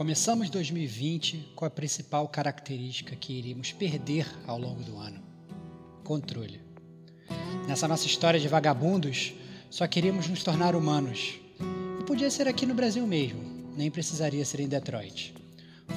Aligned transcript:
Começamos 0.00 0.48
2020 0.48 1.50
com 1.54 1.66
a 1.66 1.68
principal 1.68 2.26
característica 2.26 3.14
que 3.14 3.34
iríamos 3.34 3.70
perder 3.72 4.26
ao 4.46 4.58
longo 4.58 4.82
do 4.82 4.96
ano: 4.96 5.20
controle. 6.02 6.58
Nessa 7.68 7.86
nossa 7.86 8.06
história 8.06 8.40
de 8.40 8.48
vagabundos, 8.48 9.34
só 9.68 9.86
queríamos 9.86 10.26
nos 10.26 10.42
tornar 10.42 10.74
humanos. 10.74 11.34
E 12.00 12.04
podia 12.04 12.30
ser 12.30 12.48
aqui 12.48 12.64
no 12.64 12.72
Brasil 12.72 13.06
mesmo, 13.06 13.42
nem 13.76 13.90
precisaria 13.90 14.42
ser 14.42 14.60
em 14.60 14.68
Detroit. 14.68 15.34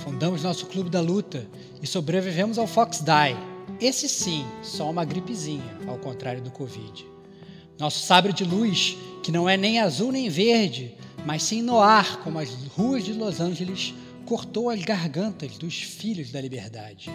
Fundamos 0.04 0.44
nosso 0.44 0.66
clube 0.66 0.90
da 0.90 1.00
luta 1.00 1.48
e 1.82 1.88
sobrevivemos 1.88 2.58
ao 2.58 2.68
Fox 2.68 3.00
Die. 3.00 3.38
Esse 3.80 4.10
sim, 4.10 4.46
só 4.62 4.92
uma 4.92 5.06
gripezinha, 5.06 5.78
ao 5.88 5.98
contrário 5.98 6.42
do 6.42 6.52
Covid. 6.52 7.06
Nosso 7.80 8.06
sabre 8.06 8.34
de 8.34 8.44
luz, 8.44 8.98
que 9.24 9.32
não 9.32 9.48
é 9.48 9.56
nem 9.56 9.80
azul 9.80 10.12
nem 10.12 10.28
verde, 10.28 10.94
mas 11.26 11.44
sim 11.44 11.62
noir, 11.62 12.20
como 12.20 12.40
as 12.40 12.50
ruas 12.68 13.04
de 13.04 13.14
Los 13.14 13.40
Angeles, 13.40 13.94
cortou 14.26 14.70
as 14.70 14.82
gargantas 14.82 15.58
dos 15.58 15.82
filhos 15.82 16.32
da 16.32 16.42
liberdade. 16.42 17.10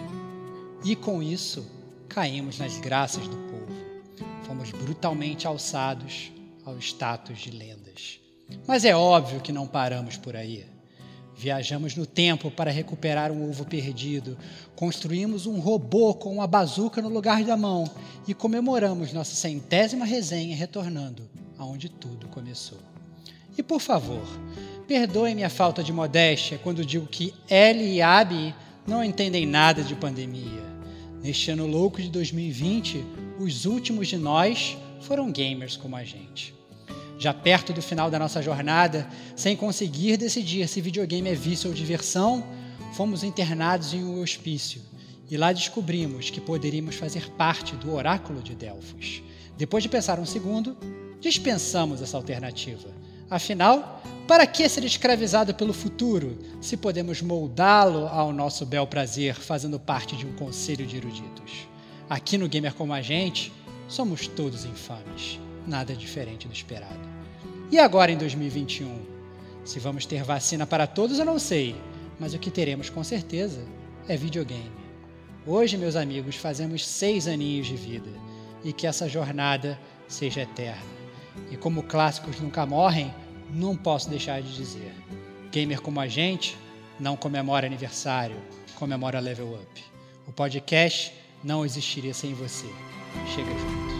E 0.83 0.95
com 0.95 1.21
isso, 1.21 1.65
caímos 2.07 2.57
nas 2.57 2.79
graças 2.79 3.27
do 3.27 3.35
povo. 3.35 3.79
Fomos 4.43 4.71
brutalmente 4.71 5.45
alçados 5.45 6.31
ao 6.65 6.77
status 6.79 7.39
de 7.39 7.51
lendas. 7.51 8.19
Mas 8.67 8.85
é 8.85 8.95
óbvio 8.95 9.41
que 9.41 9.51
não 9.51 9.67
paramos 9.67 10.17
por 10.17 10.35
aí. 10.35 10.65
Viajamos 11.35 11.95
no 11.95 12.05
tempo 12.05 12.51
para 12.51 12.71
recuperar 12.71 13.31
um 13.31 13.49
ovo 13.49 13.63
perdido, 13.63 14.37
construímos 14.75 15.45
um 15.45 15.59
robô 15.59 16.13
com 16.13 16.33
uma 16.33 16.47
bazuca 16.47 17.01
no 17.01 17.07
lugar 17.07 17.43
da 17.43 17.55
mão 17.55 17.89
e 18.27 18.33
comemoramos 18.33 19.13
nossa 19.13 19.35
centésima 19.35 20.03
resenha 20.03 20.55
retornando 20.55 21.29
aonde 21.57 21.87
tudo 21.87 22.27
começou. 22.27 22.79
E 23.59 23.61
por 23.61 23.81
favor, 23.81 24.25
perdoem 24.87 25.35
minha 25.35 25.49
falta 25.49 25.83
de 25.83 25.91
modéstia 25.91 26.57
quando 26.63 26.85
digo 26.85 27.05
que 27.05 27.33
Ellie 27.49 27.95
e 27.95 28.01
Abby 28.01 28.55
não 28.87 29.03
entendem 29.03 29.45
nada 29.45 29.83
de 29.83 29.95
pandemia. 29.95 30.63
Neste 31.21 31.51
ano 31.51 31.67
louco 31.67 32.01
de 32.01 32.07
2020, 32.07 33.03
os 33.37 33.65
últimos 33.65 34.07
de 34.07 34.15
nós 34.15 34.77
foram 35.01 35.29
gamers 35.29 35.75
como 35.75 35.97
a 35.97 36.05
gente. 36.05 36.55
Já 37.17 37.33
perto 37.33 37.73
do 37.73 37.81
final 37.81 38.09
da 38.09 38.17
nossa 38.17 38.41
jornada, 38.41 39.05
sem 39.35 39.57
conseguir 39.57 40.15
decidir 40.15 40.65
se 40.69 40.79
videogame 40.79 41.27
é 41.27 41.35
vício 41.35 41.69
ou 41.69 41.75
diversão, 41.75 42.41
fomos 42.93 43.25
internados 43.25 43.93
em 43.93 44.05
um 44.05 44.21
hospício 44.21 44.81
e 45.29 45.35
lá 45.35 45.51
descobrimos 45.51 46.29
que 46.29 46.39
poderíamos 46.39 46.95
fazer 46.95 47.29
parte 47.31 47.75
do 47.75 47.93
Oráculo 47.93 48.41
de 48.41 48.55
Delfos. 48.55 49.21
Depois 49.57 49.83
de 49.83 49.89
pensar 49.89 50.17
um 50.17 50.25
segundo, 50.25 50.77
dispensamos 51.19 52.01
essa 52.01 52.15
alternativa. 52.15 52.98
Afinal, 53.29 54.01
para 54.27 54.45
que 54.47 54.67
ser 54.67 54.83
escravizado 54.83 55.53
pelo 55.53 55.73
futuro 55.73 56.37
se 56.61 56.75
podemos 56.75 57.21
moldá-lo 57.21 58.07
ao 58.07 58.33
nosso 58.33 58.65
bel 58.65 58.87
prazer 58.87 59.35
fazendo 59.35 59.79
parte 59.79 60.15
de 60.15 60.25
um 60.25 60.33
conselho 60.33 60.85
de 60.85 60.97
eruditos? 60.97 61.67
Aqui 62.09 62.37
no 62.37 62.49
Gamer 62.49 62.73
Como 62.73 62.93
a 62.93 63.01
Gente, 63.01 63.53
somos 63.87 64.27
todos 64.27 64.65
infames 64.65 65.39
nada 65.69 65.93
diferente 65.95 66.47
do 66.47 66.53
esperado. 66.53 66.99
E 67.71 67.77
agora 67.77 68.11
em 68.11 68.17
2021? 68.17 69.19
Se 69.63 69.79
vamos 69.79 70.05
ter 70.05 70.23
vacina 70.23 70.65
para 70.65 70.87
todos, 70.87 71.19
eu 71.19 71.25
não 71.25 71.37
sei, 71.37 71.75
mas 72.19 72.33
o 72.33 72.39
que 72.39 72.49
teremos 72.49 72.89
com 72.89 73.03
certeza 73.03 73.63
é 74.07 74.17
videogame. 74.17 74.71
Hoje, 75.45 75.77
meus 75.77 75.95
amigos, 75.95 76.35
fazemos 76.35 76.85
seis 76.85 77.27
aninhos 77.27 77.67
de 77.67 77.75
vida 77.75 78.09
e 78.63 78.73
que 78.73 78.87
essa 78.87 79.07
jornada 79.07 79.79
seja 80.07 80.41
eterna. 80.41 80.81
E 81.51 81.55
como 81.55 81.83
clássicos 81.83 82.39
nunca 82.39 82.65
morrem, 82.65 83.13
não 83.51 83.75
posso 83.75 84.09
deixar 84.09 84.41
de 84.41 84.55
dizer: 84.55 84.93
gamer 85.51 85.81
como 85.81 85.99
a 85.99 86.07
gente 86.07 86.57
não 86.99 87.15
comemora 87.15 87.65
aniversário, 87.65 88.37
comemora 88.75 89.19
level 89.19 89.53
up. 89.53 89.83
O 90.27 90.31
podcast 90.31 91.13
não 91.43 91.65
existiria 91.65 92.13
sem 92.13 92.33
você. 92.33 92.67
Chega 93.33 93.49
junto. 93.49 93.98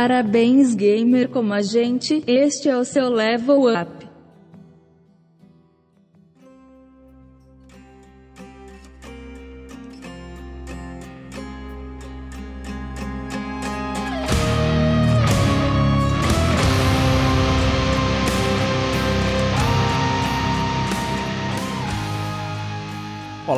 Parabéns 0.00 0.76
gamer 0.76 1.28
como 1.28 1.52
a 1.52 1.60
gente, 1.60 2.22
este 2.24 2.68
é 2.68 2.76
o 2.76 2.84
seu 2.84 3.08
level 3.08 3.64
up. 3.64 3.97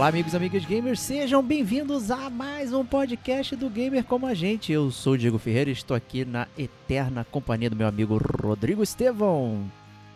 Olá, 0.00 0.08
amigos 0.08 0.32
e 0.32 0.36
amigas 0.38 0.64
gamers, 0.64 0.98
sejam 0.98 1.42
bem-vindos 1.42 2.10
a 2.10 2.30
mais 2.30 2.72
um 2.72 2.82
podcast 2.86 3.54
do 3.54 3.68
Gamer 3.68 4.02
Como 4.02 4.26
a 4.26 4.32
Gente. 4.32 4.72
Eu 4.72 4.90
sou 4.90 5.12
o 5.12 5.18
Diego 5.18 5.38
Ferreira 5.38 5.68
e 5.68 5.74
estou 5.74 5.94
aqui 5.94 6.24
na 6.24 6.48
eterna 6.56 7.22
companhia 7.22 7.68
do 7.68 7.76
meu 7.76 7.86
amigo 7.86 8.16
Rodrigo 8.42 8.82
Estevão. 8.82 9.70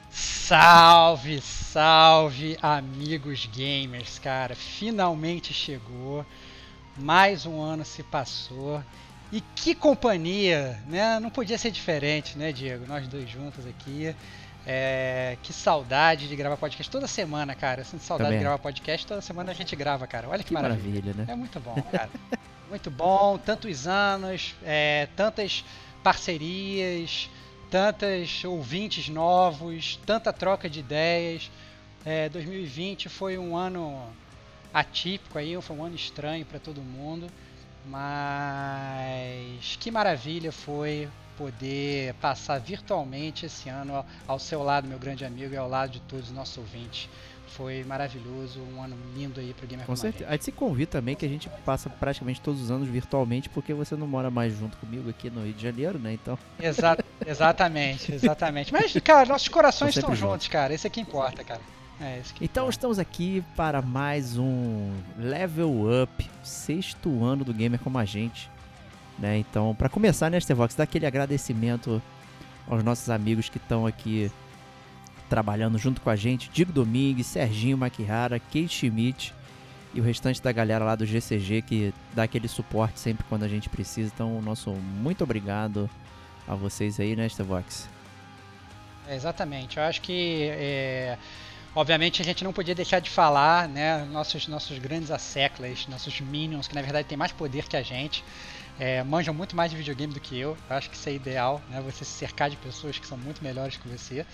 Salve, 0.09 1.39
salve, 1.43 2.57
amigos 2.63 3.45
gamers, 3.55 4.19
cara. 4.19 4.55
Finalmente 4.55 5.53
chegou. 5.53 6.25
Mais 6.97 7.45
um 7.45 7.61
ano 7.61 7.85
se 7.85 8.03
passou. 8.03 8.83
E 9.31 9.43
que 9.55 9.75
companhia, 9.75 10.83
né? 10.89 11.21
Não 11.21 11.29
podia 11.29 11.59
ser 11.59 11.71
diferente, 11.71 12.39
né, 12.39 12.53
Diego? 12.53 12.87
Nós 12.89 13.07
dois 13.07 13.29
juntos 13.29 13.67
aqui. 13.67 14.17
É, 14.67 15.37
que 15.43 15.53
saudade 15.53 16.27
de 16.27 16.35
gravar 16.35 16.57
podcast 16.57 16.91
toda 16.91 17.07
semana, 17.07 17.55
cara. 17.55 17.83
Eu 17.83 17.85
sinto 17.85 18.03
saudade 18.03 18.29
Também. 18.29 18.39
de 18.39 18.45
gravar 18.45 18.59
podcast, 18.59 19.07
toda 19.07 19.21
semana 19.21 19.51
a 19.51 19.55
gente 19.55 19.77
grava, 19.77 20.07
cara. 20.07 20.29
Olha 20.29 20.39
que, 20.43 20.49
Que 20.49 20.55
maravilha. 20.55 21.01
maravilha, 21.03 21.15
né? 21.15 21.33
É 21.33 21.37
muito 21.37 21.61
bom, 21.61 21.75
cara. 21.93 22.09
muito 22.71 22.91
bom, 22.91 23.37
tantos 23.37 23.87
anos, 23.87 24.55
é, 24.65 25.07
tantas 25.15 25.65
parcerias, 26.03 27.29
tantas 27.71 28.45
ouvintes 28.45 29.09
novos, 29.09 30.01
tanta 30.07 30.33
troca 30.33 30.69
de 30.69 30.81
ideias. 30.81 31.51
É, 32.05 32.29
2020 32.29 33.09
foi 33.09 33.37
um 33.37 33.57
ano 33.57 34.03
atípico 34.73 35.39
aí, 35.39 35.61
foi 35.61 35.77
um 35.77 35.85
ano 35.85 35.95
estranho 35.95 36.45
para 36.45 36.59
todo 36.59 36.81
mundo, 36.81 37.29
mas 37.87 39.77
que 39.81 39.91
maravilha 39.91 40.51
foi 40.51 41.09
poder 41.37 42.15
passar 42.15 42.59
virtualmente 42.59 43.47
esse 43.47 43.69
ano 43.69 44.05
ao, 44.27 44.39
seu 44.39 44.63
lado, 44.63 44.89
meu 44.89 44.99
grande 44.99 45.25
amigo, 45.25 45.55
e 45.55 45.57
ao 45.57 45.69
lado 45.69 45.93
de 45.93 46.01
todos 46.01 46.29
os 46.29 46.35
nossos 46.35 46.59
ouvintes. 46.59 47.09
Foi 47.49 47.85
maravilhoso, 47.85 48.61
um 48.61 48.83
ano 48.83 48.97
lindo 49.15 49.39
aí 49.39 49.55
pro 49.55 49.67
Gamer 49.67 49.87
Com 49.87 49.95
certeza. 49.95 50.25
Gente. 50.25 50.33
Aí 50.33 50.43
se 50.43 50.51
convida 50.51 50.93
também 50.93 51.15
que 51.15 51.25
a 51.25 51.29
gente 51.29 51.49
passa 51.65 51.89
praticamente 51.89 52.41
todos 52.41 52.61
os 52.61 52.71
anos 52.71 52.89
virtualmente, 52.89 53.49
porque 53.49 53.73
você 53.73 53.95
não 53.95 54.09
mora 54.09 54.29
mais 54.29 54.59
junto 54.59 54.77
comigo 54.79 55.09
aqui 55.09 55.31
no 55.31 55.45
Rio 55.45 55.53
de 55.53 55.63
Janeiro, 55.63 55.99
né? 55.99 56.15
Então, 56.15 56.37
Exa 56.59 56.99
exatamente, 57.25 58.13
exatamente. 58.13 58.73
Mas, 58.73 58.93
cara, 59.05 59.29
nossos 59.29 59.49
corações 59.49 59.95
estão 59.97 60.11
juntos. 60.17 60.33
juntos, 60.33 60.49
cara. 60.49 60.75
Esse 60.75 60.87
é 60.89 60.91
que 60.91 61.01
importa, 61.01 61.45
cara. 61.45 61.61
É, 62.01 62.21
então 62.41 62.69
estamos 62.69 62.99
aqui 62.99 63.45
para 63.55 63.81
mais 63.81 64.37
um 64.37 64.93
Level 65.17 66.03
Up, 66.03 66.29
sexto 66.43 67.23
ano 67.23 67.45
do 67.45 67.55
Gamer 67.55 67.79
Como 67.79 67.97
a 67.99 68.05
Gente. 68.05 68.51
Né? 69.19 69.39
Então, 69.39 69.75
para 69.75 69.89
começar, 69.89 70.31
né, 70.31 70.41
Stevox, 70.41 70.75
dar 70.75 70.85
aquele 70.85 71.07
agradecimento 71.07 72.03
aos 72.67 72.83
nossos 72.83 73.11
amigos 73.11 73.49
que 73.49 73.59
estão 73.59 73.87
aqui 73.87 74.31
trabalhando 75.29 75.79
junto 75.79 76.01
com 76.01 76.11
a 76.11 76.17
gente, 76.17 76.51
Diego 76.53 76.73
Domingues, 76.73 77.27
Serginho 77.27 77.79
Maquihara, 77.79 78.39
Kate 78.39 78.69
Schmidt 78.69 79.35
e 79.93 80.01
o 80.01 80.05
restante 80.05 80.43
da 80.43 80.53
galera 80.53 80.85
lá 80.85 80.97
do 80.97 81.07
GCG 81.07 81.63
que 81.63 81.95
dá 82.15 82.25
aquele 82.25 82.49
suporte 82.49 82.99
sempre 82.99 83.25
quando 83.29 83.45
a 83.45 83.49
gente 83.49 83.69
precisa. 83.69 84.11
Então, 84.13 84.41
nosso 84.43 84.71
muito 84.71 85.23
obrigado 85.25 85.89
a 86.47 86.55
vocês 86.55 86.99
aí, 87.01 87.17
né, 87.17 87.29
Stevox? 87.29 87.89
É, 89.07 89.15
exatamente. 89.15 89.77
Eu 89.77 89.85
acho 89.85 90.01
que, 90.01 90.49
é, 90.51 91.19
obviamente, 91.75 92.23
a 92.23 92.25
gente 92.25 92.45
não 92.45 92.53
podia 92.53 92.75
deixar 92.75 93.01
de 93.01 93.11
falar, 93.11 93.69
né? 93.69 94.05
Nossos, 94.07 94.47
nossos 94.49 94.79
grandes 94.79 95.11
asseclas, 95.11 95.87
nossos 95.89 96.21
minions, 96.21 96.69
que 96.69 96.75
na 96.75 96.83
verdade 96.83 97.09
têm 97.09 97.19
mais 97.19 97.33
poder 97.33 97.67
que 97.69 97.77
a 97.77 97.83
gente. 97.83 98.25
é, 98.79 99.03
manjam 99.05 99.33
muito 99.35 99.55
mais 99.55 99.71
de 99.71 99.77
videogame 99.77 100.13
do 100.13 100.21
que 100.21 100.39
eu. 100.39 100.57
Eu 100.69 100.77
acho 100.77 100.91
que 100.91 100.97
isso 100.97 101.09
é 101.09 101.13
ideal, 101.15 101.63
né? 101.69 101.81
Você 101.83 102.05
se 102.05 102.13
cercar 102.13 102.51
de 102.51 102.57
pessoas 102.57 102.99
que 102.99 103.07
são 103.07 103.17
muito 103.19 103.43
melhores 103.43 103.77
que 103.77 103.89
você. 103.89 104.27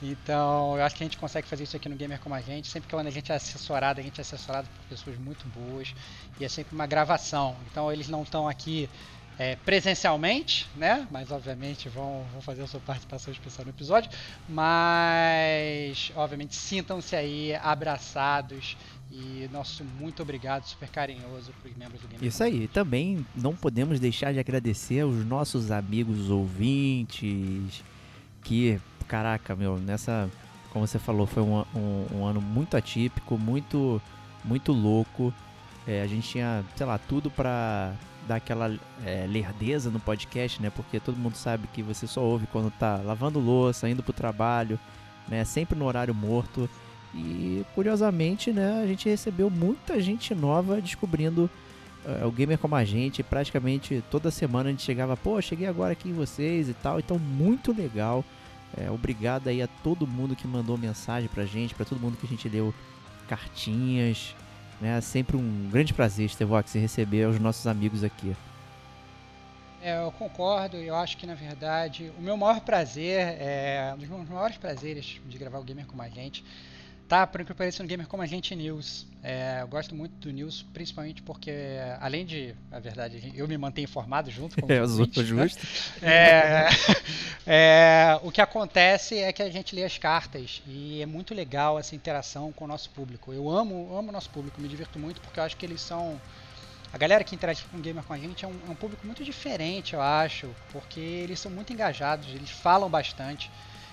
Então, 0.00 0.76
eu 0.76 0.84
acho 0.84 0.94
que 0.94 1.02
a 1.02 1.06
gente 1.06 1.18
consegue 1.18 1.48
fazer 1.48 1.64
isso 1.64 1.76
aqui 1.76 1.88
no 1.88 1.96
Gamer 1.96 2.20
como 2.20 2.34
a 2.34 2.40
gente. 2.40 2.68
Sempre 2.68 2.88
que 2.88 2.94
a 2.94 3.10
gente 3.10 3.32
é 3.32 3.34
assessorado, 3.34 4.00
a 4.00 4.02
gente 4.02 4.18
é 4.18 4.22
assessorado 4.22 4.68
por 4.68 4.84
pessoas 4.88 5.18
muito 5.18 5.46
boas. 5.48 5.94
E 6.38 6.44
é 6.44 6.48
sempre 6.48 6.74
uma 6.74 6.86
gravação. 6.86 7.56
Então, 7.70 7.92
eles 7.92 8.08
não 8.08 8.22
estão 8.22 8.48
aqui 8.48 8.88
é, 9.38 9.56
presencialmente, 9.56 10.66
né? 10.76 11.06
Mas 11.10 11.30
obviamente 11.30 11.88
vão, 11.88 12.24
vão 12.32 12.42
fazer 12.42 12.62
a 12.62 12.66
sua 12.66 12.80
participação 12.80 13.32
especial 13.32 13.64
no 13.64 13.70
episódio. 13.70 14.10
Mas 14.48 16.10
obviamente 16.16 16.56
sintam-se 16.56 17.14
aí 17.14 17.54
abraçados 17.54 18.76
e 19.10 19.48
nosso 19.52 19.84
muito 19.84 20.22
obrigado, 20.22 20.64
super 20.64 20.88
carinhoso 20.88 21.52
para 21.62 21.70
os 21.70 21.76
membros 21.76 22.00
do 22.00 22.08
Game. 22.08 22.26
Isso 22.26 22.42
aí. 22.42 22.68
Também 22.68 23.24
não 23.34 23.54
podemos 23.54 24.00
deixar 24.00 24.32
de 24.32 24.40
agradecer 24.40 25.00
aos 25.00 25.24
nossos 25.24 25.70
amigos 25.70 26.28
ouvintes 26.28 27.82
que, 28.42 28.78
caraca, 29.06 29.54
meu, 29.54 29.78
nessa, 29.78 30.28
como 30.72 30.86
você 30.86 30.98
falou, 30.98 31.26
foi 31.26 31.42
um, 31.42 31.64
um, 31.74 32.06
um 32.16 32.26
ano 32.26 32.40
muito 32.40 32.76
atípico, 32.76 33.38
muito, 33.38 34.02
muito 34.44 34.72
louco. 34.72 35.32
É, 35.86 36.02
a 36.02 36.06
gente 36.06 36.28
tinha, 36.28 36.62
sei 36.76 36.84
lá, 36.84 36.98
tudo 36.98 37.30
para 37.30 37.94
dar 38.28 38.36
aquela 38.36 38.72
é, 39.04 39.26
lerdeza 39.26 39.90
no 39.90 39.98
podcast, 39.98 40.60
né? 40.62 40.70
Porque 40.70 41.00
todo 41.00 41.16
mundo 41.16 41.34
sabe 41.34 41.66
que 41.72 41.82
você 41.82 42.06
só 42.06 42.20
ouve 42.20 42.46
quando 42.46 42.70
tá 42.70 43.00
lavando 43.04 43.40
louça, 43.40 43.88
indo 43.88 44.02
pro 44.02 44.12
trabalho, 44.12 44.78
né? 45.26 45.44
Sempre 45.44 45.78
no 45.78 45.86
horário 45.86 46.14
morto. 46.14 46.68
E 47.14 47.64
curiosamente, 47.74 48.52
né, 48.52 48.82
a 48.82 48.86
gente 48.86 49.08
recebeu 49.08 49.48
muita 49.48 49.98
gente 50.00 50.34
nova 50.34 50.80
descobrindo 50.80 51.50
uh, 52.04 52.26
o 52.26 52.30
gamer 52.30 52.58
como 52.58 52.76
a 52.76 52.84
gente. 52.84 53.22
Praticamente 53.22 54.04
toda 54.10 54.30
semana 54.30 54.68
a 54.68 54.72
gente 54.72 54.82
chegava, 54.82 55.16
pô, 55.16 55.40
cheguei 55.40 55.66
agora 55.66 55.92
aqui 55.92 56.10
em 56.10 56.14
vocês 56.14 56.68
e 56.68 56.74
tal. 56.74 56.98
Então, 56.98 57.18
muito 57.18 57.72
legal. 57.72 58.24
É, 58.76 58.90
obrigado 58.90 59.48
aí 59.48 59.62
a 59.62 59.66
todo 59.66 60.06
mundo 60.06 60.36
que 60.36 60.46
mandou 60.46 60.76
mensagem 60.76 61.28
pra 61.28 61.46
gente, 61.46 61.74
para 61.74 61.86
todo 61.86 61.98
mundo 61.98 62.18
que 62.18 62.26
a 62.26 62.28
gente 62.28 62.48
deu 62.48 62.74
cartinhas. 63.26 64.34
Né? 64.80 65.00
Sempre 65.00 65.36
um 65.36 65.68
grande 65.70 65.92
prazer, 65.92 66.28
Stevox, 66.28 66.74
receber 66.74 67.26
os 67.26 67.38
nossos 67.38 67.66
amigos 67.66 68.04
aqui. 68.04 68.34
É, 69.80 70.02
eu 70.02 70.10
concordo, 70.12 70.76
eu 70.76 70.94
acho 70.96 71.16
que 71.16 71.26
na 71.26 71.34
verdade 71.34 72.10
o 72.18 72.20
meu 72.20 72.36
maior 72.36 72.60
prazer, 72.60 73.20
é, 73.40 73.92
um 73.94 73.98
dos 73.98 74.08
meus 74.08 74.28
maiores 74.28 74.56
prazeres 74.56 75.20
de 75.24 75.38
gravar 75.38 75.58
o 75.58 75.62
Gamer 75.62 75.86
com 75.86 76.00
a 76.02 76.08
gente, 76.08 76.44
tá, 77.08 77.26
por 77.26 77.40
incrível 77.40 77.54
que 77.54 77.58
pareça, 77.58 77.82
no 77.82 77.88
Gamer 77.88 78.06
Como 78.06 78.22
a 78.22 78.26
Gente 78.26 78.54
News. 78.54 79.06
É, 79.22 79.58
eu 79.62 79.68
gosto 79.68 79.94
muito 79.94 80.12
do 80.20 80.30
News, 80.30 80.64
principalmente 80.74 81.22
porque, 81.22 81.50
além 82.00 82.24
de, 82.24 82.54
na 82.70 82.78
verdade, 82.78 83.32
eu 83.34 83.48
me 83.48 83.56
mantenho 83.56 83.84
informado 83.84 84.30
junto 84.30 84.60
com 84.60 84.66
é, 84.72 84.80
os 84.80 84.98
outros, 84.98 85.30
né? 85.30 85.42
justo. 85.42 85.66
É, 86.02 86.68
é, 87.46 88.20
o 88.22 88.30
que 88.30 88.40
acontece 88.40 89.16
é 89.16 89.32
que 89.32 89.42
a 89.42 89.50
gente 89.50 89.74
lê 89.74 89.84
as 89.84 89.96
cartas 89.96 90.62
e 90.66 91.00
é 91.00 91.06
muito 91.06 91.34
legal 91.34 91.78
essa 91.78 91.96
interação 91.96 92.52
com 92.52 92.64
o 92.64 92.68
nosso 92.68 92.90
público. 92.90 93.32
Eu 93.32 93.48
amo, 93.48 93.96
amo 93.96 94.10
o 94.10 94.12
nosso 94.12 94.30
público, 94.30 94.60
me 94.60 94.68
divirto 94.68 94.98
muito 94.98 95.20
porque 95.20 95.40
eu 95.40 95.44
acho 95.44 95.56
que 95.56 95.64
eles 95.64 95.80
são 95.80 96.20
a 96.92 96.96
galera 96.96 97.22
que 97.22 97.34
interage 97.34 97.62
com 97.70 97.76
o 97.76 97.80
gamer 97.80 98.02
com 98.02 98.14
a 98.14 98.18
gente 98.18 98.44
é 98.44 98.48
um, 98.48 98.58
é 98.66 98.70
um, 98.70 98.74
público 98.74 99.04
muito 99.04 99.22
diferente, 99.22 99.92
eu 99.92 100.00
acho, 100.00 100.48
porque 100.72 100.98
eles 100.98 101.38
são 101.38 101.50
muito 101.50 101.70
engajados, 101.72 102.28
eles 102.28 102.50
falam 102.50 102.88
bastante. 102.88 103.50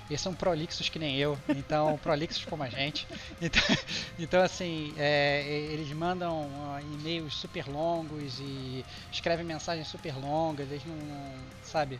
Eles 0.09 0.21
são 0.21 0.35
prolixos 0.35 0.87
que 0.87 0.99
nem 0.99 1.17
eu, 1.17 1.37
então 1.49 1.97
prolixos 2.03 2.45
como 2.45 2.63
a 2.63 2.69
gente. 2.69 3.07
Então, 3.41 3.61
então 4.19 4.41
assim, 4.41 4.93
é, 4.97 5.43
eles 5.71 5.91
mandam 5.93 6.47
uh, 6.47 6.79
e-mails 6.93 7.35
super 7.35 7.67
longos 7.67 8.39
e 8.39 8.85
escrevem 9.11 9.45
mensagens 9.45 9.87
super 9.87 10.15
longas, 10.15 10.69
eles 10.69 10.85
não, 10.85 10.95
não, 10.95 11.33
sabe? 11.63 11.99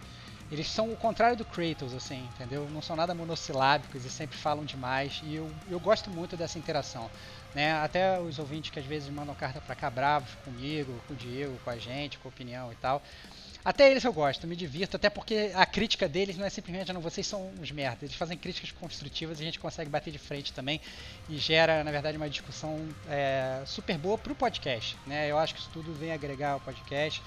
Eles 0.52 0.68
são 0.68 0.92
o 0.92 0.96
contrário 0.96 1.36
do 1.36 1.44
Kratos, 1.44 1.94
assim, 1.96 2.26
entendeu? 2.26 2.70
Não 2.70 2.82
são 2.82 2.96
nada 2.96 3.16
monossilábicos 3.16 4.06
e 4.06 4.10
sempre 4.12 4.38
falam 4.38 4.64
demais. 4.64 5.20
E 5.24 5.34
eu, 5.34 5.52
eu 5.68 5.80
gosto 5.80 6.12
muito 6.12 6.38
dessa 6.38 6.60
interação. 6.60 7.10
Né? 7.54 7.74
Até 7.74 8.20
os 8.20 8.38
ouvintes 8.38 8.70
que 8.70 8.78
às 8.78 8.86
vezes 8.86 9.10
mandam 9.10 9.34
carta 9.34 9.60
pra 9.60 9.76
cá 9.76 9.90
bravos 9.90 10.36
comigo, 10.44 11.02
com 11.08 11.14
o 11.14 11.16
Diego, 11.16 11.60
com 11.64 11.70
a 11.72 11.78
gente, 11.78 12.20
com 12.20 12.28
a 12.28 12.30
opinião 12.30 12.72
e 12.72 12.76
tal. 12.76 13.02
Até 13.66 13.90
eles 13.90 14.04
eu 14.04 14.14
gosto, 14.14 14.46
me 14.46 14.56
divirto, 14.56 14.96
até 14.96 15.10
porque 15.10 15.52
a 15.56 15.66
crítica 15.66 16.08
deles 16.08 16.38
não 16.38 16.46
é 16.46 16.52
simplesmente, 16.52 16.94
não, 16.94 17.02
vocês 17.02 17.26
são 17.26 17.52
uns 17.60 17.72
merdas. 17.72 18.04
Eles 18.04 18.16
fazem 18.16 18.38
críticas 18.38 18.72
construtivas 18.72 19.40
e 19.40 19.42
a 19.42 19.46
gente 19.46 19.60
consegue 19.60 19.90
bater 19.90 20.12
de 20.12 20.20
frente 20.20 20.54
também 20.54 20.80
e 21.28 21.36
gera, 21.38 21.84
na 21.84 21.90
verdade, 21.90 22.16
uma 22.16 22.30
discussão 22.30 22.88
é, 23.10 23.64
super 23.66 23.98
boa 23.98 24.20
pro 24.20 24.36
podcast. 24.36 24.96
Né? 25.08 25.32
Eu 25.32 25.40
acho 25.40 25.56
que 25.56 25.62
isso 25.62 25.70
tudo 25.74 25.92
vem 25.96 26.12
agregar 26.12 26.52
ao 26.52 26.60
podcast. 26.60 27.24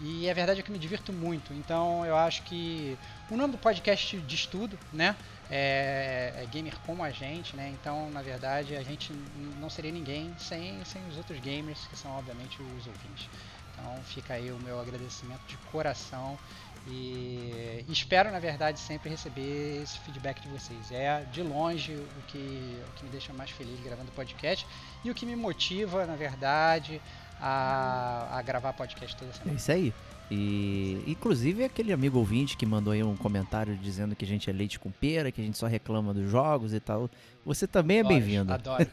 E 0.00 0.30
a 0.30 0.32
verdade 0.32 0.60
é 0.60 0.62
que 0.62 0.70
me 0.70 0.78
divirto 0.78 1.12
muito. 1.12 1.52
Então 1.52 2.06
eu 2.06 2.16
acho 2.16 2.42
que 2.44 2.96
o 3.28 3.36
nome 3.36 3.52
do 3.52 3.58
podcast 3.58 4.16
de 4.16 4.34
estudo, 4.34 4.78
né? 4.92 5.16
É, 5.50 6.32
é, 6.36 6.46
gamer 6.46 6.78
como 6.86 7.02
a 7.02 7.10
gente, 7.10 7.56
né? 7.56 7.74
Então, 7.74 8.08
na 8.10 8.22
verdade, 8.22 8.76
a 8.76 8.82
gente 8.84 9.12
não 9.58 9.68
seria 9.68 9.90
ninguém 9.90 10.32
sem, 10.38 10.82
sem 10.84 11.04
os 11.08 11.16
outros 11.16 11.40
gamers, 11.40 11.80
que 11.88 11.98
são 11.98 12.12
obviamente 12.12 12.62
os 12.62 12.86
ouvintes. 12.86 13.28
Então 13.80 14.02
fica 14.04 14.34
aí 14.34 14.50
o 14.50 14.58
meu 14.58 14.80
agradecimento 14.80 15.40
de 15.46 15.56
coração 15.72 16.38
e 16.86 17.84
espero, 17.88 18.30
na 18.30 18.38
verdade, 18.38 18.78
sempre 18.78 19.10
receber 19.10 19.82
esse 19.82 19.98
feedback 20.00 20.40
de 20.40 20.48
vocês. 20.48 20.90
É 20.90 21.24
de 21.32 21.42
longe 21.42 21.92
o 21.92 22.22
que, 22.26 22.38
o 22.88 22.92
que 22.96 23.04
me 23.04 23.10
deixa 23.10 23.32
mais 23.32 23.50
feliz 23.50 23.78
gravando 23.80 24.10
podcast 24.12 24.66
e 25.04 25.10
o 25.10 25.14
que 25.14 25.26
me 25.26 25.36
motiva, 25.36 26.06
na 26.06 26.16
verdade, 26.16 27.00
a, 27.40 28.38
a 28.38 28.42
gravar 28.42 28.72
podcast 28.72 29.16
toda 29.16 29.32
semana. 29.32 29.52
É 29.52 29.56
isso 29.56 29.72
aí. 29.72 29.94
E 30.30 31.02
inclusive 31.08 31.64
aquele 31.64 31.92
amigo 31.92 32.18
ouvinte 32.18 32.56
que 32.56 32.64
mandou 32.64 32.92
aí 32.92 33.02
um 33.02 33.16
comentário 33.16 33.76
dizendo 33.76 34.14
que 34.14 34.24
a 34.24 34.28
gente 34.28 34.48
é 34.48 34.52
leite 34.52 34.78
com 34.78 34.90
pera, 34.90 35.32
que 35.32 35.40
a 35.40 35.44
gente 35.44 35.58
só 35.58 35.66
reclama 35.66 36.14
dos 36.14 36.30
jogos 36.30 36.72
e 36.72 36.80
tal. 36.80 37.10
Você 37.44 37.66
também 37.66 37.98
é 37.98 38.04
bem-vindo. 38.04 38.52
Adoro. 38.52 38.86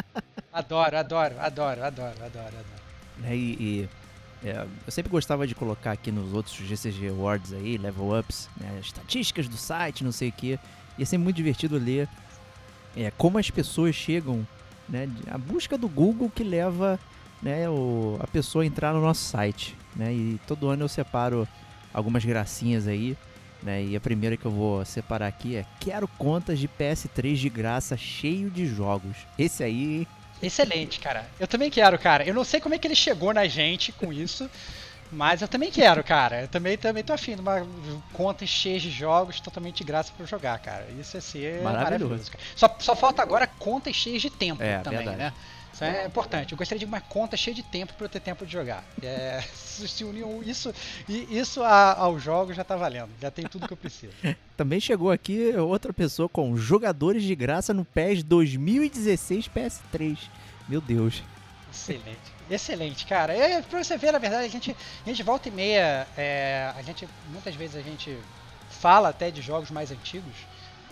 adoro, 0.52 0.96
adoro, 0.96 1.34
adoro, 1.38 1.84
adoro, 1.84 2.24
adoro, 2.24 2.46
adoro. 2.46 2.78
É, 3.24 3.36
e, 3.36 3.56
e 3.60 3.88
é, 4.44 4.66
eu 4.86 4.92
sempre 4.92 5.10
gostava 5.10 5.46
de 5.46 5.54
colocar 5.54 5.92
aqui 5.92 6.12
nos 6.12 6.32
outros 6.32 6.54
GCG 6.56 7.08
Awards 7.08 7.52
aí, 7.52 7.76
level 7.76 8.18
ups, 8.18 8.48
né, 8.56 8.78
estatísticas 8.80 9.48
do 9.48 9.56
site, 9.56 10.04
não 10.04 10.12
sei 10.12 10.28
o 10.28 10.32
que. 10.32 10.58
E 10.96 11.02
é 11.02 11.04
sempre 11.04 11.24
muito 11.24 11.36
divertido 11.36 11.76
ler 11.76 12.08
é, 12.96 13.10
como 13.16 13.38
as 13.38 13.50
pessoas 13.50 13.94
chegam, 13.94 14.46
né, 14.88 15.08
a 15.30 15.38
busca 15.38 15.76
do 15.76 15.88
Google 15.88 16.30
que 16.30 16.44
leva 16.44 16.98
né, 17.42 17.68
o, 17.68 18.16
a 18.20 18.26
pessoa 18.26 18.62
a 18.62 18.66
entrar 18.66 18.92
no 18.94 19.00
nosso 19.00 19.24
site. 19.24 19.76
Né, 19.96 20.12
e 20.12 20.40
todo 20.46 20.68
ano 20.68 20.84
eu 20.84 20.88
separo 20.88 21.46
algumas 21.92 22.24
gracinhas 22.24 22.86
aí. 22.86 23.16
Né, 23.60 23.84
e 23.84 23.96
a 23.96 24.00
primeira 24.00 24.36
que 24.36 24.44
eu 24.44 24.52
vou 24.52 24.84
separar 24.84 25.26
aqui 25.26 25.56
é 25.56 25.66
Quero 25.80 26.06
contas 26.06 26.60
de 26.60 26.68
PS3 26.68 27.34
de 27.34 27.48
graça 27.48 27.96
cheio 27.96 28.48
de 28.50 28.66
jogos. 28.66 29.16
Esse 29.36 29.64
aí 29.64 30.06
Excelente, 30.42 31.00
cara. 31.00 31.28
Eu 31.38 31.46
também 31.46 31.70
quero, 31.70 31.98
cara. 31.98 32.24
Eu 32.24 32.34
não 32.34 32.44
sei 32.44 32.60
como 32.60 32.74
é 32.74 32.78
que 32.78 32.86
ele 32.86 32.94
chegou 32.94 33.32
na 33.34 33.46
gente 33.46 33.92
com 33.92 34.12
isso, 34.12 34.48
mas 35.10 35.42
eu 35.42 35.48
também 35.48 35.70
quero, 35.70 36.02
cara. 36.04 36.42
Eu 36.42 36.48
também, 36.48 36.76
também 36.76 37.02
tô 37.02 37.12
afim 37.12 37.34
de 37.34 37.40
uma 37.40 37.66
conta 38.12 38.46
cheia 38.46 38.78
de 38.78 38.90
jogos 38.90 39.40
totalmente 39.40 39.78
de 39.78 39.84
graça 39.84 40.12
pra 40.16 40.26
jogar, 40.26 40.58
cara. 40.58 40.86
Isso 40.98 41.16
é 41.16 41.20
ser 41.20 41.62
maravilhoso. 41.62 42.10
maravilhoso 42.10 42.30
só, 42.54 42.76
só 42.78 42.94
falta 42.94 43.22
agora 43.22 43.46
contas 43.46 43.96
cheias 43.96 44.22
de 44.22 44.30
tempo 44.30 44.62
é, 44.62 44.78
também, 44.78 44.98
verdade. 44.98 45.18
né? 45.18 45.32
Isso 45.78 45.84
é 45.84 46.06
importante. 46.06 46.52
Eu 46.52 46.58
gostaria 46.58 46.80
de 46.80 46.84
uma 46.84 47.00
conta 47.00 47.36
cheia 47.36 47.54
de 47.54 47.62
tempo 47.62 47.94
para 47.94 48.06
eu 48.06 48.08
ter 48.08 48.18
tempo 48.18 48.44
de 48.44 48.52
jogar. 48.52 48.84
É, 49.00 49.40
se 49.54 50.02
uniu 50.02 50.42
isso 50.44 50.74
e 51.08 51.38
isso 51.38 51.62
aos 51.62 52.20
jogos 52.20 52.56
já 52.56 52.64
tá 52.64 52.76
valendo. 52.76 53.10
Já 53.20 53.30
tem 53.30 53.46
tudo 53.46 53.68
que 53.68 53.72
eu 53.72 53.76
preciso. 53.76 54.12
Também 54.56 54.80
chegou 54.80 55.12
aqui 55.12 55.54
outra 55.56 55.92
pessoa 55.92 56.28
com 56.28 56.56
jogadores 56.56 57.22
de 57.22 57.32
graça 57.36 57.72
no 57.72 57.84
PES 57.84 58.24
2016 58.24 59.48
PS3. 59.48 60.18
Meu 60.68 60.80
Deus. 60.80 61.22
Excelente. 61.72 62.38
Excelente, 62.50 63.06
cara. 63.06 63.32
É, 63.32 63.62
pra 63.62 63.84
você 63.84 63.96
ver, 63.96 64.10
na 64.10 64.18
verdade, 64.18 64.46
a 64.46 64.48
gente, 64.48 64.76
a 65.04 65.08
gente 65.08 65.22
volta 65.22 65.48
e 65.48 65.52
meia, 65.52 66.08
é, 66.16 66.72
a 66.76 66.82
gente, 66.82 67.08
muitas 67.30 67.54
vezes 67.54 67.76
a 67.76 67.82
gente 67.82 68.18
fala 68.68 69.10
até 69.10 69.30
de 69.30 69.40
jogos 69.42 69.70
mais 69.70 69.92
antigos, 69.92 70.34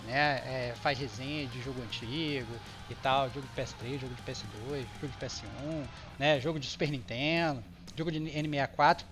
né? 0.07 0.41
É, 0.45 0.73
faz 0.81 0.97
resenha 0.97 1.45
de 1.47 1.61
jogo 1.61 1.81
antigo 1.81 2.53
e 2.89 2.95
tal, 2.95 3.29
jogo 3.29 3.45
de 3.45 3.61
PS3, 3.61 3.99
jogo 3.99 4.15
de 4.15 4.21
PS2, 4.23 4.85
jogo 5.01 5.13
de 5.13 5.25
PS1, 5.25 5.85
né? 6.17 6.39
Jogo 6.39 6.59
de 6.59 6.67
Super 6.67 6.89
Nintendo, 6.89 7.63
jogo 7.95 8.11
de 8.11 8.19
N64. 8.19 9.03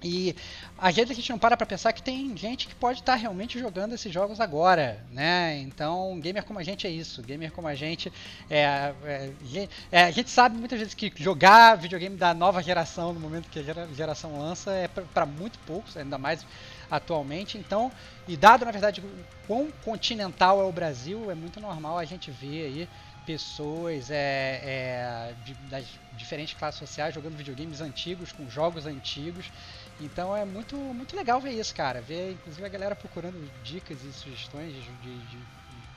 E 0.00 0.36
às 0.78 0.94
vezes 0.94 1.10
a 1.10 1.14
gente 1.14 1.28
não 1.30 1.38
para 1.40 1.56
para 1.56 1.66
pensar 1.66 1.92
que 1.92 2.00
tem 2.00 2.36
gente 2.36 2.68
que 2.68 2.74
pode 2.74 3.00
estar 3.00 3.14
tá 3.14 3.18
realmente 3.18 3.58
jogando 3.58 3.94
esses 3.94 4.12
jogos 4.12 4.40
agora, 4.40 5.04
né? 5.10 5.58
Então, 5.58 6.20
gamer 6.20 6.44
como 6.44 6.60
a 6.60 6.62
gente 6.62 6.86
é 6.86 6.90
isso. 6.90 7.20
Gamer 7.20 7.50
como 7.50 7.66
a 7.66 7.74
gente 7.74 8.12
é, 8.48 8.92
é, 9.04 9.68
é 9.90 10.04
a 10.04 10.10
gente 10.12 10.30
sabe 10.30 10.56
muitas 10.56 10.78
vezes 10.78 10.94
que 10.94 11.12
jogar 11.16 11.76
videogame 11.76 12.16
da 12.16 12.32
nova 12.32 12.62
geração 12.62 13.12
no 13.12 13.18
momento 13.18 13.48
que 13.48 13.58
a 13.58 13.86
geração 13.92 14.38
lança 14.38 14.70
é 14.70 14.86
para 14.86 15.26
muito 15.26 15.58
poucos, 15.60 15.96
ainda 15.96 16.16
mais 16.16 16.46
atualmente. 16.90 17.58
Então, 17.58 17.90
e 18.26 18.36
dado 18.36 18.64
na 18.64 18.70
verdade 18.70 19.00
o 19.00 19.24
quão 19.46 19.70
continental 19.84 20.60
é 20.60 20.64
o 20.64 20.72
Brasil, 20.72 21.30
é 21.30 21.34
muito 21.34 21.60
normal 21.60 21.98
a 21.98 22.04
gente 22.04 22.30
ver 22.30 22.66
aí 22.66 22.88
pessoas 23.26 24.10
é, 24.10 24.60
é, 24.64 25.34
de, 25.44 25.52
das 25.68 25.84
diferentes 26.16 26.58
classes 26.58 26.78
sociais 26.78 27.14
jogando 27.14 27.36
videogames 27.36 27.82
antigos, 27.82 28.32
com 28.32 28.48
jogos 28.48 28.86
antigos. 28.86 29.52
Então 30.00 30.34
é 30.34 30.46
muito, 30.46 30.76
muito 30.76 31.14
legal 31.14 31.38
ver 31.38 31.52
isso, 31.52 31.74
cara. 31.74 32.00
Ver 32.00 32.32
inclusive 32.32 32.64
a 32.64 32.70
galera 32.70 32.96
procurando 32.96 33.38
dicas 33.62 34.02
e 34.02 34.12
sugestões 34.12 34.72
de, 34.72 34.80
de, 34.80 35.18
de 35.26 35.38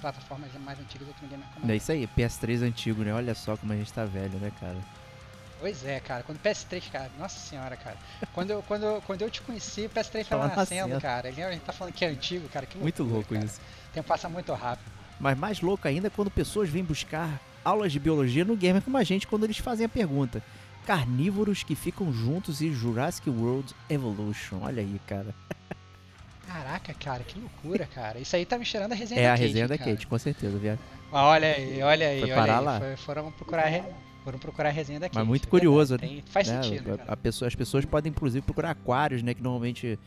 plataformas 0.01 0.51
mais 0.59 0.77
antigas 0.79 1.07
aqui 1.07 1.23
no 1.23 1.29
Gamer 1.29 1.47
É 1.69 1.75
isso 1.75 1.91
aí, 1.91 2.05
PS3 2.05 2.63
antigo, 2.63 3.03
né? 3.03 3.13
Olha 3.13 3.33
só 3.33 3.55
como 3.55 3.71
a 3.71 3.77
gente 3.77 3.93
tá 3.93 4.03
velho, 4.03 4.37
né, 4.39 4.51
cara? 4.59 4.77
Pois 5.61 5.85
é, 5.85 5.99
cara. 5.99 6.23
Quando 6.23 6.37
o 6.37 6.41
PS3, 6.41 6.91
cara, 6.91 7.09
nossa 7.19 7.39
senhora, 7.39 7.77
cara. 7.77 7.95
Quando 8.33 8.49
eu, 8.49 8.63
quando, 8.63 8.83
eu- 8.83 9.01
quando 9.05 9.21
eu 9.21 9.29
te 9.29 9.41
conheci, 9.41 9.85
o 9.85 9.89
PS3 9.89 10.27
tava 10.27 10.47
nascendo, 10.47 10.87
nascendo. 10.95 10.99
cara. 11.01 11.29
A 11.29 11.31
gente 11.31 11.61
tá 11.61 11.71
falando 11.71 11.93
que 11.93 12.03
é 12.03 12.07
antigo, 12.09 12.49
cara. 12.49 12.65
Que 12.65 12.77
Muito 12.79 13.03
loucura, 13.03 13.15
louco 13.19 13.33
cara. 13.35 13.45
isso. 13.45 13.61
O 13.89 13.93
tempo 13.93 14.07
passa 14.07 14.27
muito 14.27 14.51
rápido. 14.53 14.91
Mas 15.19 15.37
mais 15.37 15.61
louco 15.61 15.87
ainda 15.87 16.07
é 16.07 16.09
quando 16.09 16.31
pessoas 16.31 16.67
vêm 16.67 16.83
buscar 16.83 17.39
aulas 17.63 17.91
de 17.91 17.99
biologia 17.99 18.43
no 18.43 18.57
gamer 18.57 18.81
como 18.81 18.97
a 18.97 19.03
gente 19.03 19.27
quando 19.27 19.43
eles 19.43 19.59
fazem 19.59 19.85
a 19.85 19.89
pergunta. 19.89 20.41
Carnívoros 20.83 21.61
que 21.61 21.75
ficam 21.75 22.11
juntos 22.11 22.59
e 22.59 22.73
Jurassic 22.73 23.29
World 23.29 23.71
Evolution. 23.87 24.61
Olha 24.63 24.81
aí, 24.81 24.99
cara. 25.05 25.27
Caraca, 26.47 26.93
cara, 26.95 27.23
que 27.23 27.39
loucura, 27.39 27.85
cara. 27.93 28.17
Isso 28.19 28.35
aí 28.35 28.45
tá 28.45 28.57
me 28.57 28.65
cheirando 28.65 28.91
a 28.93 28.95
resenha 28.95 29.21
É 29.21 29.23
da 29.25 29.29
a 29.29 29.37
Kate, 29.37 29.45
resenha 29.47 29.67
da. 29.67 29.77
Kate, 29.77 30.07
com 30.07 30.17
certeza, 30.17 30.57
viado. 30.57 30.79
Ah, 31.13 31.25
Olha 31.27 31.47
aí, 31.55 31.81
olha 31.83 32.07
aí, 32.07 32.19
Foi 32.21 32.31
olha 32.31 32.39
parar 32.41 32.59
aí. 32.59 32.65
lá. 32.65 32.79
Foi- 32.79 32.95
foram 32.97 33.31
procurar, 33.31 33.65
a 33.67 33.69
foram 34.23 34.39
procurar 34.39 34.69
a 34.69 34.71
resenha 34.71 34.99
da 34.99 35.07
Kate. 35.07 35.17
Mas 35.17 35.27
muito 35.27 35.47
curioso, 35.47 35.97
verdade, 35.97 36.13
tem- 36.21 36.23
Faz 36.31 36.47
né? 36.47 36.61
sentido, 36.63 36.99
A- 37.07 37.13
a 37.13 37.17
pessoa- 37.17 37.47
as 37.47 37.55
pessoas 37.55 37.85
podem, 37.85 38.09
inclusive, 38.11 38.43
procurar 38.45 38.71
aquários, 38.71 39.21
né? 39.23 39.33
Que 39.33 39.41
normalmente 39.41 39.97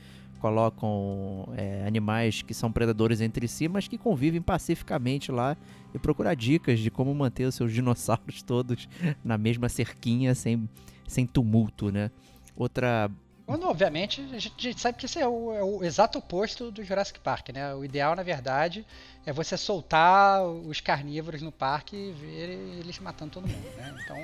colocam 0.41 1.49
é, 1.57 1.87
animais 1.87 2.43
que 2.43 2.53
são 2.53 2.71
predadores 2.71 3.21
entre 3.21 3.49
si, 3.49 3.67
mas 3.67 3.89
que 3.89 3.97
convivem 3.97 4.43
pacificamente 4.43 5.33
lá 5.33 5.57
e 5.95 5.99
procurar 5.99 6.35
dicas 6.35 6.79
de 6.81 6.91
como 6.91 7.15
manter 7.15 7.45
os 7.47 7.55
seus 7.55 7.73
dinossauros 7.73 8.43
todos 8.45 8.89
na 9.25 9.39
mesma 9.39 9.69
cerquinha, 9.69 10.35
sem, 10.35 10.69
sem 11.09 11.27
tumulto, 11.27 11.91
né? 11.91 12.11
Outra. 12.57 13.11
Quando, 13.47 13.69
obviamente, 13.69 14.27
a 14.33 14.39
gente, 14.39 14.79
sabe 14.81 14.97
que 14.97 15.05
esse 15.05 15.19
é 15.21 15.29
o, 15.29 15.53
é 15.53 15.63
o 15.63 15.85
exato 15.85 16.19
oposto 16.19 16.71
do 16.71 16.83
Jurassic 16.83 17.21
Park, 17.21 17.51
né? 17.51 17.75
O 17.75 17.85
ideal, 17.85 18.17
na 18.17 18.23
verdade, 18.23 18.87
é 19.27 19.33
você 19.35 19.55
soltar 19.57 20.43
os 20.45 20.81
carnívoros 20.81 21.43
no 21.43 21.53
parque 21.53 21.95
e 21.95 22.13
ver 22.13 22.51
eles 22.81 22.99
matando 22.99 23.33
todo 23.33 23.47
mundo, 23.47 23.69
né? 23.77 23.95
Então, 24.03 24.17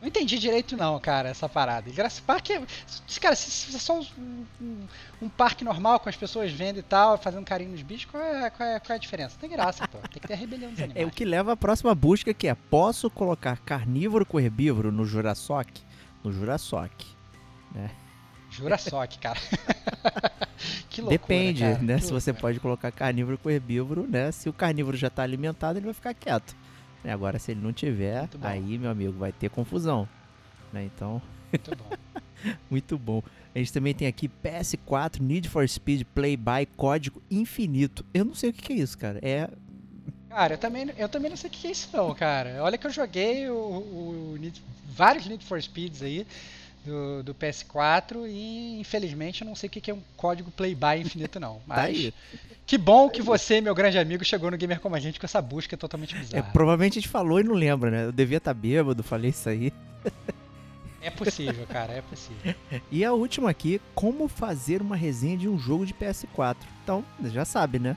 não 0.00 0.08
entendi 0.08 0.38
direito 0.38 0.78
não, 0.78 0.98
cara, 0.98 1.28
essa 1.28 1.46
parada. 1.46 1.90
E 1.90 1.92
Jurassic 1.92 2.24
Park 2.24 2.48
é... 2.50 2.62
Cara, 3.20 3.36
se, 3.36 3.76
é 3.76 3.78
só 3.78 3.98
um, 4.00 4.46
um- 4.58 4.86
um 5.20 5.28
parque 5.28 5.62
normal, 5.62 6.00
com 6.00 6.08
as 6.08 6.16
pessoas 6.16 6.50
vendo 6.50 6.78
e 6.78 6.82
tal, 6.82 7.18
fazendo 7.18 7.44
carinho 7.44 7.72
nos 7.72 7.82
bichos, 7.82 8.06
qual 8.10 8.22
é, 8.22 8.48
qual 8.48 8.66
é, 8.66 8.80
qual 8.80 8.92
é 8.94 8.96
a 8.96 8.98
diferença? 8.98 9.34
Não 9.34 9.40
tem 9.40 9.50
graça, 9.50 9.86
pô. 9.86 9.98
Tem 9.98 10.22
que 10.22 10.26
ter 10.26 10.34
rebelião 10.36 10.70
dos 10.70 10.80
É 10.80 10.84
animais. 10.84 11.06
o 11.08 11.10
que 11.10 11.24
leva 11.26 11.52
à 11.52 11.56
próxima 11.56 11.94
busca, 11.94 12.32
que 12.32 12.48
é: 12.48 12.54
posso 12.54 13.10
colocar 13.10 13.58
carnívoro 13.58 14.24
com 14.24 14.40
herbívoro 14.40 14.90
no 14.90 15.04
Jurassic? 15.04 15.82
No 16.24 16.32
Jurassic. 16.32 17.06
Jurassic, 18.58 19.18
cara. 19.18 19.38
que 20.90 21.00
loucura, 21.00 21.18
Depende, 21.18 21.60
cara, 21.60 21.78
né? 21.78 21.96
que 21.96 22.04
Se 22.04 22.12
você 22.12 22.32
pode 22.32 22.60
colocar 22.60 22.90
carnívoro 22.90 23.38
com 23.38 23.50
herbívoro, 23.50 24.06
né? 24.06 24.30
Se 24.32 24.48
o 24.48 24.52
carnívoro 24.52 24.96
já 24.96 25.08
tá 25.10 25.22
alimentado, 25.22 25.78
ele 25.78 25.86
vai 25.86 25.94
ficar 25.94 26.14
quieto. 26.14 26.54
Né, 27.04 27.12
Agora, 27.12 27.38
se 27.38 27.52
ele 27.52 27.60
não 27.60 27.72
tiver, 27.72 28.28
aí, 28.42 28.76
meu 28.78 28.90
amigo, 28.90 29.12
vai 29.12 29.32
ter 29.32 29.48
confusão. 29.50 30.08
Né? 30.72 30.84
Então, 30.84 31.22
Muito 31.52 31.76
bom. 31.76 31.96
muito 32.70 32.98
bom. 32.98 33.22
A 33.54 33.58
gente 33.58 33.72
também 33.72 33.94
tem 33.94 34.06
aqui 34.06 34.28
PS4 34.44 35.20
Need 35.20 35.48
for 35.48 35.66
Speed 35.68 36.02
Play 36.14 36.36
by 36.36 36.66
Código 36.76 37.22
Infinito. 37.30 38.04
Eu 38.12 38.24
não 38.24 38.34
sei 38.34 38.50
o 38.50 38.52
que 38.52 38.62
que 38.62 38.72
é 38.72 38.76
isso, 38.76 38.96
cara. 38.98 39.18
É. 39.22 39.48
Cara, 40.28 40.54
eu 40.54 40.58
também, 40.58 40.90
eu 40.98 41.08
também 41.08 41.30
não 41.30 41.36
sei 41.36 41.48
o 41.48 41.52
que 41.52 41.66
é 41.66 41.70
isso 41.70 41.88
não, 41.92 42.14
cara. 42.14 42.62
Olha 42.62 42.76
que 42.76 42.86
eu 42.86 42.90
joguei 42.90 43.48
o, 43.48 43.54
o 43.54 44.36
Need- 44.38 44.62
vários 44.94 45.26
Need 45.26 45.44
for 45.44 45.60
Speeds 45.60 46.02
aí 46.02 46.26
do, 46.88 47.22
do 47.22 47.34
PS4 47.34 48.26
e 48.28 48.80
infelizmente 48.80 49.42
eu 49.42 49.46
não 49.46 49.54
sei 49.54 49.68
o 49.68 49.70
que 49.70 49.90
é 49.90 49.94
um 49.94 50.02
código 50.16 50.50
play-by 50.50 51.00
infinito 51.00 51.38
não. 51.38 51.60
Mas 51.66 51.76
Tá 51.78 51.84
aí. 51.84 52.14
que 52.66 52.76
bom 52.78 53.08
que 53.08 53.22
você, 53.22 53.60
meu 53.60 53.74
grande 53.74 53.98
amigo, 53.98 54.24
chegou 54.24 54.50
no 54.50 54.56
Gamer 54.56 54.80
Como 54.80 54.96
a 54.96 55.00
Gente 55.00 55.20
com 55.20 55.26
essa 55.26 55.40
busca 55.40 55.76
totalmente 55.76 56.16
é 56.16 56.18
bizarra. 56.18 56.50
provavelmente 56.52 56.98
a 56.98 57.00
gente 57.00 57.08
falou 57.10 57.38
e 57.40 57.44
não 57.44 57.54
lembra, 57.54 57.90
né? 57.90 58.04
Eu 58.06 58.12
devia 58.12 58.38
estar 58.38 58.54
bêbado, 58.54 59.02
falei 59.02 59.30
isso 59.30 59.48
aí. 59.48 59.72
É 61.00 61.10
possível, 61.10 61.64
cara, 61.68 61.92
é 61.92 62.02
possível. 62.02 62.54
E 62.90 63.04
a 63.04 63.12
última 63.12 63.48
aqui, 63.50 63.80
como 63.94 64.26
fazer 64.26 64.82
uma 64.82 64.96
resenha 64.96 65.36
de 65.38 65.48
um 65.48 65.56
jogo 65.58 65.86
de 65.86 65.94
PS4. 65.94 66.56
Então, 66.82 67.04
já 67.26 67.44
sabe, 67.44 67.78
né? 67.78 67.96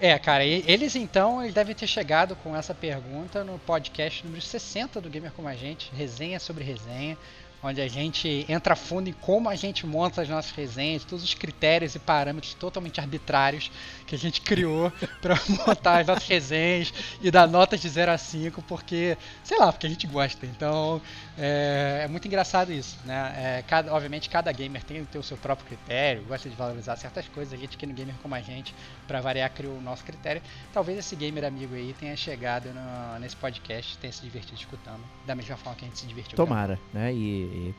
É, 0.00 0.18
cara, 0.18 0.44
e- 0.44 0.62
eles 0.66 0.94
então 0.96 1.40
eles 1.40 1.54
devem 1.54 1.74
ter 1.74 1.86
chegado 1.86 2.36
com 2.36 2.54
essa 2.54 2.74
pergunta 2.74 3.42
no 3.44 3.58
podcast 3.60 4.24
número 4.24 4.42
60 4.42 5.00
do 5.00 5.08
Gamer 5.08 5.32
Como 5.32 5.48
a 5.48 5.54
Gente, 5.54 5.90
resenha 5.96 6.38
sobre 6.38 6.64
resenha, 6.64 7.16
onde 7.64 7.80
a 7.80 7.88
gente 7.88 8.44
entra 8.48 8.76
fundo 8.76 9.08
em 9.08 9.12
como 9.14 9.48
a 9.48 9.56
gente 9.56 9.86
monta 9.86 10.20
as 10.20 10.28
nossas 10.28 10.50
resenhas, 10.52 11.02
todos 11.04 11.24
os 11.24 11.32
critérios 11.32 11.94
e 11.94 11.98
parâmetros 11.98 12.52
totalmente 12.54 13.00
arbitrários 13.00 13.70
que 14.06 14.14
a 14.14 14.18
gente 14.18 14.42
criou 14.42 14.92
para 15.22 15.34
montar 15.66 16.00
as 16.00 16.06
nossas 16.06 16.28
resenhas 16.28 16.92
e 17.22 17.30
dar 17.30 17.48
notas 17.48 17.80
de 17.80 17.88
0 17.88 18.12
a 18.12 18.18
5, 18.18 18.60
porque, 18.62 19.16
sei 19.42 19.58
lá, 19.58 19.72
porque 19.72 19.86
a 19.86 19.90
gente 19.90 20.06
gosta. 20.06 20.44
Então, 20.44 21.00
é, 21.38 22.02
é 22.04 22.08
muito 22.08 22.26
engraçado 22.28 22.70
isso, 22.70 22.98
né? 23.04 23.32
É, 23.36 23.62
cada, 23.66 23.92
obviamente, 23.94 24.28
cada 24.28 24.52
gamer 24.52 24.82
tem, 24.84 25.02
tem 25.06 25.20
o 25.20 25.24
seu 25.24 25.36
próprio 25.38 25.66
critério, 25.66 26.22
gosta 26.24 26.48
de 26.48 26.54
valorizar 26.54 26.96
certas 26.96 27.26
coisas. 27.28 27.54
A 27.54 27.56
gente 27.56 27.76
aqui 27.76 27.86
no 27.86 27.94
Gamer 27.94 28.14
Como 28.22 28.34
a 28.34 28.40
Gente, 28.42 28.74
para 29.08 29.20
variar, 29.22 29.50
criou 29.50 29.76
o 29.76 29.80
nosso 29.80 30.04
critério. 30.04 30.42
Talvez 30.72 30.98
esse 30.98 31.16
gamer 31.16 31.44
amigo 31.44 31.74
aí 31.74 31.94
tenha 31.98 32.14
chegado 32.16 32.68
no- 32.74 33.18
nesse 33.18 33.36
podcast, 33.36 33.96
tenha 33.98 34.12
se 34.12 34.22
divertido 34.22 34.58
escutando, 34.58 35.00
da 35.26 35.34
mesma 35.34 35.56
forma 35.56 35.78
que 35.78 35.84
a 35.86 35.88
gente 35.88 35.98
se 36.00 36.06
divertiu. 36.06 36.36
Tomara, 36.36 36.78
né? 36.92 37.12
E, 37.12 37.53
e, 37.54 37.74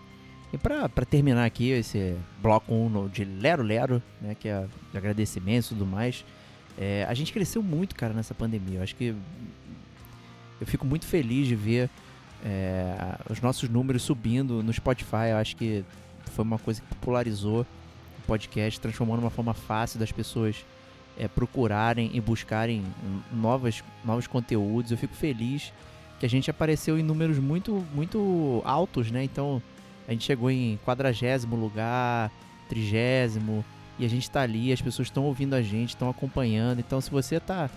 e 0.54 0.58
pra 0.58 0.88
terminar 1.10 1.46
aqui 1.46 1.70
esse 1.72 2.16
bloco 2.42 2.74
1 2.74 2.90
no- 2.90 3.10
de 3.10 3.26
Lero 3.26 3.62
Lero, 3.64 4.02
né? 4.22 4.36
Que 4.40 4.48
é 4.48 4.66
de 4.92 4.98
agradecimentos 4.98 5.68
e 5.68 5.74
tudo 5.76 5.86
mais. 5.86 6.24
é, 6.78 7.06
a 7.08 7.14
gente 7.14 7.32
cresceu 7.34 7.62
muito, 7.64 7.96
cara, 7.96 8.14
nessa 8.14 8.34
pandemia. 8.34 8.80
Eu 8.80 8.84
acho 8.84 8.96
que 8.96 9.16
eu 10.60 10.68
fico 10.68 10.86
muito 10.86 11.06
feliz 11.06 11.48
de 11.48 11.56
ver 11.56 11.90
é, 12.44 12.96
os 13.30 13.42
nossos 13.42 13.68
números 13.70 14.04
subindo 14.04 14.62
no 14.64 14.72
Spotify. 14.74 15.30
Eu 15.32 15.38
acho 15.38 15.56
que 15.56 15.84
foi 16.32 16.44
uma 16.44 16.58
coisa 16.60 16.82
que 16.82 16.88
popularizou 16.88 17.62
o 17.62 18.22
podcast, 18.28 18.80
transformou 18.80 19.16
numa 19.18 19.30
forma 19.30 19.54
fácil 19.54 20.00
das 20.00 20.12
pessoas 20.12 20.66
é, 21.18 21.28
procurarem 21.28 22.12
e 22.14 22.20
buscarem 22.22 22.84
novas, 23.32 23.84
novos 24.04 24.28
conteúdos. 24.28 24.92
Eu 24.92 24.98
fico 24.98 25.14
feliz 25.16 25.72
que 26.20 26.26
a 26.26 26.30
gente 26.30 26.50
apareceu 26.50 26.98
em 26.98 27.04
números 27.04 27.38
muito, 27.38 27.86
muito 27.94 28.62
altos, 28.66 29.12
né? 29.12 29.24
Então 29.24 29.62
a 30.08 30.12
gente 30.12 30.24
chegou 30.24 30.50
em 30.50 30.80
quadragésimo 30.86 31.56
lugar, 31.56 32.32
trigésimo, 32.70 33.66
e 33.98 34.06
a 34.06 34.10
gente 34.10 34.30
tá 34.30 34.42
ali, 34.42 34.72
as 34.72 34.82
pessoas 34.82 35.08
estão 35.08 35.24
ouvindo 35.24 35.54
a 35.54 35.62
gente, 35.62 35.90
estão 35.90 36.10
acompanhando. 36.10 36.80
Então 36.80 37.02
se 37.02 37.10
você 37.10 37.40
tá, 37.40 37.70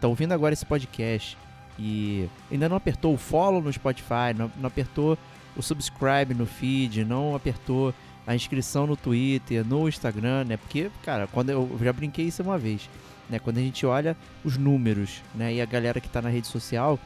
tá 0.00 0.08
ouvindo 0.08 0.32
agora 0.32 0.52
esse 0.52 0.66
podcast 0.66 1.36
e 1.78 2.28
ainda 2.50 2.68
não 2.68 2.76
apertou 2.76 3.14
o 3.14 3.18
follow 3.18 3.62
no 3.62 3.72
Spotify, 3.72 4.34
não, 4.36 4.50
não 4.56 4.66
apertou 4.66 5.16
o 5.56 5.62
subscribe 5.62 6.34
no 6.34 6.46
feed, 6.46 7.04
não 7.04 7.34
apertou 7.34 7.94
a 8.26 8.34
inscrição 8.34 8.86
no 8.86 8.96
Twitter, 8.96 9.64
no 9.64 9.88
Instagram, 9.88 10.44
né? 10.44 10.56
Porque, 10.56 10.90
cara, 11.02 11.26
quando 11.26 11.50
eu, 11.50 11.68
eu 11.72 11.78
já 11.82 11.92
brinquei 11.92 12.26
isso 12.26 12.42
uma 12.42 12.58
vez, 12.58 12.88
né? 13.28 13.38
Quando 13.38 13.56
a 13.58 13.60
gente 13.60 13.86
olha 13.86 14.16
os 14.44 14.58
números, 14.58 15.22
né? 15.34 15.54
E 15.54 15.62
a 15.62 15.64
galera 15.64 16.00
que 16.00 16.08
tá 16.08 16.20
na 16.20 16.28
rede 16.28 16.46
social, 16.46 16.98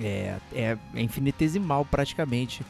é, 0.00 0.36
é, 0.52 0.78
é 0.94 1.00
infinitesimal 1.02 1.84
praticamente. 1.84 2.62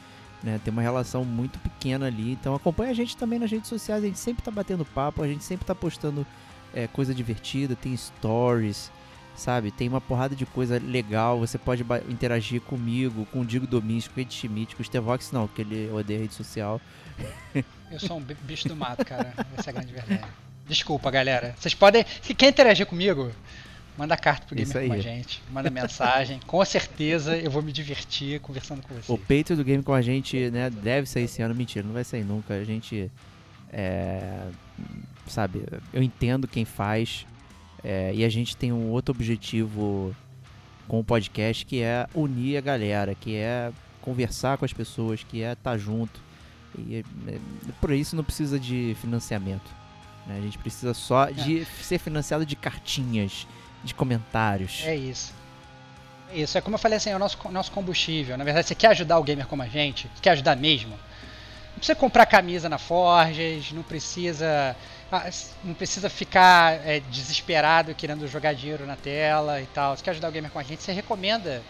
Né? 0.42 0.60
Tem 0.64 0.72
uma 0.72 0.82
relação 0.82 1.24
muito 1.24 1.58
pequena 1.58 2.06
ali. 2.06 2.32
Então 2.32 2.54
acompanha 2.54 2.90
a 2.90 2.94
gente 2.94 3.16
também 3.16 3.38
nas 3.38 3.50
redes 3.50 3.68
sociais. 3.68 4.02
A 4.04 4.06
gente 4.06 4.18
sempre 4.18 4.42
tá 4.42 4.50
batendo 4.50 4.84
papo, 4.84 5.22
a 5.22 5.26
gente 5.28 5.42
sempre 5.44 5.66
tá 5.66 5.74
postando 5.74 6.26
é, 6.74 6.86
coisa 6.86 7.14
divertida, 7.14 7.74
tem 7.74 7.96
stories, 7.96 8.90
sabe? 9.34 9.70
Tem 9.70 9.88
uma 9.88 10.00
porrada 10.00 10.36
de 10.36 10.46
coisa 10.46 10.80
legal. 10.84 11.40
Você 11.40 11.58
pode 11.58 11.84
interagir 12.08 12.60
comigo, 12.60 13.26
com 13.32 13.40
o 13.40 13.44
Digo 13.44 13.66
Domístico, 13.66 14.14
com 14.14 14.20
o 14.20 14.22
Ed 14.22 14.32
Schmidt, 14.32 14.76
com 14.76 14.82
o 14.82 14.84
Stevox, 14.84 15.32
não, 15.32 15.46
porque 15.48 15.62
ele 15.62 15.90
odeia 15.90 16.20
rede 16.20 16.34
social. 16.34 16.80
Eu 17.90 17.98
sou 17.98 18.18
um 18.18 18.20
bi- 18.20 18.36
bicho 18.42 18.68
do 18.68 18.76
mato, 18.76 19.04
cara. 19.04 19.32
Essa 19.56 19.70
é 19.70 19.72
a 19.72 19.74
grande 19.74 19.92
verdade. 19.92 20.24
Desculpa, 20.68 21.10
galera. 21.10 21.54
Vocês 21.58 21.72
podem. 21.74 22.04
Se 22.22 22.34
quer 22.34 22.50
interagir 22.50 22.84
comigo, 22.86 23.32
manda 23.98 24.16
carta 24.16 24.46
pro 24.46 24.54
Gamer 24.54 24.86
com 24.86 24.92
a 24.94 24.98
gente. 24.98 25.42
Manda 25.50 25.68
mensagem. 25.68 26.40
Com 26.46 26.64
certeza 26.64 27.36
eu 27.36 27.50
vou 27.50 27.60
me 27.60 27.72
divertir 27.72 28.40
conversando 28.40 28.80
com 28.82 28.94
você. 28.94 29.12
O 29.12 29.18
peito 29.18 29.56
do 29.56 29.64
game 29.64 29.82
com 29.82 29.92
a 29.92 30.00
gente, 30.00 30.50
né? 30.50 30.70
Deve 30.70 31.06
sair 31.06 31.24
esse 31.24 31.42
ano. 31.42 31.54
Mentira, 31.54 31.84
não 31.84 31.92
vai 31.92 32.04
sair 32.04 32.24
nunca. 32.24 32.54
A 32.54 32.64
gente. 32.64 33.10
É, 33.70 34.48
sabe, 35.26 35.62
eu 35.92 36.02
entendo 36.02 36.48
quem 36.48 36.64
faz. 36.64 37.26
é, 37.84 38.12
e 38.14 38.24
a 38.24 38.28
gente 38.28 38.56
tem 38.56 38.72
um 38.72 38.88
outro 38.88 39.14
objetivo 39.14 40.14
com 40.86 41.00
o 41.00 41.04
podcast 41.04 41.66
que 41.66 41.82
é 41.82 42.06
unir 42.14 42.56
a 42.56 42.60
galera, 42.62 43.14
que 43.14 43.36
é 43.36 43.70
conversar 44.00 44.56
com 44.56 44.64
as 44.64 44.72
pessoas, 44.72 45.22
que 45.22 45.42
é 45.42 45.52
estar 45.52 45.76
junto. 45.76 46.18
E 46.78 47.04
é, 47.26 47.38
por 47.80 47.90
isso 47.92 48.16
não 48.16 48.24
precisa 48.24 48.58
de 48.58 48.96
financiamento. 49.00 49.70
né? 50.26 50.38
A 50.38 50.40
gente 50.40 50.56
precisa 50.58 50.94
só 50.94 51.26
de 51.30 51.64
ser 51.82 51.98
financiado 51.98 52.46
de 52.46 52.56
cartinhas, 52.56 53.46
de 53.88 53.94
comentários. 53.94 54.82
É 54.84 54.94
isso. 54.94 55.34
É 56.32 56.38
isso. 56.38 56.56
É 56.56 56.60
como 56.60 56.74
eu 56.76 56.78
falei 56.78 56.98
assim, 56.98 57.10
é 57.10 57.16
o 57.16 57.18
nosso, 57.18 57.36
nosso 57.50 57.72
combustível. 57.72 58.36
Na 58.36 58.44
verdade, 58.44 58.66
você 58.68 58.74
quer 58.74 58.88
ajudar 58.88 59.18
o 59.18 59.22
gamer 59.22 59.46
como 59.46 59.62
a 59.62 59.66
gente? 59.68 60.08
Quer 60.22 60.30
ajudar 60.30 60.56
mesmo? 60.56 60.90
Não 60.90 61.78
precisa 61.78 61.96
comprar 61.96 62.26
camisa 62.26 62.68
na 62.68 62.78
Forges, 62.78 63.72
não 63.72 63.82
precisa. 63.82 64.74
ah, 65.12 65.28
Não 65.64 65.74
precisa 65.74 66.10
ficar 66.10 66.74
é, 66.86 67.00
desesperado 67.10 67.94
querendo 67.94 68.26
jogar 68.26 68.52
dinheiro 68.52 68.84
na 68.86 68.96
tela 68.96 69.60
e 69.60 69.66
tal. 69.66 69.96
Você 69.96 70.02
quer 70.02 70.10
ajudar 70.10 70.28
o 70.28 70.32
gamer 70.32 70.50
com 70.50 70.58
a 70.58 70.62
gente? 70.62 70.82
Você 70.82 70.92
recomenda 70.92 71.62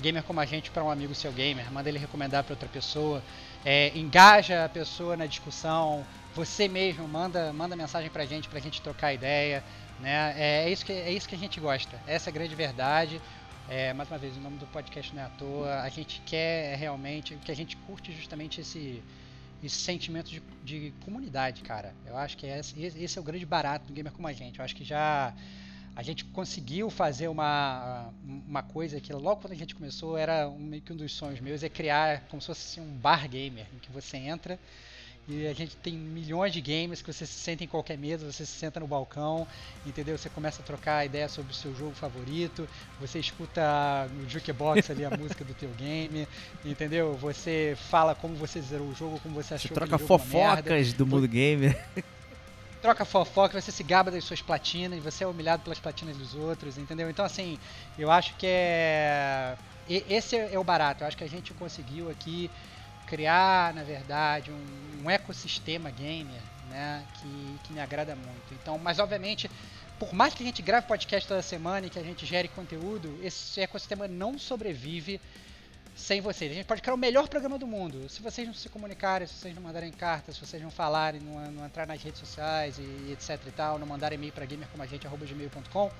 gamer 0.00 0.22
como 0.22 0.40
a 0.40 0.44
gente 0.44 0.70
para 0.70 0.84
um 0.84 0.90
amigo 0.90 1.14
seu 1.14 1.32
gamer, 1.32 1.72
manda 1.72 1.88
ele 1.88 1.98
recomendar 1.98 2.44
para 2.44 2.52
outra 2.52 2.68
pessoa, 2.68 3.22
é, 3.64 3.90
engaja 3.94 4.64
a 4.64 4.68
pessoa 4.68 5.16
na 5.16 5.24
discussão, 5.24 6.04
você 6.34 6.68
mesmo 6.68 7.08
manda, 7.08 7.50
manda 7.52 7.74
mensagem 7.74 8.10
pra 8.10 8.26
gente, 8.26 8.46
pra 8.46 8.60
gente 8.60 8.82
trocar 8.82 9.14
ideia, 9.14 9.64
né? 10.00 10.34
É, 10.36 10.66
é, 10.66 10.70
isso 10.70 10.84
que, 10.84 10.92
é 10.92 11.10
isso 11.10 11.28
que 11.28 11.34
a 11.34 11.38
gente 11.38 11.58
gosta, 11.60 12.00
essa 12.06 12.28
é 12.28 12.30
a 12.30 12.34
grande 12.34 12.54
verdade. 12.54 13.20
É, 13.68 13.92
mais 13.92 14.08
uma 14.08 14.18
vez, 14.18 14.36
o 14.36 14.40
nome 14.40 14.58
do 14.58 14.66
podcast 14.66 15.14
não 15.14 15.22
é 15.22 15.24
à 15.26 15.28
toa, 15.30 15.80
a 15.80 15.88
gente 15.88 16.22
quer 16.24 16.76
realmente, 16.76 17.34
o 17.34 17.38
que 17.38 17.50
a 17.50 17.56
gente 17.56 17.76
curte 17.78 18.12
justamente 18.12 18.60
esse, 18.60 19.02
esse 19.62 19.76
sentimento 19.76 20.30
de, 20.30 20.40
de 20.62 20.94
comunidade, 21.04 21.62
cara. 21.62 21.92
Eu 22.06 22.16
acho 22.16 22.36
que 22.36 22.46
esse, 22.46 22.80
esse 22.80 23.18
é 23.18 23.20
o 23.20 23.24
grande 23.24 23.44
barato 23.44 23.86
do 23.86 23.92
gamer 23.92 24.12
como 24.12 24.28
a 24.28 24.32
gente. 24.32 24.60
Eu 24.60 24.64
acho 24.64 24.76
que 24.76 24.84
já 24.84 25.34
a 25.96 26.02
gente 26.02 26.26
conseguiu 26.26 26.90
fazer 26.90 27.26
uma, 27.26 28.12
uma 28.46 28.62
coisa 28.62 29.00
que 29.00 29.10
logo 29.14 29.40
quando 29.40 29.54
a 29.54 29.56
gente 29.56 29.74
começou 29.74 30.16
era 30.16 30.46
um, 30.46 30.58
meio 30.58 30.82
que 30.82 30.92
um 30.92 30.96
dos 30.96 31.10
sonhos 31.12 31.40
meus, 31.40 31.62
é 31.62 31.70
criar 31.70 32.20
como 32.28 32.40
se 32.40 32.48
fosse 32.48 32.80
assim, 32.80 32.86
um 32.86 32.98
bar 32.98 33.26
gamer, 33.26 33.66
em 33.74 33.78
que 33.78 33.90
você 33.90 34.18
entra 34.18 34.58
e 35.28 35.46
a 35.46 35.52
gente 35.52 35.76
tem 35.76 35.94
milhões 35.94 36.52
de 36.52 36.60
games 36.60 37.02
que 37.02 37.12
você 37.12 37.26
se 37.26 37.32
senta 37.32 37.64
em 37.64 37.66
qualquer 37.66 37.98
mesa, 37.98 38.30
você 38.30 38.46
se 38.46 38.52
senta 38.52 38.78
no 38.78 38.86
balcão, 38.86 39.46
entendeu? 39.84 40.16
Você 40.16 40.28
começa 40.28 40.62
a 40.62 40.64
trocar 40.64 41.04
ideia 41.04 41.28
sobre 41.28 41.50
o 41.50 41.54
seu 41.54 41.74
jogo 41.74 41.94
favorito, 41.94 42.68
você 43.00 43.18
escuta 43.18 44.08
no 44.14 44.28
jukebox 44.28 44.88
ali 44.90 45.04
a 45.04 45.10
música 45.18 45.44
do 45.44 45.52
teu 45.54 45.70
game, 45.70 46.28
entendeu? 46.64 47.14
Você 47.14 47.76
fala 47.90 48.14
como 48.14 48.36
você 48.36 48.60
zerou 48.60 48.86
o 48.86 48.94
jogo, 48.94 49.18
como 49.20 49.34
você 49.34 49.54
achou 49.54 49.68
você 49.68 49.74
troca 49.74 49.98
fofocas 49.98 50.92
do 50.92 51.04
mundo 51.04 51.26
gamer. 51.26 51.76
Troca 52.80 53.04
fofoca, 53.04 53.60
você 53.60 53.72
se 53.72 53.82
gaba 53.82 54.12
das 54.12 54.22
suas 54.22 54.40
platinas, 54.40 55.02
você 55.02 55.24
é 55.24 55.26
humilhado 55.26 55.62
pelas 55.62 55.80
platinas 55.80 56.16
dos 56.16 56.34
outros, 56.34 56.78
entendeu? 56.78 57.10
Então 57.10 57.24
assim, 57.24 57.58
eu 57.98 58.12
acho 58.12 58.36
que 58.36 58.46
é 58.46 59.56
esse 59.88 60.36
é 60.36 60.58
o 60.58 60.64
barato. 60.64 61.02
Eu 61.02 61.08
acho 61.08 61.16
que 61.16 61.24
a 61.24 61.28
gente 61.28 61.52
conseguiu 61.54 62.10
aqui 62.10 62.50
criar, 63.06 63.72
na 63.74 63.82
verdade, 63.82 64.50
um, 64.50 65.04
um 65.04 65.10
ecossistema 65.10 65.90
gamer, 65.90 66.40
né, 66.68 67.04
que, 67.14 67.58
que 67.64 67.72
me 67.72 67.80
agrada 67.80 68.14
muito. 68.14 68.52
Então, 68.54 68.78
mas 68.78 68.98
obviamente, 68.98 69.50
por 69.98 70.12
mais 70.12 70.34
que 70.34 70.42
a 70.42 70.46
gente 70.46 70.60
grave 70.62 70.86
podcast 70.86 71.26
toda 71.26 71.40
semana 71.42 71.86
e 71.86 71.90
que 71.90 71.98
a 71.98 72.02
gente 72.02 72.26
gere 72.26 72.48
conteúdo, 72.48 73.18
esse 73.22 73.60
ecossistema 73.60 74.06
não 74.06 74.38
sobrevive 74.38 75.20
sem 75.96 76.20
vocês. 76.20 76.52
A 76.52 76.54
gente 76.54 76.66
pode 76.66 76.82
criar 76.82 76.94
o 76.94 76.98
melhor 76.98 77.26
programa 77.26 77.58
do 77.58 77.66
mundo. 77.66 78.06
Se 78.10 78.20
vocês 78.20 78.46
não 78.46 78.52
se 78.52 78.68
comunicarem, 78.68 79.26
se 79.26 79.34
vocês 79.34 79.54
não 79.54 79.62
mandarem 79.62 79.90
cartas, 79.90 80.34
se 80.34 80.44
vocês 80.44 80.62
não 80.62 80.70
falarem, 80.70 81.22
não, 81.22 81.50
não 81.50 81.64
entrar 81.64 81.86
nas 81.86 82.02
redes 82.02 82.20
sociais 82.20 82.78
e, 82.78 83.12
etc 83.12 83.40
e 83.46 83.50
tal, 83.50 83.78
não 83.78 83.86
mandarem 83.86 84.18
e-mail 84.18 84.32
para 84.32 84.44
gamercomagente.gmail.com, 84.44 85.90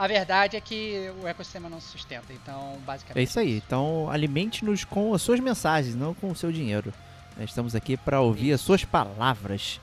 a 0.00 0.06
verdade 0.06 0.56
é 0.56 0.60
que 0.62 1.12
o 1.22 1.28
ecossistema 1.28 1.68
não 1.68 1.78
se 1.78 1.88
sustenta. 1.88 2.32
Então, 2.32 2.78
basicamente. 2.86 3.20
É 3.20 3.22
isso 3.22 3.38
aí. 3.38 3.58
Então, 3.58 4.08
alimente-nos 4.10 4.82
com 4.82 5.12
as 5.12 5.20
suas 5.20 5.38
mensagens, 5.40 5.94
não 5.94 6.14
com 6.14 6.30
o 6.30 6.34
seu 6.34 6.50
dinheiro. 6.50 6.90
Estamos 7.38 7.74
aqui 7.74 7.98
para 7.98 8.18
ouvir 8.18 8.54
as 8.54 8.62
suas 8.62 8.82
palavras. 8.82 9.78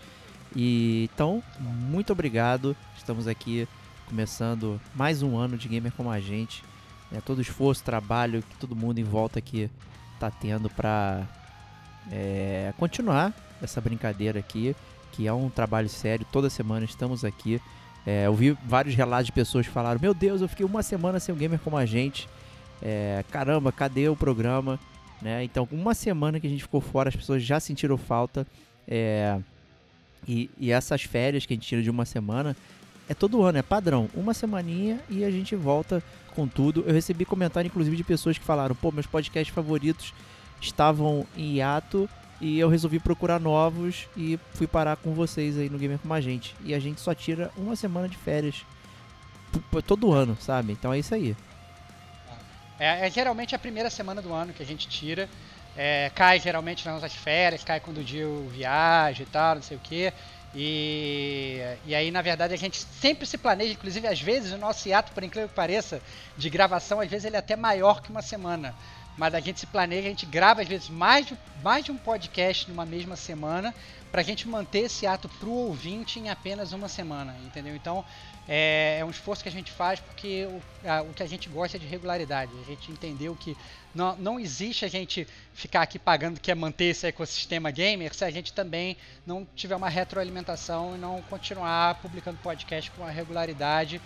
E 0.56 1.08
então, 1.14 1.44
muito 1.60 2.12
obrigado. 2.12 2.76
Estamos 2.98 3.28
aqui 3.28 3.68
começando 4.08 4.82
mais 4.96 5.22
um 5.22 5.38
ano 5.38 5.56
de 5.56 5.68
gamer 5.68 5.92
como 5.92 6.10
a 6.10 6.20
gente. 6.20 6.64
É, 7.12 7.22
todo 7.22 7.40
esforço, 7.40 7.84
trabalho 7.84 8.42
que 8.42 8.56
todo 8.56 8.76
mundo 8.76 8.98
em 8.98 9.04
volta 9.04 9.38
aqui 9.38 9.70
está 10.16 10.32
tendo 10.32 10.68
para 10.68 11.28
é, 12.12 12.74
continuar 12.80 13.32
essa 13.62 13.80
brincadeira 13.80 14.40
aqui, 14.40 14.76
que 15.12 15.28
é 15.28 15.34
um 15.34 15.48
trabalho 15.48 15.90
sério. 15.90 16.26
Toda 16.32 16.50
semana 16.50 16.86
estamos 16.86 17.24
aqui 17.24 17.62
é, 18.08 18.26
eu 18.26 18.34
vi 18.34 18.58
vários 18.66 18.96
relatos 18.96 19.26
de 19.26 19.34
pessoas 19.34 19.68
que 19.68 19.74
falaram: 19.74 20.00
Meu 20.02 20.14
Deus, 20.14 20.40
eu 20.40 20.48
fiquei 20.48 20.66
uma 20.66 20.82
semana 20.82 21.20
sem 21.20 21.36
um 21.36 21.38
gamer 21.38 21.60
como 21.60 21.76
a 21.76 21.86
gente. 21.86 22.26
É, 22.82 23.26
caramba, 23.30 23.70
cadê 23.70 24.08
o 24.08 24.16
programa? 24.16 24.80
Né? 25.22 25.44
Então, 25.44 25.68
uma 25.74 25.94
semana 25.94 26.40
que 26.40 26.48
a 26.48 26.50
gente 26.50 26.64
ficou 26.64 26.80
fora, 26.80 27.10
as 27.10 27.16
pessoas 27.18 27.44
já 27.44 27.60
sentiram 27.60 27.98
falta. 27.98 28.48
É, 28.88 29.38
e, 30.26 30.50
e, 30.58 30.72
essas 30.72 31.02
férias 31.04 31.46
que 31.46 31.54
a 31.54 31.58
gente 31.58 31.68
tira 31.68 31.82
de 31.82 31.90
uma 31.90 32.06
semana 32.06 32.56
é 33.10 33.14
todo 33.14 33.44
ano, 33.44 33.58
é 33.58 33.62
padrão. 33.62 34.10
Uma 34.14 34.34
semaninha 34.34 35.02
e 35.10 35.26
a 35.26 35.30
gente 35.30 35.54
volta 35.54 36.02
com 36.34 36.48
tudo. 36.48 36.86
Eu 36.88 36.94
recebi 36.94 37.26
comentário, 37.26 37.68
inclusive, 37.68 37.98
de 37.98 38.06
pessoas 38.06 38.38
que 38.38 38.46
falaram: 38.46 38.74
Pô, 38.74 38.90
meus 38.90 39.06
podcasts 39.06 39.54
favoritos 39.54 40.14
estavam 40.62 41.28
em 41.36 41.58
hiato 41.58 42.10
e 42.40 42.60
eu 42.60 42.70
resolvi 42.70 43.00
procurar 43.00 43.40
novos 43.40 44.08
e 44.16 44.40
fui 44.54 44.68
parar 44.68 44.96
com 44.98 45.14
vocês 45.14 45.58
aí 45.58 45.70
no 45.70 45.78
Gamer 45.78 46.00
com 46.00 46.14
a 46.14 46.22
gente. 46.22 46.56
E 46.64 46.74
a 46.74 46.80
gente 46.80 47.02
só 47.02 47.14
tira 47.14 47.52
uma 47.58 47.76
semana 47.76 48.08
de 48.08 48.18
férias 48.18 48.64
todo 49.86 50.14
ano, 50.14 50.38
sabe? 50.40 50.74
Então 50.74 50.94
é 50.94 51.00
isso 51.00 51.16
aí. 51.16 51.36
É, 52.80 53.08
é 53.08 53.10
geralmente 53.10 53.56
a 53.56 53.60
primeira 53.60 53.90
semana 53.90 54.22
do 54.22 54.32
ano 54.32 54.54
que 54.54 54.62
a 54.62 54.66
gente 54.66 54.88
tira. 54.88 55.28
É, 55.76 56.12
cai 56.16 56.40
geralmente 56.40 56.86
nas 56.86 56.96
nossas 56.96 57.14
férias, 57.14 57.64
cai 57.64 57.80
quando 57.80 58.00
o 58.00 58.04
dia 58.04 58.26
viaja 58.52 59.24
e 59.24 59.26
tal, 59.28 59.56
não 59.56 59.62
sei 59.62 59.78
o 59.78 59.80
que. 59.80 60.12
E, 60.56 61.62
e 61.86 61.94
aí, 61.94 62.10
na 62.10 62.22
verdade, 62.22 62.54
a 62.54 62.58
gente 62.58 62.78
sempre 62.78 63.28
se 63.28 63.38
planeja, 63.38 63.74
inclusive 63.74 64.08
às 64.08 64.20
vezes 64.20 64.52
o 64.52 64.58
nosso 64.58 64.88
hiato, 64.88 65.12
por 65.12 65.24
incrível 65.24 65.48
que 65.50 65.54
pareça, 65.54 66.02
de 66.36 66.50
gravação, 66.50 67.00
às 67.00 67.10
vezes 67.10 67.26
ele 67.26 67.36
é 67.36 67.40
até 67.40 67.56
maior 67.56 68.02
que 68.02 68.10
uma 68.10 68.22
semana 68.22 68.74
mas 69.18 69.34
a 69.34 69.40
gente 69.40 69.60
se 69.60 69.66
planeja, 69.66 70.08
a 70.08 70.12
gente 70.12 70.26
grava 70.26 70.62
às 70.62 70.68
vezes 70.68 70.90
mais 70.90 71.26
de, 71.26 71.38
mais 71.64 71.84
de 71.84 71.92
um 71.92 71.98
podcast 71.98 72.70
numa 72.70 72.86
mesma 72.86 73.16
semana 73.16 73.74
para 74.12 74.22
a 74.22 74.24
gente 74.24 74.48
manter 74.48 74.86
esse 74.86 75.06
ato 75.06 75.28
para 75.28 75.50
o 75.50 75.52
ouvinte 75.52 76.20
em 76.20 76.30
apenas 76.30 76.72
uma 76.72 76.88
semana, 76.88 77.36
entendeu? 77.46 77.76
Então 77.76 78.06
é, 78.48 78.98
é, 79.00 79.06
um 79.06 79.10
esforço 79.10 79.44
que 79.44 79.50
a 79.50 79.52
gente 79.52 79.72
faz 79.72 80.00
porque 80.00 80.46
o, 80.46 80.62
a, 80.90 81.02
o 81.02 81.14
que 81.14 81.22
a 81.22 81.28
gente 81.28 81.50
gosta 81.50 81.76
é 81.76 81.80
de 81.80 81.86
regularidade. 81.86 82.52
A 82.62 82.66
gente 82.66 82.92
entendeu 82.92 83.36
que 83.36 83.58
não, 83.94 84.16
não 84.16 84.40
existe 84.40 84.86
a 84.86 84.88
gente 84.88 85.28
ficar 85.54 85.82
aqui 85.82 86.00
pagando 86.00 86.40
que 86.40 86.50
é 86.50 86.56
manter 86.56 86.86
esse 86.86 87.06
ecossistema 87.06 87.72
gamer 87.72 88.14
se 88.14 88.24
a 88.24 88.30
gente 88.30 88.54
também 88.54 88.96
não 89.26 89.46
tiver 89.56 89.76
uma 89.76 89.90
retroalimentação 89.90 90.96
e 90.96 90.98
não 90.98 91.22
continuar 91.24 91.96
publicando 91.96 92.38
podcast 92.38 92.90
com 92.92 93.04
a 93.04 93.10
regularidade 93.10 94.02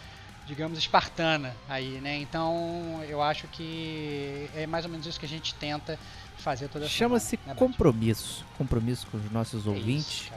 digamos, 0.46 0.78
espartana 0.78 1.56
aí, 1.70 2.00
né? 2.02 2.18
Então, 2.18 3.02
eu 3.08 3.22
acho 3.22 3.48
que 3.48 4.50
é 4.56 4.66
mais 4.68 4.86
ou 4.86 4.92
menos 4.92 5.06
isso 5.06 5.20
que 5.20 5.26
a 5.26 5.30
gente 5.30 5.54
tenta 5.56 5.98
fazer 6.38 6.68
toda 6.68 6.88
Chama-se 6.88 7.40
né, 7.46 7.54
compromisso. 7.56 8.46
Compromisso 8.58 9.08
com 9.08 9.18
os 9.18 9.32
nossos 9.32 9.66
é 9.66 9.70
ouvintes, 9.70 10.24
isso, 10.24 10.32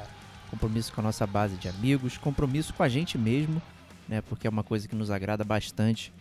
compromisso 0.50 0.92
com 0.92 1.00
a 1.00 1.04
nossa 1.04 1.26
base 1.26 1.56
de 1.56 1.68
amigos, 1.68 2.18
compromisso 2.18 2.72
com 2.74 2.82
a 2.82 2.88
gente 2.88 3.16
mesmo, 3.16 3.60
né? 4.08 4.20
Porque 4.20 4.46
é 4.46 4.50
uma 4.50 4.62
coisa 4.62 4.86
que 4.86 4.94
nos 4.94 5.10
agrada 5.10 5.42
bastante 5.42 6.12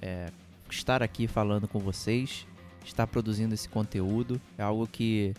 é, 0.00 0.26
estar 0.70 1.02
aqui 1.02 1.26
falando 1.26 1.68
com 1.68 1.78
vocês, 1.78 2.46
estar 2.84 3.06
produzindo 3.06 3.54
esse 3.54 3.68
conteúdo, 3.68 4.40
é 4.56 4.62
algo 4.62 4.86
que 4.86 5.34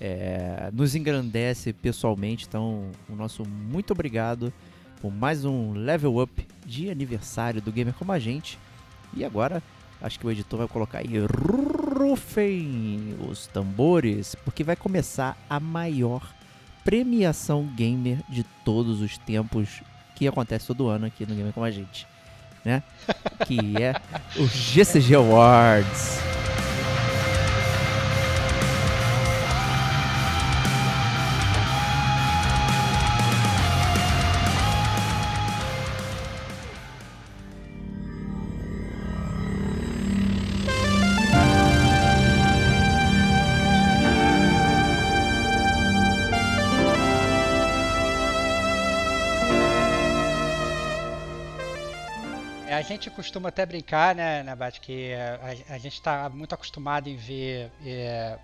é, 0.00 0.70
nos 0.72 0.94
engrandece 0.94 1.72
pessoalmente. 1.72 2.46
Então, 2.46 2.90
o 3.08 3.14
nosso 3.14 3.44
muito 3.46 3.92
obrigado 3.92 4.52
por 5.00 5.12
mais 5.12 5.44
um 5.44 5.72
level 5.72 6.18
up 6.18 6.46
de 6.68 6.90
aniversário 6.90 7.62
do 7.62 7.72
Gamer 7.72 7.94
Como 7.94 8.12
a 8.12 8.18
Gente. 8.18 8.58
E 9.14 9.24
agora, 9.24 9.62
acho 10.02 10.20
que 10.20 10.26
o 10.26 10.30
editor 10.30 10.58
vai 10.58 10.68
colocar 10.68 10.98
aí, 10.98 11.08
rufem 11.98 13.16
os 13.28 13.46
tambores, 13.46 14.34
porque 14.44 14.62
vai 14.62 14.76
começar 14.76 15.36
a 15.48 15.58
maior 15.58 16.22
premiação 16.84 17.64
gamer 17.74 18.18
de 18.28 18.44
todos 18.64 19.00
os 19.00 19.16
tempos 19.18 19.82
que 20.14 20.28
acontece 20.28 20.66
todo 20.66 20.88
ano 20.88 21.06
aqui 21.06 21.24
no 21.24 21.34
Gamer 21.34 21.52
Como 21.52 21.64
a 21.64 21.70
Gente, 21.70 22.06
né? 22.64 22.82
que 23.46 23.58
é 23.82 23.94
o 24.36 24.46
GCG 24.46 25.14
Awards. 25.14 26.27
Costuma 53.18 53.48
até 53.48 53.66
brincar, 53.66 54.14
né, 54.14 54.44
Nabat, 54.44 54.80
que 54.80 55.12
a, 55.12 55.74
a 55.74 55.78
gente 55.78 55.94
está 55.94 56.28
muito 56.28 56.54
acostumado 56.54 57.08
em 57.08 57.16
ver 57.16 57.68
é, 57.84 58.38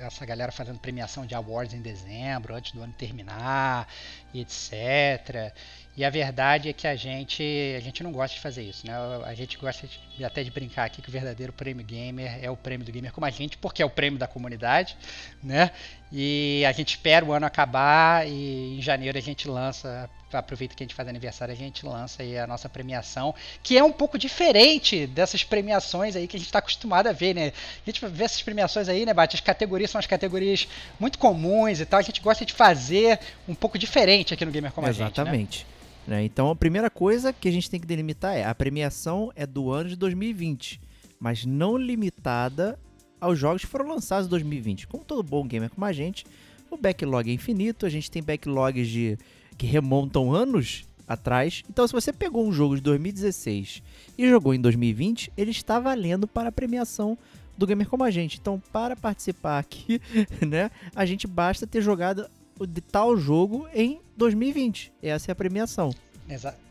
essa 0.00 0.24
galera 0.24 0.50
fazendo 0.50 0.78
premiação 0.78 1.26
de 1.26 1.34
awards 1.34 1.74
em 1.74 1.82
dezembro, 1.82 2.54
antes 2.54 2.72
do 2.72 2.82
ano 2.82 2.94
terminar, 2.96 3.86
etc. 4.34 5.52
E 5.94 6.06
a 6.06 6.10
verdade 6.10 6.70
é 6.70 6.72
que 6.72 6.86
a 6.86 6.96
gente, 6.96 7.42
a 7.76 7.80
gente 7.80 8.02
não 8.02 8.10
gosta 8.10 8.34
de 8.34 8.40
fazer 8.40 8.62
isso, 8.62 8.86
né? 8.86 8.94
A 9.26 9.34
gente 9.34 9.58
gosta 9.58 9.86
de, 10.16 10.24
até 10.24 10.42
de 10.42 10.50
brincar 10.50 10.84
aqui 10.84 11.02
que 11.02 11.10
o 11.10 11.12
verdadeiro 11.12 11.52
prêmio 11.52 11.84
gamer 11.84 12.42
é 12.42 12.50
o 12.50 12.56
prêmio 12.56 12.86
do 12.86 12.90
gamer 12.90 13.12
como 13.12 13.26
a 13.26 13.30
gente, 13.30 13.58
porque 13.58 13.82
é 13.82 13.84
o 13.84 13.90
prêmio 13.90 14.18
da 14.18 14.26
comunidade, 14.26 14.96
né? 15.42 15.70
E 16.12 16.64
a 16.66 16.72
gente 16.72 16.90
espera 16.90 17.24
o 17.24 17.32
ano 17.32 17.44
acabar 17.44 18.26
e 18.26 18.78
em 18.78 18.82
janeiro 18.82 19.18
a 19.18 19.20
gente 19.20 19.46
lança 19.46 20.08
aproveita 20.30 20.74
que 20.74 20.82
a 20.82 20.86
gente 20.86 20.94
faz 20.94 21.08
aniversário, 21.08 21.54
a 21.54 21.56
gente 21.56 21.86
lança 21.86 22.22
aí 22.22 22.36
a 22.38 22.46
nossa 22.46 22.68
premiação, 22.68 23.34
que 23.62 23.78
é 23.78 23.82
um 23.82 23.92
pouco 23.92 24.18
diferente 24.18 25.06
dessas 25.06 25.42
premiações 25.42 26.16
aí 26.16 26.26
que 26.26 26.36
a 26.36 26.38
gente 26.38 26.48
está 26.48 26.58
acostumado 26.58 27.06
a 27.06 27.12
ver, 27.12 27.34
né? 27.34 27.52
A 27.86 27.90
gente 27.90 28.06
vê 28.06 28.24
essas 28.24 28.42
premiações 28.42 28.88
aí, 28.88 29.06
né, 29.06 29.14
Bate? 29.14 29.36
As 29.36 29.40
categorias 29.40 29.90
são 29.90 29.98
as 29.98 30.06
categorias 30.06 30.68
muito 31.00 31.18
comuns 31.18 31.80
e 31.80 31.86
tal. 31.86 31.98
A 31.98 32.02
gente 32.02 32.20
gosta 32.20 32.44
de 32.44 32.52
fazer 32.52 33.18
um 33.48 33.54
pouco 33.54 33.78
diferente 33.78 34.34
aqui 34.34 34.44
no 34.44 34.50
Gamer 34.50 34.72
Como 34.72 34.86
Exatamente. 34.86 35.20
a 35.20 35.24
Gente. 35.24 35.66
Exatamente. 35.66 35.66
Né? 36.06 36.24
Então 36.24 36.50
a 36.50 36.56
primeira 36.56 36.90
coisa 36.90 37.32
que 37.32 37.48
a 37.48 37.52
gente 37.52 37.70
tem 37.70 37.80
que 37.80 37.86
delimitar 37.86 38.36
é 38.36 38.44
a 38.44 38.54
premiação 38.54 39.32
é 39.34 39.46
do 39.46 39.70
ano 39.70 39.90
de 39.90 39.96
2020, 39.96 40.80
mas 41.18 41.44
não 41.44 41.76
limitada 41.76 42.78
aos 43.20 43.38
jogos 43.38 43.62
que 43.62 43.68
foram 43.68 43.88
lançados 43.88 44.26
em 44.26 44.30
2020. 44.30 44.86
Como 44.86 45.04
todo 45.04 45.22
bom 45.22 45.46
gamer 45.46 45.70
como 45.70 45.84
a 45.84 45.92
gente, 45.92 46.24
o 46.70 46.76
backlog 46.76 47.30
é 47.30 47.32
infinito, 47.32 47.86
a 47.86 47.88
gente 47.88 48.10
tem 48.10 48.22
backlogs 48.22 48.88
de 48.88 49.18
que 49.56 49.66
remontam 49.66 50.32
anos 50.32 50.84
atrás. 51.06 51.62
Então, 51.68 51.86
se 51.86 51.92
você 51.92 52.12
pegou 52.12 52.46
um 52.46 52.52
jogo 52.52 52.76
de 52.76 52.82
2016 52.82 53.82
e 54.16 54.28
jogou 54.28 54.54
em 54.54 54.60
2020, 54.60 55.32
ele 55.36 55.50
está 55.50 55.80
valendo 55.80 56.28
para 56.28 56.50
a 56.50 56.52
premiação 56.52 57.16
do 57.56 57.66
Gamer 57.66 57.88
Como 57.88 58.04
a 58.04 58.10
Gente. 58.10 58.38
Então, 58.38 58.62
para 58.72 58.94
participar 58.94 59.58
aqui, 59.58 60.00
né, 60.46 60.70
a 60.94 61.04
gente 61.04 61.26
basta 61.26 61.66
ter 61.66 61.80
jogado 61.80 62.28
de 62.60 62.80
tal 62.80 63.16
jogo 63.16 63.66
em 63.74 64.00
2020. 64.16 64.92
Essa 65.02 65.30
é 65.30 65.32
a 65.32 65.36
premiação. 65.36 65.92
Exato. 66.28 66.67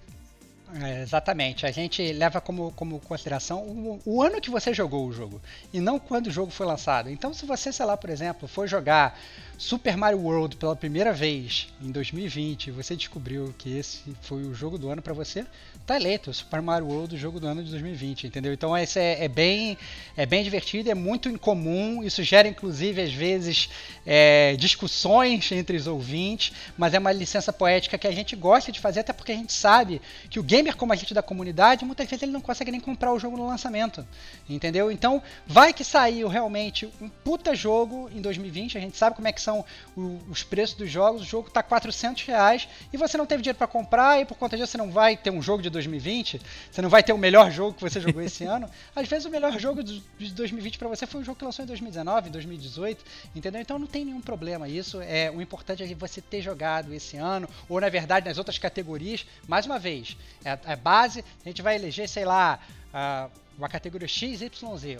É, 0.75 1.01
exatamente. 1.01 1.65
A 1.65 1.71
gente 1.71 2.11
leva 2.11 2.41
como, 2.41 2.71
como 2.73 2.99
consideração 2.99 3.59
o, 3.59 4.01
o, 4.05 4.21
ano 4.21 4.41
que 4.41 4.49
você 4.49 4.73
jogou 4.73 5.07
o 5.07 5.13
jogo 5.13 5.41
e 5.71 5.79
não 5.79 5.97
quando 5.97 6.27
o 6.27 6.31
jogo 6.31 6.51
foi 6.51 6.65
lançado. 6.65 7.09
Então, 7.09 7.33
se 7.33 7.45
você, 7.45 7.71
sei 7.71 7.85
lá, 7.85 7.95
por 7.95 8.09
exemplo, 8.09 8.47
for 8.47 8.67
jogar 8.67 9.17
Super 9.57 9.97
Mario 9.97 10.19
World 10.19 10.55
pela 10.57 10.75
primeira 10.75 11.11
vez 11.11 11.67
em 11.81 11.89
2020, 11.91 12.69
você 12.69 12.95
descobriu 12.95 13.55
que 13.57 13.75
esse 13.75 14.03
foi 14.21 14.43
o 14.43 14.53
jogo 14.53 14.77
do 14.77 14.87
ano 14.89 15.01
para 15.01 15.13
você, 15.13 15.47
tá 15.83 15.95
eleito 15.95 16.31
Super 16.31 16.61
Mario 16.61 16.87
World 16.87 17.15
o 17.15 17.17
jogo 17.17 17.39
do 17.39 17.47
ano 17.47 17.63
de 17.63 17.71
2020, 17.71 18.27
entendeu? 18.27 18.53
Então 18.53 18.77
esse 18.77 18.99
é, 18.99 19.23
é 19.23 19.27
bem 19.27 19.75
é 20.15 20.27
bem 20.27 20.43
divertido, 20.43 20.91
é 20.91 20.93
muito 20.93 21.27
incomum, 21.27 22.03
isso 22.03 22.21
gera 22.21 22.47
inclusive 22.47 23.01
às 23.01 23.11
vezes 23.11 23.67
é, 24.05 24.55
discussões 24.57 25.51
entre 25.51 25.75
os 25.75 25.87
ouvintes, 25.87 26.53
mas 26.77 26.93
é 26.93 26.99
uma 26.99 27.11
licença 27.11 27.51
poética 27.51 27.97
que 27.97 28.05
a 28.05 28.11
gente 28.11 28.35
gosta 28.35 28.71
de 28.71 28.79
fazer 28.79 28.99
até 28.99 29.11
porque 29.11 29.31
a 29.31 29.35
gente 29.35 29.53
sabe 29.53 29.99
que 30.29 30.39
o 30.39 30.43
gamer 30.57 30.75
como 30.75 30.91
a 30.91 30.95
gente 30.95 31.13
da 31.13 31.21
comunidade 31.21 31.85
muitas 31.85 32.07
vezes 32.07 32.23
ele 32.23 32.31
não 32.31 32.41
consegue 32.41 32.71
nem 32.71 32.79
comprar 32.79 33.13
o 33.13 33.19
jogo 33.19 33.37
no 33.37 33.47
lançamento, 33.47 34.05
entendeu? 34.49 34.91
Então 34.91 35.21
vai 35.45 35.71
que 35.71 35.83
saiu 35.83 36.27
realmente 36.27 36.91
um 36.99 37.07
puta 37.07 37.55
jogo 37.55 38.09
em 38.13 38.21
2020, 38.21 38.77
a 38.77 38.81
gente 38.81 38.97
sabe 38.97 39.15
como 39.15 39.27
é 39.27 39.31
que 39.31 39.41
são 39.41 39.63
o, 39.95 40.19
os 40.29 40.43
preços 40.43 40.75
dos 40.75 40.89
jogos, 40.89 41.21
o 41.21 41.25
jogo 41.25 41.47
está 41.47 41.61
400 41.61 42.23
reais 42.23 42.67
e 42.91 42.97
você 42.97 43.17
não 43.17 43.25
teve 43.25 43.43
dinheiro 43.43 43.57
para 43.57 43.67
comprar 43.67 44.19
e 44.19 44.25
por 44.25 44.37
conta 44.37 44.57
disso 44.57 44.71
você 44.71 44.77
não 44.77 44.91
vai 44.91 45.15
ter 45.15 45.29
um 45.29 45.41
jogo 45.41 45.61
de 45.61 45.69
2020, 45.69 46.41
você 46.71 46.81
não 46.81 46.89
vai 46.89 47.03
ter 47.03 47.13
o 47.13 47.17
melhor 47.17 47.51
jogo 47.51 47.73
que 47.73 47.81
você 47.81 47.99
jogou 47.99 48.21
esse 48.21 48.43
ano. 48.45 48.69
Às 48.95 49.07
vezes 49.07 49.25
o 49.25 49.29
melhor 49.29 49.57
jogo 49.59 49.83
de 49.83 50.01
2020 50.19 50.77
para 50.77 50.87
você 50.87 51.05
foi 51.05 51.21
um 51.21 51.23
jogo 51.23 51.37
que 51.37 51.45
lançou 51.45 51.63
em 51.63 51.67
2019, 51.67 52.29
2018, 52.29 53.05
entendeu? 53.35 53.61
Então 53.61 53.77
não 53.77 53.87
tem 53.87 54.03
nenhum 54.03 54.21
problema 54.21 54.67
isso. 54.67 55.01
É 55.01 55.29
o 55.29 55.41
importante 55.41 55.83
é 55.83 55.95
você 55.95 56.21
ter 56.21 56.41
jogado 56.41 56.93
esse 56.93 57.17
ano 57.17 57.47
ou 57.69 57.79
na 57.79 57.89
verdade 57.89 58.27
nas 58.27 58.37
outras 58.37 58.57
categorias. 58.57 59.25
Mais 59.47 59.65
uma 59.65 59.77
vez, 59.77 60.17
é 60.47 60.51
a, 60.51 60.73
a 60.73 60.75
base. 60.75 61.23
A 61.45 61.49
gente 61.49 61.61
vai 61.61 61.75
eleger, 61.75 62.07
sei 62.07 62.25
lá. 62.25 62.59
Uh, 62.87 63.47
uma 63.57 63.67
categoria 63.67 64.07
XYZ. 64.07 64.43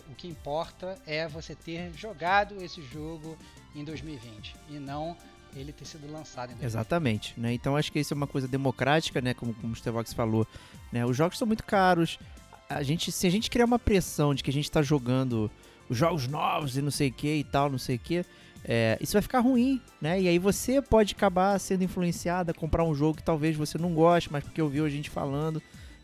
O 0.09 0.15
que 0.15 0.27
importa 0.27 0.97
é 1.05 1.27
você 1.27 1.55
ter 1.55 1.91
jogado 1.93 2.61
esse 2.61 2.81
jogo 2.81 3.37
em 3.75 3.83
2020 3.83 4.55
e 4.69 4.79
não 4.79 5.15
ele 5.55 5.71
ter 5.71 5.85
sido 5.85 6.11
lançado 6.11 6.51
em 6.51 6.55
2020. 6.55 6.65
Exatamente, 6.65 7.33
né? 7.39 7.53
Então 7.53 7.77
acho 7.77 7.91
que 7.91 7.99
isso 7.99 8.13
é 8.13 8.17
uma 8.17 8.27
coisa 8.27 8.47
democrática, 8.47 9.21
né? 9.21 9.33
Como, 9.33 9.53
como 9.53 9.73
o 9.73 9.75
Stevox 9.75 10.13
falou, 10.13 10.45
né? 10.91 11.05
Os 11.05 11.15
jogos 11.15 11.37
são 11.37 11.47
muito 11.47 11.63
caros. 11.63 12.19
A 12.69 12.83
gente, 12.83 13.11
se 13.11 13.25
a 13.27 13.29
gente 13.29 13.49
criar 13.49 13.65
uma 13.65 13.79
pressão 13.79 14.33
de 14.33 14.43
que 14.43 14.49
a 14.49 14.53
gente 14.53 14.65
está 14.65 14.81
jogando 14.81 15.49
os 15.87 15.97
jogos 15.97 16.27
novos 16.27 16.75
e 16.75 16.81
não 16.81 16.91
sei 16.91 17.09
o 17.09 17.13
que 17.13 17.35
e 17.35 17.43
tal, 17.43 17.69
não 17.69 17.77
sei 17.77 17.95
o 17.95 17.99
que, 17.99 18.25
é, 18.67 18.97
isso 18.99 19.13
vai 19.13 19.21
ficar 19.21 19.39
ruim, 19.39 19.81
né? 20.01 20.19
E 20.19 20.27
aí 20.27 20.37
você 20.37 20.81
pode 20.81 21.13
acabar 21.13 21.57
sendo 21.57 21.85
influenciado 21.85 22.51
a 22.51 22.53
comprar 22.53 22.83
um 22.83 22.93
jogo 22.93 23.17
que 23.17 23.23
talvez 23.23 23.55
você 23.55 23.77
não 23.77 23.93
goste, 23.93 24.31
mas 24.31 24.43
porque 24.43 24.61
ouviu 24.61 24.83
a 24.83 24.89
gente 24.89 25.09
falando, 25.09 25.61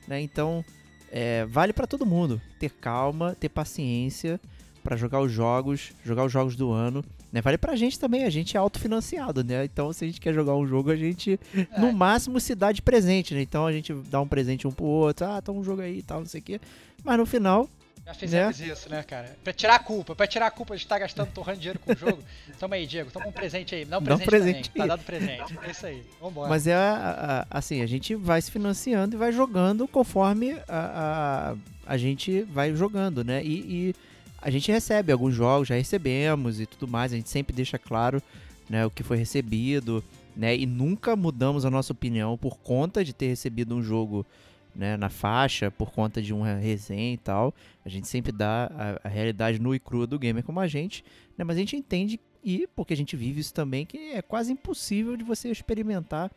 né? 0.08 0.22
Então 0.22 0.64
é, 1.12 1.46
vale 1.46 1.74
para 1.74 1.86
todo 1.86 2.06
mundo 2.06 2.42
ter 2.58 2.70
calma, 2.70 3.36
ter 3.38 3.50
paciência 3.50 4.40
para 4.82 4.96
jogar 4.96 5.20
os 5.22 5.32
jogos, 5.32 5.92
jogar 6.06 6.24
os 6.24 6.32
jogos 6.32 6.56
do 6.56 6.72
ano. 6.72 7.04
Né? 7.32 7.42
Vale 7.42 7.58
pra 7.58 7.76
gente 7.76 8.00
também, 8.00 8.24
a 8.24 8.30
gente 8.30 8.56
é 8.56 8.60
autofinanciado, 8.60 9.44
né? 9.44 9.66
Então 9.66 9.92
se 9.92 10.06
a 10.06 10.08
gente 10.08 10.22
quer 10.22 10.34
jogar 10.34 10.56
um 10.56 10.66
jogo, 10.66 10.90
a 10.90 10.96
gente 10.96 11.38
é. 11.56 11.80
no 11.82 11.92
máximo 11.92 12.40
se 12.40 12.56
dá 12.56 12.72
de 12.72 12.82
presente, 12.82 13.34
né? 13.34 13.42
Então 13.42 13.66
a 13.66 13.74
gente 13.74 13.94
dá 14.10 14.22
um 14.22 14.28
presente 14.28 14.68
um 14.68 14.72
pro 14.72 14.86
outro, 14.86 15.26
ah, 15.26 15.42
tá 15.42 15.52
um 15.52 15.64
jogo 15.64 15.82
aí 15.82 15.98
e 15.98 16.04
tal, 16.04 16.20
não 16.20 16.28
sei 16.28 16.40
o 16.40 16.44
quê. 16.44 16.62
Mas 17.04 17.18
no 17.18 17.26
final, 17.26 17.68
já 18.06 18.14
fizemos 18.14 18.60
né? 18.60 18.68
isso, 18.68 18.90
né, 18.90 19.02
cara? 19.02 19.38
Pra 19.44 19.54
tirar 19.54 19.76
a 19.76 19.80
culpa, 19.80 20.14
pra 20.14 20.28
tirar 20.28 20.48
a 20.48 20.52
culpa 20.52 20.76
de 20.76 20.84
estar 20.84 21.00
gastando, 21.00 21.32
torrando 21.32 21.60
dinheiro 21.60 21.80
com 21.80 21.94
o 21.94 21.96
jogo. 21.96 22.22
Toma 22.60 22.76
aí, 22.76 22.86
Diego, 22.86 23.10
toma 23.12 23.28
um 23.28 23.32
presente 23.32 23.74
aí. 23.76 23.86
Dá 23.86 23.98
um 23.98 24.04
presente, 24.04 24.20
Dá 24.20 24.26
um 24.26 24.28
presente. 24.28 24.72
Tá 24.72 24.86
dado 24.86 25.04
presente. 25.04 25.60
É 25.62 25.72
isso 25.72 25.86
aí. 25.86 26.04
Vambora. 26.20 26.50
Mas 26.50 26.68
é 26.68 26.76
a, 26.76 27.46
a, 27.50 27.58
assim, 27.58 27.82
a 27.82 27.88
gente 27.88 28.14
vai 28.16 28.42
se 28.42 28.52
financiando 28.52 29.16
e 29.16 29.18
vai 29.18 29.32
jogando 29.32 29.88
conforme 29.88 30.54
a, 30.68 31.56
a, 31.86 31.94
a 31.94 31.98
gente 31.98 32.42
vai 32.44 32.76
jogando, 32.76 33.24
né? 33.24 33.42
E, 33.44 33.54
e 33.90 33.96
a 34.42 34.50
gente 34.50 34.70
recebe 34.70 35.12
alguns 35.12 35.34
jogos, 35.34 35.70
já 35.70 35.76
recebemos 35.76 36.60
e 36.60 36.66
tudo 36.66 36.90
mais. 36.90 37.14
A 37.14 37.16
gente 37.16 37.30
sempre 37.30 37.56
deixa 37.56 37.80
claro 37.80 38.22
né, 38.70 38.86
o 38.86 38.92
que 38.92 39.04
foi 39.04 39.16
recebido, 39.16 40.04
né? 40.36 40.56
E 40.56 40.66
nunca 40.66 41.16
mudamos 41.16 41.64
a 41.64 41.70
nossa 41.70 41.94
opinião 41.94 42.38
por 42.38 42.58
conta 42.58 43.04
de 43.04 43.14
ter 43.14 43.28
recebido 43.28 43.74
um 43.74 43.82
jogo 43.82 44.26
né, 44.76 44.98
na 44.98 45.10
faixa 45.10 45.70
por 45.70 45.92
conta 45.92 46.22
de 46.22 46.34
uma 46.34 46.56
resenha 46.56 47.14
e 47.14 47.18
tal. 47.18 47.54
A 47.86 47.90
gente 47.90 48.08
sempre 48.08 48.32
dá 48.32 48.72
a, 49.04 49.08
a 49.08 49.10
realidade 49.10 49.60
nua 49.60 49.76
e 49.76 49.80
crua 49.80 50.08
do 50.08 50.20
gamer 50.20 50.44
como 50.44 50.60
a 50.60 50.68
gente, 50.68 51.04
né, 51.38 51.44
mas 51.44 51.58
a 51.58 51.60
gente 51.60 51.76
entende 51.76 52.20
e 52.44 52.68
porque 52.76 52.94
a 52.94 52.98
gente 52.98 53.16
vive 53.16 53.40
isso 53.40 53.54
também 53.54 53.86
que 53.86 53.98
é 53.98 54.22
quase 54.22 54.52
impossível 54.52 55.16
de 55.16 55.24
você 55.24 55.50
experimentar 55.50 56.32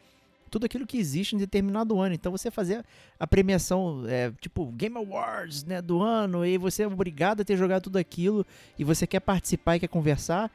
tudo 0.50 0.64
aquilo 0.64 0.86
que 0.86 0.96
existe 0.96 1.34
em 1.34 1.38
determinado 1.38 2.00
ano. 2.00 2.14
Então 2.14 2.30
você 2.30 2.50
fazer 2.50 2.84
a 3.18 3.26
premiação, 3.26 4.04
é, 4.06 4.32
tipo 4.40 4.66
Game 4.72 4.96
Awards, 4.96 5.64
né, 5.64 5.82
do 5.82 6.00
ano, 6.00 6.46
e 6.46 6.56
você 6.56 6.84
é 6.84 6.86
obrigado 6.86 7.40
a 7.40 7.44
ter 7.44 7.56
jogado 7.56 7.84
tudo 7.84 7.96
aquilo 7.96 8.46
e 8.78 8.84
você 8.84 9.06
quer 9.06 9.20
participar 9.20 9.76
e 9.76 9.80
quer 9.80 9.88
conversar, 9.88 10.50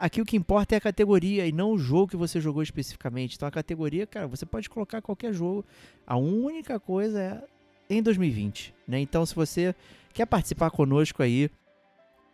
Aqui 0.00 0.22
o 0.22 0.24
que 0.24 0.34
importa 0.34 0.74
é 0.74 0.78
a 0.78 0.80
categoria 0.80 1.46
e 1.46 1.52
não 1.52 1.72
o 1.72 1.78
jogo 1.78 2.08
que 2.08 2.16
você 2.16 2.40
jogou 2.40 2.62
especificamente. 2.62 3.36
Então 3.36 3.46
a 3.46 3.50
categoria, 3.50 4.06
cara, 4.06 4.26
você 4.26 4.46
pode 4.46 4.70
colocar 4.70 5.02
qualquer 5.02 5.34
jogo. 5.34 5.62
A 6.06 6.16
única 6.16 6.80
coisa 6.80 7.20
é 7.20 7.44
em 7.94 8.02
2020, 8.02 8.74
né? 8.88 8.98
Então 8.98 9.26
se 9.26 9.34
você 9.34 9.74
quer 10.14 10.24
participar 10.24 10.70
conosco 10.70 11.22
aí, 11.22 11.50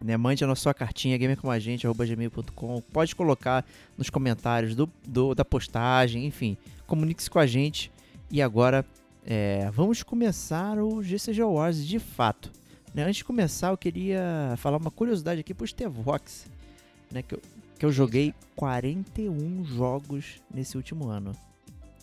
né, 0.00 0.16
mande 0.16 0.44
a 0.44 0.54
sua 0.54 0.72
cartinha 0.72 1.18
gamercomagente@gmail.com. 1.18 2.80
Pode 2.92 3.16
colocar 3.16 3.66
nos 3.98 4.10
comentários 4.10 4.76
do, 4.76 4.88
do 5.04 5.34
da 5.34 5.44
postagem, 5.44 6.24
enfim, 6.24 6.56
comunique-se 6.86 7.28
com 7.28 7.40
a 7.40 7.46
gente. 7.46 7.90
E 8.30 8.40
agora 8.40 8.86
é, 9.24 9.68
vamos 9.72 10.04
começar 10.04 10.78
o 10.78 11.02
GCG 11.02 11.42
Awards 11.42 11.84
de 11.84 11.98
fato. 11.98 12.52
Né? 12.94 13.02
Antes 13.02 13.16
de 13.16 13.24
começar, 13.24 13.70
eu 13.70 13.76
queria 13.76 14.54
falar 14.56 14.76
uma 14.76 14.92
curiosidade 14.92 15.40
aqui 15.40 15.52
pro 15.52 15.66
Stevox, 15.66 16.46
né? 17.10 17.22
Que 17.22 17.34
eu, 17.34 17.40
que 17.78 17.84
eu 17.84 17.92
joguei 17.92 18.34
41 18.54 19.64
jogos 19.64 20.42
nesse 20.52 20.76
último 20.76 21.08
ano. 21.08 21.32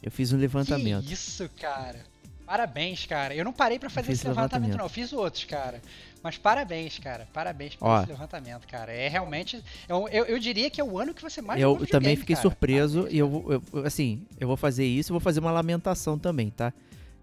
Eu 0.01 0.11
fiz 0.11 0.33
um 0.33 0.37
levantamento. 0.37 1.05
Que 1.05 1.13
isso, 1.13 1.49
cara. 1.59 1.99
Parabéns, 2.45 3.05
cara. 3.05 3.33
Eu 3.33 3.45
não 3.45 3.53
parei 3.53 3.79
para 3.79 3.89
fazer 3.89 4.11
esse 4.11 4.27
levantamento, 4.27 4.53
levantamento, 4.53 4.77
não. 4.77 4.85
Eu 4.85 4.89
fiz 4.89 5.13
outros, 5.13 5.45
cara. 5.45 5.81
Mas 6.21 6.37
parabéns, 6.37 6.99
cara. 6.99 7.27
Parabéns 7.33 7.75
por 7.75 7.87
Ó, 7.87 8.01
esse 8.01 8.11
levantamento, 8.11 8.67
cara. 8.67 8.91
É 8.91 9.07
realmente. 9.07 9.63
Eu, 9.87 10.07
eu, 10.09 10.25
eu, 10.25 10.39
diria 10.39 10.69
que 10.69 10.79
é 10.79 10.83
o 10.83 10.99
ano 10.99 11.13
que 11.13 11.21
você 11.21 11.41
mais 11.41 11.59
Eu 11.59 11.85
também 11.87 12.15
fiquei 12.15 12.35
cara. 12.35 12.43
surpreso. 12.43 13.03
Parabéns, 13.03 13.15
e 13.15 13.17
eu, 13.17 13.63
eu, 13.73 13.85
assim, 13.85 14.25
eu 14.39 14.47
vou 14.47 14.57
fazer 14.57 14.85
isso 14.85 15.11
e 15.11 15.13
vou 15.13 15.21
fazer 15.21 15.39
uma 15.39 15.51
lamentação 15.51 16.19
também, 16.19 16.49
tá? 16.49 16.73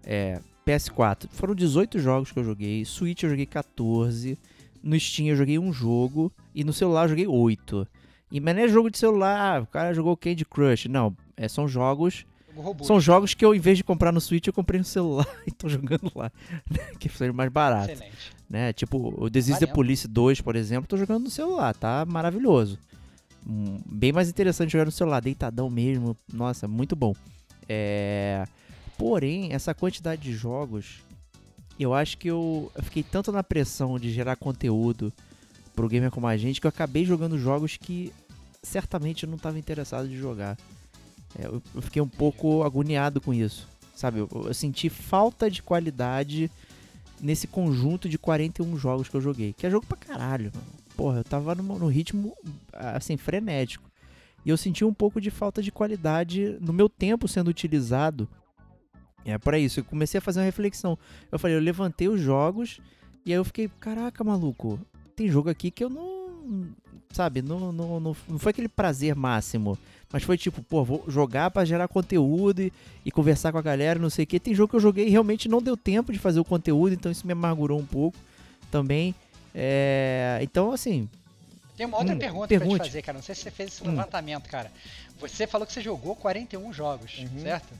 É, 0.03 0.39
PS4. 0.65 1.29
Foram 1.31 1.53
18 1.53 1.99
jogos 1.99 2.31
que 2.31 2.39
eu 2.39 2.43
joguei. 2.43 2.83
Switch 2.83 3.23
eu 3.23 3.29
joguei 3.29 3.45
14. 3.45 4.37
No 4.83 4.99
Steam 4.99 5.29
eu 5.29 5.35
joguei 5.35 5.59
um 5.59 5.71
jogo. 5.71 6.31
E 6.53 6.63
no 6.63 6.73
celular 6.73 7.03
eu 7.03 7.09
joguei 7.09 7.27
8. 7.27 7.87
E 8.31 8.39
mas 8.39 8.55
não 8.55 8.63
é 8.63 8.67
jogo 8.67 8.89
de 8.89 8.97
celular, 8.97 9.61
o 9.61 9.67
cara 9.67 9.93
jogou 9.93 10.15
Candy 10.15 10.45
Crush. 10.45 10.87
Não, 10.87 11.15
é, 11.35 11.47
são 11.47 11.67
jogos. 11.67 12.25
São 12.83 12.99
jogos 12.99 13.33
que 13.33 13.43
eu, 13.43 13.55
em 13.55 13.59
vez 13.59 13.77
de 13.77 13.83
comprar 13.83 14.11
no 14.11 14.19
Switch, 14.19 14.47
eu 14.47 14.53
comprei 14.53 14.77
no 14.77 14.85
celular 14.85 15.27
e 15.47 15.51
tô 15.51 15.69
jogando 15.69 16.11
lá. 16.15 16.31
Né, 16.69 16.79
que 16.99 17.09
seja 17.09 17.33
mais 17.33 17.49
barato. 17.51 17.91
Excelente. 17.91 18.35
Né? 18.49 18.73
Tipo, 18.73 19.13
o 19.17 19.29
Desist 19.29 19.59
the 19.59 19.67
Police 19.67 20.07
2, 20.07 20.41
por 20.41 20.55
exemplo, 20.55 20.87
tô 20.87 20.97
jogando 20.97 21.23
no 21.23 21.29
celular, 21.29 21.73
tá 21.73 22.05
maravilhoso. 22.05 22.77
Hum, 23.47 23.79
bem 23.85 24.11
mais 24.11 24.29
interessante 24.29 24.71
jogar 24.71 24.85
no 24.85 24.91
celular, 24.91 25.21
deitadão 25.21 25.69
mesmo. 25.69 26.15
Nossa, 26.31 26.67
muito 26.67 26.95
bom. 26.95 27.15
É... 27.67 28.45
Porém, 28.97 29.53
essa 29.53 29.73
quantidade 29.73 30.21
de 30.21 30.33
jogos, 30.33 31.01
eu 31.79 31.93
acho 31.93 32.17
que 32.17 32.27
eu, 32.27 32.71
eu 32.75 32.83
fiquei 32.83 33.01
tanto 33.01 33.31
na 33.31 33.41
pressão 33.41 33.97
de 33.97 34.11
gerar 34.11 34.35
conteúdo 34.35 35.11
pro 35.73 35.87
gamer 35.87 36.11
como 36.11 36.27
a 36.27 36.37
gente 36.37 36.59
que 36.59 36.67
eu 36.67 36.69
acabei 36.69 37.05
jogando 37.05 37.37
jogos 37.39 37.77
que 37.77 38.13
certamente 38.63 39.25
não 39.25 39.35
estava 39.35 39.57
interessado 39.59 40.07
de 40.07 40.17
jogar. 40.17 40.57
É, 41.37 41.45
eu, 41.45 41.61
fiquei 41.81 42.01
um 42.01 42.07
pouco 42.07 42.63
agoniado 42.63 43.21
com 43.21 43.33
isso, 43.33 43.67
sabe? 43.95 44.19
Eu, 44.19 44.29
eu 44.31 44.53
senti 44.53 44.89
falta 44.89 45.49
de 45.49 45.63
qualidade 45.63 46.51
nesse 47.19 47.47
conjunto 47.47 48.09
de 48.09 48.17
41 48.17 48.77
jogos 48.77 49.07
que 49.07 49.15
eu 49.15 49.21
joguei. 49.21 49.53
Que 49.53 49.67
é 49.67 49.71
jogo 49.71 49.85
pra 49.85 49.97
caralho, 49.97 50.51
mano. 50.53 50.67
Porra, 50.95 51.19
eu 51.19 51.23
tava 51.23 51.55
no, 51.55 51.63
no 51.79 51.87
ritmo, 51.87 52.35
assim, 52.73 53.17
frenético. 53.17 53.89
E 54.45 54.49
eu 54.49 54.57
senti 54.57 54.83
um 54.83 54.93
pouco 54.93 55.21
de 55.21 55.29
falta 55.29 55.61
de 55.61 55.71
qualidade 55.71 56.57
no 56.59 56.73
meu 56.73 56.89
tempo 56.89 57.27
sendo 57.27 57.49
utilizado. 57.49 58.27
É 59.23 59.37
para 59.37 59.59
isso, 59.59 59.79
eu 59.79 59.83
comecei 59.83 60.17
a 60.17 60.21
fazer 60.21 60.39
uma 60.39 60.45
reflexão. 60.45 60.97
Eu 61.31 61.37
falei, 61.37 61.55
eu 61.55 61.61
levantei 61.61 62.09
os 62.09 62.19
jogos 62.19 62.79
e 63.23 63.31
aí 63.31 63.37
eu 63.37 63.45
fiquei, 63.45 63.69
caraca, 63.79 64.23
maluco, 64.23 64.79
tem 65.15 65.29
jogo 65.29 65.49
aqui 65.49 65.69
que 65.69 65.83
eu 65.83 65.89
não. 65.89 66.69
Sabe, 67.13 67.41
não, 67.41 67.71
não, 67.71 67.99
não, 67.99 68.15
não 68.27 68.39
foi 68.39 68.51
aquele 68.51 68.69
prazer 68.69 69.15
máximo. 69.15 69.77
Mas 70.11 70.23
foi 70.23 70.37
tipo, 70.37 70.61
pô, 70.61 70.83
vou 70.83 71.05
jogar 71.07 71.51
para 71.51 71.65
gerar 71.65 71.87
conteúdo 71.87 72.61
e, 72.61 72.73
e, 73.05 73.11
conversar 73.11 73.51
com 73.51 73.57
a 73.57 73.61
galera, 73.61 73.97
não 73.97 74.09
sei 74.09 74.23
o 74.23 74.27
que. 74.27 74.39
Tem 74.39 74.53
jogo 74.53 74.69
que 74.69 74.75
eu 74.75 74.81
joguei 74.81 75.07
e 75.07 75.09
realmente 75.09 75.47
não 75.47 75.61
deu 75.61 75.77
tempo 75.77 76.11
de 76.11 76.19
fazer 76.19 76.39
o 76.39 76.45
conteúdo, 76.45 76.93
então 76.93 77.11
isso 77.11 77.25
me 77.25 77.33
amargurou 77.33 77.79
um 77.79 77.85
pouco 77.85 78.17
também. 78.69 79.15
É, 79.55 80.39
então, 80.41 80.71
assim. 80.71 81.09
Tem 81.77 81.85
uma 81.85 81.97
outra 81.97 82.13
hum, 82.13 82.19
pergunta 82.19 82.47
pergunte. 82.47 82.75
pra 82.75 82.85
te 82.85 82.89
fazer, 82.89 83.01
cara. 83.01 83.17
Não 83.17 83.23
sei 83.23 83.35
se 83.35 83.41
você 83.41 83.51
fez 83.51 83.71
esse 83.71 83.83
hum. 83.83 83.91
levantamento, 83.91 84.49
cara. 84.49 84.71
Você 85.19 85.47
falou 85.47 85.65
que 85.65 85.73
você 85.73 85.81
jogou 85.81 86.15
41 86.15 86.73
jogos, 86.73 87.19
uhum. 87.19 87.41
certo? 87.41 87.73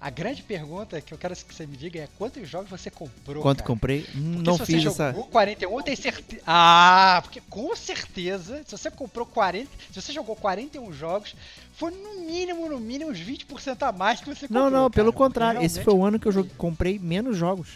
A 0.00 0.08
grande 0.08 0.42
pergunta 0.42 0.98
que 1.02 1.12
eu 1.12 1.18
quero 1.18 1.36
que 1.36 1.54
você 1.54 1.66
me 1.66 1.76
diga 1.76 2.00
é 2.00 2.08
quantos 2.16 2.48
jogos 2.48 2.70
você 2.70 2.90
comprou? 2.90 3.42
Quanto 3.42 3.58
cara? 3.58 3.66
comprei? 3.66 4.06
Não 4.14 4.56
se 4.56 4.64
fiz 4.64 4.82
você 4.82 4.88
essa. 4.88 5.08
jogou 5.08 5.26
41, 5.26 5.70
eu 5.76 5.82
tenho 5.82 5.96
certeza. 5.98 6.42
Ah, 6.46 7.20
porque 7.22 7.42
com 7.50 7.76
certeza, 7.76 8.62
se 8.64 8.70
você 8.70 8.90
comprou 8.90 9.26
40. 9.26 9.68
Se 9.92 10.00
você 10.00 10.10
jogou 10.10 10.34
41 10.34 10.90
jogos, 10.94 11.36
foi 11.74 11.90
no 11.90 12.20
mínimo, 12.24 12.66
no 12.66 12.80
mínimo, 12.80 13.10
uns 13.10 13.20
20% 13.20 13.82
a 13.82 13.92
mais 13.92 14.20
que 14.20 14.28
você 14.30 14.48
comprou. 14.48 14.64
Não, 14.64 14.70
não, 14.70 14.82
cara, 14.84 14.90
pelo 14.90 15.12
contrário. 15.12 15.62
Esse 15.62 15.84
foi 15.84 15.92
o 15.92 16.02
ano 16.02 16.18
que 16.18 16.26
eu 16.26 16.32
joguei, 16.32 16.52
comprei 16.56 16.98
menos 16.98 17.36
jogos. 17.36 17.68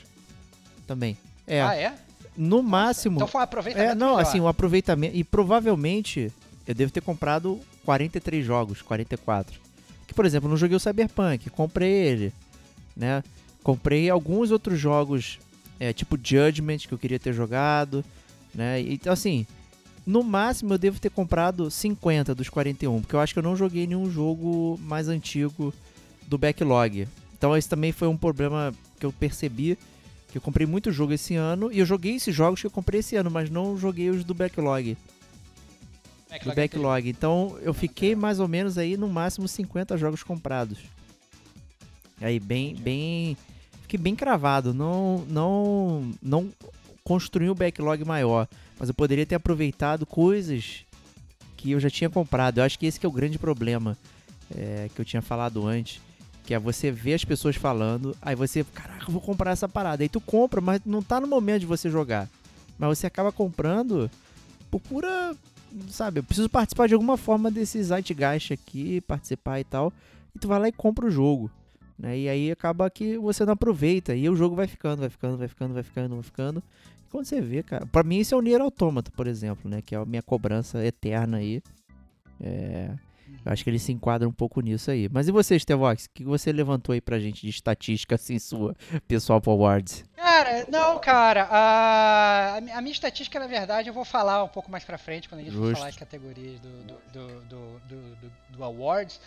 Também. 0.86 1.18
É. 1.46 1.60
Ah, 1.60 1.76
é? 1.76 1.92
No 2.34 2.62
máximo. 2.62 3.16
Então 3.16 3.28
foi 3.28 3.42
um 3.42 3.44
aproveitamento. 3.44 3.92
É, 3.92 3.94
não, 3.94 4.16
melhor. 4.16 4.22
assim, 4.22 4.40
o 4.40 4.44
um 4.44 4.48
aproveitamento. 4.48 5.14
E 5.14 5.22
provavelmente 5.22 6.32
eu 6.66 6.74
devo 6.74 6.90
ter 6.90 7.02
comprado 7.02 7.60
43 7.84 8.44
jogos, 8.46 8.80
44. 8.80 9.63
Por 10.14 10.24
exemplo, 10.24 10.48
não 10.48 10.56
joguei 10.56 10.76
o 10.76 10.80
Cyberpunk, 10.80 11.50
comprei 11.50 11.90
ele, 11.90 12.32
né? 12.96 13.22
Comprei 13.62 14.08
alguns 14.08 14.50
outros 14.50 14.78
jogos, 14.78 15.38
é, 15.80 15.92
tipo 15.92 16.18
Judgment, 16.22 16.78
que 16.78 16.92
eu 16.92 16.98
queria 16.98 17.18
ter 17.18 17.32
jogado, 17.32 18.04
né? 18.54 18.80
Então, 18.80 19.12
assim, 19.12 19.46
no 20.06 20.22
máximo 20.22 20.74
eu 20.74 20.78
devo 20.78 21.00
ter 21.00 21.10
comprado 21.10 21.70
50 21.70 22.34
dos 22.34 22.48
41, 22.48 23.00
porque 23.00 23.16
eu 23.16 23.20
acho 23.20 23.32
que 23.32 23.38
eu 23.38 23.42
não 23.42 23.56
joguei 23.56 23.86
nenhum 23.86 24.10
jogo 24.10 24.78
mais 24.82 25.08
antigo 25.08 25.74
do 26.28 26.38
backlog. 26.38 27.08
Então, 27.36 27.56
esse 27.56 27.68
também 27.68 27.90
foi 27.90 28.06
um 28.06 28.16
problema 28.16 28.72
que 28.98 29.06
eu 29.06 29.12
percebi, 29.12 29.76
que 30.30 30.38
eu 30.38 30.42
comprei 30.42 30.66
muito 30.66 30.92
jogo 30.92 31.12
esse 31.12 31.34
ano, 31.34 31.72
e 31.72 31.78
eu 31.80 31.86
joguei 31.86 32.14
esses 32.14 32.34
jogos 32.34 32.60
que 32.60 32.66
eu 32.66 32.70
comprei 32.70 33.00
esse 33.00 33.16
ano, 33.16 33.30
mas 33.30 33.50
não 33.50 33.76
joguei 33.76 34.10
os 34.10 34.24
do 34.24 34.34
backlog 34.34 34.96
backlog 36.34 36.54
do 36.54 36.54
backlog. 36.54 37.08
Então 37.08 37.58
eu 37.62 37.72
fiquei 37.72 38.14
mais 38.14 38.40
ou 38.40 38.48
menos 38.48 38.76
aí 38.78 38.96
no 38.96 39.08
máximo 39.08 39.46
50 39.46 39.96
jogos 39.96 40.22
comprados. 40.22 40.78
Aí 42.20 42.38
bem, 42.38 42.74
bem, 42.74 43.36
fiquei 43.82 43.98
bem 43.98 44.14
cravado. 44.14 44.72
Não, 44.72 45.24
não, 45.28 46.10
não 46.22 46.50
construí 47.02 47.50
um 47.50 47.54
backlog 47.54 48.04
maior, 48.04 48.48
mas 48.78 48.88
eu 48.88 48.94
poderia 48.94 49.26
ter 49.26 49.34
aproveitado 49.34 50.06
coisas 50.06 50.84
que 51.56 51.72
eu 51.72 51.80
já 51.80 51.90
tinha 51.90 52.10
comprado. 52.10 52.58
Eu 52.58 52.64
acho 52.64 52.78
que 52.78 52.86
esse 52.86 52.98
que 52.98 53.06
é 53.06 53.08
o 53.08 53.12
grande 53.12 53.38
problema 53.38 53.96
é, 54.54 54.88
que 54.94 55.00
eu 55.00 55.04
tinha 55.04 55.22
falado 55.22 55.66
antes. 55.66 56.00
Que 56.44 56.52
é 56.52 56.58
você 56.58 56.90
ver 56.90 57.14
as 57.14 57.24
pessoas 57.24 57.56
falando, 57.56 58.14
aí 58.20 58.34
você, 58.34 58.62
caraca, 58.64 59.10
vou 59.10 59.20
comprar 59.20 59.52
essa 59.52 59.66
parada. 59.66 60.02
Aí 60.02 60.10
tu 60.10 60.20
compra, 60.20 60.60
mas 60.60 60.78
não 60.84 61.02
tá 61.02 61.18
no 61.18 61.26
momento 61.26 61.60
de 61.60 61.66
você 61.66 61.88
jogar. 61.88 62.28
Mas 62.78 62.98
você 62.98 63.06
acaba 63.06 63.32
comprando 63.32 64.10
por 64.70 64.78
pura 64.78 65.34
sabe, 65.88 66.20
eu 66.20 66.24
preciso 66.24 66.48
participar 66.48 66.88
de 66.88 66.94
alguma 66.94 67.16
forma 67.16 67.50
desse 67.50 67.82
Zeitgeist 67.82 68.52
aqui, 68.52 69.00
participar 69.02 69.60
e 69.60 69.64
tal. 69.64 69.92
E 70.34 70.38
tu 70.38 70.48
vai 70.48 70.58
lá 70.58 70.68
e 70.68 70.72
compra 70.72 71.06
o 71.06 71.10
jogo. 71.10 71.50
Né? 71.98 72.18
E 72.18 72.28
aí 72.28 72.50
acaba 72.50 72.90
que 72.90 73.16
você 73.18 73.44
não 73.44 73.52
aproveita. 73.52 74.14
E 74.14 74.28
o 74.28 74.36
jogo 74.36 74.56
vai 74.56 74.66
ficando, 74.66 75.00
vai 75.00 75.10
ficando, 75.10 75.36
vai 75.36 75.48
ficando, 75.48 75.74
vai 75.74 75.82
ficando, 75.82 76.14
vai 76.14 76.22
ficando. 76.22 76.62
E 77.06 77.10
quando 77.10 77.24
você 77.24 77.40
vê, 77.40 77.62
cara. 77.62 77.86
Pra 77.86 78.02
mim, 78.02 78.18
isso 78.18 78.34
é 78.34 78.38
o 78.38 78.42
Nier 78.42 78.60
Automata, 78.60 79.10
por 79.16 79.26
exemplo, 79.26 79.70
né? 79.70 79.80
Que 79.80 79.94
é 79.94 79.98
a 79.98 80.04
minha 80.04 80.22
cobrança 80.22 80.84
eterna 80.84 81.38
aí. 81.38 81.62
É. 82.40 82.90
Eu 83.44 83.52
acho 83.52 83.62
que 83.62 83.70
ele 83.70 83.78
se 83.78 83.92
enquadra 83.92 84.26
um 84.28 84.32
pouco 84.32 84.60
nisso 84.60 84.90
aí. 84.90 85.08
Mas 85.12 85.28
e 85.28 85.32
você, 85.32 85.58
Stevox? 85.58 86.06
O 86.06 86.10
que 86.10 86.24
você 86.24 86.50
levantou 86.50 86.92
aí 86.92 87.00
pra 87.00 87.18
gente 87.18 87.42
de 87.42 87.50
estatística 87.50 88.14
assim 88.14 88.38
sua, 88.38 88.74
pessoal 89.06 89.40
pro 89.40 89.52
Awards? 89.52 90.04
Cara, 90.16 90.66
não, 90.70 90.98
cara. 90.98 91.46
A, 91.50 92.56
a 92.56 92.80
minha 92.80 92.92
estatística, 92.92 93.38
na 93.38 93.46
verdade, 93.46 93.88
eu 93.88 93.94
vou 93.94 94.04
falar 94.04 94.42
um 94.42 94.48
pouco 94.48 94.70
mais 94.70 94.84
pra 94.84 94.96
frente, 94.96 95.28
quando 95.28 95.42
a 95.42 95.44
gente 95.44 95.54
for 95.54 95.74
falar 95.74 95.88
as 95.88 95.96
categorias 95.96 96.58
do, 96.60 96.84
do, 97.12 97.40
do, 97.42 97.80
do, 97.80 98.32
do 98.50 98.64
Awards. 98.64 99.20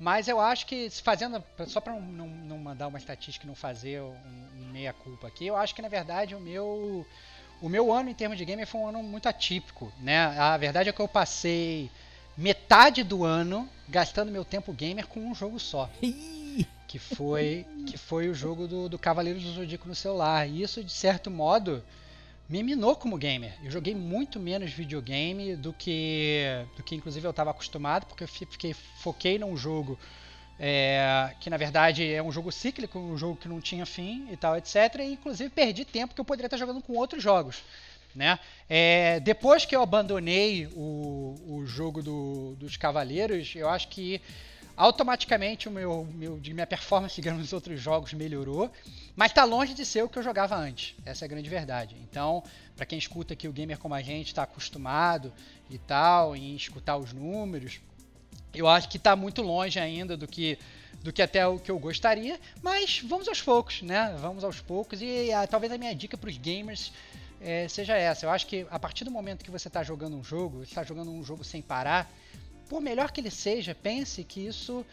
Mas 0.00 0.28
eu 0.28 0.40
acho 0.40 0.64
que, 0.66 0.88
fazendo, 0.90 1.42
só 1.66 1.80
para 1.80 1.92
não, 1.92 2.28
não, 2.28 2.58
mandar 2.58 2.86
uma 2.86 2.98
estatística 2.98 3.44
e 3.44 3.48
não 3.48 3.54
fazer 3.54 4.00
um, 4.00 4.14
um 4.60 4.72
meia-culpa 4.72 5.26
aqui, 5.26 5.46
eu 5.46 5.56
acho 5.56 5.74
que, 5.74 5.82
na 5.82 5.88
verdade, 5.88 6.36
o 6.36 6.40
meu, 6.40 7.04
o 7.60 7.68
meu 7.68 7.92
ano 7.92 8.08
em 8.08 8.14
termos 8.14 8.38
de 8.38 8.44
game 8.44 8.64
foi 8.64 8.80
um 8.80 8.88
ano 8.88 9.02
muito 9.02 9.28
atípico. 9.28 9.92
Né? 10.00 10.18
A 10.18 10.56
verdade 10.56 10.88
é 10.88 10.92
que 10.92 11.00
eu 11.00 11.08
passei 11.08 11.90
metade 12.38 13.02
do 13.02 13.24
ano 13.24 13.68
gastando 13.88 14.30
meu 14.30 14.44
tempo 14.44 14.72
gamer 14.72 15.06
com 15.08 15.20
um 15.20 15.34
jogo 15.34 15.58
só. 15.58 15.90
que 16.86 16.98
foi 16.98 17.66
que 17.86 17.98
foi 17.98 18.28
o 18.28 18.34
jogo 18.34 18.66
do, 18.66 18.88
do 18.88 18.98
Cavaleiro 18.98 19.40
do 19.40 19.50
Zodíaco 19.50 19.88
no 19.88 19.94
celular. 19.94 20.48
E 20.48 20.62
isso, 20.62 20.82
de 20.82 20.92
certo 20.92 21.30
modo, 21.30 21.82
me 22.48 22.62
minou 22.62 22.96
como 22.96 23.18
gamer. 23.18 23.52
Eu 23.62 23.70
joguei 23.70 23.94
muito 23.94 24.38
menos 24.38 24.72
videogame 24.72 25.56
do 25.56 25.72
que, 25.72 26.64
do 26.76 26.82
que 26.82 26.94
inclusive 26.94 27.26
eu 27.26 27.30
estava 27.30 27.50
acostumado, 27.50 28.06
porque 28.06 28.24
eu 28.24 28.28
fiquei, 28.28 28.72
foquei 28.72 29.38
num 29.38 29.56
jogo 29.56 29.98
é, 30.58 31.32
que 31.40 31.50
na 31.50 31.56
verdade 31.56 32.10
é 32.10 32.22
um 32.22 32.32
jogo 32.32 32.50
cíclico, 32.50 32.98
um 32.98 33.16
jogo 33.16 33.36
que 33.36 33.48
não 33.48 33.60
tinha 33.60 33.84
fim 33.84 34.26
e 34.30 34.36
tal, 34.36 34.56
etc. 34.56 34.76
E 35.00 35.12
inclusive 35.12 35.50
perdi 35.50 35.84
tempo 35.84 36.14
que 36.14 36.20
eu 36.20 36.24
poderia 36.24 36.46
estar 36.46 36.56
jogando 36.56 36.80
com 36.80 36.94
outros 36.94 37.22
jogos. 37.22 37.62
Né? 38.18 38.36
É, 38.68 39.20
depois 39.20 39.64
que 39.64 39.76
eu 39.76 39.80
abandonei 39.80 40.66
o, 40.74 41.36
o 41.46 41.64
jogo 41.64 42.02
do, 42.02 42.56
dos 42.56 42.76
Cavaleiros, 42.76 43.54
eu 43.54 43.68
acho 43.68 43.86
que 43.86 44.20
automaticamente 44.76 45.68
o 45.68 45.70
meu, 45.70 46.04
meu, 46.12 46.40
minha 46.44 46.66
performance 46.66 47.20
nos 47.30 47.52
outros 47.52 47.80
jogos 47.80 48.12
melhorou, 48.12 48.72
mas 49.14 49.30
está 49.30 49.44
longe 49.44 49.72
de 49.72 49.86
ser 49.86 50.02
o 50.02 50.08
que 50.08 50.18
eu 50.18 50.22
jogava 50.24 50.56
antes. 50.56 50.96
Essa 51.06 51.24
é 51.24 51.26
a 51.26 51.28
grande 51.28 51.48
verdade. 51.48 51.94
Então, 52.10 52.42
para 52.74 52.84
quem 52.84 52.98
escuta 52.98 53.34
aqui 53.34 53.46
o 53.46 53.52
gamer 53.52 53.78
como 53.78 53.94
a 53.94 54.02
gente 54.02 54.26
está 54.26 54.42
acostumado 54.42 55.32
e 55.70 55.78
tal, 55.78 56.34
em 56.34 56.56
escutar 56.56 56.96
os 56.96 57.12
números, 57.12 57.80
eu 58.52 58.66
acho 58.66 58.88
que 58.88 58.96
está 58.96 59.14
muito 59.14 59.42
longe 59.42 59.78
ainda 59.78 60.16
do 60.16 60.26
que 60.26 60.58
do 61.02 61.12
que 61.12 61.22
até 61.22 61.46
o 61.46 61.60
que 61.60 61.70
eu 61.70 61.78
gostaria, 61.78 62.40
mas 62.60 63.00
vamos 63.06 63.28
aos 63.28 63.40
poucos, 63.40 63.82
né? 63.82 64.16
Vamos 64.18 64.42
aos 64.42 64.60
poucos 64.60 65.00
e 65.00 65.32
a, 65.32 65.46
talvez 65.46 65.72
a 65.72 65.78
minha 65.78 65.94
dica 65.94 66.18
para 66.18 66.28
os 66.28 66.36
gamers 66.36 66.92
é, 67.40 67.68
seja 67.68 67.96
essa. 67.96 68.26
Eu 68.26 68.30
acho 68.30 68.46
que 68.46 68.66
a 68.70 68.78
partir 68.78 69.04
do 69.04 69.10
momento 69.10 69.44
que 69.44 69.50
você 69.50 69.68
está 69.68 69.82
jogando 69.82 70.16
um 70.16 70.24
jogo, 70.24 70.62
está 70.62 70.82
jogando 70.82 71.10
um 71.10 71.22
jogo 71.22 71.44
sem 71.44 71.62
parar, 71.62 72.10
por 72.68 72.80
melhor 72.80 73.10
que 73.10 73.20
ele 73.20 73.30
seja, 73.30 73.74
pense 73.74 74.22
que 74.24 74.46
isso 74.46 74.84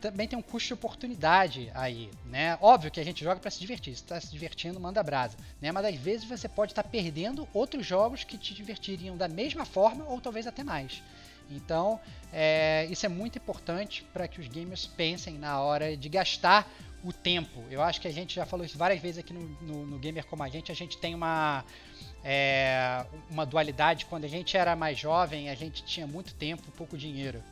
também 0.00 0.28
tem 0.28 0.38
um 0.38 0.42
custo 0.42 0.66
de 0.66 0.74
oportunidade 0.74 1.70
aí, 1.74 2.10
né? 2.26 2.58
Óbvio 2.60 2.90
que 2.90 3.00
a 3.00 3.04
gente 3.04 3.24
joga 3.24 3.40
para 3.40 3.50
se 3.50 3.58
divertir, 3.58 3.94
se 3.94 4.02
está 4.02 4.20
se 4.20 4.30
divertindo, 4.30 4.78
manda 4.78 5.02
brasa, 5.02 5.34
né? 5.62 5.72
Mas 5.72 5.86
às 5.86 5.94
vezes 5.94 6.28
você 6.28 6.46
pode 6.46 6.72
estar 6.72 6.82
tá 6.82 6.88
perdendo 6.88 7.48
outros 7.54 7.86
jogos 7.86 8.22
que 8.22 8.36
te 8.36 8.52
divertiriam 8.52 9.16
da 9.16 9.28
mesma 9.28 9.64
forma 9.64 10.04
ou 10.04 10.20
talvez 10.20 10.46
até 10.46 10.62
mais. 10.62 11.02
Então, 11.50 11.98
é, 12.32 12.86
isso 12.90 13.06
é 13.06 13.08
muito 13.08 13.38
importante 13.38 14.04
para 14.12 14.28
que 14.28 14.40
os 14.40 14.48
gamers 14.48 14.86
pensem 14.86 15.38
na 15.38 15.60
hora 15.60 15.96
de 15.96 16.08
gastar 16.10 16.70
o 17.04 17.12
tempo. 17.12 17.62
Eu 17.70 17.82
acho 17.82 18.00
que 18.00 18.08
a 18.08 18.12
gente 18.12 18.34
já 18.34 18.46
falou 18.46 18.64
isso 18.64 18.78
várias 18.78 19.00
vezes 19.00 19.18
aqui 19.18 19.32
no, 19.32 19.42
no, 19.60 19.86
no 19.86 19.98
Gamer 19.98 20.24
Como 20.24 20.42
a 20.42 20.48
Gente. 20.48 20.72
A 20.72 20.74
gente 20.74 20.96
tem 20.98 21.14
uma, 21.14 21.64
é, 22.24 23.04
uma 23.30 23.44
dualidade. 23.44 24.06
Quando 24.06 24.24
a 24.24 24.28
gente 24.28 24.56
era 24.56 24.74
mais 24.74 24.98
jovem, 24.98 25.50
a 25.50 25.54
gente 25.54 25.84
tinha 25.84 26.06
muito 26.06 26.34
tempo 26.34 26.62
pouco 26.72 26.96
dinheiro 26.96 27.42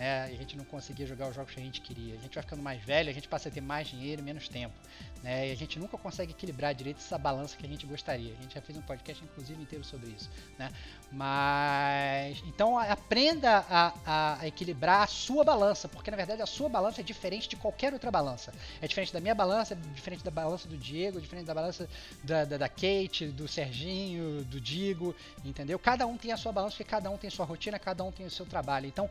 né? 0.00 0.30
E 0.32 0.34
a 0.34 0.38
gente 0.38 0.56
não 0.56 0.64
conseguia 0.64 1.06
jogar 1.06 1.28
os 1.28 1.34
jogos 1.34 1.52
que 1.52 1.60
a 1.60 1.62
gente 1.62 1.82
queria. 1.82 2.14
A 2.14 2.16
gente 2.16 2.34
vai 2.34 2.42
ficando 2.42 2.62
mais 2.62 2.82
velho, 2.82 3.10
a 3.10 3.12
gente 3.12 3.28
passa 3.28 3.50
a 3.50 3.52
ter 3.52 3.60
mais 3.60 3.86
dinheiro 3.86 4.22
e 4.22 4.24
menos 4.24 4.48
tempo, 4.48 4.74
né? 5.22 5.48
E 5.48 5.52
a 5.52 5.54
gente 5.54 5.78
nunca 5.78 5.98
consegue 5.98 6.32
equilibrar 6.32 6.74
direito 6.74 6.96
essa 6.96 7.18
balança 7.18 7.54
que 7.54 7.66
a 7.66 7.68
gente 7.68 7.84
gostaria. 7.84 8.32
A 8.32 8.42
gente 8.42 8.54
já 8.54 8.62
fez 8.62 8.78
um 8.78 8.80
podcast 8.80 9.22
inclusive 9.22 9.60
inteiro 9.60 9.84
sobre 9.84 10.08
isso, 10.08 10.30
né? 10.58 10.70
Mas 11.12 12.42
então 12.46 12.78
aprenda 12.78 13.62
a, 13.68 14.38
a 14.40 14.48
equilibrar 14.48 15.02
a 15.02 15.06
sua 15.06 15.44
balança, 15.44 15.86
porque 15.86 16.10
na 16.10 16.16
verdade 16.16 16.40
a 16.40 16.46
sua 16.46 16.70
balança 16.70 17.02
é 17.02 17.04
diferente 17.04 17.46
de 17.46 17.56
qualquer 17.56 17.92
outra 17.92 18.10
balança. 18.10 18.54
É 18.80 18.88
diferente 18.88 19.12
da 19.12 19.20
minha 19.20 19.34
balança, 19.34 19.74
é 19.74 19.76
diferente 19.94 20.24
da 20.24 20.30
balança 20.30 20.66
do 20.66 20.78
Diego, 20.78 21.18
é 21.18 21.20
diferente 21.20 21.44
da 21.44 21.52
balança 21.52 21.86
da, 22.24 22.46
da, 22.46 22.56
da 22.56 22.68
Kate, 22.70 23.26
do 23.26 23.46
Serginho, 23.46 24.44
do 24.44 24.58
Digo, 24.58 25.14
entendeu? 25.44 25.78
Cada 25.78 26.06
um 26.06 26.16
tem 26.16 26.32
a 26.32 26.38
sua 26.38 26.52
balança, 26.52 26.76
porque 26.76 26.90
cada 26.90 27.10
um 27.10 27.18
tem 27.18 27.28
sua 27.28 27.44
rotina, 27.44 27.78
cada 27.78 28.02
um 28.02 28.10
tem 28.10 28.24
o 28.24 28.30
seu 28.30 28.46
trabalho. 28.46 28.86
Então 28.86 29.10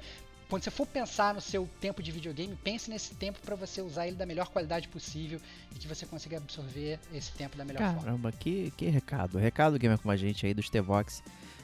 quando 0.49 0.63
você 0.63 0.71
for 0.71 0.87
pensar 0.87 1.33
no 1.35 1.39
seu 1.39 1.69
tempo 1.79 2.01
de 2.01 2.11
videogame, 2.11 2.57
pense 2.63 2.89
nesse 2.89 3.13
tempo 3.13 3.39
para 3.45 3.55
você 3.55 3.81
usar 3.81 4.07
ele 4.07 4.15
da 4.15 4.25
melhor 4.25 4.47
qualidade 4.47 4.87
possível 4.87 5.39
e 5.73 5.77
que 5.77 5.87
você 5.87 6.07
consiga 6.07 6.37
absorver 6.37 6.99
esse 7.13 7.31
tempo 7.33 7.55
da 7.55 7.63
melhor 7.63 7.77
Caramba, 7.79 8.01
forma. 8.01 8.17
Caramba, 8.19 8.31
que, 8.31 8.73
que 8.75 8.87
recado. 8.87 9.37
Recado 9.37 9.77
gamer 9.77 9.99
com 9.99 10.09
a 10.09 10.17
gente 10.17 10.47
aí 10.47 10.53
do 10.53 10.63
Stevox 10.63 11.21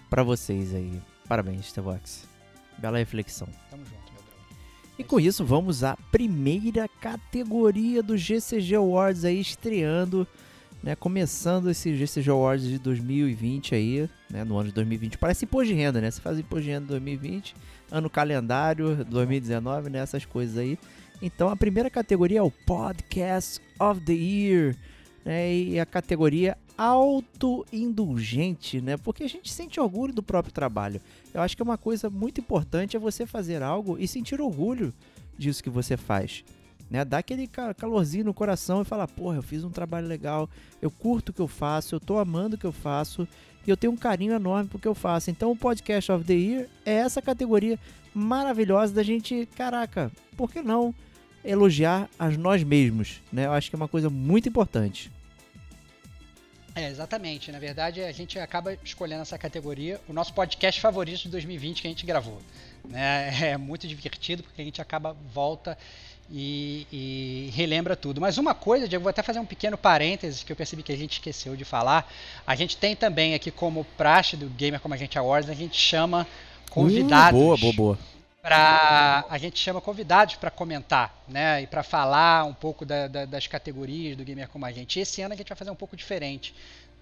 para 0.08 0.22
vocês 0.22 0.74
aí. 0.76 1.02
Parabéns, 1.28 1.66
Stevox. 1.66 2.28
Bela 2.78 3.00
reflexão. 3.00 3.48
Tamo 3.72 3.84
junto, 3.86 4.14
meu 4.14 4.22
brother. 4.22 4.56
E 5.00 5.04
com 5.04 5.20
isso, 5.20 5.44
vamos 5.44 5.84
à 5.84 5.98
primeira 6.12 6.88
categoria 6.88 8.04
do 8.04 8.16
GCG 8.16 8.76
Awards 8.76 9.26
aí, 9.26 9.40
estreando, 9.42 10.28
né? 10.84 10.96
Começando 10.96 11.72
esse 11.72 11.96
GCG 11.96 12.30
Awards 12.30 12.68
de 12.68 12.78
2020 12.78 13.74
aí, 13.74 14.08
né? 14.30 14.44
No 14.44 14.58
ano 14.58 14.70
de 14.70 14.76
2020. 14.76 15.18
Parece 15.18 15.46
imposto 15.46 15.70
de 15.70 15.74
renda, 15.74 16.00
né? 16.00 16.12
Você 16.12 16.22
faz 16.22 16.38
imposto 16.38 16.66
de 16.66 16.70
renda 16.70 16.84
em 16.84 16.90
2020, 16.90 17.56
ano 17.92 18.10
calendário 18.10 19.04
2019, 19.06 19.90
né? 19.90 20.00
Essas 20.00 20.26
coisas 20.26 20.58
aí. 20.58 20.78
Então 21.22 21.50
a 21.50 21.56
primeira 21.56 21.90
categoria 21.90 22.40
é 22.40 22.42
o 22.42 22.52
Podcast 22.52 23.62
of 23.80 24.02
the 24.02 24.14
Year, 24.14 24.76
né? 25.24 25.54
E 25.54 25.80
a 25.80 25.86
categoria 25.86 26.58
autoindulgente, 26.78 28.82
né? 28.82 28.98
Porque 28.98 29.24
a 29.24 29.30
gente 29.30 29.52
sente 29.52 29.80
orgulho 29.80 30.14
do 30.14 30.22
próprio 30.22 30.54
trabalho. 30.54 31.00
Eu 31.34 31.42
acho 31.42 31.56
que 31.56 31.62
é 31.62 31.66
uma 31.66 31.78
coisa 31.78 32.10
muito 32.10 32.42
importante 32.42 32.98
é 32.98 33.00
você 33.00 33.26
fazer 33.26 33.64
algo 33.64 33.98
e 34.00 34.08
sentir 34.08 34.42
orgulho 34.42 34.94
disso 35.38 35.64
que 35.64 35.70
você 35.70 35.96
faz. 35.96 36.44
Né? 36.90 37.04
Dá 37.04 37.20
aquele 37.20 37.50
calorzinho 37.78 38.26
no 38.26 38.34
coração 38.34 38.82
e 38.82 38.86
falar, 38.86 39.08
porra, 39.08 39.38
eu 39.38 39.42
fiz 39.42 39.64
um 39.64 39.72
trabalho 39.72 40.08
legal, 40.08 40.50
eu 40.82 40.92
curto 40.92 41.30
o 41.30 41.34
que 41.34 41.42
eu 41.42 41.48
faço, 41.48 41.96
eu 41.96 42.00
tô 42.00 42.20
amando 42.20 42.56
o 42.56 42.60
que 42.60 42.66
eu 42.66 42.72
faço 42.72 43.28
e 43.66 43.70
eu 43.70 43.78
tenho 43.78 43.94
um 43.94 43.98
carinho 43.98 44.34
enorme 44.34 44.70
pro 44.70 44.80
que 44.80 44.88
eu 44.88 44.96
faço. 44.96 45.30
Então 45.30 45.52
o 45.52 45.56
Podcast 45.56 46.12
of 46.12 46.24
the 46.24 46.34
Year 46.34 46.70
é 46.86 46.94
essa 46.94 47.22
categoria 47.22 47.80
maravilhosa 48.14 48.94
da 48.94 49.04
gente, 49.04 49.48
caraca, 49.56 50.12
por 50.38 50.52
que 50.52 50.62
não 50.62 50.94
elogiar 51.44 52.10
a 52.18 52.30
nós 52.30 52.64
mesmos, 52.64 53.22
né? 53.32 53.46
Eu 53.46 53.52
acho 53.52 53.70
que 53.70 53.76
é 53.76 53.78
uma 53.78 53.88
coisa 53.88 54.10
muito 54.10 54.50
importante. 54.50 55.12
É, 56.76 56.90
exatamente. 56.90 57.52
Na 57.54 57.60
verdade, 57.60 58.04
a 58.04 58.12
gente 58.12 58.38
acaba 58.38 58.74
escolhendo 58.84 59.22
essa 59.22 59.38
categoria, 59.38 60.02
o 60.10 60.14
nosso 60.14 60.34
podcast 60.34 60.82
favorito 60.82 61.24
de 61.24 61.30
2020 61.30 61.82
que 61.82 61.88
a 61.88 61.90
gente 61.90 62.06
gravou. 62.06 62.42
Né? 62.84 63.32
É 63.42 63.58
muito 63.58 63.88
divertido 63.88 64.44
porque 64.44 64.62
a 64.62 64.66
gente 64.66 64.82
acaba, 64.82 65.16
volta 65.34 65.78
e, 66.32 66.88
e, 66.92 67.52
relembra 67.54 67.96
tudo. 67.96 68.20
Mas 68.20 68.38
uma 68.38 68.54
coisa, 68.54 68.88
Diego, 68.88 69.04
vou 69.04 69.10
até 69.10 69.22
fazer 69.22 69.40
um 69.40 69.46
pequeno 69.46 69.78
parênteses 69.78 70.44
que 70.44 70.52
eu 70.52 70.56
percebi 70.56 70.84
que 70.84 70.92
a 70.92 70.98
gente 70.98 71.14
esqueceu 71.14 71.56
de 71.56 71.64
falar. 71.64 72.12
A 72.46 72.56
gente 72.56 72.78
tem 72.78 72.96
também 72.96 73.34
aqui 73.34 73.52
como 73.52 73.86
praxe 73.98 74.36
do 74.36 74.48
Gamer 74.50 74.80
Como 74.80 74.94
a 74.94 74.98
Gente 74.98 75.18
Awards, 75.18 75.50
a 75.50 75.54
gente 75.54 75.80
chama 75.80 76.26
convidados. 76.70 77.40
Uh, 77.40 77.44
boa, 77.44 77.58
boa, 77.58 77.74
boa. 77.74 78.00
Pra, 78.42 79.26
a 79.28 79.38
gente 79.40 79.58
chama 79.58 79.82
convidados 79.82 80.36
para 80.36 80.52
comentar, 80.52 81.16
né? 81.28 81.64
E 81.64 81.68
para 81.68 81.82
falar 81.82 82.46
um 82.46 82.54
pouco 82.54 82.86
da, 82.86 83.08
da, 83.08 83.26
das 83.26 83.48
categorias 83.48 84.16
do 84.16 84.24
Gamer 84.24 84.48
Como 84.50 84.66
a 84.66 84.72
Gente. 84.72 85.00
Esse 85.00 85.22
ano 85.22 85.34
a 85.34 85.38
gente 85.38 85.50
vai 85.50 85.58
fazer 85.58 85.72
um 85.72 85.76
pouco 85.76 85.96
diferente. 85.96 86.54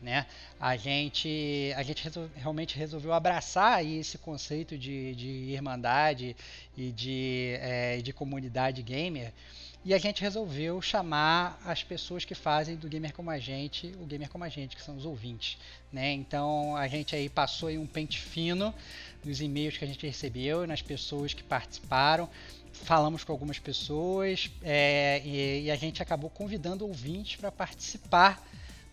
Né? 0.03 0.25
A 0.59 0.75
gente, 0.75 1.73
a 1.77 1.81
gente 1.81 2.03
resol, 2.03 2.29
realmente 2.35 2.77
resolveu 2.77 3.13
abraçar 3.13 3.85
esse 3.85 4.17
conceito 4.17 4.77
de, 4.77 5.15
de 5.15 5.27
irmandade 5.53 6.35
e 6.77 6.91
de, 6.91 7.55
é, 7.61 8.01
de 8.01 8.11
comunidade 8.11 8.81
gamer 8.81 9.31
e 9.85 9.93
a 9.93 9.97
gente 9.97 10.21
resolveu 10.21 10.81
chamar 10.81 11.59
as 11.65 11.83
pessoas 11.83 12.23
que 12.23 12.33
fazem 12.33 12.77
do 12.77 12.87
Gamer 12.87 13.13
Como 13.13 13.29
a 13.29 13.37
Gente, 13.37 13.87
o 13.99 14.05
Gamer 14.05 14.29
Como 14.29 14.45
a 14.45 14.47
Gente, 14.47 14.77
que 14.77 14.81
são 14.81 14.95
os 14.95 15.05
ouvintes. 15.05 15.57
Né? 15.91 16.13
Então 16.13 16.77
a 16.77 16.87
gente 16.87 17.13
aí 17.13 17.27
passou 17.27 17.67
aí 17.67 17.77
um 17.77 17.85
pente 17.85 18.17
fino 18.17 18.73
nos 19.25 19.41
e-mails 19.41 19.77
que 19.77 19.83
a 19.83 19.87
gente 19.87 20.05
recebeu, 20.07 20.65
nas 20.65 20.81
pessoas 20.81 21.33
que 21.33 21.43
participaram. 21.43 22.29
Falamos 22.71 23.25
com 23.25 23.33
algumas 23.33 23.59
pessoas 23.59 24.49
é, 24.61 25.21
e, 25.25 25.63
e 25.63 25.71
a 25.71 25.75
gente 25.75 26.01
acabou 26.01 26.29
convidando 26.29 26.87
ouvintes 26.87 27.35
para 27.35 27.51
participar 27.51 28.41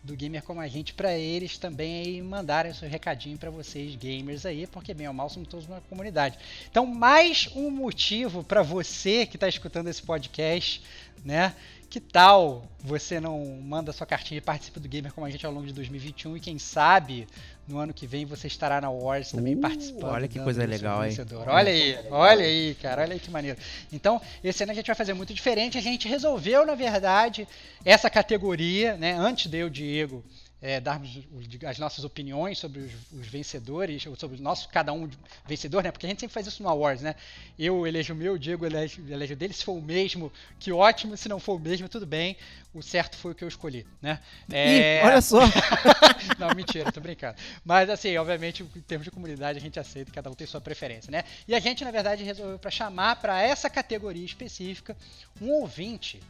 do 0.03 0.17
Gamer 0.17 0.43
Como 0.43 0.61
a 0.61 0.69
Gente 0.69 0.95
para 0.95 1.17
eles 1.17 1.59
também 1.59 2.23
mandarem 2.23 2.73
seu 2.73 2.89
recadinho 2.89 3.37
para 3.37 3.51
vocês 3.51 3.95
gamers 3.97 4.47
aí, 4.47 4.67
porque 4.67 4.95
bem 4.95 5.09
ou 5.09 5.15
mal 5.15 5.29
somos 5.29 5.49
todos 5.49 5.67
uma 5.67 5.81
comunidade. 5.83 6.39
Então, 6.71 6.87
mais 6.87 7.49
um 7.55 7.71
motivo 7.71 8.43
para 8.43 8.63
você 8.63 9.27
que 9.27 9.37
está 9.37 9.49
escutando 9.49 9.89
esse 9.89 10.03
podcast, 10.03 10.83
né? 11.25 11.55
Que 11.90 11.98
tal 11.98 12.64
você 12.79 13.18
não 13.18 13.44
manda 13.61 13.92
sua 13.92 14.07
cartinha 14.07 14.38
e 14.38 14.40
participa 14.40 14.79
do 14.79 14.88
Gamer 14.88 15.12
como 15.12 15.26
a 15.26 15.31
gente 15.31 15.44
ao 15.44 15.53
longo 15.53 15.66
de 15.66 15.72
2021 15.72 16.37
e 16.37 16.40
quem 16.40 16.57
sabe 16.57 17.26
no 17.66 17.79
ano 17.79 17.92
que 17.92 18.07
vem 18.07 18.24
você 18.24 18.46
estará 18.46 18.81
na 18.81 18.88
Wars 18.88 19.33
também 19.33 19.57
uh, 19.57 19.61
participando. 19.61 20.12
Olha 20.12 20.29
que 20.29 20.38
coisa 20.38 20.64
legal, 20.64 21.05
hein? 21.05 21.12
Olha 21.46 21.72
aí, 21.72 21.98
olha 22.09 22.44
aí, 22.44 22.76
cara, 22.81 23.03
olha 23.03 23.14
aí 23.14 23.18
que 23.18 23.29
maneiro. 23.29 23.59
Então, 23.92 24.22
esse 24.42 24.62
ano 24.62 24.70
a 24.70 24.74
gente 24.74 24.87
vai 24.87 24.94
fazer 24.94 25.14
muito 25.14 25.35
diferente. 25.35 25.76
A 25.79 25.83
gente 25.83 26.07
resolveu, 26.07 26.64
na 26.64 26.76
verdade, 26.76 27.46
essa 27.85 28.09
categoria, 28.09 28.96
né? 28.96 29.12
Antes 29.12 29.50
de 29.50 29.59
eu, 29.59 29.68
Diego, 29.68 30.24
é, 30.62 30.79
darmos 30.79 31.18
as 31.66 31.79
nossas 31.79 32.05
opiniões 32.05 32.59
sobre 32.59 32.81
os, 32.81 32.92
os, 33.12 33.27
vencedores, 33.27 34.05
ou 34.05 34.14
sobre 34.14 34.38
o 34.38 34.42
nosso, 34.42 34.68
cada 34.68 34.92
um 34.92 35.09
vencedor, 35.46 35.83
né? 35.83 35.90
Porque 35.90 36.05
a 36.05 36.09
gente 36.09 36.20
sempre 36.20 36.35
faz 36.35 36.46
isso 36.46 36.62
no 36.62 36.68
Awards, 36.68 37.03
né? 37.03 37.14
Eu 37.59 37.87
elejo 37.87 38.12
o 38.12 38.16
meu, 38.16 38.35
o 38.35 38.38
Diego 38.38 38.66
elejo, 38.66 39.03
elejo 39.09 39.35
dele. 39.35 39.55
Se 39.55 39.64
for 39.64 39.73
o 39.73 39.81
mesmo, 39.81 40.31
que 40.59 40.70
ótimo. 40.70 41.16
Se 41.16 41.29
não 41.29 41.40
for 41.40 41.55
o 41.55 41.59
mesmo, 41.59 41.88
tudo 41.88 42.05
bem. 42.05 42.37
O 42.75 42.83
certo 42.83 43.16
foi 43.16 43.33
o 43.33 43.35
que 43.35 43.42
eu 43.42 43.49
escolhi, 43.49 43.87
né? 44.03 44.20
É... 44.53 45.01
Ih, 45.01 45.07
olha 45.07 45.20
só! 45.23 45.40
não, 46.38 46.55
mentira, 46.55 46.92
tô 46.92 47.01
brincando. 47.01 47.37
Mas 47.64 47.88
assim, 47.88 48.16
obviamente, 48.16 48.62
em 48.62 48.81
termos 48.83 49.07
de 49.07 49.11
comunidade, 49.11 49.59
a 49.59 49.62
gente 49.62 49.81
aceita, 49.81 50.12
cada 50.12 50.31
um 50.31 50.35
tem 50.35 50.46
sua 50.46 50.61
preferência, 50.61 51.11
né? 51.11 51.25
E 51.49 51.55
a 51.55 51.59
gente, 51.59 51.85
na 51.85 51.90
verdade, 51.90 52.23
resolveu 52.23 52.59
para 52.59 52.70
chamar 52.70 53.16
para 53.16 53.40
essa 53.42 53.70
categoria 53.70 54.25
específica 54.25 54.96
um 55.40 55.51
ouvinte. 55.51 56.20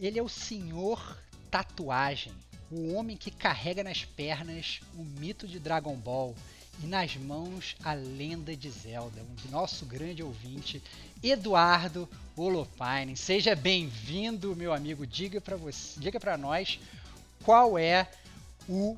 Ele 0.00 0.18
é 0.18 0.22
o 0.22 0.28
senhor 0.28 1.18
tatuagem 1.50 2.32
o 2.74 2.92
homem 2.94 3.16
que 3.16 3.30
carrega 3.30 3.84
nas 3.84 4.04
pernas 4.04 4.80
o 4.98 5.04
mito 5.04 5.46
de 5.46 5.60
Dragon 5.60 5.94
Ball 5.94 6.34
e 6.82 6.86
nas 6.86 7.14
mãos 7.16 7.76
a 7.84 7.94
lenda 7.94 8.56
de 8.56 8.68
Zelda, 8.68 9.22
o 9.46 9.50
nosso 9.52 9.86
grande 9.86 10.24
ouvinte, 10.24 10.82
Eduardo 11.22 12.08
Holopainen. 12.36 13.14
Seja 13.14 13.54
bem-vindo, 13.54 14.56
meu 14.56 14.72
amigo. 14.72 15.06
Diga 15.06 15.40
para 15.40 15.56
você, 15.56 16.00
diga 16.00 16.18
para 16.18 16.36
nós 16.36 16.80
qual 17.44 17.78
é 17.78 18.10
o 18.68 18.96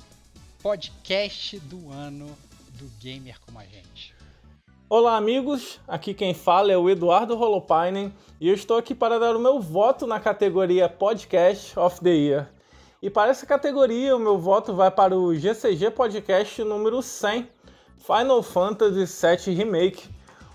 podcast 0.63 1.59
do 1.59 1.91
ano 1.91 2.35
do 2.79 2.89
gamer 2.99 3.39
como 3.41 3.59
a 3.59 3.65
gente. 3.65 4.15
Olá, 4.89 5.17
amigos. 5.17 5.79
Aqui 5.87 6.15
quem 6.15 6.33
fala 6.33 6.71
é 6.71 6.77
o 6.77 6.89
Eduardo 6.89 7.37
Holopainen 7.37 8.11
e 8.41 8.47
eu 8.49 8.55
estou 8.55 8.77
aqui 8.77 8.95
para 8.95 9.19
dar 9.19 9.35
o 9.35 9.39
meu 9.39 9.59
voto 9.61 10.07
na 10.07 10.19
categoria 10.19 10.89
Podcast 10.89 11.77
of 11.77 12.01
the 12.01 12.09
Year. 12.09 12.56
E 12.99 13.11
para 13.11 13.29
essa 13.29 13.45
categoria, 13.45 14.15
o 14.15 14.19
meu 14.19 14.39
voto 14.39 14.73
vai 14.73 14.89
para 14.89 15.15
o 15.15 15.35
GCG 15.35 15.91
Podcast 15.91 16.63
número 16.63 16.99
100, 16.99 17.47
Final 17.99 18.41
Fantasy 18.41 19.05
VII 19.05 19.55
Remake. 19.55 20.09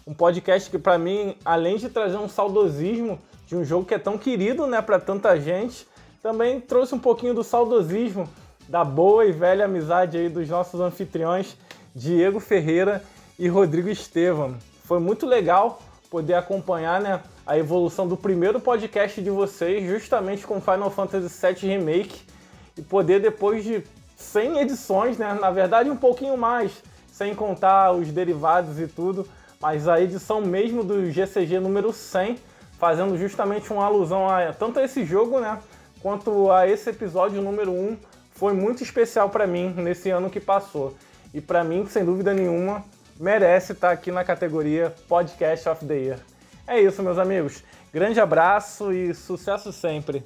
Um 0.04 0.12
podcast 0.12 0.68
que, 0.68 0.76
para 0.76 0.98
mim, 0.98 1.36
além 1.44 1.76
de 1.76 1.88
trazer 1.88 2.16
um 2.16 2.28
saudosismo 2.28 3.20
de 3.46 3.54
um 3.54 3.64
jogo 3.64 3.86
que 3.86 3.94
é 3.94 3.98
tão 3.98 4.18
querido 4.18 4.66
né, 4.66 4.82
para 4.82 4.98
tanta 4.98 5.38
gente, 5.38 5.86
também 6.20 6.60
trouxe 6.60 6.96
um 6.96 6.98
pouquinho 6.98 7.32
do 7.32 7.44
saudosismo 7.44 8.28
da 8.68 8.84
boa 8.84 9.24
e 9.24 9.30
velha 9.30 9.66
amizade 9.66 10.18
aí 10.18 10.28
dos 10.28 10.48
nossos 10.48 10.80
anfitriões 10.80 11.56
Diego 11.94 12.40
Ferreira 12.40 13.04
e 13.38 13.46
Rodrigo 13.46 13.88
Estevam. 13.88 14.56
Foi 14.82 14.98
muito 14.98 15.26
legal 15.26 15.80
poder 16.10 16.34
acompanhar 16.34 17.00
né, 17.00 17.22
a 17.46 17.56
evolução 17.56 18.08
do 18.08 18.16
primeiro 18.16 18.58
podcast 18.58 19.22
de 19.22 19.30
vocês, 19.30 19.88
justamente 19.88 20.44
com 20.44 20.60
Final 20.60 20.90
Fantasy 20.90 21.28
VII 21.28 21.70
Remake, 21.70 22.31
e 22.76 22.82
poder 22.82 23.20
depois 23.20 23.64
de 23.64 23.82
100 24.16 24.60
edições, 24.60 25.18
né, 25.18 25.36
na 25.40 25.50
verdade 25.50 25.90
um 25.90 25.96
pouquinho 25.96 26.36
mais, 26.36 26.72
sem 27.10 27.34
contar 27.34 27.92
os 27.92 28.10
derivados 28.10 28.78
e 28.78 28.86
tudo, 28.86 29.28
mas 29.60 29.88
a 29.88 30.00
edição 30.00 30.40
mesmo 30.40 30.82
do 30.82 31.10
GCG 31.10 31.60
número 31.60 31.92
100, 31.92 32.38
fazendo 32.78 33.16
justamente 33.16 33.72
uma 33.72 33.84
alusão 33.84 34.28
a 34.28 34.52
tanto 34.52 34.78
a 34.78 34.84
esse 34.84 35.04
jogo, 35.04 35.40
né, 35.40 35.58
quanto 36.00 36.50
a 36.50 36.66
esse 36.66 36.90
episódio 36.90 37.40
número 37.40 37.70
1, 37.70 37.96
foi 38.32 38.52
muito 38.52 38.82
especial 38.82 39.30
para 39.30 39.46
mim 39.46 39.72
nesse 39.76 40.10
ano 40.10 40.28
que 40.28 40.40
passou. 40.40 40.96
E 41.32 41.40
para 41.40 41.62
mim, 41.62 41.86
sem 41.86 42.04
dúvida 42.04 42.34
nenhuma, 42.34 42.84
merece 43.18 43.72
estar 43.72 43.90
aqui 43.90 44.10
na 44.10 44.24
categoria 44.24 44.92
Podcast 45.08 45.68
of 45.68 45.86
the 45.86 45.94
Year. 45.94 46.18
É 46.66 46.80
isso, 46.80 47.02
meus 47.02 47.18
amigos. 47.18 47.62
Grande 47.92 48.20
abraço 48.20 48.92
e 48.92 49.14
sucesso 49.14 49.72
sempre. 49.72 50.24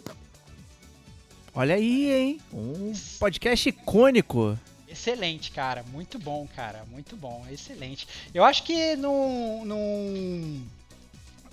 Olha 1.58 1.74
aí, 1.74 2.12
hein? 2.12 2.40
Um 2.52 2.92
podcast 3.18 3.66
icônico. 3.66 4.58
Excelente, 4.86 5.50
cara. 5.50 5.82
Muito 5.84 6.18
bom, 6.18 6.46
cara. 6.54 6.84
Muito 6.92 7.16
bom. 7.16 7.46
Excelente. 7.50 8.06
Eu 8.34 8.44
acho 8.44 8.62
que 8.62 8.94
num. 8.94 9.64
num... 9.64 10.66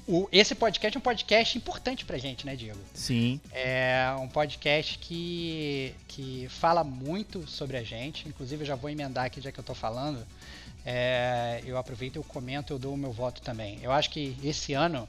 O, 0.05 0.27
esse 0.29 0.53
podcast 0.55 0.97
é 0.97 0.99
um 0.99 1.01
podcast 1.01 1.57
importante 1.57 2.03
pra 2.03 2.17
gente, 2.17 2.45
né, 2.45 2.53
Diego? 2.53 2.81
Sim. 2.93 3.39
É 3.53 4.13
um 4.19 4.27
podcast 4.27 4.97
que, 4.97 5.95
que 6.09 6.47
fala 6.49 6.83
muito 6.83 7.47
sobre 7.47 7.77
a 7.77 7.83
gente. 7.83 8.27
Inclusive, 8.27 8.63
eu 8.63 8.67
já 8.67 8.75
vou 8.75 8.89
emendar 8.89 9.23
aqui, 9.23 9.39
já 9.39 9.53
que 9.53 9.59
eu 9.61 9.63
tô 9.63 9.73
falando. 9.73 10.27
é, 10.85 11.61
eu 11.65 11.77
aproveito, 11.77 12.17
eu 12.17 12.23
comento, 12.25 12.73
eu 12.73 12.77
dou 12.77 12.93
o 12.93 12.97
meu 12.97 13.13
voto 13.13 13.41
também. 13.41 13.79
Eu 13.81 13.93
acho 13.93 14.09
que 14.09 14.35
esse 14.43 14.73
ano 14.73 15.07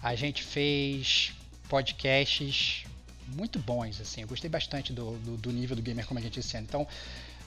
a 0.00 0.14
gente 0.14 0.44
fez 0.44 1.32
podcasts 1.68 2.84
muito 3.36 3.58
bons, 3.58 4.00
assim. 4.00 4.22
Eu 4.22 4.28
gostei 4.28 4.50
bastante 4.50 4.92
do, 4.92 5.12
do, 5.18 5.36
do 5.36 5.52
nível 5.52 5.76
do 5.76 5.82
gamer 5.82 6.06
como 6.06 6.18
a 6.18 6.22
gente 6.22 6.40
esse 6.40 6.56
ano. 6.56 6.66
Então, 6.68 6.86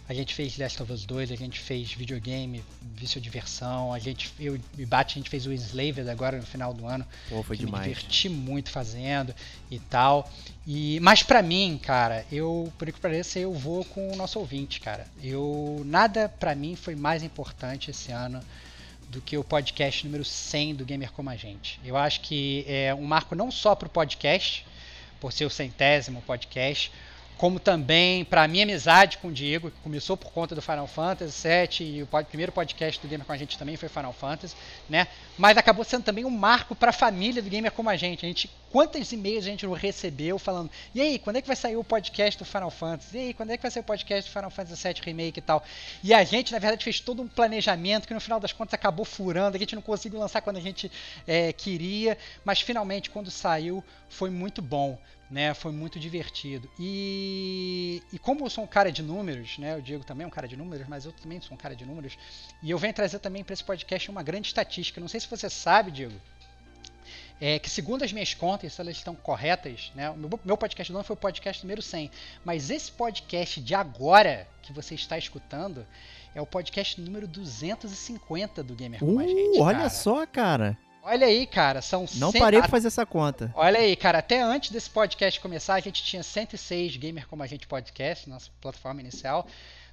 a 0.07 0.13
gente 0.13 0.35
fez 0.35 0.57
Last 0.57 0.83
of 0.83 0.91
Us 0.91 1.05
2, 1.05 1.31
a 1.31 1.35
gente 1.35 1.59
fez 1.59 1.93
videogame, 1.93 2.61
vício 2.93 3.21
diversão, 3.21 3.93
a 3.93 3.99
gente, 3.99 4.33
eu 4.37 4.59
e 4.77 4.85
Bate, 4.85 5.13
a 5.13 5.19
gente 5.19 5.29
fez 5.29 5.45
o 5.45 5.53
Enslaved 5.53 6.09
agora 6.09 6.37
no 6.37 6.43
final 6.43 6.73
do 6.73 6.85
ano. 6.85 7.05
Pô, 7.29 7.41
foi 7.41 7.55
que 7.55 7.65
demais. 7.65 7.87
Me 7.87 7.93
diverti 7.93 8.27
muito 8.27 8.69
fazendo 8.69 9.33
e 9.71 9.79
tal. 9.79 10.29
E, 10.67 10.99
mas 10.99 11.23
para 11.23 11.41
mim, 11.41 11.79
cara, 11.81 12.25
eu, 12.29 12.71
por 12.77 12.91
que 12.91 12.99
pareça, 12.99 13.39
eu 13.39 13.53
vou 13.53 13.85
com 13.85 14.11
o 14.11 14.15
nosso 14.15 14.39
ouvinte, 14.39 14.81
cara. 14.81 15.07
Eu, 15.23 15.81
nada 15.85 16.27
para 16.27 16.53
mim 16.53 16.75
foi 16.75 16.95
mais 16.95 17.23
importante 17.23 17.89
esse 17.89 18.11
ano 18.11 18.41
do 19.07 19.21
que 19.21 19.37
o 19.37 19.43
podcast 19.43 20.05
número 20.05 20.25
100 20.25 20.75
do 20.75 20.85
Gamer 20.85 21.11
Como 21.13 21.29
a 21.29 21.35
Gente. 21.37 21.79
Eu 21.85 21.95
acho 21.95 22.19
que 22.21 22.65
é 22.67 22.93
um 22.93 23.03
marco 23.03 23.35
não 23.35 23.49
só 23.49 23.73
para 23.73 23.85
o 23.85 23.89
podcast, 23.89 24.65
por 25.23 25.31
ser 25.31 25.45
o 25.45 25.49
centésimo 25.49 26.21
podcast, 26.21 26.91
como 27.37 27.59
também 27.59 28.23
para 28.23 28.43
a 28.43 28.47
minha 28.47 28.63
amizade 28.63 29.17
com 29.17 29.29
o 29.29 29.31
Diego, 29.31 29.71
que 29.71 29.79
começou 29.81 30.15
por 30.15 30.31
conta 30.31 30.55
do 30.55 30.61
Final 30.61 30.87
Fantasy 30.87 31.47
VII, 31.47 31.97
e 31.97 32.03
o 32.03 32.07
primeiro 32.25 32.51
podcast 32.51 33.01
do 33.01 33.07
Gamer 33.07 33.25
com 33.25 33.33
a 33.33 33.37
gente 33.37 33.57
também 33.57 33.75
foi 33.75 33.89
Final 33.89 34.13
Fantasy, 34.13 34.55
né? 34.89 35.07
Mas 35.37 35.57
acabou 35.57 35.83
sendo 35.83 36.03
também 36.03 36.25
um 36.25 36.29
marco 36.29 36.75
para 36.75 36.91
a 36.91 36.93
família 36.93 37.41
do 37.41 37.49
Gamer 37.49 37.71
como 37.71 37.89
a 37.89 37.95
gente. 37.95 38.25
A 38.25 38.27
gente 38.27 38.49
quantos 38.71 39.11
e-mails 39.11 39.45
a 39.45 39.49
gente 39.49 39.65
não 39.65 39.73
recebeu 39.73 40.39
falando: 40.39 40.69
"E 40.93 41.01
aí, 41.01 41.19
quando 41.19 41.37
é 41.37 41.41
que 41.41 41.47
vai 41.47 41.55
sair 41.55 41.75
o 41.75 41.83
podcast 41.83 42.37
do 42.37 42.45
Final 42.45 42.71
Fantasy? 42.71 43.17
E 43.17 43.19
aí, 43.19 43.33
quando 43.33 43.51
é 43.51 43.57
que 43.57 43.63
vai 43.63 43.71
sair 43.71 43.81
o 43.81 43.85
podcast 43.85 44.29
do 44.29 44.33
Final 44.33 44.49
Fantasy 44.49 44.87
VII 44.87 45.01
Remake 45.03 45.39
e 45.39 45.41
tal?" 45.41 45.63
E 46.03 46.13
a 46.13 46.23
gente, 46.23 46.51
na 46.51 46.59
verdade, 46.59 46.83
fez 46.83 46.99
todo 46.99 47.21
um 47.21 47.27
planejamento 47.27 48.07
que 48.07 48.13
no 48.13 48.21
final 48.21 48.39
das 48.39 48.53
contas 48.53 48.73
acabou 48.73 49.05
furando, 49.05 49.55
a 49.55 49.59
gente 49.59 49.75
não 49.75 49.81
conseguiu 49.81 50.19
lançar 50.19 50.41
quando 50.41 50.57
a 50.57 50.61
gente 50.61 50.91
é, 51.27 51.51
queria, 51.51 52.17
mas 52.45 52.61
finalmente 52.61 53.09
quando 53.09 53.29
saiu 53.29 53.83
foi 54.09 54.29
muito 54.29 54.61
bom 54.61 54.97
né? 55.29 55.53
Foi 55.53 55.71
muito 55.71 55.99
divertido. 55.99 56.69
E, 56.79 58.01
e 58.11 58.19
como 58.19 58.45
eu 58.45 58.49
sou 58.49 58.63
um 58.63 58.67
cara 58.67 58.91
de 58.91 59.01
números, 59.01 59.57
né? 59.57 59.75
O 59.75 59.81
Diego 59.81 60.03
também 60.03 60.25
é 60.25 60.27
um 60.27 60.31
cara 60.31 60.47
de 60.47 60.55
números, 60.55 60.87
mas 60.87 61.05
eu 61.05 61.11
também 61.11 61.41
sou 61.41 61.53
um 61.53 61.57
cara 61.57 61.75
de 61.75 61.85
números. 61.85 62.17
E 62.61 62.69
eu 62.69 62.77
venho 62.77 62.93
trazer 62.93 63.19
também 63.19 63.43
para 63.43 63.53
esse 63.53 63.63
podcast 63.63 64.09
uma 64.09 64.23
grande 64.23 64.47
estatística. 64.47 65.01
Não 65.01 65.07
sei 65.07 65.19
se 65.19 65.27
você 65.27 65.49
sabe, 65.49 65.91
Diego, 65.91 66.19
é 67.41 67.59
que 67.59 67.69
segundo 67.69 68.03
as 68.03 68.13
minhas 68.13 68.33
contas, 68.33 68.73
se 68.73 68.81
elas 68.81 68.95
estão 68.95 69.15
corretas, 69.15 69.91
né? 69.95 70.09
O 70.09 70.15
meu, 70.15 70.39
meu 70.45 70.57
podcast 70.57 70.91
do 70.91 70.97
ano 70.97 71.03
foi 71.03 71.15
o 71.15 71.19
podcast 71.19 71.63
número 71.63 71.81
100. 71.81 72.09
Mas 72.45 72.69
esse 72.69 72.91
podcast 72.91 73.59
de 73.59 73.75
agora, 73.75 74.47
que 74.61 74.71
você 74.71 74.95
está 74.95 75.17
escutando, 75.17 75.85
é 76.35 76.41
o 76.41 76.45
podcast 76.45 76.99
número 77.01 77.27
250 77.27 78.63
do 78.63 78.75
Gamer 78.75 78.99
com 78.99 79.15
uh, 79.15 79.19
a 79.19 79.27
gente. 79.27 79.59
Olha 79.59 79.77
cara. 79.77 79.89
só, 79.89 80.25
cara. 80.25 80.77
Olha 81.05 81.27
aí, 81.27 81.45
cara, 81.45 81.81
são 81.81 82.05
Não 82.15 82.31
parei 82.31 82.61
pra 82.61 82.69
fazer 82.69 82.87
essa 82.87 83.05
conta. 83.05 83.51
Olha 83.55 83.77
aí, 83.77 83.93
cara, 83.93 84.19
até 84.19 84.41
antes 84.41 84.71
desse 84.71 84.89
podcast 84.89 85.37
começar, 85.41 85.73
a 85.73 85.79
gente 85.81 86.01
tinha 86.01 86.23
106 86.23 86.95
Gamer 86.95 87.27
Como 87.27 87.43
a 87.43 87.47
Gente 87.47 87.67
Podcast, 87.67 88.29
nossa 88.29 88.49
plataforma 88.61 89.01
inicial. 89.01 89.45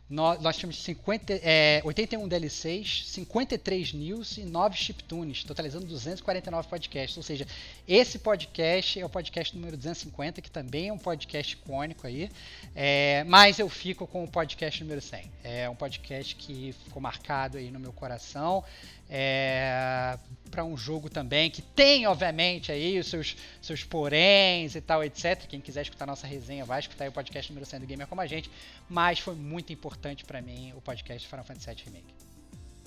Nós, 0.08 0.40
nós 0.40 0.56
tínhamos 0.56 0.82
50, 0.82 1.40
é, 1.42 1.80
81 1.84 2.26
DLCs, 2.26 3.04
53 3.08 3.92
news 3.92 4.38
e 4.38 4.44
9 4.44 4.76
chiptunes, 4.76 5.44
totalizando 5.44 5.86
249 5.86 6.68
podcasts. 6.68 7.16
Ou 7.16 7.22
seja, 7.22 7.46
esse 7.86 8.18
podcast 8.18 9.00
é 9.00 9.06
o 9.06 9.08
podcast 9.08 9.54
número 9.56 9.76
250, 9.76 10.40
que 10.40 10.50
também 10.50 10.88
é 10.88 10.92
um 10.92 10.98
podcast 10.98 11.54
icônico 11.54 12.08
aí. 12.08 12.28
É, 12.74 13.24
mas 13.28 13.60
eu 13.60 13.68
fico 13.68 14.04
com 14.04 14.24
o 14.24 14.28
podcast 14.28 14.82
número 14.82 15.00
100. 15.00 15.30
É 15.44 15.70
um 15.70 15.76
podcast 15.76 16.34
que 16.34 16.74
ficou 16.84 17.00
marcado 17.00 17.58
aí 17.58 17.70
no 17.70 17.78
meu 17.78 17.92
coração. 17.92 18.64
É, 19.12 20.16
para 20.52 20.64
um 20.64 20.76
jogo 20.76 21.10
também 21.10 21.50
que 21.50 21.60
tem, 21.60 22.06
obviamente, 22.06 22.70
aí 22.70 22.96
os 22.96 23.08
seus, 23.08 23.36
seus 23.60 23.82
poréns 23.82 24.76
e 24.76 24.80
tal, 24.80 25.02
etc. 25.02 25.46
Quem 25.48 25.60
quiser 25.60 25.82
escutar 25.82 26.06
nossa 26.06 26.28
resenha, 26.28 26.64
vai 26.64 26.78
escutar 26.78 27.04
aí 27.04 27.10
o 27.10 27.12
podcast 27.12 27.50
número 27.50 27.66
100 27.66 27.80
do 27.80 27.86
Gamer 27.86 28.06
como 28.06 28.20
a 28.20 28.26
gente. 28.26 28.48
Mas 28.88 29.18
foi 29.18 29.34
muito 29.34 29.72
importante 29.72 30.24
para 30.24 30.40
mim 30.40 30.72
o 30.76 30.80
podcast 30.80 31.26
Final 31.26 31.44
Fantasy 31.44 31.66
VII 31.66 31.84
Remake. 31.86 32.14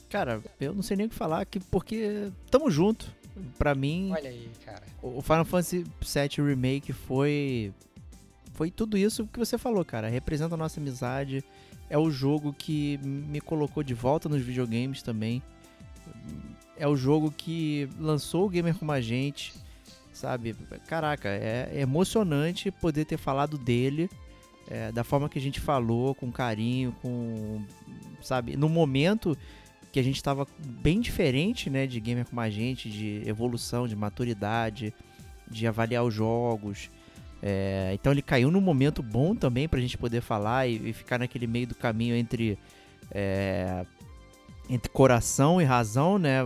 Cara, 0.09 0.41
eu 0.61 0.73
não 0.73 0.81
sei 0.81 0.95
nem 0.95 1.07
o 1.07 1.09
que 1.09 1.15
falar, 1.15 1.45
que, 1.45 1.59
porque 1.59 2.31
tamo 2.49 2.71
junto. 2.71 3.11
Pra 3.57 3.73
mim, 3.73 4.11
Olha 4.11 4.29
aí, 4.29 4.47
cara. 4.63 4.83
o 5.01 5.19
Final 5.19 5.43
Fantasy 5.43 5.83
VII 5.83 6.45
Remake 6.47 6.93
foi. 6.93 7.73
Foi 8.53 8.69
tudo 8.69 8.95
isso 8.95 9.25
que 9.25 9.39
você 9.39 9.57
falou, 9.57 9.83
cara. 9.83 10.07
Representa 10.07 10.53
a 10.53 10.57
nossa 10.57 10.79
amizade. 10.79 11.43
É 11.89 11.97
o 11.97 12.11
jogo 12.11 12.53
que 12.53 12.99
me 12.99 13.41
colocou 13.41 13.81
de 13.81 13.95
volta 13.95 14.29
nos 14.29 14.43
videogames 14.43 15.01
também. 15.01 15.41
É 16.77 16.87
o 16.87 16.95
jogo 16.95 17.31
que 17.31 17.87
lançou 17.99 18.45
o 18.45 18.49
Gamer 18.49 18.75
como 18.75 18.91
a 18.91 18.99
gente, 18.99 19.53
sabe? 20.11 20.55
Caraca, 20.87 21.29
é, 21.29 21.69
é 21.73 21.81
emocionante 21.81 22.71
poder 22.71 23.05
ter 23.05 23.17
falado 23.17 23.57
dele 23.57 24.09
é, 24.67 24.91
da 24.91 25.03
forma 25.03 25.29
que 25.29 25.37
a 25.37 25.41
gente 25.41 25.59
falou, 25.59 26.15
com 26.15 26.31
carinho, 26.31 26.93
com. 27.01 27.61
Sabe? 28.21 28.55
No 28.55 28.69
momento 28.69 29.37
que 29.91 29.99
a 29.99 30.03
gente 30.03 30.15
estava 30.15 30.47
bem 30.81 30.99
diferente, 30.99 31.69
né, 31.69 31.85
de 31.85 31.99
gamer 31.99 32.25
como 32.25 32.41
a 32.41 32.49
gente, 32.49 32.89
de 32.89 33.21
evolução, 33.27 33.87
de 33.87 33.95
maturidade, 33.95 34.93
de 35.49 35.67
avaliar 35.67 36.03
os 36.03 36.13
jogos. 36.13 36.89
É, 37.41 37.91
então 37.93 38.11
ele 38.11 38.21
caiu 38.21 38.49
num 38.49 38.61
momento 38.61 39.03
bom 39.03 39.35
também 39.35 39.67
pra 39.67 39.79
gente 39.79 39.97
poder 39.97 40.21
falar 40.21 40.67
e, 40.67 40.89
e 40.89 40.93
ficar 40.93 41.19
naquele 41.19 41.45
meio 41.45 41.67
do 41.67 41.75
caminho 41.75 42.15
entre 42.15 42.57
é, 43.11 43.85
entre 44.69 44.89
coração 44.89 45.61
e 45.61 45.63
razão, 45.63 46.17
né? 46.17 46.39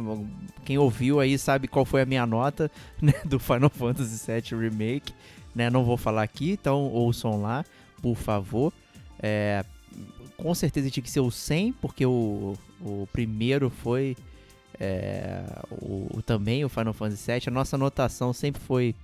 Quem 0.66 0.78
ouviu 0.78 1.20
aí 1.20 1.38
sabe 1.38 1.68
qual 1.68 1.86
foi 1.86 2.02
a 2.02 2.06
minha 2.06 2.26
nota 2.26 2.72
né, 3.02 3.14
do 3.24 3.40
Final 3.40 3.70
Fantasy 3.70 4.26
VII 4.26 4.60
Remake, 4.60 5.14
né? 5.56 5.70
Não 5.70 5.84
vou 5.84 5.98
falar 5.98 6.24
aqui, 6.24 6.52
então 6.52 6.86
ouçam 6.86 7.42
lá, 7.42 7.64
por 8.02 8.16
favor. 8.16 8.74
É, 9.20 9.64
com 10.36 10.54
certeza 10.54 10.90
tinha 10.90 11.04
que 11.04 11.10
ser 11.10 11.20
o 11.20 11.32
100, 11.32 11.74
porque 11.74 12.06
o, 12.06 12.56
o 12.82 13.08
primeiro 13.12 13.70
foi 13.70 14.16
é, 14.80 15.44
o, 15.72 16.22
também 16.26 16.64
o 16.64 16.70
Final 16.70 16.94
Fantasy 16.94 17.32
VII. 17.32 17.44
A 17.48 17.52
nossa 17.52 17.76
anotação 17.76 18.34
sempre 18.34 18.62
foi 18.62 18.96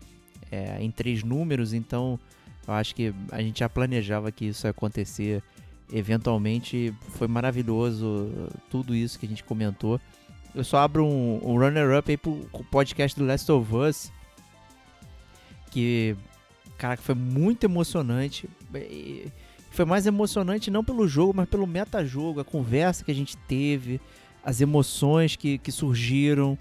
é, 0.51 0.78
em 0.80 0.91
três 0.91 1.24
números, 1.24 1.74
então 1.74 2.20
eu 2.68 2.74
acho 2.74 2.93
que 2.95 3.14
a 3.32 3.41
gente 3.41 3.59
já 3.59 3.70
planejava 3.70 4.32
que 4.32 4.45
isso 4.45 4.68
ia 4.68 4.72
acontecer 4.72 5.43
eventualmente. 5.94 6.94
Foi 7.10 7.28
maravilhoso 7.28 8.50
tudo 8.70 8.96
isso 8.96 9.20
que 9.20 9.26
a 9.26 9.30
gente 9.30 9.44
comentou. 9.44 10.02
Eu 10.54 10.64
só 10.64 10.78
abro 10.78 11.06
um, 11.06 11.39
um 11.44 11.58
runner-up 11.58 12.10
aí 12.10 12.18
pro 12.18 12.48
podcast 12.70 13.18
do 13.18 13.26
Last 13.26 13.52
of 13.52 13.76
Us, 13.76 14.12
que, 15.72 16.16
cara, 16.78 16.98
foi 16.98 17.16
muito 17.16 17.64
emocionante. 17.64 18.50
Foi 19.72 19.86
mais 19.86 20.06
emocionante 20.06 20.70
não 20.70 20.84
pelo 20.84 21.08
jogo, 21.08 21.34
mas 21.36 21.48
pelo 21.48 21.66
metajogo, 21.66 22.39
a 22.39 22.46
conversa 22.46 23.04
que 23.04 23.12
a 23.12 23.16
gente 23.16 23.38
teve, 23.38 24.02
as 24.44 24.62
emoções 24.62 25.36
que, 25.36 25.58
que 25.58 25.72
surgiram. 25.72 26.58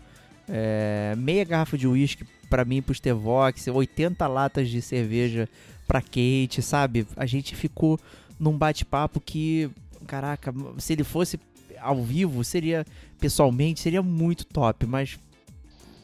É, 0.48 1.14
meia 1.16 1.44
garrafa 1.44 1.78
de 1.78 1.86
uísque 1.86 2.26
pra 2.50 2.64
mim 2.64 2.82
pro 2.82 2.94
Stevox, 2.94 3.68
80 3.68 4.26
latas 4.26 4.68
de 4.68 4.82
cerveja 4.82 5.48
pra 5.86 6.00
Kate, 6.00 6.60
sabe? 6.62 7.06
A 7.16 7.26
gente 7.26 7.54
ficou 7.54 7.98
num 8.42 8.58
bate-papo 8.58 9.20
que, 9.20 9.70
caraca, 10.06 10.52
se 10.78 10.92
ele 10.92 11.04
fosse 11.04 11.38
ao 11.80 12.02
vivo, 12.02 12.42
seria 12.42 12.84
pessoalmente, 13.20 13.78
seria 13.80 14.02
muito 14.02 14.44
top, 14.44 14.84
mas 14.84 15.16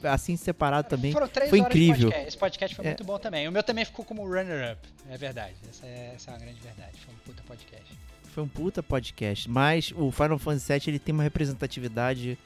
assim 0.04 0.36
separado 0.36 0.88
também 0.88 1.10
Foram 1.12 1.26
três 1.26 1.50
foi 1.50 1.58
incrível. 1.58 2.08
podcast. 2.10 2.28
Esse 2.28 2.38
podcast 2.38 2.76
foi 2.76 2.84
É. 2.84 2.88
muito 2.90 3.02
bom 3.04 3.18
também. 3.18 3.48
O 3.48 3.52
meu 3.52 3.62
também 3.64 3.84
ficou 3.84 4.04
como 4.04 4.22
runner-up. 4.24 4.80
É 5.10 5.16
verdade. 5.18 5.54
Essa 5.68 5.84
é, 5.86 6.12
essa 6.14 6.30
é 6.30 6.34
uma 6.34 6.38
grande 6.40 6.60
verdade. 6.60 6.92
Foi 7.04 7.12
um 7.14 7.18
puta 7.18 7.42
podcast. 7.42 7.98
Foi 8.32 8.42
um 8.44 8.48
puta 8.48 8.82
podcast, 8.84 9.50
mas 9.50 9.92
o 9.96 10.12
Final 10.12 10.38
Fantasy 10.38 10.72
VII 10.72 10.82
ele 10.86 10.98
tem 11.00 11.12
uma 11.12 11.24
representatividade 11.24 12.38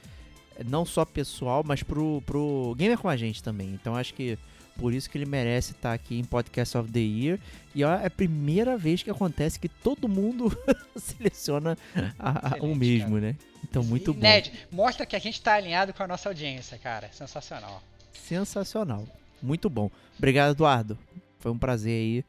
eh, 0.57 0.63
não 0.63 0.83
só 0.85 1.05
pessoal, 1.05 1.63
mas 1.63 1.83
pro, 1.83 2.23
pro 2.25 2.73
gamer 2.75 2.97
com 2.97 3.07
a 3.07 3.15
gente 3.15 3.43
também. 3.43 3.69
Então 3.69 3.95
acho 3.95 4.15
que 4.15 4.39
por 4.77 4.93
isso 4.93 5.09
que 5.09 5.17
ele 5.17 5.25
merece 5.25 5.71
estar 5.71 5.93
aqui 5.93 6.17
em 6.19 6.23
Podcast 6.23 6.77
of 6.77 6.91
the 6.91 6.99
Year. 6.99 7.39
E 7.75 7.83
ó, 7.83 7.93
é 7.93 8.05
a 8.07 8.09
primeira 8.09 8.77
vez 8.77 9.01
que 9.03 9.09
acontece 9.09 9.59
que 9.59 9.69
todo 9.69 10.07
mundo 10.09 10.55
seleciona 10.97 11.77
a- 12.19 12.55
a- 12.55 12.63
o 12.63 12.75
mesmo, 12.75 13.17
né? 13.19 13.35
Então 13.63 13.83
muito 13.83 14.11
E, 14.11 14.13
bom. 14.13 14.19
Ned, 14.19 14.51
mostra 14.71 15.05
que 15.05 15.15
a 15.15 15.19
gente 15.19 15.41
tá 15.41 15.53
alinhado 15.53 15.93
com 15.93 16.03
a 16.03 16.07
nossa 16.07 16.29
audiência, 16.29 16.77
cara. 16.77 17.09
Sensacional. 17.11 17.81
Sensacional. 18.13 19.05
Muito 19.41 19.69
bom. 19.69 19.89
Obrigado, 20.17 20.51
Eduardo. 20.51 20.97
Foi 21.39 21.51
um 21.51 21.57
prazer 21.57 21.91
aí 21.91 22.25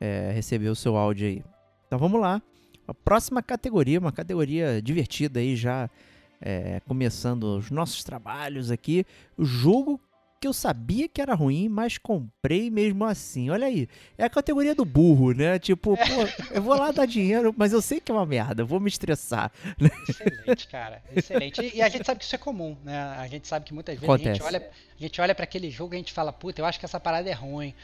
é, 0.00 0.30
receber 0.32 0.68
o 0.68 0.74
seu 0.76 0.96
áudio 0.96 1.26
aí. 1.26 1.42
Então 1.86 1.98
vamos 1.98 2.20
lá. 2.20 2.40
A 2.86 2.94
próxima 2.94 3.42
categoria, 3.42 3.98
uma 3.98 4.12
categoria 4.12 4.80
divertida 4.82 5.40
aí, 5.40 5.56
já 5.56 5.88
é, 6.40 6.80
começando 6.86 7.44
os 7.58 7.70
nossos 7.70 8.02
trabalhos 8.04 8.70
aqui. 8.70 9.06
O 9.36 9.44
jogo 9.44 10.00
que 10.40 10.48
eu 10.48 10.52
sabia 10.54 11.06
que 11.06 11.20
era 11.20 11.34
ruim, 11.34 11.68
mas 11.68 11.98
comprei 11.98 12.70
mesmo 12.70 13.04
assim. 13.04 13.50
Olha 13.50 13.66
aí, 13.66 13.86
é 14.16 14.24
a 14.24 14.30
categoria 14.30 14.74
do 14.74 14.84
burro, 14.86 15.32
né? 15.32 15.58
Tipo, 15.58 15.96
pô, 15.96 16.46
eu 16.50 16.62
vou 16.62 16.74
lá 16.74 16.90
dar 16.90 17.06
dinheiro, 17.06 17.54
mas 17.56 17.72
eu 17.72 17.82
sei 17.82 18.00
que 18.00 18.10
é 18.10 18.14
uma 18.14 18.24
merda, 18.24 18.64
vou 18.64 18.80
me 18.80 18.88
estressar. 18.88 19.52
Excelente, 20.08 20.66
cara, 20.68 21.02
excelente. 21.14 21.72
E 21.74 21.82
a 21.82 21.88
gente 21.88 22.06
sabe 22.06 22.18
que 22.20 22.24
isso 22.24 22.34
é 22.34 22.38
comum, 22.38 22.74
né? 22.82 22.98
A 23.18 23.26
gente 23.28 23.46
sabe 23.46 23.66
que 23.66 23.74
muitas 23.74 23.94
vezes 23.94 24.08
Acontece. 24.08 24.30
a 24.30 24.32
gente 24.32 24.42
olha, 24.42 24.70
a 24.98 25.02
gente 25.02 25.20
olha 25.20 25.34
para 25.34 25.44
aquele 25.44 25.70
jogo 25.70 25.94
e 25.94 25.96
a 25.96 25.98
gente 25.98 26.12
fala, 26.12 26.32
puta, 26.32 26.62
eu 26.62 26.64
acho 26.64 26.78
que 26.78 26.86
essa 26.86 26.98
parada 26.98 27.28
é 27.28 27.34
ruim. 27.34 27.74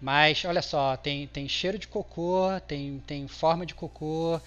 Mas 0.00 0.44
olha 0.44 0.62
só, 0.62 0.96
tem, 0.96 1.26
tem 1.28 1.48
cheiro 1.48 1.78
de 1.78 1.86
cocô, 1.86 2.48
tem, 2.66 3.02
tem 3.06 3.28
forma 3.28 3.64
de 3.66 3.74
cocô, 3.74 4.40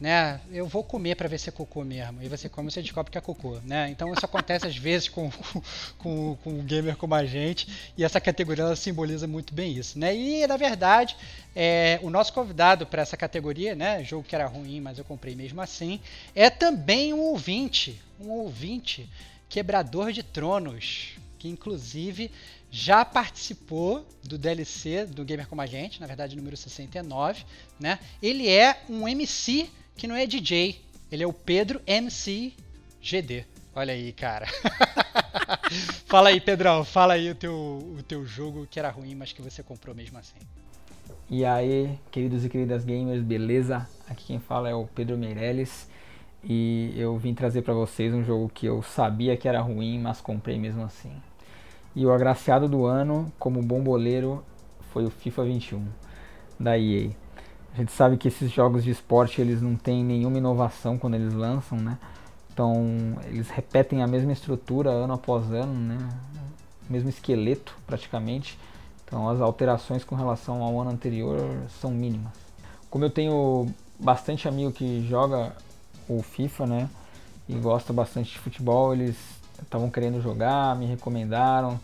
né? 0.00 0.40
Eu 0.50 0.66
vou 0.66 0.84
comer 0.84 1.16
para 1.16 1.28
ver 1.28 1.38
se 1.38 1.48
é 1.48 1.52
cocô 1.52 1.84
mesmo. 1.84 2.22
E 2.22 2.28
você 2.28 2.48
come, 2.48 2.70
você 2.70 2.80
descobre 2.80 3.10
que 3.10 3.18
é 3.18 3.20
cocô, 3.20 3.58
né? 3.64 3.90
Então 3.90 4.12
isso 4.12 4.24
acontece 4.24 4.66
às 4.66 4.76
vezes 4.76 5.08
com, 5.08 5.30
com, 5.98 6.36
com 6.42 6.50
um 6.50 6.64
gamer 6.64 6.96
como 6.96 7.14
a 7.14 7.24
gente. 7.24 7.92
E 7.96 8.04
essa 8.04 8.20
categoria 8.20 8.64
ela 8.64 8.76
simboliza 8.76 9.26
muito 9.26 9.52
bem 9.52 9.72
isso, 9.76 9.98
né? 9.98 10.14
E 10.14 10.46
na 10.46 10.56
verdade, 10.56 11.16
é, 11.54 11.98
o 12.02 12.10
nosso 12.10 12.32
convidado 12.32 12.86
para 12.86 13.02
essa 13.02 13.16
categoria, 13.16 13.74
né? 13.74 14.04
Jogo 14.04 14.26
que 14.26 14.34
era 14.34 14.46
ruim, 14.46 14.80
mas 14.80 14.98
eu 14.98 15.04
comprei 15.04 15.34
mesmo 15.34 15.60
assim, 15.60 16.00
é 16.34 16.48
também 16.48 17.12
um 17.12 17.20
ouvinte, 17.20 18.00
um 18.20 18.30
ouvinte 18.30 19.08
quebrador 19.48 20.12
de 20.12 20.22
tronos, 20.22 21.14
que 21.38 21.48
inclusive 21.48 22.30
já 22.70 23.04
participou 23.04 24.06
do 24.22 24.36
DLC 24.36 25.06
do 25.06 25.24
Gamer 25.24 25.48
Como 25.48 25.62
a 25.62 25.66
Gente, 25.66 26.00
na 26.00 26.06
verdade 26.06 26.36
número 26.36 26.56
69, 26.56 27.44
né? 27.80 27.98
Ele 28.22 28.48
é 28.48 28.82
um 28.88 29.08
MC 29.08 29.70
que 29.98 30.06
não 30.06 30.14
é 30.14 30.26
DJ, 30.26 30.80
ele 31.10 31.24
é 31.24 31.26
o 31.26 31.32
Pedro 31.32 31.82
MC 31.84 32.52
GD. 33.02 33.44
Olha 33.74 33.92
aí, 33.92 34.12
cara. 34.12 34.46
fala 36.06 36.28
aí, 36.28 36.40
Pedrão, 36.40 36.84
fala 36.84 37.14
aí 37.14 37.28
o 37.28 37.34
teu, 37.34 37.52
o 37.52 38.02
teu 38.06 38.24
jogo 38.24 38.66
que 38.70 38.78
era 38.78 38.90
ruim, 38.90 39.16
mas 39.16 39.32
que 39.32 39.42
você 39.42 39.60
comprou 39.60 39.94
mesmo 39.96 40.16
assim. 40.16 40.38
E 41.28 41.44
aí, 41.44 41.98
queridos 42.12 42.44
e 42.44 42.48
queridas 42.48 42.84
gamers, 42.84 43.22
beleza? 43.22 43.88
Aqui 44.08 44.26
quem 44.26 44.38
fala 44.38 44.68
é 44.68 44.74
o 44.74 44.86
Pedro 44.86 45.18
Meirelles 45.18 45.88
e 46.44 46.94
eu 46.96 47.18
vim 47.18 47.34
trazer 47.34 47.62
para 47.62 47.74
vocês 47.74 48.14
um 48.14 48.22
jogo 48.22 48.48
que 48.48 48.66
eu 48.66 48.80
sabia 48.82 49.36
que 49.36 49.48
era 49.48 49.60
ruim, 49.60 49.98
mas 49.98 50.20
comprei 50.20 50.60
mesmo 50.60 50.84
assim. 50.84 51.10
E 51.94 52.06
o 52.06 52.12
agraciado 52.12 52.68
do 52.68 52.86
ano, 52.86 53.32
como 53.36 53.60
bomboleiro, 53.60 54.44
foi 54.92 55.04
o 55.04 55.10
FIFA 55.10 55.44
21 55.44 55.88
da 56.58 56.78
EA. 56.78 57.10
A 57.78 57.80
gente 57.80 57.92
sabe 57.92 58.16
que 58.16 58.26
esses 58.26 58.50
jogos 58.50 58.82
de 58.82 58.90
esporte 58.90 59.40
eles 59.40 59.62
não 59.62 59.76
têm 59.76 60.02
nenhuma 60.02 60.36
inovação 60.36 60.98
quando 60.98 61.14
eles 61.14 61.32
lançam, 61.32 61.78
né? 61.78 61.96
Então 62.52 63.16
eles 63.26 63.48
repetem 63.50 64.02
a 64.02 64.06
mesma 64.08 64.32
estrutura 64.32 64.90
ano 64.90 65.12
após 65.12 65.48
ano, 65.52 65.72
né? 65.72 65.96
O 66.88 66.92
mesmo 66.92 67.08
esqueleto 67.08 67.76
praticamente. 67.86 68.58
Então 69.04 69.28
as 69.28 69.40
alterações 69.40 70.02
com 70.02 70.16
relação 70.16 70.60
ao 70.60 70.80
ano 70.80 70.90
anterior 70.90 71.38
são 71.80 71.92
mínimas. 71.92 72.32
Como 72.90 73.04
eu 73.04 73.10
tenho 73.10 73.68
bastante 73.96 74.48
amigo 74.48 74.72
que 74.72 75.06
joga 75.06 75.54
o 76.08 76.20
FIFA, 76.20 76.66
né? 76.66 76.90
E 77.48 77.54
gosta 77.54 77.92
bastante 77.92 78.32
de 78.32 78.40
futebol, 78.40 78.92
eles 78.92 79.16
estavam 79.62 79.88
querendo 79.88 80.20
jogar, 80.20 80.74
me 80.74 80.86
recomendaram. 80.86 81.78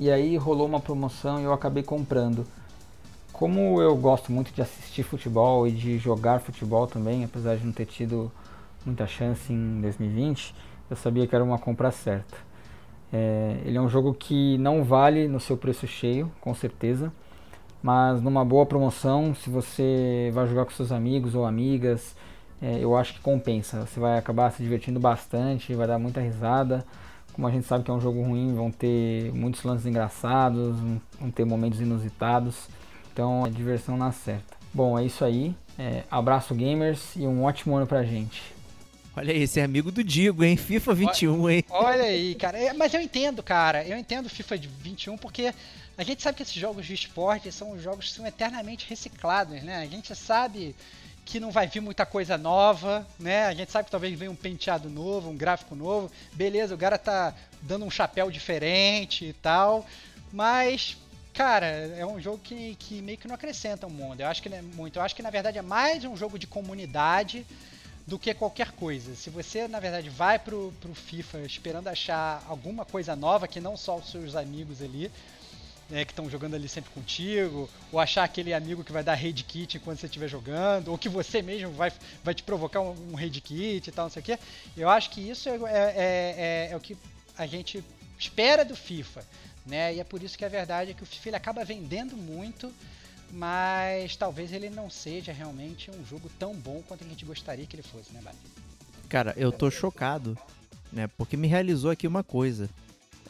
E 0.00 0.10
aí 0.10 0.38
rolou 0.38 0.66
uma 0.66 0.80
promoção 0.80 1.38
e 1.38 1.44
eu 1.44 1.52
acabei 1.52 1.82
comprando. 1.82 2.46
Como 3.38 3.80
eu 3.80 3.96
gosto 3.96 4.32
muito 4.32 4.52
de 4.52 4.60
assistir 4.60 5.04
futebol 5.04 5.64
e 5.64 5.70
de 5.70 5.96
jogar 5.96 6.40
futebol 6.40 6.88
também, 6.88 7.22
apesar 7.22 7.54
de 7.54 7.64
não 7.64 7.72
ter 7.72 7.86
tido 7.86 8.32
muita 8.84 9.06
chance 9.06 9.52
em 9.52 9.80
2020, 9.80 10.52
eu 10.90 10.96
sabia 10.96 11.24
que 11.24 11.36
era 11.36 11.44
uma 11.44 11.56
compra 11.56 11.92
certa. 11.92 12.36
É, 13.12 13.58
ele 13.64 13.78
é 13.78 13.80
um 13.80 13.88
jogo 13.88 14.12
que 14.12 14.58
não 14.58 14.82
vale 14.82 15.28
no 15.28 15.38
seu 15.38 15.56
preço 15.56 15.86
cheio, 15.86 16.28
com 16.40 16.52
certeza, 16.52 17.12
mas 17.80 18.20
numa 18.20 18.44
boa 18.44 18.66
promoção, 18.66 19.32
se 19.36 19.48
você 19.48 20.32
vai 20.34 20.48
jogar 20.48 20.64
com 20.64 20.72
seus 20.72 20.90
amigos 20.90 21.36
ou 21.36 21.46
amigas, 21.46 22.16
é, 22.60 22.82
eu 22.82 22.96
acho 22.96 23.14
que 23.14 23.20
compensa. 23.20 23.86
Você 23.86 24.00
vai 24.00 24.18
acabar 24.18 24.50
se 24.50 24.64
divertindo 24.64 24.98
bastante, 24.98 25.74
vai 25.74 25.86
dar 25.86 26.00
muita 26.00 26.20
risada. 26.20 26.84
Como 27.34 27.46
a 27.46 27.52
gente 27.52 27.68
sabe 27.68 27.84
que 27.84 27.90
é 27.92 27.94
um 27.94 28.00
jogo 28.00 28.20
ruim, 28.20 28.52
vão 28.52 28.72
ter 28.72 29.32
muitos 29.32 29.62
lances 29.62 29.86
engraçados, 29.86 30.76
vão 31.20 31.30
ter 31.30 31.44
momentos 31.44 31.80
inusitados. 31.80 32.68
Então 33.18 33.44
a 33.44 33.48
diversão 33.48 33.96
na 33.96 34.12
certa. 34.12 34.56
Bom, 34.72 34.96
é 34.96 35.04
isso 35.04 35.24
aí. 35.24 35.52
É, 35.76 36.04
abraço 36.08 36.54
gamers 36.54 37.16
e 37.16 37.26
um 37.26 37.42
ótimo 37.42 37.74
ano 37.74 37.84
pra 37.84 38.04
gente. 38.04 38.40
Olha 39.16 39.32
aí, 39.32 39.42
esse 39.42 39.58
é 39.58 39.64
amigo 39.64 39.90
do 39.90 40.04
Digo, 40.04 40.44
hein? 40.44 40.56
FIFA 40.56 40.94
21, 40.94 41.50
hein? 41.50 41.64
Olha 41.68 42.04
aí, 42.04 42.36
cara. 42.36 42.56
É, 42.56 42.72
mas 42.72 42.94
eu 42.94 43.00
entendo, 43.00 43.42
cara. 43.42 43.84
Eu 43.84 43.98
entendo 43.98 44.28
FIFA 44.28 44.56
21 44.56 45.18
porque 45.18 45.52
a 45.96 46.04
gente 46.04 46.22
sabe 46.22 46.36
que 46.36 46.44
esses 46.44 46.54
jogos 46.54 46.86
de 46.86 46.94
esporte 46.94 47.50
são 47.50 47.76
jogos 47.76 48.06
que 48.06 48.14
são 48.14 48.24
eternamente 48.24 48.86
reciclados, 48.88 49.60
né? 49.64 49.78
A 49.78 49.86
gente 49.86 50.14
sabe 50.14 50.76
que 51.24 51.40
não 51.40 51.50
vai 51.50 51.66
vir 51.66 51.80
muita 51.80 52.06
coisa 52.06 52.38
nova, 52.38 53.04
né? 53.18 53.46
A 53.46 53.52
gente 53.52 53.72
sabe 53.72 53.86
que 53.86 53.90
talvez 53.90 54.16
venha 54.16 54.30
um 54.30 54.36
penteado 54.36 54.88
novo, 54.88 55.28
um 55.28 55.36
gráfico 55.36 55.74
novo. 55.74 56.08
Beleza, 56.34 56.72
o 56.72 56.78
cara 56.78 56.96
tá 56.96 57.34
dando 57.62 57.84
um 57.84 57.90
chapéu 57.90 58.30
diferente 58.30 59.24
e 59.24 59.32
tal. 59.32 59.84
Mas 60.32 60.96
cara, 61.38 61.66
é 61.66 62.04
um 62.04 62.20
jogo 62.20 62.40
que, 62.42 62.74
que 62.80 63.00
meio 63.00 63.16
que 63.16 63.28
não 63.28 63.36
acrescenta 63.36 63.86
o 63.86 63.90
mundo. 63.90 64.20
Eu 64.20 64.26
acho 64.26 64.42
que 64.42 64.52
é 64.52 64.60
muito. 64.60 64.98
Eu 64.98 65.02
acho 65.02 65.14
que 65.14 65.22
na 65.22 65.30
verdade 65.30 65.56
é 65.56 65.62
mais 65.62 66.04
um 66.04 66.16
jogo 66.16 66.36
de 66.36 66.48
comunidade 66.48 67.46
do 68.04 68.18
que 68.18 68.34
qualquer 68.34 68.72
coisa. 68.72 69.14
Se 69.14 69.30
você, 69.30 69.68
na 69.68 69.78
verdade, 69.78 70.10
vai 70.10 70.36
pro, 70.36 70.74
pro 70.80 70.92
FIFA 70.92 71.42
esperando 71.42 71.86
achar 71.86 72.44
alguma 72.48 72.84
coisa 72.84 73.14
nova, 73.14 73.46
que 73.46 73.60
não 73.60 73.76
só 73.76 73.98
os 73.98 74.10
seus 74.10 74.34
amigos 74.34 74.82
ali, 74.82 75.12
né, 75.88 76.04
que 76.04 76.10
estão 76.10 76.28
jogando 76.28 76.54
ali 76.54 76.68
sempre 76.68 76.90
contigo, 76.90 77.70
ou 77.92 78.00
achar 78.00 78.24
aquele 78.24 78.52
amigo 78.52 78.82
que 78.82 78.90
vai 78.90 79.04
dar 79.04 79.14
raid 79.14 79.44
kit 79.44 79.76
enquanto 79.76 80.00
você 80.00 80.06
estiver 80.06 80.26
jogando, 80.26 80.88
ou 80.88 80.98
que 80.98 81.08
você 81.08 81.40
mesmo 81.40 81.70
vai, 81.70 81.92
vai 82.24 82.34
te 82.34 82.42
provocar 82.42 82.80
um, 82.80 83.12
um 83.12 83.14
raid 83.14 83.40
kit 83.40 83.86
e 83.86 83.92
tal, 83.92 84.06
não 84.06 84.10
sei 84.10 84.22
o 84.22 84.24
quê. 84.24 84.38
Eu 84.76 84.88
acho 84.88 85.10
que 85.10 85.20
isso 85.20 85.48
é, 85.48 85.52
é, 85.52 85.68
é, 85.68 86.68
é 86.72 86.76
o 86.76 86.80
que 86.80 86.96
a 87.36 87.46
gente 87.46 87.84
espera 88.18 88.64
do 88.64 88.74
FIFA 88.74 89.24
né? 89.68 89.94
E 89.94 90.00
é 90.00 90.04
por 90.04 90.22
isso 90.22 90.36
que 90.36 90.44
a 90.44 90.48
verdade 90.48 90.90
é 90.90 90.94
que 90.94 91.02
o 91.02 91.06
FIFA 91.06 91.36
acaba 91.36 91.64
vendendo 91.64 92.16
muito, 92.16 92.72
mas 93.30 94.16
talvez 94.16 94.52
ele 94.52 94.70
não 94.70 94.88
seja 94.88 95.32
realmente 95.32 95.90
um 95.90 96.04
jogo 96.04 96.30
tão 96.38 96.54
bom 96.54 96.82
quanto 96.86 97.04
a 97.04 97.08
gente 97.08 97.24
gostaria 97.24 97.66
que 97.66 97.76
ele 97.76 97.82
fosse, 97.82 98.12
né, 98.12 98.20
Bari? 98.22 98.36
Cara, 99.08 99.34
eu 99.36 99.52
tô 99.52 99.70
chocado, 99.70 100.36
né? 100.92 101.08
Porque 101.16 101.36
me 101.36 101.46
realizou 101.46 101.90
aqui 101.90 102.06
uma 102.06 102.22
coisa. 102.24 102.68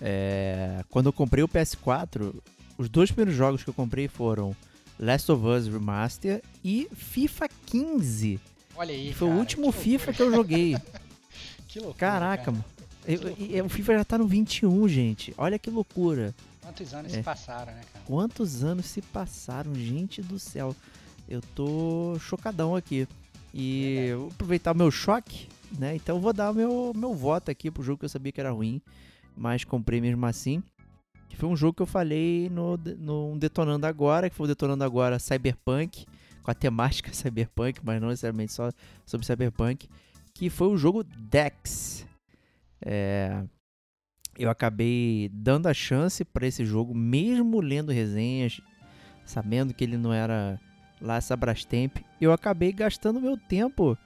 É... 0.00 0.84
Quando 0.88 1.06
eu 1.06 1.12
comprei 1.12 1.42
o 1.42 1.48
PS4, 1.48 2.34
os 2.76 2.88
dois 2.88 3.10
primeiros 3.10 3.36
jogos 3.36 3.62
que 3.62 3.70
eu 3.70 3.74
comprei 3.74 4.08
foram 4.08 4.56
Last 4.98 5.30
of 5.30 5.44
Us 5.46 5.66
Remaster 5.66 6.42
e 6.64 6.88
FIFA 6.94 7.48
15. 7.66 8.40
Olha 8.76 8.94
aí, 8.94 9.12
Foi 9.12 9.26
cara, 9.28 9.36
o 9.36 9.40
último 9.40 9.72
que 9.72 9.78
FIFA 9.78 10.12
que 10.12 10.22
eu 10.22 10.32
joguei. 10.32 10.76
que 11.66 11.78
loucura, 11.78 11.98
Caraca, 11.98 12.44
cara. 12.44 12.52
mano. 12.52 12.77
Eu, 13.06 13.64
o 13.64 13.68
FIFA 13.68 13.98
já 13.98 14.04
tá 14.04 14.18
no 14.18 14.26
21, 14.26 14.88
gente. 14.88 15.34
Olha 15.38 15.58
que 15.58 15.70
loucura. 15.70 16.34
Quantos 16.60 16.92
anos 16.92 17.12
é. 17.12 17.16
se 17.16 17.22
passaram, 17.22 17.72
né, 17.72 17.80
cara? 17.92 18.04
Quantos 18.04 18.62
anos 18.62 18.86
se 18.86 19.00
passaram, 19.00 19.74
gente 19.74 20.20
do 20.20 20.38
céu. 20.38 20.76
Eu 21.28 21.40
tô 21.54 22.18
chocadão 22.20 22.76
aqui. 22.76 23.08
E 23.54 24.12
vou 24.16 24.28
aproveitar 24.28 24.72
o 24.72 24.76
meu 24.76 24.90
choque, 24.90 25.48
né? 25.78 25.96
Então 25.96 26.16
eu 26.16 26.20
vou 26.20 26.32
dar 26.32 26.50
o 26.50 26.54
meu, 26.54 26.92
meu 26.94 27.14
voto 27.14 27.50
aqui 27.50 27.70
pro 27.70 27.82
jogo 27.82 27.98
que 27.98 28.04
eu 28.04 28.08
sabia 28.08 28.32
que 28.32 28.40
era 28.40 28.50
ruim, 28.50 28.80
mas 29.36 29.64
comprei 29.64 30.00
mesmo 30.00 30.24
assim. 30.26 30.62
Que 31.28 31.36
foi 31.36 31.48
um 31.48 31.56
jogo 31.56 31.74
que 31.74 31.82
eu 31.82 31.86
falei 31.86 32.48
no, 32.50 32.76
no 32.98 33.38
Detonando 33.38 33.86
Agora, 33.86 34.28
que 34.28 34.36
foi 34.36 34.44
o 34.44 34.48
Detonando 34.48 34.84
Agora 34.84 35.18
Cyberpunk, 35.18 36.06
com 36.42 36.50
a 36.50 36.54
temática 36.54 37.12
Cyberpunk, 37.14 37.80
mas 37.82 38.00
não 38.00 38.08
necessariamente 38.08 38.52
só 38.52 38.70
sobre 39.04 39.26
Cyberpunk, 39.26 39.88
que 40.34 40.50
foi 40.50 40.68
o 40.68 40.76
jogo 40.76 41.02
Dex. 41.02 42.06
É, 42.80 43.42
eu 44.38 44.50
acabei 44.50 45.30
dando 45.32 45.66
a 45.66 45.74
chance 45.74 46.24
para 46.24 46.46
esse 46.46 46.64
jogo, 46.64 46.94
mesmo 46.94 47.60
lendo 47.60 47.92
resenhas, 47.92 48.60
sabendo 49.24 49.74
que 49.74 49.84
ele 49.84 49.96
não 49.96 50.12
era 50.12 50.60
lá 51.00 51.16
essa 51.16 51.36
Brastemp, 51.36 51.98
eu 52.20 52.32
acabei 52.32 52.72
gastando 52.72 53.20
meu 53.20 53.36
tempo 53.36 53.96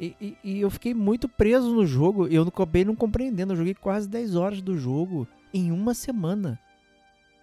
e, 0.00 0.14
e, 0.20 0.36
e, 0.44 0.60
eu 0.60 0.70
fiquei 0.70 0.94
muito 0.94 1.28
preso 1.28 1.74
no 1.74 1.84
jogo. 1.84 2.28
Eu 2.28 2.44
acabei 2.44 2.84
não 2.84 2.94
compreendendo. 2.94 3.52
Eu 3.52 3.56
joguei 3.56 3.74
quase 3.74 4.08
10 4.08 4.36
horas 4.36 4.62
do 4.62 4.78
jogo 4.78 5.26
em 5.52 5.72
uma 5.72 5.92
semana. 5.92 6.58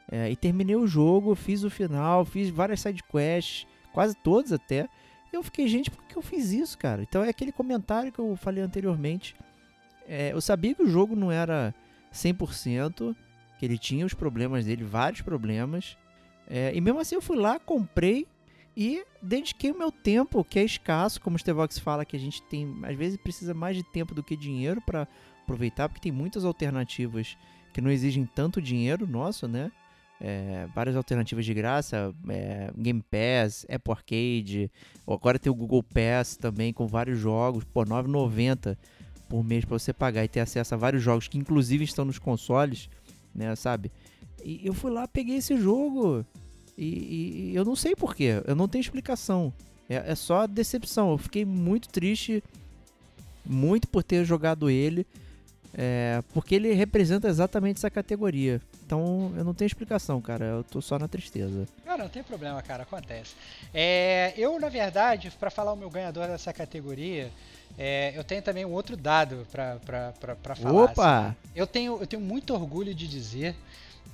É, 0.10 0.30
e 0.30 0.36
terminei 0.36 0.76
o 0.76 0.88
jogo, 0.88 1.36
fiz 1.36 1.64
o 1.64 1.70
final, 1.70 2.24
fiz 2.24 2.50
várias 2.50 2.80
sidequests, 2.80 3.68
quase 3.92 4.16
todas 4.24 4.54
até. 4.54 4.88
Eu 5.34 5.44
fiquei, 5.44 5.68
gente, 5.68 5.92
por 5.92 6.04
que 6.04 6.16
eu 6.16 6.22
fiz 6.22 6.52
isso, 6.52 6.78
cara? 6.78 7.02
Então 7.02 7.24
é 7.24 7.30
aquele 7.30 7.52
comentário 7.52 8.12
que 8.12 8.20
eu 8.20 8.36
falei 8.36 8.64
anteriormente. 8.64 9.36
É, 10.08 10.32
eu 10.32 10.42
sabia 10.42 10.76
que 10.76 10.84
o 10.84 10.90
jogo 10.90 11.16
não 11.16 11.32
era 11.32 11.74
100%, 12.14 13.16
que 13.58 13.66
ele 13.66 13.78
tinha 13.78 14.06
os 14.06 14.14
problemas 14.14 14.66
dele, 14.66 14.84
vários 14.84 15.22
problemas. 15.22 15.98
É, 16.48 16.72
e 16.76 16.82
mesmo 16.82 17.00
assim 17.00 17.16
eu 17.16 17.22
fui 17.22 17.38
lá, 17.38 17.60
comprei 17.60 18.28
e 18.78 19.04
dediquei 19.22 19.72
o 19.72 19.78
meu 19.78 19.92
tempo, 19.92 20.44
que 20.44 20.60
é 20.60 20.64
escasso, 20.64 21.22
como 21.22 21.36
o 21.36 21.40
Stevox 21.40 21.80
fala, 21.80 22.06
que 22.06 22.16
a 22.16 22.20
gente 22.20 22.44
tem, 22.44 22.76
às 22.84 22.96
vezes 22.96 23.18
precisa 23.18 23.54
mais 23.54 23.76
de 23.76 23.84
tempo 23.84 24.14
do 24.14 24.22
que 24.22 24.36
dinheiro 24.36 24.82
para 24.82 25.08
aproveitar, 25.44 25.88
porque 25.88 26.02
tem 26.02 26.12
muitas 26.12 26.44
alternativas 26.44 27.38
que 27.74 27.82
não 27.82 27.90
exigem 27.90 28.26
tanto 28.26 28.62
dinheiro 28.62 29.08
nosso, 29.08 29.48
né? 29.48 29.72
É, 30.20 30.66
várias 30.74 30.96
alternativas 30.96 31.46
de 31.46 31.54
graça, 31.54 32.14
é, 32.30 32.72
Game 32.78 33.04
Pass, 33.04 33.66
Apple 33.70 33.92
Arcade, 33.92 34.72
agora 35.06 35.38
tem 35.38 35.52
o 35.52 35.56
Google 35.56 35.84
Pass 35.84 36.38
também 36.38 36.72
com 36.72 36.88
vários 36.88 37.20
jogos, 37.20 37.66
por 37.66 37.86
9,90 37.86 38.78
por 39.28 39.44
mês 39.44 39.66
para 39.66 39.78
você 39.78 39.92
pagar 39.92 40.24
e 40.24 40.28
ter 40.28 40.40
acesso 40.40 40.74
a 40.74 40.78
vários 40.78 41.04
jogos 41.04 41.28
que 41.28 41.38
inclusive 41.38 41.84
estão 41.84 42.06
nos 42.06 42.20
consoles, 42.20 42.90
né, 43.34 43.56
sabe? 43.56 43.92
E 44.44 44.62
eu 44.66 44.74
fui 44.74 44.92
lá, 44.92 45.08
peguei 45.08 45.38
esse 45.38 45.58
jogo 45.58 46.26
e, 46.78 47.52
e 47.52 47.56
eu 47.56 47.66
não 47.66 47.76
sei 47.76 47.96
porquê, 47.96 48.42
eu 48.46 48.56
não 48.56 48.68
tenho 48.68 48.82
explicação. 48.82 49.54
É, 49.90 50.12
é 50.12 50.16
só 50.16 50.48
decepção. 50.48 51.12
Eu 51.12 51.18
fiquei 51.18 51.46
muito 51.46 51.90
triste, 51.90 52.44
muito 53.46 53.88
por 53.88 54.04
ter 54.04 54.26
jogado 54.26 54.70
ele. 54.70 55.06
É, 55.78 56.24
porque 56.34 56.56
ele 56.56 56.72
representa 56.74 57.28
exatamente 57.28 57.78
essa 57.78 57.90
categoria. 57.90 58.62
Então 58.86 59.34
eu 59.36 59.44
não 59.44 59.54
tenho 59.54 59.68
explicação, 59.68 60.22
cara. 60.22 60.46
Eu 60.46 60.64
tô 60.64 60.82
só 60.82 60.98
na 60.98 61.08
tristeza. 61.08 61.68
Não, 61.86 61.98
não 61.98 62.08
tem 62.08 62.24
problema, 62.24 62.62
cara. 62.62 62.84
Acontece. 62.84 63.36
É, 63.74 64.34
eu, 64.38 64.58
na 64.60 64.70
verdade, 64.70 65.32
para 65.38 65.50
falar 65.50 65.74
o 65.74 65.76
meu 65.76 65.90
ganhador 65.90 66.28
dessa 66.28 66.54
categoria, 66.54 67.30
é, 67.78 68.14
eu 68.16 68.24
tenho 68.24 68.42
também 68.42 68.66
um 68.66 68.72
outro 68.72 68.96
dado 68.96 69.46
para 69.52 70.56
falar. 70.56 70.84
Opa! 70.84 71.28
Assim. 71.28 71.36
Eu, 71.56 71.68
tenho, 71.68 71.98
eu 72.00 72.08
tenho 72.08 72.22
muito 72.22 72.54
orgulho 72.54 72.94
de 72.94 73.08
dizer 73.08 73.56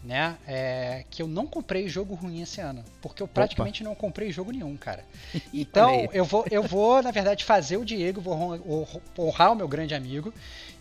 né? 0.03 0.35
É, 0.47 1.03
que 1.09 1.21
eu 1.21 1.27
não 1.27 1.45
comprei 1.45 1.87
jogo 1.87 2.15
ruim 2.15 2.41
esse 2.41 2.59
ano, 2.59 2.83
porque 3.01 3.21
eu 3.21 3.27
praticamente 3.27 3.83
Opa. 3.83 3.89
não 3.89 3.95
comprei 3.95 4.31
jogo 4.31 4.51
nenhum, 4.51 4.75
cara. 4.75 5.05
Então 5.53 6.09
eu 6.11 6.25
vou, 6.25 6.45
eu 6.49 6.63
vou 6.63 7.03
na 7.03 7.11
verdade 7.11 7.43
fazer 7.43 7.77
o 7.77 7.85
Diego, 7.85 8.19
vou 8.19 8.87
honrar 9.17 9.51
o 9.51 9.55
meu 9.55 9.67
grande 9.67 9.93
amigo 9.93 10.33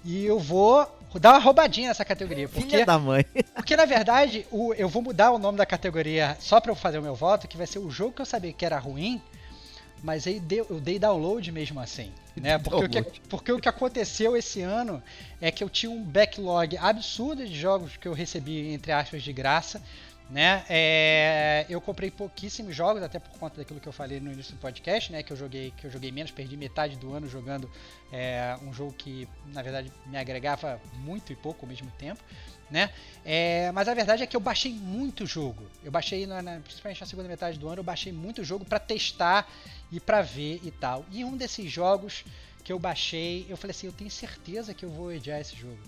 e 0.04 0.24
eu 0.24 0.38
vou 0.38 0.86
dar 1.20 1.32
uma 1.32 1.38
roubadinha 1.38 1.88
nessa 1.88 2.04
categoria, 2.04 2.48
porque 2.48 2.70
Filha 2.70 2.86
da 2.86 2.98
mãe. 2.98 3.24
Porque 3.54 3.76
na 3.76 3.84
verdade 3.84 4.46
o, 4.50 4.72
eu 4.74 4.88
vou 4.88 5.02
mudar 5.02 5.30
o 5.32 5.38
nome 5.38 5.58
da 5.58 5.66
categoria 5.66 6.36
só 6.40 6.60
para 6.60 6.70
eu 6.70 6.76
fazer 6.76 6.98
o 6.98 7.02
meu 7.02 7.14
voto, 7.14 7.46
que 7.46 7.56
vai 7.56 7.66
ser 7.66 7.78
o 7.78 7.90
jogo 7.90 8.12
que 8.12 8.22
eu 8.22 8.26
sabia 8.26 8.52
que 8.52 8.64
era 8.64 8.78
ruim 8.78 9.20
mas 10.02 10.26
aí 10.26 10.40
deu, 10.40 10.66
eu 10.70 10.80
dei 10.80 10.98
download 10.98 11.50
mesmo 11.52 11.80
assim. 11.80 12.12
Né? 12.40 12.56
Porque, 12.58 12.98
o 13.00 13.04
que, 13.04 13.20
porque 13.28 13.52
o 13.52 13.60
que 13.60 13.68
aconteceu 13.68 14.34
esse 14.34 14.62
ano 14.62 15.02
é 15.42 15.50
que 15.50 15.62
eu 15.62 15.68
tinha 15.68 15.90
um 15.90 16.02
backlog 16.02 16.78
absurdo 16.78 17.44
de 17.46 17.54
jogos 17.54 17.96
que 17.98 18.08
eu 18.08 18.14
recebi, 18.14 18.72
entre 18.72 18.92
aspas, 18.92 19.22
de 19.22 19.32
graça. 19.32 19.82
Né? 20.30 20.64
É, 20.70 21.66
eu 21.68 21.80
comprei 21.80 22.08
pouquíssimos 22.08 22.74
jogos, 22.74 23.02
até 23.02 23.18
por 23.18 23.36
conta 23.36 23.56
daquilo 23.56 23.80
que 23.80 23.88
eu 23.88 23.92
falei 23.92 24.20
no 24.20 24.32
início 24.32 24.54
do 24.54 24.60
podcast, 24.60 25.10
né? 25.10 25.24
Que 25.24 25.32
eu 25.32 25.36
joguei, 25.36 25.72
que 25.76 25.88
eu 25.88 25.90
joguei 25.90 26.12
menos, 26.12 26.30
perdi 26.30 26.56
metade 26.56 26.96
do 26.96 27.12
ano 27.12 27.28
jogando 27.28 27.68
é, 28.12 28.56
um 28.62 28.72
jogo 28.72 28.92
que, 28.92 29.28
na 29.46 29.60
verdade, 29.60 29.92
me 30.06 30.16
agregava 30.16 30.80
muito 30.98 31.32
e 31.32 31.36
pouco 31.36 31.66
ao 31.66 31.68
mesmo 31.68 31.90
tempo 31.98 32.22
né? 32.70 32.90
É, 33.24 33.70
mas 33.72 33.88
a 33.88 33.94
verdade 33.94 34.22
é 34.22 34.26
que 34.26 34.36
eu 34.36 34.40
baixei 34.40 34.72
muito 34.72 35.26
jogo. 35.26 35.64
Eu 35.82 35.90
baixei, 35.90 36.26
na, 36.26 36.40
na, 36.40 36.60
principalmente 36.60 37.00
na 37.00 37.06
segunda 37.06 37.28
metade 37.28 37.58
do 37.58 37.68
ano, 37.68 37.80
eu 37.80 37.84
baixei 37.84 38.12
muito 38.12 38.44
jogo 38.44 38.64
para 38.64 38.78
testar 38.78 39.50
e 39.90 39.98
para 39.98 40.22
ver 40.22 40.60
e 40.62 40.70
tal. 40.70 41.04
E 41.10 41.24
um 41.24 41.36
desses 41.36 41.70
jogos 41.70 42.24
que 42.62 42.72
eu 42.72 42.78
baixei, 42.78 43.46
eu 43.48 43.56
falei 43.56 43.72
assim, 43.72 43.86
eu 43.86 43.92
tenho 43.92 44.10
certeza 44.10 44.72
que 44.72 44.84
eu 44.84 44.90
vou 44.90 45.08
odiar 45.08 45.40
esse 45.40 45.56
jogo. 45.56 45.78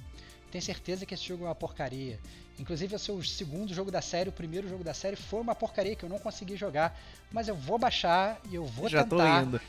Tenho 0.50 0.62
certeza 0.62 1.06
que 1.06 1.14
esse 1.14 1.26
jogo 1.26 1.44
é 1.44 1.48
uma 1.48 1.54
porcaria. 1.54 2.18
Inclusive, 2.58 2.92
é 2.92 2.96
o 2.96 2.98
seu 2.98 3.22
segundo 3.22 3.72
jogo 3.72 3.90
da 3.90 4.02
série, 4.02 4.28
o 4.28 4.32
primeiro 4.32 4.68
jogo 4.68 4.84
da 4.84 4.92
série 4.92 5.16
foi 5.16 5.40
uma 5.40 5.54
porcaria 5.54 5.96
que 5.96 6.04
eu 6.04 6.08
não 6.08 6.18
consegui 6.18 6.56
jogar. 6.56 6.98
Mas 7.30 7.48
eu 7.48 7.54
vou 7.54 7.78
baixar 7.78 8.38
e 8.50 8.54
eu 8.54 8.66
vou 8.66 8.88
Já 8.88 9.02
tentar. 9.02 9.40
Tô 9.40 9.48
indo. 9.48 9.60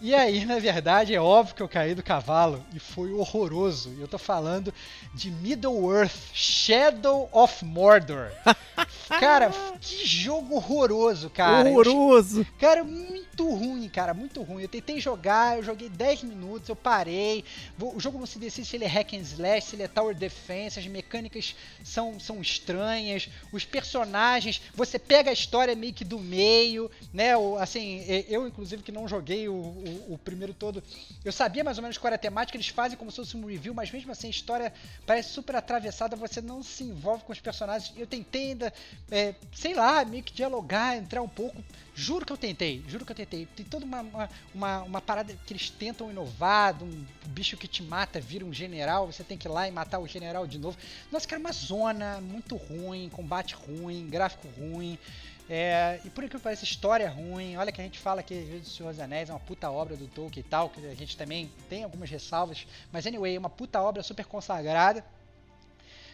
E 0.00 0.14
aí, 0.14 0.46
na 0.46 0.58
verdade, 0.58 1.14
é 1.14 1.20
óbvio 1.20 1.54
que 1.54 1.62
eu 1.62 1.68
caí 1.68 1.94
do 1.94 2.02
cavalo 2.02 2.64
e 2.74 2.78
foi 2.78 3.12
horroroso. 3.12 3.94
Eu 3.98 4.08
tô 4.08 4.16
falando 4.16 4.72
de 5.12 5.30
Middle-earth 5.30 6.16
Shadow 6.32 7.28
of 7.30 7.62
Mordor. 7.64 8.30
cara, 9.20 9.50
que 9.78 10.06
jogo 10.06 10.56
horroroso, 10.56 11.28
cara. 11.28 11.68
Horroroso. 11.68 12.46
Cara, 12.58 12.82
muito 12.82 13.29
ruim, 13.48 13.88
cara, 13.88 14.12
muito 14.12 14.42
ruim. 14.42 14.62
Eu 14.62 14.68
tentei 14.68 15.00
jogar, 15.00 15.56
eu 15.56 15.62
joguei 15.62 15.88
10 15.88 16.24
minutos, 16.24 16.68
eu 16.68 16.76
parei. 16.76 17.44
O 17.78 18.00
jogo 18.00 18.18
não 18.18 18.26
se 18.26 18.38
decide 18.38 18.66
se 18.66 18.76
ele 18.76 18.84
é 18.84 18.88
hack 18.88 19.14
and 19.14 19.20
slash, 19.20 19.66
se 19.68 19.76
ele 19.76 19.84
é 19.84 19.88
tower 19.88 20.14
defense, 20.14 20.78
as 20.78 20.86
mecânicas 20.86 21.54
são, 21.84 22.18
são 22.18 22.40
estranhas, 22.40 23.28
os 23.52 23.64
personagens, 23.64 24.60
você 24.74 24.98
pega 24.98 25.30
a 25.30 25.32
história 25.32 25.74
meio 25.74 25.94
que 25.94 26.04
do 26.04 26.18
meio, 26.18 26.90
né? 27.12 27.30
Assim, 27.58 28.04
eu 28.28 28.46
inclusive 28.46 28.82
que 28.82 28.92
não 28.92 29.06
joguei 29.06 29.48
o 29.48 29.70
o, 30.08 30.18
primeiro 30.18 30.54
todo. 30.54 30.82
Eu 31.24 31.32
sabia 31.32 31.64
mais 31.64 31.78
ou 31.78 31.82
menos 31.82 31.98
qual 31.98 32.08
era 32.08 32.16
a 32.16 32.18
temática, 32.18 32.56
eles 32.56 32.68
fazem 32.68 32.96
como 32.96 33.10
se 33.10 33.16
fosse 33.16 33.36
um 33.36 33.46
review, 33.46 33.74
mas 33.74 33.90
mesmo 33.90 34.12
assim 34.12 34.28
a 34.28 34.30
história 34.30 34.72
parece 35.06 35.30
super 35.30 35.56
atravessada, 35.56 36.16
você 36.16 36.40
não 36.40 36.62
se 36.62 36.84
envolve 36.84 37.24
com 37.24 37.32
os 37.32 37.40
personagens. 37.40 37.92
Eu 37.96 38.06
tentei 38.06 38.50
ainda, 38.50 38.72
é, 39.10 39.34
sei 39.52 39.74
lá, 39.74 40.04
meio 40.04 40.22
que 40.22 40.32
dialogar, 40.32 40.96
entrar 40.96 41.22
um 41.22 41.28
pouco. 41.28 41.62
Juro 42.00 42.24
que 42.24 42.32
eu 42.32 42.36
tentei, 42.38 42.82
juro 42.88 43.04
que 43.04 43.12
eu 43.12 43.16
tentei. 43.16 43.44
Tem 43.54 43.66
toda 43.66 43.84
uma, 43.84 44.00
uma, 44.00 44.30
uma, 44.54 44.82
uma 44.84 45.00
parada 45.02 45.36
que 45.44 45.52
eles 45.52 45.68
tentam 45.68 46.10
inovar, 46.10 46.82
um 46.82 47.04
bicho 47.26 47.58
que 47.58 47.68
te 47.68 47.82
mata 47.82 48.18
vira 48.18 48.42
um 48.42 48.54
general, 48.54 49.06
você 49.06 49.22
tem 49.22 49.36
que 49.36 49.46
ir 49.46 49.50
lá 49.50 49.68
e 49.68 49.70
matar 49.70 49.98
o 49.98 50.08
general 50.08 50.46
de 50.46 50.56
novo. 50.56 50.78
Nossa, 51.12 51.28
cara, 51.28 51.38
uma 51.38 51.52
zona 51.52 52.18
muito 52.22 52.56
ruim, 52.56 53.10
combate 53.10 53.54
ruim, 53.54 54.08
gráfico 54.08 54.48
ruim. 54.58 54.98
É, 55.46 56.00
e 56.02 56.08
por 56.08 56.26
que 56.26 56.38
pareça, 56.38 56.64
história 56.64 57.10
ruim. 57.10 57.58
Olha 57.58 57.70
que 57.70 57.82
a 57.82 57.84
gente 57.84 57.98
fala 57.98 58.22
que 58.22 58.34
o 58.34 58.64
Senhor 58.64 58.92
dos 58.92 59.00
Anéis 59.00 59.28
é 59.28 59.32
uma 59.34 59.40
puta 59.40 59.70
obra 59.70 59.94
do 59.94 60.06
Tolkien 60.06 60.42
e 60.42 60.48
tal, 60.48 60.70
que 60.70 60.80
a 60.86 60.94
gente 60.94 61.18
também 61.18 61.52
tem 61.68 61.84
algumas 61.84 62.08
ressalvas. 62.08 62.66
Mas 62.90 63.06
anyway, 63.06 63.36
é 63.36 63.38
uma 63.38 63.50
puta 63.50 63.78
obra 63.82 64.02
super 64.02 64.24
consagrada. 64.24 65.04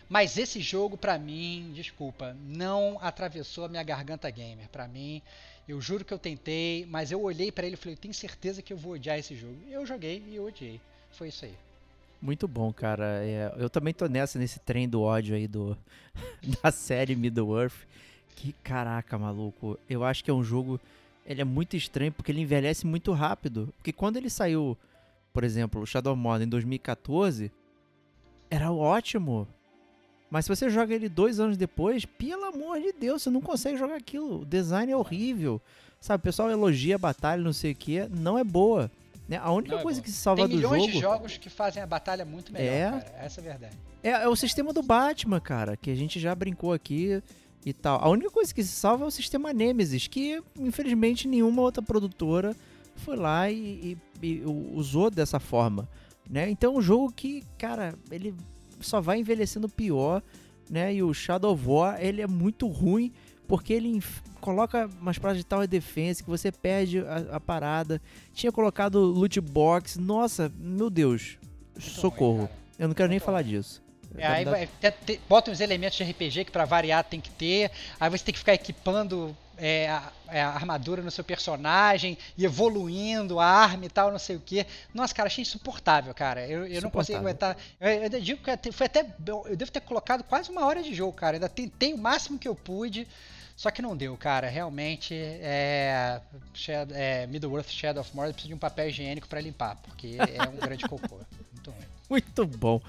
Mas 0.09 0.37
esse 0.39 0.61
jogo, 0.61 0.97
para 0.97 1.19
mim, 1.19 1.73
desculpa, 1.75 2.37
não 2.45 2.99
atravessou 3.01 3.65
a 3.65 3.69
minha 3.69 3.83
garganta 3.83 4.31
gamer. 4.31 4.69
Para 4.69 4.87
mim, 4.87 5.21
eu 5.69 5.81
juro 5.81 6.05
que 6.05 6.15
eu 6.15 6.19
tentei, 6.19 6.87
mas 6.89 7.11
eu 7.11 7.21
olhei 7.21 7.51
para 7.51 7.67
ele 7.67 7.75
e 7.75 7.77
falei, 7.77 7.95
eu 7.95 7.99
tenho 7.99 8.15
certeza 8.15 8.63
que 8.63 8.73
eu 8.73 8.77
vou 8.77 8.93
odiar 8.93 9.19
esse 9.19 9.35
jogo. 9.35 9.57
Eu 9.69 9.85
joguei 9.85 10.23
e 10.29 10.37
eu 10.37 10.45
odiei. 10.45 10.81
Foi 11.11 11.29
isso 11.29 11.45
aí. 11.45 11.55
Muito 12.23 12.47
bom, 12.47 12.73
cara. 12.73 13.25
É, 13.25 13.53
eu 13.59 13.69
também 13.69 13.93
tô 13.93 14.07
nessa, 14.07 14.39
nesse 14.39 14.59
trem 14.61 14.89
do 14.89 15.03
ódio 15.03 15.35
aí 15.35 15.49
do, 15.49 15.77
da 16.63 16.71
série 16.71 17.17
Middle-earth. 17.17 17.87
Que 18.37 18.53
caraca, 18.63 19.19
maluco. 19.19 19.79
Eu 19.89 20.05
acho 20.05 20.23
que 20.23 20.31
é 20.31 20.35
um 20.35 20.45
jogo. 20.45 20.81
Ele 21.25 21.41
é 21.41 21.45
muito 21.45 21.77
estranho 21.77 22.13
porque 22.13 22.31
ele 22.31 22.43
envelhece 22.43 22.87
muito 22.87 23.13
rápido. 23.13 23.73
Porque 23.77 23.93
quando 23.93 24.17
ele 24.17 24.31
saiu, 24.31 24.77
por 25.33 25.43
exemplo, 25.43 25.81
o 25.81 25.87
Shadow 25.87 26.15
Modern 26.15 26.47
em 26.47 26.51
2014, 26.51 27.51
era 28.49 28.71
ótimo. 28.71 29.49
Mas 30.31 30.45
se 30.45 30.49
você 30.49 30.69
joga 30.69 30.95
ele 30.95 31.09
dois 31.09 31.39
anos 31.39 31.57
depois, 31.57 32.05
pelo 32.05 32.45
amor 32.45 32.81
de 32.81 32.93
Deus, 32.93 33.23
você 33.23 33.31
não 33.31 33.41
consegue 33.41 33.77
jogar 33.77 33.97
aquilo. 33.97 34.43
O 34.43 34.45
design 34.45 34.91
é 34.91 34.97
horrível. 34.97 35.61
Sabe, 36.01 36.21
o 36.21 36.25
pessoal 36.25 36.51
elogia 36.51 36.97
a 36.97 36.99
batalha, 36.99 37.43
não 37.43 37.53
sei 37.53 37.73
o 37.73 37.75
que. 37.77 38.09
Não 38.09 38.39
é 38.39 38.45
boa. 38.45 38.91
Né? 39.29 39.39
A 39.39 39.51
única 39.51 39.77
é 39.77 39.83
coisa 39.83 40.01
que 40.01 40.11
se 40.11 40.17
salva 40.17 40.47
Tem 40.47 40.57
do 40.57 40.63
jogo. 40.63 40.75
Tem 40.75 40.83
milhões 40.83 40.97
de 40.97 41.01
jogos 41.01 41.37
que 41.37 41.51
fazem 41.51 41.83
a 41.83 41.87
batalha 41.87 42.25
muito 42.25 42.53
melhor, 42.53 42.73
é... 42.73 42.91
cara. 42.91 43.15
Essa 43.19 43.41
é 43.41 43.43
a 43.43 43.45
verdade. 43.45 43.79
É, 44.03 44.11
é 44.11 44.29
o 44.29 44.37
sistema 44.37 44.73
do 44.73 44.83
Batman, 44.83 45.41
cara, 45.41 45.77
que 45.77 45.91
a 45.91 45.95
gente 45.95 46.21
já 46.21 46.35
brincou 46.35 46.73
aqui 46.73 47.23
e 47.65 47.73
tal. 47.73 48.03
A 48.03 48.09
única 48.09 48.31
coisa 48.31 48.55
que 48.55 48.63
se 48.63 48.71
salva 48.71 49.05
é 49.05 49.09
o 49.09 49.11
sistema 49.11 49.53
Nemesis, 49.53 50.07
que 50.07 50.41
infelizmente 50.59 51.27
nenhuma 51.27 51.63
outra 51.63 51.83
produtora 51.83 52.55
foi 52.95 53.17
lá 53.17 53.51
e, 53.51 53.99
e, 54.23 54.27
e 54.27 54.43
usou 54.73 55.11
dessa 55.11 55.41
forma, 55.41 55.89
né? 56.31 56.49
Então 56.49 56.75
é 56.75 56.79
um 56.79 56.81
jogo 56.81 57.13
que, 57.13 57.43
cara, 57.59 57.95
ele 58.11 58.35
só 58.81 59.01
vai 59.01 59.19
envelhecendo 59.19 59.69
pior, 59.69 60.23
né? 60.71 60.95
E 60.95 61.03
o 61.03 61.13
Shadow 61.13 61.59
War, 61.65 61.99
ele 62.01 62.23
é 62.23 62.27
muito 62.27 62.67
ruim 62.67 63.13
porque 63.47 63.73
ele 63.73 64.03
coloca 64.41 64.89
umas 65.01 65.19
paradas 65.19 65.39
de 65.39 65.47
tower 65.47 65.69
defense 65.69 66.23
que 66.23 66.29
você 66.29 66.51
perde 66.51 67.01
a, 67.01 67.37
a, 67.37 67.41
parada. 67.41 68.01
Tinha 68.33 68.51
colocado 68.51 69.01
loot 69.01 69.41
box. 69.41 69.99
Nossa, 69.99 70.53
meu 70.59 70.91
Deus. 70.91 71.39
Muito 71.75 71.89
socorro. 71.89 72.39
Ruim, 72.39 72.49
Eu 72.79 72.89
não 72.89 72.95
quero 72.95 73.09
nem 73.09 73.19
falar 73.19 73.43
disso. 73.43 73.83
É, 74.17 74.27
aí 74.27 74.45
vai, 74.45 74.69
te, 74.81 75.21
bota 75.29 75.51
uns 75.51 75.61
elementos 75.61 75.97
de 75.97 76.05
RPG 76.05 76.47
que 76.47 76.51
para 76.51 76.65
variar 76.65 77.05
tem 77.05 77.21
que 77.21 77.31
ter. 77.31 77.71
Aí 78.01 78.11
você 78.11 78.25
tem 78.25 78.33
que 78.33 78.39
ficar 78.39 78.55
equipando 78.55 79.37
é, 79.59 79.89
a, 79.89 80.13
é, 80.29 80.43
a, 80.43 80.51
armadura 80.51 81.03
no 81.03 81.11
seu 81.11 81.25
personagem 81.25 82.17
e 82.37 82.45
evoluindo 82.45 83.41
a 83.41 83.47
arma 83.47 83.87
e 83.87 83.89
tal, 83.89 84.11
não 84.11 84.19
sei 84.19 84.37
o 84.37 84.41
que. 84.41 84.67
Nossa, 84.95 85.15
cara, 85.15 85.27
achei 85.27 85.43
insuportável, 85.43 86.13
cara. 86.15 86.47
Eu, 86.47 86.67
eu 86.67 86.83
não 86.83 86.91
consigo 86.91 87.19
aguentar. 87.19 87.57
Eu, 87.81 87.89
eu 87.89 88.21
digo 88.21 88.41
que 88.43 88.73
foi 88.73 88.87
até. 88.87 89.07
Eu 89.47 89.57
devo 89.57 89.71
ter 89.71 89.81
colocado 89.81 90.23
quase 90.25 90.51
uma 90.51 90.65
hora 90.65 90.83
de 90.83 90.95
jogo, 90.95 91.13
cara. 91.13 91.37
Ainda 91.37 91.49
tentei 91.49 91.95
o 91.95 91.99
máximo 91.99 92.39
que 92.39 92.49
eu 92.49 92.55
pude. 92.55 93.07
Só 93.57 93.71
que 93.71 93.81
não 93.81 93.97
deu, 93.97 94.15
cara. 94.19 94.49
Realmente, 94.49 95.15
é, 95.15 96.21
é, 96.93 97.27
Middle-earth 97.27 97.71
Shadow 97.71 98.03
of 98.03 98.15
Mordor 98.15 98.35
precisa 98.35 98.49
de 98.49 98.55
um 98.55 98.59
papel 98.59 98.91
higiênico 98.91 99.27
para 99.27 99.41
limpar, 99.41 99.77
porque 99.77 100.19
é 100.19 100.47
um 100.47 100.57
grande 100.57 100.85
cocô. 100.87 101.17
Muito 101.53 101.71
ruim. 101.71 101.87
Muito 102.11 102.47
bom. 102.47 102.81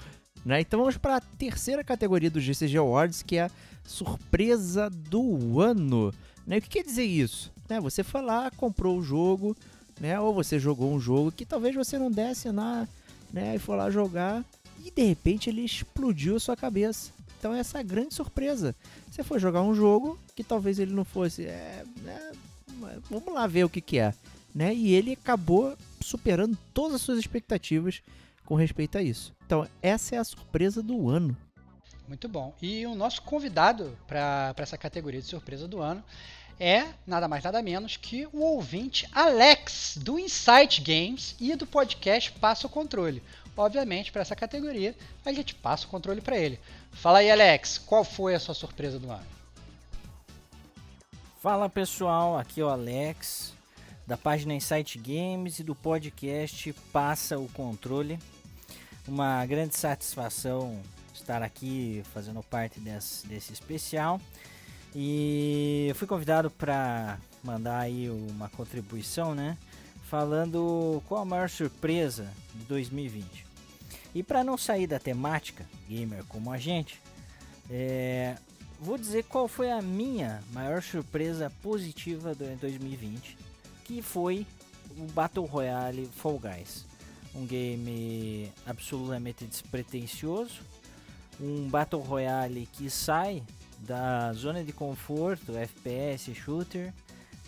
Né? 0.44 0.60
Então 0.60 0.78
vamos 0.78 0.98
para 0.98 1.16
a 1.16 1.20
terceira 1.20 1.82
categoria 1.82 2.30
do 2.30 2.40
GCG 2.40 2.76
Awards, 2.76 3.22
que 3.22 3.36
é 3.36 3.44
a 3.44 3.50
surpresa 3.84 4.90
do 4.90 5.60
ano. 5.60 6.12
Né? 6.48 6.56
O 6.56 6.62
que 6.62 6.70
quer 6.70 6.82
dizer 6.82 7.04
isso? 7.04 7.52
Né? 7.68 7.78
Você 7.78 8.02
foi 8.02 8.22
lá, 8.22 8.50
comprou 8.50 8.98
o 8.98 9.02
jogo, 9.02 9.54
né? 10.00 10.18
ou 10.18 10.32
você 10.32 10.58
jogou 10.58 10.90
um 10.90 10.98
jogo 10.98 11.30
que 11.30 11.44
talvez 11.44 11.74
você 11.76 11.98
não 11.98 12.10
desse 12.10 12.50
na, 12.50 12.88
né? 13.30 13.56
e 13.56 13.58
foi 13.58 13.76
lá 13.76 13.90
jogar, 13.90 14.42
e 14.82 14.90
de 14.90 15.02
repente 15.02 15.50
ele 15.50 15.60
explodiu 15.60 16.36
a 16.36 16.40
sua 16.40 16.56
cabeça. 16.56 17.12
Então 17.38 17.52
essa 17.52 17.76
é 17.76 17.80
a 17.82 17.84
grande 17.84 18.14
surpresa. 18.14 18.74
Você 19.10 19.22
foi 19.22 19.38
jogar 19.38 19.60
um 19.60 19.74
jogo 19.74 20.18
que 20.34 20.42
talvez 20.42 20.78
ele 20.78 20.94
não 20.94 21.04
fosse. 21.04 21.44
É, 21.44 21.84
é, 22.06 22.32
vamos 23.10 23.32
lá 23.34 23.46
ver 23.46 23.64
o 23.64 23.68
que, 23.68 23.82
que 23.82 23.98
é. 23.98 24.14
Né? 24.54 24.74
E 24.74 24.94
ele 24.94 25.12
acabou 25.12 25.76
superando 26.00 26.56
todas 26.72 26.94
as 26.94 27.02
suas 27.02 27.18
expectativas 27.18 28.00
com 28.46 28.54
respeito 28.54 28.96
a 28.96 29.02
isso. 29.02 29.34
Então, 29.44 29.68
essa 29.82 30.16
é 30.16 30.18
a 30.18 30.24
surpresa 30.24 30.82
do 30.82 31.10
ano. 31.10 31.36
Muito 32.08 32.26
bom. 32.26 32.54
E 32.62 32.86
o 32.86 32.94
nosso 32.94 33.20
convidado 33.20 33.96
para 34.06 34.54
essa 34.56 34.78
categoria 34.78 35.20
de 35.20 35.26
surpresa 35.26 35.68
do 35.68 35.80
ano 35.80 36.02
é 36.60 36.86
nada 37.06 37.28
mais 37.28 37.44
nada 37.44 37.62
menos 37.62 37.96
que 37.96 38.26
o 38.32 38.40
ouvinte 38.40 39.08
Alex 39.12 39.98
do 40.00 40.18
Insight 40.18 40.80
Games 40.80 41.36
e 41.40 41.54
do 41.54 41.66
podcast 41.66 42.32
Passa 42.32 42.66
o 42.66 42.70
Controle. 42.70 43.22
Obviamente, 43.56 44.12
para 44.12 44.22
essa 44.22 44.36
categoria, 44.36 44.94
a 45.24 45.32
gente 45.32 45.52
passa 45.52 45.84
o 45.84 45.88
controle 45.88 46.20
para 46.20 46.38
ele. 46.38 46.60
Fala 46.92 47.18
aí, 47.18 47.28
Alex, 47.28 47.76
qual 47.76 48.04
foi 48.04 48.32
a 48.34 48.38
sua 48.38 48.54
surpresa 48.54 49.00
do 49.00 49.10
ano? 49.10 49.26
Fala 51.42 51.68
pessoal, 51.68 52.38
aqui 52.38 52.60
é 52.60 52.64
o 52.64 52.68
Alex 52.68 53.52
da 54.06 54.16
página 54.16 54.54
Insight 54.54 54.96
Games 54.98 55.58
e 55.58 55.64
do 55.64 55.74
podcast 55.74 56.72
Passa 56.92 57.36
o 57.38 57.48
Controle. 57.48 58.18
Uma 59.06 59.44
grande 59.44 59.76
satisfação 59.76 60.80
estar 61.12 61.42
aqui 61.42 62.02
fazendo 62.14 62.42
parte 62.44 62.78
desse, 62.78 63.26
desse 63.26 63.52
especial. 63.52 64.20
E 65.00 65.92
fui 65.94 66.08
convidado 66.08 66.50
para 66.50 67.20
mandar 67.44 67.78
aí 67.78 68.10
uma 68.10 68.48
contribuição, 68.48 69.32
né? 69.32 69.56
Falando 70.10 71.00
qual 71.06 71.22
a 71.22 71.24
maior 71.24 71.48
surpresa 71.48 72.28
de 72.52 72.64
2020. 72.64 73.46
E 74.12 74.24
para 74.24 74.42
não 74.42 74.58
sair 74.58 74.88
da 74.88 74.98
temática 74.98 75.64
gamer 75.88 76.24
como 76.24 76.50
a 76.50 76.58
gente, 76.58 77.00
é, 77.70 78.36
vou 78.80 78.98
dizer 78.98 79.22
qual 79.22 79.46
foi 79.46 79.70
a 79.70 79.80
minha 79.80 80.42
maior 80.52 80.82
surpresa 80.82 81.52
positiva 81.62 82.34
durante 82.34 82.62
2020, 82.62 83.38
que 83.84 84.02
foi 84.02 84.44
o 84.96 85.04
Battle 85.12 85.46
Royale 85.46 86.10
Fall 86.12 86.40
Guys 86.40 86.88
um 87.34 87.46
game 87.46 88.52
absolutamente 88.66 89.44
despretensioso, 89.46 90.60
um 91.40 91.68
Battle 91.68 92.02
Royale 92.02 92.68
que 92.72 92.90
sai 92.90 93.42
da 93.80 94.32
zona 94.32 94.64
de 94.64 94.72
conforto, 94.72 95.56
FPS, 95.56 96.34
shooter, 96.34 96.92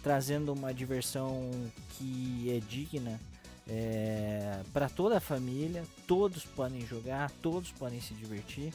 trazendo 0.03 0.53
uma 0.53 0.73
diversão 0.73 1.51
que 1.91 2.51
é 2.51 2.61
digna 2.61 3.21
é, 3.69 4.63
para 4.73 4.89
toda 4.89 5.19
a 5.19 5.21
família, 5.21 5.85
todos 6.07 6.45
podem 6.45 6.87
jogar, 6.87 7.31
todos 7.43 7.71
podem 7.73 8.01
se 8.01 8.15
divertir. 8.15 8.73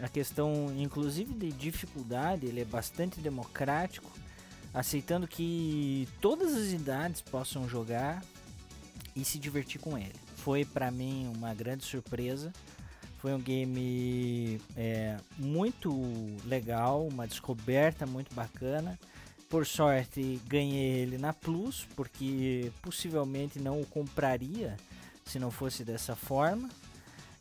A 0.00 0.08
questão, 0.08 0.72
inclusive, 0.78 1.34
de 1.34 1.50
dificuldade, 1.50 2.46
ele 2.46 2.60
é 2.60 2.64
bastante 2.64 3.20
democrático, 3.20 4.10
aceitando 4.72 5.26
que 5.26 6.08
todas 6.20 6.54
as 6.54 6.68
idades 6.68 7.20
possam 7.20 7.68
jogar, 7.68 8.22
e 9.18 9.24
se 9.24 9.38
divertir 9.38 9.80
com 9.80 9.98
ele. 9.98 10.14
Foi 10.36 10.64
para 10.64 10.90
mim 10.90 11.30
uma 11.34 11.52
grande 11.52 11.84
surpresa. 11.84 12.52
Foi 13.28 13.34
um 13.34 13.40
game 13.40 14.58
é, 14.74 15.18
muito 15.36 15.92
legal, 16.46 17.06
uma 17.06 17.28
descoberta 17.28 18.06
muito 18.06 18.34
bacana. 18.34 18.98
Por 19.50 19.66
sorte, 19.66 20.40
ganhei 20.46 21.02
ele 21.02 21.18
na 21.18 21.34
Plus, 21.34 21.86
porque 21.94 22.72
possivelmente 22.80 23.58
não 23.58 23.82
o 23.82 23.84
compraria 23.84 24.78
se 25.26 25.38
não 25.38 25.50
fosse 25.50 25.84
dessa 25.84 26.16
forma. 26.16 26.70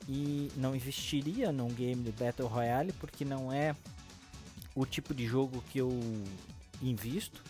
E 0.10 0.52
não 0.58 0.76
investiria 0.76 1.54
num 1.54 1.70
game 1.70 2.04
de 2.04 2.12
Battle 2.12 2.50
Royale, 2.50 2.92
porque 2.92 3.24
não 3.24 3.50
é 3.50 3.74
o 4.76 4.86
tipo 4.86 5.14
de 5.14 5.26
jogo 5.26 5.64
que 5.70 5.78
eu 5.78 5.98
invisto. 6.82 7.42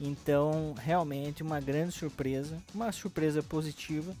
Então, 0.00 0.74
realmente 0.78 1.42
uma 1.42 1.58
grande 1.58 1.90
surpresa, 1.90 2.56
uma 2.72 2.92
surpresa 2.92 3.42
positiva. 3.42 4.14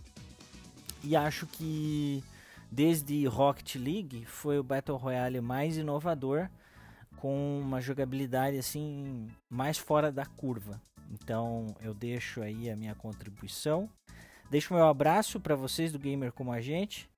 E 1.04 1.14
acho 1.14 1.46
que 1.46 2.20
desde 2.74 3.24
Rocket 3.26 3.76
League 3.76 4.24
foi 4.24 4.58
o 4.58 4.64
Battle 4.64 4.96
Royale 4.98 5.40
mais 5.40 5.76
inovador 5.76 6.48
com 7.18 7.60
uma 7.60 7.80
jogabilidade 7.80 8.58
assim 8.58 9.28
mais 9.48 9.78
fora 9.78 10.10
da 10.10 10.26
curva. 10.26 10.82
Então, 11.12 11.68
eu 11.80 11.94
deixo 11.94 12.42
aí 12.42 12.68
a 12.68 12.74
minha 12.74 12.94
contribuição. 12.96 13.88
Deixo 14.50 14.74
meu 14.74 14.88
abraço 14.88 15.38
para 15.38 15.54
vocês 15.54 15.92
do 15.92 16.00
Gamer 16.00 16.32
como 16.32 16.50
a 16.50 16.60
gente. 16.60 17.08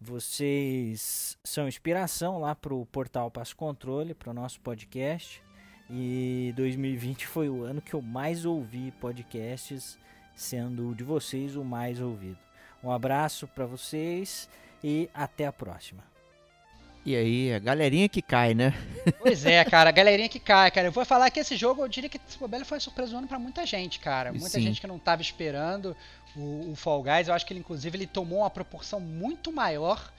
Vocês 0.00 1.36
são 1.44 1.68
inspiração 1.68 2.38
lá 2.38 2.54
para 2.54 2.74
o 2.74 2.86
portal 2.86 3.30
Passo 3.30 3.54
Controle, 3.54 4.14
para 4.14 4.30
o 4.30 4.34
nosso 4.34 4.58
podcast. 4.60 5.42
E 5.90 6.54
2020 6.56 7.26
foi 7.26 7.50
o 7.50 7.62
ano 7.62 7.82
que 7.82 7.92
eu 7.92 8.00
mais 8.00 8.46
ouvi 8.46 8.90
podcasts, 8.92 9.98
sendo 10.34 10.94
de 10.94 11.04
vocês 11.04 11.56
o 11.56 11.62
mais 11.64 12.00
ouvido. 12.00 12.38
Um 12.82 12.90
abraço 12.90 13.46
para 13.48 13.66
vocês 13.66 14.48
e 14.84 15.08
até 15.14 15.46
a 15.46 15.52
próxima. 15.52 16.04
E 17.06 17.16
aí, 17.16 17.54
a 17.54 17.58
galerinha 17.58 18.06
que 18.06 18.20
cai, 18.20 18.52
né? 18.52 18.74
Pois 19.18 19.46
é, 19.46 19.64
cara, 19.64 19.88
a 19.88 19.92
galerinha 19.92 20.28
que 20.28 20.38
cai, 20.38 20.70
cara. 20.70 20.88
Eu 20.88 20.92
vou 20.92 21.04
falar 21.06 21.30
que 21.30 21.40
esse 21.40 21.56
jogo, 21.56 21.82
eu 21.82 21.88
diria 21.88 22.08
que 22.10 22.20
esse 22.28 22.38
Mobile 22.38 22.64
foi 22.66 22.78
surpresa 22.80 23.12
do 23.12 23.18
ano 23.18 23.26
pra 23.26 23.38
muita 23.38 23.64
gente, 23.64 23.98
cara. 23.98 24.30
Muita 24.30 24.50
Sim. 24.50 24.60
gente 24.60 24.80
que 24.80 24.86
não 24.86 24.98
tava 24.98 25.22
esperando 25.22 25.96
o, 26.36 26.72
o, 26.72 26.76
Fall 26.76 27.02
Guys. 27.02 27.28
Eu 27.28 27.34
acho 27.34 27.46
que 27.46 27.54
ele, 27.54 27.60
inclusive, 27.60 27.96
ele 27.96 28.06
tomou 28.06 28.40
uma 28.40 28.50
proporção 28.50 29.00
muito 29.00 29.50
maior 29.50 30.12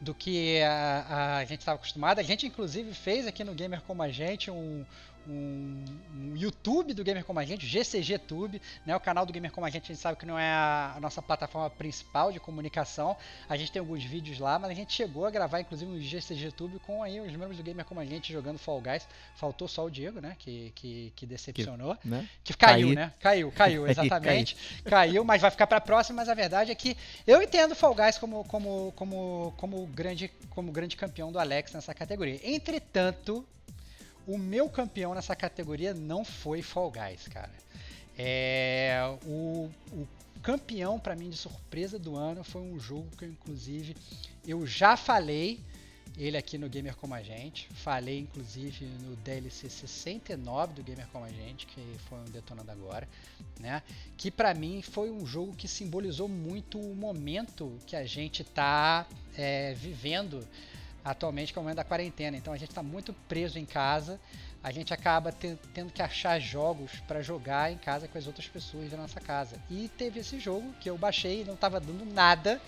do 0.00 0.14
que 0.14 0.60
a, 0.62 1.38
a 1.38 1.44
gente 1.44 1.60
estava 1.60 1.76
acostumado. 1.76 2.20
A 2.20 2.22
gente, 2.22 2.46
inclusive, 2.46 2.94
fez 2.94 3.26
aqui 3.26 3.42
no 3.42 3.52
Gamer 3.52 3.80
Como 3.82 4.00
a 4.00 4.08
Gente 4.08 4.50
um, 4.50 4.84
um, 5.28 5.84
um, 6.14 6.36
YouTube 6.36 6.92
do 6.92 7.04
Gamer 7.04 7.24
Como 7.24 7.38
a 7.38 7.44
Gente, 7.44 7.66
GCG 7.66 8.18
Tube, 8.18 8.60
né? 8.84 8.94
O 8.94 9.00
canal 9.00 9.24
do 9.24 9.32
Gamer 9.32 9.50
Como 9.50 9.66
a 9.66 9.70
Gente, 9.70 9.84
a 9.84 9.94
gente 9.94 10.00
sabe 10.00 10.18
que 10.18 10.26
não 10.26 10.38
é 10.38 10.50
a, 10.50 10.98
nossa 11.00 11.22
plataforma 11.22 11.70
principal 11.70 12.32
de 12.32 12.40
comunicação. 12.40 13.16
A 13.48 13.56
gente 13.56 13.72
tem 13.72 13.80
alguns 13.80 14.04
vídeos 14.04 14.38
lá, 14.38 14.58
mas 14.58 14.70
a 14.70 14.74
gente 14.74 14.92
chegou 14.92 15.26
a 15.26 15.30
gravar, 15.30 15.60
inclusive, 15.60 15.90
um 15.90 16.00
GCG 16.00 16.52
Tube 16.52 16.78
com 16.80 17.02
aí 17.02 17.20
os 17.20 17.32
membros 17.32 17.56
do 17.56 17.62
Gamer 17.62 17.84
Como 17.84 18.00
a 18.00 18.04
Gente 18.04 18.32
jogando 18.32 18.58
Fall 18.58 18.80
Guys. 18.80 19.06
Faltou 19.36 19.68
só 19.68 19.84
o 19.84 19.90
Diego, 19.90 20.20
né? 20.20 20.36
Que, 20.38 20.72
que, 20.74 21.12
que 21.16 21.26
decepcionou. 21.26 21.96
Que, 21.96 22.08
né? 22.08 22.28
que 22.42 22.54
caiu, 22.54 22.88
Caí. 22.88 22.96
né? 22.96 23.12
Caiu, 23.20 23.52
caiu, 23.56 23.86
exatamente. 23.86 24.56
caiu, 24.84 25.24
mas 25.24 25.40
vai 25.40 25.50
ficar 25.50 25.66
para 25.66 25.78
a 25.78 25.80
próxima. 25.80 26.16
Mas 26.16 26.28
a 26.28 26.34
verdade 26.34 26.70
é 26.70 26.74
que 26.74 26.96
eu 27.26 27.42
entendo 27.42 27.74
Fall 27.74 27.94
Guys 27.94 28.18
como, 28.18 28.44
como, 28.44 28.92
como, 28.96 29.54
como, 29.56 29.86
grande, 29.86 30.30
como 30.50 30.70
grande 30.70 30.96
campeão 30.96 31.32
do 31.32 31.38
Alex 31.38 31.72
nessa 31.72 31.94
categoria. 31.94 32.40
Entretanto, 32.42 33.46
o 34.26 34.38
meu 34.38 34.68
campeão 34.68 35.14
nessa 35.14 35.34
categoria 35.36 35.94
não 35.94 36.24
foi 36.24 36.62
Fall 36.62 36.90
Guys, 36.90 37.28
cara. 37.28 37.52
É, 38.16 38.98
o, 39.26 39.70
o 39.92 40.08
campeão 40.42 41.00
para 41.00 41.16
mim 41.16 41.30
de 41.30 41.36
surpresa 41.36 41.98
do 41.98 42.16
ano 42.16 42.44
foi 42.44 42.62
um 42.62 42.78
jogo 42.78 43.08
que 43.16 43.24
eu, 43.24 43.28
inclusive 43.28 43.96
eu 44.46 44.66
já 44.66 44.96
falei 44.96 45.60
ele 46.16 46.36
aqui 46.36 46.56
no 46.56 46.68
Gamer 46.68 46.94
Como 46.96 47.14
a 47.14 47.22
Gente. 47.22 47.68
Falei 47.74 48.20
inclusive 48.20 48.84
no 48.84 49.16
DLC 49.16 49.68
69 49.68 50.74
do 50.74 50.82
Gamer 50.82 51.08
Como 51.08 51.24
a 51.24 51.30
Gente, 51.30 51.66
que 51.66 51.80
foi 52.08 52.18
um 52.18 52.24
detonando 52.24 52.70
agora, 52.70 53.08
né? 53.58 53.82
Que 54.16 54.30
para 54.30 54.54
mim 54.54 54.80
foi 54.80 55.10
um 55.10 55.26
jogo 55.26 55.54
que 55.54 55.66
simbolizou 55.66 56.28
muito 56.28 56.78
o 56.78 56.94
momento 56.94 57.76
que 57.86 57.96
a 57.96 58.04
gente 58.04 58.42
está 58.42 59.06
é, 59.36 59.74
vivendo 59.74 60.46
atualmente, 61.04 61.52
que 61.52 61.58
é 61.58 61.60
o 61.60 61.62
momento 61.62 61.76
da 61.76 61.84
quarentena. 61.84 62.36
Então 62.36 62.52
a 62.52 62.56
gente 62.56 62.70
está 62.70 62.82
muito 62.82 63.12
preso 63.28 63.58
em 63.58 63.66
casa, 63.66 64.18
a 64.62 64.72
gente 64.72 64.94
acaba 64.94 65.30
tendo 65.30 65.92
que 65.92 66.00
achar 66.00 66.40
jogos 66.40 66.92
para 67.06 67.20
jogar 67.20 67.70
em 67.70 67.76
casa 67.76 68.08
com 68.08 68.16
as 68.16 68.26
outras 68.26 68.48
pessoas 68.48 68.90
da 68.90 68.96
nossa 68.96 69.20
casa. 69.20 69.56
E 69.70 69.88
teve 69.98 70.20
esse 70.20 70.40
jogo 70.40 70.72
que 70.80 70.88
eu 70.88 70.96
baixei 70.96 71.42
e 71.42 71.44
não 71.44 71.54
estava 71.54 71.78
dando 71.78 72.06
nada 72.06 72.60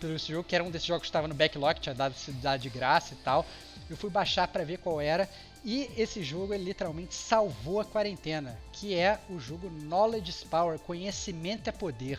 pelo 0.00 0.16
esse 0.16 0.32
jogo, 0.32 0.42
que 0.42 0.54
era 0.54 0.64
um 0.64 0.70
desses 0.70 0.88
jogos 0.88 1.02
que 1.02 1.08
estava 1.08 1.28
no 1.28 1.34
backlog, 1.34 1.78
tinha 1.78 1.94
dado, 1.94 2.14
dado 2.40 2.60
de 2.60 2.70
graça 2.70 3.14
e 3.14 3.16
tal. 3.18 3.46
Eu 3.88 3.96
fui 3.96 4.10
baixar 4.10 4.48
para 4.48 4.64
ver 4.64 4.78
qual 4.78 5.00
era. 5.00 5.28
E 5.64 5.88
esse 5.96 6.24
jogo 6.24 6.52
ele 6.52 6.64
literalmente 6.64 7.14
salvou 7.14 7.80
a 7.80 7.84
quarentena, 7.84 8.58
que 8.72 8.94
é 8.94 9.20
o 9.30 9.38
jogo 9.38 9.70
Knowledge 9.70 10.30
is 10.30 10.42
Power, 10.42 10.76
conhecimento 10.80 11.68
é 11.68 11.72
poder. 11.72 12.18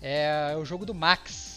É 0.00 0.54
o 0.56 0.64
jogo 0.64 0.86
do 0.86 0.94
Max, 0.94 1.51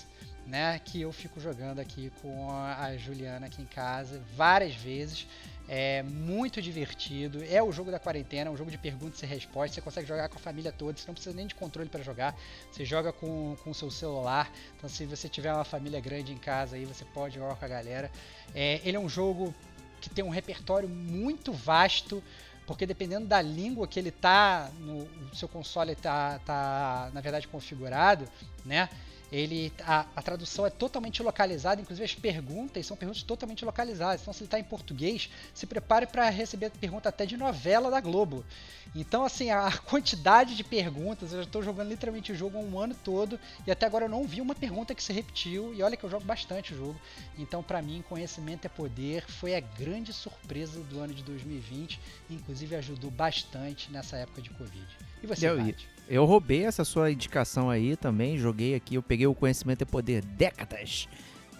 né? 0.45 0.79
Que 0.83 1.01
eu 1.01 1.11
fico 1.11 1.39
jogando 1.39 1.79
aqui 1.79 2.11
com 2.21 2.49
a 2.51 2.95
Juliana 2.97 3.47
aqui 3.47 3.61
em 3.61 3.65
casa 3.65 4.21
várias 4.35 4.75
vezes. 4.75 5.27
É 5.67 6.03
muito 6.03 6.61
divertido. 6.61 7.43
É 7.43 7.61
o 7.61 7.71
jogo 7.71 7.89
da 7.89 7.99
quarentena, 7.99 8.49
é 8.49 8.53
um 8.53 8.57
jogo 8.57 8.69
de 8.69 8.77
perguntas 8.77 9.21
e 9.23 9.25
respostas. 9.25 9.75
Você 9.75 9.81
consegue 9.81 10.07
jogar 10.07 10.29
com 10.29 10.37
a 10.37 10.39
família 10.39 10.71
toda, 10.71 10.97
você 10.97 11.07
não 11.07 11.15
precisa 11.15 11.35
nem 11.35 11.47
de 11.47 11.55
controle 11.55 11.89
para 11.89 12.03
jogar. 12.03 12.35
Você 12.71 12.85
joga 12.85 13.11
com 13.11 13.57
o 13.65 13.73
seu 13.73 13.89
celular. 13.89 14.51
Então, 14.77 14.89
se 14.89 15.05
você 15.05 15.27
tiver 15.27 15.51
uma 15.53 15.63
família 15.63 15.99
grande 15.99 16.31
em 16.31 16.37
casa, 16.37 16.75
aí 16.75 16.85
você 16.85 17.03
pode 17.05 17.35
jogar 17.35 17.55
com 17.55 17.65
a 17.65 17.67
galera. 17.67 18.11
É, 18.53 18.79
ele 18.83 18.97
é 18.97 18.99
um 18.99 19.09
jogo 19.09 19.53
que 19.99 20.09
tem 20.09 20.23
um 20.23 20.29
repertório 20.29 20.87
muito 20.87 21.51
vasto, 21.51 22.23
porque 22.67 22.85
dependendo 22.85 23.25
da 23.25 23.41
língua 23.41 23.87
que 23.87 23.99
ele 23.99 24.11
tá 24.11 24.69
no 24.79 25.07
seu 25.33 25.47
console 25.47 25.95
tá, 25.95 26.39
tá 26.45 27.09
na 27.11 27.21
verdade 27.21 27.47
configurado, 27.47 28.27
né? 28.63 28.87
Ele 29.35 29.73
a, 29.81 30.05
a, 30.15 30.21
tradução 30.21 30.65
é 30.65 30.69
totalmente 30.69 31.21
localizada, 31.21 31.81
inclusive 31.81 32.05
as 32.05 32.15
perguntas 32.15 32.85
são 32.85 32.95
perguntas 32.95 33.21
totalmente 33.21 33.65
localizadas. 33.65 34.21
Então, 34.21 34.33
se 34.33 34.39
ele 34.39 34.47
está 34.47 34.59
em 34.59 34.63
português, 34.63 35.29
se 35.53 35.65
prepare 35.65 36.07
para 36.07 36.29
receber 36.29 36.71
pergunta 36.71 37.09
até 37.09 37.25
de 37.25 37.35
novela 37.35 37.91
da 37.91 37.99
Globo. 37.99 38.45
Então, 38.95 39.25
assim, 39.25 39.49
a 39.49 39.69
quantidade 39.85 40.55
de 40.55 40.63
perguntas, 40.63 41.33
eu 41.33 41.41
estou 41.41 41.61
jogando 41.61 41.89
literalmente 41.89 42.31
o 42.31 42.35
jogo 42.35 42.57
um 42.59 42.79
ano 42.79 42.95
todo 43.03 43.37
e 43.67 43.71
até 43.71 43.85
agora 43.85 44.05
eu 44.05 44.09
não 44.09 44.23
vi 44.23 44.39
uma 44.39 44.55
pergunta 44.55 44.95
que 44.95 45.03
se 45.03 45.11
repetiu. 45.11 45.73
E 45.73 45.83
olha 45.83 45.97
que 45.97 46.05
eu 46.05 46.09
jogo 46.09 46.23
bastante 46.23 46.73
o 46.73 46.77
jogo. 46.77 47.01
Então, 47.37 47.61
para 47.61 47.81
mim, 47.81 48.03
conhecimento 48.07 48.65
é 48.65 48.69
poder. 48.69 49.25
Foi 49.27 49.53
a 49.53 49.59
grande 49.59 50.13
surpresa 50.13 50.79
do 50.81 51.01
ano 51.01 51.13
de 51.13 51.23
2020, 51.23 51.99
inclusive 52.29 52.73
ajudou 52.77 53.11
bastante 53.11 53.91
nessa 53.91 54.15
época 54.15 54.41
de 54.41 54.49
Covid. 54.51 54.87
E 55.21 55.27
você, 55.27 55.49
eu, 55.49 55.57
eu 56.07 56.25
roubei 56.25 56.65
essa 56.65 56.83
sua 56.83 57.11
indicação 57.11 57.69
aí 57.69 57.95
também, 57.95 58.37
joguei 58.37 58.75
aqui, 58.75 58.95
eu 58.95 59.03
peguei 59.03 59.27
o 59.27 59.35
conhecimento 59.35 59.81
é 59.81 59.85
poder 59.85 60.23
décadas, 60.23 61.07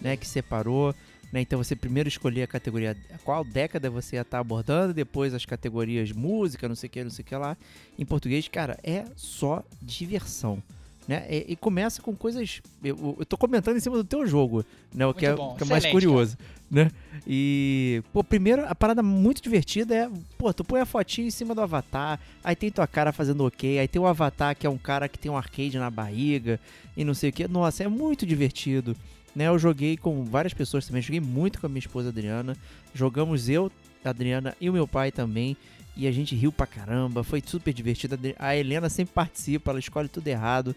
né, 0.00 0.16
que 0.16 0.26
separou, 0.26 0.94
né? 1.32 1.40
Então 1.40 1.62
você 1.62 1.74
primeiro 1.74 2.08
escolhia 2.08 2.44
a 2.44 2.48
categoria 2.48 2.96
qual 3.24 3.44
década 3.44 3.90
você 3.90 4.16
ia 4.16 4.22
estar 4.22 4.38
tá 4.38 4.40
abordando, 4.40 4.94
depois 4.94 5.34
as 5.34 5.44
categorias 5.44 6.12
música, 6.12 6.68
não 6.68 6.76
sei 6.76 6.86
o 6.86 6.90
que, 6.90 7.04
não 7.04 7.10
sei 7.10 7.24
o 7.24 7.26
que 7.26 7.36
lá. 7.36 7.56
Em 7.98 8.04
português, 8.04 8.46
cara, 8.48 8.78
é 8.82 9.04
só 9.16 9.64
diversão. 9.82 10.62
Né? 11.06 11.24
E, 11.30 11.52
e, 11.52 11.56
começa 11.56 12.02
com 12.02 12.16
coisas. 12.16 12.60
Eu, 12.82 13.18
tô 13.28 13.36
comentando 13.38 13.76
em 13.76 13.80
cima 13.80 13.96
do 13.96 14.04
teu 14.04 14.26
jogo, 14.26 14.64
né? 14.92 15.06
O 15.06 15.14
que 15.14 15.24
é, 15.24 15.34
que 15.34 15.62
é, 15.62 15.66
mais 15.66 15.86
curioso. 15.86 16.36
Né? 16.68 16.90
E, 17.24 18.02
pô, 18.12 18.24
primeiro, 18.24 18.64
a 18.66 18.74
parada 18.74 19.04
muito 19.04 19.40
divertida 19.40 19.94
é, 19.94 20.10
pô, 20.36 20.52
tu 20.52 20.64
põe 20.64 20.80
a 20.80 20.86
fotinha 20.86 21.28
em 21.28 21.30
cima 21.30 21.54
do 21.54 21.60
avatar, 21.60 22.18
aí 22.42 22.56
tem 22.56 22.72
tua 22.72 22.88
cara 22.88 23.12
fazendo 23.12 23.44
ok, 23.44 23.78
aí 23.78 23.86
tem 23.86 24.02
o 24.02 24.06
avatar 24.06 24.56
que 24.56 24.66
é 24.66 24.70
um 24.70 24.76
cara 24.76 25.08
que 25.08 25.16
tem 25.16 25.30
um 25.30 25.36
arcade 25.36 25.78
na 25.78 25.88
barriga 25.88 26.58
e 26.96 27.04
não 27.04 27.14
sei 27.14 27.30
o 27.30 27.32
que. 27.32 27.46
Nossa, 27.46 27.84
é 27.84 27.88
muito 27.88 28.26
divertido. 28.26 28.96
Né? 29.34 29.46
Eu 29.46 29.58
joguei 29.58 29.96
com 29.96 30.24
várias 30.24 30.54
pessoas 30.54 30.86
também, 30.86 31.02
joguei 31.02 31.20
muito 31.20 31.60
com 31.60 31.66
a 31.66 31.68
minha 31.68 31.78
esposa 31.78 32.08
Adriana. 32.08 32.56
Jogamos 32.92 33.48
eu, 33.48 33.70
Adriana 34.04 34.56
e 34.60 34.68
o 34.68 34.72
meu 34.72 34.88
pai 34.88 35.12
também. 35.12 35.56
E 35.96 36.06
a 36.06 36.12
gente 36.12 36.36
riu 36.36 36.52
pra 36.52 36.66
caramba, 36.66 37.24
foi 37.24 37.42
super 37.44 37.72
divertido. 37.72 38.18
A 38.38 38.54
Helena 38.54 38.88
sempre 38.90 39.14
participa, 39.14 39.70
ela 39.70 39.80
escolhe 39.80 40.08
tudo 40.08 40.28
errado. 40.28 40.76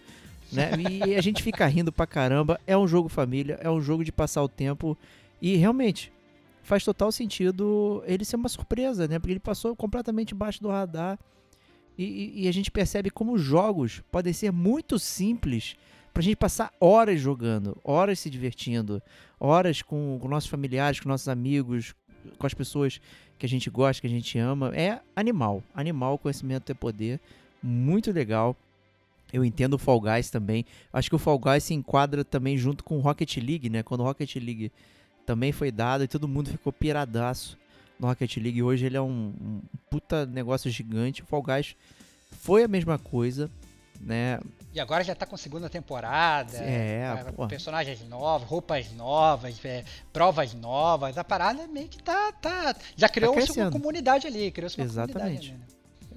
Né? 0.50 0.70
E 1.06 1.14
a 1.14 1.20
gente 1.20 1.42
fica 1.42 1.66
rindo 1.66 1.92
pra 1.92 2.06
caramba. 2.06 2.58
É 2.66 2.76
um 2.76 2.88
jogo 2.88 3.08
família, 3.08 3.58
é 3.60 3.70
um 3.70 3.80
jogo 3.80 4.02
de 4.02 4.10
passar 4.10 4.42
o 4.42 4.48
tempo. 4.48 4.96
E 5.40 5.56
realmente, 5.56 6.10
faz 6.62 6.84
total 6.84 7.12
sentido 7.12 8.02
ele 8.06 8.24
ser 8.24 8.36
uma 8.36 8.48
surpresa, 8.48 9.06
né? 9.06 9.18
Porque 9.18 9.32
ele 9.32 9.40
passou 9.40 9.76
completamente 9.76 10.34
embaixo 10.34 10.62
do 10.62 10.68
radar. 10.68 11.18
E, 11.98 12.44
e, 12.44 12.48
a 12.48 12.52
gente 12.52 12.70
percebe 12.70 13.10
como 13.10 13.36
jogos 13.36 14.02
podem 14.10 14.32
ser 14.32 14.50
muito 14.50 14.98
simples 14.98 15.76
pra 16.14 16.22
gente 16.22 16.36
passar 16.36 16.72
horas 16.80 17.20
jogando, 17.20 17.76
horas 17.84 18.18
se 18.18 18.30
divertindo, 18.30 19.02
horas 19.38 19.82
com, 19.82 20.18
com 20.18 20.26
nossos 20.26 20.48
familiares, 20.48 20.98
com 20.98 21.10
nossos 21.10 21.28
amigos, 21.28 21.94
com 22.38 22.46
as 22.46 22.54
pessoas 22.54 23.00
que 23.40 23.46
a 23.46 23.48
gente 23.48 23.70
gosta, 23.70 24.02
que 24.02 24.06
a 24.06 24.10
gente 24.10 24.38
ama. 24.38 24.70
É 24.76 25.00
animal. 25.16 25.64
Animal, 25.74 26.18
conhecimento 26.18 26.70
é 26.70 26.74
poder. 26.74 27.18
Muito 27.62 28.12
legal. 28.12 28.54
Eu 29.32 29.44
entendo 29.44 29.74
o 29.74 29.78
Fall 29.78 30.00
Guys 30.00 30.28
também. 30.28 30.66
Acho 30.92 31.08
que 31.08 31.16
o 31.16 31.18
Fall 31.18 31.38
Guys 31.38 31.64
se 31.64 31.72
enquadra 31.72 32.22
também 32.22 32.58
junto 32.58 32.84
com 32.84 32.98
o 32.98 33.00
Rocket 33.00 33.34
League, 33.38 33.70
né? 33.70 33.82
Quando 33.82 34.02
o 34.02 34.04
Rocket 34.04 34.36
League 34.36 34.70
também 35.24 35.52
foi 35.52 35.70
dado 35.70 36.04
e 36.04 36.08
todo 36.08 36.28
mundo 36.28 36.50
ficou 36.50 36.70
piradaço 36.70 37.56
no 37.98 38.08
Rocket 38.08 38.36
League. 38.36 38.62
Hoje 38.62 38.84
ele 38.84 38.96
é 38.96 39.00
um, 39.00 39.32
um 39.40 39.60
puta 39.88 40.26
negócio 40.26 40.70
gigante. 40.70 41.22
O 41.22 41.26
Fall 41.26 41.42
Guys 41.42 41.74
foi 42.30 42.64
a 42.64 42.68
mesma 42.68 42.98
coisa, 42.98 43.50
né? 44.00 44.40
E 44.72 44.80
agora 44.80 45.04
já 45.04 45.14
tá 45.14 45.26
com 45.26 45.36
segunda 45.36 45.68
temporada. 45.68 46.56
É, 46.58 47.02
é 47.38 47.46
personagens 47.46 48.06
novos, 48.08 48.48
roupas 48.48 48.90
novas, 48.92 49.62
é, 49.64 49.84
provas 50.12 50.54
novas. 50.54 51.18
A 51.18 51.24
parada 51.24 51.66
meio 51.66 51.88
que 51.88 52.02
tá. 52.02 52.32
tá 52.32 52.74
já 52.96 53.08
criou-se 53.08 53.54
tá 53.54 53.62
uma 53.62 53.70
comunidade 53.70 54.26
ali. 54.26 54.50
Criou-se 54.50 54.78
uma 54.78 54.84
Exatamente. 54.84 55.18
comunidade 55.18 55.50
ali, 55.50 55.58
né? 55.58 55.66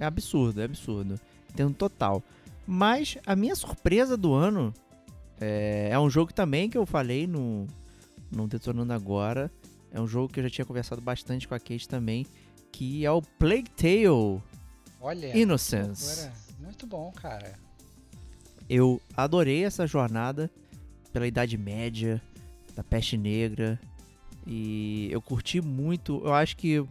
É 0.00 0.04
absurdo, 0.04 0.60
é 0.60 0.64
absurdo. 0.64 1.20
Tendo 1.54 1.74
total. 1.74 2.22
Mas 2.66 3.18
a 3.26 3.36
minha 3.36 3.54
surpresa 3.54 4.16
do 4.16 4.32
ano 4.32 4.72
é, 5.40 5.88
é 5.90 5.98
um 5.98 6.08
jogo 6.08 6.32
também 6.32 6.70
que 6.70 6.78
eu 6.78 6.86
falei 6.86 7.26
no, 7.26 7.66
no 8.30 8.46
Detonando 8.46 8.92
Agora. 8.92 9.50
É 9.92 10.00
um 10.00 10.06
jogo 10.06 10.32
que 10.32 10.40
eu 10.40 10.44
já 10.44 10.50
tinha 10.50 10.64
conversado 10.64 11.00
bastante 11.00 11.46
com 11.46 11.54
a 11.54 11.58
Kate 11.60 11.88
também. 11.88 12.24
Que 12.72 13.04
é 13.04 13.10
o 13.10 13.20
Plague 13.20 13.70
Tale. 13.70 14.42
Olha. 15.00 15.36
Innocence. 15.36 16.30
Muito 16.58 16.86
bom, 16.86 17.12
cara. 17.12 17.63
Eu 18.68 19.00
adorei 19.16 19.64
essa 19.64 19.86
jornada 19.86 20.50
pela 21.12 21.26
Idade 21.26 21.56
Média, 21.56 22.20
da 22.74 22.82
Peste 22.82 23.16
Negra. 23.16 23.78
E 24.46 25.08
eu 25.10 25.22
curti 25.22 25.60
muito. 25.60 26.20
Eu 26.24 26.34
acho 26.34 26.56
que 26.56 26.84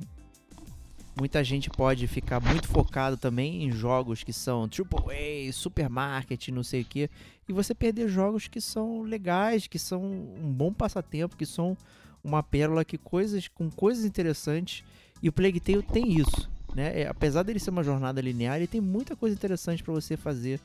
muita 1.20 1.44
gente 1.44 1.70
pode 1.70 2.08
ficar 2.08 2.40
muito 2.40 2.68
focado 2.68 3.18
também 3.18 3.64
em 3.64 3.72
jogos 3.72 4.24
que 4.24 4.34
são 4.34 4.64
AAA, 4.64 5.52
supermarket, 5.52 6.48
não 6.50 6.64
sei 6.64 6.82
o 6.82 6.86
que, 6.86 7.10
e 7.48 7.54
você 7.54 7.76
perder 7.76 8.10
jogos 8.10 8.48
que 8.48 8.60
são 8.60 9.04
legais, 9.04 9.68
que 9.68 9.78
são 9.78 10.04
um 10.04 10.52
bom 10.52 10.74
passatempo, 10.74 11.38
que 11.38 11.46
são 11.46 11.78
uma 12.24 12.42
pérola 12.42 12.86
que 12.86 12.98
coisas 12.98 13.48
com 13.48 13.70
coisas 13.70 14.06
interessantes. 14.06 14.84
E 15.22 15.30
o 15.30 15.34
Plague 15.34 15.60
Tale 15.60 15.84
tem 15.84 16.18
isso, 16.18 16.50
né? 16.74 17.02
É, 17.02 17.08
apesar 17.08 17.44
dele 17.44 17.60
ser 17.60 17.70
uma 17.70 17.84
jornada 17.84 18.22
linear, 18.22 18.58
ele 18.58 18.68
tem 18.68 18.82
muita 18.82 19.16
coisa 19.16 19.36
interessante 19.36 19.84
para 19.84 19.94
você 19.94 20.18
fazer 20.18 20.60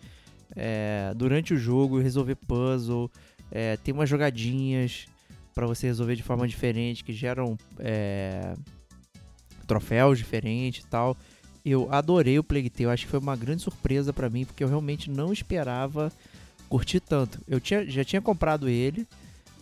é, 0.56 1.12
durante 1.16 1.54
o 1.54 1.56
jogo, 1.56 2.00
resolver 2.00 2.34
puzzle, 2.34 3.10
é, 3.50 3.76
tem 3.76 3.92
umas 3.94 4.08
jogadinhas 4.08 5.06
para 5.54 5.66
você 5.66 5.86
resolver 5.86 6.16
de 6.16 6.22
forma 6.22 6.46
diferente 6.46 7.02
que 7.02 7.12
geram 7.12 7.58
é, 7.78 8.54
troféus 9.66 10.18
diferentes 10.18 10.84
e 10.84 10.86
tal. 10.86 11.16
Eu 11.64 11.88
adorei 11.90 12.38
o 12.38 12.44
Plague 12.44 12.70
Tale, 12.70 12.90
acho 12.90 13.04
que 13.04 13.10
foi 13.10 13.18
uma 13.18 13.36
grande 13.36 13.62
surpresa 13.62 14.12
para 14.12 14.30
mim, 14.30 14.44
porque 14.44 14.62
eu 14.62 14.68
realmente 14.68 15.10
não 15.10 15.32
esperava 15.32 16.12
curtir 16.68 17.00
tanto. 17.00 17.40
Eu 17.46 17.60
tinha, 17.60 17.84
já 17.88 18.04
tinha 18.04 18.22
comprado 18.22 18.68
ele, 18.68 19.06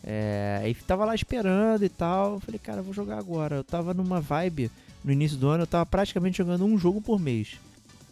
é, 0.05 0.72
tava 0.87 1.05
lá 1.05 1.14
esperando 1.14 1.84
e 1.84 1.89
tal. 1.89 2.34
Eu 2.34 2.41
falei, 2.41 2.61
cara, 2.61 2.80
vou 2.80 2.95
jogar 2.95 3.18
agora. 3.18 3.57
Eu 3.57 3.64
tava 3.64 3.93
numa 3.93 4.20
vibe 4.20 4.70
no 5.03 5.12
início 5.12 5.37
do 5.37 5.49
ano, 5.49 5.64
eu 5.64 5.66
tava 5.66 5.84
praticamente 5.84 6.39
jogando 6.39 6.64
um 6.64 6.78
jogo 6.78 7.01
por 7.01 7.18
mês. 7.18 7.59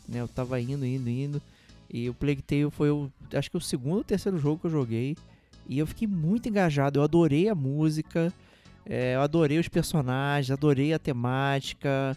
Né? 0.09 0.21
Eu 0.21 0.29
tava 0.29 0.61
indo, 0.61 0.85
indo, 0.85 1.09
indo. 1.09 1.43
E 1.95 2.11
o 2.11 2.15
Plague 2.15 2.43
Tale 2.43 2.73
foi 2.73 2.91
o, 2.91 3.09
acho 3.33 3.49
que 3.49 3.57
o 3.57 3.61
segundo 3.61 3.99
ou 3.99 4.05
terceiro 4.05 4.37
jogo 4.37 4.59
que 4.59 4.67
eu 4.67 4.71
joguei. 4.71 5.17
E 5.69 5.79
eu 5.79 5.87
fiquei 5.87 6.09
muito 6.09 6.49
engajado. 6.49 6.99
Eu 6.99 7.05
adorei 7.05 7.49
a 7.49 7.55
música, 7.55 8.33
é, 8.85 9.15
eu 9.15 9.21
adorei 9.21 9.61
os 9.61 9.69
personagens, 9.69 10.51
adorei 10.51 10.93
a 10.93 10.99
temática. 10.99 12.17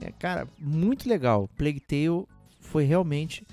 É, 0.00 0.12
cara, 0.12 0.46
muito 0.56 1.08
legal. 1.08 1.50
Plague 1.56 1.80
Tale 1.80 2.24
foi 2.60 2.84
realmente 2.84 3.44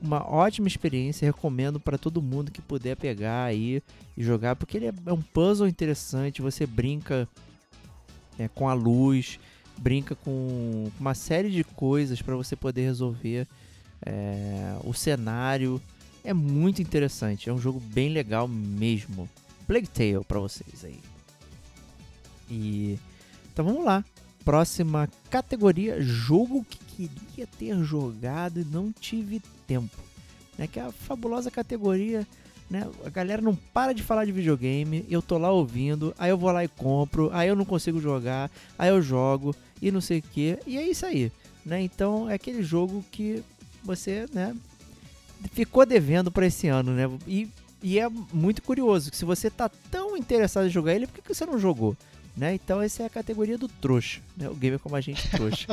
uma 0.00 0.24
ótima 0.30 0.68
experiência. 0.68 1.26
Recomendo 1.26 1.80
para 1.80 1.98
todo 1.98 2.22
mundo 2.22 2.52
que 2.52 2.62
puder 2.62 2.96
pegar 2.96 3.46
aí 3.46 3.82
e 4.16 4.22
jogar, 4.22 4.54
porque 4.54 4.76
ele 4.76 4.86
é, 4.86 4.94
é 5.06 5.12
um 5.12 5.20
puzzle 5.20 5.66
interessante. 5.66 6.40
Você 6.40 6.68
brinca 6.68 7.28
é, 8.38 8.46
com 8.46 8.68
a 8.68 8.74
luz, 8.74 9.40
brinca 9.76 10.14
com 10.14 10.88
uma 11.00 11.14
série 11.14 11.50
de 11.50 11.64
coisas 11.64 12.22
para 12.22 12.36
você 12.36 12.54
poder 12.54 12.82
resolver. 12.82 13.48
É, 14.04 14.76
o 14.84 14.92
cenário 14.92 15.80
é 16.22 16.32
muito 16.32 16.82
interessante. 16.82 17.48
É 17.48 17.52
um 17.52 17.58
jogo 17.58 17.80
bem 17.80 18.10
legal 18.10 18.46
mesmo. 18.46 19.28
Plague 19.66 19.88
Tale 19.88 20.24
para 20.26 20.40
vocês 20.40 20.84
aí. 20.84 21.00
E 22.50 22.98
então 23.52 23.64
vamos 23.64 23.84
lá. 23.84 24.04
Próxima 24.44 25.08
categoria: 25.30 26.02
jogo 26.02 26.64
que 26.68 27.08
queria 27.08 27.46
ter 27.46 27.82
jogado 27.82 28.60
e 28.60 28.64
não 28.64 28.92
tive 28.92 29.40
tempo. 29.66 29.96
Né? 30.58 30.66
Que 30.66 30.80
é 30.80 30.82
a 30.82 30.92
fabulosa 30.92 31.50
categoria. 31.50 32.26
Né? 32.68 32.88
A 33.04 33.10
galera 33.10 33.42
não 33.42 33.54
para 33.54 33.92
de 33.92 34.02
falar 34.02 34.24
de 34.24 34.32
videogame. 34.32 35.04
Eu 35.08 35.22
tô 35.22 35.38
lá 35.38 35.50
ouvindo. 35.50 36.14
Aí 36.18 36.30
eu 36.30 36.38
vou 36.38 36.50
lá 36.50 36.64
e 36.64 36.68
compro. 36.68 37.30
Aí 37.32 37.48
eu 37.48 37.56
não 37.56 37.64
consigo 37.64 38.00
jogar. 38.00 38.50
Aí 38.78 38.90
eu 38.90 39.00
jogo. 39.00 39.54
E 39.80 39.90
não 39.90 40.00
sei 40.00 40.18
o 40.18 40.22
que. 40.22 40.58
E 40.66 40.76
é 40.76 40.82
isso 40.86 41.06
aí. 41.06 41.32
Né? 41.64 41.80
Então 41.82 42.28
é 42.28 42.34
aquele 42.34 42.62
jogo 42.62 43.04
que 43.10 43.42
você, 43.84 44.26
né, 44.32 44.54
ficou 45.52 45.84
devendo 45.84 46.30
para 46.30 46.46
esse 46.46 46.68
ano, 46.68 46.92
né? 46.92 47.10
E, 47.26 47.48
e 47.82 47.98
é 47.98 48.08
muito 48.08 48.62
curioso 48.62 49.10
que 49.10 49.16
se 49.16 49.24
você 49.24 49.50
tá 49.50 49.70
tão 49.90 50.16
interessado 50.16 50.66
em 50.66 50.70
jogar 50.70 50.94
ele, 50.94 51.06
por 51.06 51.14
que, 51.14 51.22
que 51.22 51.34
você 51.34 51.44
não 51.44 51.58
jogou? 51.58 51.96
Né? 52.36 52.54
Então 52.54 52.82
essa 52.82 53.04
é 53.04 53.06
a 53.06 53.10
categoria 53.10 53.56
do 53.56 53.68
trouxa, 53.68 54.20
né? 54.36 54.48
O 54.48 54.54
gamer 54.54 54.80
como 54.80 54.96
a 54.96 55.00
gente 55.00 55.28
trouxa. 55.30 55.68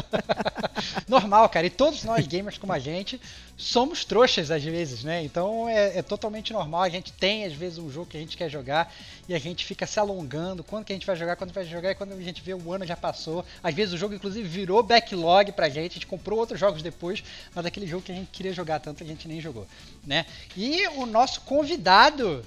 Normal, 1.09 1.49
cara. 1.49 1.65
E 1.65 1.71
todos 1.71 2.03
nós 2.03 2.27
gamers 2.27 2.59
como 2.59 2.71
a 2.71 2.77
gente 2.77 3.19
somos 3.57 4.05
trouxas 4.05 4.51
às 4.51 4.63
vezes, 4.63 5.03
né? 5.03 5.23
Então 5.23 5.67
é, 5.67 5.97
é, 5.97 6.01
totalmente 6.03 6.53
normal. 6.53 6.83
A 6.83 6.89
gente 6.89 7.11
tem 7.13 7.45
às 7.45 7.53
vezes 7.53 7.79
um 7.79 7.89
jogo 7.89 8.05
que 8.05 8.15
a 8.15 8.19
gente 8.19 8.37
quer 8.37 8.47
jogar 8.47 8.93
e 9.27 9.33
a 9.33 9.39
gente 9.39 9.65
fica 9.65 9.87
se 9.87 9.99
alongando. 9.99 10.63
Quando 10.63 10.85
que 10.85 10.93
a 10.93 10.95
gente 10.95 11.07
vai 11.07 11.15
jogar? 11.15 11.35
Quando 11.35 11.51
vai 11.51 11.65
jogar? 11.65 11.91
E 11.91 11.95
quando 11.95 12.13
a 12.13 12.21
gente 12.21 12.43
vê 12.43 12.53
o 12.53 12.71
ano 12.71 12.85
já 12.85 12.95
passou. 12.95 13.43
Às 13.63 13.73
vezes 13.73 13.95
o 13.95 13.97
jogo 13.97 14.13
inclusive 14.13 14.47
virou 14.47 14.83
backlog 14.83 15.51
pra 15.53 15.67
gente. 15.67 15.93
A 15.93 15.93
gente 15.95 16.07
comprou 16.07 16.37
outros 16.37 16.59
jogos 16.59 16.83
depois, 16.83 17.23
mas 17.55 17.65
aquele 17.65 17.87
jogo 17.87 18.03
que 18.03 18.11
a 18.11 18.15
gente 18.15 18.29
queria 18.31 18.53
jogar 18.53 18.79
tanto 18.79 19.03
a 19.03 19.07
gente 19.07 19.27
nem 19.27 19.41
jogou, 19.41 19.65
né? 20.05 20.27
E 20.55 20.87
o 20.89 21.07
nosso 21.07 21.41
convidado 21.41 22.45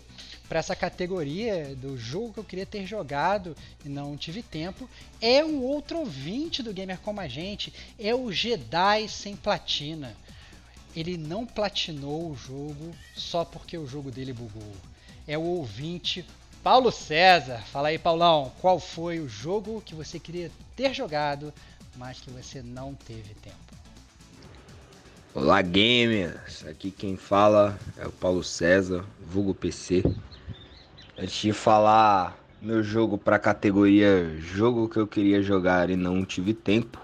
para 0.55 0.61
essa 0.61 0.77
categoria 0.77 1.75
do 1.75 1.99
jogo 1.99 2.35
que 2.35 2.39
eu 2.39 2.45
queria 2.45 2.65
ter 2.65 2.87
jogado 2.87 3.57
e 3.85 3.89
não 3.89 4.17
tive 4.17 4.41
tempo, 4.41 4.89
é 5.21 5.45
um 5.45 5.61
outro 5.61 5.99
ouvinte 5.99 6.63
do 6.63 6.73
Gamer 6.73 7.01
Como 7.01 7.21
a 7.21 7.27
Gente, 7.27 7.75
é 7.99 8.15
o 8.15 8.31
Jedi 8.31 9.09
sem 9.09 9.35
platina. 9.35 10.15
Ele 10.95 11.17
não 11.17 11.45
platinou 11.45 12.31
o 12.31 12.37
jogo 12.37 12.95
só 13.17 13.45
porque 13.45 13.77
o 13.77 13.85
jogo 13.85 14.13
dele 14.13 14.33
bugou. 14.33 14.77
É 15.27 15.37
o 15.37 15.43
ouvinte 15.43 16.25
Paulo 16.63 16.93
César. 16.93 17.61
Fala 17.73 17.89
aí, 17.89 17.99
Paulão, 17.99 18.53
qual 18.61 18.79
foi 18.79 19.19
o 19.19 19.29
jogo 19.29 19.83
que 19.85 19.93
você 19.93 20.21
queria 20.21 20.53
ter 20.77 20.95
jogado, 20.95 21.53
mas 21.97 22.21
que 22.21 22.31
você 22.31 22.63
não 22.63 22.95
teve 22.95 23.35
tempo? 23.35 23.57
Olá, 25.35 25.61
gamers! 25.63 26.65
Aqui 26.65 26.93
quem 26.93 27.17
fala 27.17 27.77
é 27.99 28.07
o 28.07 28.13
Paulo 28.13 28.45
César, 28.45 29.05
vulgo 29.21 29.53
PC. 29.53 30.05
Antes 31.17 31.43
de 31.43 31.53
falar 31.53 32.37
meu 32.61 32.83
jogo 32.83 33.17
para 33.17 33.37
a 33.37 33.39
categoria 33.39 34.37
jogo 34.41 34.89
que 34.89 34.97
eu 34.97 35.07
queria 35.07 35.41
jogar 35.41 35.89
e 35.89 35.95
não 35.95 36.25
tive 36.25 36.53
tempo, 36.53 37.01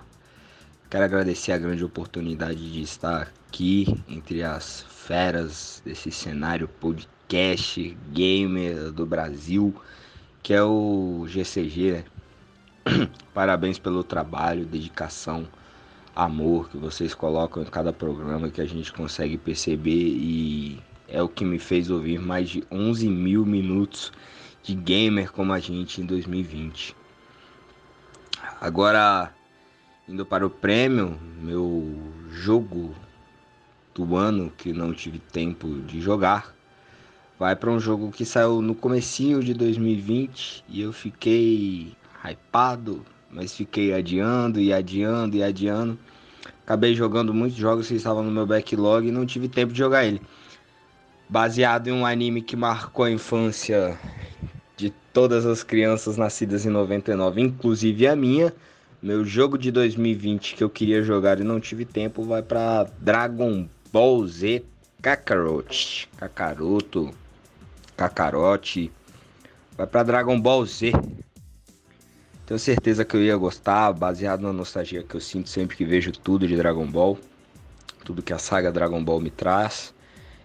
quero 0.90 1.04
agradecer 1.04 1.52
a 1.52 1.58
grande 1.58 1.84
oportunidade 1.84 2.72
de 2.72 2.82
estar 2.82 3.22
aqui 3.22 4.02
entre 4.08 4.42
as 4.42 4.82
feras 4.88 5.80
desse 5.84 6.10
cenário 6.10 6.66
podcast 6.66 7.96
gamer 8.10 8.90
do 8.90 9.06
Brasil, 9.06 9.72
que 10.42 10.52
é 10.52 10.62
o 10.62 11.24
GCG. 11.28 11.92
Né? 11.92 13.08
Parabéns 13.32 13.78
pelo 13.78 14.02
trabalho, 14.02 14.66
dedicação, 14.66 15.46
amor 16.16 16.68
que 16.68 16.76
vocês 16.76 17.14
colocam 17.14 17.62
em 17.62 17.66
cada 17.66 17.92
programa 17.92 18.50
que 18.50 18.60
a 18.60 18.66
gente 18.66 18.92
consegue 18.92 19.38
perceber 19.38 19.92
e 19.92 20.82
é 21.10 21.20
o 21.22 21.28
que 21.28 21.44
me 21.44 21.58
fez 21.58 21.90
ouvir 21.90 22.20
mais 22.20 22.48
de 22.48 22.64
11 22.70 23.08
mil 23.08 23.44
minutos 23.44 24.12
de 24.62 24.74
gamer 24.74 25.32
como 25.32 25.52
a 25.52 25.58
gente 25.58 26.00
em 26.00 26.06
2020. 26.06 26.94
Agora, 28.60 29.34
indo 30.08 30.24
para 30.24 30.46
o 30.46 30.50
prêmio, 30.50 31.18
meu 31.42 31.98
jogo 32.30 32.94
do 33.94 34.16
ano 34.16 34.52
que 34.56 34.72
não 34.72 34.94
tive 34.94 35.18
tempo 35.18 35.80
de 35.80 36.00
jogar, 36.00 36.54
vai 37.38 37.56
para 37.56 37.70
um 37.70 37.80
jogo 37.80 38.12
que 38.12 38.24
saiu 38.24 38.62
no 38.62 38.74
comecinho 38.74 39.42
de 39.42 39.52
2020 39.52 40.64
e 40.68 40.80
eu 40.80 40.92
fiquei 40.92 41.96
hypado, 42.24 43.04
mas 43.30 43.54
fiquei 43.54 43.92
adiando 43.92 44.60
e 44.60 44.72
adiando 44.72 45.36
e 45.36 45.42
adiando. 45.42 45.98
Acabei 46.62 46.94
jogando 46.94 47.34
muitos 47.34 47.58
jogos 47.58 47.88
que 47.88 47.94
estavam 47.94 48.22
no 48.22 48.30
meu 48.30 48.46
backlog 48.46 49.08
e 49.08 49.10
não 49.10 49.26
tive 49.26 49.48
tempo 49.48 49.72
de 49.72 49.78
jogar 49.78 50.04
ele 50.04 50.22
baseado 51.30 51.86
em 51.86 51.92
um 51.92 52.04
anime 52.04 52.42
que 52.42 52.56
marcou 52.56 53.04
a 53.04 53.10
infância 53.10 53.96
de 54.76 54.90
todas 55.12 55.46
as 55.46 55.62
crianças 55.62 56.16
nascidas 56.16 56.66
em 56.66 56.70
99, 56.70 57.40
inclusive 57.40 58.08
a 58.08 58.16
minha. 58.16 58.52
Meu 59.00 59.24
jogo 59.24 59.56
de 59.56 59.70
2020 59.70 60.56
que 60.56 60.64
eu 60.64 60.68
queria 60.68 61.02
jogar 61.02 61.38
e 61.38 61.44
não 61.44 61.60
tive 61.60 61.84
tempo 61.84 62.24
vai 62.24 62.42
para 62.42 62.84
Dragon 62.98 63.68
Ball 63.92 64.26
Z 64.26 64.64
Kakarot. 65.00 66.08
Kakaroto, 66.16 67.14
Kakarote. 67.96 68.92
Vai 69.76 69.86
para 69.86 70.02
Dragon 70.02 70.38
Ball 70.38 70.66
Z. 70.66 70.92
Tenho 72.44 72.58
certeza 72.58 73.04
que 73.04 73.16
eu 73.16 73.22
ia 73.22 73.36
gostar, 73.36 73.92
baseado 73.92 74.40
na 74.40 74.52
nostalgia 74.52 75.04
que 75.04 75.14
eu 75.14 75.20
sinto 75.20 75.48
sempre 75.48 75.76
que 75.76 75.84
vejo 75.84 76.10
tudo 76.10 76.48
de 76.48 76.56
Dragon 76.56 76.86
Ball. 76.86 77.16
Tudo 78.04 78.20
que 78.20 78.32
a 78.32 78.38
saga 78.38 78.72
Dragon 78.72 79.02
Ball 79.02 79.20
me 79.20 79.30
traz 79.30 79.94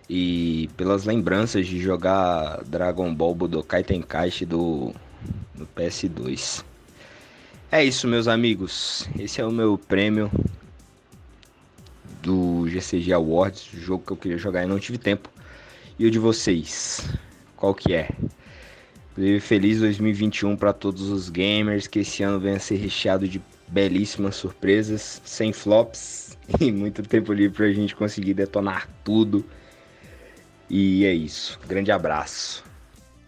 e 0.09 0.69
pelas 0.77 1.05
lembranças 1.05 1.67
de 1.67 1.79
jogar 1.79 2.63
Dragon 2.65 3.13
Ball 3.13 3.33
Budokai 3.33 3.83
Tenkaichi 3.83 4.45
do 4.45 4.93
no 5.57 5.65
PS2. 5.75 6.63
É 7.71 7.83
isso, 7.83 8.07
meus 8.07 8.27
amigos. 8.27 9.07
Esse 9.17 9.41
é 9.41 9.45
o 9.45 9.51
meu 9.51 9.77
prêmio 9.77 10.29
do 12.21 12.67
GCG 12.67 13.13
Awards, 13.13 13.67
jogo 13.73 14.03
que 14.05 14.13
eu 14.13 14.17
queria 14.17 14.37
jogar 14.37 14.63
e 14.63 14.67
não 14.67 14.79
tive 14.79 14.97
tempo. 14.97 15.29
E 15.97 16.05
o 16.05 16.11
de 16.11 16.19
vocês, 16.19 17.07
qual 17.55 17.73
que 17.73 17.93
é? 17.93 18.09
Feliz 19.39 19.79
2021 19.79 20.57
para 20.57 20.73
todos 20.73 21.09
os 21.09 21.29
gamers, 21.29 21.87
que 21.87 21.99
esse 21.99 22.21
ano 22.21 22.39
venha 22.39 22.59
ser 22.59 22.75
recheado 22.75 23.27
de 23.27 23.41
belíssimas 23.67 24.35
surpresas, 24.35 25.21
sem 25.23 25.53
flops 25.53 26.37
e 26.59 26.71
muito 26.71 27.01
tempo 27.01 27.31
livre 27.31 27.55
para 27.55 27.65
a 27.67 27.73
gente 27.73 27.95
conseguir 27.95 28.33
detonar 28.33 28.89
tudo 29.03 29.43
e 30.69 31.05
é 31.05 31.13
isso. 31.13 31.59
Grande 31.67 31.91
abraço. 31.91 32.63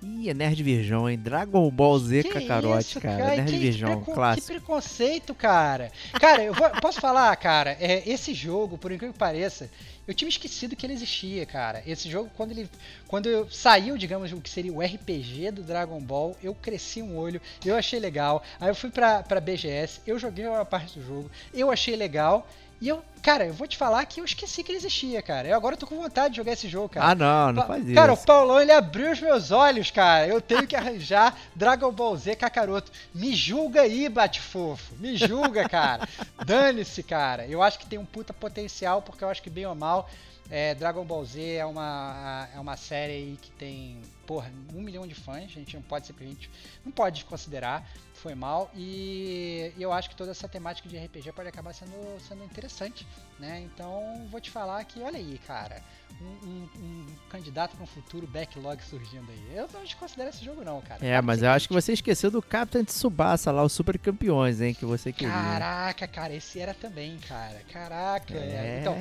Ih, 0.01 0.29
é 0.29 0.33
Nerd 0.33 0.61
Virgão, 0.61 1.09
hein? 1.09 1.17
Dragon 1.17 1.69
Ball 1.71 1.97
Z 1.97 2.23
que 2.23 2.29
Kakarote, 2.29 2.91
isso, 2.91 3.01
cara. 3.01 3.17
cara. 3.17 3.35
Nerd 3.37 3.51
que, 3.51 3.57
Virgão, 3.57 4.03
que 4.03 4.11
clássico. 4.11 4.47
Que 4.47 4.53
preconceito, 4.53 5.33
cara. 5.33 5.91
Cara, 6.13 6.43
eu 6.43 6.53
vou, 6.53 6.69
posso 6.81 7.01
falar, 7.01 7.35
cara, 7.35 7.75
é, 7.79 8.07
esse 8.07 8.33
jogo, 8.33 8.77
por 8.77 8.91
incrível 8.91 9.13
que 9.13 9.19
pareça, 9.19 9.69
eu 10.07 10.13
tinha 10.13 10.29
esquecido 10.29 10.75
que 10.75 10.85
ele 10.85 10.93
existia, 10.93 11.45
cara. 11.45 11.83
Esse 11.85 12.09
jogo, 12.09 12.29
quando 12.37 12.51
ele 12.51 12.69
quando 13.07 13.47
saiu, 13.51 13.97
digamos, 13.97 14.31
o 14.31 14.39
que 14.39 14.49
seria 14.49 14.71
o 14.71 14.81
RPG 14.81 15.51
do 15.51 15.63
Dragon 15.63 15.99
Ball, 15.99 16.35
eu 16.43 16.53
cresci 16.53 17.01
um 17.01 17.17
olho, 17.17 17.41
eu 17.65 17.75
achei 17.75 17.99
legal. 17.99 18.43
Aí 18.59 18.69
eu 18.69 18.75
fui 18.75 18.91
pra, 18.91 19.23
pra 19.23 19.41
BGS, 19.41 20.01
eu 20.05 20.19
joguei 20.19 20.47
uma 20.47 20.63
parte 20.63 20.99
do 20.99 21.05
jogo, 21.05 21.31
eu 21.53 21.71
achei 21.71 21.95
legal. 21.95 22.47
E 22.79 22.87
eu, 22.87 23.03
cara, 23.23 23.47
eu 23.47 23.53
vou 23.53 23.67
te 23.67 23.75
falar 23.75 24.05
que 24.05 24.21
eu 24.21 24.25
esqueci 24.25 24.63
que 24.63 24.71
ele 24.71 24.77
existia, 24.77 25.21
cara. 25.21 25.47
Eu 25.47 25.55
agora 25.55 25.75
tô 25.75 25.87
com 25.87 25.97
vontade 25.97 26.33
de 26.33 26.37
jogar 26.37 26.53
esse 26.53 26.67
jogo, 26.67 26.89
cara. 26.89 27.11
Ah, 27.11 27.15
não, 27.15 27.53
não 27.53 27.65
faz 27.65 27.83
isso. 27.83 27.95
Cara, 27.95 28.13
o 28.13 28.17
Paulão, 28.17 28.61
ele 28.61 28.71
abriu 28.71 29.11
os 29.11 29.19
meus 29.19 29.49
olhos, 29.49 29.89
cara. 29.89 30.27
Eu 30.27 30.39
tenho 30.39 30.67
que 30.67 30.75
arranjar 30.75 31.35
Dragon 31.55 31.91
Ball 31.91 32.15
Z 32.15 32.35
Kakaroto. 32.35 32.91
Me 33.13 33.33
julga 33.35 33.81
aí, 33.81 34.07
bate 34.07 34.39
fofo. 34.39 34.95
Me 34.97 35.17
julga, 35.17 35.67
cara. 35.67 36.07
Dane-se, 36.45 37.01
cara. 37.01 37.47
Eu 37.47 37.63
acho 37.63 37.79
que 37.79 37.87
tem 37.87 37.97
um 37.97 38.05
puta 38.05 38.31
potencial, 38.31 39.01
porque 39.01 39.23
eu 39.23 39.29
acho 39.29 39.41
que 39.41 39.49
bem 39.49 39.65
ou 39.65 39.73
mal, 39.73 40.07
é, 40.49 40.75
Dragon 40.75 41.03
Ball 41.03 41.25
Z 41.25 41.41
é 41.41 41.65
uma, 41.65 42.47
é 42.55 42.59
uma 42.59 42.77
série 42.77 43.13
aí 43.13 43.39
que 43.41 43.51
tem, 43.51 43.99
porra, 44.25 44.51
um 44.73 44.81
milhão 44.81 45.07
de 45.07 45.15
fãs. 45.15 45.45
A 45.45 45.59
gente 45.59 45.75
não 45.75 45.81
pode 45.81 46.07
simplesmente, 46.07 46.49
não 46.85 46.91
pode 46.91 47.25
considerar 47.25 47.89
foi 48.17 48.35
mal. 48.35 48.71
E 48.75 49.71
eu 49.77 49.93
acho 49.93 50.09
que 50.09 50.15
toda 50.15 50.31
essa 50.31 50.47
temática 50.47 50.89
de 50.89 50.97
RPG 50.97 51.31
pode 51.31 51.47
acabar 51.47 51.73
sendo, 51.73 52.19
sendo 52.27 52.43
interessante, 52.43 53.07
né? 53.39 53.61
Então 53.61 54.27
vou 54.29 54.41
te 54.41 54.49
falar 54.49 54.83
que, 54.83 55.01
olha 55.01 55.17
aí, 55.17 55.39
cara, 55.45 55.81
um, 56.21 56.47
um, 56.47 56.69
um 56.79 57.05
candidato 57.29 57.75
para 57.75 57.83
um 57.83 57.87
futuro 57.87 58.27
backlog 58.27 58.81
surgindo 58.83 59.31
aí. 59.31 59.55
Eu 59.55 59.69
não 59.73 59.83
desconsidero 59.83 60.29
esse 60.29 60.43
jogo, 60.43 60.63
não, 60.63 60.81
cara. 60.81 61.05
É, 61.05 61.21
mas 61.21 61.43
eu 61.43 61.49
acho 61.49 61.67
que 61.67 61.73
você 61.73 61.93
esqueceu 61.93 62.31
do 62.31 62.41
Captain 62.41 62.83
Tsubasa 62.83 63.51
lá, 63.51 63.63
os 63.63 63.73
Super 63.73 63.97
Campeões, 63.99 64.61
hein, 64.61 64.73
que 64.73 64.85
você 64.85 65.13
queria. 65.13 65.33
Caraca, 65.33 66.07
cara, 66.07 66.33
esse 66.33 66.59
era 66.59 66.73
também, 66.73 67.17
cara. 67.19 67.61
Caraca. 67.71 68.33
É, 68.33 68.79
então, 68.81 68.95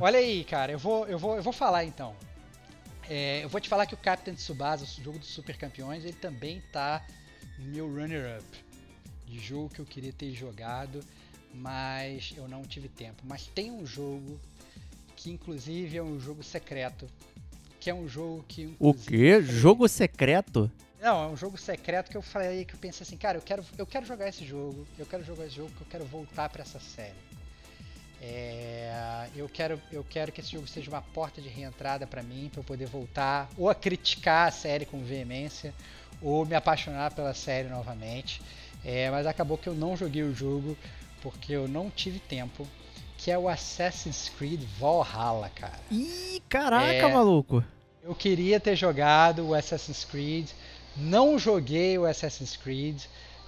olha 0.00 0.18
aí, 0.18 0.44
cara, 0.44 0.72
eu 0.72 0.78
vou, 0.78 1.06
eu 1.06 1.18
vou, 1.18 1.36
eu 1.36 1.42
vou 1.42 1.52
falar 1.52 1.84
então. 1.84 2.14
É, 3.10 3.44
eu 3.44 3.48
vou 3.48 3.60
te 3.60 3.68
falar 3.68 3.86
que 3.86 3.94
o 3.94 3.98
Captain 3.98 4.34
Tsubasa, 4.34 4.84
o 4.84 5.02
jogo 5.02 5.18
dos 5.18 5.28
Super 5.28 5.56
Campeões, 5.56 6.04
ele 6.04 6.14
também 6.14 6.62
tá 6.72 7.02
meu 7.62 7.88
runner-up 7.88 8.44
de 9.26 9.38
jogo 9.38 9.70
que 9.70 9.80
eu 9.80 9.84
queria 9.84 10.12
ter 10.12 10.32
jogado, 10.32 11.00
mas 11.54 12.34
eu 12.36 12.48
não 12.48 12.62
tive 12.62 12.88
tempo. 12.88 13.22
Mas 13.24 13.46
tem 13.46 13.70
um 13.70 13.86
jogo 13.86 14.38
que 15.16 15.30
inclusive 15.30 15.96
é 15.96 16.02
um 16.02 16.18
jogo 16.18 16.42
secreto, 16.42 17.06
que 17.78 17.88
é 17.88 17.94
um 17.94 18.08
jogo 18.08 18.44
que 18.48 18.74
O 18.78 18.92
quê? 18.92 19.40
Jogo 19.40 19.88
secreto? 19.88 20.70
Não, 21.00 21.24
é 21.24 21.26
um 21.26 21.36
jogo 21.36 21.58
secreto 21.58 22.10
que 22.10 22.16
eu 22.16 22.22
falei 22.22 22.64
que 22.64 22.74
eu 22.74 22.78
pensei 22.78 23.04
assim, 23.04 23.16
cara, 23.16 23.36
eu 23.38 23.42
quero, 23.42 23.64
eu 23.76 23.86
quero 23.86 24.06
jogar 24.06 24.28
esse 24.28 24.46
jogo, 24.46 24.86
eu 24.98 25.04
quero 25.04 25.24
jogar 25.24 25.46
esse 25.46 25.56
jogo 25.56 25.68
porque 25.70 25.82
eu 25.82 25.88
quero 25.90 26.04
voltar 26.04 26.48
para 26.48 26.62
essa 26.62 26.78
série. 26.78 27.14
É, 28.20 29.28
eu 29.34 29.48
quero, 29.48 29.82
eu 29.90 30.04
quero 30.08 30.30
que 30.30 30.40
esse 30.40 30.52
jogo 30.52 30.68
seja 30.68 30.88
uma 30.88 31.02
porta 31.02 31.42
de 31.42 31.48
reentrada 31.48 32.06
para 32.06 32.22
mim, 32.22 32.48
para 32.52 32.60
eu 32.60 32.64
poder 32.64 32.86
voltar 32.86 33.50
ou 33.58 33.68
a 33.68 33.74
criticar 33.74 34.46
a 34.46 34.50
série 34.52 34.86
com 34.86 35.02
veemência, 35.02 35.74
ou 36.22 36.46
me 36.46 36.54
apaixonar 36.54 37.12
pela 37.14 37.34
série 37.34 37.68
novamente. 37.68 38.40
É, 38.84 39.10
mas 39.10 39.26
acabou 39.26 39.56
que 39.56 39.68
eu 39.68 39.74
não 39.74 39.96
joguei 39.96 40.22
o 40.22 40.34
jogo 40.34 40.76
porque 41.20 41.52
eu 41.52 41.68
não 41.68 41.90
tive 41.90 42.18
tempo. 42.18 42.66
Que 43.16 43.30
é 43.30 43.38
o 43.38 43.48
Assassin's 43.48 44.28
Creed 44.36 44.62
Valhalla, 44.80 45.48
cara. 45.54 45.78
Ih, 45.90 46.42
caraca, 46.48 46.92
é, 46.92 47.12
maluco! 47.12 47.64
Eu 48.02 48.16
queria 48.16 48.58
ter 48.58 48.74
jogado 48.74 49.46
o 49.46 49.54
Assassin's 49.54 50.04
Creed, 50.04 50.50
não 50.96 51.38
joguei 51.38 51.96
o 51.96 52.04
Assassin's 52.04 52.56
Creed. 52.56 53.00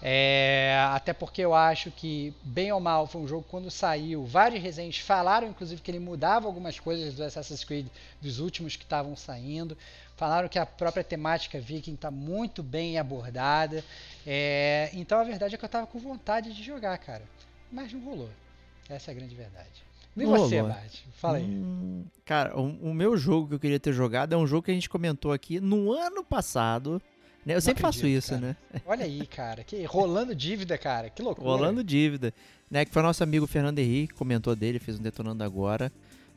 É, 0.06 0.86
até 0.92 1.14
porque 1.14 1.40
eu 1.40 1.54
acho 1.54 1.90
que, 1.90 2.34
bem 2.42 2.70
ou 2.70 2.78
mal, 2.78 3.06
foi 3.06 3.22
um 3.22 3.26
jogo 3.26 3.46
quando 3.50 3.70
saiu. 3.70 4.26
Vários 4.26 4.62
resenhas 4.62 4.98
falaram, 4.98 5.48
inclusive, 5.48 5.80
que 5.80 5.90
ele 5.90 5.98
mudava 5.98 6.46
algumas 6.46 6.78
coisas 6.78 7.14
do 7.14 7.24
Assassin's 7.24 7.64
Creed 7.64 7.86
dos 8.20 8.38
últimos 8.38 8.76
que 8.76 8.84
estavam 8.84 9.16
saindo. 9.16 9.76
Falaram 10.16 10.48
que 10.48 10.58
a 10.58 10.64
própria 10.66 11.02
temática 11.02 11.60
viking 11.60 11.94
está 11.94 12.10
muito 12.10 12.62
bem 12.62 12.98
abordada. 12.98 13.82
É, 14.26 14.90
então 14.94 15.18
a 15.18 15.24
verdade 15.24 15.54
é 15.54 15.58
que 15.58 15.64
eu 15.64 15.66
estava 15.66 15.86
com 15.86 15.98
vontade 15.98 16.54
de 16.54 16.62
jogar, 16.62 16.96
cara. 16.98 17.24
Mas 17.70 17.92
não 17.92 18.00
rolou. 18.00 18.30
Essa 18.88 19.10
é 19.10 19.12
a 19.12 19.16
grande 19.16 19.34
verdade. 19.34 19.84
E 20.16 20.22
Não 20.22 20.30
você, 20.30 20.60
rolou. 20.60 20.74
Bart? 20.74 20.92
Fala 21.16 21.38
aí. 21.38 21.44
Hum, 21.44 22.04
cara, 22.24 22.56
o, 22.56 22.90
o 22.90 22.94
meu 22.94 23.16
jogo 23.16 23.48
que 23.48 23.54
eu 23.54 23.58
queria 23.60 23.80
ter 23.80 23.92
jogado 23.92 24.32
é 24.32 24.36
um 24.36 24.46
jogo 24.46 24.62
que 24.62 24.70
a 24.70 24.74
gente 24.74 24.88
comentou 24.88 25.32
aqui 25.32 25.58
no 25.58 25.92
ano 25.92 26.22
passado. 26.22 27.02
Né? 27.44 27.56
Eu 27.56 27.60
sempre 27.60 27.82
faço 27.82 27.98
acredito, 27.98 28.18
isso, 28.18 28.30
cara. 28.30 28.40
né? 28.40 28.56
Olha 28.86 29.04
aí, 29.04 29.26
cara. 29.26 29.64
Que, 29.64 29.82
rolando 29.84 30.34
dívida, 30.34 30.78
cara. 30.78 31.10
Que 31.10 31.20
loucura. 31.20 31.48
Rolando 31.48 31.82
dívida. 31.82 32.32
Né? 32.70 32.84
Que 32.84 32.92
foi 32.92 33.02
nosso 33.02 33.22
amigo 33.24 33.46
Fernando 33.46 33.80
Henrique, 33.80 34.14
comentou 34.14 34.54
dele, 34.54 34.78
fez 34.78 34.98
um 34.98 35.02
detonando 35.02 35.42
agora. 35.42 35.92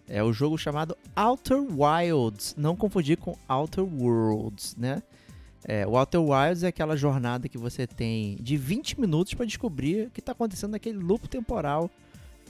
É 0.07 0.23
o 0.23 0.31
jogo 0.31 0.57
chamado 0.57 0.97
Outer 1.15 1.57
Wilds. 1.59 2.55
Não 2.57 2.75
confundir 2.75 3.17
com 3.17 3.37
Outer 3.47 3.83
Worlds, 3.83 4.75
né? 4.77 5.03
É, 5.65 5.85
o 5.85 5.97
Outer 5.97 6.21
Wilds 6.21 6.63
é 6.63 6.67
aquela 6.67 6.95
jornada 6.95 7.49
que 7.49 7.57
você 7.57 7.85
tem 7.85 8.37
de 8.39 8.55
20 8.55 8.99
minutos 9.01 9.33
para 9.33 9.45
descobrir 9.45 10.07
o 10.07 10.09
que 10.11 10.21
está 10.21 10.31
acontecendo 10.31 10.71
naquele 10.71 10.97
loop 10.97 11.27
temporal, 11.27 11.89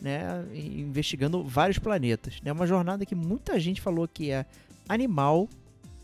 né? 0.01 0.45
Investigando 0.53 1.43
vários 1.43 1.79
planetas. 1.79 2.39
É 2.45 2.51
uma 2.51 2.67
jornada 2.67 3.05
que 3.07 3.15
muita 3.15 3.59
gente 3.59 3.81
falou 3.81 4.07
que 4.07 4.29
é 4.29 4.45
animal, 4.87 5.49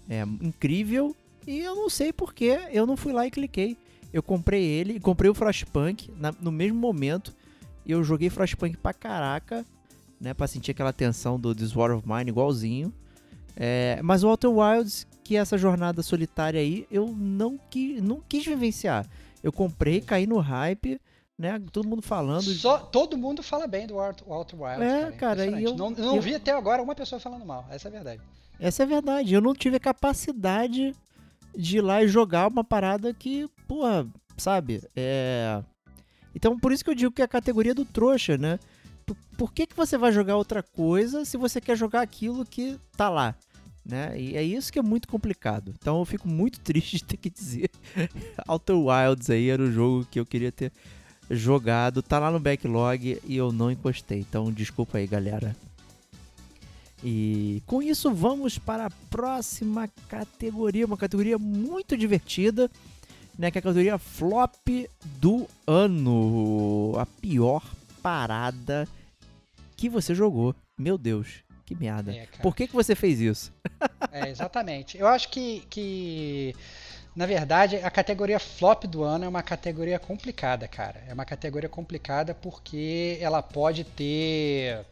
é 0.10 0.24
incrível, 0.42 1.16
e 1.46 1.60
eu 1.60 1.76
não 1.76 1.90
sei 1.90 2.12
porque 2.12 2.58
eu 2.72 2.88
não 2.88 2.98
fui 2.98 3.14
lá 3.14 3.28
e 3.28 3.32
cliquei. 3.32 3.78
Eu 4.12 4.24
comprei 4.24 4.64
ele 4.64 4.94
e 4.94 5.00
comprei 5.00 5.30
o 5.30 5.34
Frostpunk 5.36 6.12
na- 6.18 6.34
no 6.42 6.52
mesmo 6.52 6.80
momento. 6.80 7.34
E 7.86 7.92
eu 7.92 8.04
joguei 8.04 8.30
Frostpunk 8.30 8.78
pra 8.78 8.94
caraca, 8.94 9.66
né? 10.24 10.34
Pra 10.34 10.48
sentir 10.48 10.72
aquela 10.72 10.94
tensão 10.94 11.38
do 11.40 11.54
This 11.54 11.76
War 11.76 11.92
of 11.92 12.08
Mine 12.08 12.30
igualzinho. 12.32 12.92
É, 13.56 14.00
mas 14.02 14.24
o 14.24 14.30
Outer 14.30 14.50
Wilds, 14.50 15.06
que 15.24 15.36
é 15.36 15.40
essa 15.40 15.58
jornada 15.58 16.02
solitária 16.02 16.60
aí, 16.60 16.88
eu 16.90 17.08
não, 17.16 17.58
qui, 17.70 18.02
não 18.02 18.22
quis 18.28 18.44
vivenciar. 18.46 19.06
Eu 19.44 19.52
comprei, 19.52 20.00
caí 20.02 20.26
no 20.26 20.40
hype, 20.40 21.00
né? 21.38 21.62
Todo 21.72 21.88
mundo 21.88 22.02
falando. 22.02 22.44
Só, 22.44 22.78
todo 22.80 23.18
mundo 23.18 23.44
fala 23.44 23.68
bem 23.68 23.86
do 23.86 23.96
Outer 24.00 24.24
Outer 24.32 24.62
Wilds, 24.62 24.82
É, 24.82 25.02
cara. 25.12 25.12
cara, 25.46 25.60
e 25.60 25.64
eu- 25.66 25.76
não, 25.76 25.90
não 25.92 26.16
eu- 26.16 26.22
vi 26.22 26.34
até 26.34 26.52
agora 26.52 26.82
uma 26.82 26.96
pessoa 26.96 27.20
falando 27.20 27.46
mal. 27.46 27.68
Essa 27.70 27.88
é 27.88 27.90
a 27.90 27.92
verdade. 27.92 28.22
Essa 28.60 28.84
é 28.84 28.86
a 28.86 28.88
verdade. 28.88 29.34
Eu 29.34 29.42
não 29.42 29.54
tive 29.54 29.76
a 29.76 29.80
capacidade 29.80 30.96
de 31.56 31.78
ir 31.78 31.82
lá 31.82 32.02
e 32.02 32.08
jogar 32.08 32.48
uma 32.48 32.64
parada 32.64 33.14
que, 33.14 33.48
porra, 33.68 34.08
sabe? 34.38 34.82
É. 34.96 35.62
Então, 36.34 36.58
por 36.58 36.72
isso 36.72 36.84
que 36.84 36.90
eu 36.90 36.96
digo 36.96 37.12
que 37.12 37.22
é 37.22 37.26
a 37.26 37.28
categoria 37.28 37.76
do 37.76 37.86
trouxa, 37.86 38.38
né? 38.38 38.58
Por, 39.38 39.54
que, 39.54 39.68
que 39.68 39.76
você 39.76 39.98
vai 39.98 40.12
jogar 40.12 40.38
outra 40.38 40.64
coisa 40.64 41.26
se 41.26 41.38
você 41.38 41.60
quer 41.60 41.76
jogar 41.76 42.02
aquilo 42.02 42.46
que 42.46 42.80
tá 42.96 43.10
lá? 43.10 43.36
Né? 43.86 44.20
E 44.20 44.38
é 44.38 44.44
isso 44.44 44.72
que 44.72 44.80
é 44.80 44.82
muito 44.82 45.08
complicado. 45.08 45.74
Então 45.78 46.00
eu 46.00 46.06
fico 46.06 46.28
muito 46.28 46.60
triste 46.62 46.98
de 46.98 47.04
ter 47.04 47.18
que 47.18 47.30
dizer. 47.30 47.70
Outer 48.48 48.78
Wilds 48.78 49.30
aí 49.30 49.50
era 49.50 49.62
o 49.62 49.72
jogo 49.72 50.08
que 50.10 50.20
eu 50.20 50.26
queria 50.26 50.52
ter 50.52 50.72
jogado. 51.30 52.02
Tá 52.02 52.20
lá 52.20 52.32
no 52.32 52.40
backlog 52.40 53.20
e 53.26 53.36
eu 53.36 53.52
não 53.52 53.72
encostei. 53.72 54.20
Então 54.20 54.52
desculpa 54.52 54.98
aí, 54.98 55.08
galera. 55.08 55.56
E 57.04 57.62
com 57.66 57.84
isso 57.84 58.14
vamos 58.14 58.58
para 58.58 58.86
a 58.86 58.92
próxima 59.10 59.90
categoria, 60.08 60.86
uma 60.86 60.96
categoria 60.96 61.38
muito 61.38 61.98
divertida, 61.98 62.72
né, 63.38 63.52
que 63.52 63.58
é 63.58 63.60
a 63.60 63.62
categoria 63.62 63.98
flop 63.98 64.88
do 65.20 65.46
ano, 65.68 66.94
a 66.98 67.06
pior 67.06 67.62
parada 68.04 68.88
que 69.76 69.90
você 69.90 70.14
jogou. 70.14 70.54
Meu 70.78 70.98
Deus, 70.98 71.44
que 71.66 71.74
merda. 71.74 72.14
É. 72.14 72.28
Por 72.42 72.56
que 72.56 72.68
que 72.68 72.74
você 72.76 72.94
fez 72.96 73.20
isso? 73.20 73.52
É, 74.12 74.30
exatamente. 74.30 74.96
Eu 74.96 75.08
acho 75.08 75.30
que, 75.30 75.62
que, 75.72 76.54
na 77.16 77.26
verdade, 77.26 77.78
a 77.78 77.90
categoria 77.90 78.38
flop 78.40 78.84
do 78.84 79.02
ano 79.04 79.26
é 79.26 79.28
uma 79.28 79.42
categoria 79.42 79.98
complicada, 79.98 80.68
cara. 80.68 81.04
É 81.08 81.14
uma 81.14 81.26
categoria 81.26 81.68
complicada 81.70 82.36
porque 82.36 83.18
ela 83.20 83.42
pode 83.42 83.84
ter. 83.84 84.86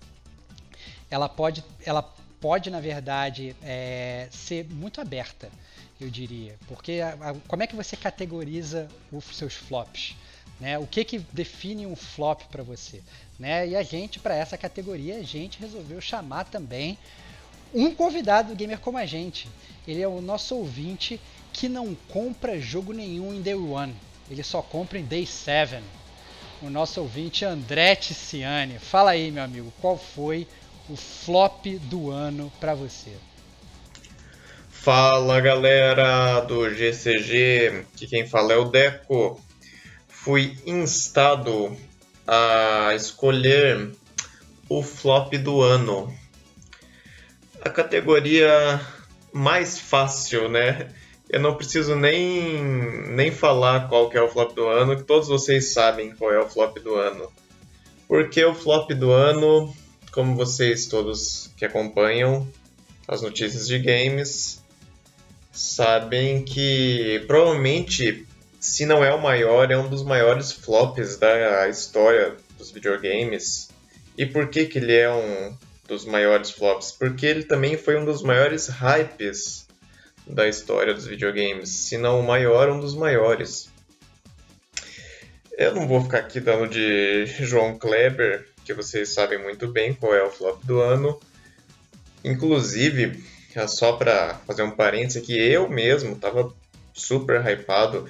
Ela 1.09 1.29
pode, 1.29 1.63
ela 1.85 2.01
pode 2.39 2.71
na 2.71 2.79
verdade, 2.79 3.55
é, 3.61 4.27
ser 4.31 4.65
muito 4.71 4.99
aberta, 4.99 5.49
eu 5.99 6.09
diria. 6.09 6.55
Porque 6.67 6.93
a- 6.93 7.13
a- 7.29 7.35
como 7.47 7.61
é 7.61 7.67
que 7.67 7.75
você 7.75 7.95
categoriza 7.95 8.87
os 9.11 9.25
seus 9.37 9.53
flops? 9.53 10.15
Né? 10.61 10.77
O 10.77 10.85
que, 10.85 11.03
que 11.03 11.17
define 11.33 11.87
um 11.87 11.95
flop 11.95 12.43
para 12.51 12.61
você? 12.61 13.01
Né? 13.39 13.69
E 13.69 13.75
a 13.75 13.81
gente, 13.81 14.19
para 14.19 14.35
essa 14.35 14.55
categoria, 14.55 15.17
a 15.17 15.23
gente 15.23 15.59
resolveu 15.59 15.99
chamar 15.99 16.43
também 16.43 16.99
um 17.73 17.89
convidado 17.95 18.49
do 18.49 18.55
Gamer 18.55 18.79
Como 18.79 18.99
a 18.99 19.05
Gente. 19.07 19.49
Ele 19.87 20.03
é 20.03 20.07
o 20.07 20.21
nosso 20.21 20.55
ouvinte 20.55 21.19
que 21.51 21.67
não 21.67 21.97
compra 22.09 22.61
jogo 22.61 22.93
nenhum 22.93 23.33
em 23.33 23.41
Day 23.41 23.55
One. 23.55 23.95
Ele 24.29 24.43
só 24.43 24.61
compra 24.61 24.99
em 24.99 25.03
Day 25.03 25.25
7. 25.25 25.81
O 26.61 26.69
nosso 26.69 27.01
ouvinte 27.01 27.43
André 27.43 27.95
Ticiani. 27.95 28.77
Fala 28.77 29.11
aí, 29.11 29.31
meu 29.31 29.43
amigo, 29.43 29.73
qual 29.81 29.97
foi 29.97 30.47
o 30.87 30.95
flop 30.95 31.65
do 31.89 32.11
ano 32.11 32.53
pra 32.59 32.75
você? 32.75 33.11
Fala 34.69 35.39
galera 35.41 36.39
do 36.41 36.69
GCG, 36.69 37.85
aqui 37.93 38.07
quem 38.07 38.27
fala 38.27 38.53
é 38.53 38.57
o 38.57 38.65
Deco. 38.65 39.41
Fui 40.23 40.55
instado 40.67 41.75
a 42.27 42.93
escolher 42.93 43.89
o 44.69 44.83
flop 44.83 45.33
do 45.33 45.63
ano. 45.63 46.15
A 47.59 47.71
categoria 47.71 48.79
mais 49.33 49.79
fácil, 49.79 50.47
né? 50.47 50.93
Eu 51.27 51.39
não 51.39 51.55
preciso 51.55 51.95
nem, 51.95 52.63
nem 53.15 53.31
falar 53.31 53.89
qual 53.89 54.11
que 54.11 54.17
é 54.17 54.21
o 54.21 54.29
flop 54.29 54.53
do 54.53 54.67
ano, 54.67 54.95
que 54.95 55.01
todos 55.01 55.27
vocês 55.27 55.73
sabem 55.73 56.15
qual 56.15 56.31
é 56.31 56.39
o 56.39 56.47
flop 56.47 56.77
do 56.77 56.93
ano. 56.93 57.27
Porque 58.07 58.45
o 58.45 58.53
flop 58.53 58.91
do 58.91 59.09
ano, 59.09 59.73
como 60.11 60.35
vocês 60.35 60.85
todos 60.85 61.49
que 61.57 61.65
acompanham 61.65 62.47
as 63.07 63.23
notícias 63.23 63.67
de 63.67 63.79
games, 63.79 64.61
sabem 65.51 66.43
que 66.43 67.23
provavelmente, 67.25 68.27
se 68.61 68.85
não 68.85 69.03
é 69.03 69.11
o 69.11 69.19
maior, 69.19 69.71
é 69.71 69.77
um 69.77 69.89
dos 69.89 70.03
maiores 70.03 70.51
flops 70.51 71.17
da 71.17 71.67
história 71.67 72.37
dos 72.59 72.69
videogames. 72.69 73.69
E 74.15 74.23
por 74.23 74.49
que, 74.49 74.67
que 74.67 74.77
ele 74.77 74.95
é 74.95 75.11
um 75.11 75.57
dos 75.87 76.05
maiores 76.05 76.51
flops? 76.51 76.91
Porque 76.91 77.25
ele 77.25 77.43
também 77.43 77.75
foi 77.75 77.97
um 77.97 78.05
dos 78.05 78.21
maiores 78.21 78.67
hypes 78.67 79.65
da 80.27 80.47
história 80.47 80.93
dos 80.93 81.07
videogames, 81.07 81.69
se 81.69 81.97
não 81.97 82.19
o 82.19 82.23
maior, 82.23 82.69
um 82.69 82.79
dos 82.79 82.93
maiores. 82.93 83.67
Eu 85.57 85.73
não 85.73 85.87
vou 85.87 86.03
ficar 86.03 86.19
aqui 86.19 86.39
dando 86.39 86.67
de 86.67 87.25
João 87.43 87.79
Kleber, 87.79 88.47
que 88.63 88.75
vocês 88.75 89.09
sabem 89.09 89.41
muito 89.41 89.67
bem 89.69 89.91
qual 89.95 90.13
é 90.13 90.21
o 90.21 90.29
flop 90.29 90.63
do 90.63 90.79
ano. 90.79 91.19
Inclusive, 92.23 93.23
só 93.67 93.93
para 93.93 94.35
fazer 94.45 94.61
um 94.61 94.69
parênteses 94.69 95.23
aqui, 95.23 95.35
eu 95.35 95.67
mesmo 95.67 96.15
tava 96.15 96.53
super 96.93 97.43
hypado. 97.43 98.07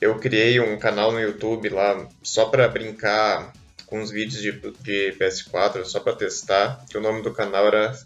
Eu 0.00 0.18
criei 0.18 0.60
um 0.60 0.78
canal 0.78 1.10
no 1.10 1.20
YouTube 1.20 1.68
lá 1.70 2.08
só 2.22 2.46
para 2.46 2.68
brincar 2.68 3.52
com 3.86 4.00
os 4.00 4.10
vídeos 4.10 4.42
de, 4.42 4.52
de 4.82 5.16
PS4, 5.18 5.84
só 5.84 6.00
para 6.00 6.16
testar, 6.16 6.84
que 6.90 6.98
o 6.98 7.00
nome 7.00 7.22
do 7.22 7.32
canal 7.32 7.66
era, 7.68 7.96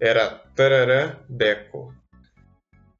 era 0.00 0.30
Tararã 0.54 1.16
Deco. 1.28 1.94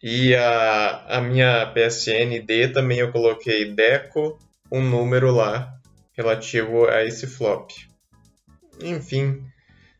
E 0.02 0.34
a, 0.34 1.18
a 1.18 1.20
minha 1.20 1.66
PSN-D 1.66 2.68
também 2.68 2.98
eu 2.98 3.12
coloquei 3.12 3.72
Deco, 3.72 4.38
um 4.70 4.82
número 4.82 5.30
lá 5.30 5.72
relativo 6.12 6.86
a 6.88 7.04
esse 7.04 7.26
flop. 7.26 7.70
Enfim, 8.80 9.44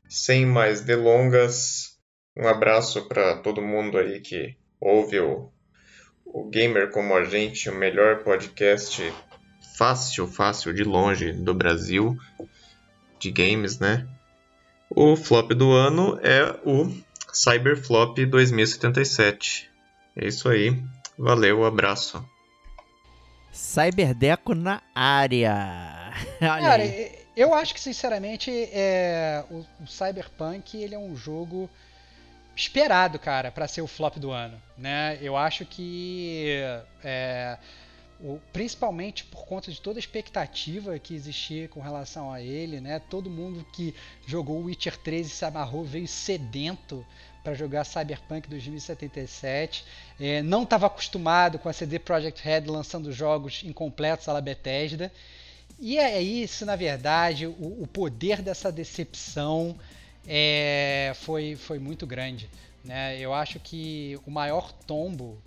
sem 0.09 0.45
mais 0.45 0.81
delongas, 0.81 1.99
um 2.37 2.49
abraço 2.49 3.07
para 3.07 3.37
todo 3.37 3.63
mundo 3.63 3.97
aí 3.97 4.21
que 4.21 4.57
ouve 4.81 5.21
o, 5.21 5.51
o 6.35 6.43
Gamer 6.51 6.91
como 6.91 7.15
a 7.15 7.25
gente, 7.25 7.71
o 7.71 7.75
melhor 7.75 8.25
podcast 8.25 9.01
fácil, 9.77 10.27
fácil 10.27 10.75
de 10.75 10.83
longe 10.83 11.33
do 11.33 11.55
Brasil 11.55 12.19
de 13.21 13.31
games, 13.31 13.79
né? 13.79 14.05
O 14.91 15.15
flop 15.15 15.53
do 15.53 15.71
ano 15.71 16.19
é 16.23 16.59
o 16.65 16.93
Cyberflop 17.33 18.19
2077. 18.27 19.71
É 20.17 20.27
isso 20.27 20.49
aí. 20.49 20.77
Valeu, 21.17 21.65
abraço. 21.65 22.29
Cyberdeco 23.53 24.57
na 24.57 24.83
área. 24.93 26.13
Olha 26.43 26.61
Cara, 26.61 26.83
aí. 26.83 27.13
eu 27.37 27.55
acho 27.55 27.73
que 27.73 27.81
sinceramente 27.81 28.51
é, 28.73 29.45
o, 29.49 29.65
o 29.81 29.87
Cyberpunk 29.87 30.83
ele 30.83 30.97
é 30.97 30.99
um 30.99 31.15
jogo 31.15 31.71
esperado, 32.57 33.19
cara, 33.19 33.51
pra 33.51 33.67
ser 33.67 33.83
o 33.83 33.87
flop 33.87 34.17
do 34.17 34.31
ano, 34.31 34.61
né? 34.77 35.19
Eu 35.21 35.37
acho 35.37 35.65
que 35.65 36.61
é, 37.03 37.59
o, 38.21 38.39
principalmente 38.53 39.25
por 39.25 39.45
conta 39.45 39.71
de 39.71 39.81
toda 39.81 39.99
a 39.99 40.01
expectativa 40.01 40.99
que 40.99 41.15
existia 41.15 41.69
com 41.69 41.81
relação 41.81 42.33
a 42.33 42.41
ele, 42.41 42.81
né? 42.81 43.01
Todo 43.11 43.29
mundo 43.29 43.67
que 43.73 43.95
jogou 44.27 44.63
Witcher 44.63 44.97
3 44.97 45.27
e 45.27 45.31
se 45.31 45.45
amarrou 45.45 45.85
veio 45.85 46.07
sedento 46.07 47.05
para 47.43 47.55
jogar 47.55 47.85
Cyberpunk 47.85 48.49
2077. 48.49 49.85
É, 50.19 50.43
não 50.43 50.63
estava 50.63 50.87
acostumado 50.87 51.59
com 51.59 51.69
a 51.69 51.73
CD 51.73 51.99
Projekt 51.99 52.43
Red 52.43 52.63
lançando 52.63 53.13
jogos 53.13 53.63
incompletos 53.65 54.29
à 54.29 54.33
la 54.33 54.41
Bethesda. 54.41 55.13
E 55.79 55.99
é 55.99 56.23
isso, 56.23 56.65
na 56.65 56.77
verdade, 56.77 57.47
o, 57.47 57.83
o 57.83 57.87
poder 57.87 58.41
dessa 58.41 58.73
decepção 58.73 59.77
é, 60.27 61.13
foi, 61.17 61.57
foi 61.57 61.79
muito 61.79 62.07
grande. 62.07 62.49
Né? 62.85 63.19
Eu 63.19 63.33
acho 63.33 63.59
que 63.61 64.19
o 64.27 64.31
maior 64.31 64.73
tombo 64.73 65.41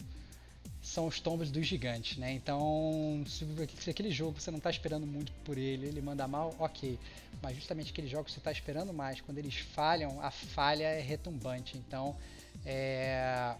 são 0.82 1.06
os 1.08 1.20
tombos 1.20 1.52
dos 1.52 1.68
gigantes, 1.68 2.18
né? 2.18 2.32
Então, 2.32 3.22
se, 3.28 3.46
se 3.80 3.90
aquele 3.90 4.10
jogo 4.10 4.40
você 4.40 4.50
não 4.50 4.58
está 4.58 4.70
esperando 4.70 5.06
muito 5.06 5.34
por 5.44 5.58
ele, 5.58 5.86
ele 5.86 6.02
manda 6.02 6.26
mal, 6.28 6.56
ok. 6.58 6.98
Mas 7.42 7.56
justamente 7.56 7.92
aquele 7.92 8.08
jogo 8.08 8.24
que 8.24 8.32
você 8.32 8.40
está 8.40 8.52
esperando 8.52 8.94
mais, 8.94 9.20
quando 9.20 9.38
eles 9.38 9.58
falham, 9.58 10.20
a 10.22 10.32
falha 10.32 10.86
é 10.86 11.02
retumbante. 11.02 11.78
Então, 11.78 12.16
é 12.66 13.54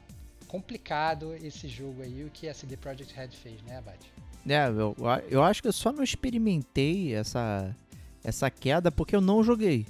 complicado 0.48 1.36
esse 1.36 1.68
jogo 1.68 2.02
aí, 2.02 2.24
o 2.24 2.30
que 2.30 2.48
a 2.48 2.54
CD 2.54 2.78
Projekt 2.78 3.14
Red 3.14 3.30
fez, 3.30 3.62
né, 3.64 3.78
Abad? 3.78 4.00
É, 4.48 4.68
eu, 4.70 4.96
eu 5.30 5.44
acho 5.44 5.62
que 5.62 5.68
eu 5.68 5.74
só 5.74 5.92
não 5.92 6.02
experimentei 6.02 7.14
essa, 7.14 7.76
essa 8.24 8.50
queda 8.50 8.90
porque 8.90 9.14
eu 9.14 9.22
não 9.22 9.44
joguei. 9.44 9.86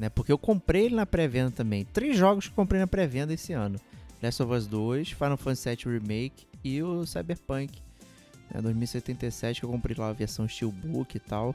Né? 0.00 0.08
Porque 0.08 0.32
eu 0.32 0.38
comprei 0.38 0.86
ele 0.86 0.94
na 0.94 1.04
pré-venda 1.04 1.50
também. 1.50 1.84
Três 1.84 2.16
jogos 2.16 2.48
que 2.48 2.54
comprei 2.54 2.80
na 2.80 2.86
pré-venda 2.86 3.34
esse 3.34 3.52
ano. 3.52 3.78
Last 4.22 4.42
of 4.42 4.52
Us 4.54 4.66
2, 4.66 5.10
Final 5.10 5.36
Fantasy 5.36 5.68
VII 5.68 5.98
Remake 5.98 6.46
e 6.64 6.82
o 6.82 7.06
Cyberpunk 7.06 7.82
né, 8.50 8.62
2077, 8.62 9.60
que 9.60 9.66
eu 9.66 9.70
comprei 9.70 9.94
lá 9.98 10.08
a 10.08 10.12
versão 10.14 10.48
Steelbook 10.48 11.14
e 11.14 11.20
tal. 11.20 11.54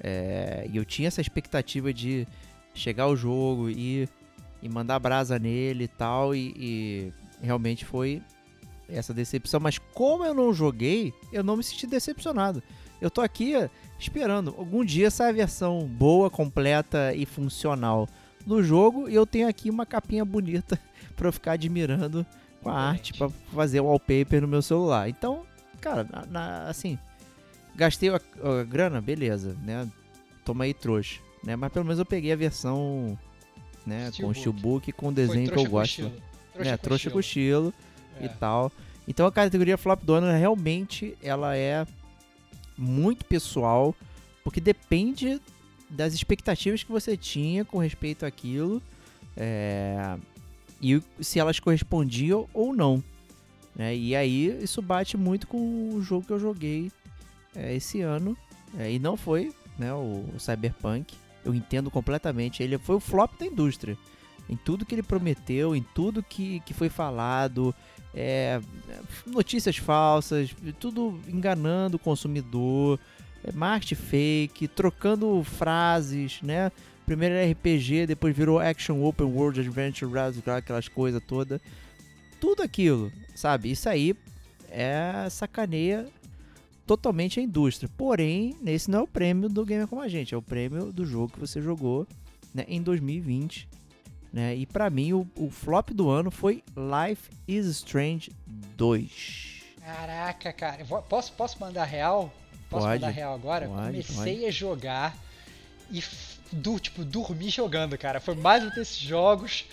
É, 0.00 0.68
e 0.72 0.76
eu 0.76 0.84
tinha 0.84 1.08
essa 1.08 1.20
expectativa 1.20 1.92
de 1.92 2.28
chegar 2.72 3.04
ao 3.04 3.16
jogo 3.16 3.68
e, 3.68 4.08
e 4.62 4.68
mandar 4.68 5.00
brasa 5.00 5.36
nele 5.36 5.84
e 5.84 5.88
tal, 5.88 6.32
e, 6.32 6.54
e 6.56 7.12
realmente 7.42 7.84
foi 7.84 8.22
essa 8.88 9.12
decepção. 9.12 9.58
Mas 9.58 9.78
como 9.78 10.24
eu 10.24 10.32
não 10.32 10.54
joguei, 10.54 11.12
eu 11.32 11.42
não 11.42 11.56
me 11.56 11.64
senti 11.64 11.88
decepcionado. 11.88 12.62
Eu 13.00 13.10
tô 13.10 13.20
aqui 13.20 13.54
esperando. 14.02 14.54
Algum 14.56 14.84
dia 14.84 15.10
sair 15.10 15.30
a 15.30 15.32
versão 15.32 15.86
boa, 15.86 16.30
completa 16.30 17.14
e 17.14 17.26
funcional 17.26 18.08
do 18.46 18.62
jogo. 18.62 19.08
E 19.08 19.14
eu 19.14 19.26
tenho 19.26 19.48
aqui 19.48 19.70
uma 19.70 19.86
capinha 19.86 20.24
bonita 20.24 20.78
para 21.16 21.28
eu 21.28 21.32
ficar 21.32 21.52
admirando 21.52 22.24
com 22.62 22.70
a 22.70 22.78
arte 22.78 23.14
para 23.14 23.28
fazer 23.52 23.80
o 23.80 23.86
wallpaper 23.86 24.40
no 24.42 24.48
meu 24.48 24.62
celular. 24.62 25.08
Então, 25.08 25.44
cara, 25.80 26.06
na, 26.10 26.26
na, 26.26 26.68
assim, 26.68 26.98
gastei 27.74 28.10
a, 28.10 28.16
a, 28.16 28.64
grana, 28.64 29.00
beleza, 29.00 29.56
né? 29.62 29.88
Toma 30.44 30.64
aí 30.64 30.74
trouxa, 30.74 31.20
né? 31.44 31.56
Mas 31.56 31.72
pelo 31.72 31.84
menos 31.84 31.98
eu 31.98 32.06
peguei 32.06 32.32
a 32.32 32.36
versão, 32.36 33.18
né, 33.86 34.10
Steelbook. 34.10 34.22
com 34.22 34.40
steelbook 34.40 34.92
com 34.92 35.12
desenho 35.12 35.50
que 35.50 35.58
eu 35.58 35.68
gosto. 35.68 36.10
Trouxa, 36.52 36.70
né? 36.70 36.76
trouxa 36.76 36.96
estilo. 37.08 37.12
com 37.12 37.20
estilo 37.20 37.74
É. 38.20 38.26
e 38.26 38.28
tal. 38.28 38.72
Então 39.08 39.26
a 39.26 39.32
categoria 39.32 39.78
flop 39.78 40.02
do 40.04 40.14
ano 40.14 40.30
realmente 40.30 41.16
ela 41.22 41.56
é 41.56 41.86
muito 42.80 43.24
pessoal, 43.24 43.94
porque 44.42 44.60
depende 44.60 45.40
das 45.88 46.14
expectativas 46.14 46.82
que 46.82 46.90
você 46.90 47.16
tinha 47.16 47.64
com 47.64 47.78
respeito 47.78 48.24
àquilo. 48.24 48.80
É, 49.36 50.16
e 50.80 51.02
se 51.20 51.38
elas 51.38 51.60
correspondiam 51.60 52.48
ou 52.54 52.74
não. 52.74 53.02
Né? 53.74 53.96
E 53.96 54.16
aí 54.16 54.62
isso 54.62 54.80
bate 54.80 55.16
muito 55.16 55.46
com 55.46 55.94
o 55.94 56.02
jogo 56.02 56.26
que 56.26 56.32
eu 56.32 56.38
joguei 56.38 56.90
é, 57.54 57.74
esse 57.74 58.00
ano. 58.00 58.36
É, 58.78 58.90
e 58.90 58.98
não 58.98 59.16
foi 59.16 59.52
né, 59.78 59.92
o, 59.92 60.24
o, 60.34 60.38
Cyberpunk. 60.38 61.14
Eu 61.44 61.54
entendo 61.54 61.90
completamente. 61.90 62.62
Ele 62.62 62.78
foi 62.78 62.96
o 62.96 63.00
flop 63.00 63.38
da 63.38 63.46
indústria. 63.46 63.96
Em 64.48 64.56
tudo 64.56 64.84
que 64.84 64.94
ele 64.94 65.02
prometeu, 65.02 65.76
em 65.76 65.82
tudo 65.94 66.22
que, 66.22 66.60
que 66.60 66.74
foi 66.74 66.88
falado. 66.88 67.74
É, 68.12 68.60
notícias 69.26 69.76
falsas, 69.76 70.54
tudo 70.78 71.18
enganando 71.28 71.96
o 71.96 72.00
consumidor. 72.00 72.98
É, 73.44 73.52
marketing 73.52 73.94
fake, 73.94 74.68
trocando 74.68 75.42
frases, 75.44 76.40
né? 76.42 76.70
primeiro 77.10 77.34
era 77.34 77.50
RPG, 77.50 78.06
depois 78.06 78.36
virou 78.36 78.60
Action 78.60 79.02
Open 79.02 79.26
World 79.26 79.58
Adventure, 79.58 80.08
aquelas 80.56 80.86
coisas 80.86 81.20
todas. 81.26 81.60
Tudo 82.40 82.62
aquilo, 82.62 83.10
sabe? 83.34 83.72
Isso 83.72 83.88
aí 83.88 84.14
é 84.68 85.26
sacaneia 85.28 86.06
totalmente 86.86 87.40
a 87.40 87.42
indústria. 87.42 87.90
Porém, 87.96 88.54
esse 88.64 88.88
não 88.88 89.00
é 89.00 89.02
o 89.02 89.08
prêmio 89.08 89.48
do 89.48 89.64
Gamer 89.64 89.88
Como 89.88 90.00
a 90.00 90.06
Gente, 90.06 90.34
é 90.34 90.36
o 90.36 90.42
prêmio 90.42 90.92
do 90.92 91.04
jogo 91.04 91.32
que 91.32 91.40
você 91.40 91.60
jogou 91.60 92.06
né, 92.54 92.64
em 92.68 92.80
2020. 92.80 93.68
Né? 94.32 94.54
E 94.54 94.66
para 94.66 94.88
mim, 94.88 95.12
o, 95.12 95.28
o 95.36 95.50
flop 95.50 95.90
do 95.90 96.08
ano 96.08 96.30
foi 96.30 96.62
Life 96.76 97.30
is 97.48 97.66
Strange 97.66 98.30
2. 98.46 99.60
Caraca, 99.84 100.52
cara. 100.52 100.84
Posso, 100.84 101.32
posso 101.32 101.58
mandar 101.60 101.84
real? 101.84 102.32
Posso 102.68 102.86
pode, 102.86 103.00
mandar 103.00 103.12
real 103.12 103.34
agora? 103.34 103.66
Pode, 103.66 103.82
Comecei 103.86 104.34
pode. 104.36 104.46
a 104.46 104.50
jogar 104.50 105.16
e 105.90 106.00
do, 106.52 106.78
tipo, 106.78 107.04
dormi 107.04 107.48
jogando, 107.48 107.96
cara. 107.96 108.20
Foi 108.20 108.34
mais 108.34 108.64
um 108.64 108.70
desses 108.70 108.98
jogos 108.98 109.64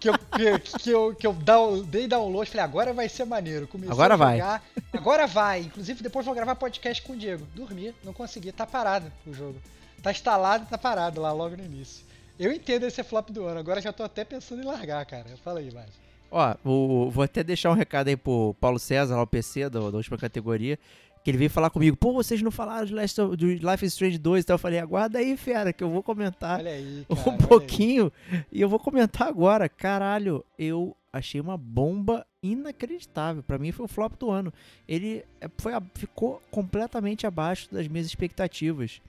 que 0.00 0.08
eu, 0.08 0.14
que, 0.18 0.78
que 0.78 0.90
eu, 0.90 1.14
que 1.14 1.26
eu 1.26 1.32
down, 1.32 1.82
dei 1.82 2.06
download. 2.06 2.48
Falei, 2.50 2.64
agora 2.64 2.92
vai 2.92 3.08
ser 3.08 3.24
maneiro. 3.24 3.66
Comecei 3.66 3.92
agora 3.92 4.14
a 4.14 4.16
vai. 4.16 4.38
jogar. 4.38 4.64
Agora 4.92 5.26
vai. 5.26 5.60
Inclusive, 5.60 6.02
depois 6.02 6.24
vou 6.24 6.34
gravar 6.34 6.54
podcast 6.56 7.02
com 7.02 7.12
o 7.12 7.16
Diego. 7.16 7.46
Dormi, 7.54 7.94
não 8.04 8.12
consegui. 8.12 8.52
Tá 8.52 8.66
parado 8.66 9.10
o 9.26 9.32
jogo. 9.32 9.60
Tá 10.02 10.10
instalado 10.10 10.64
e 10.64 10.66
tá 10.66 10.76
parado 10.76 11.20
lá 11.20 11.32
logo 11.32 11.56
no 11.56 11.64
início. 11.64 12.03
Eu 12.38 12.52
entendo 12.52 12.84
esse 12.84 13.02
flop 13.02 13.30
do 13.30 13.44
ano. 13.44 13.60
Agora 13.60 13.80
já 13.80 13.92
tô 13.92 14.02
até 14.02 14.24
pensando 14.24 14.62
em 14.62 14.66
largar, 14.66 15.04
cara. 15.06 15.26
Fala 15.42 15.60
aí, 15.60 15.72
mais. 15.72 15.90
Ó, 16.30 16.54
o, 16.64 17.10
vou 17.10 17.22
até 17.22 17.44
deixar 17.44 17.70
um 17.70 17.74
recado 17.74 18.08
aí 18.08 18.16
pro 18.16 18.54
Paulo 18.60 18.78
César, 18.78 19.14
lá 19.16 19.22
o 19.22 19.26
PC 19.26 19.70
da, 19.70 19.78
da 19.78 19.96
última 19.96 20.18
categoria 20.18 20.78
que 21.24 21.30
ele 21.30 21.38
veio 21.38 21.50
falar 21.50 21.70
comigo, 21.70 21.96
pô, 21.96 22.12
vocês 22.12 22.42
não 22.42 22.50
falaram 22.50 22.84
de, 22.84 22.92
Last 22.92 23.18
of, 23.18 23.34
de 23.34 23.54
Life 23.54 23.84
is 23.86 23.94
Strange 23.94 24.18
2, 24.18 24.44
então 24.44 24.54
eu 24.54 24.58
falei, 24.58 24.78
aguarda 24.78 25.18
aí, 25.18 25.34
fera, 25.38 25.72
que 25.72 25.82
eu 25.82 25.88
vou 25.88 26.02
comentar 26.02 26.60
aí, 26.60 27.06
cara, 27.08 27.30
um 27.30 27.38
pouquinho, 27.38 28.12
e 28.52 28.60
eu 28.60 28.68
vou 28.68 28.78
comentar 28.78 29.26
agora, 29.26 29.66
caralho, 29.66 30.44
eu 30.58 30.94
achei 31.10 31.40
uma 31.40 31.56
bomba 31.56 32.26
inacreditável, 32.42 33.42
para 33.42 33.56
mim 33.56 33.72
foi 33.72 33.86
o 33.86 33.88
flop 33.88 34.18
do 34.18 34.30
ano, 34.30 34.52
ele 34.86 35.24
foi, 35.56 35.72
ficou 35.94 36.42
completamente 36.50 37.26
abaixo 37.26 37.72
das 37.72 37.88
minhas 37.88 38.06
expectativas, 38.06 39.00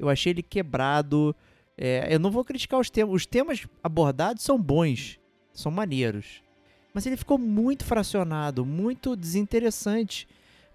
eu 0.00 0.08
achei 0.08 0.32
ele 0.32 0.42
quebrado, 0.42 1.32
é, 1.84 2.14
eu 2.14 2.20
não 2.20 2.30
vou 2.30 2.44
criticar 2.44 2.78
os 2.78 2.88
temas, 2.88 3.12
os 3.12 3.26
temas 3.26 3.66
abordados 3.82 4.44
são 4.44 4.56
bons, 4.56 5.18
são 5.52 5.72
maneiros, 5.72 6.40
mas 6.94 7.04
ele 7.06 7.16
ficou 7.16 7.36
muito 7.36 7.84
fracionado, 7.84 8.64
muito 8.64 9.16
desinteressante, 9.16 10.28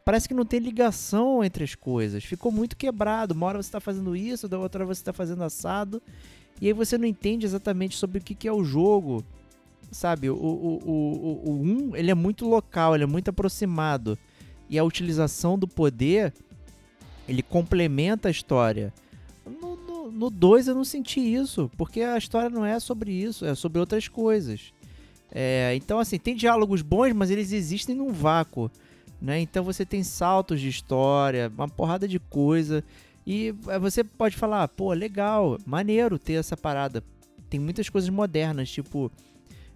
parece 0.04 0.28
que 0.28 0.34
não 0.34 0.44
tem 0.44 0.60
ligação 0.60 1.42
entre 1.42 1.64
as 1.64 1.76
coisas. 1.76 2.26
Ficou 2.26 2.52
muito 2.52 2.76
quebrado. 2.76 3.34
Uma 3.34 3.46
hora 3.46 3.64
você 3.64 3.70
está 3.70 3.80
fazendo 3.80 4.18
isso, 4.18 4.50
da 4.50 4.60
outra 4.60 4.86
você 4.86 5.00
está 5.00 5.14
fazendo 5.14 5.44
assado. 5.46 6.02
E 6.60 6.68
aí 6.68 6.74
você 6.74 6.98
não 6.98 7.06
entende 7.06 7.46
exatamente 7.46 7.96
sobre 7.96 8.18
o 8.18 8.22
que, 8.22 8.36
que 8.36 8.48
é 8.48 8.52
o 8.52 8.66
jogo. 8.66 9.24
Sabe, 9.90 10.30
o 10.30 10.36
1 10.36 10.38
o, 10.38 10.82
o, 10.86 11.50
o 11.50 11.62
um, 11.62 11.96
ele 11.96 12.12
é 12.12 12.16
muito 12.16 12.46
local, 12.46 12.94
ele 12.94 13.06
é 13.06 13.08
muito 13.08 13.30
aproximado. 13.30 14.20
E 14.70 14.78
a 14.78 14.84
utilização 14.84 15.58
do 15.58 15.70
poder, 15.70 16.34
ele 17.30 17.42
complementa 17.42 18.28
a 18.28 18.32
história. 18.32 18.94
No 20.12 20.30
2 20.30 20.68
eu 20.68 20.76
não 20.76 20.84
senti 20.84 21.20
isso, 21.20 21.70
porque 21.78 22.02
a 22.02 22.18
história 22.18 22.50
não 22.50 22.66
é 22.66 22.80
sobre 22.80 23.12
isso, 23.12 23.46
é 23.46 23.56
sobre 23.56 23.80
outras 23.80 24.08
coisas. 24.08 24.74
É, 25.32 25.74
então, 25.76 26.00
assim, 26.00 26.18
tem 26.18 26.36
diálogos 26.36 26.82
bons, 26.82 27.14
mas 27.14 27.30
eles 27.30 27.52
existem 27.52 27.96
num 27.96 28.12
vácuo. 28.12 28.72
Né? 29.22 29.40
Então 29.40 29.64
você 29.64 29.86
tem 29.86 30.04
saltos 30.04 30.62
de 30.62 30.70
história, 30.70 31.52
uma 31.56 31.68
porrada 31.68 32.08
de 32.08 32.20
coisa. 32.20 32.84
E 33.26 33.52
você 33.82 34.04
pode 34.04 34.38
falar, 34.38 34.68
pô, 34.70 34.94
legal, 34.94 35.58
maneiro 35.66 36.18
ter 36.18 36.34
essa 36.34 36.56
parada. 36.56 37.04
Tem 37.50 37.60
muitas 37.60 37.90
coisas 37.90 38.10
modernas, 38.10 38.70
tipo. 38.70 39.12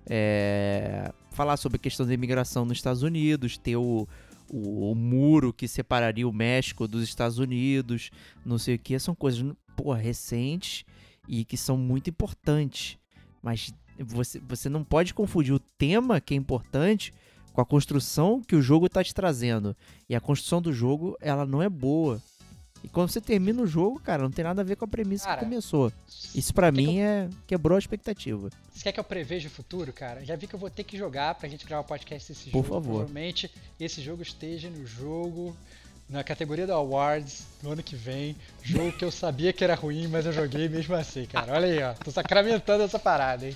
É, 0.10 1.12
falar 1.32 1.58
sobre 1.58 1.76
a 1.76 1.80
questão 1.80 2.06
da 2.06 2.14
imigração 2.14 2.66
nos 2.66 2.78
Estados 2.78 3.04
Unidos, 3.04 3.58
ter 3.58 3.76
o, 3.76 4.08
o, 4.50 4.92
o, 4.92 4.96
muro 4.96 5.54
que 5.54 5.68
separaria 5.68 6.28
o 6.28 6.34
México 6.34 6.88
dos 6.88 7.04
Estados 7.04 7.38
Unidos, 7.38 8.10
não 8.44 8.58
sei 8.58 8.76
o 8.76 8.80
que. 8.80 8.98
São 8.98 9.14
coisas, 9.14 9.46
pô, 9.76 9.94
recentes 9.94 10.86
e 11.28 11.46
que 11.46 11.58
são 11.58 11.78
muito 11.78 12.10
importantes. 12.10 12.98
Mas 13.42 13.74
você, 14.00 14.40
você 14.40 14.70
não 14.70 14.84
pode 14.84 15.14
confundir 15.14 15.54
o 15.54 15.60
tema 15.60 16.22
que 16.22 16.34
é 16.34 16.38
importante 16.38 17.14
com 17.54 17.62
a 17.62 17.66
construção 17.66 18.42
que 18.42 18.56
o 18.56 18.62
jogo 18.62 18.86
está 18.86 19.04
te 19.04 19.14
trazendo. 19.14 19.76
E 20.10 20.16
a 20.16 20.22
construção 20.22 20.62
do 20.62 20.74
jogo, 20.74 21.18
ela 21.20 21.46
não 21.46 21.62
é 21.62 21.70
boa. 21.70 22.22
E 22.84 22.88
quando 22.88 23.10
você 23.10 23.22
termina 23.22 23.62
o 23.62 23.68
jogo, 23.68 24.00
cara, 24.00 24.24
não 24.24 24.32
tem 24.32 24.44
nada 24.44 24.62
a 24.62 24.66
ver 24.66 24.76
com 24.76 24.86
a 24.86 24.88
premissa 24.88 25.26
cara, 25.26 25.40
que 25.40 25.46
começou. 25.46 25.94
Isso 26.34 26.52
para 26.54 26.72
mim 26.72 26.98
eu... 26.98 27.06
é 27.06 27.30
quebrou 27.46 27.76
a 27.76 27.80
expectativa. 27.80 28.50
Você 28.74 28.84
quer 28.84 28.92
que 28.92 29.00
eu 29.00 29.04
preveja 29.04 29.48
o 29.48 29.52
futuro, 29.52 29.94
cara? 29.94 30.26
Já 30.26 30.36
vi 30.36 30.48
que 30.48 30.56
eu 30.56 30.60
vou 30.60 30.70
ter 30.70 30.84
que 30.84 30.98
jogar 30.98 31.36
pra 31.36 31.48
gente 31.48 31.66
gravar 31.66 31.84
o 31.84 31.88
podcast 31.88 32.34
desse 32.34 32.50
Por 32.50 32.64
jogo. 32.64 32.70
favor. 32.70 33.06
Provavelmente 33.06 33.52
esse 33.80 34.02
jogo 34.02 34.24
esteja 34.24 34.70
no 34.70 34.86
jogo 34.86 35.56
na 36.12 36.24
categoria 36.24 36.68
do 36.68 36.74
Awards 36.74 37.44
no 37.64 37.72
ano 37.72 37.82
que 37.82 37.96
vem. 37.96 38.36
Jogo 38.62 38.92
que 38.92 39.06
eu 39.06 39.10
sabia 39.12 39.54
que 39.54 39.64
era 39.64 39.74
ruim, 39.76 40.08
mas 40.08 40.26
eu 40.26 40.34
joguei 40.34 40.68
mesmo 40.68 40.94
assim, 40.94 41.26
cara. 41.26 41.54
Olha 41.54 41.66
aí, 41.68 41.82
ó. 41.82 41.94
Tô 41.94 42.12
sacramentando 42.12 42.84
essa 42.84 43.00
parada, 43.00 43.48
hein? 43.48 43.56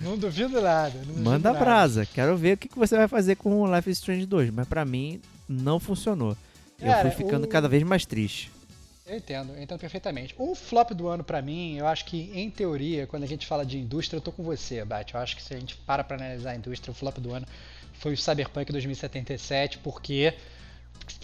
Não 0.00 0.16
duvido 0.16 0.60
nada. 0.60 0.94
Não 0.98 1.04
duvido 1.06 1.20
Manda 1.22 1.52
nada. 1.52 1.64
brasa. 1.64 2.06
Quero 2.06 2.36
ver 2.36 2.54
o 2.54 2.56
que 2.58 2.68
você 2.78 2.96
vai 2.96 3.08
fazer 3.08 3.34
com 3.36 3.60
o 3.62 3.74
Life 3.76 3.90
is 3.90 3.98
Strange 3.98 4.24
2. 4.26 4.50
Mas 4.50 4.68
pra 4.68 4.84
mim, 4.84 5.20
não 5.48 5.80
funcionou. 5.80 6.36
Eu 6.78 6.86
Cara, 6.88 7.10
fui 7.10 7.24
ficando 7.24 7.44
o- 7.44 7.48
cada 7.48 7.68
vez 7.68 7.82
mais 7.82 8.06
triste. 8.06 8.52
Eu 9.06 9.16
entendo, 9.16 9.52
eu 9.54 9.62
entendo 9.62 9.78
perfeitamente. 9.78 10.34
O 10.36 10.54
flop 10.54 10.90
do 10.90 11.06
ano 11.08 11.22
pra 11.24 11.40
mim, 11.40 11.76
eu 11.76 11.86
acho 11.86 12.04
que 12.04 12.30
em 12.34 12.50
teoria, 12.50 13.06
quando 13.06 13.22
a 13.22 13.26
gente 13.26 13.46
fala 13.46 13.64
de 13.64 13.78
indústria, 13.78 14.18
eu 14.18 14.20
tô 14.20 14.32
com 14.32 14.42
você, 14.42 14.84
Bate. 14.84 15.14
Eu 15.14 15.20
acho 15.20 15.36
que 15.36 15.42
se 15.42 15.54
a 15.54 15.58
gente 15.58 15.76
para 15.76 16.02
pra 16.04 16.16
analisar 16.16 16.50
a 16.50 16.56
indústria, 16.56 16.90
o 16.90 16.94
flop 16.94 17.18
do 17.18 17.32
ano 17.32 17.46
foi 18.00 18.12
o 18.14 18.16
Cyberpunk 18.16 18.70
2077, 18.72 19.78
porque 19.78 20.34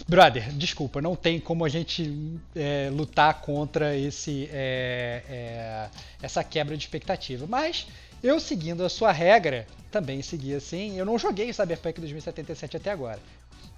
Brother, 0.07 0.51
desculpa, 0.53 1.01
não 1.01 1.15
tem 1.15 1.39
como 1.39 1.63
a 1.63 1.69
gente 1.69 2.39
é, 2.55 2.89
lutar 2.91 3.41
contra 3.41 3.95
esse, 3.95 4.49
é, 4.51 5.23
é, 5.29 5.89
essa 6.21 6.43
quebra 6.43 6.75
de 6.75 6.83
expectativa. 6.83 7.45
Mas 7.47 7.87
eu, 8.21 8.39
seguindo 8.39 8.83
a 8.83 8.89
sua 8.89 9.11
regra, 9.11 9.65
também 9.91 10.21
segui 10.21 10.53
assim. 10.53 10.97
Eu 10.97 11.05
não 11.05 11.17
joguei 11.17 11.53
Cyberpunk 11.53 11.99
2077 11.99 12.77
até 12.77 12.91
agora. 12.91 13.19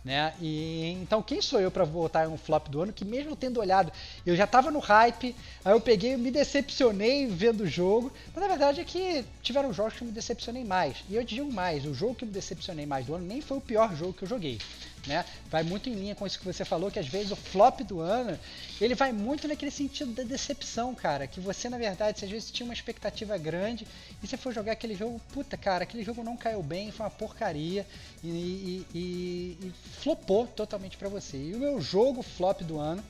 Né? 0.03 0.34
E 0.39 0.91
então 1.01 1.19
quem 1.23 1.41
sou 1.41 1.59
eu 1.59 1.72
para 1.72 1.84
votar 1.84 2.27
em 2.27 2.31
um 2.31 2.38
flop 2.38 2.67
do 2.67 2.80
ano 2.80 2.93
que 2.93 3.03
mesmo 3.03 3.35
tendo 3.35 3.59
olhado, 3.59 3.91
eu 4.23 4.35
já 4.35 4.45
tava 4.45 4.69
no 4.69 4.77
hype, 4.77 5.35
aí 5.63 5.73
eu 5.73 5.81
peguei, 5.81 6.15
me 6.15 6.30
decepcionei 6.30 7.26
vendo 7.26 7.61
o 7.61 7.67
jogo, 7.67 8.13
mas 8.31 8.43
na 8.43 8.47
verdade 8.47 8.81
é 8.81 8.84
que 8.84 9.26
tiveram 9.41 9.73
jogos 9.73 9.95
que 9.95 10.05
me 10.05 10.11
decepcionei 10.11 10.63
mais. 10.63 10.97
E 11.09 11.15
eu 11.15 11.23
digo 11.23 11.51
mais, 11.51 11.85
o 11.85 11.93
jogo 11.93 12.13
que 12.13 12.23
me 12.23 12.31
decepcionei 12.31 12.85
mais 12.85 13.07
do 13.07 13.15
ano 13.15 13.26
nem 13.26 13.41
foi 13.41 13.57
o 13.57 13.61
pior 13.61 13.95
jogo 13.95 14.13
que 14.13 14.23
eu 14.23 14.30
joguei. 14.30 14.59
Né? 15.07 15.23
Vai 15.52 15.61
muito 15.61 15.88
em 15.88 15.94
linha 15.94 16.15
com 16.15 16.26
isso 16.26 16.40
que 16.40 16.45
você 16.45 16.65
falou, 16.65 16.90
que 16.90 16.98
às 16.98 17.07
vezes 17.07 17.32
o 17.32 17.36
flop 17.36 17.82
do 17.82 17.99
ano, 17.99 18.40
ele 18.82 18.95
vai 18.95 19.11
muito 19.11 19.48
naquele 19.48 19.69
sentido 19.69 20.11
da 20.14 20.23
decepção, 20.23 20.95
cara, 20.95 21.27
que 21.27 21.40
você 21.40 21.69
na 21.69 21.77
verdade, 21.77 22.18
se 22.18 22.26
às 22.26 22.32
vezes 22.32 22.49
tinha 22.49 22.65
uma 22.65 22.73
expectativa 22.73 23.38
grande 23.38 23.86
e 24.23 24.26
você 24.27 24.36
for 24.36 24.52
jogar 24.52 24.72
aquele 24.72 24.95
jogo, 24.95 25.22
puta, 25.32 25.56
cara, 25.57 25.84
aquele 25.84 26.03
jogo 26.03 26.23
não 26.23 26.36
caiu 26.36 26.64
bem, 26.64 26.91
foi 26.91 27.06
uma 27.06 27.11
porcaria 27.11 27.86
e, 28.23 28.27
e, 28.27 28.88
e- 28.95 29.57
e 29.68 29.73
flopou 30.02 30.48
totalmente 30.48 30.98
pra 30.98 31.07
você. 31.07 31.38
E 31.38 31.53
o 31.53 31.60
meu 31.60 31.80
jogo 31.80 32.23
flop 32.23 32.61
do 32.61 32.80
ano 32.80 33.03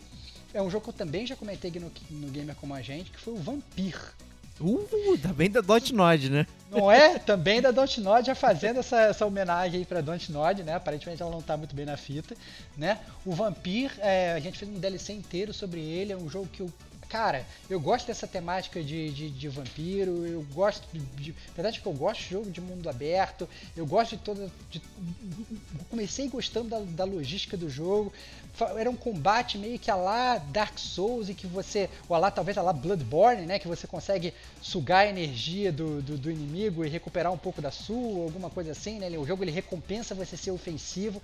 é 0.54 0.62
um 0.62 0.70
jogo 0.70 0.84
que 0.84 0.90
eu 0.90 0.94
também 0.94 1.26
já 1.26 1.36
comentei 1.36 1.72
no, 1.80 1.92
no 2.10 2.28
Gamer 2.30 2.56
Como 2.56 2.74
a 2.74 2.82
Gente, 2.82 3.10
que 3.10 3.20
foi 3.20 3.34
o 3.34 3.38
Vampir. 3.38 3.98
Uh, 4.60 5.18
bem 5.36 5.50
da 5.50 5.62
Dotnod, 5.62 6.30
né? 6.30 6.48
Não 6.76 6.92
é? 6.92 7.20
Também 7.20 7.62
da 7.62 7.72
Dontnod, 7.72 8.26
já 8.26 8.36
fazendo 8.36 8.80
essa, 8.80 9.00
essa 9.02 9.26
homenagem 9.26 9.80
aí 9.80 9.86
pra 9.86 10.02
Dontnod, 10.02 10.64
né? 10.64 10.74
Aparentemente 10.76 11.22
ela 11.22 11.32
não 11.32 11.42
tá 11.42 11.56
muito 11.56 11.76
bem 11.76 11.86
na 11.86 11.96
fita, 11.96 12.36
né? 12.76 13.00
O 13.26 13.34
Vampir, 13.34 13.92
é, 14.00 14.34
a 14.34 14.40
gente 14.40 14.58
fez 14.58 14.70
um 14.70 14.80
DLC 14.80 15.14
inteiro 15.14 15.54
sobre 15.54 15.80
ele, 15.82 16.12
é 16.12 16.18
um 16.18 16.30
jogo 16.30 16.48
que 16.48 16.62
eu... 16.62 16.72
Cara, 17.08 17.46
eu 17.70 17.80
gosto 17.80 18.08
dessa 18.08 18.26
temática 18.26 18.84
de, 18.84 19.12
de, 19.12 19.30
de 19.30 19.48
vampiro, 19.48 20.26
eu 20.26 20.42
gosto 20.54 20.88
de, 20.92 21.00
de... 21.00 21.36
Verdade 21.56 21.80
que 21.80 21.86
eu 21.86 21.94
gosto 21.94 22.22
de 22.22 22.30
jogo 22.32 22.50
de 22.50 22.60
mundo 22.60 22.90
aberto, 22.90 23.48
eu 23.78 23.86
gosto 23.86 24.18
de 24.18 24.24
toda... 24.24 24.52
De, 24.72 24.82
comecei 25.88 26.28
gostando 26.28 26.70
da, 26.70 26.80
da 26.80 27.04
logística 27.04 27.56
do 27.56 27.70
jogo, 27.70 28.12
era 28.78 28.90
um 28.90 28.96
combate 28.96 29.58
meio 29.58 29.78
que 29.78 29.92
a 29.92 29.96
lá 29.96 30.38
Dark 30.38 30.78
Souls, 30.78 31.30
e 31.30 31.34
que 31.34 31.46
você, 31.46 31.90
ou 32.08 32.16
a 32.16 32.20
lá 32.20 32.32
talvez 32.32 32.58
a 32.58 32.62
lá 32.62 32.72
Bloodborne, 32.72 33.46
né, 33.46 33.60
que 33.60 33.68
você 33.68 33.86
consegue 33.86 34.34
sugar 34.62 35.06
a 35.06 35.10
energia 35.10 35.72
do, 35.72 36.02
do, 36.02 36.18
do 36.18 36.32
inimigo 36.32 36.86
e 36.86 36.90
recuperar 36.90 37.32
um 37.32 37.38
pouco 37.38 37.62
da 37.62 37.72
sua, 37.72 38.24
alguma 38.24 38.50
coisa 38.50 38.72
assim, 38.72 39.00
né, 39.00 39.10
o 39.18 39.26
jogo 39.26 39.44
ele 39.44 39.52
recompensa 39.52 40.16
você 40.16 40.38
ser 40.38 40.52
ofensivo. 40.52 41.22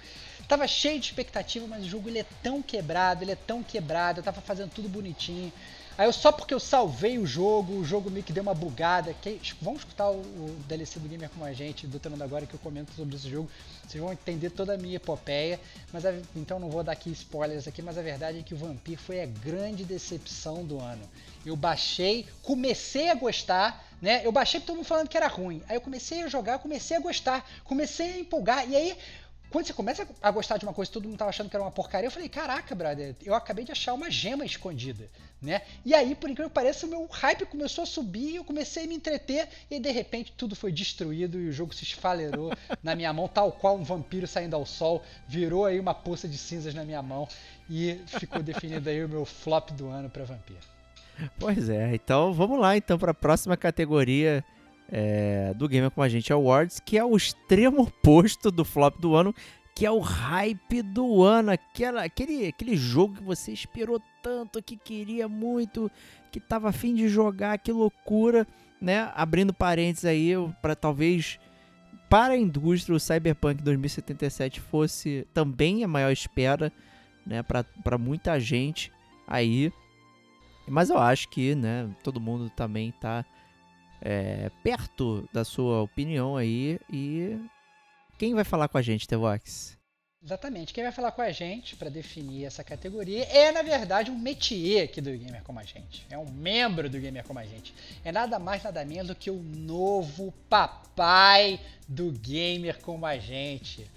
Tava 0.48 0.68
cheio 0.68 1.00
de 1.00 1.06
expectativa, 1.06 1.66
mas 1.68 1.86
o 1.86 1.90
jogo 1.90 2.10
ele 2.10 2.20
é 2.20 2.26
tão 2.44 2.62
quebrado, 2.62 3.24
ele 3.24 3.32
é 3.32 3.36
tão 3.36 3.64
quebrado, 3.64 4.20
eu 4.20 4.24
tava 4.24 4.42
fazendo 4.42 4.72
tudo 4.72 4.90
bonitinho. 4.90 5.52
Aí 6.02 6.08
eu, 6.08 6.12
só 6.12 6.32
porque 6.32 6.52
eu 6.52 6.60
salvei 6.60 7.20
o 7.20 7.28
jogo, 7.28 7.74
o 7.74 7.86
jogo 7.86 8.10
meio 8.10 8.26
que 8.26 8.34
deu 8.34 8.42
uma 8.42 8.56
bugada. 8.56 9.16
Vamos 9.62 9.82
escutar 9.82 10.10
o, 10.10 10.16
o 10.16 10.56
DLC 10.68 11.00
do 11.00 11.08
Gamer 11.08 11.30
com 11.30 11.46
a 11.46 11.54
gente, 11.54 11.86
Detonando 11.86 12.24
agora, 12.24 12.44
que 12.48 12.56
eu 12.56 12.60
comento 12.60 12.92
sobre 12.94 13.16
esse 13.16 13.30
jogo. 13.30 13.48
Vocês 13.88 14.04
vão 14.04 14.12
entender 14.12 14.50
toda 14.50 14.74
a 14.74 14.78
minha 14.80 14.96
epopeia. 14.96 15.60
Mas 15.94 16.04
a- 16.04 16.16
então 16.36 16.60
não 16.60 16.72
vou 16.72 16.84
dar 16.84 16.94
aqui 16.94 17.12
spoilers 17.12 17.68
aqui, 17.68 17.84
mas 17.84 18.00
a 18.00 18.02
verdade 18.02 18.40
é 18.40 18.42
que 18.42 18.56
o 18.56 18.58
Vampir 18.58 18.98
foi 18.98 19.22
a 19.22 19.28
grande 19.28 19.84
decepção 19.84 20.66
do 20.66 20.80
ano. 20.80 21.08
Eu 21.46 21.56
baixei, 21.56 22.26
comecei 22.42 23.10
a 23.12 23.14
gostar, 23.14 23.88
né? 24.02 24.26
Eu 24.26 24.32
baixei 24.32 24.60
todo 24.60 24.78
mundo 24.78 24.86
falando 24.88 25.08
que 25.08 25.18
era 25.18 25.28
ruim. 25.28 25.62
Aí 25.70 25.76
eu 25.76 25.82
comecei 25.82 26.24
a 26.24 26.28
jogar, 26.28 26.58
comecei 26.58 26.98
a 26.98 27.00
gostar, 27.00 27.48
comecei 27.64 28.14
a 28.14 28.20
empolgar. 28.22 28.68
E 28.68 28.76
aí 28.76 28.98
quando 29.52 29.68
você 29.68 29.74
começa 29.74 30.08
a 30.22 30.32
gostar 30.32 30.58
de 30.58 30.66
uma 30.66 30.74
coisa 30.74 30.90
todo 30.90 31.08
mundo 31.08 31.18
tava 31.18 31.30
achando 31.30 31.50
que 31.50 31.56
era 31.56 31.64
uma 31.64 31.70
porcaria, 31.72 32.08
eu 32.08 32.12
falei, 32.12 32.30
caraca, 32.30 32.74
brother, 32.74 33.14
eu 33.22 33.36
acabei 33.36 33.66
de 33.66 33.72
achar 33.74 33.94
uma 33.94 34.10
gema 34.10 34.46
escondida, 34.46 35.08
né? 35.42 35.62
E 35.84 35.94
aí, 35.94 36.14
por 36.14 36.30
incrível 36.30 36.50
que 36.50 36.54
pareça, 36.54 36.86
o 36.86 36.90
meu 36.90 37.08
hype 37.10 37.46
começou 37.46 37.84
a 37.84 37.86
subir, 37.86 38.36
eu 38.36 38.44
comecei 38.44 38.86
a 38.86 38.88
me 38.88 38.96
entreter, 38.96 39.48
e 39.70 39.80
de 39.80 39.92
repente 39.92 40.32
tudo 40.38 40.56
foi 40.56 40.72
destruído 40.72 41.40
e 41.40 41.50
o 41.50 41.52
jogo 41.52 41.74
se 41.74 41.84
esfalerou 41.84 42.52
na 42.84 42.96
minha 42.96 43.12
mão, 43.12 43.28
tal 43.28 43.52
qual 43.52 43.76
um 43.76 43.84
vampiro 43.84 44.28
saindo 44.28 44.56
ao 44.56 44.66
sol, 44.66 45.04
virou 45.28 45.66
aí 45.66 45.80
uma 45.80 45.94
poça 45.94 46.28
de 46.28 46.38
cinzas 46.38 46.74
na 46.74 46.84
minha 46.84 47.02
mão, 47.02 47.28
e 47.70 48.00
ficou 48.06 48.44
definido 48.44 48.90
aí 48.90 49.04
o 49.04 49.10
meu 49.10 49.26
flop 49.26 49.72
do 49.72 49.88
ano 49.90 50.10
pra 50.10 50.24
vampiro. 50.24 50.60
Pois 51.40 51.70
é, 51.70 51.94
então 51.94 52.34
vamos 52.34 52.60
lá 52.60 52.78
então 52.78 52.98
para 52.98 53.12
a 53.12 53.16
próxima 53.16 53.58
categoria 53.58 54.44
é, 54.92 55.54
do 55.56 55.68
Gamer 55.68 55.90
com 55.90 56.02
a 56.02 56.10
gente 56.10 56.34
Awards, 56.34 56.80
que 56.80 56.98
é 56.98 57.06
o 57.06 57.16
extremo 57.16 57.84
oposto 57.84 58.52
do 58.52 58.66
flop 58.66 59.00
do 59.00 59.16
ano, 59.16 59.34
que 59.74 59.86
é 59.86 59.92
o 59.92 60.00
hype 60.00 60.82
do 60.82 61.24
ano, 61.24 61.52
aquela, 61.52 62.04
aquele, 62.04 62.48
aquele 62.48 62.76
jogo 62.76 63.16
que 63.16 63.24
você 63.24 63.52
esperou 63.52 64.02
tanto, 64.22 64.62
que 64.62 64.76
queria 64.76 65.28
muito, 65.28 65.90
que 66.32 66.40
tava 66.40 66.70
afim 66.70 66.94
de 66.94 67.08
jogar, 67.08 67.58
que 67.58 67.72
loucura, 67.72 68.48
né? 68.80 69.12
Abrindo 69.16 69.54
parênteses 69.54 70.06
aí, 70.06 70.34
para 70.62 70.76
talvez 70.76 71.40
para 72.10 72.34
a 72.34 72.38
indústria 72.38 72.94
o 72.94 73.00
Cyberpunk 73.00 73.64
2077 73.64 74.60
fosse 74.60 75.26
também 75.34 75.82
a 75.82 75.88
maior 75.88 76.12
espera, 76.12 76.70
né, 77.26 77.42
para 77.42 77.98
muita 77.98 78.38
gente 78.38 78.92
aí. 79.26 79.72
Mas 80.68 80.90
eu 80.90 80.98
acho 80.98 81.30
que, 81.30 81.56
né, 81.56 81.90
todo 82.04 82.20
mundo 82.20 82.50
também 82.50 82.92
tá 83.00 83.26
é, 84.02 84.52
perto 84.62 85.28
da 85.32 85.46
sua 85.46 85.82
opinião 85.82 86.36
aí. 86.36 86.80
E 86.92 87.40
quem 88.22 88.36
vai 88.36 88.44
falar 88.44 88.68
com 88.68 88.78
a 88.78 88.84
gente, 88.84 89.08
Tevox? 89.08 89.76
Exatamente. 90.24 90.76
Quem 90.76 90.84
vai 90.84 90.94
falar 90.94 91.12
com 91.12 91.24
a 91.24 91.32
gente 91.32 91.76
para 91.76 91.90
definir 91.90 92.46
essa 92.46 92.64
categoria 92.64 93.24
é, 93.24 93.52
na 93.52 93.64
verdade, 93.64 94.12
um 94.12 94.16
métier 94.16 94.84
aqui 94.84 95.02
do 95.02 95.10
Gamer 95.10 95.42
Como 95.42 95.60
a 95.60 95.64
Gente. 95.64 96.06
É 96.08 96.16
um 96.16 96.32
membro 96.32 96.88
do 96.88 97.00
Gamer 97.00 97.24
Como 97.24 97.40
a 97.40 97.44
Gente. 97.44 97.74
É 98.06 98.12
nada 98.12 98.38
mais, 98.38 98.62
nada 98.62 98.86
menos 98.86 99.08
do 99.08 99.16
que 99.16 99.32
o 99.32 99.42
novo 99.42 100.32
papai 100.48 101.60
do 101.88 102.12
Gamer 102.12 102.80
Como 102.82 103.08
a 103.08 103.18
Gente. 103.18 103.90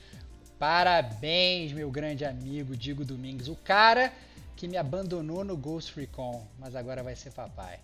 Parabéns, 0.58 1.72
meu 1.72 1.90
grande 1.90 2.24
amigo 2.24 2.74
Digo 2.74 3.04
Domingues. 3.04 3.48
O 3.48 3.56
cara 3.56 4.10
que 4.56 4.66
me 4.66 4.78
abandonou 4.78 5.44
no 5.44 5.54
Ghost 5.54 5.94
Recon, 5.94 6.46
mas 6.58 6.74
agora 6.74 7.02
vai 7.02 7.14
ser 7.14 7.30
papai. 7.30 7.78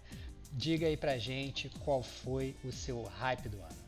Diga 0.55 0.87
aí 0.87 0.97
pra 0.97 1.19
gente 1.19 1.69
qual 1.85 2.03
foi 2.03 2.57
o 2.65 2.73
seu 2.73 3.03
hype 3.03 3.47
do 3.51 3.59
ano. 3.59 3.80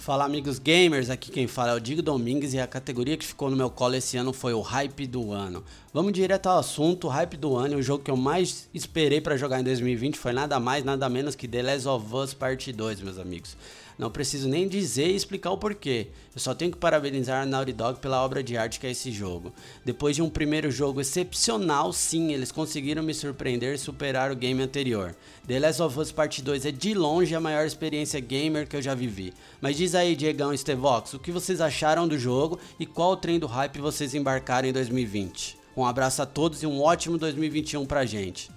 Fala 0.00 0.24
amigos 0.24 0.58
gamers, 0.58 1.10
aqui 1.10 1.30
quem 1.30 1.46
fala 1.46 1.72
é 1.72 1.74
o 1.74 1.78
Digo 1.78 2.00
Domingues 2.00 2.54
e 2.54 2.58
a 2.58 2.66
categoria 2.66 3.18
que 3.18 3.26
ficou 3.26 3.50
no 3.50 3.56
meu 3.56 3.68
colo 3.68 3.94
esse 3.94 4.16
ano 4.16 4.32
foi 4.32 4.54
o 4.54 4.62
hype 4.62 5.06
do 5.06 5.30
ano. 5.30 5.62
Vamos 5.92 6.14
direto 6.14 6.46
ao 6.46 6.58
assunto, 6.58 7.06
o 7.06 7.10
hype 7.10 7.36
do 7.36 7.54
ano, 7.54 7.74
e 7.74 7.76
o 7.76 7.82
jogo 7.82 8.02
que 8.02 8.10
eu 8.10 8.16
mais 8.16 8.66
esperei 8.72 9.20
pra 9.20 9.36
jogar 9.36 9.60
em 9.60 9.62
2020 9.62 10.16
foi 10.16 10.32
nada 10.32 10.58
mais, 10.58 10.86
nada 10.86 11.06
menos 11.10 11.34
que 11.34 11.46
The 11.46 11.62
Last 11.62 11.86
of 11.86 12.14
Us 12.14 12.32
Part 12.32 12.72
2, 12.72 13.02
meus 13.02 13.18
amigos. 13.18 13.54
Não 14.00 14.10
preciso 14.10 14.48
nem 14.48 14.66
dizer 14.66 15.10
e 15.10 15.14
explicar 15.14 15.50
o 15.50 15.58
porquê. 15.58 16.08
Eu 16.34 16.40
só 16.40 16.54
tenho 16.54 16.70
que 16.70 16.78
parabenizar 16.78 17.42
a 17.42 17.44
Naughty 17.44 17.74
Dog 17.74 18.00
pela 18.00 18.24
obra 18.24 18.42
de 18.42 18.56
arte 18.56 18.80
que 18.80 18.86
é 18.86 18.90
esse 18.92 19.12
jogo. 19.12 19.52
Depois 19.84 20.16
de 20.16 20.22
um 20.22 20.30
primeiro 20.30 20.70
jogo 20.70 21.02
excepcional, 21.02 21.92
sim, 21.92 22.32
eles 22.32 22.50
conseguiram 22.50 23.02
me 23.02 23.12
surpreender 23.12 23.74
e 23.74 23.78
superar 23.78 24.32
o 24.32 24.36
game 24.36 24.62
anterior. 24.62 25.14
The 25.46 25.60
Last 25.60 25.82
of 25.82 25.98
Us 25.98 26.10
Part 26.10 26.40
2 26.40 26.64
é 26.64 26.72
de 26.72 26.94
longe 26.94 27.34
a 27.34 27.40
maior 27.40 27.66
experiência 27.66 28.18
gamer 28.20 28.66
que 28.66 28.74
eu 28.74 28.80
já 28.80 28.94
vivi. 28.94 29.34
Mas 29.60 29.76
diz 29.76 29.94
aí, 29.94 30.16
Diegão 30.16 30.54
e 30.54 30.56
Stevox, 30.56 31.12
o 31.12 31.18
que 31.18 31.30
vocês 31.30 31.60
acharam 31.60 32.08
do 32.08 32.18
jogo 32.18 32.58
e 32.78 32.86
qual 32.86 33.12
o 33.12 33.16
trem 33.18 33.38
do 33.38 33.46
hype 33.46 33.80
vocês 33.80 34.14
embarcaram 34.14 34.66
em 34.66 34.72
2020? 34.72 35.58
Um 35.76 35.84
abraço 35.84 36.22
a 36.22 36.26
todos 36.26 36.62
e 36.62 36.66
um 36.66 36.80
ótimo 36.80 37.18
2021 37.18 37.84
pra 37.84 38.06
gente. 38.06 38.50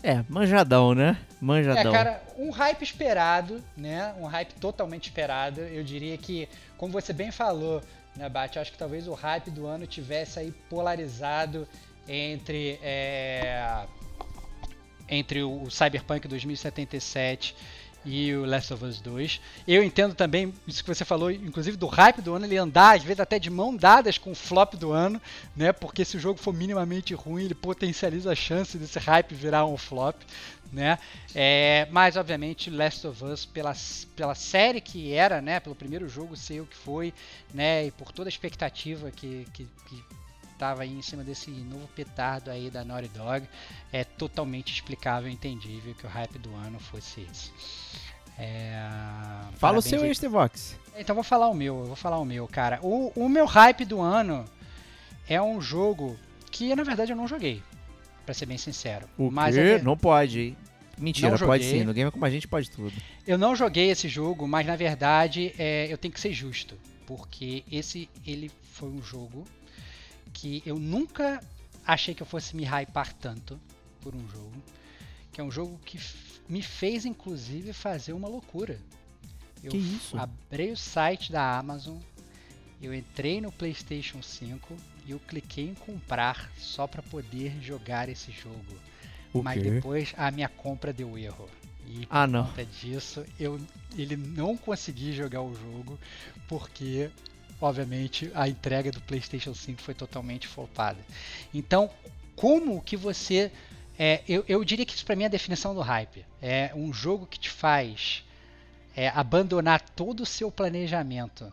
É, 0.00 0.24
manjadão, 0.28 0.94
né? 0.94 1.18
É, 1.40 1.44
Manjadão. 1.44 1.92
cara, 1.92 2.22
um 2.36 2.50
hype 2.50 2.82
esperado, 2.82 3.62
né? 3.76 4.14
Um 4.18 4.26
hype 4.26 4.54
totalmente 4.54 5.04
esperado. 5.04 5.60
Eu 5.60 5.84
diria 5.84 6.16
que, 6.16 6.48
como 6.76 6.92
você 6.92 7.12
bem 7.12 7.30
falou, 7.30 7.82
né, 8.16 8.28
Bate? 8.28 8.56
Eu 8.56 8.62
acho 8.62 8.72
que 8.72 8.78
talvez 8.78 9.06
o 9.06 9.14
hype 9.14 9.50
do 9.50 9.66
ano 9.66 9.86
tivesse 9.86 10.38
aí 10.38 10.52
polarizado 10.70 11.68
entre, 12.08 12.78
é, 12.82 13.84
entre 15.08 15.42
o 15.42 15.70
Cyberpunk 15.70 16.26
2077 16.26 17.54
e 18.06 18.32
o 18.34 18.46
Last 18.46 18.72
of 18.72 18.84
Us 18.84 19.00
2. 19.00 19.40
Eu 19.66 19.82
entendo 19.82 20.14
também 20.14 20.54
isso 20.66 20.82
que 20.82 20.94
você 20.94 21.04
falou, 21.04 21.30
inclusive 21.30 21.76
do 21.76 21.86
hype 21.86 22.22
do 22.22 22.34
ano, 22.34 22.46
ele 22.46 22.56
andar 22.56 22.96
às 22.96 23.02
vezes 23.02 23.20
até 23.20 23.38
de 23.38 23.50
mão 23.50 23.76
dadas 23.76 24.16
com 24.16 24.30
o 24.30 24.34
flop 24.34 24.74
do 24.74 24.92
ano, 24.92 25.20
né? 25.56 25.72
Porque 25.72 26.04
se 26.04 26.16
o 26.16 26.20
jogo 26.20 26.38
for 26.38 26.54
minimamente 26.54 27.12
ruim, 27.12 27.44
ele 27.44 27.54
potencializa 27.54 28.30
a 28.30 28.34
chance 28.34 28.78
desse 28.78 28.98
hype 29.00 29.34
virar 29.34 29.66
um 29.66 29.76
flop, 29.76 30.16
né? 30.72 30.98
É, 31.34 31.88
mas 31.90 32.16
obviamente 32.16 32.70
Last 32.70 33.06
of 33.06 33.24
Us 33.24 33.44
pela, 33.44 33.74
pela 34.14 34.34
série 34.36 34.80
que 34.80 35.12
era, 35.12 35.42
né? 35.42 35.58
Pelo 35.58 35.74
primeiro 35.74 36.08
jogo 36.08 36.36
ser 36.36 36.60
o 36.60 36.66
que 36.66 36.76
foi, 36.76 37.12
né? 37.52 37.86
E 37.86 37.90
por 37.90 38.12
toda 38.12 38.28
a 38.28 38.30
expectativa 38.30 39.10
que, 39.10 39.46
que, 39.52 39.66
que 39.88 40.04
tava 40.58 40.82
aí 40.82 40.92
em 40.92 41.02
cima 41.02 41.22
desse 41.22 41.50
novo 41.50 41.88
petardo 41.94 42.50
aí 42.50 42.70
da 42.70 42.84
Naughty 42.84 43.08
Dog, 43.08 43.46
é 43.92 44.04
totalmente 44.04 44.72
explicável 44.72 45.28
e 45.30 45.32
entendível 45.32 45.94
que 45.94 46.06
o 46.06 46.08
hype 46.08 46.38
do 46.38 46.54
ano 46.54 46.78
fosse 46.78 47.26
esse. 47.30 47.50
É... 48.38 48.78
Fala 49.56 49.78
o 49.78 49.82
seu 49.82 50.00
Vox. 50.30 50.78
Então 50.98 51.14
vou 51.14 51.24
falar 51.24 51.48
o 51.48 51.54
meu, 51.54 51.78
eu 51.80 51.86
vou 51.86 51.96
falar 51.96 52.18
o 52.18 52.24
meu, 52.24 52.46
cara. 52.46 52.78
O, 52.82 53.12
o 53.14 53.28
meu 53.28 53.46
hype 53.46 53.84
do 53.84 54.00
ano 54.00 54.44
é 55.28 55.40
um 55.40 55.60
jogo 55.60 56.18
que 56.50 56.74
na 56.74 56.82
verdade 56.82 57.12
eu 57.12 57.16
não 57.16 57.26
joguei, 57.26 57.62
para 58.24 58.34
ser 58.34 58.46
bem 58.46 58.58
sincero. 58.58 59.08
O 59.16 59.30
Mas 59.30 59.54
quê? 59.54 59.60
eu- 59.60 59.84
Não 59.84 59.96
pode, 59.96 60.40
hein? 60.40 60.56
Mentira, 60.98 61.30
Não 61.30 61.38
pode 61.38 61.62
sim. 61.64 61.84
No 61.84 61.92
game 61.92 62.10
como 62.10 62.24
a 62.24 62.30
gente 62.30 62.48
pode 62.48 62.70
tudo. 62.70 62.90
Eu 63.26 63.36
não 63.36 63.54
joguei 63.54 63.90
esse 63.90 64.08
jogo, 64.08 64.48
mas 64.48 64.66
na 64.66 64.76
verdade 64.76 65.54
é, 65.58 65.86
eu 65.90 65.98
tenho 65.98 66.12
que 66.12 66.18
ser 66.20 66.32
justo, 66.32 66.74
porque 67.06 67.62
esse 67.70 68.08
ele 68.26 68.50
foi 68.72 68.88
um 68.88 69.02
jogo 69.02 69.44
que 70.36 70.62
eu 70.66 70.78
nunca 70.78 71.42
achei 71.86 72.14
que 72.14 72.22
eu 72.22 72.26
fosse 72.26 72.54
me 72.54 72.64
hypar 72.64 73.12
tanto 73.14 73.58
por 74.02 74.14
um 74.14 74.28
jogo, 74.28 74.62
que 75.32 75.40
é 75.40 75.44
um 75.44 75.50
jogo 75.50 75.78
que 75.84 75.98
me 76.48 76.60
fez 76.62 77.04
inclusive 77.06 77.72
fazer 77.72 78.12
uma 78.12 78.28
loucura. 78.28 78.78
Eu 79.64 79.70
Que 79.70 79.78
isso? 79.78 80.16
abri 80.18 80.70
o 80.70 80.76
site 80.76 81.32
da 81.32 81.58
Amazon, 81.58 81.96
eu 82.82 82.92
entrei 82.94 83.40
no 83.40 83.50
PlayStation 83.50 84.20
5 84.22 84.76
e 85.06 85.12
eu 85.12 85.18
cliquei 85.20 85.64
em 85.70 85.74
comprar 85.74 86.50
só 86.58 86.86
para 86.86 87.02
poder 87.02 87.58
jogar 87.62 88.08
esse 88.10 88.30
jogo. 88.30 88.76
Mas 89.42 89.62
depois 89.62 90.12
a 90.16 90.30
minha 90.30 90.48
compra 90.48 90.92
deu 90.92 91.16
erro. 91.18 91.48
E 91.86 92.06
Ah, 92.10 92.26
por 92.26 92.32
não. 92.32 92.46
conta 92.46 92.64
disso, 92.66 93.24
eu 93.40 93.58
ele 93.96 94.16
não 94.16 94.56
consegui 94.56 95.12
jogar 95.12 95.40
o 95.42 95.54
jogo 95.54 95.98
porque 96.48 97.10
obviamente 97.60 98.30
a 98.34 98.48
entrega 98.48 98.90
do 98.90 99.00
PlayStation 99.00 99.54
5 99.54 99.80
foi 99.80 99.94
totalmente 99.94 100.46
flopada. 100.46 100.98
Então, 101.52 101.90
como 102.34 102.82
que 102.82 102.96
você 102.96 103.50
é, 103.98 104.22
eu, 104.28 104.44
eu 104.46 104.62
diria 104.64 104.84
que 104.84 104.94
isso 104.94 105.06
para 105.06 105.16
mim 105.16 105.22
é 105.22 105.26
a 105.26 105.30
definição 105.30 105.74
do 105.74 105.80
hype. 105.80 106.24
É 106.40 106.70
um 106.74 106.92
jogo 106.92 107.26
que 107.26 107.38
te 107.38 107.50
faz 107.50 108.22
é, 108.94 109.08
abandonar 109.08 109.80
todo 109.80 110.20
o 110.22 110.26
seu 110.26 110.50
planejamento 110.50 111.52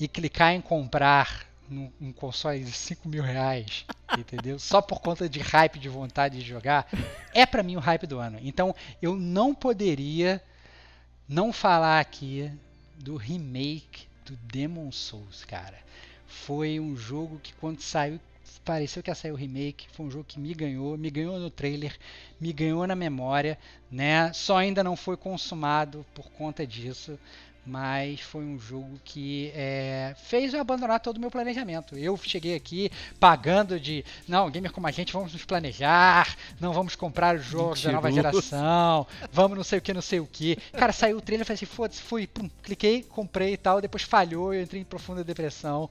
e 0.00 0.08
clicar 0.08 0.52
em 0.52 0.60
comprar 0.60 1.46
num, 1.68 1.90
um 2.00 2.12
console 2.12 2.64
de 2.64 2.72
5 2.72 3.08
mil 3.08 3.22
reais, 3.22 3.84
entendeu? 4.18 4.58
Só 4.58 4.80
por 4.80 5.00
conta 5.00 5.28
de 5.28 5.40
hype, 5.40 5.78
de 5.78 5.88
vontade 5.88 6.38
de 6.38 6.48
jogar, 6.48 6.88
é 7.32 7.44
pra 7.44 7.62
mim 7.62 7.76
o 7.76 7.80
hype 7.80 8.06
do 8.06 8.18
ano. 8.18 8.38
Então 8.42 8.74
eu 9.02 9.14
não 9.14 9.54
poderia 9.54 10.42
não 11.28 11.52
falar 11.52 12.00
aqui 12.00 12.50
do 12.96 13.16
remake 13.16 14.06
do 14.24 14.36
Demon 14.36 14.90
Souls, 14.90 15.44
cara. 15.44 15.78
Foi 16.26 16.80
um 16.80 16.96
jogo 16.96 17.38
que 17.42 17.52
quando 17.54 17.80
saiu, 17.80 18.20
pareceu 18.64 19.02
que 19.02 19.10
ia 19.10 19.14
sair 19.14 19.32
o 19.32 19.36
remake, 19.36 19.86
foi 19.92 20.06
um 20.06 20.10
jogo 20.10 20.24
que 20.24 20.40
me 20.40 20.54
ganhou, 20.54 20.96
me 20.96 21.10
ganhou 21.10 21.38
no 21.38 21.50
trailer, 21.50 21.96
me 22.40 22.52
ganhou 22.52 22.86
na 22.86 22.94
memória, 22.94 23.58
né? 23.90 24.32
Só 24.32 24.56
ainda 24.56 24.82
não 24.82 24.96
foi 24.96 25.16
consumado 25.16 26.04
por 26.14 26.30
conta 26.30 26.66
disso, 26.66 27.18
mas 27.66 28.20
foi 28.20 28.44
um 28.44 28.58
jogo 28.58 29.00
que 29.04 29.50
é, 29.54 30.14
fez 30.24 30.52
eu 30.52 30.60
abandonar 30.60 31.00
todo 31.00 31.16
o 31.16 31.20
meu 31.20 31.30
planejamento. 31.30 31.96
Eu 31.96 32.16
cheguei 32.16 32.54
aqui 32.54 32.90
pagando 33.18 33.80
de, 33.80 34.04
não, 34.28 34.50
gamer 34.50 34.70
como 34.70 34.86
a 34.86 34.90
gente, 34.90 35.12
vamos 35.12 35.32
nos 35.32 35.44
planejar, 35.44 36.36
não 36.60 36.72
vamos 36.72 36.94
comprar 36.94 37.36
os 37.36 37.44
jogos 37.44 37.82
da 37.82 37.92
nova 37.92 38.08
Mentiroso. 38.08 38.42
geração, 38.42 39.06
vamos 39.32 39.56
não 39.56 39.64
sei 39.64 39.78
o 39.78 39.82
que, 39.82 39.94
não 39.94 40.02
sei 40.02 40.20
o 40.20 40.26
que. 40.26 40.56
Cara, 40.72 40.92
saiu 40.92 41.18
o 41.18 41.20
trailer, 41.20 41.46
falei 41.46 41.54
assim, 41.54 41.66
foda-se, 41.66 42.02
fui, 42.02 42.26
pum, 42.26 42.48
cliquei, 42.62 43.02
comprei 43.02 43.54
e 43.54 43.56
tal, 43.56 43.80
depois 43.80 44.02
falhou, 44.02 44.52
eu 44.52 44.62
entrei 44.62 44.82
em 44.82 44.84
profunda 44.84 45.24
depressão 45.24 45.88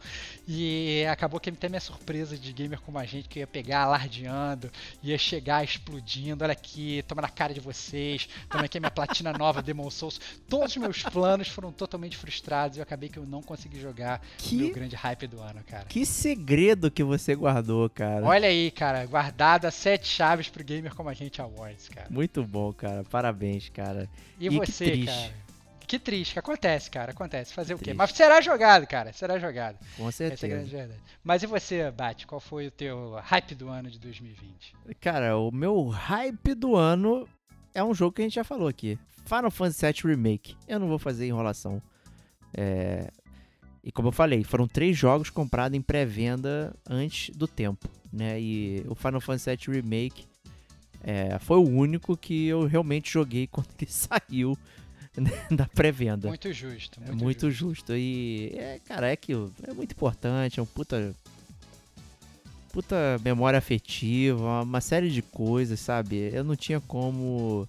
e 0.48 1.06
acabou 1.10 1.40
que 1.40 1.50
até 1.50 1.68
minha 1.68 1.82
surpresa 1.82 2.38
de 2.38 2.54
gamer 2.54 2.80
como 2.82 3.00
a 3.00 3.06
gente, 3.06 3.28
que 3.28 3.40
eu 3.40 3.42
ia 3.42 3.48
pegar 3.48 3.84
alardeando, 3.84 4.72
ia 5.02 5.18
chegar 5.18 5.64
explodindo, 5.64 6.44
olha 6.44 6.54
aqui, 6.54 7.04
toma 7.08 7.22
na 7.22 7.30
cara 7.30 7.54
de 7.54 7.60
vocês, 7.60 8.30
toma 8.50 8.66
aqui 8.66 8.78
a 8.78 8.82
minha 8.82 8.92
platina 8.92 9.34
nova 9.34 9.62
Demon 9.62 9.90
Souls, 9.90 10.20
todos 10.48 10.72
os 10.72 10.78
meus 10.78 11.04
planos 11.04 11.48
foram 11.48 11.63
totalmente 11.72 12.18
frustrados 12.18 12.78
e 12.78 12.80
eu 12.80 12.84
acabei 12.84 13.10
que 13.10 13.18
eu 13.18 13.26
não 13.26 13.42
consegui 13.42 13.80
jogar 13.80 14.22
Que- 14.38 14.56
o 14.56 14.60
meu 14.60 14.74
grande 14.74 14.96
hype 14.96 15.28
do 15.28 15.40
ano, 15.40 15.64
cara. 15.66 15.86
Que 15.86 16.06
segredo 16.06 16.90
que 16.92 17.04
você 17.04 17.36
guardou, 17.36 17.90
cara. 17.90 18.26
Olha 18.26 18.48
aí, 18.48 18.72
cara, 18.72 19.06
guardado 19.06 19.66
as 19.66 19.74
sete 19.76 20.08
chaves 20.08 20.50
pro 20.50 20.64
Gamer 20.64 20.94
Como 20.96 21.10
a 21.10 21.14
Gente 21.14 21.42
Awards, 21.42 21.90
cara. 21.90 22.08
Muito 22.10 22.44
bom, 22.44 22.74
cara. 22.74 23.04
Parabéns, 23.06 23.70
cara. 23.70 24.10
E, 24.40 24.48
E 24.48 24.50
que 24.50 24.56
você, 24.58 24.86
triste. 24.86 25.06
cara? 25.06 25.44
Que 25.86 26.00
triste, 26.00 26.34
que 26.34 26.40
acontece, 26.40 26.90
cara, 26.90 27.12
acontece. 27.12 27.54
Fazer 27.54 27.74
o 27.76 27.78
quê? 27.78 27.94
Mas 27.94 28.12
será 28.14 28.42
jogado, 28.42 28.88
cara, 28.88 29.14
será 29.14 29.38
jogado. 29.38 29.78
Com 29.98 30.08
Essa 30.08 30.24
é 30.24 30.28
a 30.28 30.30
certeza. 30.30 30.48
grande 30.48 30.70
verdade. 30.72 31.00
Mas 31.24 31.44
e 31.44 31.46
você, 31.46 31.92
Bate? 31.92 32.26
Qual 32.26 32.40
foi 32.42 32.68
o 32.68 32.72
teu 32.72 33.16
hype 33.22 33.54
do 33.54 33.68
ano 33.70 33.92
de 33.92 34.00
2020? 34.00 34.74
Cara, 35.00 35.38
o 35.38 35.52
meu 35.52 35.88
hype 35.90 36.56
do 36.56 36.76
ano 36.76 37.28
é 37.76 37.84
um 37.84 37.94
jogo 37.94 38.14
que 38.16 38.22
a 38.22 38.26
gente 38.26 38.36
já 38.36 38.44
falou 38.44 38.68
aqui. 38.68 38.98
Final 39.26 39.52
Fantasy 39.52 39.86
VII 39.86 40.14
Remake. 40.16 40.56
Eu 40.68 40.80
não 40.80 40.88
vou 40.88 41.00
fazer 41.00 41.28
enrolação. 41.28 41.82
É, 42.54 43.10
E 43.84 43.92
como 43.92 44.10
eu 44.10 44.12
falei, 44.12 44.44
foram 44.44 44.68
três 44.68 44.98
jogos 44.98 45.30
comprados 45.30 45.78
em 45.78 45.82
pré-venda 45.82 46.74
antes 46.90 47.36
do 47.36 47.48
tempo, 47.48 47.90
né? 48.12 48.40
E 48.40 48.84
o 48.88 48.96
Final 48.96 49.20
Fantasy 49.22 49.50
VII 49.56 49.76
Remake 49.82 50.26
é, 51.04 51.38
foi 51.40 51.58
o 51.58 51.68
único 51.70 52.16
que 52.16 52.48
eu 52.48 52.66
realmente 52.66 53.12
joguei 53.12 53.46
quando 53.52 53.68
ele 53.82 53.92
saiu 53.92 54.58
né, 55.18 55.32
da 55.52 55.66
pré-venda. 55.68 56.28
Muito 56.30 56.52
justo, 56.54 57.00
É 57.04 57.08
muito, 57.08 57.24
muito 57.24 57.52
justo. 57.52 57.76
justo. 57.78 57.94
E, 57.96 58.52
é, 58.56 58.80
cara, 58.86 59.10
é 59.10 59.12
aquilo. 59.14 59.52
É 59.64 59.74
muito 59.74 59.92
importante. 59.92 60.60
É 60.60 60.64
um 60.64 60.66
puta. 60.66 61.14
Puta 62.72 62.96
memória 63.24 63.60
afetiva, 63.60 64.64
uma 64.64 64.82
série 64.82 65.08
de 65.12 65.22
coisas, 65.22 65.80
sabe? 65.80 66.32
Eu 66.34 66.44
não 66.44 66.56
tinha 66.56 66.82
como 66.82 67.68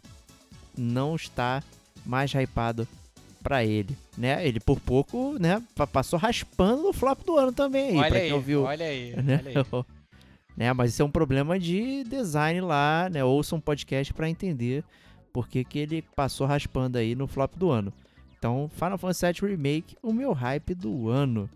não 0.76 1.14
estar 1.16 1.62
mais 2.04 2.32
hypado 2.34 2.86
pra 3.42 3.64
ele, 3.64 3.96
né? 4.16 4.46
Ele 4.46 4.58
por 4.60 4.80
pouco, 4.80 5.36
né, 5.38 5.62
pa- 5.74 5.86
passou 5.86 6.18
raspando 6.18 6.82
no 6.82 6.92
flop 6.92 7.22
do 7.24 7.36
ano 7.36 7.52
também 7.52 7.90
aí, 7.90 7.96
Olha 7.98 8.08
pra 8.08 8.18
aí, 8.18 8.24
quem 8.24 8.32
ouviu. 8.32 8.62
olha 8.62 8.86
aí, 8.86 9.14
né? 9.22 9.40
olha 9.44 9.50
aí. 9.60 9.84
né? 10.56 10.72
Mas 10.72 10.92
isso 10.92 11.02
é 11.02 11.04
um 11.04 11.10
problema 11.10 11.58
de 11.58 12.04
design 12.04 12.60
lá, 12.62 13.08
né? 13.10 13.22
Ouça 13.24 13.54
um 13.54 13.60
podcast 13.60 14.12
pra 14.14 14.28
entender 14.30 14.82
por 15.32 15.48
que, 15.48 15.64
que 15.64 15.78
ele 15.78 16.00
passou 16.14 16.46
raspando 16.46 16.96
aí 16.96 17.14
no 17.14 17.26
flop 17.26 17.54
do 17.56 17.70
ano. 17.70 17.92
Então, 18.38 18.70
Final 18.74 18.98
Fantasy 18.98 19.40
VII 19.40 19.50
Remake, 19.50 19.96
o 20.02 20.12
meu 20.12 20.32
hype 20.32 20.74
do 20.74 21.08
ano. 21.08 21.48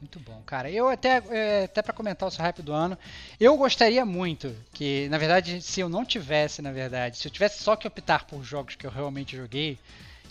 Muito 0.00 0.18
bom, 0.18 0.40
cara. 0.46 0.70
Eu 0.70 0.88
até, 0.88 1.22
é, 1.28 1.64
até 1.64 1.82
para 1.82 1.92
comentar 1.92 2.26
o 2.26 2.30
seu 2.30 2.42
hype 2.42 2.62
do 2.62 2.72
ano, 2.72 2.96
eu 3.38 3.54
gostaria 3.56 4.04
muito 4.04 4.56
que, 4.72 5.06
na 5.10 5.18
verdade, 5.18 5.60
se 5.60 5.80
eu 5.80 5.90
não 5.90 6.06
tivesse, 6.06 6.62
na 6.62 6.72
verdade, 6.72 7.18
se 7.18 7.28
eu 7.28 7.30
tivesse 7.30 7.62
só 7.62 7.76
que 7.76 7.86
optar 7.86 8.24
por 8.24 8.42
jogos 8.42 8.76
que 8.76 8.86
eu 8.86 8.90
realmente 8.90 9.36
joguei, 9.36 9.78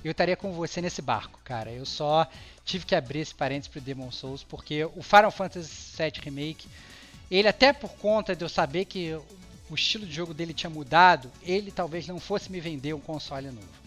eu 0.03 0.11
estaria 0.11 0.35
com 0.35 0.51
você 0.53 0.81
nesse 0.81 1.03
barco, 1.03 1.39
cara. 1.43 1.71
Eu 1.71 1.85
só 1.85 2.27
tive 2.65 2.85
que 2.85 2.95
abrir 2.95 3.19
esse 3.19 3.35
parênteses 3.35 3.67
pro 3.67 3.79
Demon 3.79 4.11
Souls, 4.11 4.43
porque 4.43 4.83
o 4.85 5.03
Final 5.03 5.29
Fantasy 5.29 5.95
VII 5.95 6.13
Remake, 6.23 6.67
ele 7.29 7.47
até 7.47 7.71
por 7.71 7.91
conta 7.91 8.35
de 8.35 8.43
eu 8.43 8.49
saber 8.49 8.85
que 8.85 9.15
o 9.69 9.75
estilo 9.75 10.05
de 10.05 10.13
jogo 10.13 10.33
dele 10.33 10.53
tinha 10.53 10.69
mudado, 10.69 11.31
ele 11.43 11.71
talvez 11.71 12.07
não 12.07 12.19
fosse 12.19 12.51
me 12.51 12.59
vender 12.59 12.93
um 12.95 12.99
console 12.99 13.51
novo. 13.51 13.78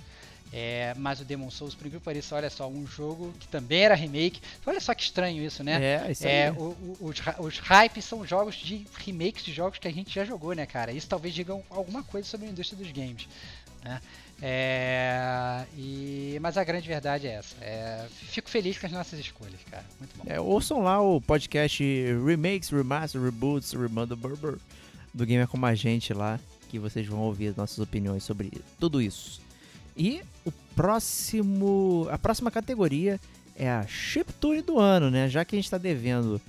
É, 0.55 0.93
mas 0.99 1.19
o 1.19 1.24
Demon 1.24 1.51
Souls, 1.51 1.74
por 1.74 1.81
incrível 1.83 2.01
que 2.01 2.05
pareça, 2.05 2.35
olha 2.37 2.51
só, 2.51 2.69
um 2.69 2.87
jogo 2.87 3.33
que 3.41 3.49
também 3.49 3.81
era 3.85 3.95
remake. 3.95 4.41
Olha 4.66 4.81
só 4.81 4.93
que 4.95 5.03
estranho 5.03 5.43
isso, 5.43 5.65
né? 5.65 5.83
É, 6.07 6.12
isso 6.12 6.27
É, 6.27 6.51
o- 6.53 6.77
o- 6.77 6.97
os, 7.01 7.16
os 7.39 7.59
hypes 7.59 8.05
são 8.05 8.27
jogos 8.27 8.57
de 8.57 8.87
remakes 8.99 9.45
de 9.45 9.53
jogos 9.53 9.79
que 9.79 9.89
a 9.89 9.93
gente 9.93 10.15
já 10.15 10.24
jogou, 10.27 10.53
né, 10.55 10.66
cara? 10.66 10.93
Isso 10.93 11.09
talvez 11.09 11.35
diga 11.35 11.55
alguma 11.70 12.03
coisa 12.03 12.29
sobre 12.29 12.47
a 12.49 12.51
indústria 12.51 12.79
dos 12.79 12.93
games, 12.93 13.27
né? 13.83 14.01
É, 14.45 15.65
e, 15.77 16.39
mas 16.41 16.57
a 16.57 16.65
grande 16.65 16.87
verdade 16.89 17.27
é 17.27 17.33
essa. 17.35 17.55
É, 17.61 18.07
fico 18.11 18.49
feliz 18.49 18.79
com 18.79 18.87
as 18.87 18.93
nossas 18.93 19.19
escolhas, 19.19 19.61
cara. 19.70 19.85
Muito 19.99 20.16
bom. 20.16 20.24
É, 20.27 20.41
ouçam 20.41 20.81
lá 20.81 21.01
o 21.01 21.20
podcast 21.20 21.83
Remakes, 22.24 22.70
Remaster, 22.70 23.20
Reboots, 23.23 23.73
Remanda 23.73 24.15
Burber 24.16 24.59
do 25.12 25.27
Gamer 25.27 25.47
Como 25.49 25.65
a 25.66 25.74
Gente 25.74 26.12
lá, 26.15 26.39
que 26.70 26.79
vocês 26.79 27.07
vão 27.07 27.20
ouvir 27.20 27.49
as 27.49 27.57
nossas 27.57 27.79
opiniões 27.79 28.23
sobre 28.24 28.51
tudo 28.81 29.01
isso. 29.03 29.41
E 29.97 30.23
o 30.44 30.52
próximo, 30.74 32.06
a 32.10 32.19
próxima 32.19 32.51
categoria 32.51 33.20
é 33.56 33.70
a 33.70 33.86
Chiptune 33.86 34.62
do 34.62 34.78
ano, 34.78 35.10
né? 35.10 35.28
Já 35.28 35.44
que 35.44 35.55
a 35.55 35.59
gente 35.59 35.66
está 35.66 35.78
devendo 35.78 36.40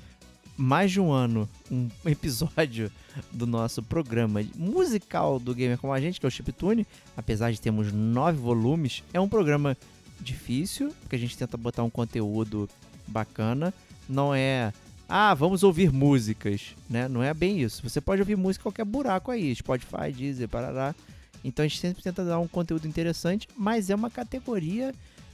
mais 0.56 0.91
de 0.91 0.99
um 0.99 1.11
ano 1.11 1.49
um 1.72 1.90
episódio 2.06 2.91
do 3.32 3.45
nosso 3.45 3.82
programa 3.82 4.44
musical 4.56 5.40
do 5.40 5.53
Gamer 5.53 5.78
Como 5.78 5.94
a 5.94 5.99
Gente, 5.99 6.20
que 6.20 6.26
é 6.26 6.30
o 6.30 6.32
Chiptune. 6.32 6.88
Apesar 7.18 7.52
de 7.52 7.60
termos 7.60 7.91
nove 7.91 8.38
volumes, 8.38 9.03
é 9.14 9.20
um 9.20 9.30
programa 9.30 9.78
difícil, 10.20 10.94
porque 11.02 11.15
a 11.15 11.20
gente 11.20 11.38
tenta 11.38 11.57
botar 11.57 11.84
um 11.84 11.90
conteúdo 11.90 12.70
bacana. 13.07 13.74
Não 14.07 14.34
é, 14.34 14.72
ah, 15.07 15.34
vamos 15.34 15.64
ouvir 15.64 15.91
músicas, 15.91 16.76
né? 16.90 17.07
Não 17.07 17.22
é 17.22 17.34
bem 17.34 17.61
isso. 17.61 17.88
Você 17.88 17.99
pode 17.99 18.22
ouvir 18.22 18.36
música 18.36 18.61
em 18.61 18.64
qualquer 18.64 18.86
buraco 18.86 19.32
aí, 19.32 19.53
Spotify, 19.56 20.11
Deezer, 20.15 20.48
parará. 20.48 20.95
Então 21.44 21.64
a 21.64 21.68
gente 21.68 21.80
sempre 21.80 22.02
tenta 22.02 22.24
dar 22.24 22.40
um 22.40 22.48
conteúdo 22.48 22.88
interessante, 22.88 23.48
mas 23.56 23.90
é 23.90 23.95
uma 23.95 24.10
categoria 24.10 24.94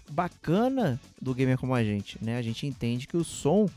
bacana 0.09 0.99
do 1.21 1.33
gamer 1.33 1.57
como 1.57 1.73
a 1.75 1.83
gente, 1.83 2.17
né? 2.23 2.37
A 2.37 2.41
gente 2.41 2.65
entende 2.65 3.07
que 3.07 3.15
o 3.17 3.23
som 3.23 3.69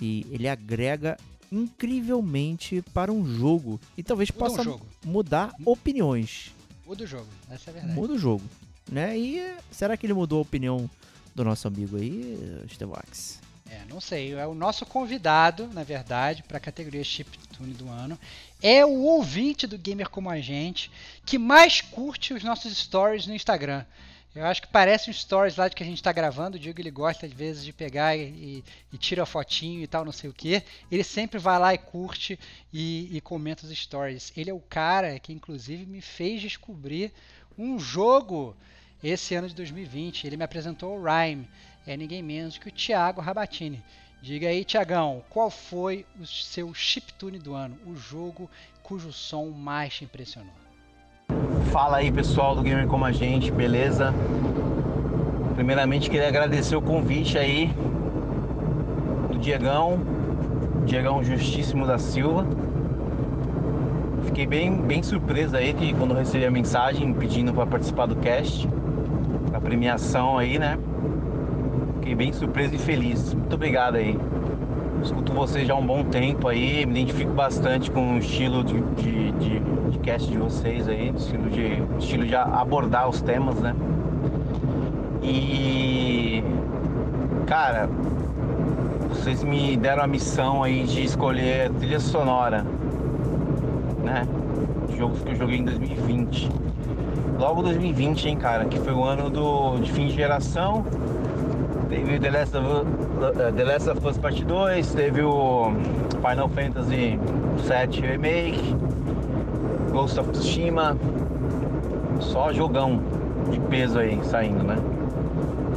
e 0.00 0.26
ele 0.30 0.48
agrega 0.48 1.16
incrivelmente 1.50 2.82
para 2.92 3.12
um 3.12 3.24
jogo 3.24 3.80
e 3.96 4.02
talvez 4.02 4.30
Muda 4.30 4.44
um 4.44 4.48
possa 4.48 4.62
jogo. 4.62 4.86
mudar 5.04 5.54
opiniões. 5.64 6.52
Muda 6.86 7.04
o 7.04 7.06
jogo, 7.06 7.26
essa 7.50 7.68
é 7.68 7.70
a 7.70 7.74
verdade. 7.74 7.94
Muda 7.94 8.14
o 8.14 8.18
jogo, 8.18 8.44
né? 8.90 9.18
E 9.18 9.54
será 9.70 9.96
que 9.96 10.06
ele 10.06 10.14
mudou 10.14 10.38
a 10.38 10.42
opinião 10.42 10.88
do 11.34 11.44
nosso 11.44 11.68
amigo 11.68 11.96
aí, 11.96 12.38
Stevox? 12.72 13.40
É, 13.70 13.82
não 13.90 14.00
sei. 14.00 14.32
É 14.32 14.46
o 14.46 14.54
nosso 14.54 14.86
convidado, 14.86 15.68
na 15.68 15.82
verdade, 15.84 16.42
para 16.42 16.56
a 16.56 16.60
categoria 16.60 17.04
Chiptune 17.58 17.74
do 17.74 17.88
ano. 17.88 18.18
É 18.62 18.86
o 18.86 19.02
ouvinte 19.02 19.66
do 19.66 19.76
Gamer 19.76 20.08
Como 20.08 20.30
a 20.30 20.40
Gente 20.40 20.90
que 21.26 21.38
mais 21.38 21.80
curte 21.80 22.32
os 22.32 22.44
nossos 22.44 22.76
stories 22.76 23.26
no 23.26 23.34
Instagram. 23.34 23.84
Eu 24.34 24.44
acho 24.44 24.62
que 24.62 24.68
parece 24.68 25.10
um 25.10 25.12
stories 25.12 25.56
lá 25.56 25.68
de 25.68 25.74
que 25.74 25.82
a 25.82 25.86
gente 25.86 25.96
está 25.96 26.12
gravando. 26.12 26.56
O 26.56 26.60
Diego 26.60 26.80
ele 26.80 26.90
gosta 26.90 27.26
às 27.26 27.32
vezes 27.32 27.64
de 27.64 27.72
pegar 27.72 28.16
e, 28.16 28.22
e, 28.22 28.64
e 28.92 28.98
tira 28.98 29.26
fotinho 29.26 29.82
e 29.82 29.86
tal, 29.86 30.04
não 30.04 30.12
sei 30.12 30.30
o 30.30 30.32
que. 30.32 30.62
Ele 30.90 31.02
sempre 31.02 31.38
vai 31.38 31.58
lá 31.58 31.74
e 31.74 31.78
curte 31.78 32.38
e, 32.72 33.08
e 33.16 33.20
comenta 33.20 33.66
os 33.66 33.76
stories. 33.76 34.32
Ele 34.36 34.50
é 34.50 34.54
o 34.54 34.60
cara 34.60 35.18
que 35.18 35.32
inclusive 35.32 35.84
me 35.86 36.00
fez 36.00 36.40
descobrir 36.40 37.12
um 37.58 37.78
jogo 37.80 38.54
esse 39.02 39.34
ano 39.34 39.48
de 39.48 39.54
2020. 39.54 40.26
Ele 40.26 40.36
me 40.36 40.44
apresentou 40.44 40.96
o 40.96 41.02
Rhyme. 41.02 41.48
É 41.86 41.96
ninguém 41.96 42.22
menos 42.22 42.58
que 42.58 42.68
o 42.68 42.72
Thiago 42.72 43.20
Rabatini. 43.20 43.82
Diga 44.20 44.48
aí, 44.48 44.64
Tiagão, 44.64 45.22
qual 45.30 45.48
foi 45.48 46.04
o 46.20 46.26
seu 46.26 46.74
chiptune 46.74 47.38
do 47.38 47.54
ano? 47.54 47.76
O 47.86 47.94
jogo 47.94 48.50
cujo 48.82 49.12
som 49.12 49.46
mais 49.50 49.94
te 49.94 50.04
impressionou? 50.04 50.52
Fala 51.70 51.98
aí 51.98 52.10
pessoal 52.10 52.56
do 52.56 52.62
Gamer 52.62 52.88
Como 52.88 53.04
a 53.04 53.12
Gente, 53.12 53.52
beleza? 53.52 54.12
Primeiramente 55.54 56.10
queria 56.10 56.26
agradecer 56.26 56.74
o 56.74 56.82
convite 56.82 57.38
aí 57.38 57.70
do 59.30 59.38
Diegão, 59.38 60.00
Diegão 60.84 61.22
Justíssimo 61.22 61.86
da 61.86 61.98
Silva. 61.98 62.44
Fiquei 64.24 64.46
bem, 64.46 64.74
bem 64.74 65.00
surpreso 65.00 65.56
aí 65.56 65.72
que 65.72 65.94
quando 65.94 66.12
recebi 66.12 66.44
a 66.44 66.50
mensagem 66.50 67.14
pedindo 67.14 67.52
para 67.52 67.66
participar 67.66 68.06
do 68.06 68.16
cast, 68.16 68.66
da 69.52 69.60
premiação 69.60 70.36
aí, 70.36 70.58
né? 70.58 70.76
Fiquei 71.98 72.14
bem 72.14 72.32
surpreso 72.32 72.74
e 72.74 72.78
feliz. 72.78 73.34
Muito 73.34 73.54
obrigado 73.54 73.96
aí. 73.96 74.18
Escuto 75.02 75.32
vocês 75.32 75.66
já 75.66 75.74
há 75.74 75.76
um 75.76 75.86
bom 75.86 76.04
tempo 76.04 76.48
aí, 76.48 76.86
me 76.86 76.92
identifico 76.92 77.32
bastante 77.32 77.90
com 77.90 78.14
o 78.14 78.18
estilo 78.18 78.64
de, 78.64 78.80
de, 78.80 79.32
de, 79.32 79.60
de 79.90 79.98
cast 80.00 80.28
de 80.30 80.38
vocês 80.38 80.88
aí, 80.88 81.12
estilo 81.16 81.50
de, 81.50 81.82
estilo 81.98 82.26
de 82.26 82.34
abordar 82.34 83.08
os 83.08 83.20
temas, 83.20 83.60
né? 83.60 83.74
E 85.22 86.42
cara, 87.46 87.88
vocês 89.08 89.42
me 89.42 89.76
deram 89.76 90.02
a 90.02 90.06
missão 90.06 90.62
aí 90.62 90.84
de 90.84 91.02
escolher 91.04 91.70
trilha 91.72 92.00
sonora, 92.00 92.64
né? 94.04 94.26
Jogos 94.96 95.20
que 95.22 95.30
eu 95.30 95.36
joguei 95.36 95.58
em 95.58 95.64
2020. 95.64 96.50
Logo 97.38 97.62
2020, 97.62 98.28
hein, 98.28 98.36
cara, 98.36 98.64
que 98.64 98.78
foi 98.80 98.92
o 98.92 99.04
ano 99.04 99.30
do, 99.30 99.78
de 99.78 99.92
fim 99.92 100.08
de 100.08 100.14
geração. 100.14 100.84
Teve 101.88 102.18
The 102.18 102.30
Last, 102.30 102.54
of, 102.54 102.66
uh, 102.66 103.50
The 103.50 103.64
Last 103.64 103.88
of 103.88 104.06
Us 104.06 104.18
Part 104.18 104.44
2, 104.44 104.94
teve 104.94 105.22
o 105.22 105.72
Final 106.20 106.48
Fantasy 106.50 107.18
VII 107.66 108.00
Remake, 108.02 108.74
Ghost 109.90 110.20
of 110.20 110.30
Tsushima. 110.32 110.96
Só 112.20 112.52
jogão 112.52 113.00
de 113.50 113.58
peso 113.60 113.98
aí 113.98 114.20
saindo, 114.22 114.62
né? 114.64 114.76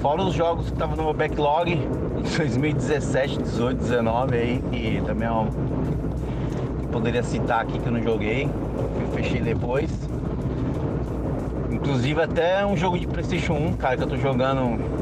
Fora 0.01 0.23
os 0.23 0.33
jogos 0.33 0.65
que 0.65 0.73
estavam 0.73 0.97
no 0.97 1.03
meu 1.03 1.13
backlog 1.13 1.71
em 1.71 2.38
2017, 2.38 3.41
18, 3.43 3.77
19 3.77 4.35
aí, 4.35 4.63
que 4.69 5.01
também 5.05 5.27
é 5.27 5.31
um. 5.31 5.47
que 6.81 6.88
poderia 6.88 7.23
citar 7.23 7.61
aqui 7.61 7.79
que 7.79 7.85
eu 7.88 7.91
não 7.91 8.03
joguei, 8.03 8.49
que 8.49 9.03
eu 9.03 9.11
fechei 9.13 9.39
depois. 9.39 9.89
Inclusive 11.71 12.21
até 12.21 12.65
um 12.65 12.75
jogo 12.75 12.99
de 12.99 13.07
Playstation 13.07 13.53
1, 13.53 13.73
cara, 13.73 13.95
que 13.95 14.03
eu 14.03 14.07
tô 14.07 14.17
jogando. 14.17 15.01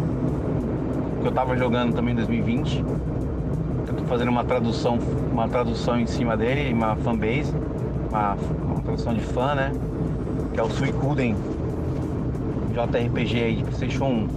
Que 1.22 1.28
eu 1.28 1.32
tava 1.32 1.58
jogando 1.58 1.94
também 1.94 2.14
em 2.14 2.18
2020. 2.18 2.84
Eu 3.88 3.94
tô 3.94 4.04
fazendo 4.06 4.30
uma 4.30 4.44
tradução, 4.44 4.98
uma 5.32 5.48
tradução 5.48 6.00
em 6.00 6.08
cima 6.08 6.38
dele, 6.38 6.74
uma 6.74 6.96
fanbase, 6.96 7.54
uma, 8.10 8.38
uma 8.64 8.82
tradução 8.82 9.14
de 9.14 9.22
fã, 9.22 9.56
né? 9.56 9.72
Que 10.54 10.60
é 10.60 10.64
o 10.64 10.70
Suicuden 10.70 11.36
JRPG 12.74 13.44
aí 13.44 13.56
de 13.56 13.64
Playstation 13.64 14.06
1. 14.06 14.28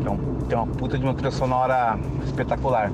Que 0.00 0.08
é 0.08 0.10
um, 0.10 0.18
tem 0.48 0.58
uma 0.58 0.66
puta 0.66 0.98
de 0.98 1.04
uma 1.04 1.14
trilha 1.14 1.30
sonora 1.30 1.98
espetacular. 2.24 2.92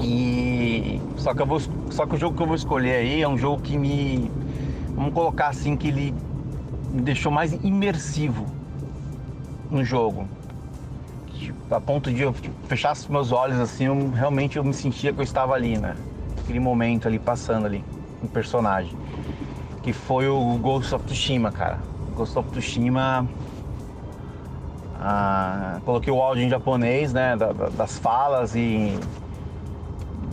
E 0.00 1.00
só 1.16 1.34
que 1.34 1.42
eu 1.42 1.46
vou 1.46 1.60
só 1.90 2.06
que 2.06 2.14
o 2.14 2.18
jogo 2.18 2.36
que 2.36 2.42
eu 2.42 2.46
vou 2.46 2.56
escolher 2.56 2.96
aí 2.96 3.22
é 3.22 3.28
um 3.28 3.38
jogo 3.38 3.62
que 3.62 3.78
me 3.78 4.30
vamos 4.94 5.12
colocar 5.12 5.48
assim 5.48 5.76
que 5.76 5.88
ele 5.88 6.14
me 6.92 7.02
deixou 7.02 7.32
mais 7.32 7.52
imersivo 7.64 8.46
no 9.70 9.84
jogo. 9.84 10.28
A 11.70 11.80
ponto 11.80 12.12
de 12.12 12.22
eu 12.22 12.32
tipo, 12.32 12.54
fechar 12.66 12.92
os 12.92 13.06
meus 13.08 13.32
olhos 13.32 13.58
assim, 13.58 13.84
eu, 13.86 14.10
realmente 14.10 14.56
eu 14.56 14.64
me 14.64 14.72
sentia 14.74 15.12
que 15.12 15.18
eu 15.20 15.24
estava 15.24 15.54
ali, 15.54 15.76
né? 15.76 15.96
Aquele 16.42 16.60
momento 16.60 17.08
ali 17.08 17.18
passando 17.18 17.66
ali, 17.66 17.84
um 18.22 18.26
personagem. 18.28 18.96
Que 19.82 19.92
foi 19.92 20.28
o 20.28 20.56
Ghost 20.58 20.94
of 20.94 21.04
Tsushima, 21.04 21.50
cara. 21.50 21.80
Ghost 22.14 22.38
of 22.38 22.48
Tsushima 22.50 23.28
ah, 24.98 25.80
coloquei 25.84 26.12
o 26.12 26.20
áudio 26.22 26.44
em 26.44 26.48
japonês, 26.48 27.12
né, 27.12 27.36
da- 27.36 27.52
da- 27.52 27.68
das 27.68 27.98
falas 27.98 28.54
e 28.56 28.98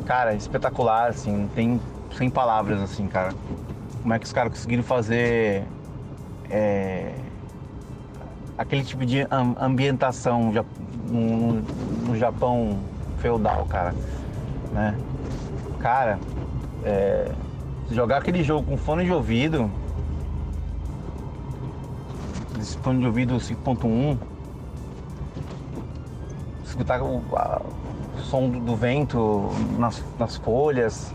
cara, 0.05 0.33
espetacular, 0.33 1.09
assim, 1.09 1.49
tem 1.53 1.79
sem 2.11 2.29
palavras, 2.29 2.81
assim, 2.81 3.07
cara. 3.07 3.33
Como 4.01 4.13
é 4.13 4.19
que 4.19 4.25
os 4.25 4.33
caras 4.33 4.51
conseguiram 4.51 4.83
fazer 4.83 5.63
é, 6.49 7.13
aquele 8.57 8.83
tipo 8.83 9.05
de 9.05 9.25
am- 9.29 9.55
ambientação 9.59 10.51
no, 11.17 12.15
Japão 12.17 12.79
feudal, 13.19 13.65
cara, 13.65 13.93
né? 14.71 14.97
Cara, 15.79 16.19
é, 16.83 17.31
jogar 17.91 18.17
aquele 18.17 18.43
jogo 18.43 18.67
com 18.67 18.77
fone 18.77 19.05
de 19.05 19.11
ouvido, 19.11 19.69
esse 22.59 22.77
fone 22.77 22.99
de 22.99 23.05
ouvido 23.07 23.35
5.1 23.35 24.17
escutar 26.65 27.01
o, 27.01 27.21
a- 27.35 27.61
o 28.17 28.19
som 28.21 28.49
do, 28.49 28.59
do 28.59 28.75
vento 28.75 29.49
nas, 29.77 30.03
nas 30.17 30.37
folhas. 30.37 31.13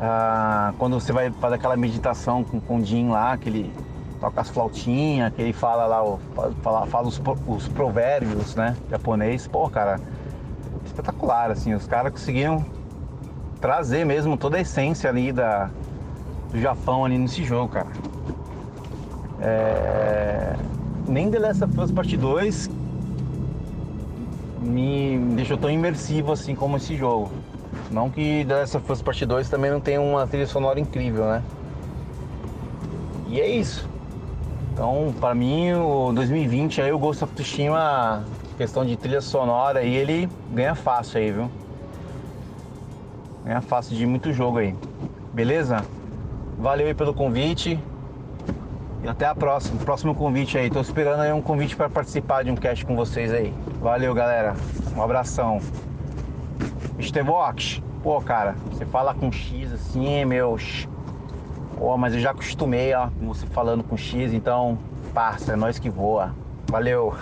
Ah, 0.00 0.72
quando 0.78 0.98
você 1.00 1.12
vai 1.12 1.30
fazer 1.30 1.56
aquela 1.56 1.76
meditação 1.76 2.44
com, 2.44 2.60
com 2.60 2.76
o 2.76 2.84
Jim 2.84 3.08
lá, 3.08 3.36
que 3.36 3.48
ele 3.48 3.72
toca 4.20 4.40
as 4.40 4.48
flautinhas, 4.48 5.32
que 5.32 5.42
ele 5.42 5.52
fala 5.52 5.86
lá, 5.86 6.04
o- 6.04 6.18
fala, 6.62 6.86
fala 6.86 7.08
os, 7.08 7.20
os 7.46 7.68
provérbios, 7.68 8.54
né? 8.54 8.76
Japonês. 8.90 9.46
Pô, 9.46 9.68
cara, 9.68 10.00
espetacular, 10.84 11.50
assim. 11.50 11.74
Os 11.74 11.86
caras 11.86 12.12
conseguiram 12.12 12.64
trazer 13.60 14.04
mesmo 14.04 14.36
toda 14.36 14.56
a 14.56 14.60
essência 14.60 15.08
ali 15.10 15.32
da, 15.32 15.70
do 16.52 16.60
Japão 16.60 17.04
ali 17.04 17.18
nesse 17.18 17.44
jogo, 17.44 17.72
cara. 17.72 17.88
É, 19.40 20.56
nem 21.06 21.30
The 21.30 21.38
Last 21.38 21.64
of 21.64 21.80
Us 21.80 21.92
Part 21.92 22.16
2 22.16 22.68
me 24.60 25.18
deixou 25.36 25.56
tão 25.56 25.70
imersivo 25.70 26.32
assim 26.32 26.54
como 26.54 26.76
esse 26.76 26.96
jogo. 26.96 27.30
Não 27.90 28.10
que 28.10 28.44
The 28.46 28.54
Last 28.54 28.76
of 28.76 28.92
Us 28.92 29.00
Part 29.00 29.24
2 29.24 29.48
também 29.48 29.70
não 29.70 29.80
tenha 29.80 30.00
uma 30.00 30.26
trilha 30.26 30.46
sonora 30.46 30.80
incrível, 30.80 31.24
né? 31.26 31.42
E 33.28 33.40
é 33.40 33.48
isso. 33.48 33.88
Então, 34.78 35.12
para 35.18 35.34
mim, 35.34 35.72
o 35.72 36.12
2020 36.12 36.80
aí 36.80 36.92
o 36.92 36.98
Ghost 37.00 37.24
of 37.24 37.34
Tsushima, 37.34 38.24
questão 38.56 38.86
de 38.86 38.96
trilha 38.96 39.20
sonora 39.20 39.80
aí, 39.80 39.92
ele 39.92 40.28
ganha 40.52 40.72
fácil 40.76 41.18
aí, 41.18 41.32
viu? 41.32 41.50
Ganha 43.44 43.60
fácil 43.60 43.96
de 43.96 44.06
muito 44.06 44.32
jogo 44.32 44.58
aí. 44.58 44.76
Beleza? 45.34 45.84
Valeu 46.56 46.86
aí 46.86 46.94
pelo 46.94 47.12
convite. 47.12 47.76
E 49.02 49.08
até 49.08 49.26
a 49.26 49.34
próxima, 49.34 49.80
próximo 49.80 50.14
convite 50.14 50.56
aí. 50.56 50.70
Tô 50.70 50.80
esperando 50.80 51.22
aí 51.22 51.32
um 51.32 51.42
convite 51.42 51.74
para 51.74 51.90
participar 51.90 52.44
de 52.44 52.52
um 52.52 52.54
cast 52.54 52.86
com 52.86 52.94
vocês 52.94 53.32
aí. 53.32 53.52
Valeu, 53.80 54.14
galera. 54.14 54.54
Um 54.96 55.02
abração. 55.02 55.58
Estevox. 57.00 57.82
Pô, 58.00 58.20
cara, 58.20 58.54
você 58.70 58.86
fala 58.86 59.12
com 59.12 59.32
X 59.32 59.72
assim, 59.72 60.24
meu. 60.24 60.56
Pô, 61.78 61.96
mas 61.96 62.12
eu 62.12 62.18
já 62.18 62.32
acostumei, 62.32 62.92
ó, 62.92 63.08
com 63.08 63.28
você 63.28 63.46
falando 63.46 63.84
com 63.84 63.96
X, 63.96 64.32
então, 64.32 64.76
parça, 65.14 65.52
é 65.52 65.56
nós 65.56 65.78
que 65.78 65.88
voa. 65.88 66.34
Valeu. 66.66 67.14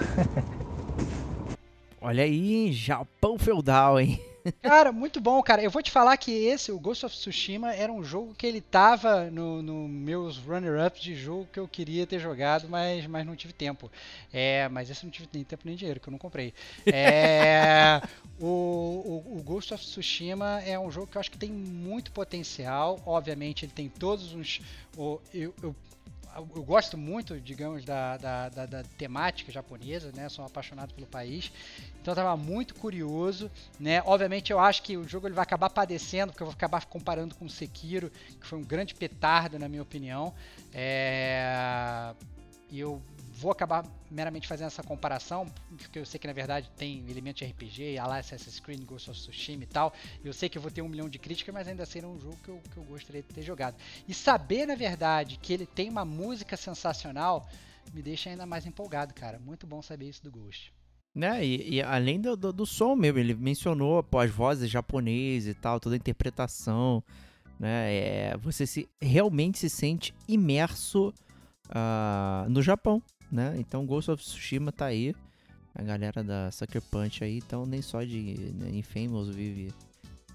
Olha 2.00 2.24
aí? 2.24 2.72
Japão 2.72 3.38
feudal, 3.38 4.00
hein? 4.00 4.18
Cara, 4.62 4.92
muito 4.92 5.20
bom, 5.20 5.42
cara. 5.42 5.62
Eu 5.62 5.70
vou 5.70 5.82
te 5.82 5.90
falar 5.90 6.16
que 6.16 6.30
esse, 6.30 6.70
o 6.72 6.78
Ghost 6.78 7.06
of 7.06 7.16
Tsushima, 7.16 7.74
era 7.74 7.92
um 7.92 8.02
jogo 8.02 8.34
que 8.34 8.46
ele 8.46 8.60
tava 8.60 9.30
no, 9.30 9.62
no 9.62 9.88
meus 9.88 10.38
runner-ups 10.38 11.00
de 11.00 11.14
jogo 11.14 11.48
que 11.52 11.58
eu 11.58 11.68
queria 11.68 12.06
ter 12.06 12.18
jogado, 12.18 12.68
mas, 12.68 13.06
mas 13.06 13.26
não 13.26 13.36
tive 13.36 13.52
tempo. 13.52 13.90
É, 14.32 14.68
mas 14.68 14.90
esse 14.90 15.04
não 15.04 15.10
tive 15.10 15.28
nem 15.32 15.44
tempo 15.44 15.62
nem 15.64 15.76
dinheiro, 15.76 16.00
que 16.00 16.08
eu 16.08 16.12
não 16.12 16.18
comprei. 16.18 16.52
É, 16.86 18.00
o, 18.40 18.46
o, 18.46 19.38
o, 19.38 19.42
Ghost 19.42 19.72
of 19.72 19.84
Tsushima 19.84 20.60
é 20.62 20.78
um 20.78 20.90
jogo 20.90 21.06
que 21.06 21.16
eu 21.16 21.20
acho 21.20 21.30
que 21.30 21.38
tem 21.38 21.50
muito 21.50 22.12
potencial. 22.12 23.00
Obviamente, 23.06 23.64
ele 23.64 23.72
tem 23.72 23.88
todos 23.88 24.32
os. 24.34 24.60
O, 24.96 25.20
eu, 25.32 25.54
eu 25.62 25.74
eu 26.36 26.62
gosto 26.62 26.98
muito, 26.98 27.40
digamos, 27.40 27.84
da, 27.84 28.16
da, 28.16 28.48
da, 28.48 28.66
da, 28.66 28.82
temática 28.98 29.50
japonesa, 29.50 30.12
né? 30.14 30.28
Sou 30.28 30.44
apaixonado 30.44 30.94
pelo 30.94 31.06
país. 31.06 31.50
Então 32.00 32.12
eu 32.12 32.20
estava 32.20 32.36
muito 32.36 32.74
curioso, 32.74 33.50
né? 33.80 34.02
Obviamente 34.04 34.52
eu 34.52 34.60
acho 34.60 34.82
que 34.82 34.96
o 34.96 35.08
jogo 35.08 35.26
ele 35.26 35.34
vai 35.34 35.42
acabar 35.42 35.70
padecendo, 35.70 36.32
porque 36.32 36.42
eu 36.42 36.46
vou 36.46 36.54
acabar 36.54 36.84
comparando 36.86 37.34
com 37.34 37.46
o 37.46 37.50
Sekiro, 37.50 38.10
que 38.40 38.46
foi 38.46 38.58
um 38.58 38.64
grande 38.64 38.94
petardo, 38.94 39.58
na 39.58 39.68
minha 39.68 39.82
opinião. 39.82 40.34
É... 40.74 42.14
E 42.70 42.80
eu 42.80 43.00
vou 43.38 43.50
acabar 43.50 43.84
meramente 44.10 44.48
fazendo 44.48 44.68
essa 44.68 44.82
comparação, 44.82 45.46
porque 45.76 45.98
eu 45.98 46.06
sei 46.06 46.18
que 46.18 46.26
na 46.26 46.32
verdade 46.32 46.70
tem 46.76 47.04
elementos 47.08 47.38
de 47.40 47.52
RPG, 47.52 47.98
a 47.98 48.06
lá 48.06 48.18
Assassin's 48.18 48.58
Creed, 48.60 48.82
Ghost 48.84 49.10
of 49.10 49.20
Tsushima 49.20 49.64
e 49.64 49.66
tal. 49.66 49.92
Eu 50.24 50.32
sei 50.32 50.48
que 50.48 50.56
eu 50.56 50.62
vou 50.62 50.70
ter 50.70 50.82
um 50.82 50.88
milhão 50.88 51.08
de 51.08 51.18
críticas, 51.18 51.52
mas 51.52 51.68
ainda 51.68 51.82
assim 51.82 52.04
um 52.04 52.18
jogo 52.18 52.36
que 52.42 52.48
eu, 52.48 52.60
que 52.72 52.76
eu 52.76 52.84
gostaria 52.84 53.22
de 53.22 53.28
ter 53.28 53.42
jogado. 53.42 53.76
E 54.08 54.14
saber, 54.14 54.66
na 54.66 54.74
verdade, 54.74 55.38
que 55.40 55.52
ele 55.52 55.66
tem 55.66 55.88
uma 55.88 56.04
música 56.04 56.56
sensacional 56.56 57.46
me 57.94 58.02
deixa 58.02 58.30
ainda 58.30 58.46
mais 58.46 58.66
empolgado, 58.66 59.14
cara. 59.14 59.38
Muito 59.38 59.66
bom 59.66 59.80
saber 59.80 60.08
isso 60.08 60.22
do 60.22 60.30
Ghost. 60.30 60.72
Né, 61.14 61.44
e, 61.46 61.76
e 61.76 61.82
além 61.82 62.20
do, 62.20 62.36
do, 62.36 62.52
do, 62.52 62.66
som 62.66 62.94
mesmo, 62.94 63.18
ele 63.18 63.34
mencionou 63.34 64.02
pô, 64.02 64.18
as 64.18 64.30
vozes 64.30 64.70
japonesas 64.70 65.50
e 65.50 65.54
tal, 65.54 65.80
toda 65.80 65.94
a 65.94 65.96
interpretação, 65.96 67.02
né? 67.58 67.94
É, 67.94 68.36
você 68.36 68.66
se, 68.66 68.86
realmente 69.00 69.58
se 69.58 69.70
sente 69.70 70.14
imerso 70.28 71.14
uh, 71.70 72.50
no 72.50 72.62
Japão, 72.62 73.02
né? 73.30 73.54
Então 73.58 73.86
Ghost 73.86 74.10
of 74.10 74.22
Tsushima 74.22 74.72
tá 74.72 74.86
aí. 74.86 75.14
A 75.74 75.82
galera 75.82 76.24
da 76.24 76.50
Sucker 76.50 76.80
Punch 76.80 77.22
aí, 77.22 77.36
então 77.36 77.66
nem 77.66 77.82
só 77.82 78.02
de 78.02 78.52
né, 78.54 78.70
Infamous 78.70 79.28
vive 79.28 79.70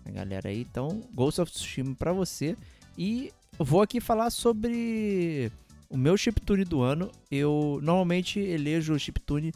a 0.05 0.11
galera 0.11 0.49
aí. 0.49 0.61
Então, 0.61 1.01
Ghost 1.13 1.41
of 1.41 1.51
Tsushima 1.51 1.95
pra 1.95 2.13
você. 2.13 2.55
E 2.97 3.31
vou 3.57 3.81
aqui 3.81 3.99
falar 3.99 4.29
sobre 4.29 5.51
o 5.89 5.97
meu 5.97 6.15
chiptune 6.17 6.63
do 6.63 6.81
ano. 6.81 7.11
Eu 7.29 7.79
normalmente 7.81 8.39
elejo 8.39 8.93
o 8.93 8.99
chiptune 8.99 9.53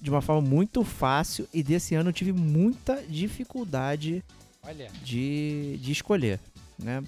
de 0.00 0.10
uma 0.10 0.22
forma 0.22 0.46
muito 0.46 0.82
fácil 0.82 1.46
e 1.52 1.62
desse 1.62 1.94
ano 1.94 2.08
eu 2.08 2.14
tive 2.14 2.32
muita 2.32 3.02
dificuldade 3.02 4.24
Olha. 4.62 4.90
De, 5.02 5.78
de 5.80 5.92
escolher, 5.92 6.40
né? 6.78 7.02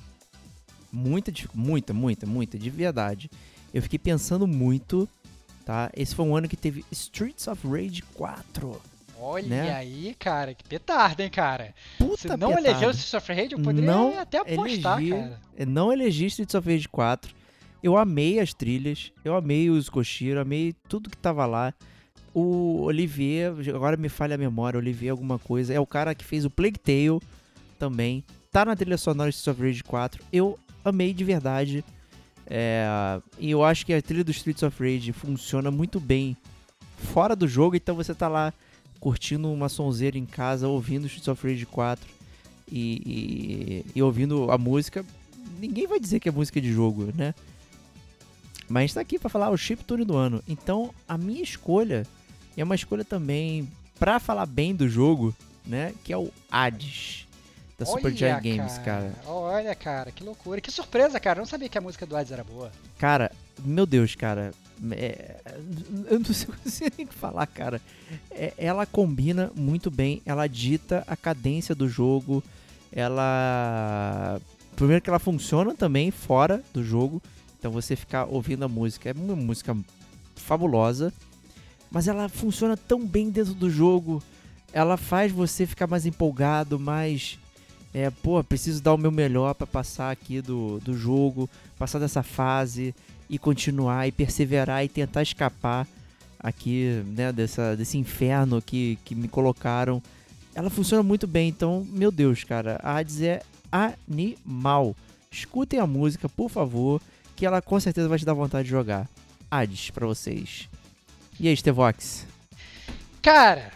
Muita, 0.90 1.32
muita, 1.54 1.94
muita, 1.94 2.26
muita, 2.26 2.58
de 2.58 2.68
verdade. 2.68 3.30
Eu 3.72 3.80
fiquei 3.80 3.98
pensando 3.98 4.46
muito 4.46 5.08
tá? 5.64 5.90
Esse 5.96 6.14
foi 6.14 6.24
um 6.24 6.36
ano 6.36 6.48
que 6.48 6.56
teve 6.56 6.84
Streets 6.90 7.46
of 7.48 7.66
Rage 7.66 8.02
4. 8.14 8.80
Olha 9.18 9.46
né? 9.46 9.72
aí, 9.72 10.16
cara, 10.18 10.52
que 10.52 10.64
petardo, 10.64 11.22
hein, 11.22 11.30
cara. 11.30 11.72
Puta 11.96 12.16
Se 12.16 12.28
não 12.28 12.48
petardo. 12.48 12.58
elegeu 12.58 12.90
Streets 12.90 13.14
of 13.14 13.32
Rage, 13.32 13.52
eu 13.52 13.60
poderia 13.60 13.90
não 13.90 14.18
até 14.18 14.38
apostar, 14.38 14.98
elegi, 14.98 15.10
cara. 15.10 15.40
Não 15.66 15.92
elegi 15.92 16.26
Streets 16.26 16.54
of 16.54 16.68
Rage 16.68 16.88
4. 16.88 17.34
Eu 17.82 17.96
amei 17.96 18.40
as 18.40 18.52
trilhas, 18.52 19.12
eu 19.24 19.36
amei 19.36 19.70
os 19.70 19.88
Koshiro, 19.88 20.40
amei 20.40 20.74
tudo 20.88 21.10
que 21.10 21.16
tava 21.16 21.46
lá. 21.46 21.72
O 22.34 22.82
Olivier, 22.82 23.52
agora 23.74 23.96
me 23.96 24.08
falha 24.08 24.34
a 24.34 24.38
memória, 24.38 24.78
Olivier 24.78 25.10
alguma 25.10 25.38
coisa, 25.38 25.74
é 25.74 25.80
o 25.80 25.86
cara 25.86 26.14
que 26.14 26.24
fez 26.24 26.44
o 26.44 26.50
Plague 26.50 26.78
Tale 26.78 27.20
também. 27.78 28.24
Tá 28.50 28.64
na 28.64 28.76
trilha 28.76 28.96
sonora 28.98 29.30
de 29.30 29.36
Streets 29.36 29.58
of 29.58 29.66
Rage 29.66 29.84
4. 29.84 30.24
Eu 30.32 30.58
amei 30.84 31.12
de 31.12 31.24
verdade. 31.24 31.84
É, 32.54 32.86
e 33.38 33.50
eu 33.50 33.64
acho 33.64 33.86
que 33.86 33.94
a 33.94 34.02
trilha 34.02 34.22
do 34.22 34.30
Streets 34.30 34.62
of 34.62 34.78
Rage 34.78 35.10
funciona 35.10 35.70
muito 35.70 35.98
bem 35.98 36.36
fora 36.98 37.34
do 37.34 37.48
jogo, 37.48 37.76
então 37.76 37.94
você 37.96 38.14
tá 38.14 38.28
lá 38.28 38.52
curtindo 39.00 39.50
uma 39.50 39.70
sonzeira 39.70 40.18
em 40.18 40.26
casa, 40.26 40.68
ouvindo 40.68 41.06
Streets 41.06 41.28
of 41.28 41.48
Rage 41.48 41.64
4 41.64 42.06
e, 42.70 43.84
e, 43.94 43.98
e 43.98 44.02
ouvindo 44.02 44.50
a 44.50 44.58
música. 44.58 45.02
Ninguém 45.58 45.86
vai 45.86 45.98
dizer 45.98 46.20
que 46.20 46.28
é 46.28 46.32
música 46.32 46.60
de 46.60 46.70
jogo, 46.70 47.08
né? 47.16 47.34
Mas 48.68 48.92
tá 48.92 49.00
aqui 49.00 49.18
para 49.18 49.30
falar 49.30 49.48
o 49.48 49.56
chip 49.56 49.82
tune 49.82 50.04
do 50.04 50.14
ano. 50.14 50.42
Então, 50.46 50.94
a 51.08 51.16
minha 51.16 51.42
escolha 51.42 52.06
é 52.54 52.62
uma 52.62 52.74
escolha 52.74 53.02
também 53.02 53.66
para 53.98 54.20
falar 54.20 54.44
bem 54.44 54.74
do 54.74 54.86
jogo, 54.86 55.34
né? 55.64 55.94
Que 56.04 56.12
é 56.12 56.18
o 56.18 56.30
Hades 56.50 57.26
da 57.84 57.90
Supergiant 57.90 58.42
Games, 58.42 58.78
cara. 58.78 59.12
Olha, 59.26 59.74
cara, 59.74 60.10
que 60.10 60.22
loucura. 60.24 60.60
Que 60.60 60.70
surpresa, 60.70 61.18
cara. 61.18 61.38
Eu 61.38 61.42
não 61.42 61.48
sabia 61.48 61.68
que 61.68 61.78
a 61.78 61.80
música 61.80 62.06
do 62.06 62.16
Hades 62.16 62.32
era 62.32 62.44
boa. 62.44 62.70
Cara, 62.98 63.30
meu 63.64 63.86
Deus, 63.86 64.14
cara. 64.14 64.52
É, 64.92 65.36
eu 66.10 66.18
não 66.18 66.32
sei 66.66 66.92
nem 66.96 67.06
o 67.06 67.08
que 67.08 67.14
falar, 67.14 67.46
cara. 67.46 67.80
É, 68.30 68.52
ela 68.56 68.86
combina 68.86 69.50
muito 69.54 69.90
bem, 69.90 70.22
ela 70.24 70.46
dita 70.46 71.04
a 71.06 71.16
cadência 71.16 71.74
do 71.74 71.88
jogo. 71.88 72.42
Ela. 72.92 74.40
Primeiro 74.76 75.02
que 75.02 75.10
ela 75.10 75.18
funciona 75.18 75.74
também 75.74 76.10
fora 76.10 76.62
do 76.72 76.82
jogo. 76.82 77.22
Então 77.58 77.70
você 77.70 77.94
ficar 77.94 78.24
ouvindo 78.24 78.64
a 78.64 78.68
música. 78.68 79.10
É 79.10 79.12
uma 79.12 79.36
música 79.36 79.76
fabulosa. 80.34 81.12
Mas 81.90 82.08
ela 82.08 82.28
funciona 82.28 82.76
tão 82.76 83.06
bem 83.06 83.30
dentro 83.30 83.54
do 83.54 83.70
jogo. 83.70 84.22
Ela 84.72 84.96
faz 84.96 85.30
você 85.30 85.66
ficar 85.66 85.86
mais 85.86 86.06
empolgado, 86.06 86.78
mais 86.78 87.38
é, 87.94 88.10
pô, 88.10 88.42
preciso 88.42 88.82
dar 88.82 88.94
o 88.94 88.98
meu 88.98 89.10
melhor 89.10 89.54
para 89.54 89.66
passar 89.66 90.10
aqui 90.10 90.40
do, 90.40 90.80
do 90.80 90.96
jogo, 90.96 91.48
passar 91.78 91.98
dessa 91.98 92.22
fase 92.22 92.94
e 93.28 93.38
continuar 93.38 94.08
e 94.08 94.12
perseverar 94.12 94.84
e 94.84 94.88
tentar 94.88 95.22
escapar 95.22 95.86
aqui, 96.38 97.02
né, 97.06 97.32
dessa, 97.32 97.76
desse 97.76 97.98
inferno 97.98 98.62
que, 98.62 98.98
que 99.04 99.14
me 99.14 99.28
colocaram. 99.28 100.02
Ela 100.54 100.70
funciona 100.70 101.02
muito 101.02 101.26
bem, 101.26 101.48
então, 101.48 101.86
meu 101.90 102.10
Deus, 102.10 102.44
cara, 102.44 102.80
a 102.82 102.96
Hades 102.96 103.20
é 103.20 103.42
animal. 103.70 104.96
Escutem 105.30 105.78
a 105.78 105.86
música, 105.86 106.28
por 106.28 106.50
favor, 106.50 107.00
que 107.36 107.46
ela 107.46 107.62
com 107.62 107.78
certeza 107.78 108.08
vai 108.08 108.18
te 108.18 108.24
dar 108.24 108.34
vontade 108.34 108.64
de 108.64 108.70
jogar. 108.70 109.08
Hades 109.50 109.90
para 109.90 110.06
vocês. 110.06 110.68
E 111.38 111.48
aí, 111.48 111.56
Stevox? 111.56 112.26
Cara, 113.22 113.72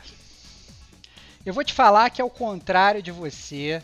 eu 1.45 1.55
vou 1.55 1.65
te 1.65 1.73
falar 1.73 2.11
que 2.11 2.21
ao 2.21 2.29
contrário 2.29 3.03
de 3.03 3.11
você, 3.11 3.83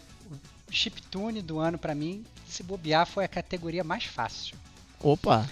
chiptune 0.72 1.42
do 1.42 1.58
ano 1.58 1.78
para 1.78 1.94
mim, 1.94 2.24
se 2.46 2.62
bobear, 2.62 3.06
foi 3.06 3.24
a 3.24 3.28
categoria 3.28 3.84
mais 3.84 4.04
fácil. 4.04 4.56
Opa! 5.00 5.48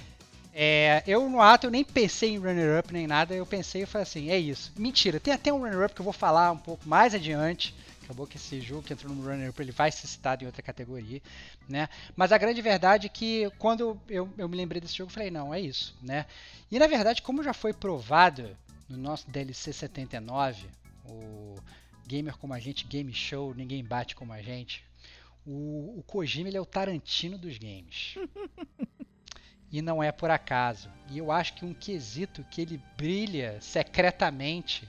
É, 0.52 1.02
eu 1.06 1.28
no 1.30 1.40
ato 1.40 1.66
eu 1.66 1.70
nem 1.70 1.84
pensei 1.84 2.30
em 2.30 2.38
runner-up 2.38 2.92
nem 2.92 3.06
nada, 3.06 3.34
eu 3.34 3.46
pensei 3.46 3.82
e 3.82 3.86
falei 3.86 4.02
assim, 4.02 4.30
é 4.30 4.38
isso. 4.38 4.72
Mentira, 4.76 5.20
tem 5.20 5.32
até 5.32 5.52
um 5.52 5.60
runner-up 5.60 5.94
que 5.94 6.00
eu 6.00 6.04
vou 6.04 6.12
falar 6.12 6.50
um 6.50 6.58
pouco 6.58 6.88
mais 6.88 7.14
adiante. 7.14 7.74
Acabou 8.02 8.26
que 8.26 8.36
esse 8.36 8.60
jogo 8.60 8.82
que 8.82 8.92
entrou 8.92 9.14
no 9.14 9.22
runner-up 9.22 9.62
ele 9.62 9.70
vai 9.70 9.92
ser 9.92 10.08
citado 10.08 10.42
em 10.42 10.46
outra 10.46 10.62
categoria, 10.62 11.22
né? 11.68 11.88
Mas 12.16 12.32
a 12.32 12.38
grande 12.38 12.60
verdade 12.60 13.06
é 13.06 13.08
que 13.08 13.48
quando 13.56 14.00
eu, 14.08 14.28
eu 14.36 14.48
me 14.48 14.56
lembrei 14.56 14.80
desse 14.80 14.96
jogo, 14.96 15.10
eu 15.10 15.14
falei, 15.14 15.30
não, 15.30 15.54
é 15.54 15.60
isso, 15.60 15.96
né? 16.02 16.26
E 16.70 16.78
na 16.78 16.88
verdade, 16.88 17.22
como 17.22 17.44
já 17.44 17.52
foi 17.52 17.72
provado 17.72 18.56
no 18.88 18.96
nosso 18.96 19.30
DLC 19.30 19.72
79, 19.72 20.66
o 21.04 21.54
Gamer 22.04 22.36
como 22.36 22.52
a 22.52 22.58
gente, 22.58 22.84
Game 22.84 23.12
Show, 23.14 23.54
ninguém 23.54 23.84
bate 23.84 24.16
como 24.16 24.32
a 24.32 24.42
gente, 24.42 24.84
o, 25.50 25.98
o 25.98 26.02
Kojima 26.06 26.48
ele 26.48 26.56
é 26.56 26.60
o 26.60 26.66
Tarantino 26.66 27.36
dos 27.36 27.58
games. 27.58 28.14
e 29.70 29.82
não 29.82 30.02
é 30.02 30.12
por 30.12 30.30
acaso. 30.30 30.88
E 31.10 31.18
eu 31.18 31.32
acho 31.32 31.54
que 31.54 31.64
um 31.64 31.74
quesito 31.74 32.44
que 32.50 32.60
ele 32.60 32.80
brilha 32.96 33.60
secretamente, 33.60 34.88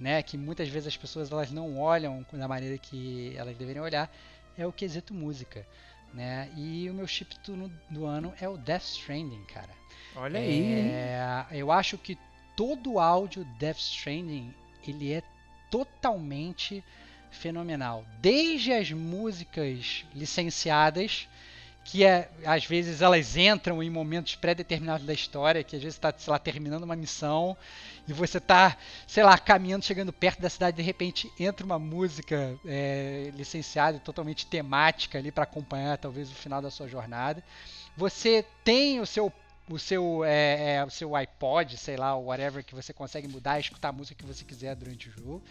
né, 0.00 0.22
que 0.22 0.38
muitas 0.38 0.68
vezes 0.68 0.88
as 0.88 0.96
pessoas 0.96 1.30
elas 1.30 1.50
não 1.50 1.78
olham 1.78 2.24
da 2.32 2.48
maneira 2.48 2.78
que 2.78 3.34
elas 3.36 3.56
deveriam 3.56 3.84
olhar, 3.84 4.10
é 4.56 4.66
o 4.66 4.72
quesito 4.72 5.12
música, 5.12 5.66
né? 6.12 6.50
E 6.56 6.88
o 6.88 6.94
meu 6.94 7.06
chip 7.06 7.36
do 7.90 8.06
ano 8.06 8.32
é 8.40 8.48
o 8.48 8.56
Death 8.56 8.84
Stranding, 8.84 9.44
cara. 9.44 9.70
Olha 10.16 10.38
aí. 10.38 10.90
É, 10.90 11.46
eu 11.52 11.72
acho 11.72 11.98
que 11.98 12.16
todo 12.56 12.92
o 12.92 13.00
áudio 13.00 13.44
Death 13.58 13.78
Stranding 13.78 14.54
ele 14.86 15.12
é 15.12 15.22
totalmente 15.70 16.84
fenomenal. 17.34 18.04
Desde 18.20 18.72
as 18.72 18.90
músicas 18.90 20.04
licenciadas, 20.14 21.28
que 21.84 22.02
é, 22.02 22.30
às 22.46 22.64
vezes 22.64 23.02
elas 23.02 23.36
entram 23.36 23.82
em 23.82 23.90
momentos 23.90 24.34
pré-determinados 24.34 25.06
da 25.06 25.12
história, 25.12 25.62
que 25.62 25.76
às 25.76 25.82
vezes 25.82 25.96
está, 25.96 26.12
sei 26.16 26.30
lá, 26.30 26.38
terminando 26.38 26.84
uma 26.84 26.96
missão 26.96 27.56
e 28.08 28.12
você 28.12 28.38
está, 28.38 28.76
sei 29.06 29.22
lá, 29.22 29.36
caminhando, 29.36 29.84
chegando 29.84 30.12
perto 30.12 30.40
da 30.40 30.48
cidade, 30.48 30.78
de 30.78 30.82
repente 30.82 31.30
entra 31.38 31.64
uma 31.64 31.78
música 31.78 32.58
é, 32.64 33.30
licenciada, 33.36 33.98
totalmente 33.98 34.46
temática 34.46 35.18
ali 35.18 35.30
para 35.30 35.44
acompanhar 35.44 35.98
talvez 35.98 36.30
o 36.30 36.34
final 36.34 36.62
da 36.62 36.70
sua 36.70 36.88
jornada. 36.88 37.44
Você 37.96 38.44
tem 38.64 39.00
o 39.00 39.06
seu 39.06 39.30
o 39.68 39.78
seu, 39.78 40.24
é, 40.24 40.74
é, 40.74 40.84
o 40.84 40.90
seu 40.90 41.16
iPod, 41.16 41.76
sei 41.76 41.96
lá, 41.96 42.16
whatever, 42.16 42.64
que 42.64 42.74
você 42.74 42.92
consegue 42.92 43.26
mudar, 43.28 43.58
escutar 43.58 43.88
a 43.88 43.92
música 43.92 44.22
que 44.22 44.26
você 44.26 44.44
quiser 44.44 44.76
durante 44.76 45.08
o 45.08 45.12
jogo. 45.12 45.42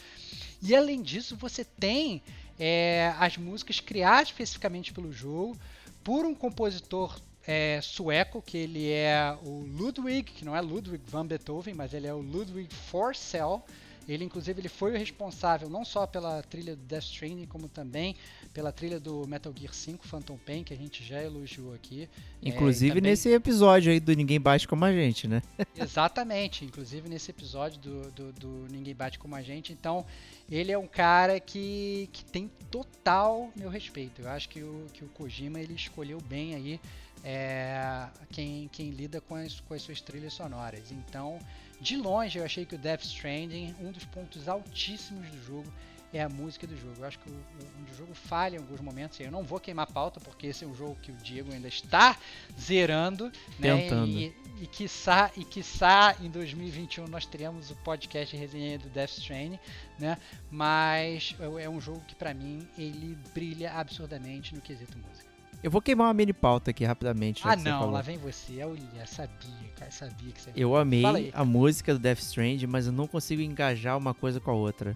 E 0.62 0.76
além 0.76 1.02
disso, 1.02 1.36
você 1.36 1.66
tem 1.66 2.22
é, 2.60 3.14
as 3.20 3.38
músicas 3.38 3.80
criadas 3.80 4.30
especificamente 4.30 4.94
pelo 4.94 5.12
jogo 5.12 5.58
por 6.04 6.26
um 6.26 6.36
compositor 6.36 7.20
é, 7.46 7.80
sueco, 7.82 8.42
que 8.42 8.58
ele 8.58 8.90
é 8.90 9.38
o 9.44 9.66
Ludwig, 9.66 10.32
que 10.32 10.46
não 10.46 10.56
é 10.56 10.62
Ludwig 10.62 11.04
van 11.08 11.26
Beethoven, 11.26 11.74
mas 11.74 11.94
ele 11.94 12.08
é 12.08 12.14
o 12.14 12.22
Ludwig 12.22 12.74
Forsell. 12.74 13.64
Ele, 14.08 14.24
inclusive, 14.24 14.60
ele 14.60 14.70
foi 14.70 14.92
o 14.94 14.98
responsável 14.98 15.70
não 15.70 15.86
só 15.86 16.06
pela 16.06 16.42
trilha 16.44 16.76
do 16.76 16.82
Death 16.84 17.04
Stranding, 17.04 17.46
como 17.46 17.68
também 17.68 18.16
pela 18.54 18.72
trilha 18.72 19.00
do 19.00 19.28
Metal 19.28 19.54
Gear 19.56 19.74
5 19.74 20.08
Phantom 20.08 20.38
Pain, 20.38 20.64
que 20.64 20.74
a 20.74 20.78
gente 20.78 21.04
já 21.04 21.22
elogiou 21.22 21.74
aqui. 21.74 22.10
É, 22.44 22.50
inclusive 22.50 22.92
é, 22.92 22.96
também... 22.96 23.12
nesse 23.12 23.30
episódio 23.30 23.92
aí 23.92 24.00
do 24.00 24.14
Ninguém 24.14 24.40
Bate 24.40 24.68
Como 24.68 24.84
a 24.86 24.92
Gente, 24.92 25.28
né? 25.28 25.42
Exatamente, 25.76 26.66
inclusive 26.66 27.08
nesse 27.10 27.32
episódio 27.32 27.80
do, 27.80 28.12
do, 28.12 28.34
do, 28.34 28.68
Ninguém 28.72 28.94
Bate 28.94 29.18
Como 29.18 29.36
a 29.36 29.42
Gente. 29.42 29.72
Então, 29.72 30.06
ele 30.50 30.72
é 30.72 30.78
um 30.78 30.88
cara 30.88 31.40
que, 31.40 32.10
que 32.12 32.26
tem 32.26 32.50
total 32.70 33.52
meu 33.56 33.70
respeito. 33.70 34.22
Eu 34.22 34.30
acho 34.30 34.50
que 34.50 34.62
o, 34.62 34.86
que 34.94 35.04
o 35.04 35.08
Kojima 35.10 35.60
ele 35.60 35.74
escolheu 35.74 36.20
bem 36.22 36.56
aí 36.56 36.80
é, 37.24 38.08
quem, 38.32 38.70
quem 38.72 38.90
lida 38.90 39.22
com 39.22 39.36
as, 39.36 39.60
com 39.62 39.74
as 39.74 39.82
suas 39.82 40.02
trilhas 40.02 40.34
sonoras. 40.34 40.92
Então, 40.92 41.40
de 41.84 41.98
longe, 41.98 42.40
eu 42.40 42.46
achei 42.46 42.66
que 42.66 42.76
o 42.76 42.78
Death 42.78 43.04
Stranding, 43.04 43.76
um 43.82 43.92
dos 43.92 44.06
pontos 44.06 44.48
altíssimos 44.48 45.30
do 45.30 45.44
jogo, 45.46 45.72
é 46.14 46.22
a 46.22 46.30
música 46.30 46.66
do 46.66 46.78
jogo. 46.78 46.94
Eu 47.00 47.06
acho 47.06 47.20
que 47.20 47.30
o, 47.30 47.34
o, 47.34 47.92
o 47.92 47.96
jogo 47.98 48.14
falha 48.14 48.56
em 48.56 48.60
alguns 48.60 48.80
momentos. 48.80 49.20
Eu 49.20 49.32
não 49.32 49.44
vou 49.44 49.60
queimar 49.60 49.92
pauta, 49.92 50.20
porque 50.20 50.48
esse 50.48 50.64
é 50.64 50.68
um 50.68 50.76
jogo 50.76 50.96
que 51.02 51.12
o 51.12 51.16
Diego 51.16 51.52
ainda 51.52 51.68
está 51.68 52.18
zerando. 52.58 53.26
Né? 53.60 53.82
Tentando. 53.82 54.14
Né? 54.14 54.32
E, 54.60 54.64
e, 54.64 54.68
quiçá, 54.68 55.32
e 55.36 55.44
quiçá 55.44 56.16
em 56.22 56.30
2021 56.30 57.08
nós 57.08 57.26
teremos 57.26 57.72
o 57.72 57.76
podcast 57.78 58.36
resenha 58.38 58.78
do 58.78 58.90
Death 58.90 59.18
Stranding. 59.18 59.60
Né? 60.00 60.18
Mas 60.50 61.36
é 61.60 61.70
um 61.70 61.82
jogo 61.82 62.02
que, 62.08 62.16
para 62.16 62.34
mim, 62.34 62.66
ele 62.78 63.18
brilha 63.34 63.74
absurdamente 63.74 64.56
no 64.56 64.62
quesito 64.62 64.98
música. 64.98 65.23
Eu 65.64 65.72
vou 65.72 65.82
queimar 65.82 66.08
uma 66.08 66.14
mini 66.14 66.34
pauta 66.34 66.72
aqui 66.72 66.84
rapidamente. 66.84 67.42
Ah, 67.46 67.56
não, 67.56 67.90
lá 67.90 68.02
vem 68.02 68.18
você. 68.18 68.62
Eu 68.62 68.78
sabia, 69.08 69.70
cara, 69.78 69.90
sabia 69.90 70.32
que 70.34 70.42
você 70.42 70.52
Eu 70.54 70.76
amei 70.76 71.32
a 71.34 71.46
música 71.46 71.94
do 71.94 72.00
Death 72.00 72.20
Strand, 72.20 72.62
mas 72.68 72.86
eu 72.86 72.92
não 72.92 73.08
consigo 73.08 73.42
engajar 73.42 73.98
uma 73.98 74.14
coisa 74.14 74.42
com 74.42 74.52
a 74.52 74.54
outra. 74.54 74.96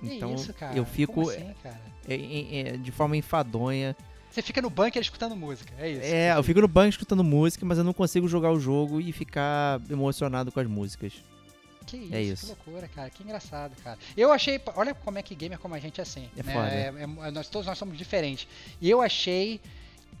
Então 0.00 0.34
isso, 0.34 0.54
eu 0.74 0.84
fico 0.84 1.28
assim, 1.28 1.54
é, 2.06 2.14
é, 2.14 2.58
é, 2.58 2.76
de 2.76 2.92
forma 2.92 3.16
enfadonha. 3.16 3.96
Você 4.30 4.42
fica 4.42 4.60
no 4.60 4.70
bunker 4.70 5.00
escutando 5.00 5.34
música, 5.34 5.72
é 5.78 5.90
isso? 5.90 6.02
É, 6.02 6.36
eu 6.36 6.42
fico 6.42 6.60
no 6.60 6.68
bunker 6.68 6.90
escutando 6.90 7.24
música, 7.24 7.64
mas 7.64 7.78
eu 7.78 7.84
não 7.84 7.94
consigo 7.94 8.28
jogar 8.28 8.52
o 8.52 8.60
jogo 8.60 9.00
e 9.00 9.10
ficar 9.10 9.80
emocionado 9.90 10.52
com 10.52 10.60
as 10.60 10.66
músicas. 10.66 11.14
Que 11.86 11.96
isso, 11.96 12.14
é 12.14 12.22
isso. 12.22 12.42
que 12.42 12.48
loucura, 12.48 12.88
cara. 12.88 13.08
Que 13.10 13.22
engraçado, 13.22 13.74
cara. 13.82 13.98
Eu 14.16 14.32
achei. 14.32 14.60
Olha 14.74 14.92
como 14.94 15.18
é 15.18 15.22
que 15.22 15.34
gamer 15.34 15.58
como 15.58 15.74
a 15.74 15.78
gente 15.78 16.00
é 16.00 16.02
assim. 16.02 16.28
É 16.36 16.42
né? 16.42 16.52
foda. 16.52 16.68
É, 16.68 17.28
é, 17.28 17.30
nós, 17.30 17.48
todos 17.48 17.66
nós 17.66 17.78
somos 17.78 17.96
diferentes. 17.96 18.46
E 18.80 18.90
eu 18.90 19.00
achei 19.00 19.60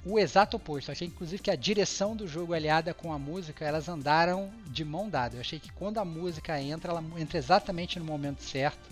o 0.04 0.18
exato 0.18 0.56
oposto. 0.56 0.88
Eu 0.88 0.92
achei, 0.92 1.08
inclusive, 1.08 1.42
que 1.42 1.50
a 1.50 1.56
direção 1.56 2.14
do 2.14 2.28
jogo 2.28 2.54
aliada 2.54 2.94
com 2.94 3.12
a 3.12 3.18
música, 3.18 3.64
elas 3.64 3.88
andaram 3.88 4.50
de 4.66 4.84
mão 4.84 5.08
dada. 5.08 5.36
Eu 5.36 5.40
achei 5.40 5.58
que 5.58 5.72
quando 5.72 5.98
a 5.98 6.04
música 6.04 6.60
entra, 6.60 6.92
ela 6.92 7.04
entra 7.18 7.38
exatamente 7.38 7.98
no 7.98 8.04
momento 8.04 8.42
certo. 8.42 8.88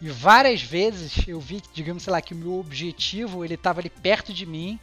E 0.00 0.08
várias 0.08 0.62
vezes 0.62 1.26
eu 1.26 1.40
vi, 1.40 1.62
digamos, 1.72 2.02
sei 2.02 2.12
lá, 2.12 2.20
que 2.20 2.34
o 2.34 2.36
meu 2.36 2.58
objetivo 2.58 3.44
ele 3.44 3.54
estava 3.54 3.80
ali 3.80 3.90
perto 3.90 4.32
de 4.32 4.44
mim 4.46 4.78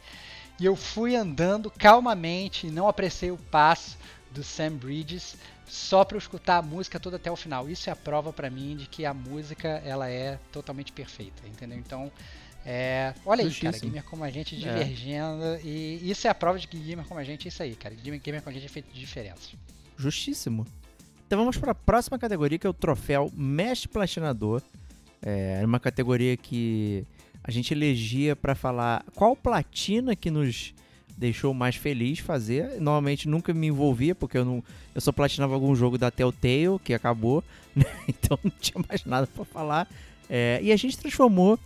e 0.58 0.64
eu 0.64 0.76
fui 0.76 1.16
andando 1.16 1.70
calmamente 1.70 2.66
e 2.66 2.70
não 2.70 2.88
apressei 2.88 3.30
o 3.30 3.36
passo 3.36 3.96
do 4.30 4.42
Sam 4.42 4.72
Bridges 4.72 5.36
só 5.66 6.04
para 6.04 6.16
eu 6.16 6.20
escutar 6.20 6.58
a 6.58 6.62
música 6.62 7.00
toda 7.00 7.16
até 7.16 7.30
o 7.30 7.36
final. 7.36 7.68
Isso 7.68 7.88
é 7.88 7.92
a 7.92 7.96
prova 7.96 8.32
para 8.32 8.50
mim 8.50 8.76
de 8.76 8.86
que 8.86 9.04
a 9.04 9.14
música 9.14 9.68
ela 9.84 10.08
é 10.08 10.38
totalmente 10.52 10.92
perfeita, 10.92 11.46
entendeu? 11.46 11.78
Então 11.78 12.12
é, 12.66 13.12
olha 13.26 13.44
aí, 13.44 13.54
cara, 13.54 13.78
gamer 13.78 14.02
como 14.04 14.24
a 14.24 14.30
gente 14.30 14.54
é. 14.54 14.58
divergindo. 14.58 15.44
É. 15.44 15.60
E 15.62 16.10
isso 16.10 16.26
é 16.26 16.30
a 16.30 16.34
prova 16.34 16.58
de 16.58 16.66
que 16.66 16.78
gamer 16.78 17.04
como 17.04 17.20
a 17.20 17.24
gente 17.24 17.46
é 17.46 17.48
isso 17.48 17.62
aí, 17.62 17.74
cara. 17.74 17.94
Gamer, 17.94 18.20
gamer 18.20 18.42
como 18.42 18.56
a 18.56 18.58
gente 18.58 18.66
é 18.66 18.72
feito 18.72 18.92
de 18.92 18.98
diferença. 18.98 19.50
Justíssimo. 19.96 20.66
Então 21.26 21.38
vamos 21.38 21.56
para 21.56 21.72
a 21.72 21.74
próxima 21.74 22.18
categoria, 22.18 22.58
que 22.58 22.66
é 22.66 22.70
o 22.70 22.74
troféu 22.74 23.30
Mestre 23.34 23.88
Platinador. 23.88 24.62
É 25.22 25.62
uma 25.64 25.80
categoria 25.80 26.36
que 26.36 27.06
a 27.42 27.50
gente 27.50 27.72
elegia 27.72 28.36
para 28.36 28.54
falar 28.54 29.04
qual 29.14 29.34
platina 29.34 30.14
que 30.14 30.30
nos 30.30 30.74
deixou 31.16 31.54
mais 31.54 31.76
feliz 31.76 32.18
fazer. 32.18 32.80
Normalmente 32.80 33.28
nunca 33.28 33.52
me 33.52 33.66
envolvia, 33.68 34.14
porque 34.14 34.36
eu 34.36 34.44
não 34.44 34.64
eu 34.94 35.00
só 35.00 35.12
platinava 35.12 35.54
algum 35.54 35.74
jogo 35.74 35.98
da 35.98 36.10
Telltale, 36.10 36.78
que 36.82 36.94
acabou, 36.94 37.42
né? 37.74 37.84
então 38.08 38.38
não 38.42 38.52
tinha 38.60 38.82
mais 38.88 39.04
nada 39.04 39.26
para 39.26 39.44
falar. 39.44 39.88
É, 40.28 40.60
e 40.62 40.72
a 40.72 40.76
gente 40.76 40.96
transformou 40.96 41.58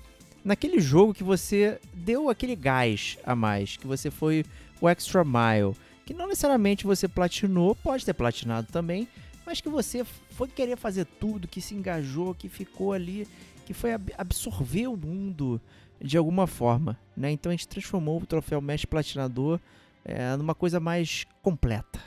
naquele 0.49 0.81
jogo 0.81 1.13
que 1.13 1.23
você 1.23 1.79
deu 1.93 2.31
aquele 2.31 2.57
gás 2.57 3.19
a 3.23 3.37
mais, 3.37 3.77
que 3.77 3.87
você 3.87 4.11
foi 4.11 4.47
o 4.81 4.89
extra 4.89 5.23
mile, 5.23 5.77
que 6.07 6.15
não 6.15 6.27
necessariamente 6.27 6.87
você 6.87 7.07
platinou, 7.07 7.75
pode 7.75 8.03
ter 8.03 8.15
platinado 8.15 8.67
também, 8.73 9.07
mas 9.45 9.61
que 9.61 9.69
você 9.69 10.03
foi 10.31 10.49
querer 10.49 10.79
fazer 10.79 11.05
tudo, 11.05 11.47
que 11.47 11.61
se 11.61 11.75
engajou, 11.75 12.35
que 12.35 12.49
ficou 12.49 12.95
ali, 12.95 13.29
que 13.67 13.75
foi 13.75 13.91
absorver 14.17 14.87
o 14.87 14.97
mundo 14.97 15.61
de 16.01 16.17
alguma 16.17 16.47
forma, 16.47 16.99
né? 17.15 17.31
Então 17.31 17.51
a 17.51 17.55
gente 17.55 17.69
transformou 17.69 18.19
o 18.19 18.25
troféu 18.25 18.59
Mestre 18.63 18.87
Platinador 18.87 19.61
é, 20.03 20.35
numa 20.35 20.55
coisa 20.55 20.81
mais 20.81 21.27
completa. 21.43 22.01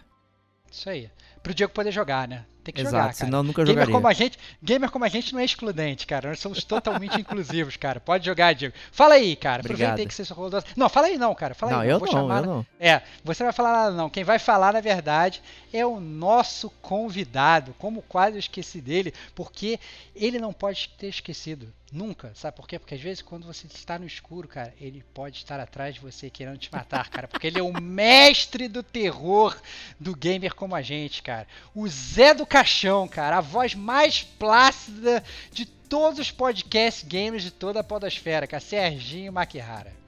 Isso 0.71 0.89
aí. 0.89 1.11
Pro 1.41 1.53
Diego 1.53 1.73
poder 1.73 1.91
jogar, 1.91 2.27
né? 2.27 2.45
Tem 2.63 2.73
que 2.73 2.81
Exato, 2.81 2.95
jogar, 2.95 3.03
cara. 3.05 3.13
senão 3.13 3.43
nunca 3.43 3.63
gamer 3.63 3.73
jogaria. 3.73 3.93
Como 3.93 4.07
a 4.07 4.13
gente, 4.13 4.37
gamer 4.61 4.91
como 4.91 5.05
a 5.05 5.07
gente 5.07 5.33
não 5.33 5.39
é 5.39 5.45
excludente, 5.45 6.05
cara. 6.05 6.29
Nós 6.29 6.39
somos 6.39 6.63
totalmente 6.63 7.17
inclusivos, 7.19 7.75
cara. 7.75 7.99
Pode 7.99 8.25
jogar, 8.25 8.53
Diego. 8.53 8.75
Fala 8.91 9.15
aí, 9.15 9.35
cara. 9.35 9.61
Obrigado. 9.61 9.93
Aproveita 9.93 10.07
que 10.07 10.25
você 10.25 10.33
rolou. 10.33 10.63
Não, 10.75 10.87
fala 10.87 11.07
aí 11.07 11.17
não, 11.17 11.33
cara. 11.33 11.55
Fala 11.55 11.71
não, 11.71 11.79
aí. 11.79 11.89
Eu 11.89 11.97
vou 11.97 12.07
não, 12.07 12.13
chamar, 12.13 12.43
eu 12.43 12.45
não. 12.45 12.65
É, 12.79 13.01
você 13.23 13.41
não 13.41 13.47
vai 13.47 13.53
falar 13.53 13.71
nada 13.71 13.91
não. 13.95 14.09
Quem 14.09 14.23
vai 14.23 14.37
falar, 14.37 14.73
na 14.73 14.81
verdade, 14.81 15.41
é 15.73 15.83
o 15.83 15.99
nosso 15.99 16.69
convidado. 16.81 17.73
Como 17.79 18.03
quase 18.03 18.35
eu 18.35 18.39
esqueci 18.39 18.79
dele, 18.79 19.11
porque 19.33 19.79
ele 20.15 20.37
não 20.37 20.53
pode 20.53 20.89
ter 20.97 21.07
esquecido. 21.07 21.73
Nunca. 21.91 22.31
Sabe 22.35 22.55
por 22.55 22.67
quê? 22.67 22.79
Porque 22.79 22.95
às 22.95 23.01
vezes 23.01 23.21
quando 23.21 23.45
você 23.45 23.67
está 23.67 23.99
no 23.99 24.05
escuro, 24.05 24.47
cara, 24.47 24.73
ele 24.79 25.03
pode 25.13 25.37
estar 25.37 25.59
atrás 25.59 25.95
de 25.95 25.99
você 25.99 26.29
querendo 26.29 26.57
te 26.57 26.71
matar, 26.71 27.09
cara. 27.09 27.27
Porque 27.27 27.47
ele 27.47 27.59
é 27.59 27.63
o 27.63 27.73
mestre 27.81 28.69
do 28.69 28.81
terror 28.81 29.59
do 29.99 30.15
gamer 30.15 30.55
como 30.55 30.73
a 30.73 30.81
gente, 30.81 31.21
cara. 31.21 31.30
O 31.73 31.87
Zé 31.87 32.33
do 32.33 32.45
Caixão, 32.45 33.07
cara. 33.07 33.37
A 33.37 33.41
voz 33.41 33.75
mais 33.75 34.23
plácida 34.23 35.23
de 35.51 35.65
todos 35.65 36.19
os 36.19 36.31
podcast 36.31 37.05
gamers 37.05 37.43
de 37.43 37.51
toda 37.51 37.79
a 37.79 37.83
podosfera, 37.83 38.47
cara. 38.47 38.61
Serginho 38.61 39.33
Maquihara. 39.33 40.01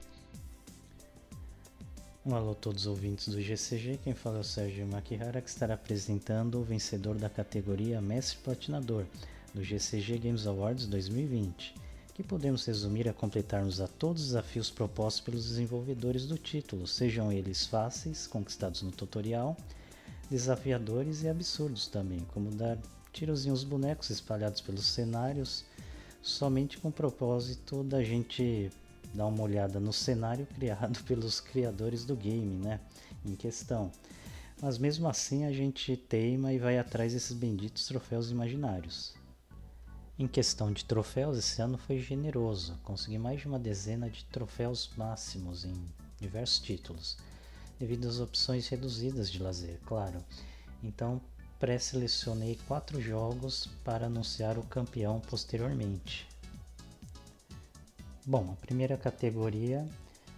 Um 2.26 2.34
alô 2.34 2.52
a 2.52 2.54
todos 2.54 2.82
os 2.82 2.86
ouvintes 2.86 3.28
do 3.28 3.38
GCG, 3.38 4.00
quem 4.02 4.14
fala 4.14 4.38
é 4.38 4.40
o 4.40 4.44
Sérgio 4.44 4.86
Maquihara, 4.86 5.42
que 5.42 5.50
estará 5.50 5.74
apresentando 5.74 6.58
o 6.58 6.64
vencedor 6.64 7.16
da 7.16 7.28
categoria 7.28 8.00
Mestre 8.00 8.38
Platinador 8.38 9.04
do 9.52 9.62
GCG 9.62 10.16
Games 10.16 10.46
Awards 10.46 10.86
2020, 10.86 11.74
que 12.14 12.22
podemos 12.22 12.64
resumir 12.64 13.06
a 13.10 13.12
completarmos 13.12 13.78
a 13.78 13.86
todos 13.86 14.22
os 14.22 14.28
desafios 14.28 14.70
propostos 14.70 15.20
pelos 15.20 15.46
desenvolvedores 15.46 16.24
do 16.24 16.38
título, 16.38 16.86
sejam 16.86 17.30
eles 17.30 17.66
fáceis, 17.66 18.26
conquistados 18.26 18.80
no 18.80 18.90
tutorial, 18.90 19.54
desafiadores 20.30 21.22
e 21.22 21.28
absurdos 21.28 21.86
também, 21.86 22.20
como 22.32 22.50
dar 22.50 22.78
tiros 23.12 23.46
em 23.46 23.50
os 23.50 23.64
bonecos 23.64 24.10
espalhados 24.10 24.60
pelos 24.60 24.86
cenários, 24.86 25.64
somente 26.22 26.78
com 26.78 26.88
o 26.88 26.92
propósito 26.92 27.84
da 27.84 28.02
gente 28.02 28.70
dar 29.12 29.26
uma 29.26 29.42
olhada 29.42 29.78
no 29.78 29.92
cenário 29.92 30.46
criado 30.56 31.02
pelos 31.04 31.40
criadores 31.40 32.04
do 32.04 32.16
game, 32.16 32.56
né, 32.56 32.80
em 33.24 33.36
questão. 33.36 33.90
Mas 34.60 34.78
mesmo 34.78 35.08
assim 35.08 35.44
a 35.44 35.52
gente 35.52 35.96
teima 35.96 36.52
e 36.52 36.58
vai 36.58 36.78
atrás 36.78 37.12
desses 37.12 37.36
benditos 37.36 37.86
troféus 37.86 38.30
imaginários. 38.30 39.14
Em 40.16 40.28
questão 40.28 40.72
de 40.72 40.84
troféus, 40.84 41.36
esse 41.36 41.60
ano 41.60 41.76
foi 41.76 41.98
generoso. 41.98 42.78
Consegui 42.84 43.18
mais 43.18 43.40
de 43.40 43.48
uma 43.48 43.58
dezena 43.58 44.08
de 44.08 44.24
troféus 44.26 44.88
máximos 44.96 45.64
em 45.64 45.74
diversos 46.20 46.60
títulos, 46.60 47.18
devido 47.78 48.08
às 48.08 48.20
opções 48.20 48.68
reduzidas 48.68 49.30
de 49.30 49.42
lazer, 49.42 49.78
claro. 49.84 50.24
Então, 50.82 51.20
pré-selecionei 51.58 52.58
quatro 52.68 53.00
jogos 53.00 53.68
para 53.84 54.06
anunciar 54.06 54.58
o 54.58 54.62
campeão 54.64 55.20
posteriormente. 55.20 56.28
Bom, 58.26 58.50
a 58.52 58.56
primeira 58.56 58.96
categoria 58.96 59.88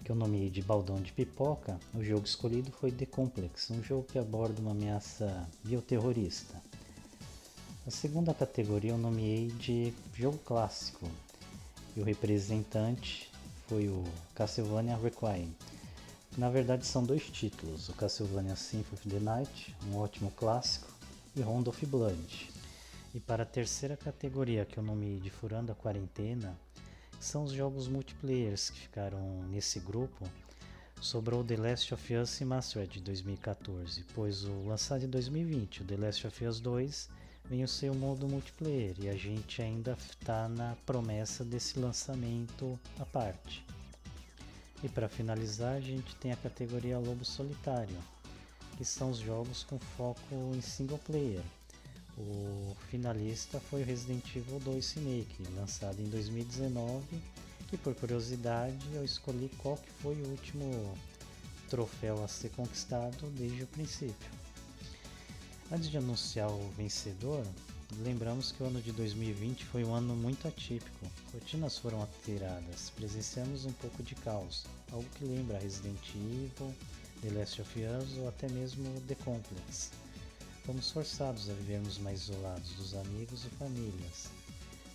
que 0.04 0.12
eu 0.12 0.16
nomeei 0.16 0.48
de 0.48 0.62
Baldão 0.62 1.02
de 1.02 1.12
Pipoca, 1.12 1.80
o 1.92 2.02
jogo 2.02 2.24
escolhido 2.24 2.70
foi 2.70 2.92
The 2.92 3.06
Complex, 3.06 3.70
um 3.70 3.82
jogo 3.82 4.04
que 4.04 4.18
aborda 4.18 4.60
uma 4.60 4.70
ameaça 4.70 5.48
bioterrorista. 5.64 6.54
A 7.84 7.90
segunda 7.90 8.32
categoria 8.32 8.92
eu 8.92 8.98
nomeei 8.98 9.48
de 9.48 9.92
jogo 10.14 10.38
clássico, 10.38 11.08
e 11.96 12.00
o 12.00 12.04
representante 12.04 13.30
foi 13.66 13.88
o 13.88 14.04
Castlevania 14.34 14.96
Requiem. 14.96 15.52
Na 16.36 16.50
verdade 16.50 16.84
são 16.84 17.02
dois 17.02 17.30
títulos, 17.30 17.88
o 17.88 17.94
Castlevania 17.94 18.56
Symphony 18.56 18.92
of 18.92 19.08
the 19.08 19.20
Night, 19.20 19.74
um 19.86 19.96
ótimo 19.96 20.30
clássico, 20.32 20.86
e 21.34 21.40
Round 21.40 21.66
of 21.66 21.86
Blood. 21.86 22.50
E 23.14 23.20
para 23.20 23.42
a 23.42 23.46
terceira 23.46 23.96
categoria 23.96 24.66
que 24.66 24.76
eu 24.76 24.82
nomeei 24.82 25.18
de 25.18 25.30
Furando 25.30 25.72
a 25.72 25.74
Quarentena, 25.74 26.54
são 27.18 27.44
os 27.44 27.52
jogos 27.52 27.88
multiplayers 27.88 28.68
que 28.68 28.80
ficaram 28.80 29.44
nesse 29.44 29.80
grupo. 29.80 30.28
Sobrou 31.00 31.42
The 31.42 31.56
Last 31.56 31.94
of 31.94 32.14
Us 32.14 32.36
Remastered 32.36 32.92
de 32.92 33.00
2014, 33.00 34.04
pois 34.14 34.44
o 34.44 34.62
lançado 34.66 35.06
em 35.06 35.08
2020, 35.08 35.80
o 35.80 35.84
The 35.86 35.96
Last 35.96 36.26
of 36.26 36.44
Us 36.44 36.60
2, 36.60 37.08
veio 37.48 37.66
ser 37.66 37.90
o 37.90 37.94
modo 37.94 38.28
multiplayer 38.28 38.94
e 38.98 39.08
a 39.08 39.14
gente 39.14 39.62
ainda 39.62 39.96
está 39.98 40.50
na 40.50 40.76
promessa 40.84 41.42
desse 41.42 41.78
lançamento 41.78 42.78
à 42.98 43.06
parte. 43.06 43.64
E 44.82 44.88
para 44.88 45.08
finalizar, 45.08 45.74
a 45.74 45.80
gente 45.80 46.14
tem 46.16 46.32
a 46.32 46.36
categoria 46.36 46.98
Lobo 46.98 47.24
Solitário, 47.24 47.96
que 48.76 48.84
são 48.84 49.10
os 49.10 49.18
jogos 49.18 49.64
com 49.64 49.78
foco 49.78 50.34
em 50.54 50.60
single 50.60 50.98
player. 50.98 51.42
O 52.18 52.76
finalista 52.90 53.58
foi 53.58 53.82
o 53.82 53.84
Resident 53.84 54.24
Evil 54.34 54.60
2 54.60 54.92
Remake, 54.92 55.42
lançado 55.54 56.00
em 56.00 56.08
2019, 56.08 57.04
que 57.68 57.76
por 57.76 57.94
curiosidade 57.94 58.86
eu 58.94 59.04
escolhi 59.04 59.50
qual 59.58 59.76
que 59.76 59.90
foi 60.02 60.14
o 60.14 60.28
último 60.28 60.94
troféu 61.68 62.22
a 62.22 62.28
ser 62.28 62.50
conquistado 62.50 63.30
desde 63.30 63.64
o 63.64 63.66
princípio. 63.66 64.30
Antes 65.70 65.90
de 65.90 65.98
anunciar 65.98 66.48
o 66.48 66.70
vencedor, 66.76 67.44
lembramos 67.98 68.52
que 68.52 68.62
o 68.62 68.66
ano 68.66 68.80
de 68.80 68.92
2020 68.92 69.64
foi 69.66 69.84
um 69.84 69.94
ano 69.94 70.14
muito 70.14 70.46
atípico. 70.48 71.06
Rotinas 71.32 71.78
foram 71.78 72.00
alteradas, 72.00 72.90
presenciamos 72.90 73.64
um 73.64 73.72
pouco 73.72 74.02
de 74.02 74.14
caos, 74.16 74.66
algo 74.90 75.08
que 75.14 75.24
lembra 75.24 75.58
Resident 75.58 75.98
Evil, 76.14 76.74
The 77.22 77.30
Last 77.30 77.62
of 77.62 77.80
Us 77.80 78.18
ou 78.18 78.28
até 78.28 78.48
mesmo 78.48 79.00
The 79.02 79.14
Complex. 79.16 79.90
Fomos 80.64 80.90
forçados 80.90 81.48
a 81.48 81.52
vivermos 81.52 81.98
mais 81.98 82.22
isolados 82.22 82.72
dos 82.72 82.94
amigos 82.94 83.44
e 83.44 83.48
famílias, 83.50 84.30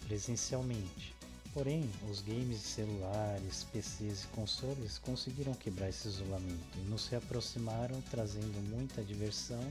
presencialmente. 0.06 1.16
Porém, 1.54 1.90
os 2.10 2.22
games 2.22 2.62
de 2.62 2.68
celulares, 2.68 3.66
PCs 3.74 4.24
e 4.24 4.28
consoles 4.28 4.98
conseguiram 4.98 5.54
quebrar 5.54 5.90
esse 5.90 6.08
isolamento 6.08 6.78
e 6.78 6.90
nos 6.90 7.08
reaproximaram, 7.08 8.02
trazendo 8.10 8.62
muita 8.70 9.04
diversão 9.04 9.62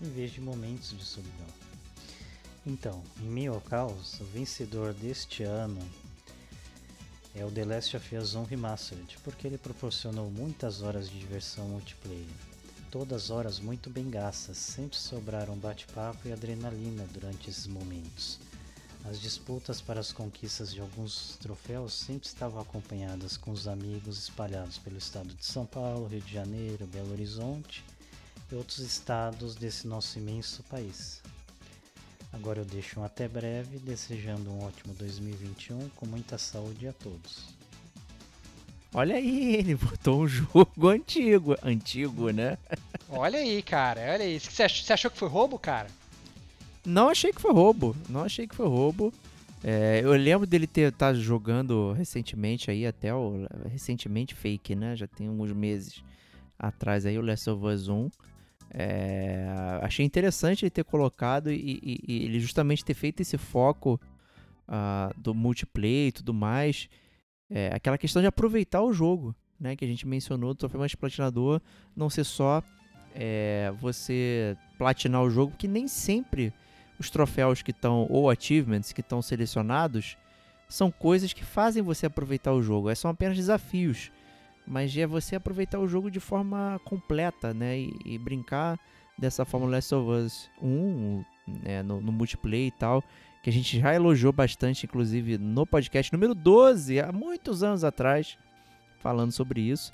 em 0.00 0.10
vez 0.10 0.32
de 0.32 0.40
momentos 0.40 0.90
de 0.90 1.04
solidão. 1.04 1.61
Então, 2.64 3.02
em 3.20 3.46
ao 3.48 3.60
caos, 3.60 4.20
o 4.20 4.24
vencedor 4.24 4.94
deste 4.94 5.42
ano 5.42 5.80
é 7.34 7.44
o 7.44 7.50
The 7.50 7.64
Last 7.64 7.96
of 7.96 8.16
Us 8.16 8.36
1 8.36 8.44
Remastered, 8.44 9.18
porque 9.24 9.48
ele 9.48 9.58
proporcionou 9.58 10.30
muitas 10.30 10.80
horas 10.80 11.10
de 11.10 11.18
diversão 11.18 11.66
multiplayer. 11.66 12.28
Todas 12.88 13.30
horas 13.30 13.58
muito 13.58 13.90
bem 13.90 14.08
gastas, 14.08 14.58
sempre 14.58 14.96
sobraram 14.96 15.56
bate-papo 15.56 16.28
e 16.28 16.32
adrenalina 16.32 17.04
durante 17.12 17.50
esses 17.50 17.66
momentos. 17.66 18.38
As 19.04 19.20
disputas 19.20 19.80
para 19.80 19.98
as 19.98 20.12
conquistas 20.12 20.72
de 20.72 20.80
alguns 20.80 21.36
troféus 21.38 21.94
sempre 21.94 22.28
estavam 22.28 22.60
acompanhadas 22.60 23.36
com 23.36 23.50
os 23.50 23.66
amigos 23.66 24.18
espalhados 24.18 24.78
pelo 24.78 24.98
estado 24.98 25.34
de 25.34 25.44
São 25.44 25.66
Paulo, 25.66 26.06
Rio 26.06 26.20
de 26.20 26.32
Janeiro, 26.32 26.86
Belo 26.86 27.10
Horizonte 27.10 27.82
e 28.52 28.54
outros 28.54 28.78
estados 28.78 29.56
desse 29.56 29.88
nosso 29.88 30.18
imenso 30.18 30.62
país. 30.64 31.21
Agora 32.32 32.60
eu 32.60 32.64
deixo 32.64 33.00
um 33.00 33.04
até 33.04 33.28
breve, 33.28 33.78
desejando 33.78 34.50
um 34.50 34.64
ótimo 34.64 34.94
2021 34.94 35.90
com 35.90 36.06
muita 36.06 36.38
saúde 36.38 36.88
a 36.88 36.92
todos. 36.92 37.54
Olha 38.94 39.16
aí, 39.16 39.56
ele 39.56 39.74
botou 39.74 40.22
um 40.22 40.28
jogo 40.28 40.88
antigo, 40.88 41.56
antigo, 41.62 42.30
né? 42.30 42.58
Olha 43.08 43.38
aí, 43.38 43.62
cara, 43.62 44.00
olha 44.12 44.24
aí. 44.24 44.40
Você 44.40 44.62
achou, 44.62 44.84
você 44.84 44.92
achou 44.92 45.10
que 45.10 45.18
foi 45.18 45.28
roubo, 45.28 45.58
cara? 45.58 45.88
Não 46.84 47.08
achei 47.08 47.32
que 47.32 47.40
foi 47.40 47.52
roubo, 47.52 47.96
não 48.08 48.24
achei 48.24 48.46
que 48.46 48.54
foi 48.54 48.66
roubo. 48.66 49.12
É, 49.62 50.00
eu 50.02 50.12
lembro 50.12 50.46
dele 50.46 50.66
ter 50.66 50.92
tá 50.92 51.14
jogando 51.14 51.92
recentemente 51.92 52.70
aí, 52.70 52.84
até 52.84 53.14
o 53.14 53.46
recentemente 53.70 54.34
fake, 54.34 54.74
né? 54.74 54.96
Já 54.96 55.06
tem 55.06 55.28
alguns 55.28 55.52
meses 55.52 56.02
atrás 56.58 57.06
aí 57.06 57.16
o 57.18 57.22
Last 57.22 57.48
of 57.48 57.64
Us 57.64 57.88
1. 57.88 58.10
É, 58.74 59.44
achei 59.82 60.04
interessante 60.04 60.64
ele 60.64 60.70
ter 60.70 60.84
colocado 60.84 61.52
e, 61.52 61.78
e, 61.82 62.00
e, 62.08 62.24
ele 62.24 62.40
justamente 62.40 62.82
ter 62.82 62.94
feito 62.94 63.20
esse 63.20 63.36
foco 63.36 64.00
uh, 64.66 65.20
do 65.20 65.34
multiplayer 65.34 66.08
e 66.08 66.12
tudo 66.12 66.32
mais. 66.32 66.88
É, 67.50 67.70
aquela 67.74 67.98
questão 67.98 68.22
de 68.22 68.28
aproveitar 68.28 68.80
o 68.80 68.92
jogo, 68.92 69.34
né? 69.60 69.76
Que 69.76 69.84
a 69.84 69.88
gente 69.88 70.06
mencionou 70.06 70.54
do 70.54 70.56
Troféu 70.56 70.80
Mais 70.80 70.94
Platinador, 70.94 71.60
não 71.94 72.08
ser 72.08 72.24
só 72.24 72.62
é, 73.14 73.70
você 73.78 74.56
platinar 74.78 75.22
o 75.22 75.28
jogo, 75.28 75.52
porque 75.52 75.68
nem 75.68 75.86
sempre 75.86 76.50
os 76.98 77.10
troféus 77.10 77.60
que 77.60 77.72
estão, 77.72 78.06
ou 78.08 78.30
achievements 78.30 78.92
que 78.92 79.02
estão 79.02 79.20
selecionados, 79.20 80.16
são 80.66 80.90
coisas 80.90 81.34
que 81.34 81.44
fazem 81.44 81.82
você 81.82 82.06
aproveitar 82.06 82.52
o 82.52 82.62
jogo. 82.62 82.88
É, 82.88 82.94
são 82.94 83.10
apenas 83.10 83.36
desafios 83.36 84.10
mas 84.66 84.96
é 84.96 85.06
você 85.06 85.36
aproveitar 85.36 85.78
o 85.78 85.88
jogo 85.88 86.10
de 86.10 86.20
forma 86.20 86.80
completa, 86.84 87.52
né? 87.52 87.78
E, 87.78 87.94
e 88.04 88.18
brincar 88.18 88.78
dessa 89.18 89.44
forma 89.44 89.66
Last 89.66 89.94
of 89.94 90.10
Us 90.10 90.50
1, 90.60 91.24
né? 91.62 91.82
no, 91.82 92.00
no, 92.00 92.12
multiplayer 92.12 92.68
e 92.68 92.70
tal, 92.70 93.02
que 93.42 93.50
a 93.50 93.52
gente 93.52 93.78
já 93.78 93.94
elogiou 93.94 94.32
bastante, 94.32 94.86
inclusive 94.86 95.38
no 95.38 95.66
podcast 95.66 96.12
número 96.12 96.34
12, 96.34 97.00
há 97.00 97.12
muitos 97.12 97.62
anos 97.62 97.84
atrás, 97.84 98.38
falando 99.00 99.32
sobre 99.32 99.60
isso. 99.60 99.92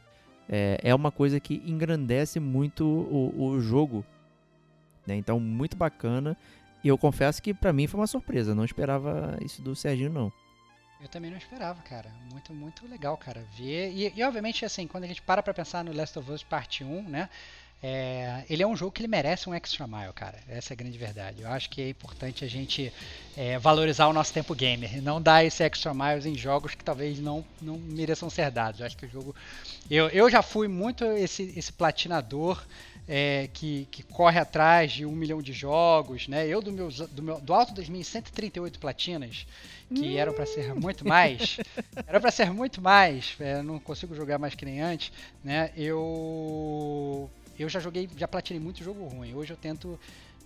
É, 0.49 0.81
é 0.82 0.95
uma 0.95 1.11
coisa 1.11 1.39
que 1.39 1.62
engrandece 1.66 2.40
muito 2.40 2.86
o, 2.86 3.49
o 3.49 3.61
jogo, 3.61 4.05
né? 5.07 5.15
Então, 5.16 5.39
muito 5.39 5.77
bacana. 5.77 6.36
E 6.82 6.89
eu 6.89 6.97
confesso 6.97 7.43
que 7.43 7.53
para 7.53 7.73
mim 7.73 7.86
foi 7.86 8.01
uma 8.01 8.07
surpresa, 8.07 8.55
não 8.55 8.65
esperava 8.65 9.36
isso 9.45 9.61
do 9.61 9.74
Serginho, 9.74 10.12
não. 10.12 10.32
Eu 11.01 11.09
também 11.09 11.31
não 11.31 11.39
esperava, 11.39 11.81
cara. 11.83 12.11
Muito, 12.31 12.53
muito 12.53 12.87
legal, 12.89 13.16
cara. 13.16 13.45
Ver. 13.57 13.93
E, 13.93 14.12
e, 14.16 14.23
obviamente, 14.23 14.65
assim, 14.65 14.87
quando 14.87 15.05
a 15.05 15.07
gente 15.07 15.23
para 15.23 15.43
pra 15.43 15.55
pensar 15.55 15.85
no 15.85 15.93
Last 15.93 16.19
of 16.19 16.31
Us 16.31 16.43
Parte 16.43 16.83
1, 16.83 17.03
né? 17.09 17.29
É, 17.81 18.45
ele 18.51 18.61
é 18.61 18.66
um 18.66 18.75
jogo 18.75 18.91
que 18.91 19.01
ele 19.01 19.09
merece 19.09 19.49
um 19.49 19.55
extra 19.55 19.87
mile, 19.87 20.12
cara. 20.12 20.37
Essa 20.49 20.73
é 20.73 20.75
a 20.75 20.77
grande 20.77 20.99
verdade. 20.99 21.43
Eu 21.43 21.49
acho 21.49 21.70
que 21.70 21.81
é 21.81 21.89
importante 21.89 22.45
a 22.45 22.49
gente 22.49 22.93
é, 23.37 23.57
valorizar 23.57 24.09
o 24.09 24.12
nosso 24.12 24.33
tempo 24.33 24.53
gamer 24.53 25.01
não 25.01 25.23
dar 25.23 25.45
esse 25.45 25.62
extra 25.62 25.95
miles 25.95 26.27
em 26.27 26.35
jogos 26.35 26.75
que 26.75 26.83
talvez 26.83 27.20
não, 27.20 27.45
não 27.62 27.79
mereçam 27.79 28.29
ser 28.29 28.51
dados. 28.51 28.81
Eu 28.81 28.87
acho 28.87 28.97
que 28.97 29.07
o 29.07 29.09
jogo. 29.09 29.35
Eu, 29.89 30.09
eu 30.09 30.29
já 30.29 30.43
fui 30.43 30.66
muito 30.66 31.05
esse, 31.05 31.55
esse 31.57 31.73
platinador 31.73 32.61
é, 33.09 33.49
que, 33.53 33.89
que, 33.91 34.03
corre 34.03 34.39
atrás 34.39 34.93
de 34.93 35.07
um 35.07 35.13
milhão 35.13 35.41
de 35.41 35.53
jogos, 35.53 36.29
né? 36.29 36.47
Eu 36.47 36.61
do 36.61 36.71
meu, 36.71 36.91
do, 36.91 37.23
meu, 37.23 37.41
do 37.41 37.55
alto 37.55 37.73
das 37.73 37.89
minhas 37.89 38.07
138 38.09 38.79
platinas 38.79 39.47
que 39.95 40.19
eram 40.19 40.35
para 40.35 40.45
ser 40.45 40.75
muito 40.75 41.09
mais, 41.09 41.57
era 42.07 42.21
para 42.21 42.31
ser 42.31 42.53
muito 42.53 42.83
mais, 42.83 43.35
é, 43.41 43.63
não 43.63 43.79
consigo 43.79 44.15
jogar 44.15 44.39
mais 44.39 44.55
que 44.55 44.67
nem 44.67 44.83
antes, 44.83 45.11
né? 45.43 45.73
Eu 45.75 47.31
eu 47.59 47.69
já 47.69 47.81
joguei, 47.81 48.09
já 48.17 48.29
platinei 48.29 48.63
muito 48.63 48.85
jogo 48.85 49.05
ruim. 49.07 49.35
Hoje 49.35 49.53
eu 49.53 49.57
tento 49.57 49.99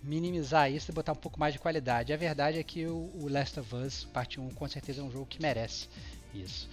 minimizar 0.03 0.71
isso 0.73 0.91
e 0.91 0.95
botar 0.95 1.13
um 1.13 1.17
pouco 1.17 1.39
mais 1.39 1.53
de 1.53 1.61
qualidade. 1.61 2.13
A 2.13 2.17
verdade 2.17 2.59
é 2.59 2.63
que 2.63 2.87
o, 2.87 3.11
o 3.21 3.29
Last 3.29 3.61
of 3.61 3.75
Us 3.75 4.05
Parte 4.05 4.41
1 4.41 4.51
com 4.51 4.67
certeza 4.67 5.01
é 5.01 5.05
um 5.05 5.11
jogo 5.11 5.27
que 5.27 5.41
merece 5.41 5.89
isso. 6.35 6.69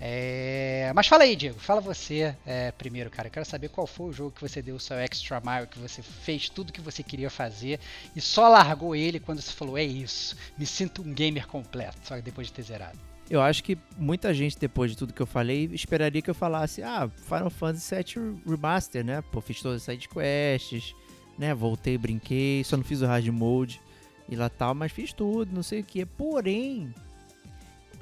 É... 0.00 0.90
Mas 0.94 1.06
fala 1.06 1.24
aí, 1.24 1.36
Diego, 1.36 1.58
fala 1.58 1.80
você 1.80 2.34
é, 2.46 2.72
primeiro, 2.72 3.10
cara. 3.10 3.28
Eu 3.28 3.32
quero 3.32 3.44
saber 3.44 3.68
qual 3.68 3.86
foi 3.86 4.08
o 4.08 4.12
jogo 4.12 4.30
que 4.30 4.40
você 4.40 4.62
deu 4.62 4.76
o 4.76 4.80
seu 4.80 4.96
extra 4.96 5.40
mile, 5.40 5.66
que 5.66 5.78
você 5.78 6.00
fez 6.00 6.48
tudo 6.48 6.72
que 6.72 6.80
você 6.80 7.02
queria 7.02 7.28
fazer 7.28 7.78
e 8.16 8.20
só 8.20 8.48
largou 8.48 8.96
ele 8.96 9.20
quando 9.20 9.42
você 9.42 9.52
falou: 9.52 9.76
é 9.76 9.84
isso, 9.84 10.36
me 10.56 10.64
sinto 10.64 11.02
um 11.02 11.12
gamer 11.12 11.46
completo, 11.46 11.98
só 12.04 12.18
depois 12.18 12.46
de 12.46 12.54
ter 12.54 12.62
zerado. 12.62 12.98
Eu 13.28 13.40
acho 13.40 13.62
que 13.62 13.78
muita 13.96 14.34
gente, 14.34 14.58
depois 14.58 14.90
de 14.90 14.96
tudo 14.96 15.12
que 15.12 15.22
eu 15.22 15.26
falei, 15.26 15.70
esperaria 15.72 16.22
que 16.22 16.30
eu 16.30 16.34
falasse: 16.34 16.82
ah, 16.82 17.08
Final 17.08 17.50
Fantasy 17.50 17.94
VII 17.94 18.42
Remaster, 18.46 19.04
né? 19.04 19.22
Pô, 19.30 19.40
fiz 19.40 19.60
todas 19.60 19.76
as 19.76 19.82
sidequests, 19.82 20.94
né? 21.38 21.54
Voltei, 21.54 21.98
brinquei, 21.98 22.64
só 22.64 22.76
não 22.76 22.84
fiz 22.84 23.02
o 23.02 23.06
hard 23.06 23.26
mode 23.28 23.80
e 24.28 24.34
lá 24.34 24.48
tal, 24.48 24.74
mas 24.74 24.90
fiz 24.92 25.12
tudo, 25.12 25.54
não 25.54 25.62
sei 25.62 25.80
o 25.80 25.84
que. 25.84 26.06
Porém, 26.06 26.94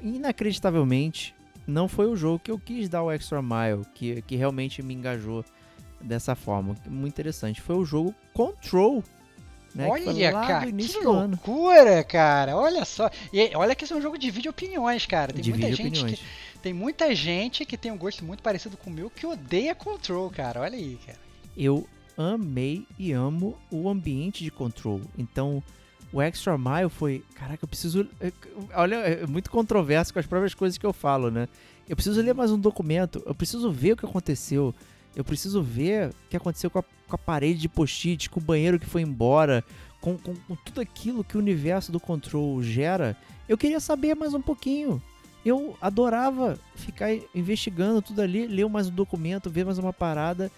inacreditavelmente, 0.02 1.34
não 1.68 1.86
foi 1.86 2.06
o 2.06 2.16
jogo 2.16 2.38
que 2.38 2.50
eu 2.50 2.58
quis 2.58 2.88
dar 2.88 3.02
o 3.02 3.12
extra 3.12 3.42
mile, 3.42 3.84
que, 3.94 4.22
que 4.22 4.36
realmente 4.36 4.82
me 4.82 4.94
engajou 4.94 5.44
dessa 6.00 6.34
forma. 6.34 6.74
Muito 6.88 7.12
interessante. 7.12 7.60
Foi 7.60 7.76
o 7.76 7.84
jogo 7.84 8.14
Control. 8.32 9.04
Né, 9.74 9.86
olha, 9.86 10.32
cara, 10.32 10.72
que 10.72 10.98
loucura, 10.98 12.02
cara. 12.02 12.56
Olha 12.56 12.86
só. 12.86 13.10
E 13.30 13.54
olha 13.54 13.74
que 13.74 13.84
esse 13.84 13.92
é 13.92 13.96
um 13.96 14.00
jogo 14.00 14.16
de 14.16 14.30
vídeo 14.30 14.50
opiniões, 14.50 15.04
cara. 15.04 15.30
Tem 15.30 15.44
muita 15.44 15.68
gente 15.68 15.80
opiniões. 15.82 16.18
que 16.18 16.24
tem 16.62 16.72
muita 16.72 17.14
gente 17.14 17.66
que 17.66 17.76
tem 17.76 17.92
um 17.92 17.98
gosto 17.98 18.24
muito 18.24 18.42
parecido 18.42 18.76
com 18.78 18.88
o 18.88 18.92
meu 18.92 19.10
que 19.10 19.26
odeia 19.26 19.74
Control, 19.74 20.30
cara. 20.30 20.62
Olha 20.62 20.76
aí, 20.76 20.98
cara. 21.04 21.18
Eu 21.54 21.86
amei 22.16 22.86
e 22.98 23.12
amo 23.12 23.58
o 23.70 23.90
ambiente 23.90 24.42
de 24.42 24.50
Control. 24.50 25.02
Então, 25.18 25.62
o 26.12 26.20
Extra 26.22 26.56
Mile 26.56 26.88
foi. 26.90 27.22
Caraca, 27.34 27.64
eu 27.64 27.68
preciso. 27.68 28.06
é, 28.20 28.32
Olha, 28.74 28.96
é 28.96 29.26
muito 29.26 29.50
controverso 29.50 30.12
com 30.12 30.18
as 30.18 30.26
próprias 30.26 30.54
coisas 30.54 30.78
que 30.78 30.86
eu 30.86 30.92
falo, 30.92 31.30
né? 31.30 31.48
Eu 31.88 31.96
preciso 31.96 32.20
ler 32.20 32.34
mais 32.34 32.50
um 32.50 32.58
documento, 32.58 33.22
eu 33.26 33.34
preciso 33.34 33.70
ver 33.70 33.92
o 33.92 33.96
que 33.96 34.04
aconteceu. 34.06 34.74
Eu 35.16 35.24
preciso 35.24 35.62
ver 35.62 36.10
o 36.10 36.14
que 36.30 36.36
aconteceu 36.36 36.70
com 36.70 36.78
a, 36.78 36.82
com 36.82 37.14
a 37.14 37.18
parede 37.18 37.58
de 37.60 37.68
post-it, 37.68 38.28
com 38.30 38.38
o 38.38 38.42
banheiro 38.42 38.78
que 38.78 38.86
foi 38.86 39.02
embora, 39.02 39.64
com, 40.00 40.16
com- 40.18 40.34
com 40.36 40.54
tudo 40.56 40.80
aquilo 40.80 41.24
que 41.24 41.36
o 41.36 41.40
universo 41.40 41.90
do 41.90 41.98
Control 41.98 42.62
gera. 42.62 43.16
Eu 43.48 43.56
queria 43.58 43.80
saber 43.80 44.14
mais 44.14 44.34
um 44.34 44.40
pouquinho. 44.42 45.02
Eu 45.44 45.76
adorava 45.80 46.58
ficar 46.76 47.08
investigando 47.34 48.02
tudo 48.02 48.20
ali, 48.20 48.46
ler 48.46 48.68
mais 48.68 48.88
um 48.88 48.94
documento, 48.94 49.48
ver 49.50 49.64
mais 49.64 49.78
uma 49.78 49.92
parada 49.92 50.50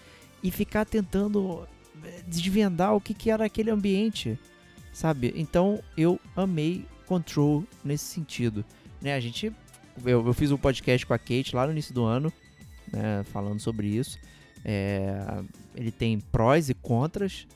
e 0.43 0.51
ficar 0.51 0.85
tentando 0.85 1.65
eh, 2.03 2.21
desvendar 2.27 2.93
o 2.93 2.99
que, 3.01 3.13
que 3.13 3.31
era 3.31 3.45
aquele 3.45 3.71
ambiente, 3.71 4.37
sabe? 4.91 5.33
Então 5.35 5.81
eu 5.97 6.19
amei 6.35 6.85
Control 7.05 7.65
nesse 7.83 8.05
sentido, 8.05 8.63
né? 9.01 9.13
A 9.13 9.19
gente, 9.19 9.51
eu, 10.05 10.25
eu 10.25 10.33
fiz 10.33 10.51
um 10.51 10.57
podcast 10.57 11.05
com 11.05 11.13
a 11.13 11.17
Kate 11.19 11.55
lá 11.55 11.65
no 11.65 11.73
início 11.73 11.93
do 11.93 12.03
ano, 12.03 12.31
né? 12.91 13.23
Falando 13.25 13.59
sobre 13.59 13.87
isso. 13.87 14.17
É, 14.63 15.43
ele 15.75 15.91
tem 15.91 16.19
prós 16.19 16.69
e 16.69 16.73
contras 16.73 17.47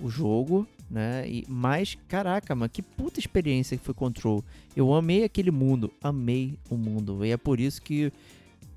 o 0.00 0.08
jogo, 0.08 0.66
né? 0.90 1.28
E, 1.28 1.44
mas, 1.48 1.96
caraca, 2.08 2.54
mano, 2.54 2.68
que 2.68 2.82
puta 2.82 3.20
experiência 3.20 3.76
que 3.76 3.84
foi 3.84 3.94
Control. 3.94 4.44
Eu 4.76 4.92
amei 4.92 5.24
aquele 5.24 5.50
mundo, 5.50 5.92
amei 6.02 6.58
o 6.68 6.76
mundo. 6.76 7.24
E 7.24 7.30
é 7.30 7.36
por 7.36 7.60
isso 7.60 7.80
que 7.82 8.12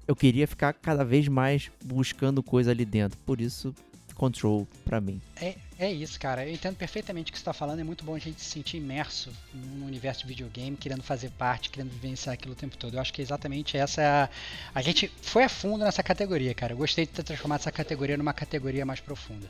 eu 0.07 0.15
queria 0.15 0.47
ficar 0.47 0.73
cada 0.73 1.03
vez 1.03 1.27
mais 1.27 1.71
buscando 1.83 2.43
coisa 2.43 2.71
ali 2.71 2.85
dentro. 2.85 3.17
Por 3.25 3.39
isso, 3.39 3.73
Control 4.15 4.67
pra 4.85 5.01
mim. 5.01 5.21
É, 5.35 5.55
é 5.77 5.91
isso, 5.91 6.19
cara. 6.19 6.45
Eu 6.45 6.53
entendo 6.53 6.75
perfeitamente 6.75 7.29
o 7.29 7.33
que 7.33 7.37
você 7.37 7.41
está 7.41 7.53
falando. 7.53 7.79
É 7.79 7.83
muito 7.83 8.05
bom 8.05 8.15
a 8.15 8.19
gente 8.19 8.39
se 8.41 8.49
sentir 8.49 8.77
imerso 8.77 9.31
no 9.53 9.85
universo 9.85 10.21
de 10.21 10.27
videogame, 10.27 10.77
querendo 10.77 11.03
fazer 11.03 11.29
parte, 11.31 11.69
querendo 11.69 11.91
vivenciar 11.91 12.33
aquilo 12.33 12.53
o 12.53 12.55
tempo 12.55 12.77
todo. 12.77 12.93
Eu 12.93 13.01
acho 13.01 13.11
que 13.11 13.21
exatamente 13.21 13.77
essa 13.77 14.01
é 14.01 14.05
a. 14.05 14.29
A 14.73 14.81
gente 14.81 15.11
foi 15.21 15.43
a 15.43 15.49
fundo 15.49 15.83
nessa 15.83 16.03
categoria, 16.03 16.53
cara. 16.53 16.73
Eu 16.73 16.77
gostei 16.77 17.05
de 17.05 17.11
ter 17.11 17.23
transformado 17.23 17.59
essa 17.59 17.71
categoria 17.71 18.17
numa 18.17 18.33
categoria 18.33 18.85
mais 18.85 18.99
profunda. 18.99 19.49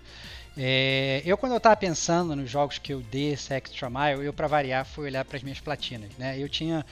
É, 0.56 1.22
eu, 1.26 1.38
quando 1.38 1.54
eu 1.54 1.60
tava 1.60 1.76
pensando 1.76 2.36
nos 2.36 2.50
jogos 2.50 2.78
que 2.78 2.94
eu 2.94 3.02
dei 3.02 3.34
esse 3.34 3.54
Extra 3.54 3.90
Mile, 3.90 4.26
eu, 4.26 4.34
para 4.34 4.48
variar, 4.48 4.86
fui 4.86 5.06
olhar 5.06 5.26
para 5.26 5.38
as 5.38 5.44
minhas 5.44 5.60
platinas, 5.60 6.12
né? 6.18 6.40
Eu 6.40 6.48
tinha 6.48 6.86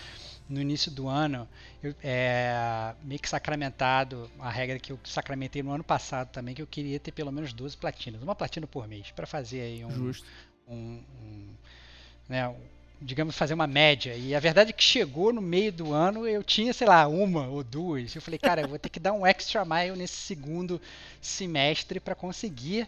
no 0.51 0.61
início 0.61 0.91
do 0.91 1.07
ano, 1.07 1.47
eu, 1.83 1.95
é, 2.03 2.93
meio 3.03 3.19
que 3.19 3.29
sacramentado 3.29 4.29
a 4.39 4.49
regra 4.49 4.79
que 4.79 4.91
eu 4.91 4.99
sacramentei 5.03 5.63
no 5.63 5.71
ano 5.71 5.83
passado 5.83 6.29
também, 6.29 6.53
que 6.55 6.61
eu 6.61 6.67
queria 6.67 6.99
ter 6.99 7.11
pelo 7.11 7.31
menos 7.31 7.53
12 7.53 7.77
platinas, 7.77 8.21
uma 8.21 8.35
platina 8.35 8.67
por 8.67 8.87
mês, 8.87 9.11
para 9.11 9.25
fazer 9.27 9.61
aí 9.61 9.85
um, 9.85 9.91
Justo. 9.91 10.27
um, 10.67 11.01
um, 11.23 11.47
né, 12.29 12.47
um- 12.47 12.55
digamos, 13.03 13.35
fazer 13.35 13.55
uma 13.55 13.65
média. 13.65 14.15
E 14.15 14.35
a 14.35 14.39
verdade 14.39 14.69
é 14.69 14.73
que 14.73 14.83
chegou 14.83 15.33
no 15.33 15.41
meio 15.41 15.71
do 15.71 15.91
ano, 15.93 16.27
eu 16.27 16.43
tinha, 16.43 16.71
sei 16.71 16.85
lá, 16.87 17.07
uma 17.07 17.47
ou 17.47 17.63
duas. 17.63 18.13
Eu 18.15 18.21
falei, 18.21 18.37
cara, 18.37 18.61
eu 18.61 18.67
vou 18.67 18.77
ter 18.77 18.89
que 18.89 18.99
dar 18.99 19.13
um 19.13 19.25
extra 19.25 19.65
mile 19.65 19.97
nesse 19.97 20.15
segundo 20.17 20.79
semestre 21.19 21.99
para 21.99 22.13
conseguir 22.13 22.87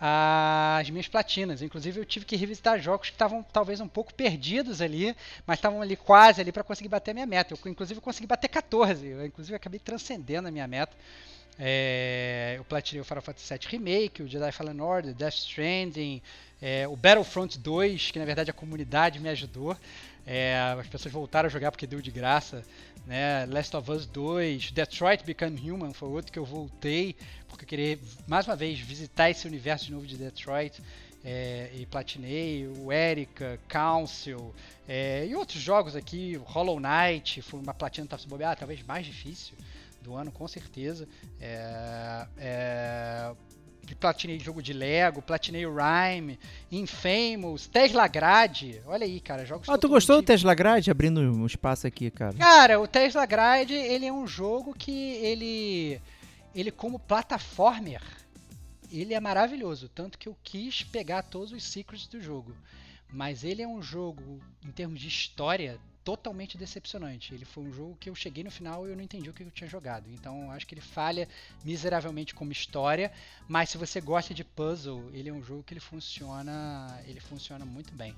as 0.00 0.88
minhas 0.88 1.06
platinas. 1.06 1.60
Inclusive 1.60 2.00
eu 2.00 2.04
tive 2.06 2.24
que 2.24 2.34
revisitar 2.34 2.80
jogos 2.80 3.08
que 3.08 3.14
estavam 3.14 3.42
talvez 3.42 3.80
um 3.80 3.88
pouco 3.88 4.14
perdidos 4.14 4.80
ali, 4.80 5.14
mas 5.46 5.58
estavam 5.58 5.82
ali 5.82 5.94
quase 5.94 6.40
ali 6.40 6.50
para 6.50 6.64
conseguir 6.64 6.88
bater 6.88 7.10
a 7.10 7.14
minha 7.14 7.26
meta. 7.26 7.54
Eu 7.54 7.70
inclusive 7.70 8.00
consegui 8.00 8.26
bater 8.26 8.48
14. 8.48 9.06
Eu 9.06 9.26
inclusive 9.26 9.54
acabei 9.54 9.78
transcendendo 9.78 10.48
a 10.48 10.50
minha 10.50 10.66
meta. 10.66 10.96
É, 11.58 12.54
eu 12.56 12.64
platinei 12.64 13.02
o 13.02 13.04
Final 13.04 13.20
Fantasy 13.20 13.52
VII 13.52 13.68
Remake, 13.68 14.22
o 14.22 14.26
Jedi 14.26 14.50
Fallen 14.50 14.80
Order, 14.80 15.12
Death 15.12 15.34
Stranding, 15.34 16.22
é, 16.62 16.88
o 16.88 16.96
Battlefront 16.96 17.58
2, 17.58 18.10
que 18.12 18.18
na 18.18 18.24
verdade 18.24 18.50
a 18.50 18.54
comunidade 18.54 19.18
me 19.18 19.28
ajudou. 19.28 19.76
É, 20.26 20.58
as 20.78 20.86
pessoas 20.86 21.12
voltaram 21.12 21.48
a 21.48 21.50
jogar 21.50 21.70
porque 21.70 21.86
deu 21.86 22.00
de 22.00 22.10
graça. 22.10 22.64
Né? 23.06 23.46
Last 23.46 23.76
of 23.76 23.90
Us 23.90 24.06
2, 24.06 24.72
Detroit 24.72 25.24
Become 25.24 25.70
Human 25.70 25.92
foi 25.92 26.08
outro 26.08 26.30
que 26.30 26.38
eu 26.38 26.44
voltei, 26.44 27.16
porque 27.48 27.64
eu 27.64 27.68
queria 27.68 27.98
mais 28.26 28.46
uma 28.46 28.56
vez 28.56 28.78
visitar 28.78 29.30
esse 29.30 29.46
universo 29.46 29.86
de 29.86 29.92
novo 29.92 30.06
de 30.06 30.16
Detroit. 30.16 30.80
é, 31.24 31.70
e 31.74 31.86
platinei, 31.86 32.66
o 32.66 32.90
Erika, 32.90 33.60
Council 33.68 34.54
é, 34.88 35.26
e 35.26 35.34
outros 35.34 35.60
jogos 35.60 35.94
aqui, 35.94 36.36
Hollow 36.44 36.80
Knight, 36.80 37.42
foi 37.42 37.60
uma 37.60 37.74
platina 37.74 38.06
tá 38.06 38.16
se 38.16 38.26
bobear, 38.26 38.56
talvez 38.56 38.82
mais 38.82 39.04
difícil 39.04 39.54
do 40.00 40.14
ano, 40.14 40.32
com 40.32 40.48
certeza. 40.48 41.06
É, 41.40 42.26
platinei 43.94 44.38
jogo 44.38 44.62
de 44.62 44.72
Lego, 44.72 45.22
platinei 45.22 45.66
o 45.66 45.74
Rhyme, 45.74 46.38
Infamous, 46.70 47.66
Tesla 47.66 48.06
Grade. 48.06 48.80
Olha 48.86 49.04
aí, 49.04 49.20
cara, 49.20 49.44
jogos 49.44 49.68
Ah, 49.68 49.78
tu 49.78 49.88
gostou 49.88 50.16
do 50.16 50.22
Tesla 50.22 50.54
Grade? 50.54 50.90
Abrindo 50.90 51.20
um 51.20 51.46
espaço 51.46 51.86
aqui, 51.86 52.10
cara. 52.10 52.34
Cara, 52.34 52.80
o 52.80 52.86
Tesla 52.86 53.26
Grade, 53.26 53.74
ele 53.74 54.06
é 54.06 54.12
um 54.12 54.26
jogo 54.26 54.74
que 54.74 55.14
ele 55.16 56.00
ele 56.54 56.70
como 56.70 56.98
plataformer, 56.98 58.02
ele 58.90 59.14
é 59.14 59.20
maravilhoso, 59.20 59.88
tanto 59.88 60.18
que 60.18 60.28
eu 60.28 60.36
quis 60.42 60.82
pegar 60.82 61.22
todos 61.22 61.52
os 61.52 61.62
secrets 61.62 62.06
do 62.08 62.20
jogo. 62.20 62.54
Mas 63.12 63.44
ele 63.44 63.62
é 63.62 63.68
um 63.68 63.82
jogo 63.82 64.40
em 64.64 64.70
termos 64.70 65.00
de 65.00 65.08
história 65.08 65.78
totalmente 66.10 66.58
decepcionante. 66.58 67.32
Ele 67.32 67.44
foi 67.44 67.62
um 67.62 67.72
jogo 67.72 67.96
que 68.00 68.10
eu 68.10 68.16
cheguei 68.16 68.42
no 68.42 68.50
final 68.50 68.84
e 68.84 68.90
eu 68.90 68.96
não 68.96 69.04
entendi 69.04 69.30
o 69.30 69.32
que 69.32 69.44
eu 69.44 69.50
tinha 69.52 69.70
jogado. 69.70 70.10
Então 70.10 70.50
acho 70.50 70.66
que 70.66 70.74
ele 70.74 70.80
falha 70.80 71.28
miseravelmente 71.64 72.34
como 72.34 72.50
história, 72.50 73.12
mas 73.46 73.70
se 73.70 73.78
você 73.78 74.00
gosta 74.00 74.34
de 74.34 74.42
puzzle, 74.42 75.08
ele 75.12 75.28
é 75.28 75.32
um 75.32 75.40
jogo 75.40 75.62
que 75.62 75.72
ele 75.72 75.78
funciona, 75.78 77.00
ele 77.06 77.20
funciona 77.20 77.64
muito 77.64 77.94
bem. 77.94 78.16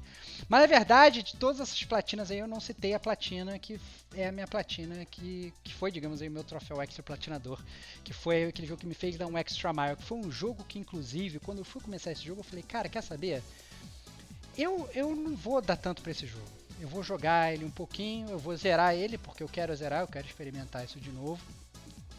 Mas 0.48 0.62
na 0.62 0.66
verdade, 0.66 1.22
de 1.22 1.36
todas 1.36 1.60
essas 1.60 1.84
platinas 1.84 2.30
aí, 2.30 2.38
eu 2.38 2.46
não 2.46 2.60
citei 2.60 2.94
a 2.94 3.00
platina 3.00 3.58
que 3.58 3.78
é 4.14 4.26
a 4.28 4.32
minha 4.32 4.48
platina 4.48 5.04
que, 5.04 5.52
que 5.62 5.74
foi, 5.74 5.92
digamos 5.92 6.22
aí, 6.22 6.28
o 6.28 6.32
meu 6.32 6.44
troféu 6.44 6.80
extra 6.80 7.02
platinador, 7.02 7.60
que 8.02 8.14
foi 8.14 8.44
aquele 8.44 8.66
jogo 8.66 8.80
que 8.80 8.86
me 8.86 8.94
fez 8.94 9.18
dar 9.18 9.26
um 9.26 9.36
extra 9.36 9.70
mile, 9.70 9.96
que 9.96 10.04
foi 10.04 10.16
um 10.16 10.30
jogo 10.30 10.64
que 10.64 10.78
inclusive, 10.78 11.38
quando 11.40 11.58
eu 11.58 11.64
fui 11.64 11.82
começar 11.82 12.10
esse 12.10 12.24
jogo, 12.24 12.40
eu 12.40 12.44
falei, 12.44 12.62
cara, 12.62 12.88
quer 12.88 13.02
saber? 13.02 13.42
Eu, 14.56 14.88
eu 14.94 15.14
não 15.14 15.36
vou 15.36 15.60
dar 15.60 15.76
tanto 15.76 16.00
pra 16.00 16.10
esse 16.10 16.26
jogo. 16.26 16.61
Eu 16.80 16.88
vou 16.88 17.02
jogar 17.02 17.52
ele 17.52 17.64
um 17.64 17.70
pouquinho, 17.70 18.28
eu 18.30 18.38
vou 18.38 18.56
zerar 18.56 18.94
ele, 18.94 19.16
porque 19.16 19.42
eu 19.42 19.48
quero 19.48 19.74
zerar, 19.74 20.00
eu 20.00 20.08
quero 20.08 20.26
experimentar 20.26 20.84
isso 20.84 20.98
de 20.98 21.10
novo. 21.10 21.40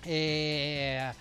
É, 0.05 1.13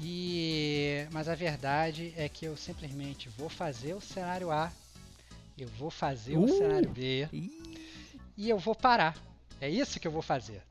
e, 0.00 1.06
mas 1.12 1.28
a 1.28 1.34
verdade 1.34 2.12
é 2.16 2.28
que 2.28 2.44
eu 2.44 2.56
simplesmente 2.56 3.28
vou 3.28 3.48
fazer 3.48 3.94
o 3.94 4.00
cenário 4.00 4.50
A, 4.50 4.72
eu 5.58 5.68
vou 5.68 5.90
fazer 5.90 6.36
o 6.36 6.44
Uh! 6.44 6.48
cenário 6.58 6.90
B 6.90 7.28
e 8.36 8.48
eu 8.48 8.58
vou 8.58 8.74
parar. 8.74 9.16
É 9.60 9.68
isso 9.68 10.00
que 10.00 10.06
eu 10.08 10.12
vou 10.12 10.22
fazer. 10.22 10.62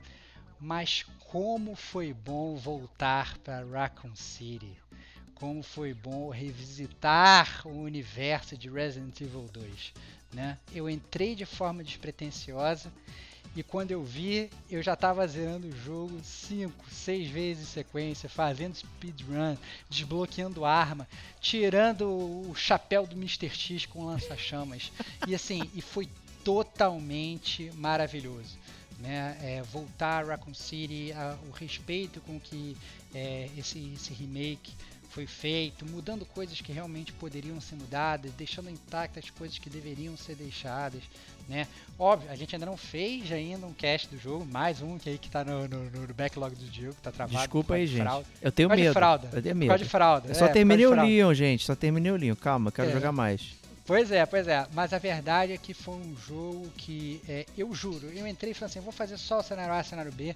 Mas 0.59 1.05
como 1.19 1.75
foi 1.75 2.11
bom 2.11 2.55
voltar 2.55 3.37
para 3.39 3.63
Raccoon 3.63 4.15
City. 4.15 4.75
Como 5.35 5.61
foi 5.61 5.93
bom 5.93 6.29
revisitar 6.29 7.61
o 7.65 7.83
universo 7.83 8.57
de 8.57 8.69
Resident 8.69 9.21
Evil 9.21 9.47
2. 9.53 9.93
Né? 10.31 10.57
Eu 10.73 10.89
entrei 10.89 11.33
de 11.35 11.45
forma 11.45 11.83
despretensiosa 11.83 12.91
e 13.55 13.63
quando 13.63 13.89
eu 13.91 14.03
vi, 14.03 14.49
eu 14.69 14.81
já 14.83 14.93
estava 14.93 15.25
zerando 15.27 15.67
o 15.67 15.71
jogo 15.83 16.19
5, 16.23 16.71
6 16.91 17.29
vezes 17.31 17.63
em 17.63 17.71
sequência, 17.71 18.29
fazendo 18.29 18.75
speedrun, 18.75 19.57
desbloqueando 19.89 20.65
arma, 20.65 21.07
tirando 21.41 22.03
o 22.07 22.53
chapéu 22.55 23.07
do 23.07 23.15
Mr. 23.15 23.49
X 23.49 23.87
com 23.87 24.05
lança-chamas. 24.05 24.91
e 25.27 25.33
assim, 25.33 25.67
e 25.73 25.81
foi 25.81 26.07
totalmente 26.43 27.71
maravilhoso. 27.75 28.57
Né? 28.99 29.37
É, 29.41 29.61
voltar 29.63 30.23
a 30.23 30.27
Raccoon 30.27 30.53
City, 30.53 31.11
a- 31.13 31.37
o 31.47 31.51
respeito 31.51 32.19
com 32.21 32.39
que 32.39 32.75
é, 33.15 33.49
esse, 33.57 33.93
esse 33.95 34.13
remake 34.13 34.73
foi 35.09 35.25
feito, 35.25 35.85
mudando 35.85 36.25
coisas 36.25 36.61
que 36.61 36.71
realmente 36.71 37.11
poderiam 37.13 37.59
ser 37.59 37.75
mudadas, 37.75 38.31
deixando 38.37 38.69
intactas 38.69 39.29
coisas 39.31 39.57
que 39.57 39.69
deveriam 39.69 40.15
ser 40.15 40.35
deixadas, 40.35 41.01
né? 41.47 41.67
Óbvio, 41.97 42.29
a 42.31 42.35
gente 42.35 42.55
ainda 42.55 42.65
não 42.65 42.77
fez 42.77 43.31
ainda 43.31 43.65
um 43.65 43.73
cast 43.73 44.07
do 44.07 44.17
jogo, 44.19 44.45
mais 44.45 44.81
um 44.81 44.97
que 44.99 45.09
aí 45.09 45.17
que 45.17 45.29
tá 45.29 45.43
no, 45.43 45.67
no- 45.67 45.89
no 45.89 46.13
backlog 46.13 46.55
do 46.55 46.65
Diego, 46.65 46.93
que 46.93 47.01
tá 47.01 47.11
travado. 47.11 47.37
Desculpa 47.39 47.73
aí, 47.73 47.87
gente. 47.87 48.01
fraude. 48.03 48.27
Eu 48.41 48.51
tenho 48.51 48.69
causa 48.69 48.77
de 48.81 48.83
medo. 48.87 48.93
fralda. 48.93 49.29
Eu 49.33 49.41
tenho 49.41 49.55
medo. 49.55 49.77
de 49.77 49.85
fralda. 49.85 50.27
Eu 50.29 50.35
só 50.35 50.45
é, 50.45 50.49
terminei 50.49 50.85
o. 50.85 50.93
Leon, 50.93 51.33
gente. 51.33 51.65
Só 51.65 51.75
terminei 51.75 52.11
o 52.11 52.15
Leon. 52.15 52.35
Calma, 52.35 52.71
quero 52.71 52.89
É. 52.89 52.93
jogar 52.93 53.11
mais. 53.11 53.57
Pois 53.85 54.11
é, 54.11 54.23
pois 54.27 54.47
é. 54.47 54.67
Mas 54.73 54.93
a 54.93 54.99
verdade 54.99 55.51
é 55.53 55.57
que 55.57 55.73
foi 55.73 55.95
um 55.95 56.15
jogo 56.15 56.69
que, 56.77 57.19
é, 57.27 57.47
eu 57.57 57.73
juro, 57.73 58.07
eu 58.13 58.27
entrei 58.27 58.51
e 58.51 58.53
falei 58.53 58.67
assim, 58.69 58.77
eu 58.77 58.83
vou 58.83 58.93
fazer 58.93 59.17
só 59.17 59.39
o 59.39 59.43
cenário 59.43 59.73
A 59.73 59.83
cenário 59.83 60.11
B. 60.11 60.35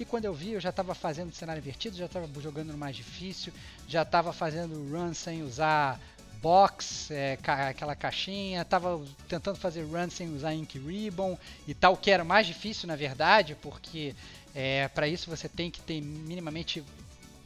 E 0.00 0.04
quando 0.04 0.24
eu 0.24 0.32
vi, 0.34 0.52
eu 0.52 0.60
já 0.60 0.70
estava 0.70 0.94
fazendo 0.94 1.32
cenário 1.34 1.60
invertido, 1.60 1.96
já 1.96 2.06
estava 2.06 2.26
jogando 2.40 2.72
no 2.72 2.78
mais 2.78 2.96
difícil, 2.96 3.52
já 3.86 4.00
estava 4.02 4.32
fazendo 4.32 4.74
run 4.90 5.12
sem 5.14 5.42
usar 5.42 6.00
box, 6.40 7.10
é, 7.10 7.36
ca- 7.36 7.68
aquela 7.68 7.94
caixinha, 7.94 8.64
tava 8.64 8.98
tentando 9.28 9.58
fazer 9.58 9.82
run 9.84 10.08
sem 10.10 10.34
usar 10.34 10.54
Ink 10.54 10.78
Ribbon 10.78 11.38
e 11.68 11.74
tal, 11.74 11.96
que 11.98 12.10
era 12.10 12.24
mais 12.24 12.46
difícil 12.46 12.88
na 12.88 12.96
verdade, 12.96 13.54
porque 13.60 14.14
é, 14.54 14.88
para 14.88 15.06
isso 15.06 15.28
você 15.28 15.50
tem 15.50 15.70
que 15.70 15.82
ter 15.82 16.00
minimamente 16.00 16.82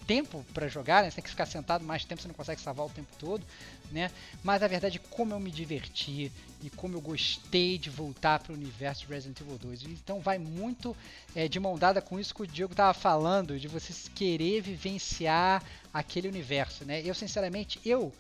tempo 0.07 0.45
para 0.55 0.69
jogar, 0.69 1.03
né? 1.03 1.11
Você 1.11 1.17
tem 1.17 1.25
que 1.25 1.31
ficar 1.31 1.47
sentado 1.47 1.85
mais 1.85 2.05
tempo, 2.05 2.23
você 2.23 2.29
não 2.29 2.35
consegue 2.35 2.61
salvar 2.61 2.87
o 2.87 2.91
tempo 2.91 3.09
todo, 3.19 3.45
né? 3.91 4.11
Mas 4.43 4.63
a 4.63 4.69
verdade 4.69 4.99
é 4.99 5.15
como 5.15 5.35
eu 5.35 5.41
me 5.41 5.51
diverti 5.51 6.31
e 6.63 6.71
como 6.71 6.97
eu 6.97 7.01
gostei 7.01 7.79
de 7.79 7.91
voltar 7.91 8.39
para 8.39 8.53
o 8.53 8.57
universo 8.57 9.07
de 9.07 9.13
Resident 9.13 9.41
Evil 9.41 9.59
2. 9.59 9.83
Então 9.85 10.21
vai 10.21 10.39
muito 10.39 10.97
é, 11.35 11.47
de 11.47 11.61
mão 11.61 11.79
dada 11.79 12.01
com 12.01 12.19
isso 12.19 12.35
que 12.35 12.43
o 12.43 12.47
Diego 12.47 12.75
tava 12.75 12.95
falando, 12.95 13.59
de 13.59 13.69
você 13.69 13.93
querer 14.15 14.63
vivenciar 14.63 15.63
aquele 15.93 16.29
universo, 16.29 16.85
né? 16.85 17.03
Eu 17.05 17.15
sinceramente, 17.15 17.81
eu 17.85 18.13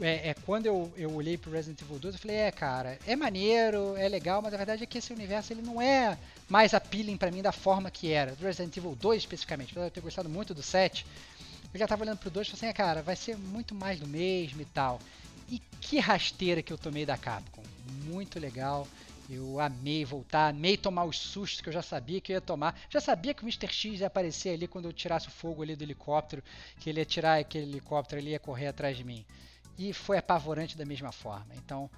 é, 0.00 0.30
é, 0.30 0.34
quando 0.44 0.66
eu, 0.66 0.92
eu 0.96 1.10
olhei 1.14 1.38
pro 1.38 1.50
Resident 1.50 1.80
Evil 1.80 1.98
2, 1.98 2.14
eu 2.14 2.20
falei, 2.20 2.36
é, 2.36 2.50
cara, 2.50 2.98
é 3.06 3.16
maneiro, 3.16 3.96
é 3.96 4.08
legal, 4.08 4.42
mas 4.42 4.52
a 4.52 4.56
verdade 4.56 4.82
é 4.82 4.86
que 4.86 4.98
esse 4.98 5.12
universo 5.12 5.52
ele 5.52 5.62
não 5.62 5.80
é 5.80 6.18
mais 6.48 6.74
appealing 6.74 7.16
pra 7.16 7.30
mim 7.30 7.40
da 7.40 7.52
forma 7.52 7.90
que 7.90 8.12
era. 8.12 8.32
Do 8.32 8.44
Resident 8.44 8.76
Evil 8.76 8.94
2 8.94 9.22
especificamente, 9.22 9.70
apesar 9.70 9.84
de 9.84 9.88
eu 9.88 9.94
ter 9.94 10.00
gostado 10.02 10.28
muito 10.28 10.52
do 10.52 10.62
7, 10.62 11.06
eu 11.72 11.78
já 11.78 11.86
tava 11.86 12.02
olhando 12.02 12.18
pro 12.18 12.30
2 12.30 12.46
e 12.46 12.50
falei 12.50 12.58
assim, 12.58 12.70
é, 12.70 12.72
cara, 12.72 13.02
vai 13.02 13.16
ser 13.16 13.36
muito 13.36 13.74
mais 13.74 14.00
do 14.00 14.06
mesmo 14.06 14.60
e 14.60 14.64
tal. 14.64 15.00
E 15.48 15.60
que 15.80 15.98
rasteira 15.98 16.62
que 16.62 16.72
eu 16.72 16.78
tomei 16.78 17.06
da 17.06 17.16
Capcom. 17.16 17.62
Muito 18.04 18.38
legal. 18.38 18.86
Eu 19.28 19.58
amei 19.58 20.04
voltar, 20.04 20.48
amei 20.48 20.76
tomar 20.76 21.04
os 21.04 21.18
sustos 21.18 21.60
que 21.60 21.68
eu 21.68 21.72
já 21.72 21.82
sabia 21.82 22.20
que 22.20 22.32
eu 22.32 22.34
ia 22.34 22.40
tomar. 22.40 22.78
Já 22.88 23.00
sabia 23.00 23.34
que 23.34 23.42
o 23.42 23.46
Mr. 23.46 23.66
X 23.66 24.00
ia 24.00 24.06
aparecer 24.06 24.50
ali 24.50 24.68
quando 24.68 24.84
eu 24.84 24.92
tirasse 24.92 25.26
o 25.28 25.32
fogo 25.32 25.62
ali 25.62 25.74
do 25.74 25.82
helicóptero, 25.82 26.42
que 26.78 26.88
ele 26.88 27.00
ia 27.00 27.04
tirar 27.04 27.40
aquele 27.40 27.66
helicóptero 27.66 28.20
ali 28.20 28.30
e 28.30 28.32
ia 28.32 28.38
correr 28.38 28.68
atrás 28.68 28.96
de 28.96 29.04
mim. 29.04 29.24
E 29.76 29.92
foi 29.92 30.16
apavorante 30.16 30.76
da 30.76 30.84
mesma 30.84 31.10
forma. 31.10 31.54
Então, 31.56 31.90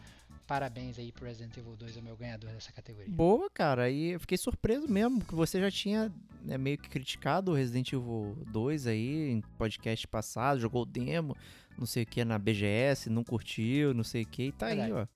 parabéns 0.49 0.99
aí 0.99 1.13
pro 1.13 1.27
Resident 1.27 1.55
Evil 1.59 1.77
2, 1.77 1.97
é 1.97 2.01
o 2.01 2.03
meu 2.03 2.17
ganhador 2.17 2.51
dessa 2.51 2.73
categoria. 2.73 3.13
Boa, 3.15 3.49
cara. 3.51 3.91
E 3.91 4.13
eu 4.13 4.21
fiquei 4.21 4.39
surpreso 4.39 4.89
mesmo, 4.89 5.23
que 5.23 5.35
você 5.35 5.61
já 5.61 5.71
tinha 5.71 6.11
né, 6.43 6.57
meio 6.57 6.79
que 6.79 6.89
criticado 6.89 7.53
o 7.53 7.55
Resident 7.55 7.93
Evil 7.93 8.35
2 8.51 8.87
aí 8.87 9.31
em 9.31 9.41
podcast 9.59 10.09
passado, 10.09 10.59
jogou 10.59 10.83
o 10.83 10.87
demo, 10.87 11.37
não 11.79 11.87
sei 11.87 12.03
o 12.03 12.07
que, 12.07 12.25
na 12.25 12.39
BGS, 12.39 13.11
não 13.11 13.23
curtiu, 13.23 13.93
não 13.93 14.03
sei 14.03 14.23
o 14.23 14.27
que, 14.27 14.45
e 14.45 14.53
tá 14.53 14.67
aí, 14.69 14.91
ó. 14.91 15.07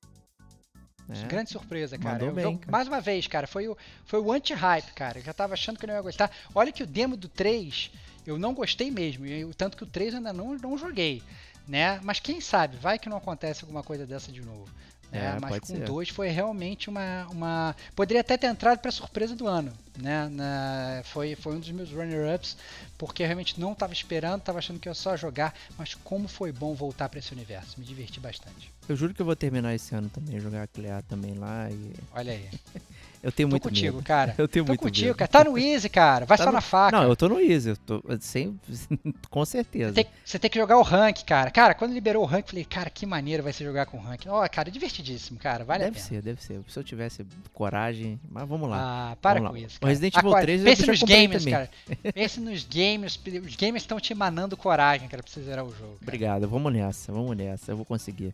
É. 1.08 1.26
Grande 1.26 1.50
surpresa, 1.50 1.98
cara. 1.98 2.12
Mandou 2.14 2.28
Eu 2.28 2.34
bem, 2.34 2.44
jogo- 2.44 2.58
cara. 2.58 2.70
Mais 2.70 2.86
uma 2.86 3.00
vez, 3.00 3.26
cara, 3.26 3.46
foi 3.46 3.66
o, 3.66 3.76
foi 4.04 4.20
o 4.20 4.30
anti-hype, 4.30 4.92
cara. 4.92 5.18
Eu 5.18 5.22
já 5.24 5.32
tava 5.32 5.54
achando 5.54 5.78
que 5.78 5.84
eu 5.84 5.88
não 5.88 5.94
ia 5.96 6.00
gostar. 6.02 6.30
Olha 6.54 6.70
que 6.70 6.82
o 6.82 6.86
demo 6.86 7.16
do 7.16 7.28
3 7.28 7.90
eu 8.26 8.38
não 8.38 8.54
gostei 8.54 8.90
mesmo. 8.90 9.26
eu- 9.26 9.52
tanto 9.52 9.76
que 9.76 9.82
o 9.82 9.86
3 9.86 10.12
eu 10.12 10.18
ainda 10.18 10.32
não, 10.32 10.54
não 10.56 10.78
joguei. 10.78 11.22
Né? 11.66 12.00
Mas 12.02 12.20
quem 12.20 12.40
sabe, 12.40 12.76
vai 12.76 12.98
que 12.98 13.08
não 13.08 13.16
acontece 13.16 13.62
alguma 13.64 13.82
coisa 13.82 14.04
dessa 14.06 14.30
de 14.30 14.40
novo. 14.42 14.68
Né? 15.12 15.34
É, 15.36 15.38
Mas 15.38 15.58
com 15.60 15.66
ser. 15.66 15.84
2 15.84 16.08
foi 16.08 16.28
realmente 16.28 16.88
uma, 16.88 17.26
uma. 17.30 17.76
Poderia 17.94 18.22
até 18.22 18.36
ter 18.38 18.46
entrado 18.46 18.78
pra 18.78 18.90
surpresa 18.90 19.36
do 19.36 19.46
ano. 19.46 19.70
Né? 20.00 20.26
Na- 20.30 21.02
Foi, 21.04 21.34
foi 21.36 21.54
um 21.54 21.60
dos 21.60 21.70
meus 21.70 21.90
runner-ups, 21.90 22.56
porque 22.96 23.22
eu 23.22 23.26
realmente 23.26 23.60
não 23.60 23.74
tava 23.74 23.92
esperando, 23.92 24.40
tava 24.40 24.58
achando 24.58 24.80
que 24.80 24.88
ia 24.88 24.94
só 24.94 25.14
jogar. 25.16 25.54
Mas 25.76 25.94
como 25.94 26.26
foi 26.26 26.50
bom 26.50 26.74
voltar 26.74 27.10
pra 27.10 27.18
esse 27.18 27.30
universo. 27.32 27.78
Me 27.78 27.84
diverti 27.84 28.18
bastante. 28.18 28.72
Eu 28.88 28.96
juro 28.96 29.12
que 29.12 29.20
eu 29.20 29.26
vou 29.26 29.36
terminar 29.36 29.74
esse 29.74 29.94
ano 29.94 30.08
também, 30.08 30.40
jogar 30.40 30.66
Clear 30.68 31.02
também 31.02 31.34
lá 31.34 31.70
e... 31.70 31.92
Olha 32.14 32.32
aí. 32.32 32.48
Eu 33.22 33.30
tenho 33.30 33.48
Tô 33.48 33.52
muito 33.52 33.62
contigo, 33.62 33.96
medo. 33.98 34.04
cara. 34.06 34.34
Eu 34.38 34.48
tenho 34.48 34.64
Tô 34.64 34.70
muito 34.70 34.80
contigo, 34.80 35.06
medo. 35.08 35.16
cara. 35.16 35.28
Tá 35.28 35.44
no 35.44 35.56
easy, 35.56 35.88
cara. 35.88 36.26
Vai 36.26 36.36
Tá 36.36 36.44
só 36.44 36.50
no- 36.50 36.56
na 36.56 36.60
faca. 36.60 36.96
Não, 36.96 37.04
eu 37.08 37.14
tô 37.14 37.28
no 37.28 37.38
easy, 37.40 37.68
eu 37.70 37.76
tô 37.76 38.02
sem, 38.20 38.58
com 39.30 39.44
certeza. 39.44 39.92
Tem- 39.92 40.06
você 40.24 40.38
tem 40.40 40.50
que 40.50 40.58
jogar 40.58 40.76
o 40.76 40.82
rank, 40.82 41.22
cara. 41.24 41.50
Cara, 41.50 41.72
quando 41.74 41.92
liberou 41.92 42.22
o 42.24 42.26
rank, 42.26 42.42
eu 42.44 42.48
falei, 42.48 42.64
cara, 42.64 42.90
que 42.90 43.06
maneiro 43.06 43.42
vai 43.42 43.52
ser 43.52 43.62
jogar 43.64 43.86
com 43.86 43.96
rank. 43.98 44.22
Ó, 44.26 44.46
cara, 44.48 44.70
divertidíssimo, 44.70 45.38
cara. 45.38 45.64
Vale 45.64 45.84
deve 45.84 45.90
a 45.90 45.94
pena. 45.94 46.04
ser, 46.06 46.22
deve 46.22 46.42
ser. 46.42 46.60
Se 46.68 46.76
eu 46.78 46.82
tivesse 46.82 47.24
coragem, 47.54 48.18
mas 48.28 48.48
vamos 48.48 48.68
lá. 48.68 49.12
Ah, 49.12 49.16
para 49.22 49.38
Vamos 49.40 49.54
com 49.54 49.60
lá. 49.60 49.66
isso. 49.66 49.76
O 49.76 49.80
Cara. 49.80 49.90
Resident 49.90 50.14
Evil 50.16 50.28
Agora, 50.30 50.42
3 50.44 50.60
eu 50.60 50.64
pense 50.66 50.86
nos 50.86 51.02
gamers, 51.02 51.44
também. 51.44 51.54
cara. 51.54 51.70
Pense 52.12 52.40
nos 52.40 52.64
gamers. 52.64 53.20
Os 53.46 53.56
gamers 53.56 53.82
estão 53.84 54.00
te 54.00 54.12
emanando 54.12 54.56
coragem, 54.56 55.08
cara, 55.08 55.22
pra 55.22 55.32
você 55.32 55.40
zerar 55.42 55.64
o 55.64 55.70
jogo. 55.70 55.92
cara. 55.92 55.98
Obrigado, 56.02 56.48
vamos 56.48 56.72
nessa, 56.72 57.12
vamos 57.12 57.36
nessa, 57.36 57.70
eu 57.70 57.76
vou 57.76 57.84
conseguir. 57.86 58.32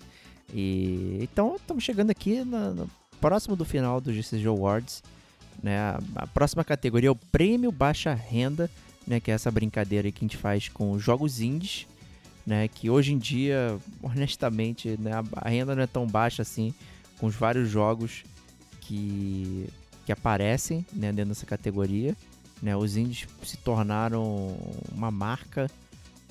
E 0.54 1.18
então 1.20 1.56
estamos 1.56 1.84
chegando 1.84 2.10
aqui 2.10 2.42
na- 2.44 2.70
no 2.70 2.90
próximo 3.20 3.56
do 3.56 3.64
final 3.64 4.00
do 4.00 4.12
GCG 4.12 4.46
Awards, 4.46 5.02
né? 5.62 5.78
A, 6.14 6.26
próxima 6.26 6.64
categoria 6.64 7.08
é 7.08 7.10
o 7.10 7.16
Prêmio 7.16 7.72
Baixa 7.72 8.14
Renda, 8.14 8.70
né? 9.06 9.20
Que 9.20 9.30
é 9.30 9.34
essa 9.34 9.50
brincadeira 9.50 10.10
que 10.10 10.24
a 10.24 10.26
gente 10.26 10.36
faz 10.36 10.68
com 10.68 10.98
jogos 10.98 11.40
indies, 11.40 11.86
né? 12.46 12.68
Que 12.68 12.88
hoje 12.88 13.12
em 13.12 13.18
dia, 13.18 13.78
honestamente, 14.02 14.96
né? 14.98 15.12
a, 15.12 15.24
a 15.36 15.48
renda 15.48 15.74
não 15.74 15.82
é 15.82 15.86
tão 15.86 16.06
baixa 16.06 16.42
assim, 16.42 16.72
com 17.18 17.26
os 17.26 17.34
vários 17.34 17.68
jogos 17.68 18.24
que 18.80 19.68
que 20.08 20.12
aparecem 20.12 20.86
né, 20.90 21.12
dentro 21.12 21.28
dessa 21.28 21.44
categoria. 21.44 22.16
Né? 22.62 22.74
Os 22.74 22.96
indies 22.96 23.28
se 23.42 23.58
tornaram 23.58 24.56
uma 24.90 25.10
marca 25.10 25.70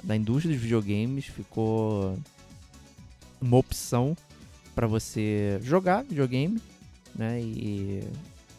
da 0.03 0.15
indústria 0.15 0.51
dos 0.51 0.63
videogames, 0.63 1.25
ficou 1.25 2.17
uma 3.39 3.57
opção 3.57 4.17
para 4.73 4.87
você 4.87 5.59
jogar 5.61 6.03
videogame, 6.03 6.59
né? 7.17 7.41
E, 7.41 8.03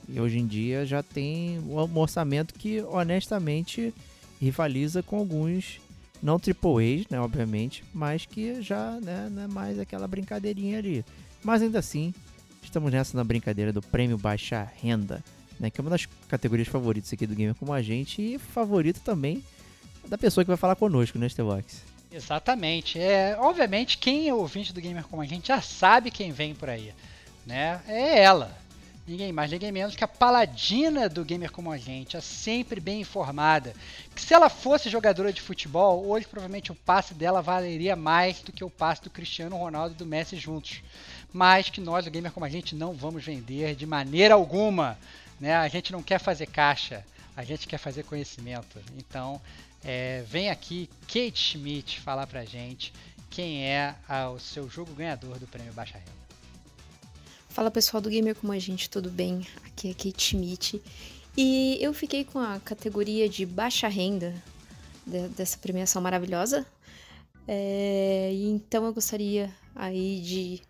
e 0.09 0.21
hoje 0.21 0.39
em 0.39 0.47
dia 0.47 0.85
já 0.85 1.03
tem 1.03 1.59
um 1.61 1.99
orçamento 1.99 2.55
que 2.55 2.81
honestamente 2.83 3.95
rivaliza 4.41 5.03
com 5.03 5.19
alguns 5.19 5.81
não 6.23 6.35
AAAs, 6.35 7.07
né, 7.09 7.21
obviamente, 7.21 7.85
mas 7.95 8.27
que 8.27 8.61
já 8.61 8.99
né, 9.01 9.29
não 9.31 9.43
é 9.43 9.47
mais 9.47 9.79
aquela 9.79 10.09
brincadeirinha 10.09 10.79
ali. 10.79 11.05
Mas 11.45 11.63
ainda 11.63 11.79
assim, 11.79 12.13
estamos 12.63 12.91
nessa 12.91 13.17
na 13.17 13.23
brincadeira 13.23 13.73
do 13.73 13.81
prêmio 13.81 14.19
baixa 14.19 14.69
renda, 14.81 15.23
né, 15.61 15.71
que 15.71 15.81
é 15.81 15.83
uma 15.83 15.91
das 15.91 16.07
categorias 16.29 16.69
favoritas 16.69 17.13
aqui 17.13 17.27
do 17.27 17.35
Gamer 17.35 17.55
como 17.55 17.73
a 17.73 17.83
gente 17.83 18.21
e 18.21 18.39
favorito 18.39 19.01
também 19.01 19.45
da 20.09 20.19
pessoa 20.19 20.45
que 20.45 20.49
vai 20.49 20.57
falar 20.57 20.75
conosco, 20.75 21.19
né, 21.19 21.29
Stevox? 21.29 21.85
Exatamente. 22.11 22.99
É, 22.99 23.37
obviamente, 23.39 23.99
quem 23.99 24.29
é 24.29 24.35
ouvinte 24.35 24.73
do 24.73 24.81
Gamer 24.81 25.05
como 25.05 25.21
a 25.21 25.27
gente 25.27 25.49
já 25.49 25.61
sabe 25.61 26.11
quem 26.11 26.33
vem 26.33 26.55
por 26.55 26.71
aí. 26.71 26.93
Né? 27.49 27.81
É 27.89 28.21
ela. 28.21 28.55
Ninguém 29.07 29.33
mais, 29.33 29.51
ninguém 29.51 29.73
menos 29.73 29.97
que 29.97 30.05
a 30.05 30.09
paladina 30.09 31.09
do 31.09 31.25
Gamer 31.25 31.51
como 31.51 31.73
a 31.73 31.79
gente, 31.79 32.15
a 32.15 32.21
sempre 32.21 32.79
bem 32.79 33.01
informada. 33.01 33.73
Que 34.15 34.21
se 34.21 34.35
ela 34.35 34.51
fosse 34.51 34.91
jogadora 34.91 35.33
de 35.33 35.41
futebol, 35.41 36.07
hoje 36.07 36.27
provavelmente 36.27 36.71
o 36.71 36.75
passe 36.75 37.15
dela 37.15 37.41
valeria 37.41 37.97
mais 37.97 38.43
do 38.43 38.53
que 38.53 38.63
o 38.63 38.69
passe 38.69 39.03
do 39.03 39.09
Cristiano 39.09 39.57
Ronaldo 39.57 39.95
e 39.95 39.97
do 39.97 40.05
Messi 40.05 40.37
juntos. 40.37 40.83
Mas 41.33 41.71
que 41.71 41.81
nós, 41.81 42.05
do 42.05 42.11
Gamer 42.11 42.33
como 42.33 42.45
a 42.45 42.51
gente, 42.51 42.75
não 42.75 42.93
vamos 42.93 43.25
vender 43.25 43.75
de 43.75 43.87
maneira 43.87 44.35
alguma. 44.35 44.99
Né? 45.41 45.57
A 45.57 45.69
gente 45.69 45.91
não 45.91 46.03
quer 46.03 46.21
fazer 46.21 46.45
caixa, 46.45 47.03
a 47.35 47.43
gente 47.43 47.67
quer 47.67 47.79
fazer 47.79 48.05
conhecimento. 48.05 48.79
Então, 48.99 49.41
é, 49.83 50.23
vem 50.27 50.51
aqui 50.51 50.91
Kate 51.07 51.39
Schmidt 51.39 51.99
falar 52.01 52.27
pra 52.27 52.45
gente 52.45 52.93
quem 53.31 53.65
é 53.65 53.95
ah, 54.07 54.29
o 54.29 54.39
seu 54.39 54.69
jogo 54.69 54.93
ganhador 54.93 55.39
do 55.39 55.47
prêmio 55.47 55.73
Baixa 55.73 55.97
Renda. 55.97 56.28
Fala 57.59 57.73
pessoal 57.73 58.01
do 58.01 58.09
Gamer 58.09 58.37
Como 58.37 58.53
a 58.53 58.59
Gente, 58.61 58.89
tudo 58.89 59.11
bem? 59.11 59.45
Aqui 59.67 59.91
é 59.91 59.93
Kate 59.93 60.23
Schmidt. 60.23 60.81
E 61.37 61.77
eu 61.81 61.93
fiquei 61.93 62.23
com 62.23 62.39
a 62.39 62.61
categoria 62.61 63.29
de 63.29 63.45
baixa 63.45 63.89
renda 63.89 64.33
de- 65.05 65.27
dessa 65.31 65.59
premiação 65.59 66.01
maravilhosa. 66.01 66.65
É, 67.49 68.31
então 68.33 68.85
eu 68.87 68.95
gostaria 68.95 69.53
aí 69.75 70.21
de 70.21 70.61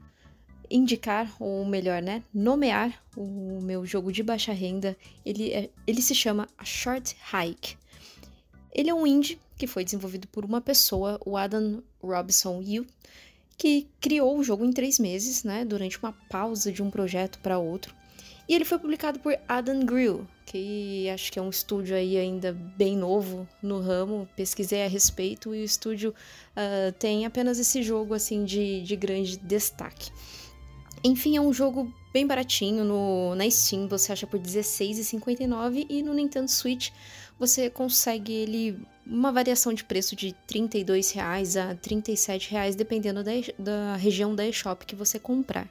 indicar, 0.70 1.30
ou 1.38 1.62
melhor, 1.66 2.00
né, 2.00 2.22
nomear 2.32 2.98
o 3.14 3.60
meu 3.60 3.84
jogo 3.84 4.10
de 4.10 4.22
baixa 4.22 4.54
renda. 4.54 4.96
Ele, 5.26 5.52
é- 5.52 5.68
ele 5.86 6.00
se 6.00 6.14
chama 6.14 6.48
A 6.56 6.64
Short 6.64 7.14
Hike. 7.30 7.76
Ele 8.72 8.88
é 8.88 8.94
um 8.94 9.06
indie 9.06 9.38
que 9.58 9.66
foi 9.66 9.84
desenvolvido 9.84 10.26
por 10.28 10.42
uma 10.42 10.62
pessoa, 10.62 11.20
o 11.26 11.36
Adam 11.36 11.82
Robson 12.02 12.62
Yu, 12.62 12.86
que 13.58 13.88
criou 14.00 14.38
o 14.38 14.44
jogo 14.44 14.64
em 14.64 14.72
três 14.72 15.00
meses, 15.00 15.42
né, 15.42 15.64
durante 15.64 15.98
uma 15.98 16.12
pausa 16.30 16.70
de 16.70 16.82
um 16.82 16.90
projeto 16.90 17.40
para 17.40 17.58
outro. 17.58 17.92
E 18.48 18.54
ele 18.54 18.64
foi 18.64 18.78
publicado 18.78 19.18
por 19.18 19.36
Adam 19.46 19.84
Grill, 19.84 20.26
que 20.46 21.06
acho 21.10 21.30
que 21.30 21.38
é 21.38 21.42
um 21.42 21.50
estúdio 21.50 21.94
aí 21.94 22.16
ainda 22.16 22.52
bem 22.52 22.96
novo 22.96 23.46
no 23.62 23.78
ramo. 23.78 24.26
Pesquisei 24.34 24.82
a 24.82 24.88
respeito 24.88 25.54
e 25.54 25.60
o 25.60 25.64
estúdio 25.64 26.14
ah, 26.56 26.90
tem 26.98 27.26
apenas 27.26 27.58
esse 27.58 27.82
jogo 27.82 28.14
assim 28.14 28.44
de, 28.44 28.80
de 28.80 28.96
grande 28.96 29.36
destaque. 29.36 30.10
Enfim, 31.04 31.36
é 31.36 31.40
um 31.40 31.52
jogo 31.52 31.92
bem 32.10 32.26
baratinho 32.26 32.84
no, 32.84 33.34
na 33.34 33.48
Steam, 33.50 33.86
você 33.86 34.12
acha 34.12 34.26
por 34.26 34.40
R$16,59 34.40 35.86
e 35.88 36.02
no 36.02 36.14
Nintendo 36.14 36.50
Switch 36.50 36.90
você 37.38 37.70
consegue 37.70 38.32
ele 38.32 38.80
uma 39.08 39.32
variação 39.32 39.72
de 39.72 39.82
preço 39.82 40.14
de 40.14 40.32
32 40.46 41.10
reais 41.12 41.56
a 41.56 41.74
37 41.74 42.50
reais, 42.50 42.76
dependendo 42.76 43.24
da, 43.24 43.32
da 43.58 43.96
região 43.96 44.34
da 44.34 44.46
eShop 44.46 44.84
que 44.84 44.94
você 44.94 45.18
comprar. 45.18 45.68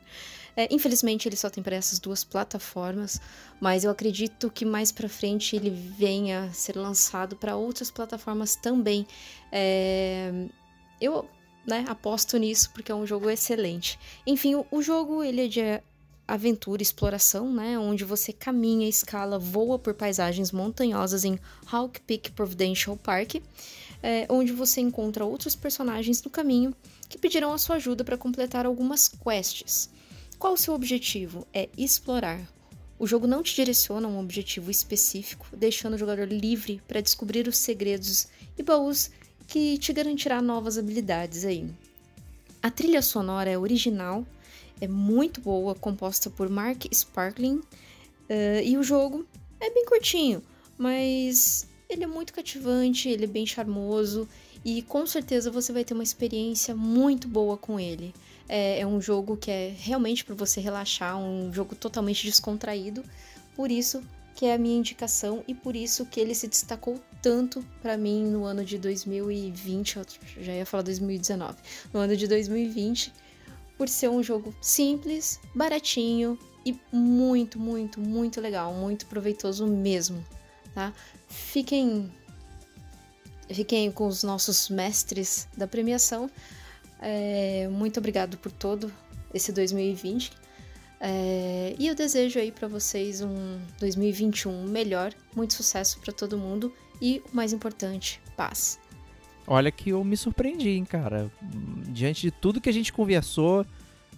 É, 0.55 0.67
infelizmente 0.73 1.29
ele 1.29 1.35
só 1.35 1.51
tem 1.51 1.63
para 1.63 1.75
essas 1.75 1.99
duas 1.99 2.23
plataformas, 2.23 3.21
mas 3.61 3.83
eu 3.83 3.91
acredito 3.91 4.49
que 4.49 4.65
mais 4.65 4.91
para 4.91 5.07
frente 5.07 5.55
ele 5.55 5.69
venha 5.69 6.45
a 6.45 6.51
ser 6.51 6.75
lançado 6.75 7.35
para 7.35 7.55
outras 7.55 7.91
plataformas 7.91 8.55
também. 8.55 9.05
É, 9.51 10.31
eu 10.99 11.29
né, 11.63 11.85
aposto 11.87 12.37
nisso 12.37 12.71
porque 12.73 12.91
é 12.91 12.95
um 12.95 13.05
jogo 13.05 13.29
excelente. 13.29 13.99
Enfim, 14.25 14.55
o, 14.55 14.65
o 14.71 14.81
jogo 14.81 15.23
ele 15.23 15.45
é 15.45 15.47
de 15.47 15.61
aventura, 16.27 16.81
exploração, 16.81 17.53
né, 17.53 17.79
onde 17.79 18.03
você 18.03 18.33
caminha, 18.33 18.89
escala, 18.89 19.39
voa 19.39 19.79
por 19.79 19.93
paisagens 19.93 20.51
montanhosas 20.51 21.23
em 21.23 21.39
Hawk 21.71 22.01
Peak 22.01 22.31
Providential 22.31 22.97
Park, 22.97 23.35
é, 24.03 24.27
onde 24.29 24.51
você 24.51 24.81
encontra 24.81 25.25
outros 25.25 25.55
personagens 25.55 26.21
no 26.21 26.29
caminho 26.29 26.75
que 27.07 27.17
pedirão 27.17 27.53
a 27.53 27.57
sua 27.57 27.77
ajuda 27.77 28.03
para 28.03 28.17
completar 28.17 28.65
algumas 28.65 29.07
quests. 29.07 29.89
Qual 30.37 30.53
o 30.53 30.57
seu 30.57 30.73
objetivo? 30.73 31.47
É 31.53 31.69
explorar. 31.77 32.39
O 32.99 33.07
jogo 33.07 33.27
não 33.27 33.41
te 33.41 33.55
direciona 33.55 34.07
a 34.07 34.11
um 34.11 34.19
objetivo 34.19 34.69
específico, 34.69 35.47
deixando 35.55 35.93
o 35.93 35.97
jogador 35.97 36.27
livre 36.27 36.81
para 36.87 37.01
descobrir 37.01 37.47
os 37.47 37.57
segredos 37.57 38.27
e 38.57 38.63
baús 38.63 39.11
que 39.47 39.77
te 39.77 39.93
garantirá 39.93 40.41
novas 40.41 40.77
habilidades 40.77 41.45
aí. 41.45 41.69
A 42.61 42.71
trilha 42.71 43.01
sonora 43.01 43.49
é 43.49 43.57
original, 43.57 44.25
é 44.79 44.87
muito 44.87 45.41
boa, 45.41 45.75
composta 45.75 46.29
por 46.29 46.49
Mark 46.49 46.85
Sparkling, 46.93 47.57
uh, 47.57 48.61
e 48.63 48.77
o 48.77 48.83
jogo 48.83 49.25
é 49.59 49.69
bem 49.69 49.85
curtinho, 49.85 50.41
mas 50.77 51.67
ele 51.89 52.03
é 52.03 52.07
muito 52.07 52.33
cativante, 52.33 53.09
ele 53.09 53.23
é 53.23 53.27
bem 53.27 53.45
charmoso 53.45 54.27
e 54.63 54.81
com 54.81 55.05
certeza 55.05 55.49
você 55.49 55.71
vai 55.71 55.83
ter 55.83 55.93
uma 55.93 56.03
experiência 56.03 56.75
muito 56.75 57.27
boa 57.27 57.57
com 57.57 57.79
ele. 57.79 58.13
É, 58.49 58.79
é 58.79 58.87
um 58.87 58.99
jogo 58.99 59.37
que 59.37 59.51
é 59.51 59.73
realmente 59.77 60.23
para 60.23 60.35
você 60.35 60.59
relaxar, 60.59 61.17
um 61.17 61.51
jogo 61.53 61.75
totalmente 61.75 62.25
descontraído. 62.25 63.03
Por 63.55 63.71
isso 63.71 64.03
que 64.35 64.45
é 64.45 64.53
a 64.53 64.57
minha 64.57 64.77
indicação 64.77 65.43
e 65.47 65.55
por 65.55 65.75
isso 65.75 66.05
que 66.05 66.19
ele 66.19 66.35
se 66.35 66.47
destacou 66.47 67.01
tanto 67.21 67.65
para 67.81 67.97
mim 67.97 68.23
no 68.25 68.45
ano 68.45 68.63
de 68.63 68.77
2020, 68.77 69.97
eu 69.97 70.05
já 70.43 70.53
ia 70.53 70.65
falar 70.65 70.83
2019, 70.83 71.57
no 71.91 71.99
ano 71.99 72.15
de 72.15 72.27
2020, 72.27 73.11
por 73.77 73.87
ser 73.87 74.09
um 74.09 74.23
jogo 74.23 74.53
simples, 74.61 75.39
baratinho 75.53 76.37
e 76.65 76.77
muito, 76.91 77.59
muito, 77.59 77.99
muito 77.99 78.41
legal, 78.41 78.73
muito 78.73 79.05
proveitoso 79.05 79.65
mesmo, 79.67 80.25
tá? 80.73 80.93
Fiquem 81.27 82.11
fiquem 83.49 83.89
com 83.91 84.07
os 84.07 84.23
nossos 84.23 84.67
mestres 84.67 85.47
da 85.55 85.65
premiação 85.65 86.29
é, 86.99 87.67
muito 87.69 87.99
obrigado 87.99 88.37
por 88.37 88.51
todo 88.51 88.91
esse 89.33 89.51
2020. 89.51 90.31
É, 90.99 91.75
e 91.77 91.87
eu 91.87 91.93
desejo 91.93 92.39
aí 92.39 92.51
para 92.51 92.67
vocês 92.67 93.21
um 93.21 93.59
2021 93.79 94.63
melhor, 94.63 95.13
muito 95.35 95.53
sucesso 95.53 95.99
para 95.99 96.11
todo 96.11 96.37
mundo 96.37 96.73
e 96.99 97.21
o 97.31 97.35
mais 97.35 97.53
importante, 97.53 98.19
paz. 98.35 98.79
Olha 99.47 99.71
que 99.71 99.91
eu 99.91 100.03
me 100.03 100.17
surpreendi, 100.17 100.71
hein, 100.71 100.83
cara. 100.83 101.31
Diante 101.87 102.21
de 102.21 102.31
tudo 102.31 102.59
que 102.59 102.67
a 102.67 102.73
gente 102.73 102.91
conversou 102.91 103.65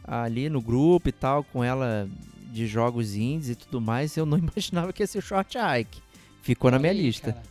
ali 0.03 0.49
no 0.49 0.59
grupo 0.59 1.07
e 1.07 1.11
tal, 1.11 1.43
com 1.43 1.63
ela 1.63 2.09
de 2.51 2.65
jogos 2.65 3.15
indies 3.15 3.49
e 3.49 3.55
tudo 3.55 3.79
mais, 3.79 4.17
eu 4.17 4.25
não 4.25 4.37
imaginava 4.39 4.91
que 4.91 5.03
ia 5.03 5.07
ser 5.07 5.21
Short 5.21 5.55
Hike. 5.55 6.01
Ficou 6.41 6.71
na 6.71 6.79
minha 6.79 6.91
aí, 6.91 6.99
lista. 6.99 7.33
Cara. 7.33 7.43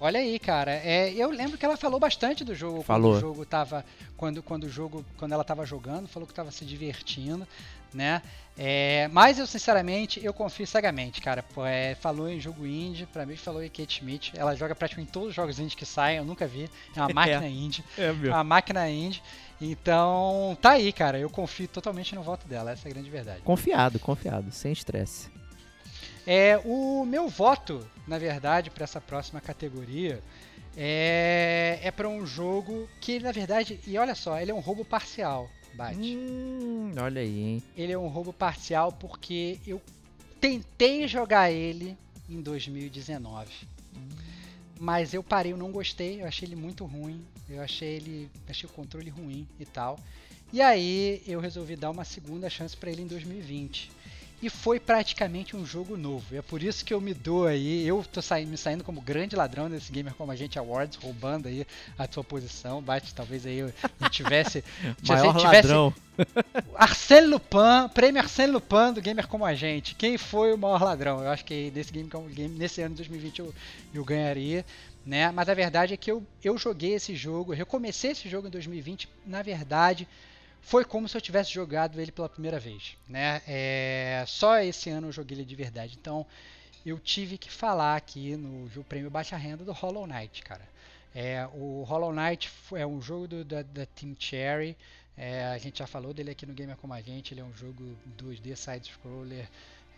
Olha 0.00 0.20
aí, 0.20 0.38
cara. 0.38 0.72
É, 0.72 1.12
eu 1.12 1.28
lembro 1.30 1.58
que 1.58 1.64
ela 1.64 1.76
falou 1.76 1.98
bastante 1.98 2.44
do 2.44 2.54
jogo 2.54 2.82
falou. 2.82 3.12
quando 3.12 3.16
o 3.16 3.20
jogo 3.20 3.44
tava. 3.44 3.84
Quando, 4.16 4.42
quando 4.42 4.64
o 4.64 4.68
jogo. 4.68 5.04
Quando 5.16 5.32
ela 5.32 5.44
tava 5.44 5.66
jogando, 5.66 6.08
falou 6.08 6.26
que 6.26 6.32
tava 6.32 6.50
se 6.50 6.64
divertindo, 6.64 7.46
né? 7.92 8.22
É, 8.60 9.08
mas 9.12 9.38
eu, 9.38 9.46
sinceramente, 9.46 10.22
eu 10.24 10.34
confio 10.34 10.66
cegamente, 10.66 11.20
cara. 11.20 11.44
Pô, 11.44 11.64
é, 11.64 11.94
falou 11.94 12.28
em 12.28 12.40
jogo 12.40 12.66
indie, 12.66 13.06
pra 13.06 13.24
mim 13.24 13.36
falou 13.36 13.62
em 13.62 13.68
Kate 13.68 13.94
Schmidt. 13.94 14.32
Ela 14.36 14.56
joga 14.56 14.74
praticamente 14.74 15.12
todos 15.12 15.28
os 15.28 15.34
jogos 15.34 15.60
indie 15.60 15.76
que 15.76 15.86
saem, 15.86 16.18
eu 16.18 16.24
nunca 16.24 16.44
vi. 16.46 16.68
É 16.96 17.00
uma 17.00 17.08
máquina 17.14 17.44
é. 17.44 17.48
indie. 17.48 17.84
É, 17.96 18.12
meu. 18.12 18.32
É 18.32 18.34
uma 18.34 18.42
máquina 18.42 18.90
indie. 18.90 19.22
Então, 19.60 20.58
tá 20.60 20.72
aí, 20.72 20.92
cara. 20.92 21.18
Eu 21.18 21.30
confio 21.30 21.68
totalmente 21.68 22.16
no 22.16 22.22
voto 22.22 22.48
dela, 22.48 22.72
essa 22.72 22.88
é 22.88 22.90
a 22.90 22.94
grande 22.94 23.08
verdade. 23.08 23.42
Confiado, 23.42 23.98
confiado, 24.00 24.50
sem 24.50 24.72
estresse. 24.72 25.30
É, 26.26 26.60
o 26.64 27.06
meu 27.06 27.28
voto, 27.28 27.88
na 28.06 28.18
verdade, 28.18 28.70
para 28.70 28.84
essa 28.84 29.00
próxima 29.00 29.40
categoria 29.40 30.20
é, 30.76 31.78
é 31.82 31.90
para 31.90 32.08
um 32.08 32.26
jogo 32.26 32.88
que, 33.00 33.18
na 33.18 33.32
verdade, 33.32 33.80
e 33.86 33.96
olha 33.96 34.14
só, 34.14 34.38
ele 34.38 34.50
é 34.50 34.54
um 34.54 34.60
roubo 34.60 34.84
parcial, 34.84 35.48
Bate. 35.78 36.16
Hum, 36.16 36.92
olha 37.00 37.22
aí, 37.22 37.38
hein? 37.38 37.62
Ele 37.76 37.92
é 37.92 37.98
um 37.98 38.08
roubo 38.08 38.32
parcial 38.32 38.90
porque 38.90 39.60
eu 39.64 39.80
tentei 40.40 41.06
jogar 41.06 41.52
ele 41.52 41.96
em 42.28 42.42
2019. 42.42 43.48
Hum. 43.94 44.08
Mas 44.80 45.14
eu 45.14 45.22
parei, 45.22 45.52
eu 45.52 45.56
não 45.56 45.70
gostei, 45.70 46.20
eu 46.20 46.26
achei 46.26 46.48
ele 46.48 46.56
muito 46.56 46.84
ruim. 46.84 47.24
Eu 47.48 47.62
achei 47.62 47.90
ele, 47.90 48.28
achei 48.48 48.68
o 48.68 48.72
controle 48.72 49.08
ruim 49.08 49.46
e 49.60 49.64
tal. 49.64 50.00
E 50.52 50.60
aí 50.60 51.22
eu 51.28 51.38
resolvi 51.38 51.76
dar 51.76 51.90
uma 51.90 52.04
segunda 52.04 52.50
chance 52.50 52.76
para 52.76 52.90
ele 52.90 53.02
em 53.02 53.06
2020 53.06 53.92
e 54.40 54.48
foi 54.48 54.78
praticamente 54.78 55.56
um 55.56 55.66
jogo 55.66 55.96
novo. 55.96 56.34
É 56.34 56.42
por 56.42 56.62
isso 56.62 56.84
que 56.84 56.94
eu 56.94 57.00
me 57.00 57.12
dou 57.12 57.46
aí, 57.46 57.86
eu 57.86 58.04
tô 58.10 58.22
saindo, 58.22 58.50
me 58.50 58.56
saindo 58.56 58.84
como 58.84 59.00
grande 59.00 59.34
ladrão 59.34 59.68
desse 59.68 59.90
Gamer 59.90 60.14
Como 60.14 60.30
a 60.30 60.36
Gente 60.36 60.58
Awards, 60.58 60.96
roubando 60.96 61.48
aí 61.48 61.66
a 61.98 62.06
sua 62.10 62.22
posição. 62.22 62.80
Bate, 62.80 63.12
talvez 63.14 63.44
aí 63.44 63.58
eu 63.58 63.72
tivesse. 64.10 64.64
Maior 65.06 65.36
tivesse, 65.36 65.68
ladrão. 65.68 65.94
Arsène 66.74 67.26
Lupin, 67.26 67.88
prêmio 67.92 68.20
Arsène 68.20 68.52
Lupin 68.52 68.92
do 68.92 69.00
Gamer 69.00 69.26
Como 69.26 69.44
a 69.44 69.54
Gente. 69.54 69.94
Quem 69.94 70.16
foi 70.16 70.52
o 70.52 70.58
maior 70.58 70.82
ladrão? 70.82 71.22
Eu 71.22 71.30
acho 71.30 71.44
que 71.44 71.72
nesse 71.74 71.92
game, 71.92 72.08
nesse 72.56 72.80
ano 72.80 72.90
de 72.90 72.98
2020 72.98 73.38
eu, 73.40 73.54
eu 73.92 74.04
ganharia. 74.04 74.64
Né? 75.04 75.30
Mas 75.30 75.48
a 75.48 75.54
verdade 75.54 75.94
é 75.94 75.96
que 75.96 76.10
eu, 76.10 76.22
eu 76.44 76.58
joguei 76.58 76.92
esse 76.92 77.16
jogo, 77.16 77.52
eu 77.52 77.56
recomecei 77.56 78.10
esse 78.10 78.28
jogo 78.28 78.46
em 78.46 78.50
2020, 78.50 79.08
na 79.24 79.40
verdade, 79.40 80.06
foi 80.68 80.84
como 80.84 81.08
se 81.08 81.16
eu 81.16 81.20
tivesse 81.20 81.50
jogado 81.50 81.98
ele 81.98 82.12
pela 82.12 82.28
primeira 82.28 82.60
vez, 82.60 82.94
né? 83.08 83.40
É, 83.46 84.22
só 84.26 84.58
esse 84.60 84.90
ano 84.90 85.08
eu 85.08 85.12
joguei 85.12 85.38
ele 85.38 85.44
de 85.46 85.56
verdade, 85.56 85.96
então 85.98 86.26
eu 86.84 86.98
tive 86.98 87.38
que 87.38 87.50
falar 87.50 87.96
aqui 87.96 88.36
no, 88.36 88.68
no 88.68 88.84
prêmio 88.84 89.10
Baixa 89.10 89.34
Renda 89.34 89.64
do 89.64 89.72
Hollow 89.72 90.06
Knight, 90.06 90.42
cara. 90.42 90.68
É, 91.14 91.48
o 91.54 91.84
Hollow 91.84 92.12
Knight 92.12 92.52
é 92.72 92.86
um 92.86 93.00
jogo 93.00 93.26
do, 93.26 93.44
da, 93.46 93.62
da 93.62 93.86
Team 93.86 94.14
Cherry, 94.18 94.76
é, 95.16 95.46
a 95.46 95.56
gente 95.56 95.78
já 95.78 95.86
falou 95.86 96.12
dele 96.12 96.32
aqui 96.32 96.44
no 96.44 96.52
Gamer 96.52 96.76
Como 96.76 96.92
a 96.92 97.00
Gente, 97.00 97.32
ele 97.32 97.40
é 97.40 97.44
um 97.44 97.56
jogo 97.56 97.96
2D 98.18 98.54
side-scroller, 98.54 99.48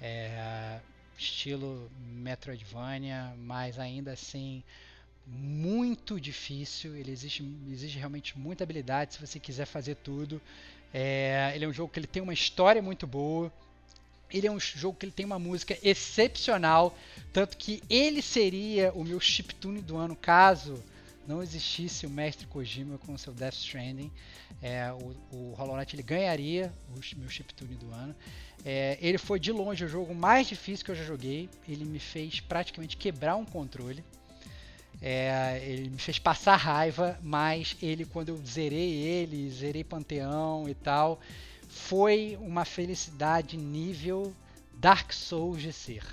é, 0.00 0.78
estilo 1.18 1.90
Metroidvania, 1.98 3.34
mas 3.38 3.76
ainda 3.76 4.12
assim 4.12 4.62
muito 5.26 6.20
difícil, 6.20 6.96
ele 6.96 7.10
exige, 7.10 7.44
exige 7.70 7.98
realmente 7.98 8.38
muita 8.38 8.64
habilidade 8.64 9.14
se 9.14 9.20
você 9.20 9.38
quiser 9.38 9.66
fazer 9.66 9.96
tudo. 9.96 10.40
É, 10.92 11.52
ele 11.54 11.64
é 11.64 11.68
um 11.68 11.72
jogo 11.72 11.92
que 11.92 11.98
ele 11.98 12.06
tem 12.06 12.22
uma 12.22 12.34
história 12.34 12.82
muito 12.82 13.06
boa. 13.06 13.52
Ele 14.32 14.46
é 14.46 14.50
um 14.50 14.60
jogo 14.60 14.96
que 14.96 15.06
ele 15.06 15.12
tem 15.12 15.26
uma 15.26 15.38
música 15.38 15.76
excepcional, 15.82 16.96
tanto 17.32 17.56
que 17.56 17.82
ele 17.90 18.22
seria 18.22 18.92
o 18.92 19.02
meu 19.04 19.18
chiptune 19.18 19.80
do 19.80 19.96
ano 19.96 20.14
caso 20.14 20.82
não 21.30 21.42
existisse 21.42 22.06
o 22.06 22.10
mestre 22.10 22.46
Kojima 22.46 22.98
com 22.98 23.16
seu 23.16 23.32
Death 23.32 23.54
Stranding. 23.54 24.10
É, 24.60 24.92
o, 24.92 25.36
o 25.36 25.54
Hollow 25.54 25.76
Knight 25.76 25.94
ele 25.94 26.02
ganharia 26.02 26.72
o 26.88 27.18
meu 27.18 27.28
chiptune 27.28 27.76
do 27.76 27.88
ano. 27.92 28.14
É, 28.64 28.98
ele 29.00 29.16
foi 29.16 29.38
de 29.38 29.52
longe 29.52 29.84
o 29.84 29.88
jogo 29.88 30.12
mais 30.12 30.48
difícil 30.48 30.84
que 30.84 30.90
eu 30.90 30.96
já 30.96 31.04
joguei. 31.04 31.48
Ele 31.68 31.84
me 31.84 32.00
fez 32.00 32.40
praticamente 32.40 32.96
quebrar 32.96 33.36
um 33.36 33.44
controle. 33.44 34.04
É, 35.02 35.60
ele 35.64 35.88
me 35.90 35.98
fez 35.98 36.18
passar 36.18 36.56
raiva, 36.56 37.18
mas 37.22 37.76
ele, 37.80 38.04
quando 38.04 38.28
eu 38.30 38.46
zerei 38.46 38.92
ele, 38.92 39.50
zerei 39.50 39.82
Panteão 39.82 40.68
e 40.68 40.74
tal, 40.74 41.20
foi 41.68 42.36
uma 42.40 42.64
felicidade 42.64 43.56
nível 43.56 44.34
Dark 44.74 45.12
Souls 45.12 45.62
de 45.62 45.72
ser. 45.72 46.04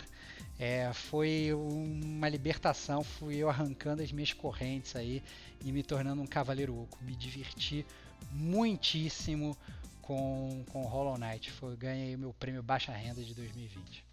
É, 0.60 0.92
foi 0.94 1.54
uma 1.54 2.28
libertação, 2.28 3.04
fui 3.04 3.36
eu 3.36 3.50
arrancando 3.50 4.02
as 4.02 4.12
minhas 4.12 4.34
correntes 4.34 4.96
aí 4.96 5.22
e 5.64 5.72
me 5.72 5.84
tornando 5.84 6.22
um 6.22 6.28
cavaleiro 6.28 6.76
oco. 6.76 6.98
Me 7.04 7.16
diverti 7.16 7.86
muitíssimo 8.32 9.56
com, 10.02 10.64
com 10.72 10.84
Hollow 10.86 11.18
Knight. 11.18 11.52
Foi, 11.52 11.76
ganhei 11.76 12.18
meu 12.18 12.34
prêmio 12.34 12.64
Baixa 12.64 12.92
Renda 12.92 13.24
de 13.24 13.36
2020. 13.36 14.07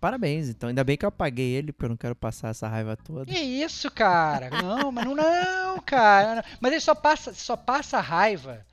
Parabéns, 0.00 0.48
então. 0.48 0.68
Ainda 0.68 0.84
bem 0.84 0.96
que 0.96 1.04
eu 1.04 1.08
apaguei 1.08 1.52
ele, 1.52 1.72
porque 1.72 1.86
eu 1.86 1.90
não 1.90 1.96
quero 1.96 2.14
passar 2.14 2.48
essa 2.48 2.68
raiva 2.68 2.96
toda. 2.96 3.32
Que 3.32 3.38
isso, 3.38 3.90
cara? 3.90 4.50
Não, 4.50 4.92
mas 4.92 5.04
não, 5.04 5.14
não 5.14 5.80
cara. 5.80 6.44
Mas 6.60 6.72
ele 6.72 6.80
só 6.80 6.94
passa, 6.94 7.32
só 7.32 7.56
passa 7.56 8.00
raiva 8.00 8.64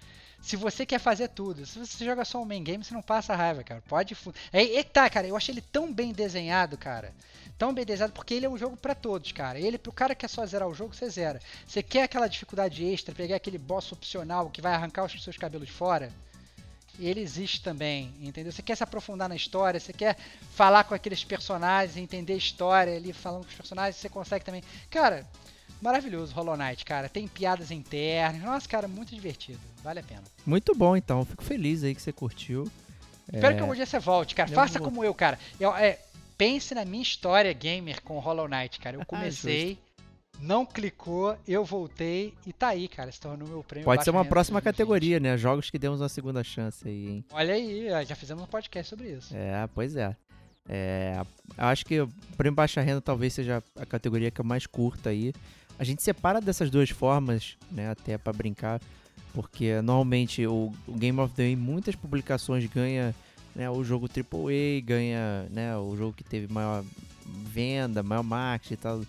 se 0.41 0.57
você 0.57 0.85
quer 0.85 0.99
fazer 0.99 1.29
tudo. 1.29 1.65
Se 1.65 1.79
você 1.79 2.03
joga 2.03 2.25
só 2.25 2.41
um 2.41 2.45
main 2.45 2.63
game, 2.63 2.83
você 2.83 2.93
não 2.93 3.01
passa 3.01 3.35
raiva, 3.35 3.63
cara. 3.63 3.81
Pode. 3.87 4.15
É, 4.51 4.75
é 4.75 4.83
tá, 4.83 5.09
cara. 5.09 5.25
Eu 5.25 5.37
achei 5.37 5.53
ele 5.53 5.61
tão 5.61 5.91
bem 5.91 6.11
desenhado, 6.11 6.77
cara. 6.77 7.13
Tão 7.57 7.73
bem 7.73 7.85
desenhado, 7.85 8.13
porque 8.13 8.33
ele 8.33 8.45
é 8.45 8.49
um 8.49 8.57
jogo 8.57 8.75
para 8.75 8.93
todos, 8.93 9.31
cara. 9.31 9.59
Ele, 9.59 9.77
pro 9.77 9.91
cara 9.91 10.13
que 10.13 10.21
quer 10.21 10.27
só 10.27 10.45
zerar 10.45 10.67
o 10.67 10.73
jogo, 10.73 10.93
você 10.93 11.09
zera. 11.09 11.39
Você 11.65 11.81
quer 11.81 12.03
aquela 12.03 12.27
dificuldade 12.27 12.83
extra, 12.83 13.15
pegar 13.15 13.37
aquele 13.37 13.57
boss 13.57 13.91
opcional 13.91 14.49
que 14.49 14.61
vai 14.61 14.73
arrancar 14.73 15.05
os 15.05 15.23
seus 15.23 15.37
cabelos 15.37 15.69
fora? 15.69 16.11
Ele 16.99 17.19
existe 17.21 17.61
também, 17.61 18.13
entendeu? 18.21 18.51
Você 18.51 18.61
quer 18.61 18.75
se 18.75 18.83
aprofundar 18.83 19.27
na 19.29 19.35
história, 19.35 19.79
você 19.79 19.91
quer 19.93 20.15
falar 20.55 20.83
com 20.83 20.93
aqueles 20.93 21.23
personagens, 21.23 21.97
entender 21.97 22.33
a 22.33 22.37
história 22.37 22.95
ali, 22.95 23.11
falando 23.13 23.43
com 23.43 23.49
os 23.49 23.55
personagens, 23.55 23.95
você 23.95 24.09
consegue 24.09 24.45
também. 24.45 24.63
Cara, 24.89 25.27
maravilhoso 25.81 26.33
Hollow 26.33 26.55
Knight, 26.55 26.85
cara. 26.85 27.09
Tem 27.09 27.27
piadas 27.27 27.71
internas. 27.71 28.41
Nossa, 28.41 28.67
cara, 28.69 28.87
muito 28.87 29.13
divertido. 29.13 29.59
Vale 29.83 29.99
a 29.99 30.03
pena. 30.03 30.23
Muito 30.45 30.73
bom, 30.75 30.95
então. 30.95 31.25
Fico 31.25 31.43
feliz 31.43 31.83
aí 31.83 31.93
que 31.95 32.01
você 32.01 32.13
curtiu. 32.13 32.71
Espero 33.33 33.53
É, 33.53 33.55
que 33.55 33.61
algum 33.61 33.73
dia 33.75 33.85
você 33.85 33.99
volte, 33.99 34.35
cara. 34.35 34.49
eu 34.49 34.55
Faça 34.55 34.79
como 34.79 35.03
eu, 35.03 35.13
cara. 35.13 35.39
Eu, 35.59 35.75
é, 35.75 35.99
pense 36.37 36.75
na 36.75 36.85
minha 36.85 37.01
história 37.03 37.51
gamer 37.53 38.01
com 38.03 38.19
Hollow 38.19 38.47
Knight, 38.47 38.79
cara. 38.79 38.95
Eu 38.97 39.01
Ah, 39.03 39.05
comecei, 39.05 39.77
não 40.39 40.65
clicou, 40.65 41.37
eu 41.47 41.63
voltei 41.63 42.33
e 42.45 42.51
tá 42.51 42.69
aí, 42.69 42.87
cara. 42.87 43.11
Se 43.11 43.19
tornou 43.19 43.47
meu 43.47 43.63
prêmio. 43.63 43.85
Pode 43.85 44.03
ser 44.03 44.09
uma 44.09 44.25
próxima 44.25 44.59
2020. 44.59 44.63
categoria, 44.63 45.19
né? 45.19 45.37
Jogos 45.37 45.69
que 45.69 45.79
demos 45.79 46.01
uma 46.01 46.09
segunda 46.09 46.43
chance 46.43 46.87
aí, 46.87 47.07
hein? 47.07 47.25
Olha 47.31 47.53
aí, 47.53 47.87
já 48.05 48.15
fizemos 48.15 48.43
um 48.43 48.47
podcast 48.47 48.89
sobre 48.89 49.09
isso. 49.11 49.35
É, 49.35 49.67
pois 49.73 49.95
é. 49.95 50.15
É, 50.67 51.21
eu 51.57 51.65
acho 51.65 51.85
que 51.85 51.99
o 52.01 52.09
prêmio 52.37 52.55
baixa 52.55 52.81
renda 52.81 53.01
talvez 53.01 53.33
seja 53.33 53.61
a 53.75 53.85
categoria 53.85 54.31
que 54.31 54.39
eu 54.39 54.45
mais 54.45 54.65
curta 54.65 55.09
aí. 55.09 55.33
A 55.77 55.83
gente 55.83 56.03
separa 56.03 56.39
dessas 56.39 56.69
duas 56.69 56.89
formas, 56.89 57.57
né, 57.71 57.89
até 57.89 58.17
pra 58.17 58.31
brincar, 58.31 58.79
porque 59.33 59.81
normalmente 59.81 60.45
o, 60.45 60.71
Game 60.87 61.19
of 61.19 61.33
the 61.35 61.43
Year, 61.43 61.57
muitas 61.57 61.95
publicações 61.95 62.65
ganha, 62.65 63.13
né, 63.55 63.69
o 63.69 63.83
jogo 63.83 64.07
AAA, 64.07 64.81
ganha, 64.83 65.47
né, 65.49 65.75
o 65.77 65.95
jogo 65.97 66.13
que 66.13 66.23
teve 66.23 66.51
maior 66.51 66.83
venda, 67.25 68.03
maior 68.03 68.23
marketing 68.23 68.73
e 68.73 68.77
tal. 68.77 69.01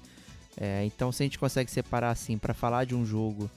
É, 0.56 0.84
então 0.84 1.10
se 1.10 1.22
a 1.22 1.26
gente 1.26 1.38
consegue 1.38 1.70
separar 1.70 2.10
assim 2.10 2.38
pra 2.38 2.54
falar 2.54 2.84
de 2.84 2.94
um 2.94 3.04
jogo 3.04 3.50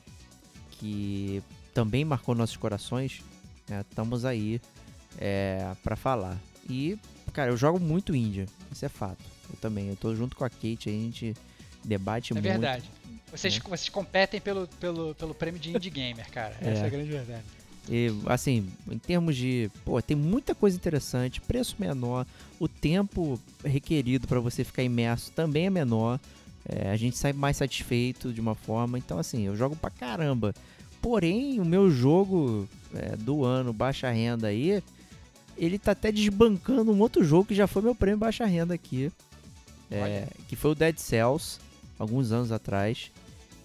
que 0.71 1.41
também 1.73 2.03
marcou 2.03 2.33
nossos 2.35 2.57
corações, 2.57 3.21
né, 3.69 3.81
estamos 3.87 4.25
aí 4.25 4.59
é, 5.19 5.73
para 5.83 5.95
falar. 5.95 6.37
E, 6.69 6.97
cara, 7.33 7.51
eu 7.51 7.57
jogo 7.57 7.79
muito 7.79 8.15
Índia, 8.15 8.45
isso 8.71 8.85
é 8.85 8.89
fato. 8.89 9.23
Eu 9.49 9.55
também, 9.61 9.87
eu 9.89 9.95
tô 9.95 10.13
junto 10.15 10.35
com 10.35 10.43
a 10.43 10.49
Kate, 10.49 10.89
a 10.89 10.91
gente 10.91 11.33
debate 11.83 12.33
É 12.33 12.35
muito. 12.35 12.43
verdade. 12.43 12.83
Vocês, 13.31 13.55
né? 13.55 13.61
vocês 13.65 13.89
competem 13.89 14.41
pelo, 14.41 14.67
pelo, 14.79 15.13
pelo 15.15 15.33
prêmio 15.33 15.59
de 15.59 15.75
Indie 15.75 15.89
Gamer, 15.89 16.29
cara. 16.31 16.55
Essa 16.59 16.69
é 16.69 16.83
a 16.83 16.87
É. 16.87 16.89
grande 16.89 17.09
verdade. 17.09 17.43
E, 17.89 18.07
assim, 18.25 18.69
em 18.91 18.97
termos 18.97 19.35
de. 19.37 19.71
Pô, 19.85 20.01
tem 20.01 20.17
muita 20.17 20.53
coisa 20.53 20.75
interessante, 20.75 21.39
preço 21.39 21.75
menor, 21.79 22.25
o 22.59 22.67
tempo 22.67 23.39
requerido 23.63 24.27
para 24.27 24.41
você 24.41 24.63
ficar 24.65 24.83
imerso 24.83 25.31
também 25.31 25.67
é 25.67 25.69
menor. 25.69 26.19
É, 26.67 26.89
a 26.91 26.97
gente 26.97 27.17
sai 27.17 27.31
mais 27.33 27.57
satisfeito 27.57 28.33
de 28.33 28.41
uma 28.41 28.53
forma. 28.55 28.97
Então, 28.97 29.17
assim, 29.17 29.43
eu 29.43 29.55
jogo 29.55 29.75
pra 29.75 29.89
caramba. 29.89 30.53
Porém, 31.01 31.59
o 31.59 31.65
meu 31.65 31.89
jogo 31.89 32.67
é, 32.93 33.15
do 33.15 33.45
ano, 33.45 33.71
baixa 33.71 34.09
renda 34.09 34.47
aí, 34.47 34.83
ele 35.57 35.79
tá 35.79 35.91
até 35.91 36.11
desbancando 36.11 36.91
um 36.91 36.99
outro 36.99 37.23
jogo 37.23 37.45
que 37.45 37.55
já 37.55 37.67
foi 37.67 37.81
meu 37.81 37.95
prêmio 37.95 38.19
baixa 38.19 38.45
renda 38.45 38.73
aqui. 38.73 39.11
é, 39.89 40.27
que 40.47 40.55
foi 40.55 40.71
o 40.71 40.75
Dead 40.75 40.97
Cells, 40.97 41.59
alguns 41.97 42.31
anos 42.31 42.51
atrás. 42.51 43.11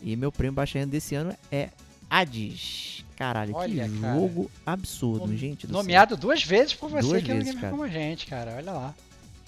E 0.00 0.14
meu 0.14 0.30
prêmio 0.30 0.54
baixa 0.54 0.78
renda 0.78 0.92
desse 0.92 1.14
ano 1.14 1.34
é 1.50 1.70
Hades. 2.08 3.04
Caralho, 3.16 3.54
Olha, 3.54 3.88
que 3.88 3.98
cara. 4.00 4.14
jogo 4.14 4.50
absurdo, 4.66 5.36
gente. 5.36 5.66
do 5.66 5.72
Nomeado 5.72 6.16
duas 6.16 6.42
vezes 6.42 6.74
por 6.74 6.90
você 6.90 7.08
Duas 7.08 7.22
no 7.22 7.28
vezes, 7.28 7.44
Gamer 7.44 7.60
cara. 7.60 7.70
como 7.70 7.82
a 7.82 7.88
gente, 7.88 8.26
cara. 8.26 8.54
Olha 8.56 8.72
lá. 8.72 8.94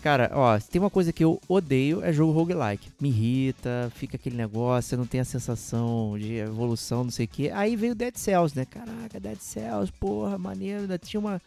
Cara, 0.05 0.31
ó, 0.35 0.60
tem 0.60 0.78
uma 0.78 0.90
coisa 0.90 1.14
que 1.14 1.24
eu 1.24 1.40
odeio 1.48 2.05
é 2.05 2.12
jogo 2.12 2.31
roguelike. 2.31 2.90
Me 3.01 3.09
irrita, 3.09 3.90
fica 3.97 4.16
aquele 4.16 4.36
negócio, 4.36 4.90
você 4.90 4.97
não 4.98 5.06
tem 5.06 5.18
a 5.18 5.24
sensação 5.24 6.18
de 6.18 6.35
evolução, 6.35 7.05
não 7.05 7.10
sei 7.10 7.24
o 7.24 7.28
quê. 7.28 7.51
Aí 7.55 7.74
veio 7.74 7.94
Dead 7.94 8.14
Cells, 8.14 8.55
né? 8.55 8.66
Caraca, 8.66 9.18
Dead 9.18 9.39
Cells, 9.39 9.90
porra, 9.98 10.36
maneiro. 10.36 10.82
Ainda 10.82 10.98
tinha 10.98 11.18
uma, 11.18 11.40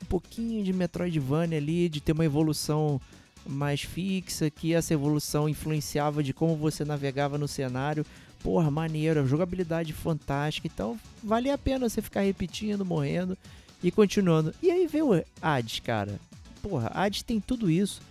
um 0.00 0.06
pouquinho 0.06 0.62
de 0.62 0.72
Metroidvania 0.72 1.58
ali, 1.58 1.88
de 1.88 2.00
ter 2.00 2.12
uma 2.12 2.24
evolução 2.24 3.00
mais 3.44 3.82
fixa, 3.82 4.48
que 4.50 4.72
essa 4.72 4.94
evolução 4.94 5.48
influenciava 5.48 6.22
de 6.22 6.32
como 6.32 6.54
você 6.54 6.84
navegava 6.84 7.36
no 7.36 7.48
cenário. 7.48 8.06
Porra, 8.40 8.70
maneiro, 8.70 9.26
jogabilidade 9.26 9.92
fantástica. 9.92 10.68
Então, 10.72 10.96
valia 11.24 11.54
a 11.54 11.58
pena 11.58 11.88
você 11.88 12.00
ficar 12.00 12.20
repetindo, 12.20 12.84
morrendo 12.84 13.36
e 13.82 13.90
continuando. 13.90 14.54
E 14.62 14.70
aí 14.70 14.86
veio 14.86 15.12
o 15.12 15.24
Hades, 15.42 15.80
cara. 15.80 16.20
Porra, 16.68 16.90
Hades 16.92 17.22
tem 17.22 17.40
tudo 17.40 17.70
isso. 17.70 18.02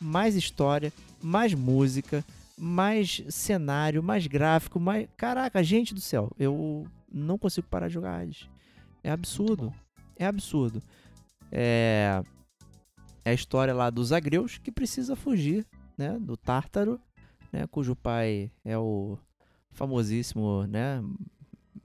Mais 0.00 0.36
história, 0.36 0.92
mais 1.20 1.52
música, 1.52 2.24
mais 2.56 3.20
cenário, 3.28 4.00
mais 4.00 4.28
gráfico, 4.28 4.78
mais. 4.78 5.08
Caraca, 5.16 5.62
gente 5.64 5.92
do 5.92 6.00
céu, 6.00 6.30
eu 6.38 6.86
não 7.10 7.36
consigo 7.36 7.66
parar 7.66 7.88
de 7.88 7.94
jogar 7.94 8.20
Hades. 8.20 8.48
É 9.02 9.10
absurdo. 9.10 9.74
É 10.16 10.24
absurdo. 10.24 10.80
É. 11.50 12.22
É 13.24 13.30
a 13.30 13.34
história 13.34 13.74
lá 13.74 13.90
dos 13.90 14.12
Agreus 14.12 14.56
que 14.56 14.70
precisa 14.70 15.16
fugir, 15.16 15.66
né? 15.98 16.16
Do 16.20 16.36
Tártaro, 16.36 17.00
né? 17.52 17.66
Cujo 17.66 17.96
pai 17.96 18.52
é 18.64 18.78
o 18.78 19.18
famosíssimo, 19.72 20.64
né? 20.68 21.02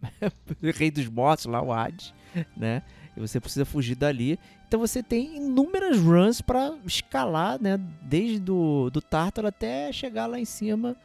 Rei 0.75 0.91
dos 0.91 1.07
Mortos 1.07 1.45
lá, 1.45 1.63
o 1.63 1.73
Hades, 1.73 2.13
né? 2.55 2.83
E 3.15 3.19
você 3.19 3.39
precisa 3.39 3.65
fugir 3.65 3.95
dali. 3.95 4.39
Então 4.67 4.79
você 4.79 5.03
tem 5.03 5.37
inúmeras 5.37 5.99
runs 5.99 6.41
para 6.41 6.73
escalar, 6.85 7.61
né? 7.61 7.77
Desde 8.01 8.39
do, 8.39 8.89
do 8.89 9.01
Tártaro 9.01 9.47
até 9.47 9.91
chegar 9.91 10.27
lá 10.27 10.39
em 10.39 10.45
cima, 10.45 10.95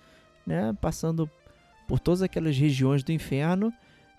né? 0.47 0.77
Passando 0.81 1.29
por 1.89 1.99
todas 1.99 2.23
aquelas 2.23 2.57
regiões 2.57 3.03
do 3.03 3.13
inferno, 3.13 3.73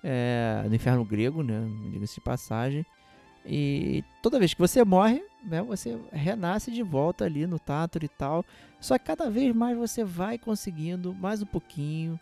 é, 0.04 0.66
do 0.68 0.76
inferno 0.76 1.04
grego, 1.06 1.44
né? 1.44 1.68
Diga-se 1.92 2.16
de 2.16 2.22
passagem. 2.22 2.86
E 3.46 4.04
toda 4.22 4.40
vez 4.40 4.54
que 4.54 4.60
você 4.60 4.84
morre, 4.84 5.24
né? 5.46 5.62
Você 5.64 5.98
renasce 6.12 6.70
de 6.70 6.84
volta 6.84 7.24
ali 7.24 7.48
no 7.48 7.58
Tártaro 7.58 8.04
e 8.04 8.10
tal. 8.10 8.44
Só 8.82 8.98
que 8.98 9.06
cada 9.06 9.30
vez 9.30 9.56
mais 9.56 9.78
você 9.78 10.04
vai 10.04 10.38
conseguindo 10.38 11.14
mais 11.14 11.42
um 11.42 11.46
pouquinho, 11.46 12.20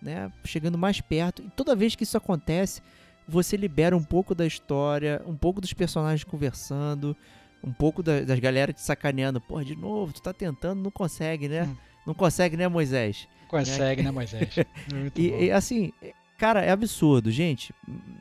né? 0.00 0.30
Chegando 0.44 0.78
mais 0.78 1.00
perto. 1.00 1.42
E 1.42 1.50
toda 1.50 1.74
vez 1.74 1.96
que 1.96 2.04
isso 2.04 2.16
acontece, 2.16 2.80
você 3.28 3.56
libera 3.56 3.96
um 3.96 4.02
pouco 4.02 4.34
da 4.34 4.46
história, 4.46 5.22
um 5.26 5.36
pouco 5.36 5.60
dos 5.60 5.72
personagens 5.72 6.24
conversando, 6.24 7.16
um 7.62 7.72
pouco 7.72 8.02
da- 8.02 8.20
das 8.22 8.38
galera 8.38 8.72
te 8.72 8.80
sacaneando. 8.80 9.40
Pô, 9.40 9.62
de 9.62 9.76
novo, 9.76 10.12
tu 10.12 10.22
tá 10.22 10.32
tentando, 10.32 10.82
não 10.82 10.90
consegue, 10.90 11.48
né? 11.48 11.68
Não 12.06 12.14
consegue, 12.14 12.56
né, 12.56 12.66
Moisés? 12.68 13.28
Consegue, 13.48 14.02
né, 14.02 14.10
Moisés? 14.10 14.48
Muito 14.92 15.20
e, 15.20 15.44
e, 15.46 15.50
assim, 15.50 15.92
é- 16.02 16.12
cara, 16.38 16.62
é 16.64 16.70
absurdo, 16.70 17.30
gente. 17.30 17.74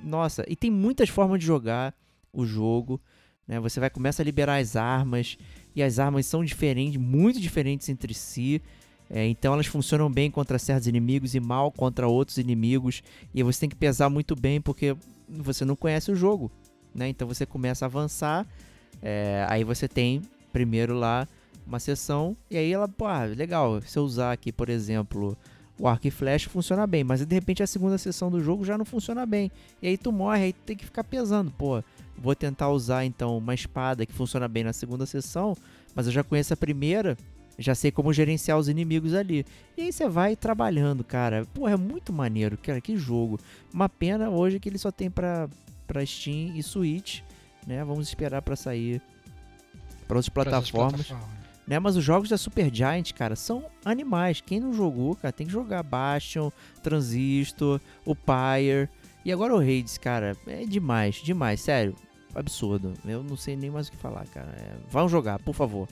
Nossa, 0.04 0.44
e 0.48 0.56
tem 0.56 0.70
muitas 0.70 1.08
formas 1.10 1.40
de 1.40 1.46
jogar 1.46 1.94
o 2.34 2.46
jogo. 2.46 3.00
Né? 3.48 3.60
Você 3.62 3.80
vai 3.80 3.90
começa 3.90 4.22
a 4.22 4.26
liberar 4.26 4.58
as 4.58 4.76
armas 4.76 5.38
e 5.76 5.82
as 5.82 6.00
armas 6.00 6.26
são 6.26 6.44
diferentes, 6.44 6.98
muito 7.00 7.40
diferentes 7.40 7.88
entre 7.88 8.14
si. 8.14 8.62
É, 9.10 9.26
então 9.28 9.54
elas 9.54 9.68
funcionam 9.68 10.12
bem 10.12 10.30
contra 10.30 10.60
certos 10.60 10.88
inimigos 10.88 11.34
e 11.34 11.40
mal 11.40 11.72
contra 11.72 12.08
outros 12.08 12.38
inimigos. 12.38 13.02
E 13.34 13.42
você 13.44 13.62
tem 13.62 13.70
que 13.70 13.76
pesar 13.76 14.10
muito 14.10 14.36
bem 14.36 14.60
porque 14.60 14.96
você 15.28 15.64
não 15.64 15.76
conhece 15.76 16.12
o 16.12 16.16
jogo. 16.16 16.52
Né? 16.94 17.10
Então 17.10 17.28
você 17.28 17.46
começa 17.46 17.86
a 17.86 17.88
avançar. 17.88 18.46
é, 19.02 19.46
aí 19.50 19.64
você 19.64 19.88
tem 19.88 20.22
primeiro 20.52 20.96
lá 20.96 21.28
uma 21.66 21.80
sessão. 21.80 22.36
E 22.50 22.58
aí 22.58 22.72
ela, 22.72 22.88
pô, 22.88 23.06
ah, 23.06 23.26
legal. 23.26 23.82
Se 23.82 23.98
eu 23.98 24.04
usar 24.04 24.32
aqui, 24.32 24.52
por 24.52 24.70
exemplo, 24.70 25.38
o 25.80 25.88
arco 25.88 26.08
e 26.08 26.12
flecha 26.12 26.50
funciona 26.50 26.88
bem. 26.88 27.04
Mas 27.04 27.26
de 27.26 27.36
repente 27.36 27.62
a 27.62 27.68
segunda 27.68 27.98
sessão 27.98 28.32
do 28.32 28.42
jogo 28.42 28.66
já 28.66 28.78
não 28.78 28.86
funciona 28.86 29.26
bem. 29.26 29.52
E 29.82 29.88
aí 29.88 29.98
tu 29.98 30.12
morre, 30.12 30.44
aí 30.46 30.54
tu 30.54 30.62
tem 30.66 30.76
que 30.76 30.86
ficar 30.86 31.04
pesando. 31.04 31.52
Pô, 31.52 31.84
vou 32.18 32.36
tentar 32.36 32.70
usar 32.70 33.06
então 33.06 33.38
uma 33.38 33.54
espada 33.54 34.06
que 34.06 34.14
funciona 34.14 34.48
bem 34.48 34.64
na 34.64 34.74
segunda 34.74 35.06
sessão. 35.06 35.56
Mas 35.96 36.08
eu 36.08 36.12
já 36.12 36.24
conheço 36.24 36.54
a 36.54 36.58
primeira 36.58 37.18
já 37.58 37.74
sei 37.76 37.92
como 37.92 38.14
gerenciar 38.14 38.58
os 38.58 38.68
inimigos 38.70 39.14
ali. 39.14 39.46
E 39.76 39.82
aí 39.84 39.92
você 39.92 40.08
vai 40.08 40.36
trabalhando, 40.36 41.04
cara. 41.04 41.46
Pô, 41.54 41.68
é 41.68 41.76
muito 41.76 42.14
maneiro, 42.14 42.58
cara, 42.58 42.80
que 42.80 42.96
jogo. 42.98 43.40
Uma 43.74 43.90
pena 43.90 44.30
hoje 44.30 44.60
que 44.60 44.70
ele 44.70 44.78
só 44.78 44.92
tem 44.92 45.10
pra, 45.10 45.50
pra 45.88 46.06
Steam 46.06 46.56
e 46.56 46.62
Switch, 46.64 47.22
né? 47.66 47.84
Vamos 47.84 48.08
esperar 48.08 48.42
pra 48.42 48.56
sair 48.56 49.02
para 50.08 50.18
outras 50.18 50.30
Pra 50.30 50.42
outras 50.42 50.70
plataformas. 50.70 51.08
plataformas. 51.08 51.38
Né, 51.68 51.78
mas 51.80 51.98
os 51.98 52.04
jogos 52.04 52.30
da 52.30 52.38
Supergiant, 52.38 53.12
cara, 53.12 53.36
são 53.36 53.66
animais. 53.84 54.40
Quem 54.40 54.58
não 54.58 54.72
jogou, 54.74 55.16
cara, 55.18 55.34
tem 55.34 55.46
que 55.46 55.52
jogar 55.52 55.84
Bastion, 55.84 56.50
Transistor, 56.82 57.82
o 58.06 58.16
Pyre. 58.16 58.88
E 59.26 59.34
agora 59.34 59.54
o 59.54 59.60
Hades, 59.60 59.98
cara, 59.98 60.38
é 60.48 60.64
demais, 60.66 61.16
demais, 61.16 61.60
sério. 61.60 61.94
Absurdo. 62.34 62.94
Eu 63.04 63.22
não 63.22 63.36
sei 63.36 63.58
nem 63.58 63.70
mais 63.70 63.88
o 63.90 63.92
que 63.92 63.98
falar, 63.98 64.26
cara. 64.28 64.48
É, 64.58 64.78
vão 64.90 65.10
jogar, 65.10 65.40
por 65.40 65.54
favor. 65.54 65.90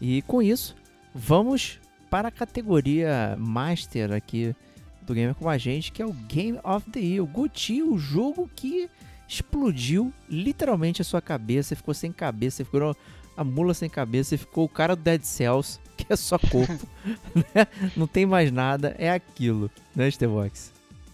E 0.00 0.22
com 0.22 0.40
isso, 0.40 0.74
vamos 1.14 1.78
para 2.08 2.28
a 2.28 2.32
categoria 2.32 3.36
Master 3.38 4.12
aqui 4.12 4.54
do 5.02 5.14
Gamer 5.14 5.34
com 5.34 5.48
a 5.48 5.58
gente, 5.58 5.92
que 5.92 6.02
é 6.02 6.06
o 6.06 6.12
Game 6.12 6.58
of 6.64 6.90
the 6.90 7.00
Year. 7.00 7.22
O 7.22 7.26
GOTY, 7.26 7.82
o 7.82 7.98
jogo 7.98 8.50
que 8.54 8.88
explodiu 9.28 10.12
literalmente 10.28 11.02
a 11.02 11.04
sua 11.04 11.20
cabeça, 11.20 11.76
ficou 11.76 11.94
sem 11.94 12.12
cabeça, 12.12 12.64
ficou 12.64 12.96
a 13.36 13.44
mula 13.44 13.74
sem 13.74 13.88
cabeça, 13.88 14.36
ficou 14.36 14.64
o 14.64 14.68
cara 14.68 14.96
do 14.96 15.02
Dead 15.02 15.22
Cells, 15.22 15.78
que 15.96 16.12
é 16.12 16.16
só 16.16 16.38
corpo, 16.38 16.86
né? 17.54 17.66
não 17.96 18.06
tem 18.06 18.26
mais 18.26 18.50
nada, 18.50 18.94
é 18.98 19.10
aquilo, 19.10 19.70
né, 19.94 20.10
Stevox? 20.10 20.72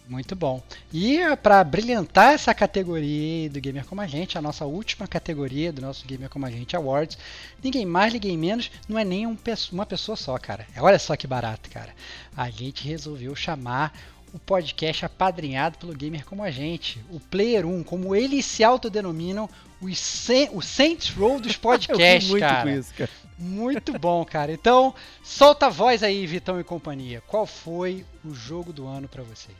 Muito 0.09 0.37
bom. 0.37 0.63
E 0.93 1.19
para 1.43 1.63
brilhantar 1.65 2.33
essa 2.33 2.55
categoria 2.55 3.51
do 3.51 3.61
Gamer 3.61 3.85
Como 3.85 4.01
a 4.01 4.07
Gente, 4.07 4.39
a 4.39 4.43
nossa 4.43 4.65
última 4.65 5.07
categoria 5.07 5.73
do 5.73 5.83
nosso 5.83 6.07
Gamer 6.07 6.29
Como 6.29 6.47
a 6.47 6.51
Gente 6.51 6.77
Awards, 6.77 7.19
ninguém 7.63 7.85
mais, 7.85 8.13
ninguém 8.13 8.39
menos, 8.39 8.71
não 8.89 8.99
é 8.99 9.05
nem 9.05 9.27
um, 9.27 9.37
uma 9.73 9.87
pessoa 9.87 10.17
só, 10.17 10.39
cara. 10.39 10.67
Olha 10.79 10.99
só 10.99 11.17
que 11.17 11.27
barato, 11.27 11.69
cara. 11.71 11.93
A 12.37 12.49
gente 12.51 12.87
resolveu 12.87 13.35
chamar 13.35 13.93
o 14.33 14.39
podcast 14.39 15.05
apadrinhado 15.05 15.79
pelo 15.79 15.95
Gamer 15.95 16.25
Como 16.25 16.43
a 16.43 16.51
Gente, 16.51 17.03
o 17.11 17.19
Player 17.19 17.67
1, 17.67 17.83
como 17.83 18.15
eles 18.15 18.45
se 18.45 18.63
autodenominam, 18.63 19.49
o, 19.81 19.87
o 19.87 20.63
Saints 20.63 21.11
Row 21.11 21.41
dos 21.41 21.57
podcasts, 21.59 22.31
muito 22.31 22.43
cara. 22.43 22.63
Com 22.63 22.79
isso, 22.79 22.95
cara. 22.95 23.11
Muito 23.39 23.99
bom, 23.99 24.25
cara. 24.25 24.53
Então, 24.53 24.95
solta 25.23 25.67
a 25.67 25.71
voz 25.71 26.03
aí, 26.03 26.27
Vitão 26.27 26.61
e 26.61 26.65
companhia. 26.65 27.23
Qual 27.27 27.47
foi 27.47 28.05
o 28.25 28.33
jogo 28.33 28.73
do 28.73 28.87
ano 28.87 29.09
para 29.09 29.23
vocês? 29.23 29.57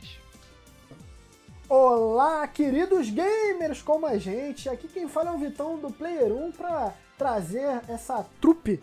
Olá, 1.69 2.47
queridos 2.47 3.09
gamers 3.09 3.81
como 3.81 4.05
a 4.05 4.17
gente. 4.17 4.69
Aqui 4.69 4.87
quem 4.87 5.05
fala 5.09 5.31
é 5.31 5.33
o 5.33 5.37
Vitão 5.37 5.77
do 5.77 5.91
Player 5.91 6.31
1 6.31 6.53
para 6.53 6.93
trazer 7.17 7.81
essa 7.89 8.25
trupe, 8.39 8.79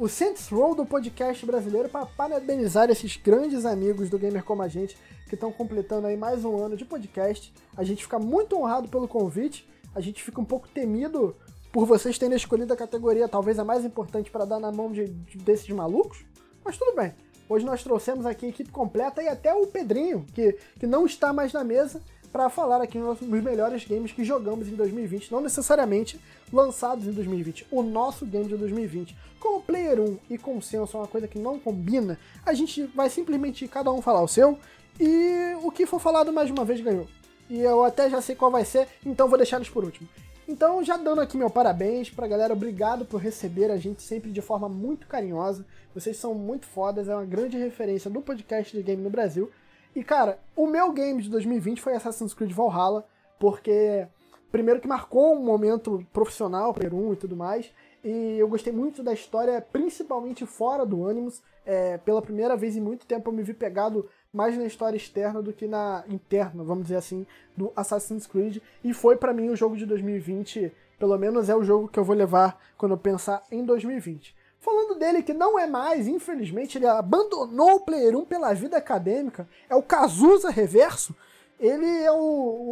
o 0.00 0.08
Saints 0.08 0.48
Row 0.48 0.74
do 0.74 0.84
podcast 0.84 1.46
brasileiro, 1.46 1.88
para 1.88 2.04
parabenizar 2.04 2.90
esses 2.90 3.16
grandes 3.16 3.64
amigos 3.64 4.10
do 4.10 4.18
Gamer 4.18 4.42
como 4.42 4.62
a 4.62 4.66
gente 4.66 4.98
que 5.28 5.36
estão 5.36 5.52
completando 5.52 6.08
aí 6.08 6.16
mais 6.16 6.44
um 6.44 6.56
ano 6.56 6.76
de 6.76 6.84
podcast. 6.84 7.54
A 7.76 7.84
gente 7.84 8.02
fica 8.02 8.18
muito 8.18 8.58
honrado 8.58 8.88
pelo 8.88 9.06
convite. 9.06 9.68
A 9.94 10.00
gente 10.00 10.20
fica 10.20 10.40
um 10.40 10.44
pouco 10.44 10.66
temido 10.66 11.36
por 11.70 11.86
vocês 11.86 12.18
terem 12.18 12.36
escolhido 12.36 12.72
a 12.72 12.76
categoria 12.76 13.28
talvez 13.28 13.56
a 13.56 13.64
mais 13.64 13.84
importante 13.84 14.32
para 14.32 14.44
dar 14.44 14.58
na 14.58 14.72
mão 14.72 14.90
de, 14.90 15.04
de, 15.06 15.38
desses 15.38 15.68
malucos. 15.70 16.24
Mas 16.64 16.76
tudo 16.76 16.96
bem. 16.96 17.14
Hoje 17.48 17.64
nós 17.64 17.84
trouxemos 17.84 18.26
aqui 18.26 18.46
a 18.46 18.48
equipe 18.48 18.70
completa 18.72 19.22
e 19.22 19.28
até 19.28 19.54
o 19.54 19.68
Pedrinho, 19.68 20.26
que, 20.34 20.56
que 20.80 20.86
não 20.86 21.06
está 21.06 21.32
mais 21.32 21.52
na 21.52 21.62
mesa, 21.62 22.02
para 22.26 22.50
falar 22.50 22.82
aqui 22.82 22.98
nos 22.98 23.20
melhores 23.20 23.84
games 23.84 24.12
que 24.12 24.24
jogamos 24.24 24.68
em 24.68 24.74
2020, 24.74 25.32
não 25.32 25.40
necessariamente 25.40 26.20
lançados 26.52 27.06
em 27.06 27.12
2020. 27.12 27.66
O 27.70 27.82
nosso 27.82 28.26
game 28.26 28.46
de 28.46 28.56
2020, 28.56 29.16
com 29.40 29.58
o 29.58 29.62
Player 29.62 30.00
1 30.00 30.18
e 30.30 30.38
consenso 30.38 30.96
é 30.96 31.00
uma 31.00 31.06
coisa 31.06 31.28
que 31.28 31.38
não 31.38 31.58
combina, 31.58 32.18
a 32.44 32.52
gente 32.52 32.84
vai 32.94 33.08
simplesmente 33.08 33.66
cada 33.68 33.92
um 33.92 34.02
falar 34.02 34.22
o 34.22 34.28
seu 34.28 34.58
e 34.98 35.54
o 35.62 35.70
que 35.70 35.86
for 35.86 36.00
falado 36.00 36.32
mais 36.32 36.50
uma 36.50 36.64
vez 36.64 36.80
ganhou. 36.80 37.06
E 37.48 37.60
eu 37.60 37.84
até 37.84 38.10
já 38.10 38.20
sei 38.20 38.34
qual 38.34 38.50
vai 38.50 38.64
ser, 38.64 38.88
então 39.04 39.28
vou 39.28 39.38
deixar 39.38 39.56
eles 39.56 39.68
por 39.68 39.84
último. 39.84 40.08
Então, 40.48 40.82
já 40.82 40.96
dando 40.96 41.20
aqui 41.20 41.36
meu 41.36 41.50
parabéns 41.50 42.08
pra 42.08 42.28
galera, 42.28 42.52
obrigado 42.52 43.04
por 43.04 43.20
receber 43.20 43.70
a 43.70 43.76
gente 43.76 44.00
sempre 44.00 44.30
de 44.30 44.40
forma 44.40 44.68
muito 44.68 45.08
carinhosa. 45.08 45.66
Vocês 45.92 46.16
são 46.16 46.34
muito 46.34 46.66
fodas, 46.66 47.08
é 47.08 47.14
uma 47.14 47.24
grande 47.24 47.56
referência 47.56 48.08
do 48.08 48.20
podcast 48.20 48.76
de 48.76 48.82
game 48.82 49.02
no 49.02 49.10
Brasil. 49.10 49.50
E 49.96 50.04
cara, 50.04 50.38
o 50.54 50.66
meu 50.66 50.92
game 50.92 51.22
de 51.22 51.30
2020 51.30 51.80
foi 51.80 51.94
Assassin's 51.94 52.34
Creed 52.34 52.52
Valhalla, 52.52 53.06
porque 53.38 54.06
primeiro 54.52 54.78
que 54.78 54.86
marcou 54.86 55.34
um 55.34 55.42
momento 55.42 56.06
profissional, 56.12 56.74
Peru 56.74 57.14
e 57.14 57.16
tudo 57.16 57.34
mais, 57.34 57.72
e 58.04 58.36
eu 58.38 58.46
gostei 58.46 58.74
muito 58.74 59.02
da 59.02 59.14
história, 59.14 59.58
principalmente 59.72 60.44
fora 60.44 60.84
do 60.84 61.08
Animus. 61.08 61.42
É, 61.64 61.96
pela 61.96 62.20
primeira 62.20 62.54
vez 62.58 62.76
em 62.76 62.80
muito 62.80 63.06
tempo 63.06 63.30
eu 63.30 63.32
me 63.32 63.42
vi 63.42 63.54
pegado 63.54 64.06
mais 64.30 64.56
na 64.58 64.66
história 64.66 64.98
externa 64.98 65.40
do 65.40 65.50
que 65.50 65.66
na 65.66 66.04
interna, 66.08 66.62
vamos 66.62 66.84
dizer 66.84 66.96
assim, 66.96 67.26
do 67.56 67.72
Assassin's 67.74 68.26
Creed. 68.26 68.58
E 68.84 68.92
foi 68.92 69.16
para 69.16 69.32
mim 69.32 69.48
o 69.48 69.56
jogo 69.56 69.78
de 69.78 69.86
2020, 69.86 70.72
pelo 70.98 71.16
menos 71.16 71.48
é 71.48 71.56
o 71.56 71.64
jogo 71.64 71.88
que 71.88 71.98
eu 71.98 72.04
vou 72.04 72.14
levar 72.14 72.62
quando 72.76 72.92
eu 72.92 72.98
pensar 72.98 73.42
em 73.50 73.64
2020. 73.64 74.35
Falando 74.66 74.98
dele 74.98 75.22
que 75.22 75.32
não 75.32 75.56
é 75.56 75.64
mais, 75.64 76.08
infelizmente, 76.08 76.76
ele 76.76 76.88
abandonou 76.88 77.76
o 77.76 77.80
Player 77.82 78.16
1 78.16 78.24
pela 78.24 78.52
vida 78.52 78.76
acadêmica, 78.76 79.48
é 79.70 79.76
o 79.76 79.82
Cazuza 79.82 80.50
Reverso. 80.50 81.14
Ele 81.60 81.86
é 81.86 82.10
o, 82.10 82.16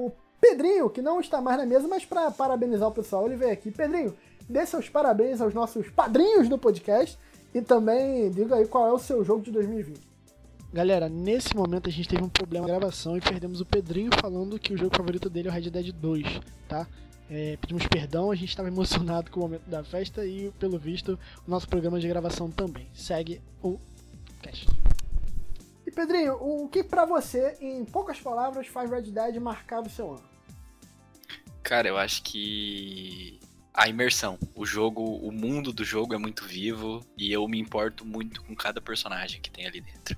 o 0.07 0.13
Pedrinho, 0.41 0.91
que 0.91 1.01
não 1.01 1.21
está 1.21 1.41
mais 1.41 1.57
na 1.57 1.65
mesa, 1.65 1.87
mas 1.87 2.05
para 2.05 2.33
parabenizar 2.33 2.89
o 2.89 2.93
pessoal, 2.93 3.27
ele 3.27 3.37
veio 3.37 3.53
aqui. 3.53 3.71
Pedrinho, 3.71 4.13
dê 4.49 4.67
seus 4.67 4.89
parabéns 4.89 5.41
aos 5.41 5.55
nossos 5.55 5.89
padrinhos 5.89 6.49
do 6.49 6.59
podcast 6.59 7.17
e 7.55 7.63
também 7.63 8.29
diga 8.29 8.57
aí 8.57 8.67
qual 8.67 8.89
é 8.89 8.93
o 8.93 8.99
seu 8.99 9.23
jogo 9.23 9.43
de 9.43 9.53
2020. 9.53 10.01
Galera, 10.73 11.09
nesse 11.09 11.55
momento 11.55 11.89
a 11.89 11.93
gente 11.93 12.09
teve 12.09 12.25
um 12.25 12.29
problema 12.29 12.67
na 12.67 12.75
gravação 12.75 13.17
e 13.17 13.21
perdemos 13.21 13.61
o 13.61 13.65
Pedrinho 13.65 14.11
falando 14.21 14.59
que 14.59 14.75
o 14.75 14.77
jogo 14.77 14.97
favorito 14.97 15.31
dele 15.31 15.47
é 15.47 15.51
o 15.53 15.55
Red 15.55 15.71
Dead 15.71 15.93
2, 15.93 16.41
tá? 16.69 16.89
É, 17.31 17.57
pedimos 17.59 17.87
perdão, 17.87 18.31
a 18.31 18.35
gente 18.35 18.51
estava 18.51 18.69
emocionado 18.69 19.31
com 19.31 19.41
o 19.41 19.43
momento 19.45 19.67
da 19.69 19.83
festa 19.83 20.27
e, 20.27 20.51
pelo 20.59 20.79
visto, 20.79 21.19
o 21.47 21.51
nosso 21.51 21.67
programa 21.69 21.99
de 21.99 22.07
gravação 22.07 22.51
também. 22.51 22.89
Segue 22.95 23.41
o 23.63 23.79
cast. 24.43 24.67
E 25.87 25.91
Pedrinho, 25.91 26.35
o 26.35 26.69
que 26.69 26.85
para 26.85 27.05
você, 27.05 27.57
em 27.61 27.85
poucas 27.85 28.21
palavras, 28.21 28.67
faz 28.67 28.91
Red 28.91 29.11
Dead 29.11 29.37
marcar 29.37 29.81
o 29.81 29.89
seu 29.89 30.13
ano? 30.13 30.25
Cara, 31.63 31.89
eu 31.89 31.97
acho 31.97 32.23
que 32.23 33.41
a 33.73 33.89
imersão. 33.89 34.39
O 34.55 34.67
jogo, 34.67 35.03
o 35.03 35.33
mundo 35.33 35.73
do 35.73 35.83
jogo 35.83 36.15
é 36.15 36.19
muito 36.19 36.45
vivo 36.45 37.05
e 37.17 37.33
eu 37.33 37.49
me 37.49 37.59
importo 37.59 38.05
muito 38.05 38.43
com 38.43 38.55
cada 38.55 38.83
personagem 38.83 39.41
que 39.41 39.51
tem 39.51 39.67
ali 39.67 39.81
dentro. 39.81 40.17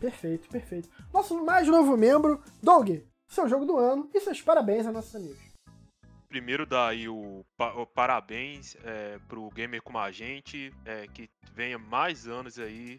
Perfeito, 0.00 0.48
perfeito. 0.48 0.88
Nosso 1.12 1.44
mais 1.44 1.68
novo 1.68 1.96
membro, 1.96 2.42
Doug, 2.62 2.90
seu 3.28 3.48
jogo 3.48 3.66
do 3.66 3.76
ano 3.76 4.08
e 4.14 4.20
seus 4.20 4.40
parabéns 4.40 4.86
a 4.86 4.92
nossos 4.92 5.14
amigos 5.14 5.43
primeiro 6.34 6.66
dar 6.66 6.88
aí 6.88 7.08
o, 7.08 7.44
o 7.76 7.86
parabéns 7.86 8.76
é, 8.82 9.20
pro 9.28 9.48
gamer 9.50 9.80
como 9.80 9.98
a 9.98 10.10
gente, 10.10 10.72
é, 10.84 11.06
que 11.06 11.30
venha 11.54 11.78
mais 11.78 12.26
anos 12.26 12.58
aí 12.58 12.98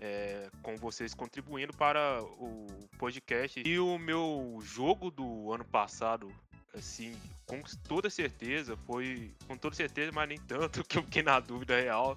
é, 0.00 0.48
com 0.62 0.78
vocês 0.78 1.12
contribuindo 1.12 1.76
para 1.76 2.22
o 2.22 2.66
podcast. 2.96 3.62
E 3.62 3.78
o 3.78 3.98
meu 3.98 4.60
jogo 4.62 5.10
do 5.10 5.52
ano 5.52 5.62
passado, 5.62 6.32
assim, 6.74 7.14
com 7.44 7.60
toda 7.86 8.08
certeza, 8.08 8.78
foi. 8.86 9.30
Com 9.46 9.58
toda 9.58 9.76
certeza, 9.76 10.10
mas 10.10 10.26
nem 10.26 10.40
tanto, 10.40 10.82
que 10.88 10.96
eu 10.96 11.02
fiquei 11.02 11.22
na 11.22 11.38
dúvida 11.38 11.78
real. 11.78 12.16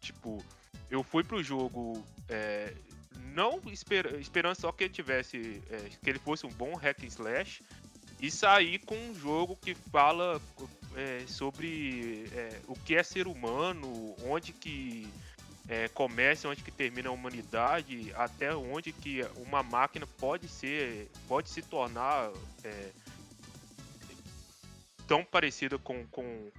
Tipo, 0.00 0.40
eu 0.88 1.02
fui 1.02 1.24
pro 1.24 1.42
jogo. 1.42 2.00
É, 2.28 2.72
não 3.34 3.60
esper, 3.66 4.14
esperando 4.20 4.54
só 4.54 4.70
que 4.70 4.84
ele 4.84 4.94
tivesse. 4.94 5.60
É, 5.68 5.90
que 6.00 6.08
ele 6.08 6.20
fosse 6.20 6.46
um 6.46 6.50
bom 6.50 6.76
hack 6.76 7.02
and 7.02 7.08
slash 7.08 7.60
e 8.20 8.30
sair 8.30 8.78
com 8.80 8.96
um 8.96 9.14
jogo 9.14 9.56
que 9.56 9.74
fala 9.74 10.40
é, 10.96 11.24
sobre 11.26 12.28
é, 12.32 12.60
o 12.66 12.74
que 12.74 12.96
é 12.96 13.02
ser 13.02 13.26
humano, 13.26 14.16
onde 14.24 14.52
que 14.52 15.08
é, 15.68 15.86
começa, 15.88 16.48
onde 16.48 16.62
que 16.62 16.70
termina 16.70 17.10
a 17.10 17.12
humanidade, 17.12 18.12
até 18.14 18.54
onde 18.54 18.92
que 18.92 19.20
uma 19.36 19.62
máquina 19.62 20.06
pode 20.18 20.48
ser, 20.48 21.10
pode 21.28 21.48
se 21.50 21.62
tornar 21.62 22.32
é, 22.64 22.90
tão 25.06 25.24
parecida 25.24 25.78
com, 25.78 26.06
com 26.06 26.50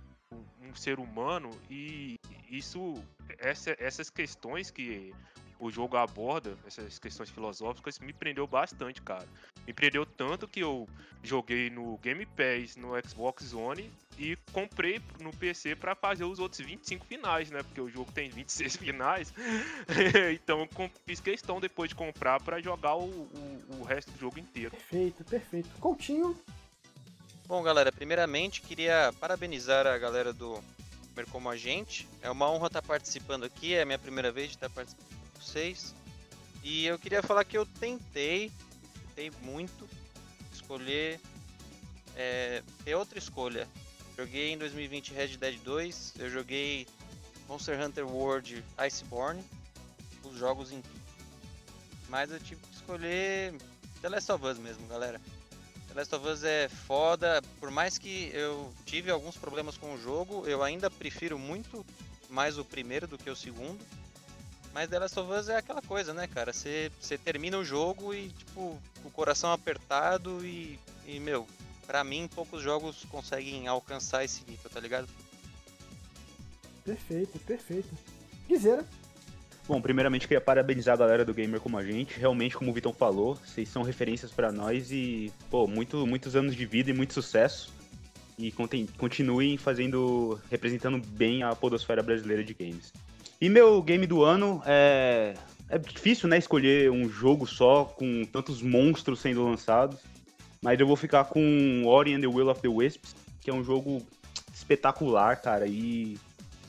um 0.62 0.76
ser 0.76 1.00
humano 1.00 1.50
e 1.70 2.16
isso, 2.50 3.04
essa, 3.38 3.76
essas 3.80 4.10
questões 4.10 4.72
que 4.72 5.14
o 5.60 5.70
jogo 5.70 5.98
aborda, 5.98 6.58
essas 6.66 6.98
questões 6.98 7.30
filosóficas, 7.30 8.00
me 8.00 8.14
prendeu 8.14 8.48
bastante, 8.48 9.02
cara. 9.02 9.28
Me 9.68 9.74
prendeu 9.74 10.06
tanto 10.06 10.48
que 10.48 10.62
eu 10.62 10.88
joguei 11.24 11.70
no 11.70 11.98
Game 11.98 12.26
Pass, 12.26 12.76
no 12.76 12.90
Xbox 13.08 13.54
One 13.54 13.92
e 14.18 14.38
comprei 14.52 15.02
no 15.20 15.32
PC 15.32 15.76
para 15.76 15.96
fazer 15.96 16.24
os 16.24 16.40
outros 16.40 16.66
25 16.66 17.06
finais, 17.06 17.52
né? 17.52 17.62
Porque 17.64 17.82
o 17.82 17.90
jogo 17.90 18.12
tem 18.12 18.30
26 18.30 18.76
finais. 18.78 19.34
então 20.34 20.68
eu 20.78 20.92
fiz 21.06 21.20
questão 21.20 21.60
depois 21.60 21.90
de 21.90 21.96
comprar 21.96 22.42
para 22.42 22.62
jogar 22.62 22.96
o, 22.96 23.06
o, 23.06 23.80
o 23.80 23.84
resto 23.84 24.12
do 24.12 24.20
jogo 24.20 24.40
inteiro. 24.40 24.72
Perfeito, 24.72 25.24
perfeito. 25.24 25.70
Coutinho. 25.80 26.38
Bom, 27.48 27.64
galera, 27.64 27.92
primeiramente 27.92 28.62
queria 28.62 29.14
parabenizar 29.20 29.88
a 29.88 29.98
galera 29.98 30.32
do 30.32 30.64
Como 31.32 31.50
a 31.50 31.58
Gente. 31.58 32.08
É 32.22 32.30
uma 32.30 32.50
honra 32.50 32.68
estar 32.68 32.82
participando 32.82 33.44
aqui, 33.44 33.74
é 33.74 33.82
a 33.82 33.86
minha 33.86 34.00
primeira 34.00 34.32
vez 34.32 34.50
de 34.50 34.56
estar 34.56 34.70
participando 34.70 35.20
vocês. 35.40 35.96
E 36.64 36.86
eu 36.86 37.00
queria 37.00 37.24
falar 37.24 37.44
que 37.44 37.58
eu 37.58 37.66
tentei, 37.66 38.52
tentei 39.20 39.32
muito, 39.42 39.90
escolher, 40.54 41.20
é, 42.16 42.64
ter 42.86 42.96
outra 42.96 43.20
escolha. 43.20 43.68
Joguei 44.18 44.54
em 44.54 44.58
2020 44.58 45.14
Red 45.14 45.38
Dead 45.38 45.60
2, 45.60 46.14
eu 46.20 46.30
joguei 46.30 46.88
Monster 47.48 47.80
Hunter 47.82 48.08
World 48.08 48.64
Iceborne, 48.78 49.44
os 50.24 50.38
jogos 50.38 50.72
em 50.72 50.82
mas 52.08 52.32
eu 52.32 52.40
tive 52.40 52.60
que 52.62 52.74
escolher 52.74 53.56
The 54.02 54.10
Last 54.10 54.32
of 54.32 54.46
Us 54.46 54.58
mesmo, 54.58 54.88
galera. 54.88 55.22
The 55.90 55.94
Last 55.94 56.16
of 56.16 56.28
Us 56.28 56.44
é 56.44 56.68
foda, 56.68 57.42
por 57.60 57.70
mais 57.70 57.98
que 57.98 58.32
eu 58.34 58.74
tive 58.86 59.12
alguns 59.12 59.38
problemas 59.38 59.78
com 59.78 59.94
o 59.94 60.02
jogo, 60.02 60.48
eu 60.48 60.64
ainda 60.64 60.90
prefiro 60.90 61.38
muito 61.38 61.86
mais 62.30 62.58
o 62.58 62.66
primeiro 62.66 63.06
do 63.06 63.18
que 63.18 63.30
o 63.30 63.36
segundo. 63.36 63.80
Mas 64.80 64.90
The 64.90 64.98
Last 64.98 65.20
of 65.20 65.30
Us 65.34 65.50
é 65.50 65.58
aquela 65.58 65.82
coisa, 65.82 66.14
né, 66.14 66.26
cara? 66.26 66.54
Você 66.54 67.18
termina 67.26 67.58
o 67.58 67.66
jogo 67.66 68.14
e, 68.14 68.30
tipo, 68.30 68.82
o 69.04 69.10
coração 69.10 69.52
apertado 69.52 70.40
e, 70.46 70.80
e, 71.06 71.20
meu, 71.20 71.46
pra 71.86 72.02
mim, 72.02 72.30
poucos 72.34 72.64
jogos 72.64 73.04
conseguem 73.12 73.68
alcançar 73.68 74.24
esse 74.24 74.42
nível, 74.50 74.70
tá 74.70 74.80
ligado? 74.80 75.10
Perfeito, 76.86 77.38
perfeito. 77.40 77.90
Guizeira. 78.48 78.86
Bom, 79.68 79.82
primeiramente 79.82 80.26
queria 80.30 80.40
parabenizar 80.40 80.94
a 80.94 80.98
galera 80.98 81.26
do 81.26 81.34
Gamer 81.34 81.60
como 81.60 81.78
a 81.78 81.84
gente. 81.84 82.18
Realmente, 82.18 82.56
como 82.56 82.72
o 82.72 82.74
Vitão 82.74 82.94
falou, 82.94 83.36
vocês 83.36 83.68
são 83.68 83.84
referências 83.84 84.32
para 84.32 84.50
nós 84.50 84.94
e, 84.94 85.30
pô, 85.52 85.68
muito, 85.68 86.08
muitos 86.08 86.38
anos 86.38 86.56
de 86.56 86.66
vida 86.66 86.90
e 86.90 86.94
muito 86.94 87.14
sucesso. 87.14 87.70
E 88.38 88.50
continuem 88.98 89.58
fazendo, 89.58 90.40
representando 90.50 91.06
bem 91.06 91.44
a 91.44 91.54
podosfera 91.54 92.02
brasileira 92.02 92.46
de 92.46 92.54
games. 92.54 92.94
E 93.42 93.50
meu 93.50 93.82
game 93.82 94.06
do 94.06 94.24
ano 94.24 94.62
é. 94.66 95.34
É 95.72 95.78
difícil, 95.78 96.28
né, 96.28 96.40
escolher 96.40 96.90
um 96.90 97.08
jogo 97.08 97.46
só 97.46 97.86
com 97.86 98.26
tantos 98.26 98.60
monstros 98.60 99.20
sendo 99.20 99.46
lançados. 99.46 100.00
Mas 100.64 100.80
eu 100.80 100.88
vou 100.88 100.96
ficar 100.96 101.26
com 101.26 101.86
Ori 101.86 102.16
and 102.16 102.22
the 102.22 102.28
Will 102.28 102.50
of 102.50 102.60
the 102.60 102.68
Wisps, 102.68 103.16
que 103.40 103.52
é 103.52 103.54
um 103.54 103.64
jogo 103.64 104.02
espetacular, 104.52 105.40
cara. 105.40 105.68
E 105.68 106.18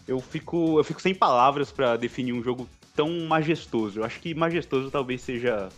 eu 0.06 0.20
fico, 0.20 0.78
eu 0.78 0.84
fico 0.84 1.01
sem 1.01 1.14
palavras 1.14 1.72
para 1.72 1.97
definir 1.97 2.34
um 2.34 2.42
jogo 2.42 2.68
tão 2.94 3.09
majestoso. 3.26 4.01
Eu 4.01 4.05
acho 4.05 4.20
que 4.20 4.34
majestoso 4.34 4.90
talvez 4.90 5.22
seja, 5.22 5.70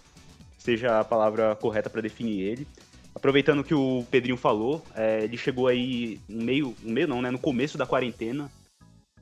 seja 0.59 0.99
a 0.99 1.05
palavra 1.05 1.55
correta 1.55 1.89
para 1.89 2.01
definir 2.01 2.41
ele. 2.41 2.67
Aproveitando 3.15 3.63
que 3.63 3.75
o 3.75 4.05
Pedrinho 4.11 4.37
falou, 4.37 4.85
é, 4.95 5.25
ele 5.25 5.37
chegou 5.37 5.69
aí 5.69 6.19
no 6.29 6.43
meio, 6.43 6.75
no 6.83 6.93
meio 6.93 7.07
não, 7.07 7.23
né, 7.23 7.31
no 7.31 7.39
começo 7.39 7.79
da 7.79 7.87
quarentena. 7.87 8.51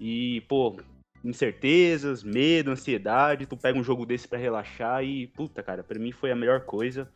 E, 0.00 0.40
pô, 0.48 0.76
incertezas, 1.24 2.22
medo, 2.22 2.70
ansiedade, 2.70 3.46
tu 3.46 3.56
pega 3.56 3.78
um 3.78 3.84
jogo 3.84 4.06
desse 4.06 4.26
para 4.26 4.38
relaxar 4.38 5.04
e, 5.04 5.26
puta, 5.28 5.62
cara, 5.62 5.82
para 5.82 5.98
mim 5.98 6.12
foi 6.12 6.30
a 6.30 6.36
melhor 6.36 6.60
coisa. 6.60 7.08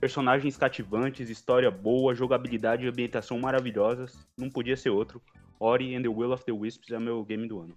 Personagens 0.00 0.56
cativantes, 0.56 1.30
história 1.30 1.70
boa, 1.70 2.14
jogabilidade 2.14 2.84
e 2.84 2.88
ambientação 2.88 3.38
maravilhosas. 3.38 4.18
Não 4.36 4.50
podia 4.50 4.76
ser 4.76 4.90
outro. 4.90 5.22
Ori 5.60 5.94
and 5.94 6.02
the 6.02 6.08
Will 6.08 6.32
of 6.32 6.44
the 6.44 6.52
Wisps 6.52 6.90
é 6.90 6.98
meu 6.98 7.24
game 7.24 7.46
do 7.46 7.60
ano. 7.60 7.76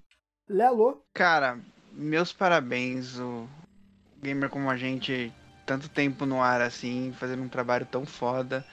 Lelo? 0.50 1.04
Cara, 1.14 1.60
meus 1.92 2.34
parabéns. 2.34 3.20
O 3.20 3.48
gamer 4.24 4.50
como 4.50 4.72
a 4.72 4.78
gente, 4.78 5.32
tanto 5.68 5.88
tempo 5.88 6.26
no 6.26 6.42
ar 6.42 6.62
assim, 6.62 7.14
fazendo 7.14 7.44
um 7.44 7.50
trabalho 7.50 7.86
tão 7.86 8.08
foda. 8.08 8.66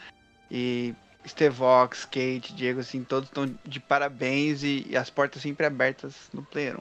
E 0.51 0.95
Stevox, 1.27 2.05
Kate, 2.05 2.53
Diego, 2.55 2.81
assim, 2.81 3.05
todos 3.05 3.29
estão 3.29 3.47
de 3.65 3.81
parabéns 3.81 4.63
e, 4.63 4.87
e, 4.89 4.97
as 4.97 5.09
portas 5.11 5.43
sempre 5.43 5.67
abertas 5.67 6.29
no 6.33 6.43
Player 6.43 6.77
1. 6.77 6.81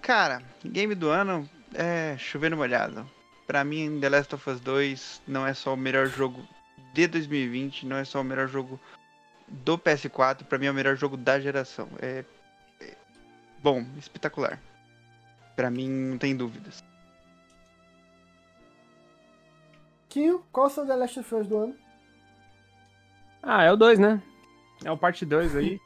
Cara, 0.00 0.42
game 0.64 0.94
do 0.94 1.08
ano 1.10 1.48
é 1.74 2.16
chovendo 2.18 2.56
molhado. 2.56 3.08
Pra 3.46 3.64
mim, 3.64 3.98
The 4.00 4.08
Last 4.08 4.34
of 4.34 4.50
Us 4.50 4.60
2 4.60 5.22
não 5.26 5.46
é 5.46 5.52
só 5.52 5.74
o 5.74 5.76
melhor 5.76 6.06
jogo 6.06 6.46
de 6.94 7.06
2020, 7.06 7.86
não 7.86 7.96
é 7.96 8.04
só 8.04 8.20
o 8.20 8.24
melhor 8.24 8.48
jogo 8.48 8.80
do 9.48 9.76
PS4, 9.76 10.44
pra 10.44 10.58
mim 10.58 10.66
é 10.66 10.70
o 10.70 10.74
melhor 10.74 10.96
jogo 10.96 11.16
da 11.16 11.38
geração. 11.38 11.88
É, 12.00 12.24
é 12.80 12.94
bom, 13.62 13.84
espetacular. 13.98 14.60
Pra 15.54 15.70
mim, 15.70 15.88
não 15.88 16.18
tem 16.18 16.34
dúvidas. 16.34 16.82
Kinho, 20.08 20.44
qual 20.50 20.66
é 20.66 20.70
o 20.70 20.72
seu 20.72 20.86
The 20.86 20.96
Last 20.96 21.20
of 21.20 21.34
Us 21.34 21.46
do 21.46 21.56
ano? 21.58 21.89
Ah, 23.42 23.64
é 23.64 23.72
o 23.72 23.76
2, 23.76 23.98
né? 23.98 24.22
É 24.84 24.90
o 24.90 24.96
parte 24.96 25.24
2 25.24 25.56
aí. 25.56 25.80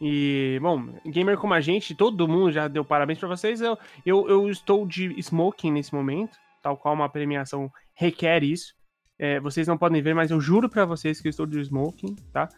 E, 0.00 0.58
bom, 0.60 0.92
gamer 1.06 1.38
como 1.38 1.54
a 1.54 1.60
gente, 1.60 1.94
todo 1.94 2.28
mundo 2.28 2.52
já 2.52 2.68
deu 2.68 2.84
parabéns 2.84 3.18
para 3.18 3.28
vocês. 3.28 3.60
Eu, 3.60 3.78
eu, 4.04 4.28
eu, 4.28 4.50
estou 4.50 4.86
de 4.86 5.18
smoking 5.18 5.72
nesse 5.72 5.94
momento, 5.94 6.36
tal 6.62 6.76
qual 6.76 6.94
uma 6.94 7.08
premiação 7.08 7.70
requer 7.94 8.42
isso. 8.42 8.74
É, 9.18 9.40
vocês 9.40 9.66
não 9.66 9.78
podem 9.78 10.02
ver, 10.02 10.14
mas 10.14 10.30
eu 10.30 10.40
juro 10.40 10.68
para 10.68 10.84
vocês 10.84 11.20
que 11.20 11.28
eu 11.28 11.30
estou 11.30 11.46
de 11.46 11.58
smoking, 11.60 12.14
tá? 12.32 12.48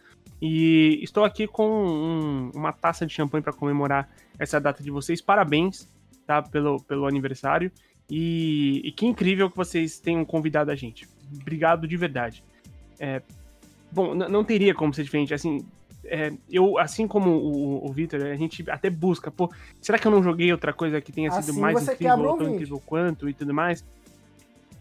E 0.41 0.99
estou 1.01 1.23
aqui 1.23 1.47
com 1.47 1.69
um, 1.69 2.51
uma 2.53 2.73
taça 2.73 3.05
de 3.05 3.13
champanhe 3.13 3.41
para 3.41 3.53
comemorar 3.53 4.09
essa 4.37 4.59
data 4.59 4.83
de 4.83 4.91
vocês. 4.91 5.21
Parabéns, 5.21 5.87
tá? 6.27 6.41
Pelo, 6.41 6.81
pelo 6.83 7.07
aniversário. 7.07 7.71
E, 8.09 8.81
e 8.83 8.91
que 8.91 9.05
incrível 9.05 9.49
que 9.49 9.55
vocês 9.55 9.99
tenham 9.99 10.25
convidado 10.25 10.71
a 10.71 10.75
gente. 10.75 11.07
Obrigado 11.41 11.87
de 11.87 11.95
verdade. 11.95 12.43
É, 12.99 13.21
Bom, 13.91 14.13
não 14.13 14.43
teria 14.43 14.73
como 14.73 14.93
ser 14.93 15.03
diferente. 15.03 15.33
Assim, 15.33 15.65
é, 16.03 16.31
eu, 16.49 16.77
assim 16.77 17.07
como 17.07 17.29
o, 17.29 17.87
o 17.87 17.91
Victor, 17.91 18.21
a 18.23 18.35
gente 18.35 18.69
até 18.69 18.89
busca, 18.89 19.29
pô, 19.31 19.51
será 19.81 19.97
que 19.97 20.07
eu 20.07 20.11
não 20.11 20.23
joguei 20.23 20.51
outra 20.51 20.73
coisa 20.73 21.01
que 21.01 21.11
tenha 21.11 21.31
sido 21.31 21.51
assim 21.51 21.59
mais 21.59 21.87
incrível 21.87 22.29
ou 22.29 22.37
tão 22.37 22.49
incrível 22.49 22.81
quanto 22.85 23.29
e 23.29 23.33
tudo 23.33 23.53
mais? 23.53 23.85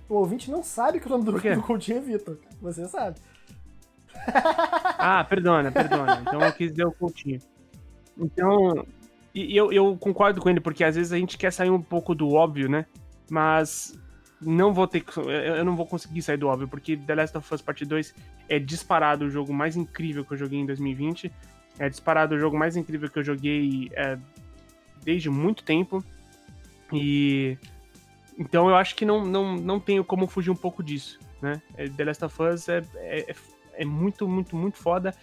O 0.08 0.14
ouvinte 0.14 0.50
não 0.50 0.62
sabe 0.62 1.00
que 1.00 1.06
o 1.06 1.10
nome 1.10 1.24
do, 1.24 1.32
do 1.32 1.62
Coutinho 1.62 1.98
é 1.98 2.00
Vitor. 2.00 2.38
Você 2.62 2.86
sabe. 2.86 3.18
Ah, 5.00 5.24
perdona, 5.24 5.70
perdona. 5.70 6.22
Então 6.26 6.40
eu 6.40 6.52
quis 6.52 6.72
dizer 6.72 6.84
o 6.84 6.92
Coutinho. 6.92 7.38
Então, 8.18 8.84
e 9.32 9.56
eu, 9.56 9.72
eu 9.72 9.96
concordo 9.96 10.40
com 10.40 10.50
ele, 10.50 10.60
porque 10.60 10.82
às 10.82 10.96
vezes 10.96 11.12
a 11.12 11.16
gente 11.16 11.38
quer 11.38 11.52
sair 11.52 11.70
um 11.70 11.80
pouco 11.80 12.14
do 12.14 12.34
óbvio, 12.34 12.68
né? 12.68 12.84
Mas 13.30 13.96
não 14.40 14.72
vou 14.72 14.86
ter 14.86 15.04
eu 15.56 15.64
não 15.64 15.74
vou 15.74 15.86
conseguir 15.86 16.22
sair 16.22 16.36
do 16.36 16.48
óbvio, 16.48 16.68
porque 16.68 16.96
The 16.96 17.14
Last 17.14 17.36
of 17.36 17.54
Us 17.54 17.62
Part 17.62 17.84
2 17.84 18.14
é 18.48 18.58
disparado 18.58 19.24
o 19.24 19.30
jogo 19.30 19.52
mais 19.52 19.76
incrível 19.76 20.24
que 20.24 20.32
eu 20.32 20.38
joguei 20.38 20.58
em 20.58 20.66
2020. 20.66 21.32
É 21.78 21.88
disparado 21.88 22.34
o 22.34 22.38
jogo 22.38 22.56
mais 22.56 22.76
incrível 22.76 23.08
que 23.08 23.18
eu 23.18 23.24
joguei 23.24 23.90
é, 23.94 24.18
desde 25.02 25.28
muito 25.30 25.62
tempo. 25.62 26.04
E 26.92 27.56
então 28.38 28.68
eu 28.68 28.76
acho 28.76 28.94
que 28.94 29.04
não, 29.04 29.24
não, 29.24 29.56
não 29.56 29.80
tenho 29.80 30.04
como 30.04 30.26
fugir 30.26 30.50
um 30.50 30.56
pouco 30.56 30.82
disso, 30.82 31.18
né? 31.42 31.60
É, 31.76 31.88
The 31.88 32.04
Last 32.04 32.24
of 32.24 32.42
Us 32.42 32.68
é, 32.68 32.82
é, 32.96 33.34
é 33.74 33.84
muito, 33.84 34.28
muito, 34.28 34.56
muito 34.56 34.78
foda 34.78 35.14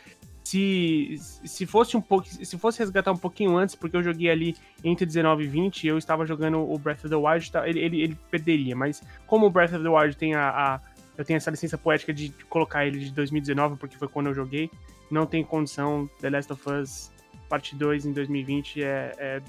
se, 0.46 1.16
se 1.44 1.66
fosse 1.66 1.98
um 1.98 2.02
pouco, 2.02 2.28
se 2.28 2.58
fosse 2.58 2.78
resgatar 2.78 3.12
um 3.12 3.18
pouquinho 3.18 3.58
antes, 3.58 3.74
porque 3.74 3.98
eu 3.98 4.04
joguei 4.04 4.30
ali 4.30 4.56
entre 4.84 5.04
19 5.04 5.44
e 5.44 5.48
20, 5.48 5.88
eu 5.88 5.98
estava 5.98 6.24
jogando 6.24 6.60
o 6.60 6.78
Breath 6.78 7.00
of 7.00 7.10
the 7.10 7.16
Wild, 7.16 7.52
tá, 7.52 7.68
ele, 7.68 7.80
ele, 7.80 8.02
ele 8.04 8.18
perderia, 8.30 8.76
mas 8.76 9.02
como 9.26 9.48
o 9.48 9.50
Breath 9.50 9.74
of 9.74 9.84
the 9.84 9.90
Wild 9.90 10.16
tem 10.16 10.36
a, 10.36 10.50
a, 10.50 10.82
eu 11.18 11.26
tenho 11.26 11.38
essa 11.38 11.50
licença 11.50 11.80
poética 11.80 12.14
de 12.14 12.30
colocar 12.48 12.86
ele 12.86 13.00
de 13.00 13.12
2019, 13.12 13.78
porque 13.78 13.98
foi 13.98 14.08
quando 14.08 14.28
eu 14.28 14.36
joguei, 14.36 14.70
não 15.10 15.26
tem 15.26 15.44
condição, 15.44 16.08
The 16.22 16.30
Last 16.30 16.54
of 16.54 16.70
Us 16.70 17.12
Parte 17.50 17.76
2 17.76 18.06
em 18.06 18.12
2020 18.12 18.84
é, 18.84 19.12
é 19.18 19.42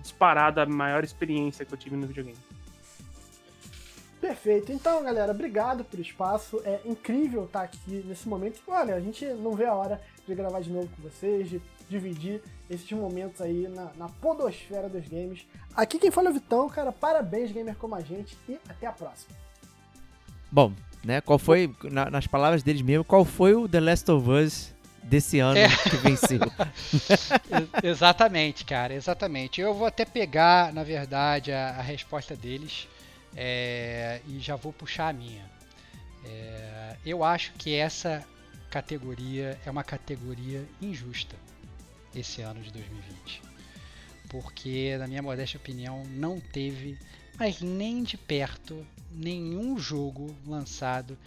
disparada 0.00 0.62
a 0.62 0.66
maior 0.66 1.04
experiência 1.04 1.64
que 1.64 1.72
eu 1.72 1.78
tive 1.78 1.96
no 1.96 2.06
videogame. 2.06 2.38
Perfeito. 4.20 4.70
Então, 4.70 5.02
galera, 5.02 5.32
obrigado 5.32 5.82
pelo 5.82 6.02
espaço. 6.02 6.60
É 6.64 6.80
incrível 6.84 7.44
estar 7.44 7.62
aqui 7.62 8.04
nesse 8.06 8.28
momento. 8.28 8.60
Olha, 8.68 8.94
a 8.94 9.00
gente 9.00 9.24
não 9.24 9.54
vê 9.54 9.64
a 9.64 9.74
hora 9.74 10.00
de 10.28 10.34
gravar 10.34 10.60
de 10.60 10.70
novo 10.70 10.88
com 10.94 11.02
vocês, 11.02 11.48
de 11.48 11.60
dividir 11.88 12.42
esses 12.68 12.90
momentos 12.92 13.40
aí 13.40 13.66
na, 13.68 13.90
na 13.96 14.08
podosfera 14.08 14.88
dos 14.88 15.08
games. 15.08 15.46
Aqui 15.74 15.98
quem 15.98 16.10
fala 16.10 16.28
é 16.28 16.30
o 16.30 16.34
Vitão, 16.34 16.68
cara. 16.68 16.92
Parabéns, 16.92 17.50
gamer 17.50 17.74
como 17.76 17.94
a 17.94 18.00
gente, 18.00 18.36
e 18.48 18.58
até 18.68 18.86
a 18.86 18.92
próxima. 18.92 19.34
Bom, 20.52 20.72
né? 21.02 21.20
Qual 21.22 21.38
foi, 21.38 21.74
na, 21.84 22.10
nas 22.10 22.26
palavras 22.26 22.62
deles 22.62 22.82
mesmo, 22.82 23.04
qual 23.04 23.24
foi 23.24 23.54
o 23.54 23.66
The 23.66 23.80
Last 23.80 24.10
of 24.10 24.30
Us 24.30 24.74
desse 25.02 25.38
ano 25.38 25.58
é. 25.58 25.68
que 25.68 25.96
venceu? 25.96 26.40
exatamente, 27.82 28.66
cara, 28.66 28.92
exatamente. 28.92 29.60
Eu 29.60 29.72
vou 29.72 29.86
até 29.86 30.04
pegar, 30.04 30.72
na 30.74 30.84
verdade, 30.84 31.52
a, 31.52 31.70
a 31.70 31.82
resposta 31.82 32.36
deles 32.36 32.86
é, 33.36 34.20
e 34.26 34.38
já 34.38 34.56
vou 34.56 34.72
puxar 34.72 35.08
a 35.08 35.12
minha. 35.12 35.44
É, 36.24 36.96
eu 37.04 37.24
acho 37.24 37.52
que 37.52 37.74
essa 37.74 38.24
categoria 38.70 39.58
é 39.64 39.70
uma 39.70 39.84
categoria 39.84 40.66
injusta 40.80 41.36
esse 42.14 42.42
ano 42.42 42.60
de 42.60 42.70
2020. 42.70 43.42
Porque, 44.28 44.96
na 44.98 45.08
minha 45.08 45.22
modesta 45.22 45.56
opinião, 45.56 46.04
não 46.04 46.38
teve, 46.38 46.96
mas 47.38 47.60
nem 47.60 48.02
de 48.02 48.16
perto, 48.16 48.86
nenhum 49.10 49.78
jogo 49.78 50.34
lançado 50.46 51.18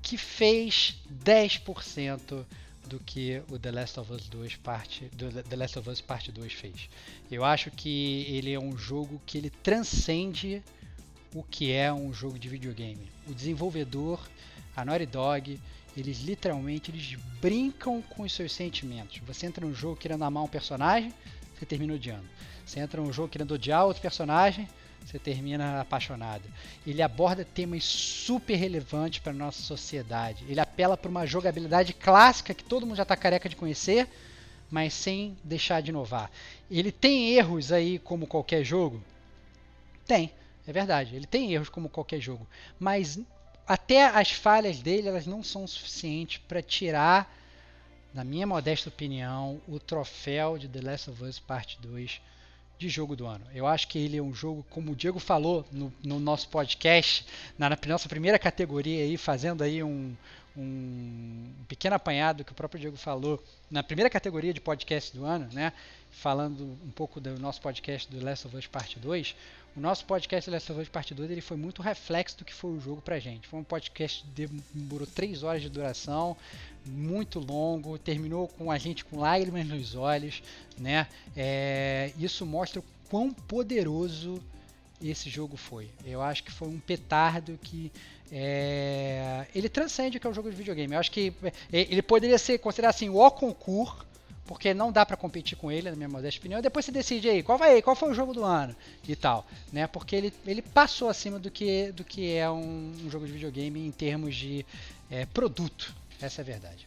que 0.00 0.16
fez 0.16 0.96
10% 1.24 2.44
do 2.86 2.98
que 2.98 3.42
o 3.50 3.58
The 3.58 3.70
Last 3.70 4.00
of 4.00 4.12
Us 4.12 4.28
2 4.28 4.56
parte 4.56 5.08
The 5.48 5.56
Last 5.56 5.78
of 5.78 5.88
Us 5.88 6.00
Parte 6.00 6.32
2 6.32 6.52
fez. 6.52 6.88
Eu 7.30 7.44
acho 7.44 7.70
que 7.70 8.26
ele 8.28 8.52
é 8.52 8.58
um 8.58 8.76
jogo 8.76 9.20
que 9.24 9.38
ele 9.38 9.50
transcende 9.50 10.62
o 11.34 11.42
que 11.42 11.72
é 11.72 11.92
um 11.92 12.12
jogo 12.12 12.38
de 12.38 12.48
videogame. 12.48 13.10
O 13.26 13.34
desenvolvedor, 13.34 14.20
a 14.76 14.84
Naughty 14.84 15.06
Dog, 15.06 15.60
eles 15.96 16.20
literalmente 16.20 16.90
eles 16.90 17.16
brincam 17.40 18.02
com 18.02 18.22
os 18.22 18.32
seus 18.32 18.52
sentimentos. 18.52 19.18
Você 19.26 19.46
entra 19.46 19.66
num 19.66 19.74
jogo 19.74 19.96
querendo 19.96 20.24
amar 20.24 20.42
um 20.42 20.48
personagem, 20.48 21.12
você 21.54 21.66
termina 21.66 21.94
odiando. 21.94 22.24
Você 22.64 22.80
entra 22.80 23.00
num 23.00 23.12
jogo 23.12 23.28
querendo 23.28 23.52
odiar 23.54 23.84
outro 23.84 24.02
personagem, 24.02 24.68
você 25.04 25.18
termina 25.18 25.80
apaixonado. 25.80 26.44
Ele 26.86 27.02
aborda 27.02 27.44
temas 27.44 27.84
super 27.84 28.54
relevantes 28.54 29.20
para 29.20 29.32
nossa 29.32 29.62
sociedade. 29.62 30.44
Ele 30.48 30.60
apela 30.60 30.96
para 30.96 31.10
uma 31.10 31.26
jogabilidade 31.26 31.92
clássica 31.92 32.54
que 32.54 32.64
todo 32.64 32.86
mundo 32.86 32.96
já 32.96 33.02
está 33.02 33.16
careca 33.16 33.48
de 33.48 33.56
conhecer, 33.56 34.08
mas 34.70 34.94
sem 34.94 35.36
deixar 35.42 35.82
de 35.82 35.90
inovar. 35.90 36.30
Ele 36.70 36.92
tem 36.92 37.34
erros 37.34 37.72
aí 37.72 37.98
como 37.98 38.26
qualquer 38.26 38.64
jogo? 38.64 39.02
Tem, 40.06 40.32
é 40.66 40.72
verdade. 40.72 41.14
Ele 41.14 41.26
tem 41.26 41.52
erros 41.52 41.68
como 41.68 41.88
qualquer 41.88 42.20
jogo, 42.20 42.46
mas 42.78 43.18
até 43.66 44.06
as 44.06 44.30
falhas 44.30 44.80
dele 44.80 45.08
elas 45.08 45.26
não 45.26 45.42
são 45.42 45.66
suficientes 45.66 46.40
para 46.48 46.62
tirar, 46.62 47.32
na 48.12 48.24
minha 48.24 48.46
modesta 48.46 48.88
opinião, 48.88 49.60
o 49.66 49.78
troféu 49.78 50.58
de 50.58 50.68
The 50.68 50.80
Last 50.80 51.10
of 51.10 51.22
Us 51.24 51.38
Part 51.38 51.78
2 51.80 52.20
de 52.78 52.88
jogo 52.88 53.14
do 53.14 53.26
ano. 53.26 53.44
Eu 53.54 53.66
acho 53.66 53.86
que 53.86 53.98
ele 53.98 54.16
é 54.16 54.22
um 54.22 54.34
jogo, 54.34 54.66
como 54.68 54.92
o 54.92 54.96
Diego 54.96 55.20
falou 55.20 55.64
no, 55.70 55.92
no 56.02 56.18
nosso 56.18 56.48
podcast, 56.48 57.24
na, 57.56 57.70
na, 57.70 57.78
nossa 57.86 58.08
primeira 58.08 58.38
categoria 58.38 59.04
aí, 59.04 59.16
fazendo 59.16 59.62
aí 59.62 59.82
um, 59.82 60.16
um 60.56 61.50
pequeno 61.66 61.96
apanhado 61.96 62.44
que 62.44 62.52
o 62.52 62.54
próprio 62.54 62.80
Diego 62.80 62.96
falou 62.96 63.42
na 63.70 63.82
primeira 63.82 64.10
categoria 64.10 64.52
de 64.52 64.60
podcast 64.60 65.16
do 65.16 65.24
ano, 65.24 65.48
né? 65.52 65.72
Falando 66.10 66.78
um 66.84 66.90
pouco 66.90 67.20
do 67.20 67.38
nosso 67.38 67.60
podcast 67.60 68.10
do 68.10 68.22
Last 68.22 68.46
of 68.46 68.56
Us 68.56 68.66
Parte 68.66 68.98
2, 68.98 69.34
o 69.74 69.80
nosso 69.80 70.04
podcast 70.04 70.50
Last 70.50 70.70
of 70.70 70.82
Us 70.82 70.88
Parte 70.88 71.14
2 71.14 71.30
ele 71.30 71.40
foi 71.40 71.56
muito 71.56 71.80
reflexo 71.80 72.36
do 72.36 72.44
que 72.44 72.52
foi 72.52 72.72
o 72.72 72.80
jogo 72.80 73.00
pra 73.00 73.18
gente. 73.18 73.48
Foi 73.48 73.58
um 73.58 73.64
podcast 73.64 74.22
que 74.22 74.46
demorou 74.74 75.06
3 75.06 75.42
horas 75.42 75.62
de 75.62 75.70
duração, 75.70 76.36
muito 76.84 77.38
longo, 77.38 77.96
terminou 77.96 78.48
com 78.48 78.70
a 78.70 78.76
gente 78.76 79.02
com 79.02 79.18
lágrimas 79.18 79.66
nos 79.66 79.94
olhos, 79.94 80.42
né? 80.78 81.06
É, 81.34 82.12
isso 82.18 82.44
mostra 82.44 82.80
o 82.80 82.84
quão 83.08 83.32
poderoso 83.32 84.42
esse 85.00 85.30
jogo 85.30 85.56
foi. 85.56 85.88
Eu 86.04 86.20
acho 86.20 86.44
que 86.44 86.52
foi 86.52 86.68
um 86.68 86.78
petardo 86.78 87.58
que 87.62 87.90
é, 88.32 89.46
ele 89.54 89.68
transcende 89.68 90.16
o 90.16 90.20
que 90.20 90.26
é 90.26 90.30
um 90.30 90.34
jogo 90.34 90.50
de 90.50 90.56
videogame. 90.56 90.94
Eu 90.94 91.00
acho 91.00 91.10
que 91.10 91.34
é, 91.44 91.52
ele 91.70 92.00
poderia 92.00 92.38
ser 92.38 92.58
considerado 92.58 92.94
assim 92.94 93.10
o 93.10 93.30
concurso 93.30 94.10
porque 94.44 94.74
não 94.74 94.90
dá 94.90 95.06
para 95.06 95.16
competir 95.16 95.56
com 95.56 95.70
ele, 95.70 95.88
na 95.88 95.96
minha 95.96 96.08
modesta 96.08 96.38
opinião. 96.40 96.60
Depois 96.60 96.84
você 96.84 96.92
decide 96.92 97.28
aí, 97.28 97.42
qual 97.42 97.56
vai, 97.56 97.80
qual 97.80 97.94
foi 97.94 98.10
o 98.10 98.14
jogo 98.14 98.34
do 98.34 98.44
ano 98.44 98.74
e 99.06 99.14
tal, 99.14 99.46
né? 99.72 99.86
Porque 99.86 100.16
ele, 100.16 100.32
ele 100.46 100.60
passou 100.60 101.08
acima 101.08 101.38
do 101.38 101.50
que, 101.50 101.92
do 101.92 102.02
que 102.04 102.34
é 102.34 102.50
um, 102.50 102.92
um 103.04 103.10
jogo 103.10 103.24
de 103.26 103.32
videogame 103.32 103.86
em 103.86 103.90
termos 103.90 104.34
de 104.34 104.66
é, 105.10 105.24
produto. 105.26 105.94
Essa 106.20 106.40
é 106.40 106.42
a 106.42 106.46
verdade. 106.46 106.86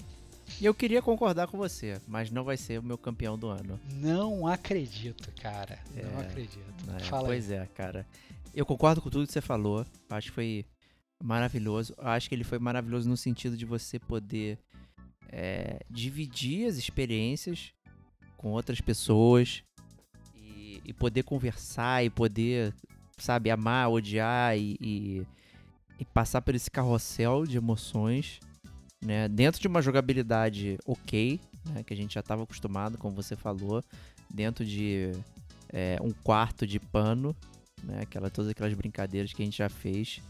E 0.60 0.66
eu 0.66 0.74
queria 0.74 1.02
concordar 1.02 1.48
com 1.48 1.58
você, 1.58 2.00
mas 2.08 2.30
não 2.30 2.44
vai 2.44 2.58
ser 2.58 2.80
o 2.80 2.84
meu 2.84 2.98
campeão 2.98 3.38
do 3.38 3.48
ano. 3.48 3.80
Não 3.94 4.46
acredito, 4.48 5.32
cara. 5.42 5.80
Não 5.96 6.22
É, 6.22 6.26
acredito. 6.28 6.60
É, 6.90 7.20
pois 7.22 7.52
aí. 7.52 7.58
é, 7.58 7.66
cara. 7.74 8.06
Eu 8.54 8.66
concordo 8.66 9.02
com 9.02 9.10
tudo 9.10 9.26
que 9.26 9.34
você 9.34 9.42
falou. 9.42 9.86
Acho 10.10 10.28
que 10.30 10.36
foi 10.36 10.66
maravilhoso. 11.26 11.96
Acho 11.98 12.30
que 12.30 12.36
ele 12.36 12.44
foi 12.44 12.60
maravilhoso 12.60 13.10
no 13.10 13.18
sentido 13.18 13.58
de 13.58 13.66
você 13.66 13.98
poder 13.98 14.60
é, 15.30 15.80
dividir 15.90 16.68
as 16.68 16.78
experiências 16.78 17.74
com 18.38 18.52
outras 18.52 18.80
pessoas 18.80 19.64
e, 20.36 20.82
e 20.86 20.94
poder 20.94 21.24
conversar 21.24 22.06
e 22.06 22.12
poder, 22.12 22.74
sabe, 23.18 23.50
amar, 23.50 23.90
odiar 23.90 24.56
e, 24.56 24.78
e, 24.80 25.28
e 26.00 26.06
passar 26.06 26.42
por 26.42 26.54
esse 26.54 26.70
carrossel 26.70 27.46
de 27.46 27.58
emoções, 27.58 28.40
né? 29.04 29.28
Dentro 29.28 29.60
de 29.60 29.68
uma 29.68 29.82
jogabilidade 29.82 30.78
ok, 30.86 31.40
né? 31.66 31.84
Que 31.84 31.94
a 31.94 31.98
gente 31.98 32.14
já 32.14 32.20
estava 32.20 32.44
acostumado, 32.44 33.00
como 33.00 33.16
você 33.16 33.36
falou, 33.36 33.84
dentro 34.32 34.64
de 34.64 35.12
é, 35.70 35.98
um 36.04 36.12
quarto 36.12 36.68
de 36.68 36.80
pano, 36.80 37.36
né? 37.84 38.02
Aquela, 38.04 38.30
todas 38.30 38.52
aquelas 38.52 38.76
brincadeiras 38.76 39.34
que 39.34 39.42
a 39.42 39.46
gente 39.46 39.58
já 39.58 39.70
fez. 39.70 40.22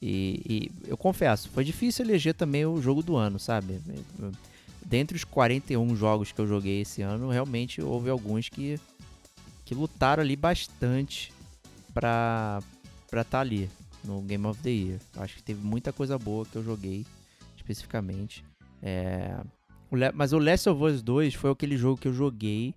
E, 0.00 0.42
e 0.48 0.88
eu 0.88 0.96
confesso, 0.96 1.48
foi 1.50 1.64
difícil 1.64 2.04
eleger 2.04 2.34
também 2.34 2.64
o 2.64 2.80
jogo 2.80 3.02
do 3.02 3.16
ano, 3.16 3.38
sabe? 3.38 3.80
Dentre 4.84 5.16
os 5.16 5.24
41 5.24 5.96
jogos 5.96 6.30
que 6.30 6.40
eu 6.40 6.46
joguei 6.46 6.82
esse 6.82 7.02
ano, 7.02 7.28
realmente 7.28 7.82
houve 7.82 8.08
alguns 8.08 8.48
que, 8.48 8.78
que 9.64 9.74
lutaram 9.74 10.22
ali 10.22 10.36
bastante 10.36 11.32
pra 11.92 12.60
estar 13.06 13.24
tá 13.24 13.40
ali 13.40 13.68
no 14.04 14.22
Game 14.22 14.46
of 14.46 14.62
the 14.62 14.70
Year. 14.70 15.00
Acho 15.16 15.36
que 15.36 15.42
teve 15.42 15.60
muita 15.64 15.92
coisa 15.92 16.16
boa 16.16 16.46
que 16.46 16.56
eu 16.56 16.62
joguei 16.62 17.04
especificamente. 17.56 18.44
É, 18.80 19.36
mas 20.14 20.32
o 20.32 20.38
Last 20.38 20.68
of 20.68 20.82
Us 20.82 21.02
2 21.02 21.34
foi 21.34 21.50
aquele 21.50 21.76
jogo 21.76 22.00
que 22.00 22.06
eu 22.06 22.14
joguei, 22.14 22.72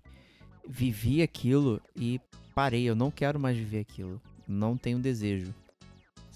vivi 0.68 1.22
aquilo 1.22 1.80
e 1.96 2.20
parei. 2.52 2.82
Eu 2.82 2.96
não 2.96 3.12
quero 3.12 3.38
mais 3.38 3.56
viver 3.56 3.78
aquilo. 3.78 4.20
Não 4.46 4.76
tenho 4.76 4.98
desejo 4.98 5.54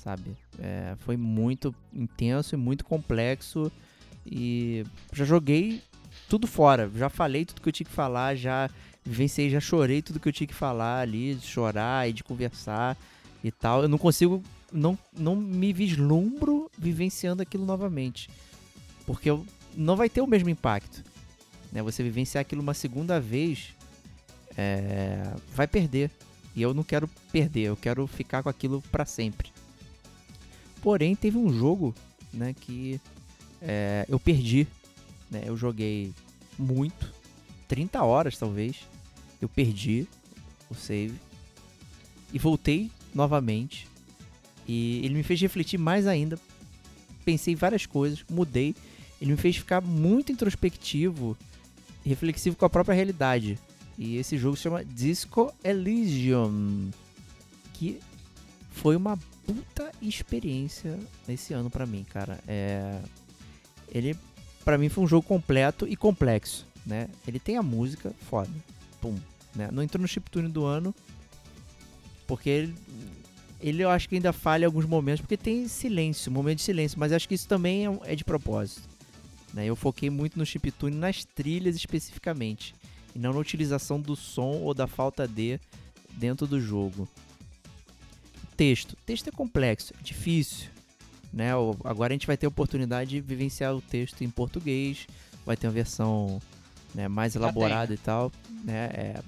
sabe? 0.07 0.37
É, 0.61 0.95
foi 0.99 1.17
muito 1.17 1.75
intenso 1.93 2.55
e 2.55 2.57
muito 2.57 2.85
complexo 2.85 3.73
e 4.25 4.85
já 5.13 5.25
joguei 5.25 5.83
tudo 6.29 6.47
fora, 6.47 6.89
já 6.95 7.09
falei 7.09 7.45
tudo 7.45 7.61
que 7.61 7.69
eu 7.69 7.73
tinha 7.73 7.89
que 7.89 7.93
falar, 7.93 8.37
já 8.37 8.71
vivenciei, 9.05 9.51
já 9.51 9.59
chorei 9.59 10.01
tudo 10.01 10.21
que 10.21 10.29
eu 10.29 10.33
tinha 10.33 10.47
que 10.47 10.55
falar 10.55 11.01
ali, 11.01 11.35
de 11.35 11.45
chorar 11.45 12.09
e 12.09 12.13
de 12.13 12.23
conversar 12.23 12.97
e 13.43 13.51
tal. 13.51 13.83
Eu 13.83 13.89
não 13.89 13.99
consigo, 13.99 14.41
não, 14.73 14.97
não 15.13 15.35
me 15.35 15.73
vislumbro 15.73 16.71
vivenciando 16.79 17.43
aquilo 17.43 17.67
novamente, 17.67 18.31
porque 19.05 19.29
eu, 19.29 19.45
não 19.75 19.97
vai 19.97 20.09
ter 20.09 20.21
o 20.21 20.27
mesmo 20.27 20.49
impacto. 20.49 21.03
Né? 21.73 21.83
Você 21.83 22.05
vivenciar 22.05 22.43
aquilo 22.43 22.63
uma 22.63 22.75
segunda 22.75 23.19
vez 23.19 23.75
é, 24.57 25.35
vai 25.53 25.67
perder. 25.67 26.13
E 26.55 26.63
eu 26.63 26.73
não 26.73 26.83
quero 26.85 27.07
perder, 27.31 27.65
eu 27.65 27.77
quero 27.77 28.07
ficar 28.07 28.43
com 28.43 28.49
aquilo 28.49 28.81
para 28.91 29.05
sempre. 29.05 29.56
Porém, 30.87 31.17
teve 31.17 31.37
um 31.37 31.53
jogo, 31.53 31.93
né, 32.33 32.55
que 32.55 33.01
é, 33.61 34.07
eu 34.09 34.21
perdi. 34.21 34.69
Né, 35.29 35.43
eu 35.45 35.57
joguei 35.57 36.13
muito, 36.57 37.13
30 37.67 38.05
horas 38.05 38.39
talvez. 38.39 38.77
Eu 39.43 39.49
perdi 39.49 40.07
o 40.71 40.77
save 40.77 41.19
e 42.33 42.39
voltei 42.39 42.89
novamente. 43.13 43.89
E 44.65 45.01
ele 45.05 45.15
me 45.15 45.25
fez 45.25 45.41
refletir 45.41 45.77
mais 45.77 46.07
ainda. 46.07 46.39
Pensei 47.25 47.55
em 47.55 47.57
várias 47.57 47.85
coisas, 47.85 48.25
mudei. 48.31 48.73
Ele 49.21 49.33
me 49.33 49.37
fez 49.37 49.57
ficar 49.57 49.81
muito 49.81 50.31
introspectivo 50.31 51.37
reflexivo 52.05 52.55
com 52.55 52.65
a 52.65 52.71
própria 52.71 52.95
realidade. 52.95 53.59
E 53.99 54.19
esse 54.19 54.39
jogo 54.39 54.57
se 54.57 54.63
chama 54.63 54.85
Disco 54.85 55.53
Elysium, 55.65 56.93
que 57.73 57.99
foi 58.71 58.95
uma 58.95 59.19
puta 59.47 59.93
experiência 60.03 60.99
nesse 61.27 61.55
ano 61.55 61.71
pra 61.71 61.87
mim, 61.87 62.05
cara. 62.05 62.39
É... 62.47 63.01
Ele, 63.89 64.17
pra 64.65 64.77
mim, 64.77 64.89
foi 64.89 65.05
um 65.05 65.07
jogo 65.07 65.27
completo 65.27 65.87
e 65.87 65.97
complexo, 65.97 66.67
né? 66.85 67.09
Ele 67.27 67.39
tem 67.39 67.57
a 67.57 67.63
música, 67.63 68.13
foda, 68.29 68.51
pum, 69.01 69.15
né? 69.55 69.69
Não 69.73 69.83
entrou 69.83 70.03
no 70.03 70.09
chiptune 70.09 70.49
do 70.49 70.65
ano, 70.65 70.95
porque 72.27 72.51
ele, 72.51 72.75
ele 73.61 73.83
eu 73.85 73.91
acho 73.91 74.09
que 74.09 74.17
ainda 74.17 74.33
falha 74.33 74.65
em 74.65 74.67
alguns 74.67 74.85
momentos, 74.85 75.21
porque 75.21 75.37
tem 75.37 75.69
silêncio, 75.69 76.33
momento 76.33 76.59
de 76.59 76.65
silêncio, 76.65 76.99
mas 76.99 77.13
acho 77.13 77.29
que 77.29 77.35
isso 77.35 77.47
também 77.47 77.87
é, 77.87 77.99
é 78.05 78.17
de 78.17 78.25
propósito. 78.25 78.83
Né? 79.55 79.67
Eu 79.67 79.77
foquei 79.77 80.11
muito 80.11 80.37
no 80.37 80.45
chiptune, 80.45 80.97
nas 80.97 81.25
trilhas 81.25 81.77
especificamente, 81.77 82.75
e 83.15 83.19
não 83.19 83.33
na 83.33 83.39
utilização 83.39 84.01
do 84.01 84.17
som 84.17 84.59
ou 84.61 84.75
da 84.75 84.89
falta 84.89 85.29
de 85.29 85.61
dentro 86.19 86.47
do 86.47 86.61
jogo 86.61 87.09
texto. 88.57 88.93
O 88.93 88.97
texto 89.05 89.29
é 89.29 89.31
complexo, 89.31 89.93
é 89.99 90.03
difícil. 90.03 90.69
Né? 91.33 91.51
Agora 91.85 92.13
a 92.13 92.15
gente 92.15 92.27
vai 92.27 92.37
ter 92.37 92.47
a 92.47 92.49
oportunidade 92.49 93.11
de 93.11 93.21
vivenciar 93.21 93.75
o 93.75 93.81
texto 93.81 94.23
em 94.23 94.31
português, 94.31 95.07
vai 95.45 95.57
ter 95.57 95.67
uma 95.67 95.73
versão 95.73 96.41
né, 96.95 97.09
mais 97.09 97.37
elaborada 97.37 97.93
e 97.93 97.99
tal. 97.99 98.33
Né? 98.65 98.87
É, 98.93 99.23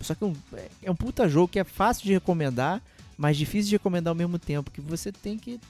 só 0.00 0.14
que 0.14 0.22
é 0.22 0.26
um, 0.26 0.36
é 0.82 0.90
um 0.90 0.96
puta 0.96 1.28
jogo 1.28 1.48
que 1.48 1.58
é 1.58 1.64
fácil 1.64 2.04
de 2.04 2.12
recomendar, 2.12 2.82
mas 3.16 3.36
difícil 3.36 3.70
de 3.70 3.74
recomendar 3.76 4.12
ao 4.12 4.16
mesmo 4.16 4.38
tempo, 4.38 4.70
que 4.70 4.80
você 4.80 5.10
tem 5.10 5.38
que... 5.38 5.60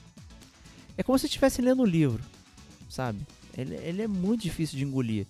É 0.97 1.03
como 1.03 1.17
se 1.17 1.25
estivesse 1.25 1.61
lendo 1.61 1.81
um 1.81 1.85
livro, 1.85 2.23
sabe? 2.89 3.19
Ele, 3.57 3.75
ele 3.75 4.01
é 4.01 4.07
muito 4.07 4.41
difícil 4.41 4.77
de 4.77 4.83
engolir. 4.83 5.27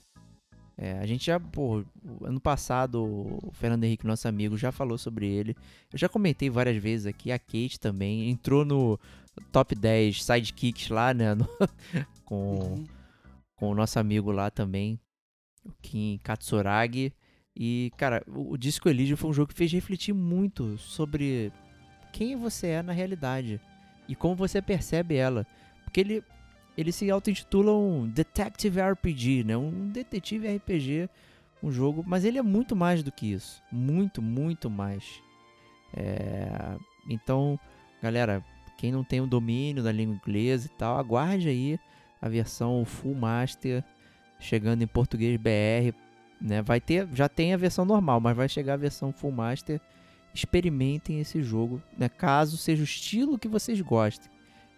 É, 0.78 1.00
a 1.00 1.06
gente 1.06 1.26
já, 1.28 1.40
pô, 1.40 1.84
ano 2.22 2.40
passado 2.40 3.02
o 3.04 3.52
Fernando 3.54 3.86
Henrique, 3.86 4.06
nosso 4.06 4.28
amigo, 4.28 4.58
já 4.58 4.72
falou 4.72 4.98
sobre 4.98 5.26
ele. 5.28 5.56
Eu 5.92 5.98
já 5.98 6.10
comentei 6.10 6.50
várias 6.50 6.76
vezes 6.78 7.06
aqui, 7.06 7.32
a 7.32 7.40
Kate 7.40 7.80
também 7.80 8.30
entrou 8.30 8.66
no 8.66 9.00
top 9.54 9.74
10 9.74 10.22
sidekicks 10.24 10.90
lá, 10.90 11.14
né? 11.14 11.34
no- 11.34 11.48
com, 12.26 12.84
com 13.56 13.70
o 13.70 13.76
nosso 13.76 13.98
amigo 14.00 14.32
lá 14.32 14.50
também, 14.52 15.00
o 15.64 15.72
Kim 15.82 16.20
Katsuragi. 16.24 17.14
E, 17.56 17.90
cara, 17.96 18.22
o, 18.28 18.52
o 18.54 18.58
Disco 18.58 18.90
Elysium 18.90 19.16
foi 19.16 19.30
um 19.30 19.34
jogo 19.34 19.48
que 19.54 19.58
fez 19.58 19.72
refletir 19.72 20.14
muito 20.14 20.78
sobre 20.78 21.54
quem 22.12 22.36
você 22.36 22.68
é 22.68 22.82
na 22.82 22.92
realidade 22.92 23.62
e 24.10 24.16
como 24.16 24.36
você 24.36 24.62
percebe 24.62 25.16
ela. 25.16 25.48
Porque 25.86 26.02
ele, 26.02 26.24
ele 26.78 26.92
se 26.92 27.10
auto-intitula 27.10 27.74
um 27.74 28.08
Detective 28.08 28.82
RPG, 28.82 29.44
né? 29.46 29.58
Um 29.58 29.90
detetive 29.90 30.48
RPG, 30.48 31.10
um 31.64 31.72
jogo, 31.72 32.04
mas 32.06 32.26
ele 32.26 32.38
é 32.38 32.42
muito 32.42 32.76
mais 32.76 33.02
do 33.02 33.12
que 33.12 33.32
isso. 33.32 33.62
Muito, 33.72 34.22
muito 34.22 34.70
mais. 34.70 35.22
É, 35.94 36.78
Então, 37.10 37.60
galera, 38.02 38.44
quem 38.78 38.92
não 38.92 39.04
tem 39.04 39.22
o 39.22 39.28
domínio 39.28 39.84
da 39.84 39.92
língua 39.92 40.16
inglesa 40.16 40.68
e 40.68 40.78
tal, 40.78 40.98
aguarde 40.98 41.48
aí 41.48 41.80
a 42.22 42.28
versão 42.28 42.84
Full 42.84 43.16
Master 43.16 43.84
chegando 44.40 44.82
em 44.82 44.88
português 44.88 45.38
BR, 45.38 45.96
né? 46.42 46.62
Vai 46.62 46.82
ter, 46.82 47.08
já 47.14 47.30
tem 47.30 47.54
a 47.54 47.58
versão 47.58 47.86
normal, 47.86 48.20
mas 48.20 48.36
vai 48.36 48.50
chegar 48.50 48.74
a 48.74 48.78
versão 48.78 49.12
Full 49.12 49.32
Master. 49.32 49.80
Experimentem 50.34 51.20
esse 51.22 51.42
jogo, 51.42 51.82
né? 51.98 52.10
Caso 52.10 52.58
seja 52.58 52.82
o 52.82 52.86
estilo 52.86 53.40
que 53.40 53.48
vocês 53.48 53.80
gostem, 53.80 54.30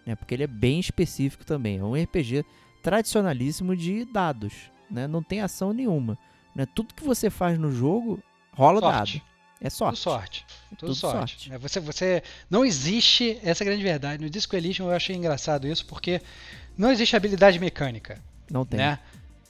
né? 0.08 0.16
Porque 0.16 0.34
ele 0.34 0.44
é 0.44 0.48
bem 0.48 0.80
específico 0.80 1.45
também. 1.45 1.80
É 1.80 1.84
um 1.84 1.94
RPG 2.02 2.45
tradicionalíssimo 2.82 3.76
de 3.76 4.06
dados, 4.06 4.53
né? 4.90 5.06
Não 5.06 5.22
tem 5.22 5.42
ação 5.42 5.74
nenhuma, 5.74 6.18
né? 6.56 6.66
Tudo 6.74 6.94
que 6.94 7.03
você 7.03 7.30
faz 7.30 7.60
no 7.60 7.69
jogo 7.72 8.24
rola 8.53 8.80
Sorte. 8.80 9.18
dado. 9.18 9.27
É 9.60 9.69
sorte. 9.69 9.98
Tudo 9.98 10.03
sorte. 10.03 10.45
Tudo, 10.69 10.80
Tudo 10.80 10.95
sorte. 10.95 11.18
sorte. 11.18 11.53
É, 11.53 11.58
Você, 11.58 11.80
você 11.80 12.24
não 12.50 12.64
existe, 12.64 13.40
essa 13.44 13.64
é 13.64 13.66
a 13.66 13.69
grande 13.69 13.84
verdade. 13.84 14.24
No 14.24 14.30
Disco 14.30 14.56
Elysium 14.56 14.88
eu 14.88 14.95
achei 14.95 15.16
engraçado 15.16 15.68
isso 15.68 15.86
porque 15.86 16.22
não 16.77 16.92
existe 16.92 17.16
habilidade 17.16 17.60
mecânica. 17.60 18.22
Não 18.50 18.64
tem. 18.66 18.80
Né? 18.80 19.00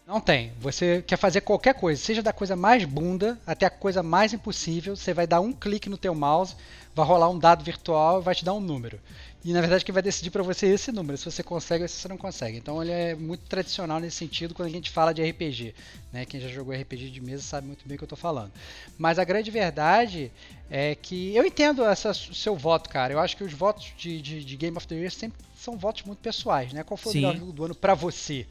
Não 0.08 0.22
tem. 0.22 0.54
Você 0.62 1.04
quer 1.06 1.18
fazer 1.18 1.42
qualquer 1.42 1.74
coisa, 1.74 2.02
seja 2.02 2.24
da 2.24 2.32
coisa 2.32 2.56
mais 2.56 2.86
bunda 2.86 3.38
até 3.46 3.66
a 3.66 3.70
coisa 3.70 4.02
mais 4.02 4.32
impossível, 4.32 4.96
você 4.96 5.14
vai 5.14 5.28
dar 5.28 5.42
um 5.42 5.52
clique 5.52 5.90
no 5.90 5.98
teu 5.98 6.16
mouse, 6.16 6.56
vai 6.96 7.06
rolar 7.06 7.30
um 7.30 7.38
dado 7.38 7.62
virtual 7.62 8.22
e 8.22 8.24
vai 8.24 8.34
te 8.34 8.46
dar 8.46 8.54
um 8.54 8.62
número. 8.62 8.98
E 9.48 9.54
na 9.54 9.62
verdade 9.62 9.86
quem 9.86 9.94
vai 9.94 10.04
decidir 10.04 10.30
para 10.30 10.44
você 10.44 10.66
é 10.66 10.70
esse 10.72 10.92
número, 10.92 11.18
se 11.18 11.24
você 11.24 11.42
consegue 11.42 11.82
ou 11.82 11.88
se 11.88 11.96
você 11.96 12.10
não 12.10 12.18
consegue. 12.18 12.58
Então 12.58 12.84
ele 12.84 12.92
é 12.92 13.16
muito 13.16 13.46
tradicional 13.46 13.98
nesse 13.98 14.18
sentido 14.18 14.54
quando 14.54 14.68
a 14.68 14.72
gente 14.72 14.90
fala 14.90 15.14
de 15.14 15.24
RPG. 15.24 15.74
Né? 16.12 16.26
Quem 16.26 16.42
já 16.42 16.50
jogou 16.50 16.76
RPG 16.76 17.10
de 17.10 17.22
mesa 17.22 17.44
sabe 17.44 17.66
muito 17.66 17.88
bem 17.88 17.96
o 17.96 17.98
que 17.98 18.04
eu 18.04 18.08
estou 18.08 18.18
falando. 18.18 18.52
Mas 18.98 19.18
a 19.18 19.24
grande 19.24 19.50
verdade 19.50 20.34
é 20.70 20.96
que 20.96 21.34
eu 21.34 21.46
entendo 21.46 21.82
essa, 21.86 22.12
o 22.12 22.36
seu 22.36 22.58
voto, 22.58 22.90
cara. 22.90 23.14
Eu 23.14 23.22
acho 23.22 23.38
que 23.38 23.44
os 23.46 23.54
votos 23.54 23.94
de, 23.98 24.22
de, 24.22 24.44
de 24.44 24.58
Game 24.58 24.76
of 24.76 24.86
the 24.86 24.96
Year 24.96 25.12
sempre 25.12 25.38
são 25.58 25.78
votos 25.78 26.04
muito 26.04 26.20
pessoais, 26.20 26.74
né? 26.74 26.84
Qual 26.84 26.98
foi 26.98 27.14
Sim. 27.14 27.20
o 27.20 27.22
melhor 27.22 27.40
jogo 27.40 27.54
do 27.54 27.64
ano 27.64 27.76
para 27.76 27.94
você? 27.94 28.46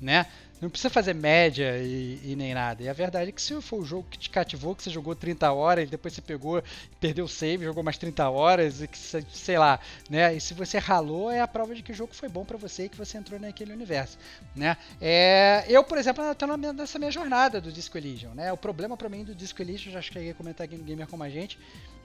Né? 0.00 0.24
Não 0.60 0.68
precisa 0.68 0.90
fazer 0.90 1.14
média 1.14 1.78
e, 1.78 2.20
e 2.32 2.36
nem 2.36 2.52
nada. 2.52 2.82
E 2.82 2.88
a 2.88 2.92
verdade 2.92 3.28
é 3.28 3.32
que 3.32 3.40
se 3.40 3.60
for 3.62 3.80
o 3.80 3.84
jogo 3.84 4.06
que 4.10 4.18
te 4.18 4.28
cativou, 4.28 4.74
que 4.74 4.82
você 4.82 4.90
jogou 4.90 5.14
30 5.14 5.52
horas, 5.52 5.84
e 5.84 5.86
depois 5.90 6.12
você 6.12 6.20
pegou, 6.20 6.60
perdeu 7.00 7.26
o 7.26 7.28
save, 7.28 7.64
jogou 7.64 7.82
mais 7.84 7.96
30 7.96 8.28
horas, 8.28 8.82
e 8.82 8.88
que 8.88 8.98
sei 8.98 9.56
lá, 9.56 9.78
né? 10.10 10.34
E 10.34 10.40
se 10.40 10.54
você 10.54 10.78
ralou, 10.78 11.30
é 11.30 11.40
a 11.40 11.46
prova 11.46 11.74
de 11.76 11.82
que 11.82 11.92
o 11.92 11.94
jogo 11.94 12.12
foi 12.12 12.28
bom 12.28 12.44
pra 12.44 12.56
você 12.58 12.86
e 12.86 12.88
que 12.88 12.96
você 12.96 13.16
entrou 13.18 13.38
naquele 13.38 13.72
universo, 13.72 14.18
né? 14.56 14.76
É, 15.00 15.64
eu, 15.68 15.84
por 15.84 15.96
exemplo, 15.96 16.24
minha- 16.58 16.72
nessa 16.72 16.98
minha 16.98 17.10
jornada 17.12 17.60
do 17.60 17.70
Disco 17.70 17.96
Elysium, 17.96 18.34
né? 18.34 18.52
O 18.52 18.56
problema 18.56 18.96
pra 18.96 19.08
mim 19.08 19.22
do 19.24 19.34
Disco 19.34 19.62
Elysium, 19.62 19.92
já 19.92 20.02
cheguei 20.02 20.30
a 20.30 20.34
comentar 20.34 20.64
aqui 20.64 20.76
no 20.76 20.82
Gamer 20.82 21.06
Como 21.06 21.22
a 21.22 21.30
Gente, 21.30 21.56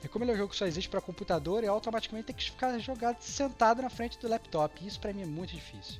é 0.03 0.07
como 0.07 0.25
ele 0.25 0.31
é 0.31 0.35
um 0.35 0.37
jogo 0.37 0.51
que 0.51 0.57
só 0.57 0.67
existe 0.67 0.89
pra 0.89 1.01
computador, 1.01 1.63
e 1.63 1.67
automaticamente 1.67 2.27
tem 2.27 2.35
que 2.35 2.43
ficar 2.45 2.77
jogado 2.77 3.19
sentado 3.21 3.81
na 3.81 3.89
frente 3.89 4.19
do 4.19 4.27
laptop. 4.27 4.85
Isso 4.85 4.99
pra 4.99 5.11
mim 5.11 5.23
é 5.23 5.25
muito 5.25 5.55
difícil. 5.55 5.95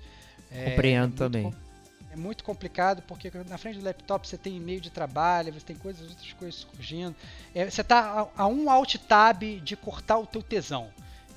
É, 0.52 0.70
Compreendo 0.72 0.98
é 0.98 1.08
muito 1.08 1.18
também. 1.18 1.44
com- 1.52 1.73
é 2.14 2.16
muito 2.16 2.44
complicado 2.44 3.02
porque 3.08 3.32
na 3.50 3.58
frente 3.58 3.80
do 3.80 3.86
laptop 3.86 4.28
você 4.28 4.38
tem 4.38 4.56
e-mail 4.56 4.80
de 4.80 4.90
trabalho, 4.92 5.52
você 5.52 5.66
tem 5.66 5.76
coisas, 5.76 6.08
outras 6.10 6.34
coisas 6.34 6.56
surgindo. 6.62 7.16
É, 7.56 7.70
você 7.70 7.84
tá 7.84 8.30
a, 8.38 8.44
a 8.44 8.48
um 8.48 8.70
alt 8.70 8.96
tab 9.08 9.42
de 9.62 9.76
cortar 9.76 10.20
o 10.20 10.28
teu 10.28 10.42
tesão. 10.44 10.90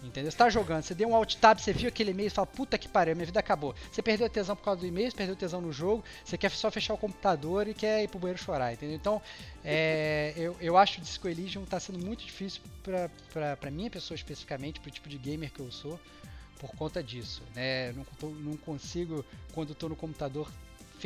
Entendeu? 0.03 0.31
Você 0.31 0.37
tá 0.37 0.49
jogando, 0.51 0.83
você 0.83 0.95
deu 0.95 1.09
um 1.09 1.17
alt 1.17 1.35
tab, 1.37 1.59
você 1.59 1.73
viu 1.73 1.89
aquele 1.89 2.11
e-mail 2.11 2.27
e 2.27 2.31
fala, 2.31 2.47
puta 2.47 2.77
que 2.79 2.87
pariu, 2.87 3.17
minha 3.17 3.25
vida 3.27 3.41
acabou. 3.41 3.75
Você 3.91 4.03
perdeu 4.03 4.27
o 4.27 4.31
tesão 4.31 4.55
por 4.55 4.63
causa 4.63 4.81
do 4.83 4.87
e-mail, 4.87 5.11
você 5.11 5.17
perdeu 5.17 5.35
o 5.35 5.39
tesão 5.39 5.61
no 5.61 5.73
jogo, 5.73 6.05
você 6.25 6.37
quer 6.39 6.51
só 6.51 6.71
fechar 6.71 6.93
o 6.95 6.99
computador 6.99 7.67
e 7.67 7.75
quer 7.75 8.05
ir 8.05 8.09
pro 8.09 8.19
banheiro 8.19 8.41
chorar, 8.41 8.73
entendeu? 8.75 8.95
Então, 8.95 9.21
é, 9.65 10.33
eu, 10.37 10.55
eu 10.61 10.77
acho 10.77 10.99
o 11.01 11.03
Disco 11.03 11.27
Elysium 11.27 11.65
tá 11.65 11.81
sendo 11.81 11.99
muito 11.99 12.25
difícil 12.25 12.61
pra, 12.85 13.11
pra, 13.33 13.57
pra 13.57 13.71
minha 13.71 13.91
pessoa 13.91 14.15
especificamente, 14.15 14.79
pro 14.79 14.91
tipo 14.91 15.09
de 15.09 15.17
gamer 15.19 15.51
que 15.51 15.61
eu 15.61 15.73
sou, 15.73 15.99
por 16.61 16.71
conta 16.77 17.03
disso, 17.03 17.43
né? 17.55 17.91
Não, 17.93 18.05
tô- 18.21 18.29
não 18.29 18.57
consigo, 18.59 19.25
quando 19.55 19.73
estou 19.73 19.89
no 19.89 19.97
computador, 19.97 20.49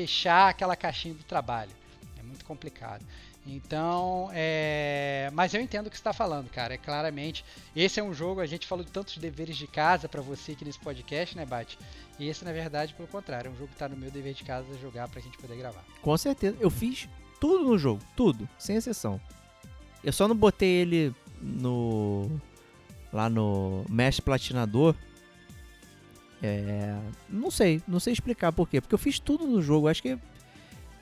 fechar 0.01 0.49
aquela 0.49 0.77
caixinha 0.77 1.15
do 1.15 1.25
trabalho. 1.25 1.71
É 2.19 2.23
muito 2.23 2.45
complicado. 2.45 3.05
Então, 3.47 4.31
é... 4.33 5.31
mas 5.33 5.53
eu 5.55 5.61
entendo 5.61 5.87
o 5.87 5.91
que 5.91 5.97
você 5.97 6.01
está 6.01 6.13
falando, 6.13 6.49
cara. 6.51 6.75
É 6.75 6.79
claramente, 6.79 7.45
esse 7.75 7.99
é 7.99 8.03
um 8.03 8.15
jogo. 8.15 8.41
A 8.41 8.47
gente 8.47 8.67
falou 8.67 8.85
de 8.85 8.91
tantos 8.91 9.17
deveres 9.19 9.57
de 9.57 9.67
casa 9.67 10.09
para 10.09 10.21
você 10.21 10.53
aqui 10.53 10.65
nesse 10.65 10.79
podcast, 10.79 11.37
né, 11.37 11.45
Bate? 11.45 11.79
E 12.19 12.29
esse, 12.29 12.45
na 12.45 12.53
verdade, 12.53 12.95
pelo 12.95 13.09
contrário, 13.09 13.49
é 13.49 13.51
um 13.53 13.57
jogo 13.57 13.69
que 13.69 13.75
está 13.75 13.89
no 13.89 13.97
meu 13.97 14.11
dever 14.11 14.35
de 14.35 14.45
casa 14.45 14.67
jogar 14.79 15.09
para 15.09 15.21
a 15.21 15.23
gente 15.23 15.39
poder 15.39 15.57
gravar. 15.57 15.85
Com 16.03 16.17
certeza. 16.17 16.57
Eu 16.61 16.71
fiz 16.71 17.09
tudo 17.41 17.65
no 17.65 17.79
jogo. 17.79 18.03
Tudo. 18.15 18.49
Sem 18.59 18.77
exceção. 18.77 19.21
Eu 20.05 20.13
só 20.13 20.29
não 20.29 20.37
botei 20.37 20.69
ele 20.69 21.15
no. 21.41 22.31
Lá 23.13 23.29
no 23.29 23.85
Mesh 23.89 24.21
Platinador. 24.21 24.95
É. 26.43 26.97
Não 27.29 27.51
sei. 27.51 27.83
Não 27.87 28.01
sei 28.01 28.13
explicar 28.13 28.53
por 28.53 28.69
quê. 28.69 28.81
Porque 28.81 28.95
eu 28.95 28.99
fiz 28.99 29.19
tudo 29.19 29.47
no 29.47 29.61
jogo. 29.61 29.89
Acho 29.89 30.03
que. 30.03 30.11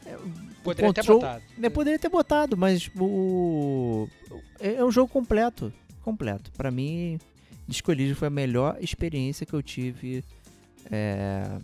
é, 0.07 0.17
Poderia 0.63 0.93
ter 0.93 1.05
botado. 1.05 1.43
né, 1.57 1.69
poderia 1.71 1.99
ter 1.99 2.09
botado, 2.09 2.57
mas 2.57 2.91
o. 2.99 4.09
É 4.61 4.75
é 4.75 4.85
um 4.85 4.91
jogo 4.91 5.11
completo. 5.13 5.73
Completo. 6.03 6.51
Pra 6.53 6.71
mim, 6.71 7.19
Disco 7.67 7.93
Elysium 7.93 8.17
foi 8.17 8.29
a 8.29 8.31
melhor 8.31 8.77
experiência 8.81 9.47
que 9.47 9.53
eu 9.55 9.63
tive 9.63 10.25
é, 10.91 11.59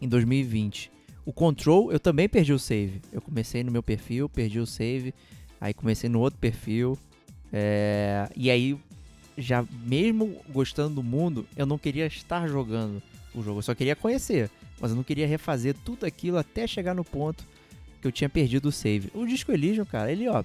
em 0.00 0.08
2020. 0.08 0.90
O 1.26 1.32
Control, 1.32 1.90
eu 1.92 2.00
também 2.00 2.28
perdi 2.28 2.52
o 2.52 2.58
save. 2.58 3.00
Eu 3.12 3.20
comecei 3.22 3.62
no 3.62 3.70
meu 3.72 3.82
perfil, 3.82 4.28
perdi 4.28 4.58
o 4.58 4.66
save. 4.66 5.14
Aí 5.60 5.72
comecei 5.72 6.10
no 6.10 6.20
outro 6.20 6.38
perfil. 6.38 6.98
é, 7.52 8.28
e 8.36 8.50
aí, 8.50 8.76
já 9.36 9.64
mesmo 9.84 10.40
gostando 10.48 10.96
do 10.96 11.02
mundo, 11.02 11.46
eu 11.56 11.66
não 11.66 11.78
queria 11.78 12.06
estar 12.06 12.46
jogando 12.48 13.02
o 13.34 13.42
jogo. 13.42 13.58
Eu 13.58 13.62
só 13.62 13.74
queria 13.74 13.96
conhecer. 13.96 14.50
Mas 14.80 14.90
eu 14.90 14.96
não 14.96 15.04
queria 15.04 15.26
refazer 15.26 15.74
tudo 15.84 16.04
aquilo 16.04 16.36
até 16.36 16.66
chegar 16.66 16.94
no 16.94 17.04
ponto 17.04 17.46
que 18.00 18.06
eu 18.06 18.12
tinha 18.12 18.28
perdido 18.28 18.68
o 18.68 18.72
save. 18.72 19.10
O 19.14 19.24
Disco 19.24 19.52
Elysium, 19.52 19.84
cara, 19.84 20.12
ele, 20.12 20.28
ó, 20.28 20.42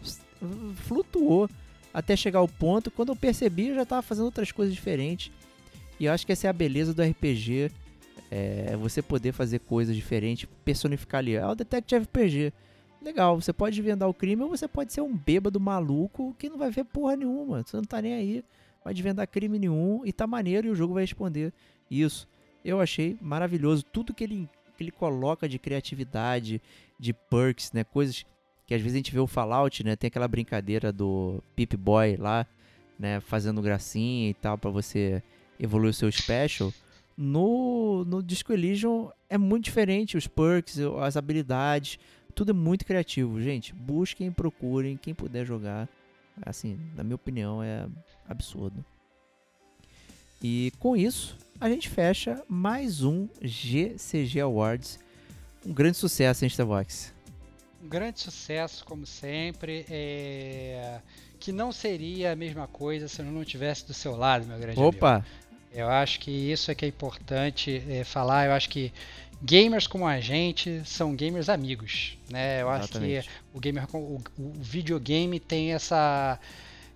flutuou 0.86 1.50
até 1.94 2.16
chegar 2.16 2.40
ao 2.40 2.48
ponto. 2.48 2.90
Quando 2.90 3.10
eu 3.10 3.16
percebi, 3.16 3.68
eu 3.68 3.76
já 3.76 3.86
tava 3.86 4.02
fazendo 4.02 4.26
outras 4.26 4.52
coisas 4.52 4.74
diferentes. 4.74 5.32
E 6.00 6.06
eu 6.06 6.14
acho 6.14 6.26
que 6.26 6.32
essa 6.32 6.48
é 6.48 6.50
a 6.50 6.54
beleza 6.54 6.94
do 6.94 7.02
RPG. 7.04 7.72
É 8.32 8.78
você 8.78 9.02
poder 9.02 9.32
fazer 9.32 9.60
coisas 9.60 9.96
diferentes, 9.96 10.48
personificar 10.64 11.20
ali. 11.20 11.36
É 11.36 11.46
o 11.46 11.56
Detective 11.56 12.04
RPG. 12.04 12.54
Legal, 13.02 13.42
você 13.42 13.52
pode 13.52 13.76
desvendar 13.76 14.08
o 14.08 14.14
crime 14.14 14.44
ou 14.44 14.50
você 14.50 14.68
pode 14.68 14.94
ser 14.94 15.02
um 15.02 15.16
bêbado 15.16 15.60
maluco 15.60 16.36
que 16.38 16.50
não 16.50 16.58
vai 16.58 16.70
ver 16.70 16.84
porra 16.84 17.16
nenhuma. 17.16 17.64
Você 17.66 17.76
não 17.76 17.84
tá 17.84 18.02
nem 18.02 18.14
aí, 18.14 18.44
vai 18.84 18.94
desvendar 18.94 19.28
crime 19.28 19.60
nenhum 19.60 20.02
e 20.06 20.12
tá 20.12 20.26
maneiro 20.26 20.68
e 20.68 20.72
o 20.72 20.76
jogo 20.76 20.94
vai 20.94 21.04
responder 21.04 21.54
isso. 21.90 22.28
Eu 22.64 22.82
achei 22.82 23.18
maravilhoso 23.22 23.84
tudo 23.84 24.14
que 24.14 24.24
ele, 24.24 24.50
que 24.78 24.84
ele 24.84 24.92
coloca 24.92 25.48
de 25.48 25.58
criatividade, 25.58 26.62
de 27.00 27.14
perks, 27.14 27.72
né? 27.72 27.84
Coisas 27.84 28.26
que 28.66 28.74
às 28.74 28.82
vezes 28.82 28.96
a 28.96 28.98
gente 28.98 29.12
vê 29.12 29.20
o 29.20 29.26
Fallout, 29.26 29.84
né? 29.84 29.96
Tem 29.96 30.10
aquela 30.10 30.28
brincadeira 30.28 30.92
do 30.92 31.42
Pip 31.56 31.76
Boy 31.76 32.18
lá, 32.18 32.46
né? 33.00 33.20
Fazendo 33.20 33.62
gracinha 33.62 34.30
e 34.30 34.34
tal 34.34 34.58
pra 34.58 34.70
você 34.70 35.24
evoluir 35.60 35.90
o 35.90 35.94
seu 35.94 36.12
special. 36.12 36.72
No, 37.18 38.06
no 38.06 38.22
Disco 38.22 38.54
Elysium 38.54 39.10
é 39.30 39.38
muito 39.38 39.66
diferente, 39.66 40.16
os 40.16 40.28
perks, 40.28 40.80
as 41.02 41.18
habilidades, 41.18 42.00
tudo 42.34 42.52
é 42.52 42.54
muito 42.54 42.86
criativo. 42.86 43.42
Gente, 43.42 43.74
busquem, 43.74 44.32
procurem, 44.32 44.96
quem 44.96 45.14
puder 45.14 45.46
jogar. 45.46 45.90
Assim, 46.46 46.80
na 46.96 47.04
minha 47.04 47.16
opinião, 47.16 47.62
é 47.62 47.88
absurdo. 48.28 48.84
E 50.42 50.72
com 50.80 50.96
isso, 50.96 51.36
a 51.60 51.70
gente 51.70 51.90
fecha 51.90 52.42
mais 52.48 53.04
um 53.04 53.28
GCG 53.42 54.40
Awards. 54.42 55.00
Um 55.66 55.74
grande 55.74 55.98
sucesso, 55.98 56.46
hein, 56.46 56.48
Starbox? 56.50 57.14
Um 57.84 57.90
grande 57.90 58.20
sucesso, 58.20 58.86
como 58.86 59.06
sempre. 59.06 59.86
é, 59.90 61.00
Que 61.40 61.52
não 61.52 61.72
seria 61.72 62.32
a 62.32 62.36
mesma 62.36 62.68
coisa 62.68 63.08
se 63.08 63.22
eu 63.22 63.26
não 63.26 63.44
tivesse 63.44 63.86
do 63.86 63.94
seu 63.94 64.16
lado, 64.16 64.46
meu 64.46 64.58
grande 64.58 64.80
amigo. 64.80 64.98
Opa! 64.98 65.26
Eu 65.72 65.88
acho 65.88 66.20
que 66.20 66.32
isso 66.32 66.72
é 66.72 66.76
que 66.76 66.86
é 66.86 66.88
importante 66.88 67.84
é, 67.88 68.04
falar. 68.04 68.48
Eu 68.48 68.54
acho 68.54 68.70
que 68.70 68.92
gamers 69.42 69.88
como 69.88 70.06
a 70.06 70.20
gente 70.20 70.82
são 70.86 71.16
gamers 71.16 71.50
amigos, 71.50 72.18
né? 72.30 72.62
Eu 72.62 72.70
acho 72.70 72.86
Exatamente. 72.86 73.28
que 73.28 73.34
o 73.54 73.60
gamer, 73.60 73.86
o, 73.96 74.22
o 74.38 74.54
videogame 74.60 75.40
tem 75.40 75.74
essa 75.74 76.40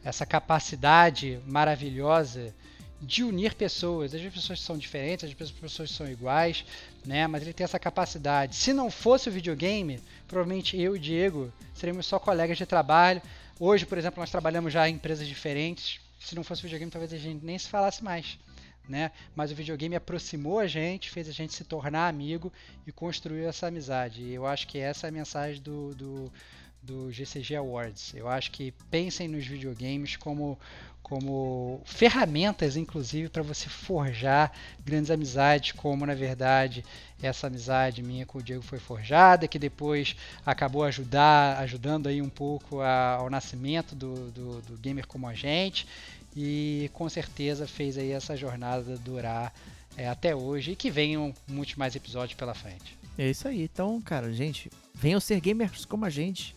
essa 0.03 0.25
capacidade 0.25 1.39
maravilhosa 1.45 2.53
de 3.01 3.23
unir 3.23 3.53
pessoas. 3.53 4.13
Às 4.13 4.21
vezes 4.21 4.27
as 4.27 4.33
pessoas 4.33 4.61
são 4.61 4.77
diferentes, 4.77 5.25
às 5.25 5.31
vezes 5.31 5.53
as 5.53 5.59
pessoas 5.59 5.91
são 5.91 6.09
iguais, 6.09 6.65
né? 7.05 7.27
Mas 7.27 7.41
ele 7.41 7.53
tem 7.53 7.63
essa 7.63 7.79
capacidade. 7.79 8.55
Se 8.55 8.73
não 8.73 8.89
fosse 8.91 9.29
o 9.29 9.31
videogame, 9.31 10.01
provavelmente 10.27 10.79
eu 10.79 10.95
e 10.95 10.97
o 10.97 11.01
Diego 11.01 11.53
seríamos 11.73 12.05
só 12.05 12.19
colegas 12.19 12.57
de 12.57 12.65
trabalho. 12.65 13.21
Hoje, 13.59 13.85
por 13.85 13.97
exemplo, 13.97 14.19
nós 14.19 14.31
trabalhamos 14.31 14.73
já 14.73 14.89
em 14.89 14.95
empresas 14.95 15.27
diferentes. 15.27 15.99
Se 16.19 16.35
não 16.35 16.43
fosse 16.43 16.61
o 16.61 16.63
videogame, 16.63 16.91
talvez 16.91 17.13
a 17.13 17.17
gente 17.17 17.45
nem 17.45 17.57
se 17.57 17.67
falasse 17.67 18.03
mais. 18.03 18.37
Né? 18.87 19.11
Mas 19.33 19.51
o 19.51 19.55
videogame 19.55 19.95
aproximou 19.95 20.59
a 20.59 20.67
gente, 20.67 21.09
fez 21.09 21.29
a 21.29 21.31
gente 21.31 21.53
se 21.53 21.63
tornar 21.63 22.07
amigo 22.09 22.51
e 22.85 22.91
construiu 22.91 23.47
essa 23.47 23.67
amizade. 23.67 24.21
E 24.23 24.33
eu 24.33 24.45
acho 24.45 24.67
que 24.67 24.77
essa 24.77 25.07
é 25.07 25.09
a 25.09 25.11
mensagem 25.11 25.61
do, 25.61 25.95
do, 25.95 26.33
do 26.81 27.11
GCG 27.11 27.55
Awards. 27.55 28.13
Eu 28.13 28.27
acho 28.27 28.51
que 28.51 28.73
pensem 28.91 29.29
nos 29.29 29.45
videogames 29.47 30.17
como, 30.17 30.59
como 31.01 31.81
ferramentas, 31.85 32.75
inclusive, 32.75 33.29
para 33.29 33.41
você 33.41 33.69
forjar 33.69 34.51
grandes 34.83 35.09
amizades, 35.09 35.71
como 35.71 36.05
na 36.05 36.13
verdade 36.13 36.83
essa 37.21 37.47
amizade 37.47 38.03
minha 38.03 38.25
com 38.25 38.39
o 38.39 38.43
Diego 38.43 38.61
foi 38.61 38.79
forjada, 38.79 39.47
que 39.47 39.57
depois 39.57 40.13
acabou 40.45 40.83
ajudar, 40.83 41.57
ajudando 41.59 42.07
aí 42.07 42.21
um 42.21 42.29
pouco 42.29 42.81
a- 42.81 43.15
ao 43.15 43.29
nascimento 43.29 43.95
do, 43.95 44.29
do, 44.31 44.61
do 44.61 44.77
gamer 44.77 45.07
como 45.07 45.25
a 45.25 45.33
gente 45.33 45.87
e 46.35 46.89
com 46.93 47.07
certeza 47.09 47.67
fez 47.67 47.97
aí 47.97 48.11
essa 48.11 48.35
jornada 48.35 48.97
durar 48.97 49.53
é, 49.95 50.07
até 50.07 50.35
hoje 50.35 50.71
e 50.71 50.75
que 50.75 50.89
venham 50.89 51.33
muitos 51.47 51.75
mais 51.75 51.95
episódios 51.95 52.37
pela 52.37 52.53
frente. 52.53 52.97
É 53.17 53.29
isso 53.29 53.47
aí. 53.47 53.63
Então, 53.63 54.01
cara, 54.01 54.33
gente, 54.33 54.69
venham 54.93 55.19
ser 55.19 55.39
gamers 55.39 55.85
como 55.85 56.05
a 56.05 56.09
gente 56.09 56.55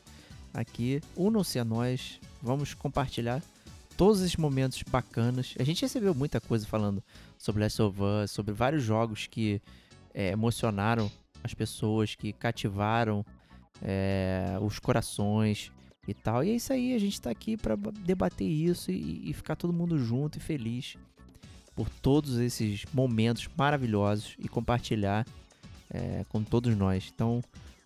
aqui. 0.54 1.00
Unam-se 1.16 1.58
a 1.58 1.64
nós. 1.64 2.18
Vamos 2.42 2.72
compartilhar 2.74 3.42
todos 3.96 4.20
esses 4.20 4.36
momentos 4.36 4.82
bacanas. 4.82 5.54
A 5.58 5.64
gente 5.64 5.82
recebeu 5.82 6.14
muita 6.14 6.40
coisa 6.40 6.66
falando 6.66 7.02
sobre 7.38 7.62
Last 7.62 7.82
of 7.82 7.98
Us, 8.00 8.30
sobre 8.30 8.52
vários 8.54 8.82
jogos 8.82 9.26
que 9.26 9.60
é, 10.14 10.30
emocionaram 10.30 11.10
as 11.44 11.52
pessoas, 11.52 12.14
que 12.14 12.32
cativaram 12.32 13.24
é, 13.82 14.56
os 14.60 14.78
corações 14.78 15.70
e 16.06 16.14
tal. 16.14 16.44
E 16.44 16.50
é 16.50 16.54
isso 16.54 16.72
aí, 16.72 16.94
a 16.94 16.98
gente 16.98 17.20
tá 17.20 17.30
aqui 17.30 17.56
para 17.56 17.76
debater 18.04 18.48
isso 18.48 18.90
e, 18.90 19.28
e, 19.28 19.32
ficar 19.32 19.56
todo 19.56 19.72
mundo 19.72 19.98
junto 19.98 20.38
e 20.38 20.40
feliz 20.40 20.96
por 21.74 21.88
todos 21.88 22.38
esses 22.38 22.84
momentos 22.92 23.48
maravilhosos 23.56 24.34
e 24.38 24.48
compartilhar 24.48 25.26
é, 25.90 26.24
com 26.28 26.42
todos 26.42 26.76
nós. 26.76 27.10
Então, 27.14 27.42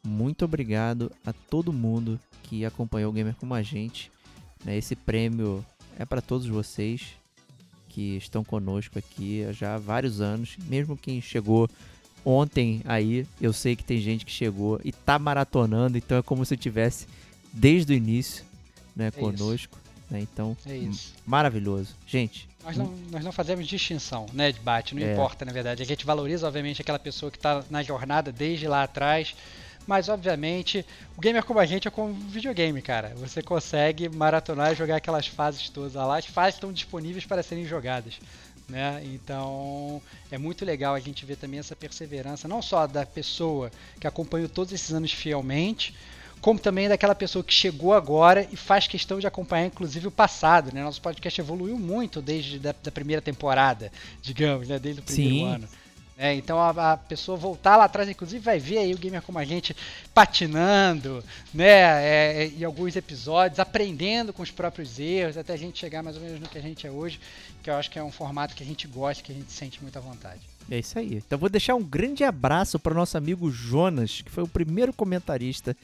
muito 0.06 0.44
obrigado 0.44 1.10
a 1.24 1.32
todo 1.32 1.72
mundo 1.72 2.18
que 2.44 2.64
acompanhou 2.64 3.10
o 3.10 3.12
Gamer 3.12 3.34
como 3.34 3.54
a 3.54 3.62
gente. 3.62 4.10
Né? 4.64 4.76
Esse 4.76 4.94
prêmio 4.94 5.64
é 5.98 6.04
para 6.04 6.20
todos 6.20 6.46
vocês 6.46 7.14
que 7.88 8.16
estão 8.16 8.44
conosco 8.44 8.98
aqui 8.98 9.44
já 9.52 9.74
há 9.74 9.78
vários 9.78 10.20
anos. 10.20 10.56
Mesmo 10.68 10.96
quem 10.96 11.20
chegou 11.20 11.68
ontem 12.24 12.82
aí, 12.84 13.26
eu 13.40 13.52
sei 13.52 13.74
que 13.74 13.84
tem 13.84 13.98
gente 13.98 14.24
que 14.24 14.32
chegou 14.32 14.80
e 14.84 14.92
tá 14.92 15.18
maratonando, 15.18 15.98
então 15.98 16.18
é 16.18 16.22
como 16.22 16.44
se 16.44 16.54
eu 16.54 16.58
tivesse 16.58 17.06
desde 17.52 17.92
o 17.92 17.96
início, 17.96 18.44
né, 18.94 19.08
é 19.08 19.10
conosco. 19.10 19.78
Né? 20.10 20.20
Então, 20.20 20.56
é 20.66 20.80
maravilhoso. 21.24 21.94
Gente. 22.06 22.48
Nós 22.64 22.76
não, 22.76 22.86
nós 23.10 23.24
não 23.24 23.32
fazemos 23.32 23.66
distinção, 23.66 24.26
né, 24.32 24.52
de 24.52 24.60
bate, 24.60 24.94
não 24.94 25.02
é. 25.02 25.12
importa, 25.12 25.44
na 25.44 25.52
verdade. 25.52 25.82
A 25.82 25.86
gente 25.86 26.04
valoriza, 26.04 26.46
obviamente, 26.46 26.82
aquela 26.82 26.98
pessoa 26.98 27.30
que 27.30 27.38
está 27.38 27.64
na 27.70 27.82
jornada 27.82 28.32
desde 28.32 28.66
lá 28.66 28.82
atrás. 28.82 29.34
Mas, 29.86 30.08
obviamente, 30.08 30.84
o 31.16 31.20
gamer 31.20 31.42
como 31.42 31.58
a 31.58 31.64
gente 31.66 31.88
é 31.88 31.90
como 31.90 32.12
videogame, 32.12 32.82
cara. 32.82 33.14
Você 33.16 33.42
consegue 33.42 34.08
maratonar 34.08 34.72
e 34.72 34.76
jogar 34.76 34.96
aquelas 34.96 35.26
fases 35.26 35.68
todas 35.70 35.94
lá. 35.94 36.18
As 36.18 36.26
fases 36.26 36.56
estão 36.56 36.72
disponíveis 36.72 37.24
para 37.24 37.42
serem 37.42 37.64
jogadas. 37.64 38.20
Né? 38.70 39.02
Então 39.04 40.00
é 40.30 40.38
muito 40.38 40.64
legal 40.64 40.94
a 40.94 41.00
gente 41.00 41.26
ver 41.26 41.36
também 41.36 41.58
essa 41.58 41.74
perseverança, 41.74 42.46
não 42.46 42.62
só 42.62 42.86
da 42.86 43.04
pessoa 43.04 43.68
que 43.98 44.06
acompanhou 44.06 44.48
todos 44.48 44.72
esses 44.72 44.92
anos 44.92 45.12
fielmente, 45.12 45.92
como 46.40 46.58
também 46.58 46.88
daquela 46.88 47.14
pessoa 47.14 47.44
que 47.44 47.52
chegou 47.52 47.92
agora 47.92 48.48
e 48.50 48.56
faz 48.56 48.86
questão 48.86 49.18
de 49.18 49.26
acompanhar, 49.26 49.66
inclusive, 49.66 50.08
o 50.08 50.10
passado. 50.10 50.72
Né? 50.72 50.82
Nosso 50.82 51.00
podcast 51.00 51.40
evoluiu 51.40 51.78
muito 51.78 52.22
desde 52.22 52.58
da, 52.58 52.74
da 52.82 52.90
primeira 52.90 53.20
temporada, 53.20 53.92
digamos, 54.22 54.68
né? 54.68 54.78
desde 54.78 55.00
o 55.00 55.04
primeiro 55.04 55.34
Sim. 55.34 55.46
ano. 55.46 55.68
É, 56.22 56.34
então 56.34 56.58
a, 56.58 56.92
a, 56.92 56.96
pessoa 56.98 57.34
voltar 57.38 57.78
lá 57.78 57.84
atrás, 57.84 58.06
inclusive, 58.06 58.44
vai 58.44 58.58
ver 58.58 58.76
aí 58.76 58.92
o 58.92 58.98
gamer 58.98 59.22
como 59.22 59.38
a 59.38 59.44
gente 59.46 59.74
patinando, 60.12 61.24
né? 61.52 61.64
É, 61.64 62.42
é, 62.42 62.46
em 62.58 62.62
alguns 62.62 62.94
episódios, 62.94 63.58
aprendendo 63.58 64.30
com 64.30 64.42
os 64.42 64.50
próprios 64.50 65.00
erros, 65.00 65.38
até 65.38 65.54
a 65.54 65.56
gente 65.56 65.78
chegar 65.78 66.02
mais 66.02 66.16
ou 66.16 66.22
menos 66.22 66.38
no 66.38 66.46
que 66.46 66.58
a 66.58 66.60
gente 66.60 66.86
é 66.86 66.90
hoje, 66.90 67.18
que 67.62 67.70
eu 67.70 67.74
acho 67.74 67.90
que 67.90 67.98
é 67.98 68.04
um 68.04 68.12
formato 68.12 68.54
que 68.54 68.62
a 68.62 68.66
gente 68.66 68.86
gosta, 68.86 69.22
que 69.22 69.32
a 69.32 69.34
gente 69.34 69.50
sente 69.50 69.80
muita 69.80 69.98
vontade. 69.98 70.42
É 70.70 70.78
isso 70.78 70.98
aí. 70.98 71.14
Então 71.14 71.38
vou 71.38 71.48
deixar 71.48 71.74
um 71.74 71.82
grande 71.82 72.22
abraço 72.22 72.78
para 72.78 72.92
o 72.92 72.96
nosso 72.96 73.16
amigo 73.16 73.50
Jonas, 73.50 74.20
que 74.20 74.30
foi 74.30 74.44
o 74.44 74.48
primeiro 74.48 74.92
comentarista 74.92 75.74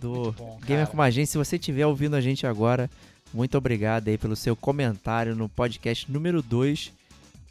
do 0.00 0.32
bom, 0.32 0.58
Gamer 0.66 0.86
como 0.86 1.02
a 1.02 1.10
gente. 1.10 1.28
Se 1.28 1.38
você 1.38 1.56
estiver 1.56 1.86
ouvindo 1.86 2.14
a 2.14 2.20
gente 2.20 2.46
agora, 2.46 2.90
muito 3.32 3.56
obrigado 3.56 4.08
aí 4.08 4.18
pelo 4.18 4.36
seu 4.36 4.54
comentário 4.54 5.34
no 5.34 5.48
podcast 5.48 6.10
número 6.10 6.42
2 6.42 6.92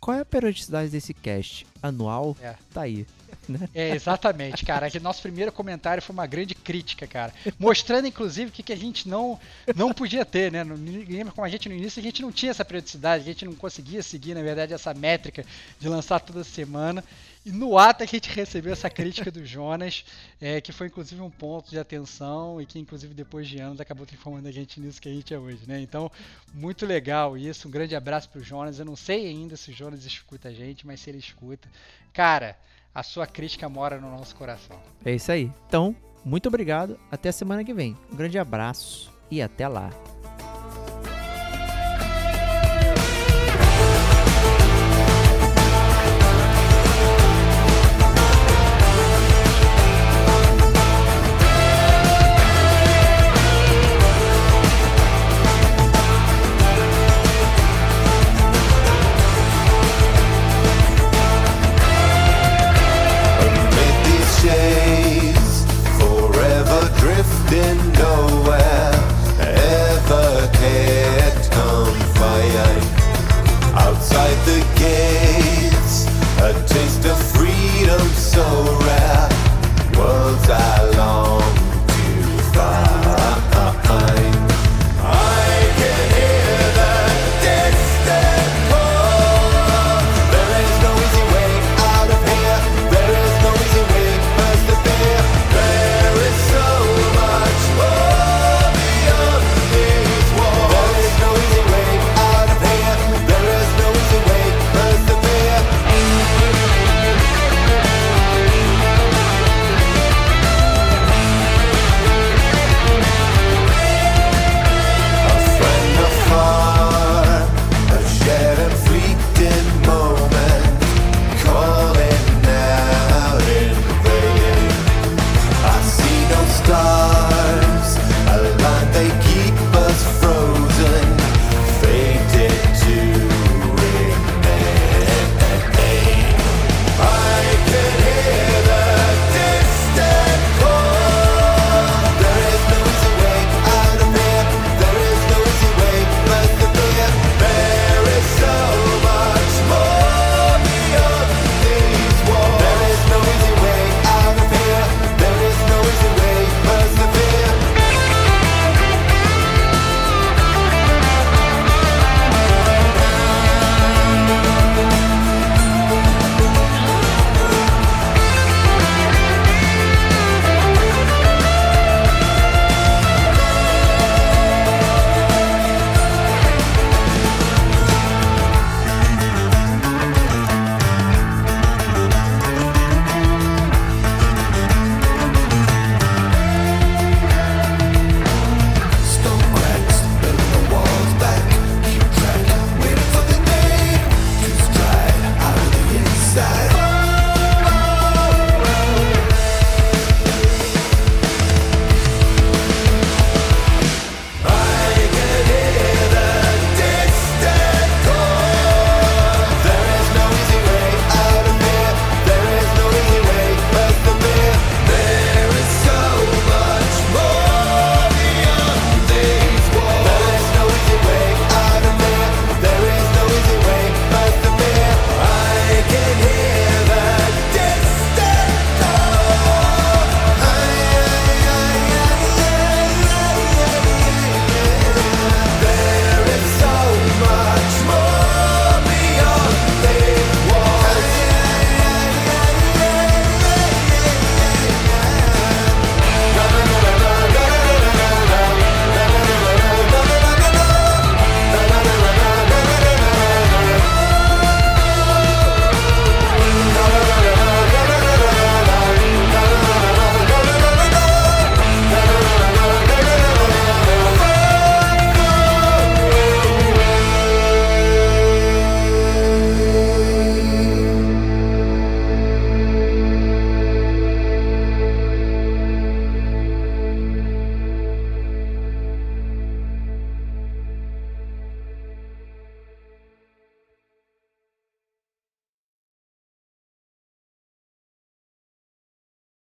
qual 0.03 0.17
é 0.17 0.19
a 0.19 0.25
periodicidade 0.25 0.89
desse 0.91 1.13
cast? 1.13 1.65
Anual? 1.81 2.35
É. 2.41 2.55
Tá 2.73 2.81
aí. 2.81 3.07
Né? 3.47 3.69
É, 3.73 3.95
exatamente, 3.95 4.65
cara. 4.65 4.87
Nosso 5.01 5.21
primeiro 5.21 5.51
comentário 5.51 6.01
foi 6.01 6.13
uma 6.13 6.27
grande 6.27 6.55
crítica, 6.55 7.05
cara. 7.07 7.33
Mostrando, 7.59 8.07
inclusive, 8.07 8.49
o 8.49 8.53
que, 8.53 8.63
que 8.63 8.73
a 8.73 8.77
gente 8.77 9.07
não, 9.07 9.39
não 9.75 9.93
podia 9.93 10.25
ter, 10.25 10.51
né? 10.51 10.63
Lembra 10.63 11.33
como 11.33 11.45
a 11.45 11.49
gente 11.49 11.67
no 11.69 11.75
início, 11.75 11.99
a 11.99 12.03
gente 12.03 12.21
não 12.21 12.31
tinha 12.31 12.51
essa 12.51 12.65
periodicidade, 12.65 13.23
a 13.23 13.25
gente 13.25 13.45
não 13.45 13.55
conseguia 13.55 14.01
seguir, 14.01 14.33
na 14.33 14.41
verdade, 14.41 14.73
essa 14.73 14.93
métrica 14.93 15.45
de 15.79 15.87
lançar 15.89 16.19
toda 16.19 16.43
semana. 16.43 17.03
E 17.45 17.51
no 17.51 17.77
ato 17.77 18.03
a 18.03 18.05
gente 18.05 18.29
recebeu 18.29 18.71
essa 18.71 18.89
crítica 18.89 19.29
do 19.29 19.45
Jonas, 19.45 20.05
é, 20.39 20.61
que 20.61 20.71
foi 20.71 20.87
inclusive 20.87 21.21
um 21.21 21.29
ponto 21.29 21.69
de 21.69 21.77
atenção 21.77 22.61
e 22.61 22.65
que 22.65 22.79
inclusive 22.79 23.13
depois 23.13 23.49
de 23.49 23.59
anos 23.59 23.81
acabou 23.81 24.05
transformando 24.05 24.47
a 24.47 24.51
gente 24.51 24.79
nisso 24.79 25.01
que 25.01 25.09
a 25.09 25.13
gente 25.13 25.33
é 25.33 25.37
hoje, 25.37 25.59
né? 25.67 25.81
Então, 25.81 26.09
muito 26.53 26.85
legal 26.85 27.37
isso. 27.37 27.67
Um 27.67 27.71
grande 27.71 27.97
abraço 27.97 28.29
pro 28.29 28.41
Jonas. 28.41 28.79
Eu 28.79 28.85
não 28.85 28.95
sei 28.95 29.27
ainda 29.27 29.57
se 29.57 29.71
o 29.71 29.73
Jonas 29.73 30.05
escuta 30.05 30.47
a 30.47 30.53
gente, 30.53 30.87
mas 30.87 31.01
se 31.01 31.09
ele 31.09 31.17
escuta, 31.17 31.67
cara, 32.13 32.57
a 32.93 33.03
sua 33.03 33.25
crítica 33.25 33.67
mora 33.67 33.99
no 33.99 34.09
nosso 34.09 34.35
coração. 34.35 34.77
É 35.03 35.13
isso 35.13 35.31
aí. 35.31 35.51
Então, 35.67 35.95
muito 36.23 36.47
obrigado. 36.47 36.99
Até 37.11 37.29
a 37.29 37.33
semana 37.33 37.63
que 37.63 37.73
vem. 37.73 37.97
Um 38.11 38.15
grande 38.15 38.37
abraço 38.37 39.11
e 39.29 39.41
até 39.41 39.67
lá. 39.67 39.89